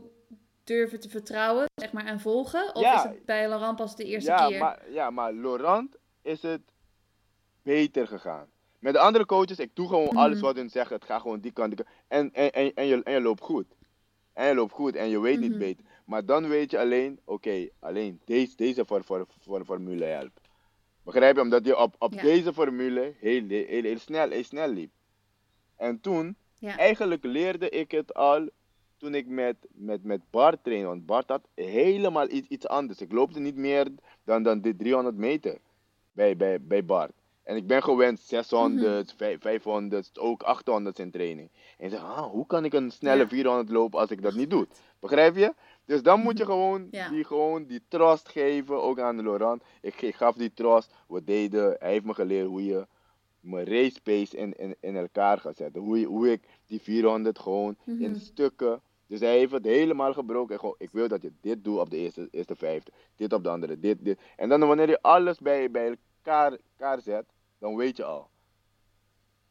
durven 0.64 1.00
te 1.00 1.10
vertrouwen, 1.10 1.66
zeg 1.76 1.92
maar, 1.92 2.06
en 2.06 2.20
volgen? 2.20 2.76
Of 2.76 2.82
Ja. 2.82 2.96
is 2.96 3.04
het 3.04 3.26
bij 3.26 3.48
Laurent 3.48 3.76
pas 3.76 3.96
de 3.96 4.04
eerste 4.06 4.32
ja, 4.32 4.48
keer? 4.48 4.60
Maar, 4.60 4.92
ja, 4.92 5.10
maar 5.10 5.34
Laurent 5.34 5.96
is 6.22 6.42
het 6.42 6.62
beter 7.64 8.08
gegaan. 8.08 8.48
Met 8.80 8.94
de 8.94 9.00
andere 9.00 9.26
coaches, 9.26 9.58
ik 9.60 9.76
doe 9.76 9.88
gewoon 9.88 10.06
Mhm. 10.06 10.18
alles 10.18 10.40
wat 10.40 10.56
hun 10.56 10.70
zeggen. 10.70 10.96
Het 10.96 11.06
gaat 11.06 11.22
gewoon 11.22 11.40
die 11.40 11.52
kant. 11.52 11.76
die 11.76 11.86
kant. 11.86 11.96
En, 12.08 12.34
en, 12.34 12.52
en, 12.52 12.74
en, 12.74 12.86
je, 12.86 13.04
en 13.04 13.14
je 13.14 13.22
loopt 13.22 13.42
goed. 13.42 13.66
En 14.34 14.48
je 14.48 14.56
loopt 14.56 14.72
goed 14.74 14.96
en 14.96 15.10
je 15.10 15.20
weet 15.20 15.40
niet 15.40 15.50
Mhm. 15.50 15.60
beter. 15.60 15.86
Maar 16.06 16.26
dan 16.26 16.48
weet 16.48 16.72
je 16.72 16.80
alleen, 16.80 17.20
oké, 17.26 17.68
alleen 17.80 18.22
deze, 18.26 18.56
deze 18.56 18.86
voor, 18.86 19.04
voor, 19.04 19.26
voor 19.40 19.66
formule 19.66 20.06
helpt. 20.06 20.40
Begrijp 21.04 21.36
je? 21.36 21.42
Omdat 21.42 21.66
je 21.66 21.78
op, 21.78 21.96
op 22.00 22.14
Ja. 22.14 22.22
deze 22.22 22.54
formule 22.54 23.14
heel, 23.20 23.48
heel, 23.48 23.66
heel, 23.68 23.84
heel 23.84 23.98
snel, 24.00 24.30
heel 24.30 24.44
snel 24.44 24.68
liep. 24.68 24.92
En 25.76 26.00
toen, 26.00 26.36
Ja. 26.60 26.78
eigenlijk 26.78 27.24
leerde 27.24 27.70
ik 27.70 27.92
het 27.92 28.14
al 28.14 28.50
toen 28.98 29.16
ik 29.16 29.28
met, 29.28 29.56
met, 29.72 30.04
met 30.04 30.22
Bart 30.30 30.64
trainde. 30.64 30.88
Want 30.88 31.06
Bart 31.06 31.30
had 31.30 31.48
helemaal 31.56 32.30
iets, 32.30 32.48
iets 32.48 32.68
anders. 32.68 33.02
Ik 33.02 33.12
loopte 33.12 33.40
niet 33.40 33.56
meer 33.56 33.88
dan, 34.24 34.44
dan 34.44 34.62
de 34.62 34.76
300 34.76 35.16
meter 35.16 35.58
bij, 36.12 36.36
bij, 36.38 36.62
bij 36.62 36.86
Bart. 36.86 37.12
En 37.50 37.56
ik 37.56 37.68
ben 37.68 37.84
gewend 37.84 38.20
600, 38.20 39.14
vijf- 39.18 39.42
500, 39.42 40.20
ook 40.20 40.44
800 40.44 41.00
in 41.00 41.12
training. 41.12 41.50
En 41.78 41.86
ik 41.86 41.92
zeg, 41.92 42.02
ah, 42.04 42.32
hoe 42.32 42.46
kan 42.48 42.66
ik 42.66 42.74
een 42.74 42.92
snelle 42.92 43.22
Ja. 43.22 43.28
400 43.28 43.70
lopen 43.70 44.00
als 44.00 44.10
ik 44.12 44.22
dat 44.22 44.34
niet 44.34 44.50
doe? 44.50 44.68
Begrijp 45.00 45.36
je? 45.36 45.54
Dus 45.86 46.02
dan 46.04 46.20
moet 46.20 46.38
je 46.38 46.46
gewoon, 46.46 46.88
Ja. 46.92 47.10
die, 47.10 47.24
gewoon 47.24 47.66
die 47.66 47.82
trust 47.88 48.30
geven, 48.30 48.82
ook 48.82 49.00
aan 49.00 49.24
Laurent. 49.24 49.64
Ik, 49.82 50.16
gaf 50.16 50.36
die 50.36 50.54
trust, 50.54 50.94
we 51.08 51.24
deden, 51.24 51.76
hij 51.80 51.92
heeft 51.92 52.06
me 52.06 52.14
geleerd 52.14 52.48
hoe 52.48 52.66
je 52.66 52.88
mijn 53.40 53.66
race 53.66 54.02
pace 54.02 54.38
in, 54.38 54.54
in, 54.54 54.76
in 54.80 54.96
elkaar 54.96 55.38
gaat 55.38 55.56
zetten. 55.58 55.82
Hoe, 55.82 56.00
je- 56.00 56.06
hoe 56.06 56.32
ik 56.32 56.42
die 56.68 56.82
400 56.82 57.40
gewoon 57.40 57.76
Mhm. 57.84 58.04
in 58.04 58.16
stukken. 58.16 58.82
Dus 59.08 59.20
hij 59.20 59.38
heeft 59.38 59.52
het 59.52 59.66
helemaal 59.66 60.14
gebroken. 60.14 60.54
En 60.54 60.60
gewoon, 60.60 60.76
ik 60.78 60.90
wil 60.92 61.08
dat 61.08 61.22
je 61.22 61.32
dit 61.42 61.64
doet 61.64 61.80
op 61.80 61.90
de 61.90 61.98
eerste, 61.98 62.28
eerste 62.32 62.56
vijfde. 62.56 62.92
Dit 63.16 63.34
op 63.34 63.44
de 63.44 63.50
andere, 63.50 63.80
dit, 63.80 63.98
dit. 64.06 64.20
En 64.36 64.50
dan 64.50 64.60
wanneer 64.68 64.90
je 64.90 65.02
alles 65.02 65.40
bij, 65.40 65.72
bij 65.72 65.98
elkaar, 66.24 66.58
elkaar 66.78 67.02
zet, 67.02 67.26
dan 67.60 67.76
weet 67.76 67.98
je 67.98 68.04
al 68.04 68.30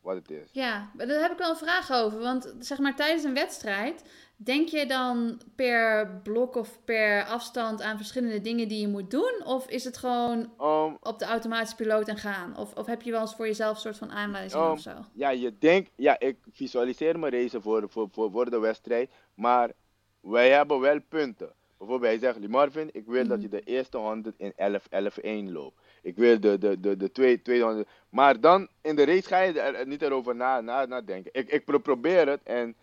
wat 0.00 0.16
het 0.16 0.30
is. 0.30 0.48
Ja, 0.52 0.90
maar 0.96 1.06
daar 1.06 1.20
heb 1.20 1.32
ik 1.32 1.38
wel 1.38 1.50
een 1.50 1.56
vraag 1.56 1.90
over. 1.92 2.18
Want 2.18 2.54
zeg 2.58 2.78
maar 2.78 2.96
tijdens 2.96 3.24
een 3.24 3.34
wedstrijd, 3.34 4.02
denk 4.36 4.68
je 4.68 4.86
dan 4.86 5.40
per 5.56 6.10
blok 6.22 6.54
of 6.56 6.84
per 6.84 7.24
afstand 7.24 7.82
aan 7.82 7.96
verschillende 7.96 8.40
dingen 8.40 8.68
die 8.68 8.80
je 8.80 8.88
moet 8.88 9.10
doen? 9.10 9.42
Of 9.44 9.68
is 9.68 9.84
het 9.84 9.96
gewoon 9.96 10.38
Um, 10.60 10.96
op 11.00 11.18
de 11.18 11.24
automatische 11.24 11.76
piloot 11.76 12.08
en 12.08 12.16
gaan? 12.16 12.56
Of, 12.56 12.74
of 12.74 12.86
heb 12.86 13.02
je 13.02 13.10
wel 13.10 13.20
eens 13.20 13.34
voor 13.34 13.46
jezelf 13.46 13.74
een 13.74 13.80
soort 13.80 13.96
van 13.98 14.10
aanwijzing 14.12 14.62
Um, 14.62 14.70
of 14.70 14.80
zo? 14.80 14.92
ja, 15.12 15.30
je 15.30 15.58
denkt, 15.58 15.90
ja, 15.96 16.18
ik 16.18 16.36
visualiseer 16.52 17.18
mijn 17.18 17.32
race 17.32 17.60
voor, 17.60 17.84
voor, 17.90 18.08
voor, 18.12 18.30
voor 18.30 18.50
de 18.50 18.58
wedstrijd, 18.58 19.10
maar 19.34 19.72
wij 20.20 20.50
hebben 20.50 20.80
wel 20.80 21.00
punten. 21.08 21.52
Bijvoorbeeld, 21.78 22.10
hij 22.20 22.32
zegt, 22.32 22.48
Marvin, 22.48 22.88
ik 22.92 23.06
wil 23.06 23.26
dat 23.26 23.36
Mhm. 23.36 23.40
je 23.40 23.48
de 23.48 23.60
eerste 23.60 23.96
100 23.98 24.38
in 24.38 24.52
11, 24.56 24.86
11, 24.90 25.16
1 25.16 25.52
loopt. 25.52 25.80
Ik 26.02 26.16
wil 26.16 26.40
de, 26.40 26.58
de, 26.58 26.80
de, 26.80 26.96
de 26.96 27.12
twee, 27.12 27.42
200. 27.42 27.88
Maar 28.08 28.40
dan 28.40 28.68
in 28.82 28.96
de 28.96 29.04
race 29.04 29.28
ga 29.28 29.40
je 29.40 29.60
er 29.60 29.86
niet 29.86 30.02
erover 30.02 30.34
na, 30.36 30.60
na, 30.60 30.86
nadenken. 30.86 31.30
Ik, 31.34 31.48
ik 31.50 31.64
pro- 31.64 31.78
probeer 31.78 32.28
het 32.28 32.40
en 32.42 32.74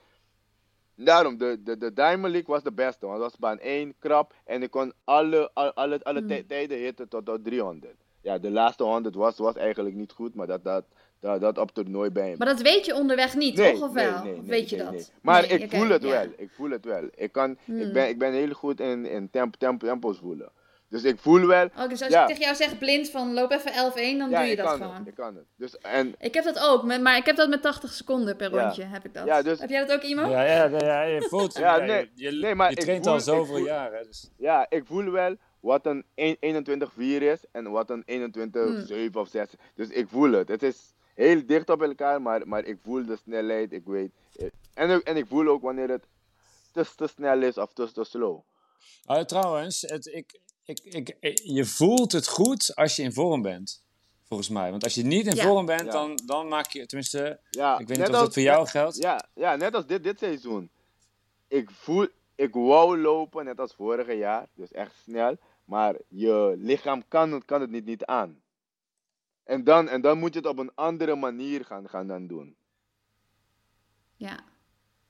daarom, 0.95 1.37
de, 1.37 1.57
de, 1.63 1.77
de 1.77 1.93
Diamond 1.93 2.31
League 2.33 2.53
was 2.53 2.63
de 2.63 2.71
beste. 2.71 3.05
Want 3.05 3.19
dat 3.19 3.29
was 3.31 3.39
baan 3.39 3.59
1, 3.59 3.93
krap. 3.99 4.33
En 4.45 4.63
ik 4.63 4.71
kon 4.71 4.93
alle, 5.03 5.49
alle, 5.53 5.73
alle, 5.73 5.99
alle 6.03 6.19
Hmm. 6.19 6.27
tij- 6.27 6.43
tijden 6.47 6.77
hitten 6.77 7.07
tot, 7.07 7.25
tot 7.25 7.43
300. 7.43 7.93
Ja, 8.21 8.37
de 8.37 8.51
laatste 8.51 8.83
100 8.83 9.15
was, 9.15 9.37
was 9.37 9.55
eigenlijk 9.55 9.95
niet 9.95 10.11
goed, 10.11 10.35
maar 10.35 10.47
dat, 10.47 10.63
dat, 10.63 10.85
dat, 11.19 11.41
dat 11.41 11.57
op 11.57 11.71
toernooi 11.71 12.09
bij 12.09 12.27
hem. 12.29 12.37
Maar 12.37 12.47
dat 12.47 12.61
weet 12.61 12.85
je 12.85 12.95
onderweg 12.95 13.35
niet, 13.35 13.55
toch? 13.55 13.81
Of 13.81 13.91
wel? 13.93 14.23
nee, 14.23 14.33
Of 14.33 14.39
nee, 14.39 14.49
weet 14.49 14.69
je 14.69 14.75
nee, 14.75 14.85
dat? 14.85 14.93
nee. 14.93 15.05
Maar 15.21 15.41
Nee, 15.47 15.59
ik 15.59 15.69
voel 15.71 15.89
het 15.89 16.01
ja. 16.03 16.09
wel. 16.09 16.27
Ik 16.37 16.49
voel 16.51 16.69
het 16.69 16.85
wel. 16.85 17.07
Ik, 17.15 17.31
kan, 17.31 17.57
Hmm. 17.65 17.79
ik, 17.79 17.93
ben, 17.93 18.07
ik 18.09 18.17
ben 18.17 18.31
heel 18.33 18.53
goed 18.53 18.79
in, 18.79 19.05
in 19.05 19.29
temp, 19.29 19.55
temp, 19.55 19.79
tempo's 19.81 20.17
voelen. 20.17 20.49
Dus 20.95 21.03
ik 21.03 21.19
voel 21.19 21.45
wel. 21.45 21.65
Oh, 21.77 21.89
dus 21.89 22.01
als 22.01 22.11
Ja. 22.11 22.22
ik 22.22 22.27
tegen 22.27 22.41
jou 22.43 22.55
zeg 22.55 22.77
blind 22.77 23.09
van 23.09 23.34
loop 23.34 23.51
even 23.51 23.72
11-1, 23.72 24.17
dan 24.17 24.30
ja, 24.30 24.38
doe 24.38 24.45
je 24.45 24.51
ik 24.51 24.57
dat 24.57 24.65
kan 24.67 24.77
gewoon. 24.77 24.95
het. 24.95 25.07
Ik 25.07 25.15
kan 25.15 25.35
het. 25.35 25.45
Dus, 25.55 25.77
en, 25.77 26.15
Ik 26.19 26.34
heb 26.34 26.43
dat 26.43 26.59
ook, 26.59 26.84
met- 26.84 27.01
maar 27.01 27.17
ik 27.17 27.26
heb 27.26 27.35
dat 27.35 27.49
met 27.49 27.61
80 27.61 27.93
seconden 27.93 28.35
per 28.35 28.53
Ja. 28.53 28.61
rondje. 28.61 28.84
Heb 28.84 29.05
ik 29.05 29.13
dat. 29.13 29.26
Ja, 29.26 29.41
dus- 29.41 29.59
Heb 29.59 29.69
jij 29.69 29.85
dat 29.85 29.91
ook, 29.97 30.03
Imo? 30.03 30.22
Ja, 30.30 30.43
ja, 30.43 30.65
ja, 30.65 30.77
ja, 30.85 31.01
je 31.01 31.22
voelt 31.22 31.53
Ja, 31.57 31.76
ja, 31.77 31.85
nee, 31.85 32.11
je, 32.15 32.31
je, 32.31 32.31
nee, 32.41 32.55
maar 32.55 32.69
je 32.69 32.76
ik 32.76 32.81
traint 32.84 33.03
voel- 33.03 33.13
al 33.13 33.19
zoveel 33.19 33.45
voel- 33.55 33.65
jaren. 33.65 34.03
Dus. 34.05 34.30
ja, 34.38 34.65
ik 34.69 34.85
voel 34.85 35.11
wel 35.11 35.35
wat 35.59 35.85
een 35.85 36.05
1 36.15 36.38
21-4 36.39 37.22
is 37.22 37.39
en 37.51 37.72
wat 37.72 37.89
een 37.89 38.03
21-7 38.05 39.19
of 39.19 39.27
6. 39.30 39.47
Dus 39.76 39.89
ik 39.89 40.07
voel 40.09 40.31
het. 40.31 40.47
Het 40.47 40.63
is 40.63 40.93
heel 41.15 41.45
dicht 41.45 41.69
op 41.69 41.81
elkaar, 41.81 42.22
maar, 42.22 42.47
maar 42.47 42.65
ik 42.65 42.77
voel 42.84 43.05
de 43.05 43.15
snelheid. 43.15 43.72
Ik 43.72 43.84
weet. 43.85 44.11
En, 44.73 45.03
en 45.03 45.17
ik 45.17 45.26
voel 45.27 45.47
ook 45.47 45.61
wanneer 45.61 45.89
het 45.89 46.03
te, 46.73 46.85
te 46.95 47.07
snel 47.07 47.41
is 47.41 47.57
of 47.57 47.73
te, 47.73 47.91
te 47.91 48.03
slow. 48.03 48.39
Oh, 49.05 49.22
trouwens, 49.22 49.81
het, 49.81 50.05
ik, 50.05 50.39
ik, 50.65 50.79
ik, 50.83 51.17
ik- 51.19 51.39
je 51.43 51.65
voelt 51.65 52.11
het 52.11 52.27
goed 52.27 52.75
als 52.75 52.95
je 52.95 53.01
in 53.03 53.13
vorm 53.13 53.41
bent. 53.41 53.83
Volgens 54.23 54.49
mij. 54.49 54.71
Want 54.71 54.83
als 54.83 54.93
je 54.93 55.03
niet 55.03 55.25
in 55.27 55.35
Ja. 55.35 55.43
vorm 55.43 55.65
bent, 55.65 55.81
Ja. 55.85 55.91
dan, 55.91 56.19
dan 56.25 56.47
maak 56.47 56.71
je... 56.71 56.85
Tenminste, 56.85 57.39
Ja, 57.49 57.73
ik 57.79 57.87
weet 57.87 57.97
net 57.97 57.97
niet 57.97 58.07
of 58.07 58.13
als- 58.13 58.23
dat 58.23 58.33
voor 58.33 58.43
jou 58.43 58.67
geldt. 58.67 58.95
Ja, 58.97 59.25
ja, 59.35 59.55
net 59.55 59.73
als 59.75 59.85
dit, 59.85 60.03
dit 60.03 60.19
seizoen. 60.19 60.69
Ik 61.47 61.71
voel, 61.71 62.07
ik 62.35 62.53
wou 62.53 62.97
lopen, 62.97 63.45
net 63.45 63.59
als 63.59 63.73
vorig 63.73 64.17
jaar. 64.17 64.47
Dus 64.53 64.71
echt 64.71 64.95
snel. 65.03 65.37
Maar 65.65 65.95
je 66.07 66.53
lichaam 66.57 67.07
kan 67.07 67.31
het, 67.31 67.45
kan 67.45 67.61
het 67.61 67.69
niet, 67.69 67.85
niet 67.85 68.05
aan. 68.05 68.41
En 69.43 69.63
dan, 69.63 69.89
en 69.89 70.01
dan 70.01 70.17
moet 70.19 70.33
je 70.33 70.39
het 70.39 70.47
op 70.47 70.57
een 70.57 70.71
andere 70.75 71.15
manier 71.15 71.65
gaan, 71.65 71.89
gaan 71.89 72.07
dan 72.07 72.27
doen. 72.27 72.55
Ja, 74.15 74.43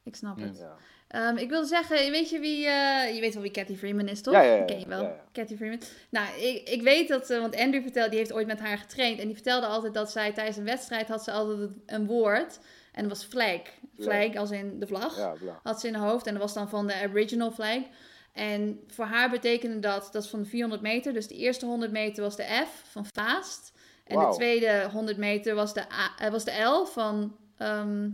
ik 0.04 0.16
snap 0.16 0.38
Ja. 0.38 0.46
het. 0.46 0.58
Ja. 0.58 0.78
Ehm, 1.16 1.38
ik 1.38 1.50
wilde 1.50 1.68
zeggen, 1.68 2.12
weet 2.12 2.30
je 2.30 2.40
wie, 2.40 2.68
eh, 2.68 3.16
je 3.16 3.20
weet 3.20 3.34
wel 3.34 3.42
wie 3.44 3.52
Cathy 3.52 3.76
Freeman 3.76 4.08
is, 4.08 4.22
toch? 4.22 4.34
Ja, 4.34 4.42
ja, 4.42 4.64
ken 4.64 4.80
je 4.80 4.88
wel. 4.88 5.16
Cathy 5.32 5.56
Freeman. 5.56 5.80
Nou, 6.10 6.40
ik, 6.40 6.70
ik 6.70 6.82
weet 6.82 7.08
dat, 7.08 7.30
eh, 7.30 7.40
want 7.40 7.56
Andrew 7.56 7.82
vertelde, 7.82 8.10
die 8.10 8.20
heeft 8.20 8.34
ooit 8.34 8.48
met 8.48 8.60
haar 8.60 8.78
getraind. 8.78 9.20
En 9.20 9.26
die 9.26 9.36
vertelde 9.36 9.66
altijd 9.66 9.94
dat 9.94 10.12
zij 10.12 10.32
tijdens 10.32 10.58
een 10.58 10.64
wedstrijd 10.64 11.08
had 11.08 11.24
ze 11.24 11.32
altijd 11.32 11.70
een 11.86 12.06
woord. 12.06 12.60
En 12.92 13.02
dat 13.08 13.18
was 13.18 13.28
flag. 13.28 13.62
Flag 14.00 14.36
als 14.36 14.52
in 14.52 14.80
de 14.80 14.88
vlag. 14.88 15.18
Ja. 15.18 15.60
Had 15.64 15.80
ze 15.80 15.88
in 15.88 15.94
haar 15.94 16.10
hoofd. 16.10 16.28
En 16.28 16.34
dat 16.34 16.42
was 16.42 16.54
dan 16.54 16.70
van 16.70 16.88
de 16.88 17.08
original 17.10 17.52
flag. 17.52 17.82
En 18.34 18.80
voor 18.88 19.06
haar 19.06 19.30
betekende 19.30 19.80
dat, 19.80 20.10
dat 20.12 20.24
is 20.24 20.30
van 20.30 20.42
de 20.42 20.50
400 20.50 20.82
meter. 20.82 21.14
Dus 21.14 21.28
de 21.28 21.36
eerste 21.36 21.66
100 21.66 21.92
meter 21.92 22.24
was 22.24 22.36
de 22.36 22.44
F 22.44 22.84
van 22.92 23.06
fast. 23.06 23.74
En 24.04 24.20
de 24.20 24.30
tweede 24.36 24.90
100 24.92 25.18
meter 25.18 25.56
was 25.56 25.74
de, 25.74 25.82
A, 25.82 26.12
eh, 26.20 26.32
was 26.32 26.44
de 26.44 26.62
L 26.62 26.86
van... 26.86 27.36
ehm, 27.58 28.10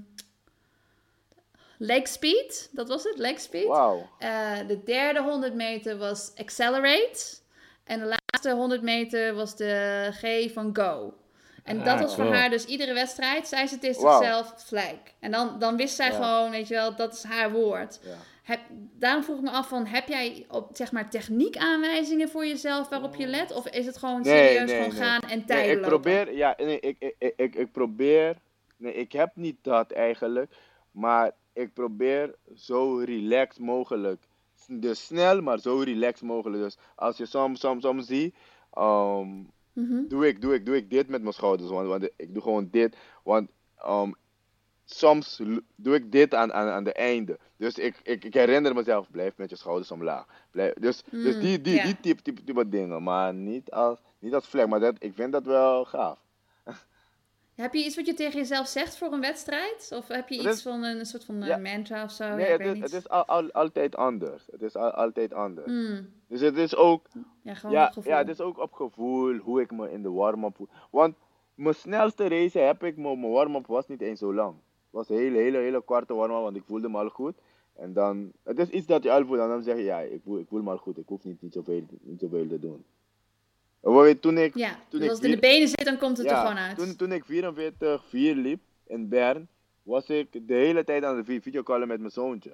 leg 1.83 2.07
speed. 2.07 2.69
Dat 2.71 2.87
was 2.87 3.03
het, 3.03 3.17
leg 3.17 3.39
speed. 3.39 3.67
Wauw. 3.67 4.09
Eh, 4.19 4.57
de 4.67 4.83
derde 4.83 5.21
100 5.21 5.53
meter 5.53 5.97
was 5.97 6.31
accelerate. 6.35 7.39
En 7.83 7.99
de 7.99 8.05
laatste 8.05 8.51
100 8.51 8.81
meter 8.81 9.33
was 9.33 9.55
de 9.55 10.07
G 10.11 10.51
van 10.53 10.69
go. 10.73 11.13
En 11.63 11.77
dat 11.77 11.87
Ah, 11.87 12.01
was 12.01 12.15
voor 12.15 12.33
haar 12.33 12.49
dus 12.49 12.65
iedere 12.65 12.93
wedstrijd, 12.93 13.47
zei 13.47 13.67
ze 13.67 13.77
tegen 13.79 14.01
Wauw. 14.03 14.17
zichzelf 14.21 14.53
flag. 14.65 14.93
En 15.19 15.31
dan, 15.31 15.59
dan 15.59 15.75
wist 15.77 15.95
zij 15.95 16.11
Ja. 16.11 16.13
gewoon, 16.13 16.51
weet 16.51 16.67
je 16.67 16.73
wel, 16.73 16.95
dat 16.95 17.13
is 17.13 17.23
haar 17.23 17.51
woord. 17.51 17.99
Ja. 18.03 18.15
Heb, 18.43 18.59
daarom 18.99 19.23
vroeg 19.23 19.37
ik 19.37 19.43
me 19.43 19.49
af 19.49 19.67
van, 19.67 19.85
heb 19.85 20.07
jij 20.07 20.45
op, 20.49 20.69
zeg 20.73 20.91
maar, 20.91 21.09
techniekaanwijzingen 21.09 22.29
voor 22.29 22.45
jezelf 22.45 22.89
waarop 22.89 23.15
je 23.15 23.27
let? 23.27 23.51
Of 23.53 23.67
is 23.67 23.85
het 23.85 23.97
gewoon 23.97 24.21
Nee, 24.21 24.47
serieus 24.47 24.69
nee, 24.69 24.81
gewoon 24.81 24.95
nee. 24.99 25.07
gaan 25.07 25.21
en 25.21 25.37
Nee, 25.37 25.45
tijden 25.45 25.71
ik 25.71 25.75
lopen? 25.81 25.89
probeer, 25.89 26.33
ja, 26.35 26.53
nee, 26.57 26.79
ik, 26.79 26.95
ik, 27.17 27.33
ik, 27.35 27.55
ik 27.55 27.71
probeer, 27.71 28.35
nee, 28.77 28.93
ik 28.93 29.11
heb 29.11 29.31
niet 29.35 29.57
dat 29.61 29.91
eigenlijk, 29.91 30.53
maar 30.91 31.31
ik 31.53 31.73
probeer 31.73 32.35
zo 32.55 32.97
relaxed 32.97 33.59
mogelijk. 33.63 34.23
Dus 34.67 35.05
snel, 35.05 35.41
maar 35.41 35.59
zo 35.59 35.77
relaxed 35.77 36.27
mogelijk. 36.27 36.63
Dus 36.63 36.77
als 36.95 37.17
je 37.17 37.25
soms, 37.25 37.59
soms, 37.59 37.83
soms 37.83 38.05
ziet, 38.05 38.35
ehm, 38.73 39.29
Mhm. 39.73 40.07
doe 40.07 40.27
ik, 40.27 40.41
doe 40.41 40.53
ik, 40.53 40.65
doe 40.65 40.75
ik 40.75 40.89
dit 40.89 41.07
met 41.07 41.21
mijn 41.21 41.33
schouders. 41.33 41.69
Want, 41.69 41.87
want 41.87 42.09
ik 42.15 42.33
doe 42.33 42.43
gewoon 42.43 42.67
dit. 42.71 42.97
Want 43.23 43.49
ehm, 43.77 44.11
soms 44.85 45.41
doe 45.75 45.95
ik 45.95 46.11
dit 46.11 46.33
aan, 46.33 46.53
aan, 46.53 46.67
aan 46.67 46.83
de 46.83 46.93
einde. 46.93 47.39
Dus 47.57 47.77
ik, 47.77 47.99
ik, 48.03 48.23
ik 48.23 48.33
herinner 48.33 48.75
mezelf, 48.75 49.11
blijf 49.11 49.37
met 49.37 49.49
je 49.49 49.55
schouders 49.55 49.91
omlaag. 49.91 50.25
Blijf, 50.51 50.73
dus, 50.73 51.03
dus 51.11 51.35
Mm, 51.35 51.41
die, 51.41 51.61
die, 51.61 51.81
die 51.83 51.99
type, 51.99 52.21
type, 52.21 52.43
type 52.43 52.69
dingen. 52.69 53.03
Maar 53.03 53.33
niet 53.33 53.71
als, 53.71 53.99
niet 54.19 54.33
als 54.33 54.47
vlek. 54.47 54.67
Maar 54.67 54.79
dat, 54.79 54.95
ik 54.99 55.13
vind 55.13 55.31
dat 55.31 55.45
wel 55.45 55.85
gaaf. 55.85 56.19
Heb 57.61 57.73
je 57.73 57.85
iets 57.85 57.95
wat 57.95 58.05
je 58.05 58.13
tegen 58.13 58.39
jezelf 58.39 58.67
zegt 58.67 58.97
voor 58.97 59.11
een 59.13 59.19
wedstrijd? 59.21 59.91
Of 59.95 60.07
heb 60.07 60.29
je 60.29 60.35
iets 60.35 60.45
is- 60.45 60.61
van 60.61 60.83
een, 60.83 61.05
soort 61.05 61.25
van 61.25 61.41
eh, 61.41 61.47
Ja. 61.47 61.57
mantra 61.57 62.03
of 62.03 62.11
zo? 62.11 62.35
nee, 62.35 62.45
het 62.45 62.61
is, 62.61 62.79
het 62.79 62.93
is 62.93 63.09
al, 63.09 63.25
al- 63.25 63.51
altijd 63.51 63.95
anders. 63.95 64.47
Het 64.51 64.61
is 64.61 64.75
al, 64.75 64.91
altijd 64.91 65.33
anders. 65.33 65.67
Hmm, 65.67 66.09
Dus 66.27 66.41
het 66.41 66.55
is 66.57 66.75
ook, 66.75 67.05
ja, 67.43 67.53
gewoon 67.53 67.75
ja, 67.75 67.85
op 67.87 67.91
gevoel. 67.93 68.11
ja, 68.11 68.17
het 68.17 68.29
is 68.29 68.39
ook 68.41 68.59
op 68.59 68.71
gevoel, 68.73 69.35
hoe 69.37 69.61
ik 69.61 69.71
me 69.71 69.91
in 69.91 70.01
de 70.01 70.09
warm-up 70.11 70.55
voel. 70.55 70.67
Want 70.91 71.15
mijn 71.55 71.75
snelste 71.75 72.27
race 72.27 72.59
heb 72.59 72.83
ik, 72.83 72.97
mijn 72.97 73.19
mijn 73.19 73.31
warm-up 73.31 73.67
was 73.67 73.87
niet 73.87 74.01
eens 74.01 74.19
zo 74.19 74.33
lang. 74.33 74.53
Het 74.55 74.91
was 74.91 75.09
een 75.09 75.17
hele, 75.17 75.37
hele, 75.37 75.57
hele 75.57 75.81
korte 75.81 76.13
warm-up, 76.13 76.41
want 76.41 76.55
ik 76.55 76.63
voelde 76.65 76.89
me 76.89 76.97
al 76.97 77.09
goed. 77.09 77.35
En 77.75 77.93
dan, 77.93 78.31
het 78.43 78.59
is 78.59 78.69
iets 78.69 78.85
dat 78.87 79.03
je 79.03 79.11
al 79.11 79.25
voelt, 79.25 79.39
en 79.39 79.47
dan 79.47 79.63
zeg 79.63 79.75
je, 79.75 79.83
ja, 79.83 79.99
ik 79.99 80.21
voel, 80.23 80.39
ik 80.39 80.47
voel 80.47 80.61
me 80.61 80.69
al 80.71 80.77
goed, 80.77 80.97
ik 80.97 81.07
hoef 81.07 81.23
niet, 81.23 81.41
niet, 81.41 81.53
zoveel, 81.53 81.83
niet 82.01 82.19
zoveel 82.19 82.47
te 82.47 82.59
doen. 82.59 82.83
Je, 83.81 84.17
toen 84.19 84.37
ik, 84.37 84.55
Ja, 84.55 84.69
toen 84.69 84.99
dus 84.99 85.01
ik 85.01 85.09
als 85.09 85.17
het 85.17 85.27
in 85.27 85.31
de 85.33 85.39
benen 85.39 85.67
zit, 85.67 85.85
dan 85.85 85.97
komt 85.97 86.17
het 86.17 86.29
er 86.29 86.37
gewoon 86.37 86.57
uit. 86.57 86.77
Toen, 86.77 86.95
toen 86.95 87.11
ik 87.11 87.23
44-4 87.25 87.29
liep 88.11 88.61
in 88.87 89.09
Bern, 89.09 89.47
was 89.83 90.07
ik 90.09 90.47
de 90.47 90.53
hele 90.53 90.83
tijd 90.83 91.03
aan 91.03 91.15
de 91.15 91.23
vi- 91.23 91.41
videocallen 91.41 91.87
met 91.87 91.99
mijn 91.99 92.11
zoontje. 92.11 92.51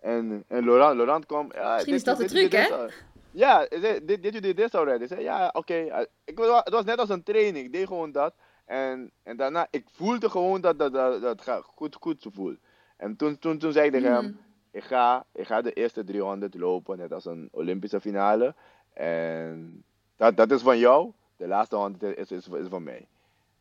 En, 0.00 0.44
en 0.48 0.64
Laurent, 0.64 0.96
Laurent 0.96 1.26
kwam... 1.26 1.52
Ja, 1.54 1.72
Misschien 1.74 1.92
dit- 1.92 2.00
is 2.00 2.04
dat 2.04 2.16
de 2.16 2.22
dit- 2.22 2.32
dit- 2.32 2.50
truc, 2.50 2.68
dit- 2.68 2.78
hè? 2.78 2.86
Ja, 3.30 3.66
dit, 3.68 4.22
dit, 4.22 4.42
dit, 4.42 4.56
dit 4.56 4.74
already. 4.74 5.02
Ik 5.02 5.08
zei, 5.08 5.22
ja, 5.22 5.50
oké. 5.52 6.06
ik 6.24 6.38
was- 6.38 6.60
Het 6.64 6.72
was 6.72 6.84
net 6.84 6.98
als 6.98 7.08
een 7.08 7.22
training. 7.22 7.66
Ik 7.66 7.72
deed 7.72 7.86
gewoon 7.86 8.12
dat. 8.12 8.34
En, 8.64 9.10
en 9.22 9.36
daarna, 9.36 9.66
ik 9.70 9.84
voelde 9.92 10.30
gewoon 10.30 10.60
dat 10.60 10.78
dat, 10.78 10.92
dat, 10.92 11.20
dat 11.20 11.42
goed, 11.64 11.94
goed 12.00 12.22
zo 12.22 12.30
voel. 12.32 12.56
En 12.96 13.16
toen, 13.16 13.38
toen, 13.38 13.58
toen 13.58 13.72
zei 13.72 13.86
ik 13.86 13.92
tegen 13.92 14.12
hem, 14.12 14.24
Mhm. 14.24 14.32
ik 14.70 14.82
ga, 14.84 15.24
ik 15.32 15.46
ga 15.46 15.62
de 15.62 15.72
eerste 15.72 16.04
300 16.04 16.54
lopen, 16.54 16.98
net 16.98 17.12
als 17.12 17.24
een 17.24 17.48
Olympische 17.52 18.00
finale. 18.00 18.54
En 18.92 19.84
dat, 20.18 20.36
dat 20.36 20.50
is 20.50 20.62
van 20.62 20.78
jou. 20.78 21.12
De 21.36 21.46
laatste 21.46 21.76
100 21.76 22.16
is, 22.18 22.30
is, 22.30 22.48
is 22.48 22.68
van 22.68 22.82
mij. 22.82 23.06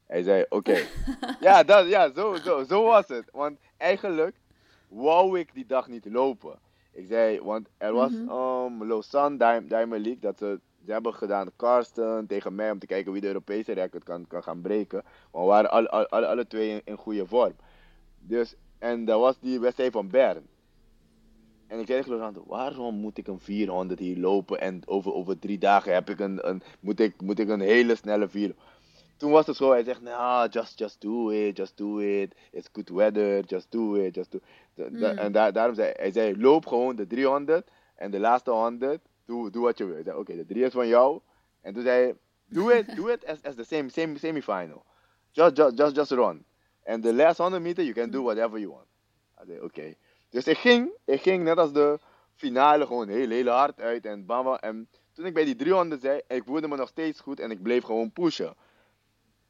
Hij 0.05 0.23
zei, 0.23 0.45
oké. 0.49 0.77
ja, 1.39 1.63
dat, 1.63 1.87
ja 1.87 2.13
zo, 2.13 2.35
zo, 2.35 2.63
zo 2.63 2.83
was 2.83 3.07
het. 3.07 3.29
Want 3.31 3.59
eigenlijk 3.77 4.35
wou 4.87 5.39
ik 5.39 5.53
die 5.53 5.65
dag 5.65 5.87
niet 5.87 6.05
lopen. 6.05 6.59
Ik 6.91 7.05
zei, 7.07 7.41
want 7.41 7.67
er 7.77 7.93
was 7.93 8.11
um, 8.11 8.87
Lausanne 8.87 9.67
Diamond 9.67 10.01
League, 10.01 10.19
dat 10.19 10.37
ze, 10.37 10.59
ze 10.85 10.91
hebben 10.91 11.13
gedaan 11.13 11.51
Karsten 11.55 12.27
tegen 12.27 12.55
mij 12.55 12.71
om 12.71 12.79
te 12.79 12.85
kijken 12.85 13.11
wie 13.11 13.21
de 13.21 13.27
Europese 13.27 13.71
record 13.71 14.03
kan, 14.03 14.27
kan 14.27 14.43
gaan 14.43 14.61
breken. 14.61 15.03
Maar 15.31 15.41
we 15.41 15.47
waren 15.47 15.69
alle, 15.69 15.89
alle, 15.89 16.09
alle, 16.09 16.27
alle 16.27 16.47
twee 16.47 16.69
in, 16.69 16.81
in 16.83 16.97
goede 16.97 17.27
vorm. 17.27 17.55
Dus, 18.19 18.55
en 18.79 19.05
dat 19.05 19.19
was 19.19 19.39
die 19.39 19.59
wedstrijd 19.59 19.91
van 19.91 20.09
Bern. 20.09 20.45
En 21.67 21.79
ik 21.79 21.85
zei 21.87 21.99
tegen 22.01 22.17
Laurent, 22.17 22.37
waarom 22.45 22.95
moet 22.95 23.17
ik 23.17 23.27
een 23.27 23.39
400 23.39 23.99
hier 23.99 24.17
lopen 24.17 24.59
en 24.59 24.81
over, 24.85 25.13
over 25.13 25.39
drie 25.39 25.57
dagen 25.57 25.93
heb 25.93 26.09
ik 26.09 26.19
een, 26.19 26.47
een, 26.49 26.61
moet, 26.79 26.99
ik, 26.99 27.21
moet 27.21 27.39
ik 27.39 27.49
een 27.49 27.59
hele 27.59 27.95
snelle 27.95 28.29
4. 28.29 28.55
Toen 29.17 29.31
was 29.31 29.45
het 29.47 29.55
zo, 29.55 29.69
hij 29.71 29.83
zegt, 29.83 30.01
nou, 30.01 30.49
just, 30.49 30.79
just 30.79 31.01
do 31.01 31.29
it, 31.29 31.57
just 31.57 31.77
do 31.77 31.97
it. 31.99 32.35
It's 32.51 32.69
good 32.71 32.89
weather, 32.89 33.43
just 33.45 33.71
do 33.71 33.93
it, 33.95 34.15
just 34.15 34.31
do 34.31 34.39
Da- 34.75 34.89
da- 34.89 35.11
Mm. 35.11 35.17
En 35.17 35.31
daar 35.31 35.53
daarom 35.53 35.75
zei 35.75 35.91
hij, 35.95 36.11
zei, 36.11 36.37
loop 36.41 36.65
gewoon 36.65 36.95
de 36.95 37.07
300 37.07 37.69
en 37.95 38.11
de 38.11 38.19
laatste 38.19 38.51
100, 38.51 38.99
doe, 39.25 39.49
doe 39.49 39.63
wat 39.63 39.77
je 39.77 39.85
wil. 39.85 39.97
Ik 39.97 40.05
zei, 40.05 40.17
oké, 40.17 40.35
de 40.35 40.45
3 40.45 40.63
is 40.63 40.71
van 40.73 40.87
jou. 40.87 41.19
En 41.61 41.73
toen 41.73 41.83
zei 41.83 42.03
hij, 42.03 42.15
do 42.45 42.69
it, 42.69 42.85
do 42.97 43.07
it 43.07 43.25
as, 43.25 43.43
as 43.43 43.55
the 43.55 43.63
same, 43.63 43.89
same, 43.89 44.17
semi-final. 44.17 44.83
Just, 45.31 45.55
just, 45.57 45.77
just, 45.77 45.95
just 45.95 46.11
run. 46.11 46.43
And 46.85 47.03
the 47.03 47.13
last 47.13 47.37
100 47.39 47.61
meter, 47.61 47.83
you 47.83 47.93
can 47.95 48.09
do 48.11 48.21
whatever 48.23 48.59
you 48.59 48.71
want. 48.71 48.85
Hij 49.35 49.45
zei, 49.45 49.59
oké. 49.61 49.95
Dus 50.29 50.47
ik 50.47 50.57
ging, 50.57 50.89
ik 51.05 51.21
ging 51.21 51.43
net 51.43 51.57
als 51.57 51.73
de 51.73 51.99
finale 52.35 52.85
gewoon 52.85 53.07
heel, 53.07 53.29
heel 53.29 53.47
hard 53.47 53.81
uit 53.81 54.05
en 54.05 54.25
bam, 54.25 54.43
bam. 54.43 54.55
En 54.55 54.89
toen 55.13 55.25
ik 55.25 55.33
bij 55.33 55.45
die 55.45 55.55
300 55.55 56.01
zei, 56.01 56.21
ik 56.27 56.43
voelde 56.45 56.67
me 56.67 56.75
nog 56.75 56.89
steeds 56.89 57.19
goed 57.19 57.39
en 57.39 57.51
ik 57.51 57.61
bleef 57.61 57.83
gewoon 57.83 58.11
pushen. 58.11 58.55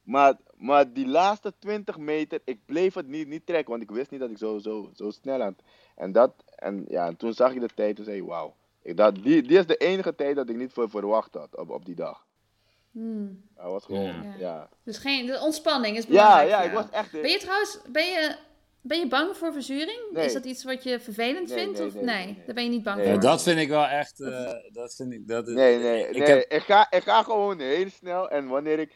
Maar, 0.02 0.34
maar 0.56 0.92
die 0.92 1.06
laatste 1.06 1.52
20 1.58 1.98
meter, 1.98 2.40
ik 2.44 2.58
bleef 2.64 2.94
het 2.94 3.06
niet, 3.06 3.28
niet 3.28 3.46
trekken, 3.46 3.70
want 3.70 3.82
ik 3.82 3.90
wist 3.90 4.10
niet 4.10 4.20
dat 4.20 4.30
ik 4.30 4.38
zo, 4.38 4.58
zo, 4.58 4.90
zo 4.94 5.10
snel 5.10 5.40
had. 5.40 5.54
En, 5.96 6.12
dat, 6.12 6.32
en, 6.54 6.84
ja, 6.88 7.06
en 7.06 7.16
toen 7.16 7.32
zag 7.32 7.52
ik 7.52 7.60
de 7.60 7.68
tijd 7.74 7.98
en 7.98 8.04
zei 8.04 8.16
ik, 8.16 8.26
wauw. 8.26 8.54
Ik 8.82 8.96
dacht, 8.96 9.22
die, 9.22 9.42
die 9.42 9.58
is 9.58 9.66
de 9.66 9.76
enige 9.76 10.14
tijd 10.14 10.36
dat 10.36 10.48
ik 10.48 10.56
niet 10.56 10.72
voor 10.72 10.90
verwacht 10.90 11.34
had 11.34 11.56
op, 11.56 11.70
op 11.70 11.84
die 11.84 11.94
dag. 11.94 12.26
Hmm. 12.92 13.42
Dat 13.56 13.70
was 13.70 13.84
gewoon, 13.84 14.04
Ja. 14.04 14.22
ja. 14.22 14.34
Ja, 14.38 14.68
Dus 14.82 14.98
geen, 14.98 15.26
de 15.26 15.40
ontspanning 15.40 15.96
is 15.96 16.04
ja, 16.04 16.08
belangrijk 16.08 16.50
voor 16.54 16.64
ik 16.64 16.72
jou. 16.72 16.82
was 16.82 16.90
echt... 16.90 17.12
Ben 17.12 17.30
je 17.30 17.38
trouwens, 17.38 17.78
ben 17.88 18.04
je, 18.06 18.36
ben 18.80 18.98
je 18.98 19.08
bang 19.08 19.36
voor 19.36 19.52
verzuring? 19.52 20.00
Nee. 20.12 20.24
Is 20.24 20.32
dat 20.32 20.44
iets 20.44 20.64
wat 20.64 20.82
je 20.82 21.00
vervelend 21.00 21.48
Nee, 21.48 21.58
vindt? 21.58 21.78
nee, 21.78 21.86
of 21.88 21.94
nee, 21.94 22.04
nee, 22.04 22.16
nee, 22.16 22.34
nee. 22.34 22.44
daar 22.46 22.54
ben 22.54 22.64
je 22.64 22.70
niet 22.70 22.82
bang 22.82 22.96
Nee. 22.96 23.06
Ja, 23.06 23.12
voor. 23.12 23.20
dat 23.20 23.42
vind 23.42 23.58
ik 23.58 23.68
wel 23.68 23.84
echt. 23.86 24.20
eh, 24.20 24.52
dat 24.72 24.94
vind 24.94 25.12
ik, 25.12 25.28
dat, 25.28 25.46
Nee, 25.46 25.78
nee, 25.78 26.08
ik 26.08 26.16
nee. 26.18 26.28
heb- 26.28 26.50
Ik, 26.52 26.62
ga, 26.62 26.90
ik 26.90 27.02
ga 27.02 27.22
gewoon 27.22 27.60
heel 27.60 27.88
snel. 27.90 28.30
En 28.30 28.46
wanneer 28.48 28.78
ik 28.78 28.94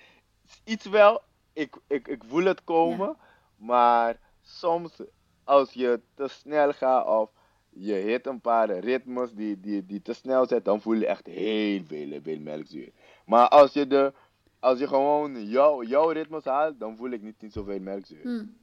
iets 0.64 0.86
wel, 0.86 1.20
ik, 1.52 1.76
ik, 1.88 2.08
ik 2.08 2.22
voel 2.28 2.44
het 2.44 2.64
komen. 2.64 3.16
Maar 3.56 4.18
soms 4.42 4.96
als 5.44 5.72
je 5.72 6.00
te 6.14 6.28
snel 6.28 6.72
gaat 6.72 7.06
of 7.06 7.30
je 7.68 7.92
hit 7.94 8.26
een 8.26 8.40
paar 8.40 8.78
ritmes 8.78 9.32
die, 9.32 9.60
die, 9.60 9.86
die 9.86 10.02
te 10.02 10.12
snel 10.12 10.46
zijn, 10.46 10.60
dan 10.62 10.80
voel 10.80 10.94
je 10.94 11.06
echt 11.06 11.26
heel 11.26 11.82
veel, 11.86 12.20
veel 12.22 12.38
melkzuur. 12.40 12.88
Maar 13.26 13.48
als 13.48 13.72
je, 13.72 13.86
de, 13.86 14.12
als 14.60 14.78
je 14.78 14.86
gewoon 14.88 15.44
jou, 15.48 15.86
jouw 15.86 16.08
ritmes 16.08 16.44
haalt, 16.44 16.80
dan 16.80 16.96
voel 16.96 17.10
ik 17.10 17.22
niet, 17.22 17.40
niet 17.42 17.52
zoveel 17.52 17.80
melkzuur. 17.80 18.22
Hmm. 18.22 18.56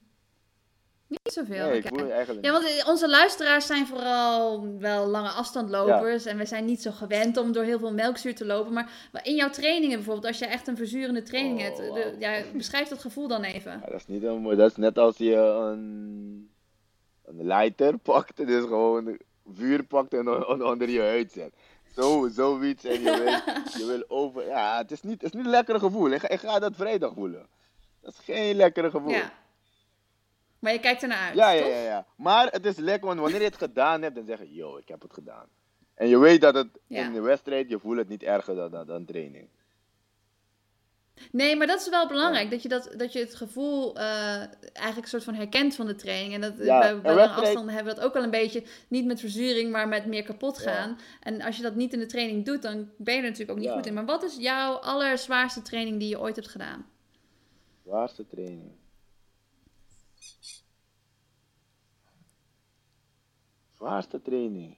Niet 1.09 1.19
zoveel. 1.33 1.67
Nee, 1.67 1.77
ik 1.77 2.09
eigenlijk 2.11 2.45
Ja, 2.45 2.51
want 2.51 2.65
eh, 2.65 2.87
onze 2.87 3.09
luisteraars 3.09 3.65
zijn 3.65 3.87
vooral 3.87 4.67
wel 4.79 5.07
lange 5.07 5.29
afstandlopers. 5.29 6.25
En 6.25 6.37
we 6.37 6.45
zijn 6.45 6.65
niet 6.65 6.81
zo 6.81 6.91
gewend 6.91 7.37
om 7.37 7.51
door 7.51 7.63
heel 7.63 7.79
veel 7.79 7.93
melkzuur 7.93 8.35
te 8.35 8.45
lopen. 8.45 8.73
Maar 8.73 8.91
in 9.23 9.35
jouw 9.35 9.49
trainingen 9.49 9.95
bijvoorbeeld, 9.95 10.25
als 10.27 10.39
je 10.39 10.45
echt 10.45 10.67
een 10.67 10.77
verzurende 10.77 11.23
training 11.23 11.57
Oh, 11.59 11.63
hebt. 11.65 11.77
de- 11.77 11.87
wauw. 11.89 12.19
ja, 12.19 12.41
beschrijf 12.53 12.87
dat 12.87 12.99
gevoel 12.99 13.27
dan 13.27 13.43
even. 13.43 13.71
Ja, 13.71 13.85
dat 13.91 13.99
is 13.99 14.07
niet 14.07 14.23
een, 14.23 14.43
dat 14.43 14.71
is 14.71 14.77
net 14.77 14.97
als 14.97 15.17
je 15.17 15.35
een, 15.35 16.49
een 17.25 17.47
lighter 17.47 17.97
pakt, 17.97 18.37
dus 18.47 18.63
gewoon 18.63 19.17
vuur 19.53 19.83
pakt 19.83 20.13
en 20.13 20.29
on- 20.29 20.47
on- 20.47 20.63
onder 20.63 20.89
je 20.89 20.99
huid 21.01 21.31
zet. 21.31 21.53
Zo, 21.95 22.27
zoiets 22.31 22.83
en 22.83 23.01
je 23.01 23.03
wil, 23.17 23.81
je 23.81 23.85
wil 23.87 24.03
over, 24.07 24.45
ja, 24.47 24.77
het 24.77 24.91
is 24.91 25.01
niet, 25.01 25.21
het 25.21 25.23
is 25.23 25.31
niet 25.31 25.45
een 25.45 25.51
lekkere 25.51 25.79
gevoel. 25.79 26.09
Ik 26.11 26.19
ga, 26.19 26.29
ik 26.29 26.39
ga 26.39 26.59
dat 26.59 26.75
vrijdag 26.75 27.13
voelen. 27.13 27.47
Dat 28.01 28.13
is 28.13 28.19
geen 28.35 28.55
lekkere 28.55 28.89
gevoel. 28.89 29.11
Ja. 29.11 29.31
Maar 30.59 30.73
je 30.73 30.79
kijkt 30.79 31.01
ernaar 31.01 31.27
uit, 31.27 31.35
ja, 31.35 31.49
ja, 31.51 31.65
ja, 31.65 31.81
ja. 31.83 32.05
Maar 32.17 32.47
het 32.51 32.65
is 32.65 32.77
lekker, 32.77 33.07
want 33.07 33.19
wanneer 33.19 33.39
je 33.39 33.45
het 33.45 33.57
gedaan 33.57 34.01
hebt, 34.01 34.15
dan 34.15 34.25
zeg 34.25 34.39
je, 34.39 34.53
yo, 34.53 34.77
ik 34.77 34.87
heb 34.87 35.01
het 35.01 35.13
gedaan. 35.13 35.45
En 35.93 36.07
je 36.07 36.17
weet 36.17 36.41
dat 36.41 36.55
het 36.55 36.67
Ja. 36.87 37.05
in 37.05 37.13
de 37.13 37.21
wedstrijd, 37.21 37.69
je 37.69 37.79
voelt 37.79 37.97
het 37.97 38.09
niet 38.09 38.23
erger 38.23 38.55
dan, 38.55 38.71
dan, 38.71 38.85
dan 38.85 39.05
training. 39.05 39.47
Nee, 41.31 41.55
maar 41.55 41.67
dat 41.67 41.79
is 41.81 41.89
wel 41.89 42.07
belangrijk. 42.07 42.51
Dat, 42.51 42.61
je 42.61 42.69
dat, 42.69 42.93
dat 42.97 43.13
je 43.13 43.19
het 43.19 43.35
gevoel 43.35 43.97
eh, 43.97 44.03
eigenlijk 44.73 44.97
een 44.97 45.07
soort 45.07 45.23
van 45.23 45.33
herkent 45.33 45.75
van 45.75 45.85
de 45.85 45.95
training. 45.95 46.33
En 46.33 46.41
dat, 46.41 46.53
Ja, 46.57 46.79
bij, 46.79 47.01
bij 47.01 47.15
lange 47.15 47.33
afstanden 47.33 47.73
hebben 47.75 47.93
we 47.93 47.99
dat 47.99 48.09
ook 48.09 48.15
al 48.15 48.23
een 48.23 48.29
beetje. 48.29 48.63
Niet 48.87 49.05
met 49.05 49.19
verzuring, 49.19 49.71
maar 49.71 49.87
met 49.87 50.05
meer 50.05 50.23
kapot 50.23 50.61
Ja. 50.63 50.71
gaan. 50.73 50.97
En 51.19 51.41
als 51.41 51.55
je 51.57 51.61
dat 51.63 51.75
niet 51.75 51.93
in 51.93 51.99
de 51.99 52.05
training 52.05 52.45
doet, 52.45 52.61
dan 52.61 52.89
ben 52.97 53.13
je 53.15 53.19
er 53.21 53.25
natuurlijk 53.29 53.57
ook 53.57 53.63
niet 53.63 53.73
goed 53.73 53.85
in. 53.85 53.93
Maar 53.93 54.05
wat 54.05 54.23
is 54.23 54.35
jouw 54.35 54.73
allerzwaarste 54.73 55.61
training 55.61 55.99
die 55.99 56.09
je 56.09 56.19
ooit 56.19 56.35
hebt 56.35 56.47
gedaan? 56.49 56.85
Zwaarste 57.83 58.27
training. 58.27 58.71
Zwaarste 63.79 64.21
training. 64.21 64.77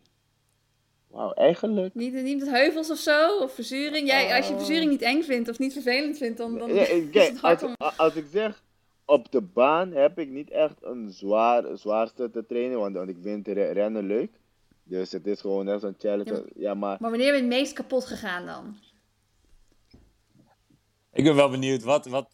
Wauw, 1.07 1.31
eigenlijk. 1.33 1.93
Niet, 1.93 2.13
niet 2.13 2.39
met 2.39 2.49
heuvels 2.49 2.89
of 2.91 2.97
zo? 2.97 3.37
Of 3.39 3.53
verzuring? 3.53 4.07
Jij, 4.07 4.35
als 4.35 4.45
je 4.47 4.51
Oh. 4.53 4.57
verzuring 4.57 4.91
niet 4.91 5.01
eng 5.01 5.21
vindt 5.23 5.49
of 5.49 5.59
niet 5.59 5.73
vervelend 5.73 6.17
vindt, 6.17 6.37
dan, 6.37 6.57
dan 6.57 6.73
Ja, 6.73 6.81
ik- 6.81 6.89
is 7.05 7.09
kijk, 7.09 7.29
het 7.31 7.39
hard 7.41 7.61
als, 7.63 7.71
om... 7.71 7.89
als 7.97 8.15
ik 8.15 8.25
zeg 8.31 8.63
op 9.05 9.31
de 9.31 9.41
baan 9.41 9.91
heb 9.91 10.19
ik 10.19 10.29
niet 10.29 10.49
echt 10.49 10.75
een 10.83 11.11
zwaar, 11.11 11.77
zwaarste 11.77 12.29
te 12.29 12.45
trainen, 12.45 12.79
want, 12.79 12.95
want 12.95 13.09
ik 13.09 13.17
vind 13.21 13.47
re- 13.47 13.71
rennen 13.71 14.03
leuk. 14.05 14.39
Dus 14.83 15.11
het 15.11 15.27
is 15.27 15.41
gewoon 15.41 15.67
echt 15.69 15.81
zo'n 15.81 15.95
challenge. 15.97 16.33
Ja, 16.33 16.43
Ja, 16.55 16.73
maar 16.73 16.97
Maar 17.01 17.09
wanneer 17.09 17.31
ben 17.31 17.35
je 17.35 17.41
het 17.49 17.59
meest 17.59 17.73
kapot 17.73 18.05
gegaan 18.05 18.45
dan? 18.45 18.75
Ik 21.13 21.23
ben 21.23 21.35
wel 21.35 21.49
benieuwd 21.49 21.83
wat, 21.83 22.05
wat, 22.05 22.29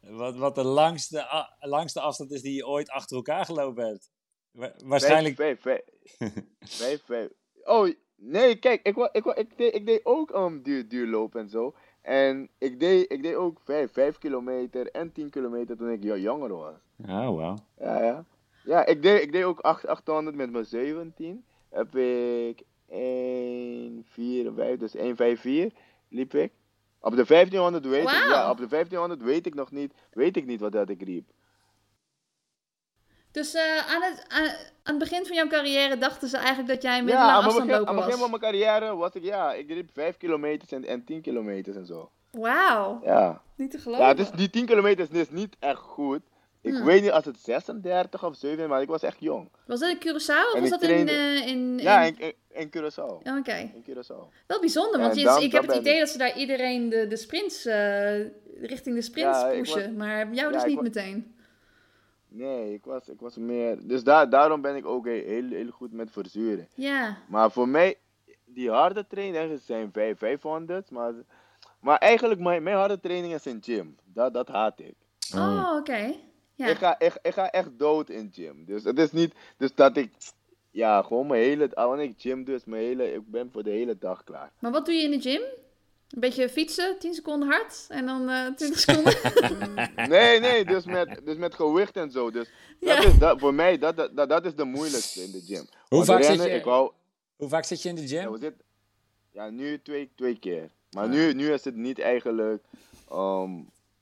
wat, 0.00 0.36
wat 0.36 0.54
de 0.54 0.64
langste, 0.64 1.46
langste 1.60 2.00
afstand 2.00 2.32
is 2.32 2.42
die 2.42 2.54
je 2.54 2.66
ooit 2.66 2.90
achter 2.90 3.16
elkaar 3.16 3.44
gelopen 3.44 3.86
hebt. 3.86 4.10
Wa- 4.52 4.72
Waarschijnlijk. 4.84 5.34
Vijf, 5.36 5.60
vijf, 5.60 5.80
vijf, 6.18 6.32
vijf, 6.60 7.02
vijf. 7.04 7.28
Oh, 7.64 7.88
nee, 8.16 8.56
kijk, 8.56 8.80
ik, 8.82 8.96
ik, 9.12 9.24
ik, 9.24 9.56
deed, 9.56 9.74
ik 9.74 9.86
deed 9.86 10.00
ook 10.04 10.34
um, 10.34 10.62
duur, 10.62 10.88
duurloop 10.88 11.34
en 11.34 11.48
zo. 11.48 11.74
En 12.02 12.48
ik 12.58 12.80
deed, 12.80 13.12
ik 13.12 13.22
deed 13.22 13.34
ook 13.34 13.60
vijf, 13.64 13.92
vijf 13.92 14.18
kilometer 14.18 14.90
en 14.90 15.12
10 15.12 15.30
kilometer 15.30 15.76
toen 15.76 15.90
ik 15.90 16.02
jo- 16.02 16.16
jonger 16.16 16.54
was. 16.56 16.74
Oh, 17.02 17.08
wauw. 17.36 17.54
Ja, 17.78 18.02
ja. 18.04 18.24
Ja, 18.64 18.86
ik 18.86 19.02
deed, 19.02 19.22
ik 19.22 19.32
deed 19.32 19.44
ook 19.44 19.60
8, 19.60 19.86
800 19.86 20.36
met 20.36 20.50
mijn 20.52 20.64
17. 20.64 21.44
Heb 21.70 21.96
ik 21.96 22.62
1, 22.88 24.04
4, 24.08 24.52
5, 24.52 24.78
dus 24.78 24.94
1, 24.94 25.16
5, 25.16 25.40
4 25.40 25.72
liep 26.08 26.34
ik. 26.34 26.52
Op 27.00 27.16
de 27.16 27.24
1500 27.24 27.86
weet 27.86 28.02
ik, 28.02 28.08
ja, 28.08 28.50
op 28.50 28.56
de 28.58 28.66
1500 28.66 29.22
weet 29.22 29.46
ik 29.46 29.54
nog 29.54 29.70
niet, 29.70 29.92
weet 30.12 30.36
ik 30.36 30.46
niet 30.46 30.60
wat 30.60 30.72
dat 30.72 30.88
ik 30.88 31.02
riep. 31.02 31.28
Dus 33.32 33.54
eh, 33.54 33.92
aan, 33.94 34.02
het, 34.02 34.24
aan, 34.28 34.44
aan 34.46 34.54
het 34.82 34.98
begin 34.98 35.26
van 35.26 35.36
jouw 35.36 35.46
carrière 35.46 35.98
dachten 35.98 36.28
ze 36.28 36.36
eigenlijk 36.36 36.68
dat 36.68 36.82
jij 36.82 36.90
een 36.92 36.96
Ja, 36.98 37.04
middellange 37.04 37.32
aan 37.32 37.44
het 37.44 37.46
begin, 37.54 37.60
afstandloper 37.60 37.88
aan 37.88 37.96
het 37.96 38.04
begin 38.04 38.20
was. 38.20 38.30
van 38.30 38.40
mijn 38.40 38.52
carrière 38.70 38.96
was 38.96 39.12
ik, 39.12 39.22
ja, 39.24 39.52
ik 39.54 39.68
riep 39.68 39.90
5 39.92 40.16
kilometers 40.16 40.70
en, 40.72 40.84
en 40.84 41.04
10 41.04 41.20
kilometers 41.20 41.76
en 41.76 41.86
zo. 41.86 42.10
Wauw, 42.30 43.00
Ja. 43.04 43.42
niet 43.56 43.70
te 43.70 43.78
geloven. 43.78 44.04
Ja, 44.06 44.14
is, 44.16 44.30
die 44.30 44.50
10 44.50 44.66
kilometers 44.66 45.08
is 45.08 45.30
niet 45.30 45.56
echt 45.58 45.78
goed. 45.80 46.20
Ik 46.62 46.72
Hmm. 46.74 46.84
weet 46.84 47.02
niet 47.02 47.10
als 47.10 47.24
het 47.24 47.38
36 47.38 48.24
of 48.24 48.36
7, 48.36 48.68
maar 48.68 48.82
ik 48.82 48.88
was 48.88 49.02
echt 49.02 49.16
jong. 49.20 49.48
Was 49.66 49.80
dat 49.80 49.90
in 49.90 49.96
Curaçao 49.98 50.46
of 50.48 50.54
En 50.54 50.60
was 50.60 50.70
dat 50.70 50.82
in, 50.82 51.08
eh, 51.08 51.46
in, 51.46 51.78
Ja, 51.78 52.00
in- 52.02 52.18
in, 52.18 52.34
in, 52.48 52.60
in 52.60 52.68
Curaçao. 52.76 53.04
Oh, 53.24 53.36
Oké, 53.38 53.70
In 53.74 53.84
Curaçao. 53.90 54.28
wel 54.46 54.60
bijzonder, 54.60 55.00
Ja, 55.00 55.06
want 55.06 55.18
je- 55.18 55.24
dan- 55.24 55.42
ik 55.42 55.52
heb 55.52 55.66
het 55.66 55.76
idee 55.76 55.98
dat 55.98 56.08
ze 56.08 56.18
daar 56.18 56.36
iedereen 56.38 56.88
de, 56.88 57.06
de 57.06 57.16
sprints, 57.16 57.64
eh, 57.66 58.18
richting 58.60 58.94
de 58.96 59.02
sprints 59.02 59.38
Ja, 59.40 59.48
pushen, 59.48 59.96
maar 59.96 60.18
jou 60.32 60.34
ja, 60.34 60.48
dus 60.50 60.64
niet 60.64 60.80
meteen. 60.80 61.34
Nee, 62.32 62.72
ik 62.74 62.84
was, 62.84 63.08
ik 63.08 63.20
was 63.20 63.36
meer. 63.36 63.86
Dus 63.86 64.04
daar, 64.04 64.30
daarom 64.30 64.60
ben 64.60 64.76
ik 64.76 64.86
ook 64.86 65.06
heel, 65.06 65.48
heel, 65.48 65.70
goed 65.70 65.92
met 65.92 66.10
verzuren. 66.10 66.68
Ja, 66.74 67.16
Maar 67.28 67.50
voor 67.50 67.68
mij, 67.68 67.96
die 68.44 68.70
harde 68.70 69.06
trainingen 69.06 69.58
zijn 69.58 69.92
vijf- 69.92 70.18
500. 70.18 70.90
Maar, 70.90 71.12
maar 71.80 71.98
eigenlijk, 71.98 72.40
mijn, 72.40 72.62
mijn 72.62 72.76
harde 72.76 73.00
trainingen 73.00 73.40
zijn 73.40 73.58
gym. 73.62 73.96
Dat, 74.04 74.34
dat 74.34 74.48
haat 74.48 74.80
ik. 74.80 74.94
oh, 75.34 75.74
oké. 75.78 76.14
Ja. 76.54 76.66
Ik, 76.66 76.76
ga, 76.76 76.98
ik, 76.98 77.18
ik 77.22 77.32
ga 77.32 77.50
echt 77.50 77.78
dood 77.78 78.08
in 78.08 78.30
gym. 78.32 78.64
Dus 78.64 78.84
het 78.84 78.98
is 78.98 79.12
niet 79.12 79.34
dus 79.56 79.74
dat 79.74 79.96
ik. 79.96 80.12
Ja, 80.70 81.02
gewoon 81.02 81.26
mijn 81.26 81.42
hele. 81.42 81.70
Wanneer 81.74 82.04
ik 82.04 82.14
gym 82.18 82.44
doe, 82.44 82.54
is 82.54 82.64
mijn 82.64 82.82
hele. 82.82 83.12
Ik 83.12 83.30
ben 83.30 83.48
voor 83.52 83.62
de 83.62 83.70
hele 83.70 83.98
dag 83.98 84.24
klaar. 84.24 84.52
Maar 84.58 84.70
wat 84.70 84.86
doe 84.86 84.94
je 84.94 85.02
in 85.02 85.10
de 85.10 85.20
gym? 85.20 85.42
Een 86.10 86.20
beetje 86.20 86.48
fietsen, 86.48 86.98
10 86.98 87.14
seconden 87.14 87.48
hard 87.48 87.84
en 87.88 88.06
dan 88.06 88.28
eh 88.28 88.46
20 88.56 88.78
seconden. 88.86 89.14
Nee, 90.08 90.40
nee, 90.40 90.64
dus 90.64 90.84
met, 90.84 91.20
dus 91.24 91.36
met 91.36 91.54
gewicht 91.54 91.96
en 91.96 92.10
zo. 92.10 92.30
Dus 92.30 92.50
dat 92.80 93.04
is 93.04 93.18
dat, 93.18 93.40
voor 93.40 93.54
mij, 93.54 93.78
dat, 93.78 93.96
dat, 93.96 94.28
dat 94.28 94.44
is 94.44 94.54
de 94.54 94.64
moeilijkste 94.64 95.22
in 95.22 95.30
de 95.30 95.40
gym. 95.46 95.66
Hoe 95.88 96.04
vaak 96.04 96.22
zit 96.22 96.42
je- 96.42 96.50
Ik 96.50 96.64
hou, 96.64 96.90
Hoe 97.36 97.48
vaak 97.48 97.64
zit 97.64 97.82
je 97.82 97.88
in 97.88 97.94
de 97.94 98.08
Ja, 98.08 98.22
gym? 98.22 98.32
we 98.32 98.54
ja, 99.32 99.50
nu 99.50 99.80
twee, 99.82 100.10
twee 100.16 100.38
keer. 100.38 100.68
Maar 100.90 101.04
Ja. 101.04 101.10
nu, 101.10 101.32
nu 101.34 101.52
is 101.52 101.64
het 101.64 101.76
niet 101.76 101.98
eigenlijk 101.98 102.62
ehm, 103.10 103.50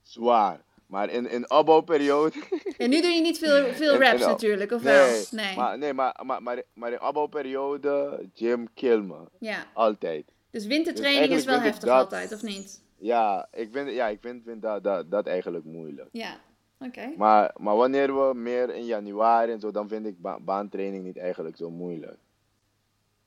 zwaar. 0.03 0.61
Maar 0.87 1.11
in, 1.11 1.31
in 1.31 1.51
opbouwperiode. 1.51 2.33
En 2.79 2.91
nu 2.91 3.01
doe 3.01 3.11
je 3.11 3.21
niet 3.21 3.39
veel, 3.39 3.67
veel 3.83 3.97
raps 3.97 4.21
natuurlijk, 4.21 4.73
of 4.73 4.83
wel? 4.83 5.07
nee, 5.07 5.25
Nee. 5.31 5.57
Maar, 5.57 5.79
nee 5.79 5.93
maar, 5.93 6.21
maar, 6.25 6.43
maar, 6.43 6.63
maar 6.75 6.93
in 6.93 7.03
opbouwperiode, 7.03 8.27
gym 8.35 8.69
kill 8.75 8.99
me. 9.01 9.17
Ja. 9.39 9.67
Altijd. 9.75 10.25
Dus 10.51 10.67
wintertraining 10.67 11.29
Dus 11.29 11.39
is 11.39 11.45
wel 11.45 11.61
heftig 11.61 11.89
dat- 11.89 11.99
altijd, 11.99 12.33
of 12.33 12.43
niet? 12.43 12.83
Ja, 12.99 13.49
ik 13.53 13.69
vind, 13.73 13.91
ja, 13.91 14.07
ik 14.09 14.21
vind, 14.21 14.43
vind 14.45 14.63
dat, 14.63 14.85
dat, 14.85 15.11
dat 15.11 15.27
eigenlijk 15.27 15.65
moeilijk. 15.65 16.09
Ja, 16.13 16.41
oké. 16.79 17.13
Maar, 17.17 17.55
maar 17.57 17.77
wanneer 17.77 18.15
we 18.29 18.35
meer 18.35 18.75
in 18.75 18.85
januari 18.85 19.53
en 19.53 19.61
zo, 19.61 19.71
dan 19.71 19.89
vind 19.89 20.07
ik 20.07 20.21
ba- 20.21 20.41
baantraining 20.41 21.05
niet 21.05 21.17
eigenlijk 21.19 21.57
zo 21.57 21.71
moeilijk. 21.71 22.19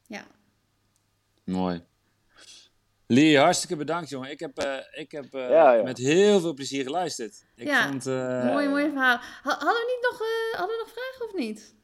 Ja. 0.07 0.23
Mooi. 1.43 1.83
Lee, 3.07 3.37
hartstikke 3.37 3.75
bedankt, 3.75 4.09
jongen. 4.09 4.31
Ik 4.31 4.39
heb, 4.39 4.57
eh, 4.57 4.77
ik 4.91 5.11
heb 5.11 5.33
eh, 5.33 5.49
Ja, 5.49 5.73
ja. 5.73 5.83
met 5.83 5.97
heel 5.97 6.39
veel 6.39 6.53
plezier 6.53 6.83
geluisterd. 6.83 7.45
Ik 7.55 7.67
Ja, 7.67 7.87
vond, 7.87 8.05
eh, 8.07 8.45
mooi, 8.45 8.67
mooi 8.67 8.89
verhaal. 8.89 9.17
Ha- 9.17 9.41
hadden, 9.43 9.67
we 9.67 9.97
niet 9.97 10.11
nog, 10.11 10.21
eh, 10.21 10.59
hadden 10.59 10.77
we 10.77 10.83
nog 10.85 10.93
vragen 10.93 11.25
of 11.25 11.33
niet? 11.39 11.75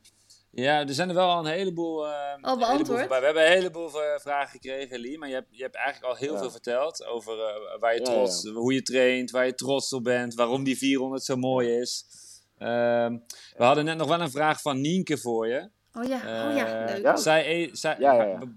Ja, 0.63 0.79
er 0.87 0.93
zijn 0.93 1.09
er 1.09 1.15
wel 1.15 1.29
al 1.29 1.39
een 1.39 1.51
heleboel, 1.51 2.07
eh, 2.07 2.11
een 2.11 2.45
heleboel 2.45 2.57
beantwoord? 2.57 3.07
We 3.07 3.25
hebben 3.25 3.45
een 3.45 3.51
heleboel 3.51 4.03
eh, 4.03 4.19
vragen 4.19 4.49
gekregen, 4.49 4.99
Lee. 4.99 5.17
Maar 5.17 5.27
je 5.27 5.33
hebt, 5.33 5.47
je 5.49 5.61
hebt 5.63 5.75
eigenlijk 5.75 6.13
al 6.13 6.19
heel 6.19 6.33
Ja. 6.33 6.39
veel 6.39 6.51
verteld 6.51 7.05
over 7.05 7.39
eh, 7.39 7.79
waar 7.79 7.93
je 7.93 7.99
Ja, 7.99 8.05
trots, 8.05 8.43
hoe 8.43 8.73
je 8.73 8.81
traint, 8.81 9.31
waar 9.31 9.45
je 9.45 9.53
trots 9.53 9.93
op 9.93 10.03
bent, 10.03 10.33
waarom 10.33 10.63
die 10.63 10.77
400 10.77 11.23
zo 11.23 11.35
mooi 11.35 11.69
is. 11.79 12.05
Ehm, 12.57 13.17
we 13.57 13.63
hadden 13.63 13.85
net 13.85 13.97
nog 13.97 14.07
wel 14.07 14.21
een 14.21 14.31
vraag 14.31 14.61
van 14.61 14.81
Nienke 14.81 15.17
voor 15.17 15.47
je. 15.47 15.69
Oh 15.93 16.03
ja, 16.03 16.47
oh 16.49 16.55
ja, 16.55 16.85
leuk. 17.01 17.17
Zij, 17.17 17.69
zij, 17.73 17.97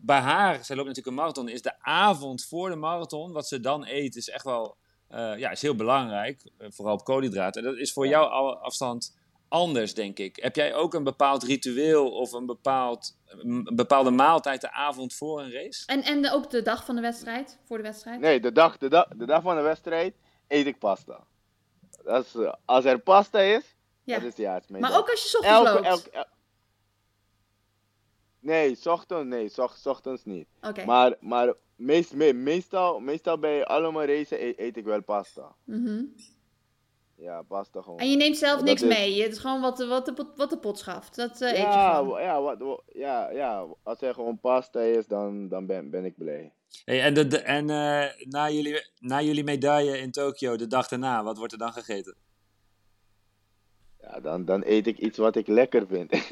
Bij 0.03 0.19
haar, 0.21 0.65
zij 0.65 0.77
loopt 0.77 0.89
natuurlijk 0.89 1.07
een 1.17 1.23
marathon, 1.23 1.49
is 1.49 1.63
de 1.63 1.75
avond 1.81 2.45
voor 2.45 2.71
de 2.71 2.77
marathon, 2.77 3.33
wat 3.33 3.49
ze 3.49 3.61
dan 3.61 3.87
eet, 3.87 4.17
is 4.17 4.29
echt 4.29 4.45
wel 4.45 4.77
eh, 5.09 5.39
ja, 5.39 5.51
is 5.51 5.63
heel 5.63 5.75
belangrijk. 5.75 6.51
vooral 6.59 6.95
op 6.95 7.05
koolhydraten. 7.05 7.63
Dat 7.63 7.77
is 7.77 7.93
voor 7.93 8.05
Ja. 8.05 8.11
jou 8.11 8.31
al 8.31 8.57
afstand 8.59 9.17
anders, 9.51 9.95
denk 9.95 10.19
ik. 10.19 10.37
Heb 10.37 10.57
jij 10.57 10.75
ook 10.75 10.95
een 10.95 11.05
bepaald 11.05 11.43
ritueel 11.43 12.11
of 12.11 12.33
een, 12.33 12.47
bepaald, 12.47 13.17
een 13.27 13.71
bepaalde 13.75 14.11
maaltijd 14.11 14.61
de 14.61 14.73
avond 14.73 15.15
voor 15.15 15.41
een 15.41 15.53
race? 15.53 15.87
En, 15.87 16.03
en 16.03 16.31
ook 16.31 16.51
de 16.51 16.63
dag 16.63 16.85
van 16.85 16.95
de 16.95 17.01
wedstrijd, 17.01 17.59
voor 17.65 17.77
de 17.77 17.83
wedstrijd? 17.83 18.21
Nee, 18.21 18.41
de 18.41 18.53
dag, 18.53 18.79
de, 18.79 18.89
dag, 18.89 19.09
de 19.17 19.27
dag 19.27 19.43
van 19.43 19.57
de 19.57 19.63
wedstrijd 19.63 20.15
eet 20.49 20.67
ik 20.67 20.79
pasta. 20.79 21.27
Dat 22.05 22.25
is, 22.25 22.35
eh, 22.35 22.53
als 22.65 22.85
er 22.85 22.99
pasta 22.99 23.39
is, 23.41 23.77
Ja. 24.05 24.19
dat 24.19 24.29
is 24.33 24.37
ja, 24.37 24.55
het 24.55 24.71
Maar 24.71 24.81
dag. 24.81 24.99
ook 24.99 25.11
als 25.11 25.23
je 25.23 25.29
's 25.29 25.35
ochtends 25.37 25.59
elke, 25.59 25.73
loopt? 25.73 25.87
elke, 25.87 26.11
el- 26.11 26.25
Nee, 28.43 28.75
's 28.75 28.87
ochtends, 28.87 29.29
nee, 29.29 29.49
's 29.49 29.59
ocht- 29.59 29.81
's 29.81 29.87
ochtends 29.87 30.25
niet. 30.25 30.47
Oké. 30.63 30.85
Maar, 30.85 31.17
maar 31.21 31.55
meest, 31.77 32.15
me- 32.15 32.33
meestal, 32.33 33.01
meestal 33.01 33.39
bij 33.39 33.65
allemaal 33.65 34.05
racen 34.05 34.43
eet, 34.45 34.59
eet 34.59 34.77
ik 34.77 34.85
wel 34.85 35.03
pasta. 35.03 35.55
Mhm. 35.65 36.03
Ja, 37.21 37.43
pasta 37.43 37.83
gewoon. 37.83 37.99
En 37.99 38.11
je 38.11 38.17
neemt 38.17 38.37
zelf 38.39 38.63
niks 38.63 38.83
is- 38.83 38.89
mee. 38.89 39.23
Het 39.23 39.33
is 39.33 39.39
gewoon 39.39 39.61
wat, 39.61 39.77
de- 39.77 39.87
wat, 39.87 40.05
de, 40.07 40.13
pot- 40.13 40.37
wat 40.37 40.51
de 40.51 40.59
pot 40.59 40.79
schaft. 40.79 41.17
Dat 41.17 41.41
eh, 41.41 41.49
eet 41.51 41.57
je 41.57 41.63
ja, 41.63 41.95
gewoon. 41.97 42.23
ja, 42.23 42.41
wat, 42.43 42.83
ja, 42.93 43.31
ja, 43.31 43.67
als 43.83 44.01
er 44.01 44.15
gewoon 44.15 44.39
pasta 44.41 44.81
is, 44.81 45.07
dan, 45.07 45.49
dan 45.49 45.67
ben, 45.67 45.91
ben 45.91 46.05
ik 46.05 46.15
blij. 46.17 46.53
Hey, 46.85 47.03
en 47.03 47.15
de, 47.15 47.27
de- 47.27 47.39
en 47.39 47.71
eh, 47.71 48.07
na, 48.29 48.51
jullie, 48.51 48.87
na 48.99 49.21
jullie 49.21 49.45
medaille 49.45 49.99
in 49.99 50.11
Tokio, 50.11 50.57
de 50.57 50.67
dag 50.67 50.89
daarna, 50.89 51.23
wat 51.23 51.39
wordt 51.39 51.53
er 51.53 51.59
dan 51.59 51.73
gegeten? 51.73 52.17
Ja, 54.01 54.21
dan, 54.21 54.45
dan 54.45 54.63
eet 54.67 54.87
ik 54.87 54.99
iets 54.99 55.19
wat 55.19 55.37
ik 55.37 55.47
lekker 55.47 55.87
vind. 55.87 56.11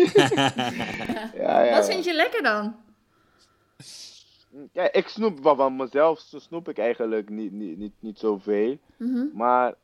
ja, 1.34 1.62
ja, 1.64 1.70
Wat 1.76 1.86
ja. 1.86 1.92
vind 1.92 2.04
je 2.04 2.14
lekker 2.14 2.42
dan? 2.42 2.76
Ja, 4.72 4.92
ik 4.92 5.08
snoep 5.08 5.38
van, 5.42 5.56
van 5.56 5.76
mezelf, 5.76 6.18
zo 6.20 6.38
snoep 6.38 6.68
ik 6.68 6.78
eigenlijk 6.78 7.28
niet, 7.28 7.52
niet, 7.52 7.78
niet, 7.78 7.92
niet 8.00 8.18
zoveel. 8.18 8.78
Mhm. 8.96 9.26
Maar 9.32 9.74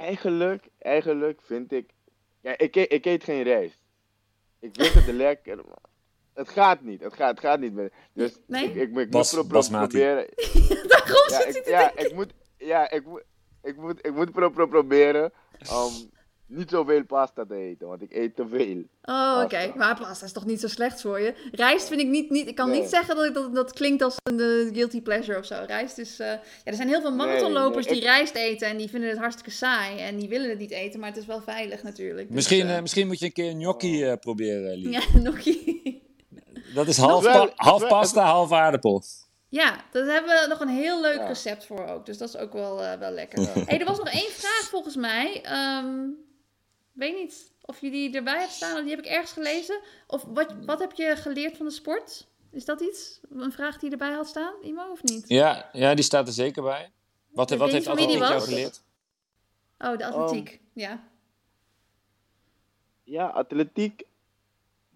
eigenlijk, 0.00 0.68
eigenlijk 0.78 1.40
vind 1.42 1.72
ik. 1.72 1.90
Ja, 2.40 2.58
ik, 2.58 2.76
eet- 2.76 2.92
ik 2.92 3.04
eet 3.04 3.24
geen 3.24 3.42
rijst. 3.42 3.78
Ik 4.60 4.70
vind 4.74 4.94
het 5.06 5.14
lekker. 5.26 5.56
maar 5.56 5.78
Het 6.34 6.48
gaat 6.48 6.80
niet. 6.82 7.00
Het 7.02 7.14
gaat, 7.14 7.30
het 7.30 7.40
gaat 7.40 7.60
niet 7.60 7.72
meer. 7.72 7.92
Dus 8.12 8.38
Nee? 8.46 8.64
ik, 8.64 8.74
ik, 8.74 8.96
ik 8.96 9.10
Bas- 9.10 9.34
moet 9.34 9.48
pro- 9.48 9.60
pro- 9.60 9.76
proberen. 9.78 10.26
Daarom 10.88 11.28
Ja, 11.28 11.40
zit 11.42 11.56
ik, 11.56 11.66
ja, 11.66 11.96
ik 11.96 12.14
moet. 12.14 12.32
Ja, 12.56 12.90
ik 12.90 13.04
moet. 13.06 13.24
Ik 13.62 13.76
moet, 13.76 14.06
ik 14.06 14.14
moet 14.14 14.32
pro- 14.32 14.50
pro- 14.50 14.66
proberen. 14.66 15.32
Um, 15.72 16.10
niet 16.50 16.70
zoveel 16.70 17.04
pasta 17.04 17.44
te 17.46 17.54
eten, 17.54 17.88
want 17.88 18.02
ik 18.02 18.12
eet 18.14 18.36
te 18.36 18.46
veel. 18.48 18.82
Oh, 19.02 19.40
oké. 19.44 19.72
Maar 19.76 19.98
pasta 20.00 20.24
is 20.26 20.32
toch 20.32 20.46
niet 20.46 20.60
zo 20.60 20.68
slecht 20.68 21.00
voor 21.00 21.20
je? 21.20 21.34
Rijst 21.52 21.88
vind 21.88 22.00
ik 22.00 22.06
niet... 22.06 22.30
niet 22.30 22.48
ik 22.48 22.54
kan 22.54 22.70
Nee. 22.70 22.80
niet 22.80 22.90
zeggen 22.90 23.16
dat 23.16 23.24
ik, 23.24 23.34
dat, 23.34 23.54
dat 23.54 23.72
klinkt 23.72 24.02
als 24.02 24.16
een 24.22 24.40
eh, 24.40 24.74
guilty 24.74 25.02
pleasure 25.02 25.38
of 25.38 25.44
zo. 25.44 25.64
Rijst 25.66 25.98
is... 25.98 26.18
eh, 26.20 26.26
ja, 26.26 26.40
er 26.64 26.74
zijn 26.74 26.88
heel 26.88 27.00
veel 27.00 27.14
marathonlopers 27.14 27.86
nee, 27.86 27.94
die 27.94 28.02
rijst 28.04 28.34
eten 28.34 28.68
en 28.68 28.76
die 28.76 28.88
vinden 28.88 29.08
het 29.08 29.18
hartstikke 29.18 29.50
saai. 29.50 29.98
En 29.98 30.16
die 30.16 30.28
willen 30.28 30.48
het 30.50 30.58
niet 30.58 30.70
eten, 30.70 31.00
maar 31.00 31.08
het 31.08 31.18
is 31.18 31.26
wel 31.26 31.40
veilig 31.42 31.82
natuurlijk. 31.82 32.26
Dus, 32.26 32.34
misschien, 32.36 32.68
eh, 32.68 32.80
misschien 32.80 33.06
moet 33.06 33.18
je 33.18 33.24
een 33.26 33.32
keer 33.32 33.50
gnocchi 33.50 34.04
eh, 34.04 34.16
proberen, 34.20 34.78
Lee. 34.80 34.90
Ja, 34.92 35.00
gnocchi. 35.20 35.82
Dat 36.74 36.86
is 36.86 36.96
half, 36.96 37.22
Wel- 37.24 37.46
pa- 37.46 37.52
half 37.56 37.80
wel- 37.80 37.88
pasta, 37.88 38.24
half 38.24 38.52
aardapel. 38.52 39.02
Ja, 39.48 39.84
daar 39.92 40.06
hebben 40.06 40.30
we 40.30 40.46
nog 40.48 40.60
een 40.60 40.68
heel 40.68 41.00
leuk 41.00 41.16
Ja. 41.18 41.26
recept 41.26 41.66
voor 41.66 41.86
ook. 41.86 42.06
Dus 42.06 42.18
dat 42.18 42.28
is 42.28 42.36
ook 42.36 42.52
wel, 42.52 42.82
eh, 42.84 42.98
wel 42.98 43.10
lekker. 43.10 43.48
hey, 43.66 43.78
er 43.78 43.84
was 43.86 43.98
nog 43.98 44.08
één 44.08 44.30
vraag 44.30 44.68
volgens 44.70 44.96
mij. 44.96 45.40
Ehm 45.42 45.96
weet 47.00 47.16
niet 47.16 47.52
of 47.64 47.80
je 47.80 47.90
die 47.90 48.14
erbij 48.16 48.38
hebt 48.38 48.52
staan. 48.52 48.76
of 48.76 48.80
Die 48.80 48.90
heb 48.90 48.98
ik 48.98 49.10
ergens 49.10 49.32
gelezen. 49.32 49.80
Of 50.06 50.24
wat, 50.28 50.54
wat 50.66 50.78
heb 50.78 50.92
je 50.92 51.16
geleerd 51.16 51.56
van 51.56 51.66
de 51.66 51.72
sport? 51.72 52.28
Is 52.50 52.64
dat 52.64 52.80
iets? 52.80 53.20
Een 53.30 53.52
vraag 53.52 53.78
die 53.78 53.84
je 53.90 53.96
erbij 53.96 54.12
had 54.12 54.26
staan, 54.28 54.54
Imo, 54.62 54.90
of 54.90 55.02
niet? 55.02 55.28
Ja, 55.28 55.70
ja, 55.72 55.94
die 55.94 56.04
staat 56.04 56.26
er 56.26 56.32
zeker 56.32 56.62
bij. 56.62 56.90
Wat, 57.28 57.50
wat 57.50 57.70
heeft 57.70 57.86
atletiek 57.86 58.18
jou 58.18 58.40
geleerd? 58.40 58.82
Oh, 59.78 59.96
de 59.98 60.06
atletiek. 60.06 60.60
Ja. 60.72 61.08
Ja, 63.04 63.26
atletiek. 63.26 64.02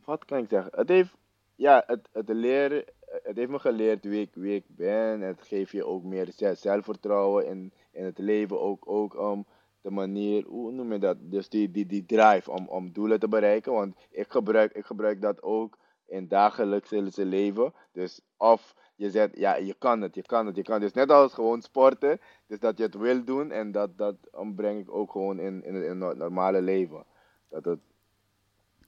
Wat 0.04 0.24
kan 0.24 0.38
ik 0.38 0.48
zeggen? 0.48 0.72
Het 0.74 0.88
heeft, 0.88 1.10
ja, 1.54 1.84
het, 1.86 2.08
het, 2.12 2.28
leren, 2.28 2.84
het 3.22 3.36
heeft 3.36 3.50
me 3.50 3.58
geleerd 3.58 4.04
wie 4.04 4.20
ik, 4.20 4.30
wie 4.32 4.54
ik 4.54 4.64
ben. 4.66 5.20
Het 5.20 5.42
geeft 5.42 5.70
je 5.72 5.84
ook 5.84 6.02
meer 6.02 6.28
ze- 6.36 6.54
zelfvertrouwen 6.54 7.46
in, 7.46 7.72
in 7.90 8.04
het 8.04 8.18
leven. 8.18 8.60
Ook, 8.60 8.88
ook 8.88 9.18
om 9.18 9.46
de 9.84 9.90
manier, 9.90 10.44
hoe 10.46 10.72
noem 10.72 10.92
je 10.92 10.98
dat? 10.98 11.16
Dus 11.20 11.48
die, 11.48 11.70
die, 11.70 11.86
die 11.86 12.04
drive 12.06 12.50
om, 12.50 12.68
om 12.68 12.92
doelen 12.92 13.20
te 13.20 13.28
bereiken. 13.28 13.72
Want 13.72 13.96
ik 14.10 14.26
gebruik, 14.28 14.72
ik 14.72 14.84
gebruik 14.84 15.20
dat 15.20 15.42
ook 15.42 15.78
in 16.06 16.28
dagelijkse 16.28 17.24
leven. 17.24 17.72
Dus 17.92 18.20
of 18.36 18.74
je 18.96 19.10
zegt, 19.10 19.36
ja, 19.36 19.56
je 19.56 19.74
kan 19.78 20.00
het, 20.00 20.14
je 20.14 20.22
kan 20.22 20.46
het, 20.46 20.56
je 20.56 20.62
kan 20.62 20.74
het. 20.74 20.82
Dus 20.82 20.92
net 20.92 21.10
als 21.10 21.34
gewoon 21.34 21.62
sporten. 21.62 22.20
Dus 22.46 22.58
dat 22.58 22.78
je 22.78 22.82
het 22.84 22.94
wil 22.94 23.24
doen 23.24 23.50
en 23.50 23.72
dat, 23.72 23.98
dat 23.98 24.16
breng 24.54 24.80
ik 24.80 24.94
ook 24.94 25.10
gewoon 25.10 25.38
in, 25.38 25.64
in, 25.64 25.74
het, 25.74 25.84
in 25.84 26.00
het 26.00 26.16
normale 26.16 26.62
leven. 26.62 27.04
Dat 27.48 27.64
het, 27.64 27.78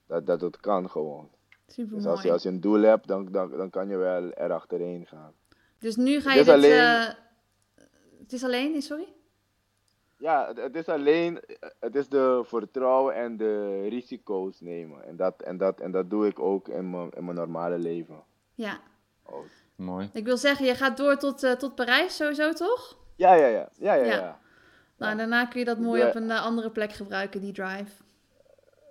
dat, 0.07 0.27
dat 0.27 0.41
het 0.41 0.61
kan 0.61 0.91
gewoon. 0.91 1.31
Super 1.67 1.97
Dus 1.97 2.07
als 2.07 2.23
je, 2.23 2.33
als 2.33 2.43
je 2.43 2.49
een 2.49 2.61
doel 2.61 2.81
hebt, 2.81 3.07
dan, 3.07 3.33
dan, 3.33 3.51
dan 3.51 3.71
kan 3.71 3.89
je 3.89 3.97
wel 3.97 4.31
erachterheen 4.31 5.07
gaan. 5.07 5.33
Dus 5.79 5.97
nu 5.97 6.21
ga 6.21 6.31
Het 6.31 6.35
je 6.35 6.41
is 6.41 6.47
dit... 6.47 6.55
alleen- 6.55 6.79
eh, 6.79 7.15
het 8.19 8.33
is 8.33 8.45
alleen, 8.45 8.83
sorry? 8.83 9.15
Ja, 10.19 10.47
het, 10.49 10.57
het 10.57 10.77
is 10.77 10.89
alleen, 10.89 11.41
het 11.81 11.95
is 11.95 12.09
de 12.09 12.43
vertrouwen 12.45 13.15
en 13.15 13.37
de 13.37 13.87
risico's 13.89 14.61
nemen. 14.61 15.05
En 15.07 15.17
dat, 15.17 15.43
en 15.43 15.57
dat, 15.57 15.81
en 15.81 15.91
dat 15.91 16.11
doe 16.11 16.27
ik 16.27 16.39
ook 16.39 16.69
in 16.69 16.91
mijn, 16.91 17.11
in 17.11 17.25
mijn 17.25 17.37
normale 17.37 17.79
leven. 17.79 18.23
Ja. 18.55 18.79
Oh. 19.23 19.35
Mooi. 19.77 20.11
Ik 20.13 20.25
wil 20.25 20.37
zeggen, 20.37 20.67
je 20.67 20.75
gaat 20.75 20.97
door 20.97 21.17
tot, 21.17 21.43
eh, 21.43 21.53
tot 21.53 21.75
Parijs 21.75 22.17
sowieso, 22.17 22.53
toch? 22.53 22.97
Ja, 23.17 23.35
ja, 23.35 23.47
ja. 23.47 23.69
Ja, 23.79 23.95
ja, 23.95 24.05
Ja. 24.05 24.15
ja. 24.17 24.39
Nou, 24.99 25.11
Ja. 25.13 25.17
daarna 25.19 25.45
kun 25.47 25.59
je 25.59 25.65
dat 25.65 25.79
mooi 25.79 26.01
Ja. 26.01 26.09
op 26.09 26.15
een 26.15 26.31
eh, 26.31 26.43
andere 26.45 26.71
plek 26.71 26.93
gebruiken, 26.93 27.41
die 27.41 27.53
drive. 27.53 28.03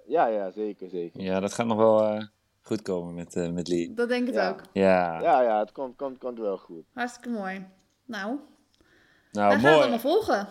Ja, 0.07 0.25
ja, 0.27 0.51
zeker, 0.51 0.89
zeker. 0.89 1.21
Ja, 1.21 1.39
dat 1.39 1.53
gaat 1.53 1.65
nog 1.65 1.77
wel 1.77 2.03
eh, 2.03 2.23
goed 2.61 2.81
komen 2.81 3.13
met, 3.13 3.35
eh 3.35 3.49
met 3.51 3.67
Lee. 3.67 3.93
Dat 3.93 4.09
denk 4.09 4.21
ik 4.27 4.33
het 4.33 4.43
Ja. 4.43 4.49
ook. 4.49 4.61
Ja, 4.73 5.19
Ja, 5.21 5.41
ja, 5.41 5.59
het 5.59 5.71
komt, 5.71 5.95
komt, 5.97 6.17
komt 6.17 6.39
wel 6.39 6.57
goed. 6.57 6.83
Hartstikke 6.93 7.29
mooi. 7.29 7.67
Nou, 8.05 8.39
nou 9.31 9.45
gaan 9.51 9.51
het 9.51 9.61
mooi. 9.61 9.75
allemaal 9.75 9.99
volgen. 9.99 10.47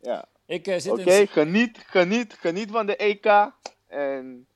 Ja. 0.00 0.24
Ik 0.46 0.66
eh, 0.66 0.78
zit 0.78 0.92
Oké, 0.92 1.12
in... 1.12 1.26
geniet, 1.28 1.78
geniet, 1.86 2.34
geniet 2.34 2.70
van 2.70 2.86
de 2.86 2.96
EK. 2.96 3.26
En 3.86 4.46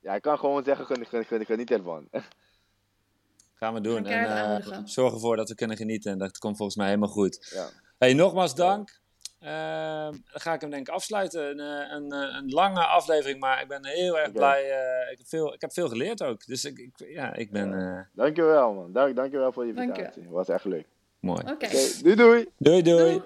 ja, 0.00 0.14
ik 0.14 0.22
kan 0.22 0.38
gewoon 0.38 0.64
zeggen, 0.64 0.86
geniet, 0.86 1.08
geniet, 1.08 1.46
geniet 1.46 1.70
ervan. 1.70 2.08
Gaan 3.58 3.74
we 3.74 3.80
doen. 3.80 4.04
Gaan 4.06 4.12
En 4.12 4.24
eh, 4.24 4.42
aanmoedigen. 4.42 4.88
zorg 4.88 5.12
ervoor 5.12 5.36
dat 5.36 5.48
we 5.48 5.54
kunnen 5.54 5.76
genieten. 5.76 6.12
En 6.12 6.18
dat 6.18 6.38
komt 6.38 6.56
volgens 6.56 6.76
mij 6.76 6.86
helemaal 6.86 7.08
goed. 7.08 7.50
Ja. 7.54 7.68
Hey, 7.98 8.14
nogmaals 8.14 8.54
dank. 8.54 9.00
Ehm, 9.40 10.10
dan 10.10 10.40
ga 10.40 10.54
ik 10.54 10.60
hem 10.60 10.70
denk 10.70 10.88
ik 10.88 10.94
afsluiten. 10.94 11.50
Een, 11.50 11.60
eh, 11.60 11.90
een, 11.96 12.12
een 12.12 12.48
lange 12.50 12.86
aflevering, 12.86 13.40
maar 13.40 13.62
ik 13.62 13.68
ben 13.68 13.86
heel 13.86 14.18
erg 14.18 14.32
blij. 14.32 14.62
eh, 14.70 15.12
ik, 15.12 15.18
heb 15.18 15.26
veel, 15.26 15.54
ik 15.54 15.60
heb 15.60 15.72
veel 15.72 15.88
geleerd 15.88 16.22
ook. 16.22 16.46
Dus 16.46 16.64
ik, 16.64 16.78
ik, 16.78 16.90
ja, 17.08 17.34
ik 17.34 17.50
ben 17.50 17.80
eh, 17.96 18.00
Dankjewel, 18.12 18.72
man. 18.74 18.92
Dank, 18.92 19.16
dankjewel 19.16 19.52
voor 19.52 19.64
de 19.64 19.72
Dank 19.72 19.96
je. 19.96 20.02
invitatie. 20.02 20.30
Was 20.30 20.48
echt 20.48 20.64
leuk. 20.64 20.86
mooi. 21.20 21.42
Oké. 21.50 21.68
Doei. 22.02 22.16
Doei, 22.58 22.82
doei. 22.82 22.82
Doei. 22.82 23.22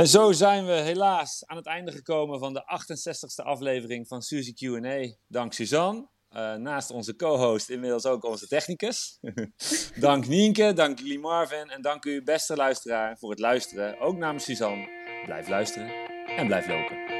En 0.00 0.08
zo 0.08 0.32
zijn 0.32 0.66
we 0.66 0.72
helaas 0.72 1.46
aan 1.46 1.56
het 1.56 1.66
einde 1.66 1.92
gekomen 1.92 2.38
van 2.38 2.52
de 2.52 2.62
68ste 2.62 3.44
aflevering 3.44 4.08
van 4.08 4.22
Suzy 4.22 4.52
Q&A. 4.52 5.16
Dank 5.26 5.52
Suzanne. 5.52 6.08
Eh, 6.28 6.54
naast 6.54 6.90
onze 6.90 7.16
co-host 7.16 7.70
inmiddels 7.70 8.06
ook 8.06 8.24
onze 8.24 8.46
technicus. 8.46 9.18
dank 10.00 10.26
Nienke, 10.26 10.72
dank 10.72 10.98
jullie 10.98 11.18
Marvin 11.18 11.70
en 11.70 11.82
dank 11.82 12.04
u 12.04 12.22
beste 12.22 12.56
luisteraar 12.56 13.18
voor 13.18 13.30
het 13.30 13.38
luisteren. 13.38 14.00
Ook 14.00 14.16
namens 14.16 14.44
Suzanne. 14.44 14.88
Blijf 15.24 15.48
luisteren 15.48 15.90
en 16.36 16.46
blijf 16.46 16.68
lopen. 16.68 17.19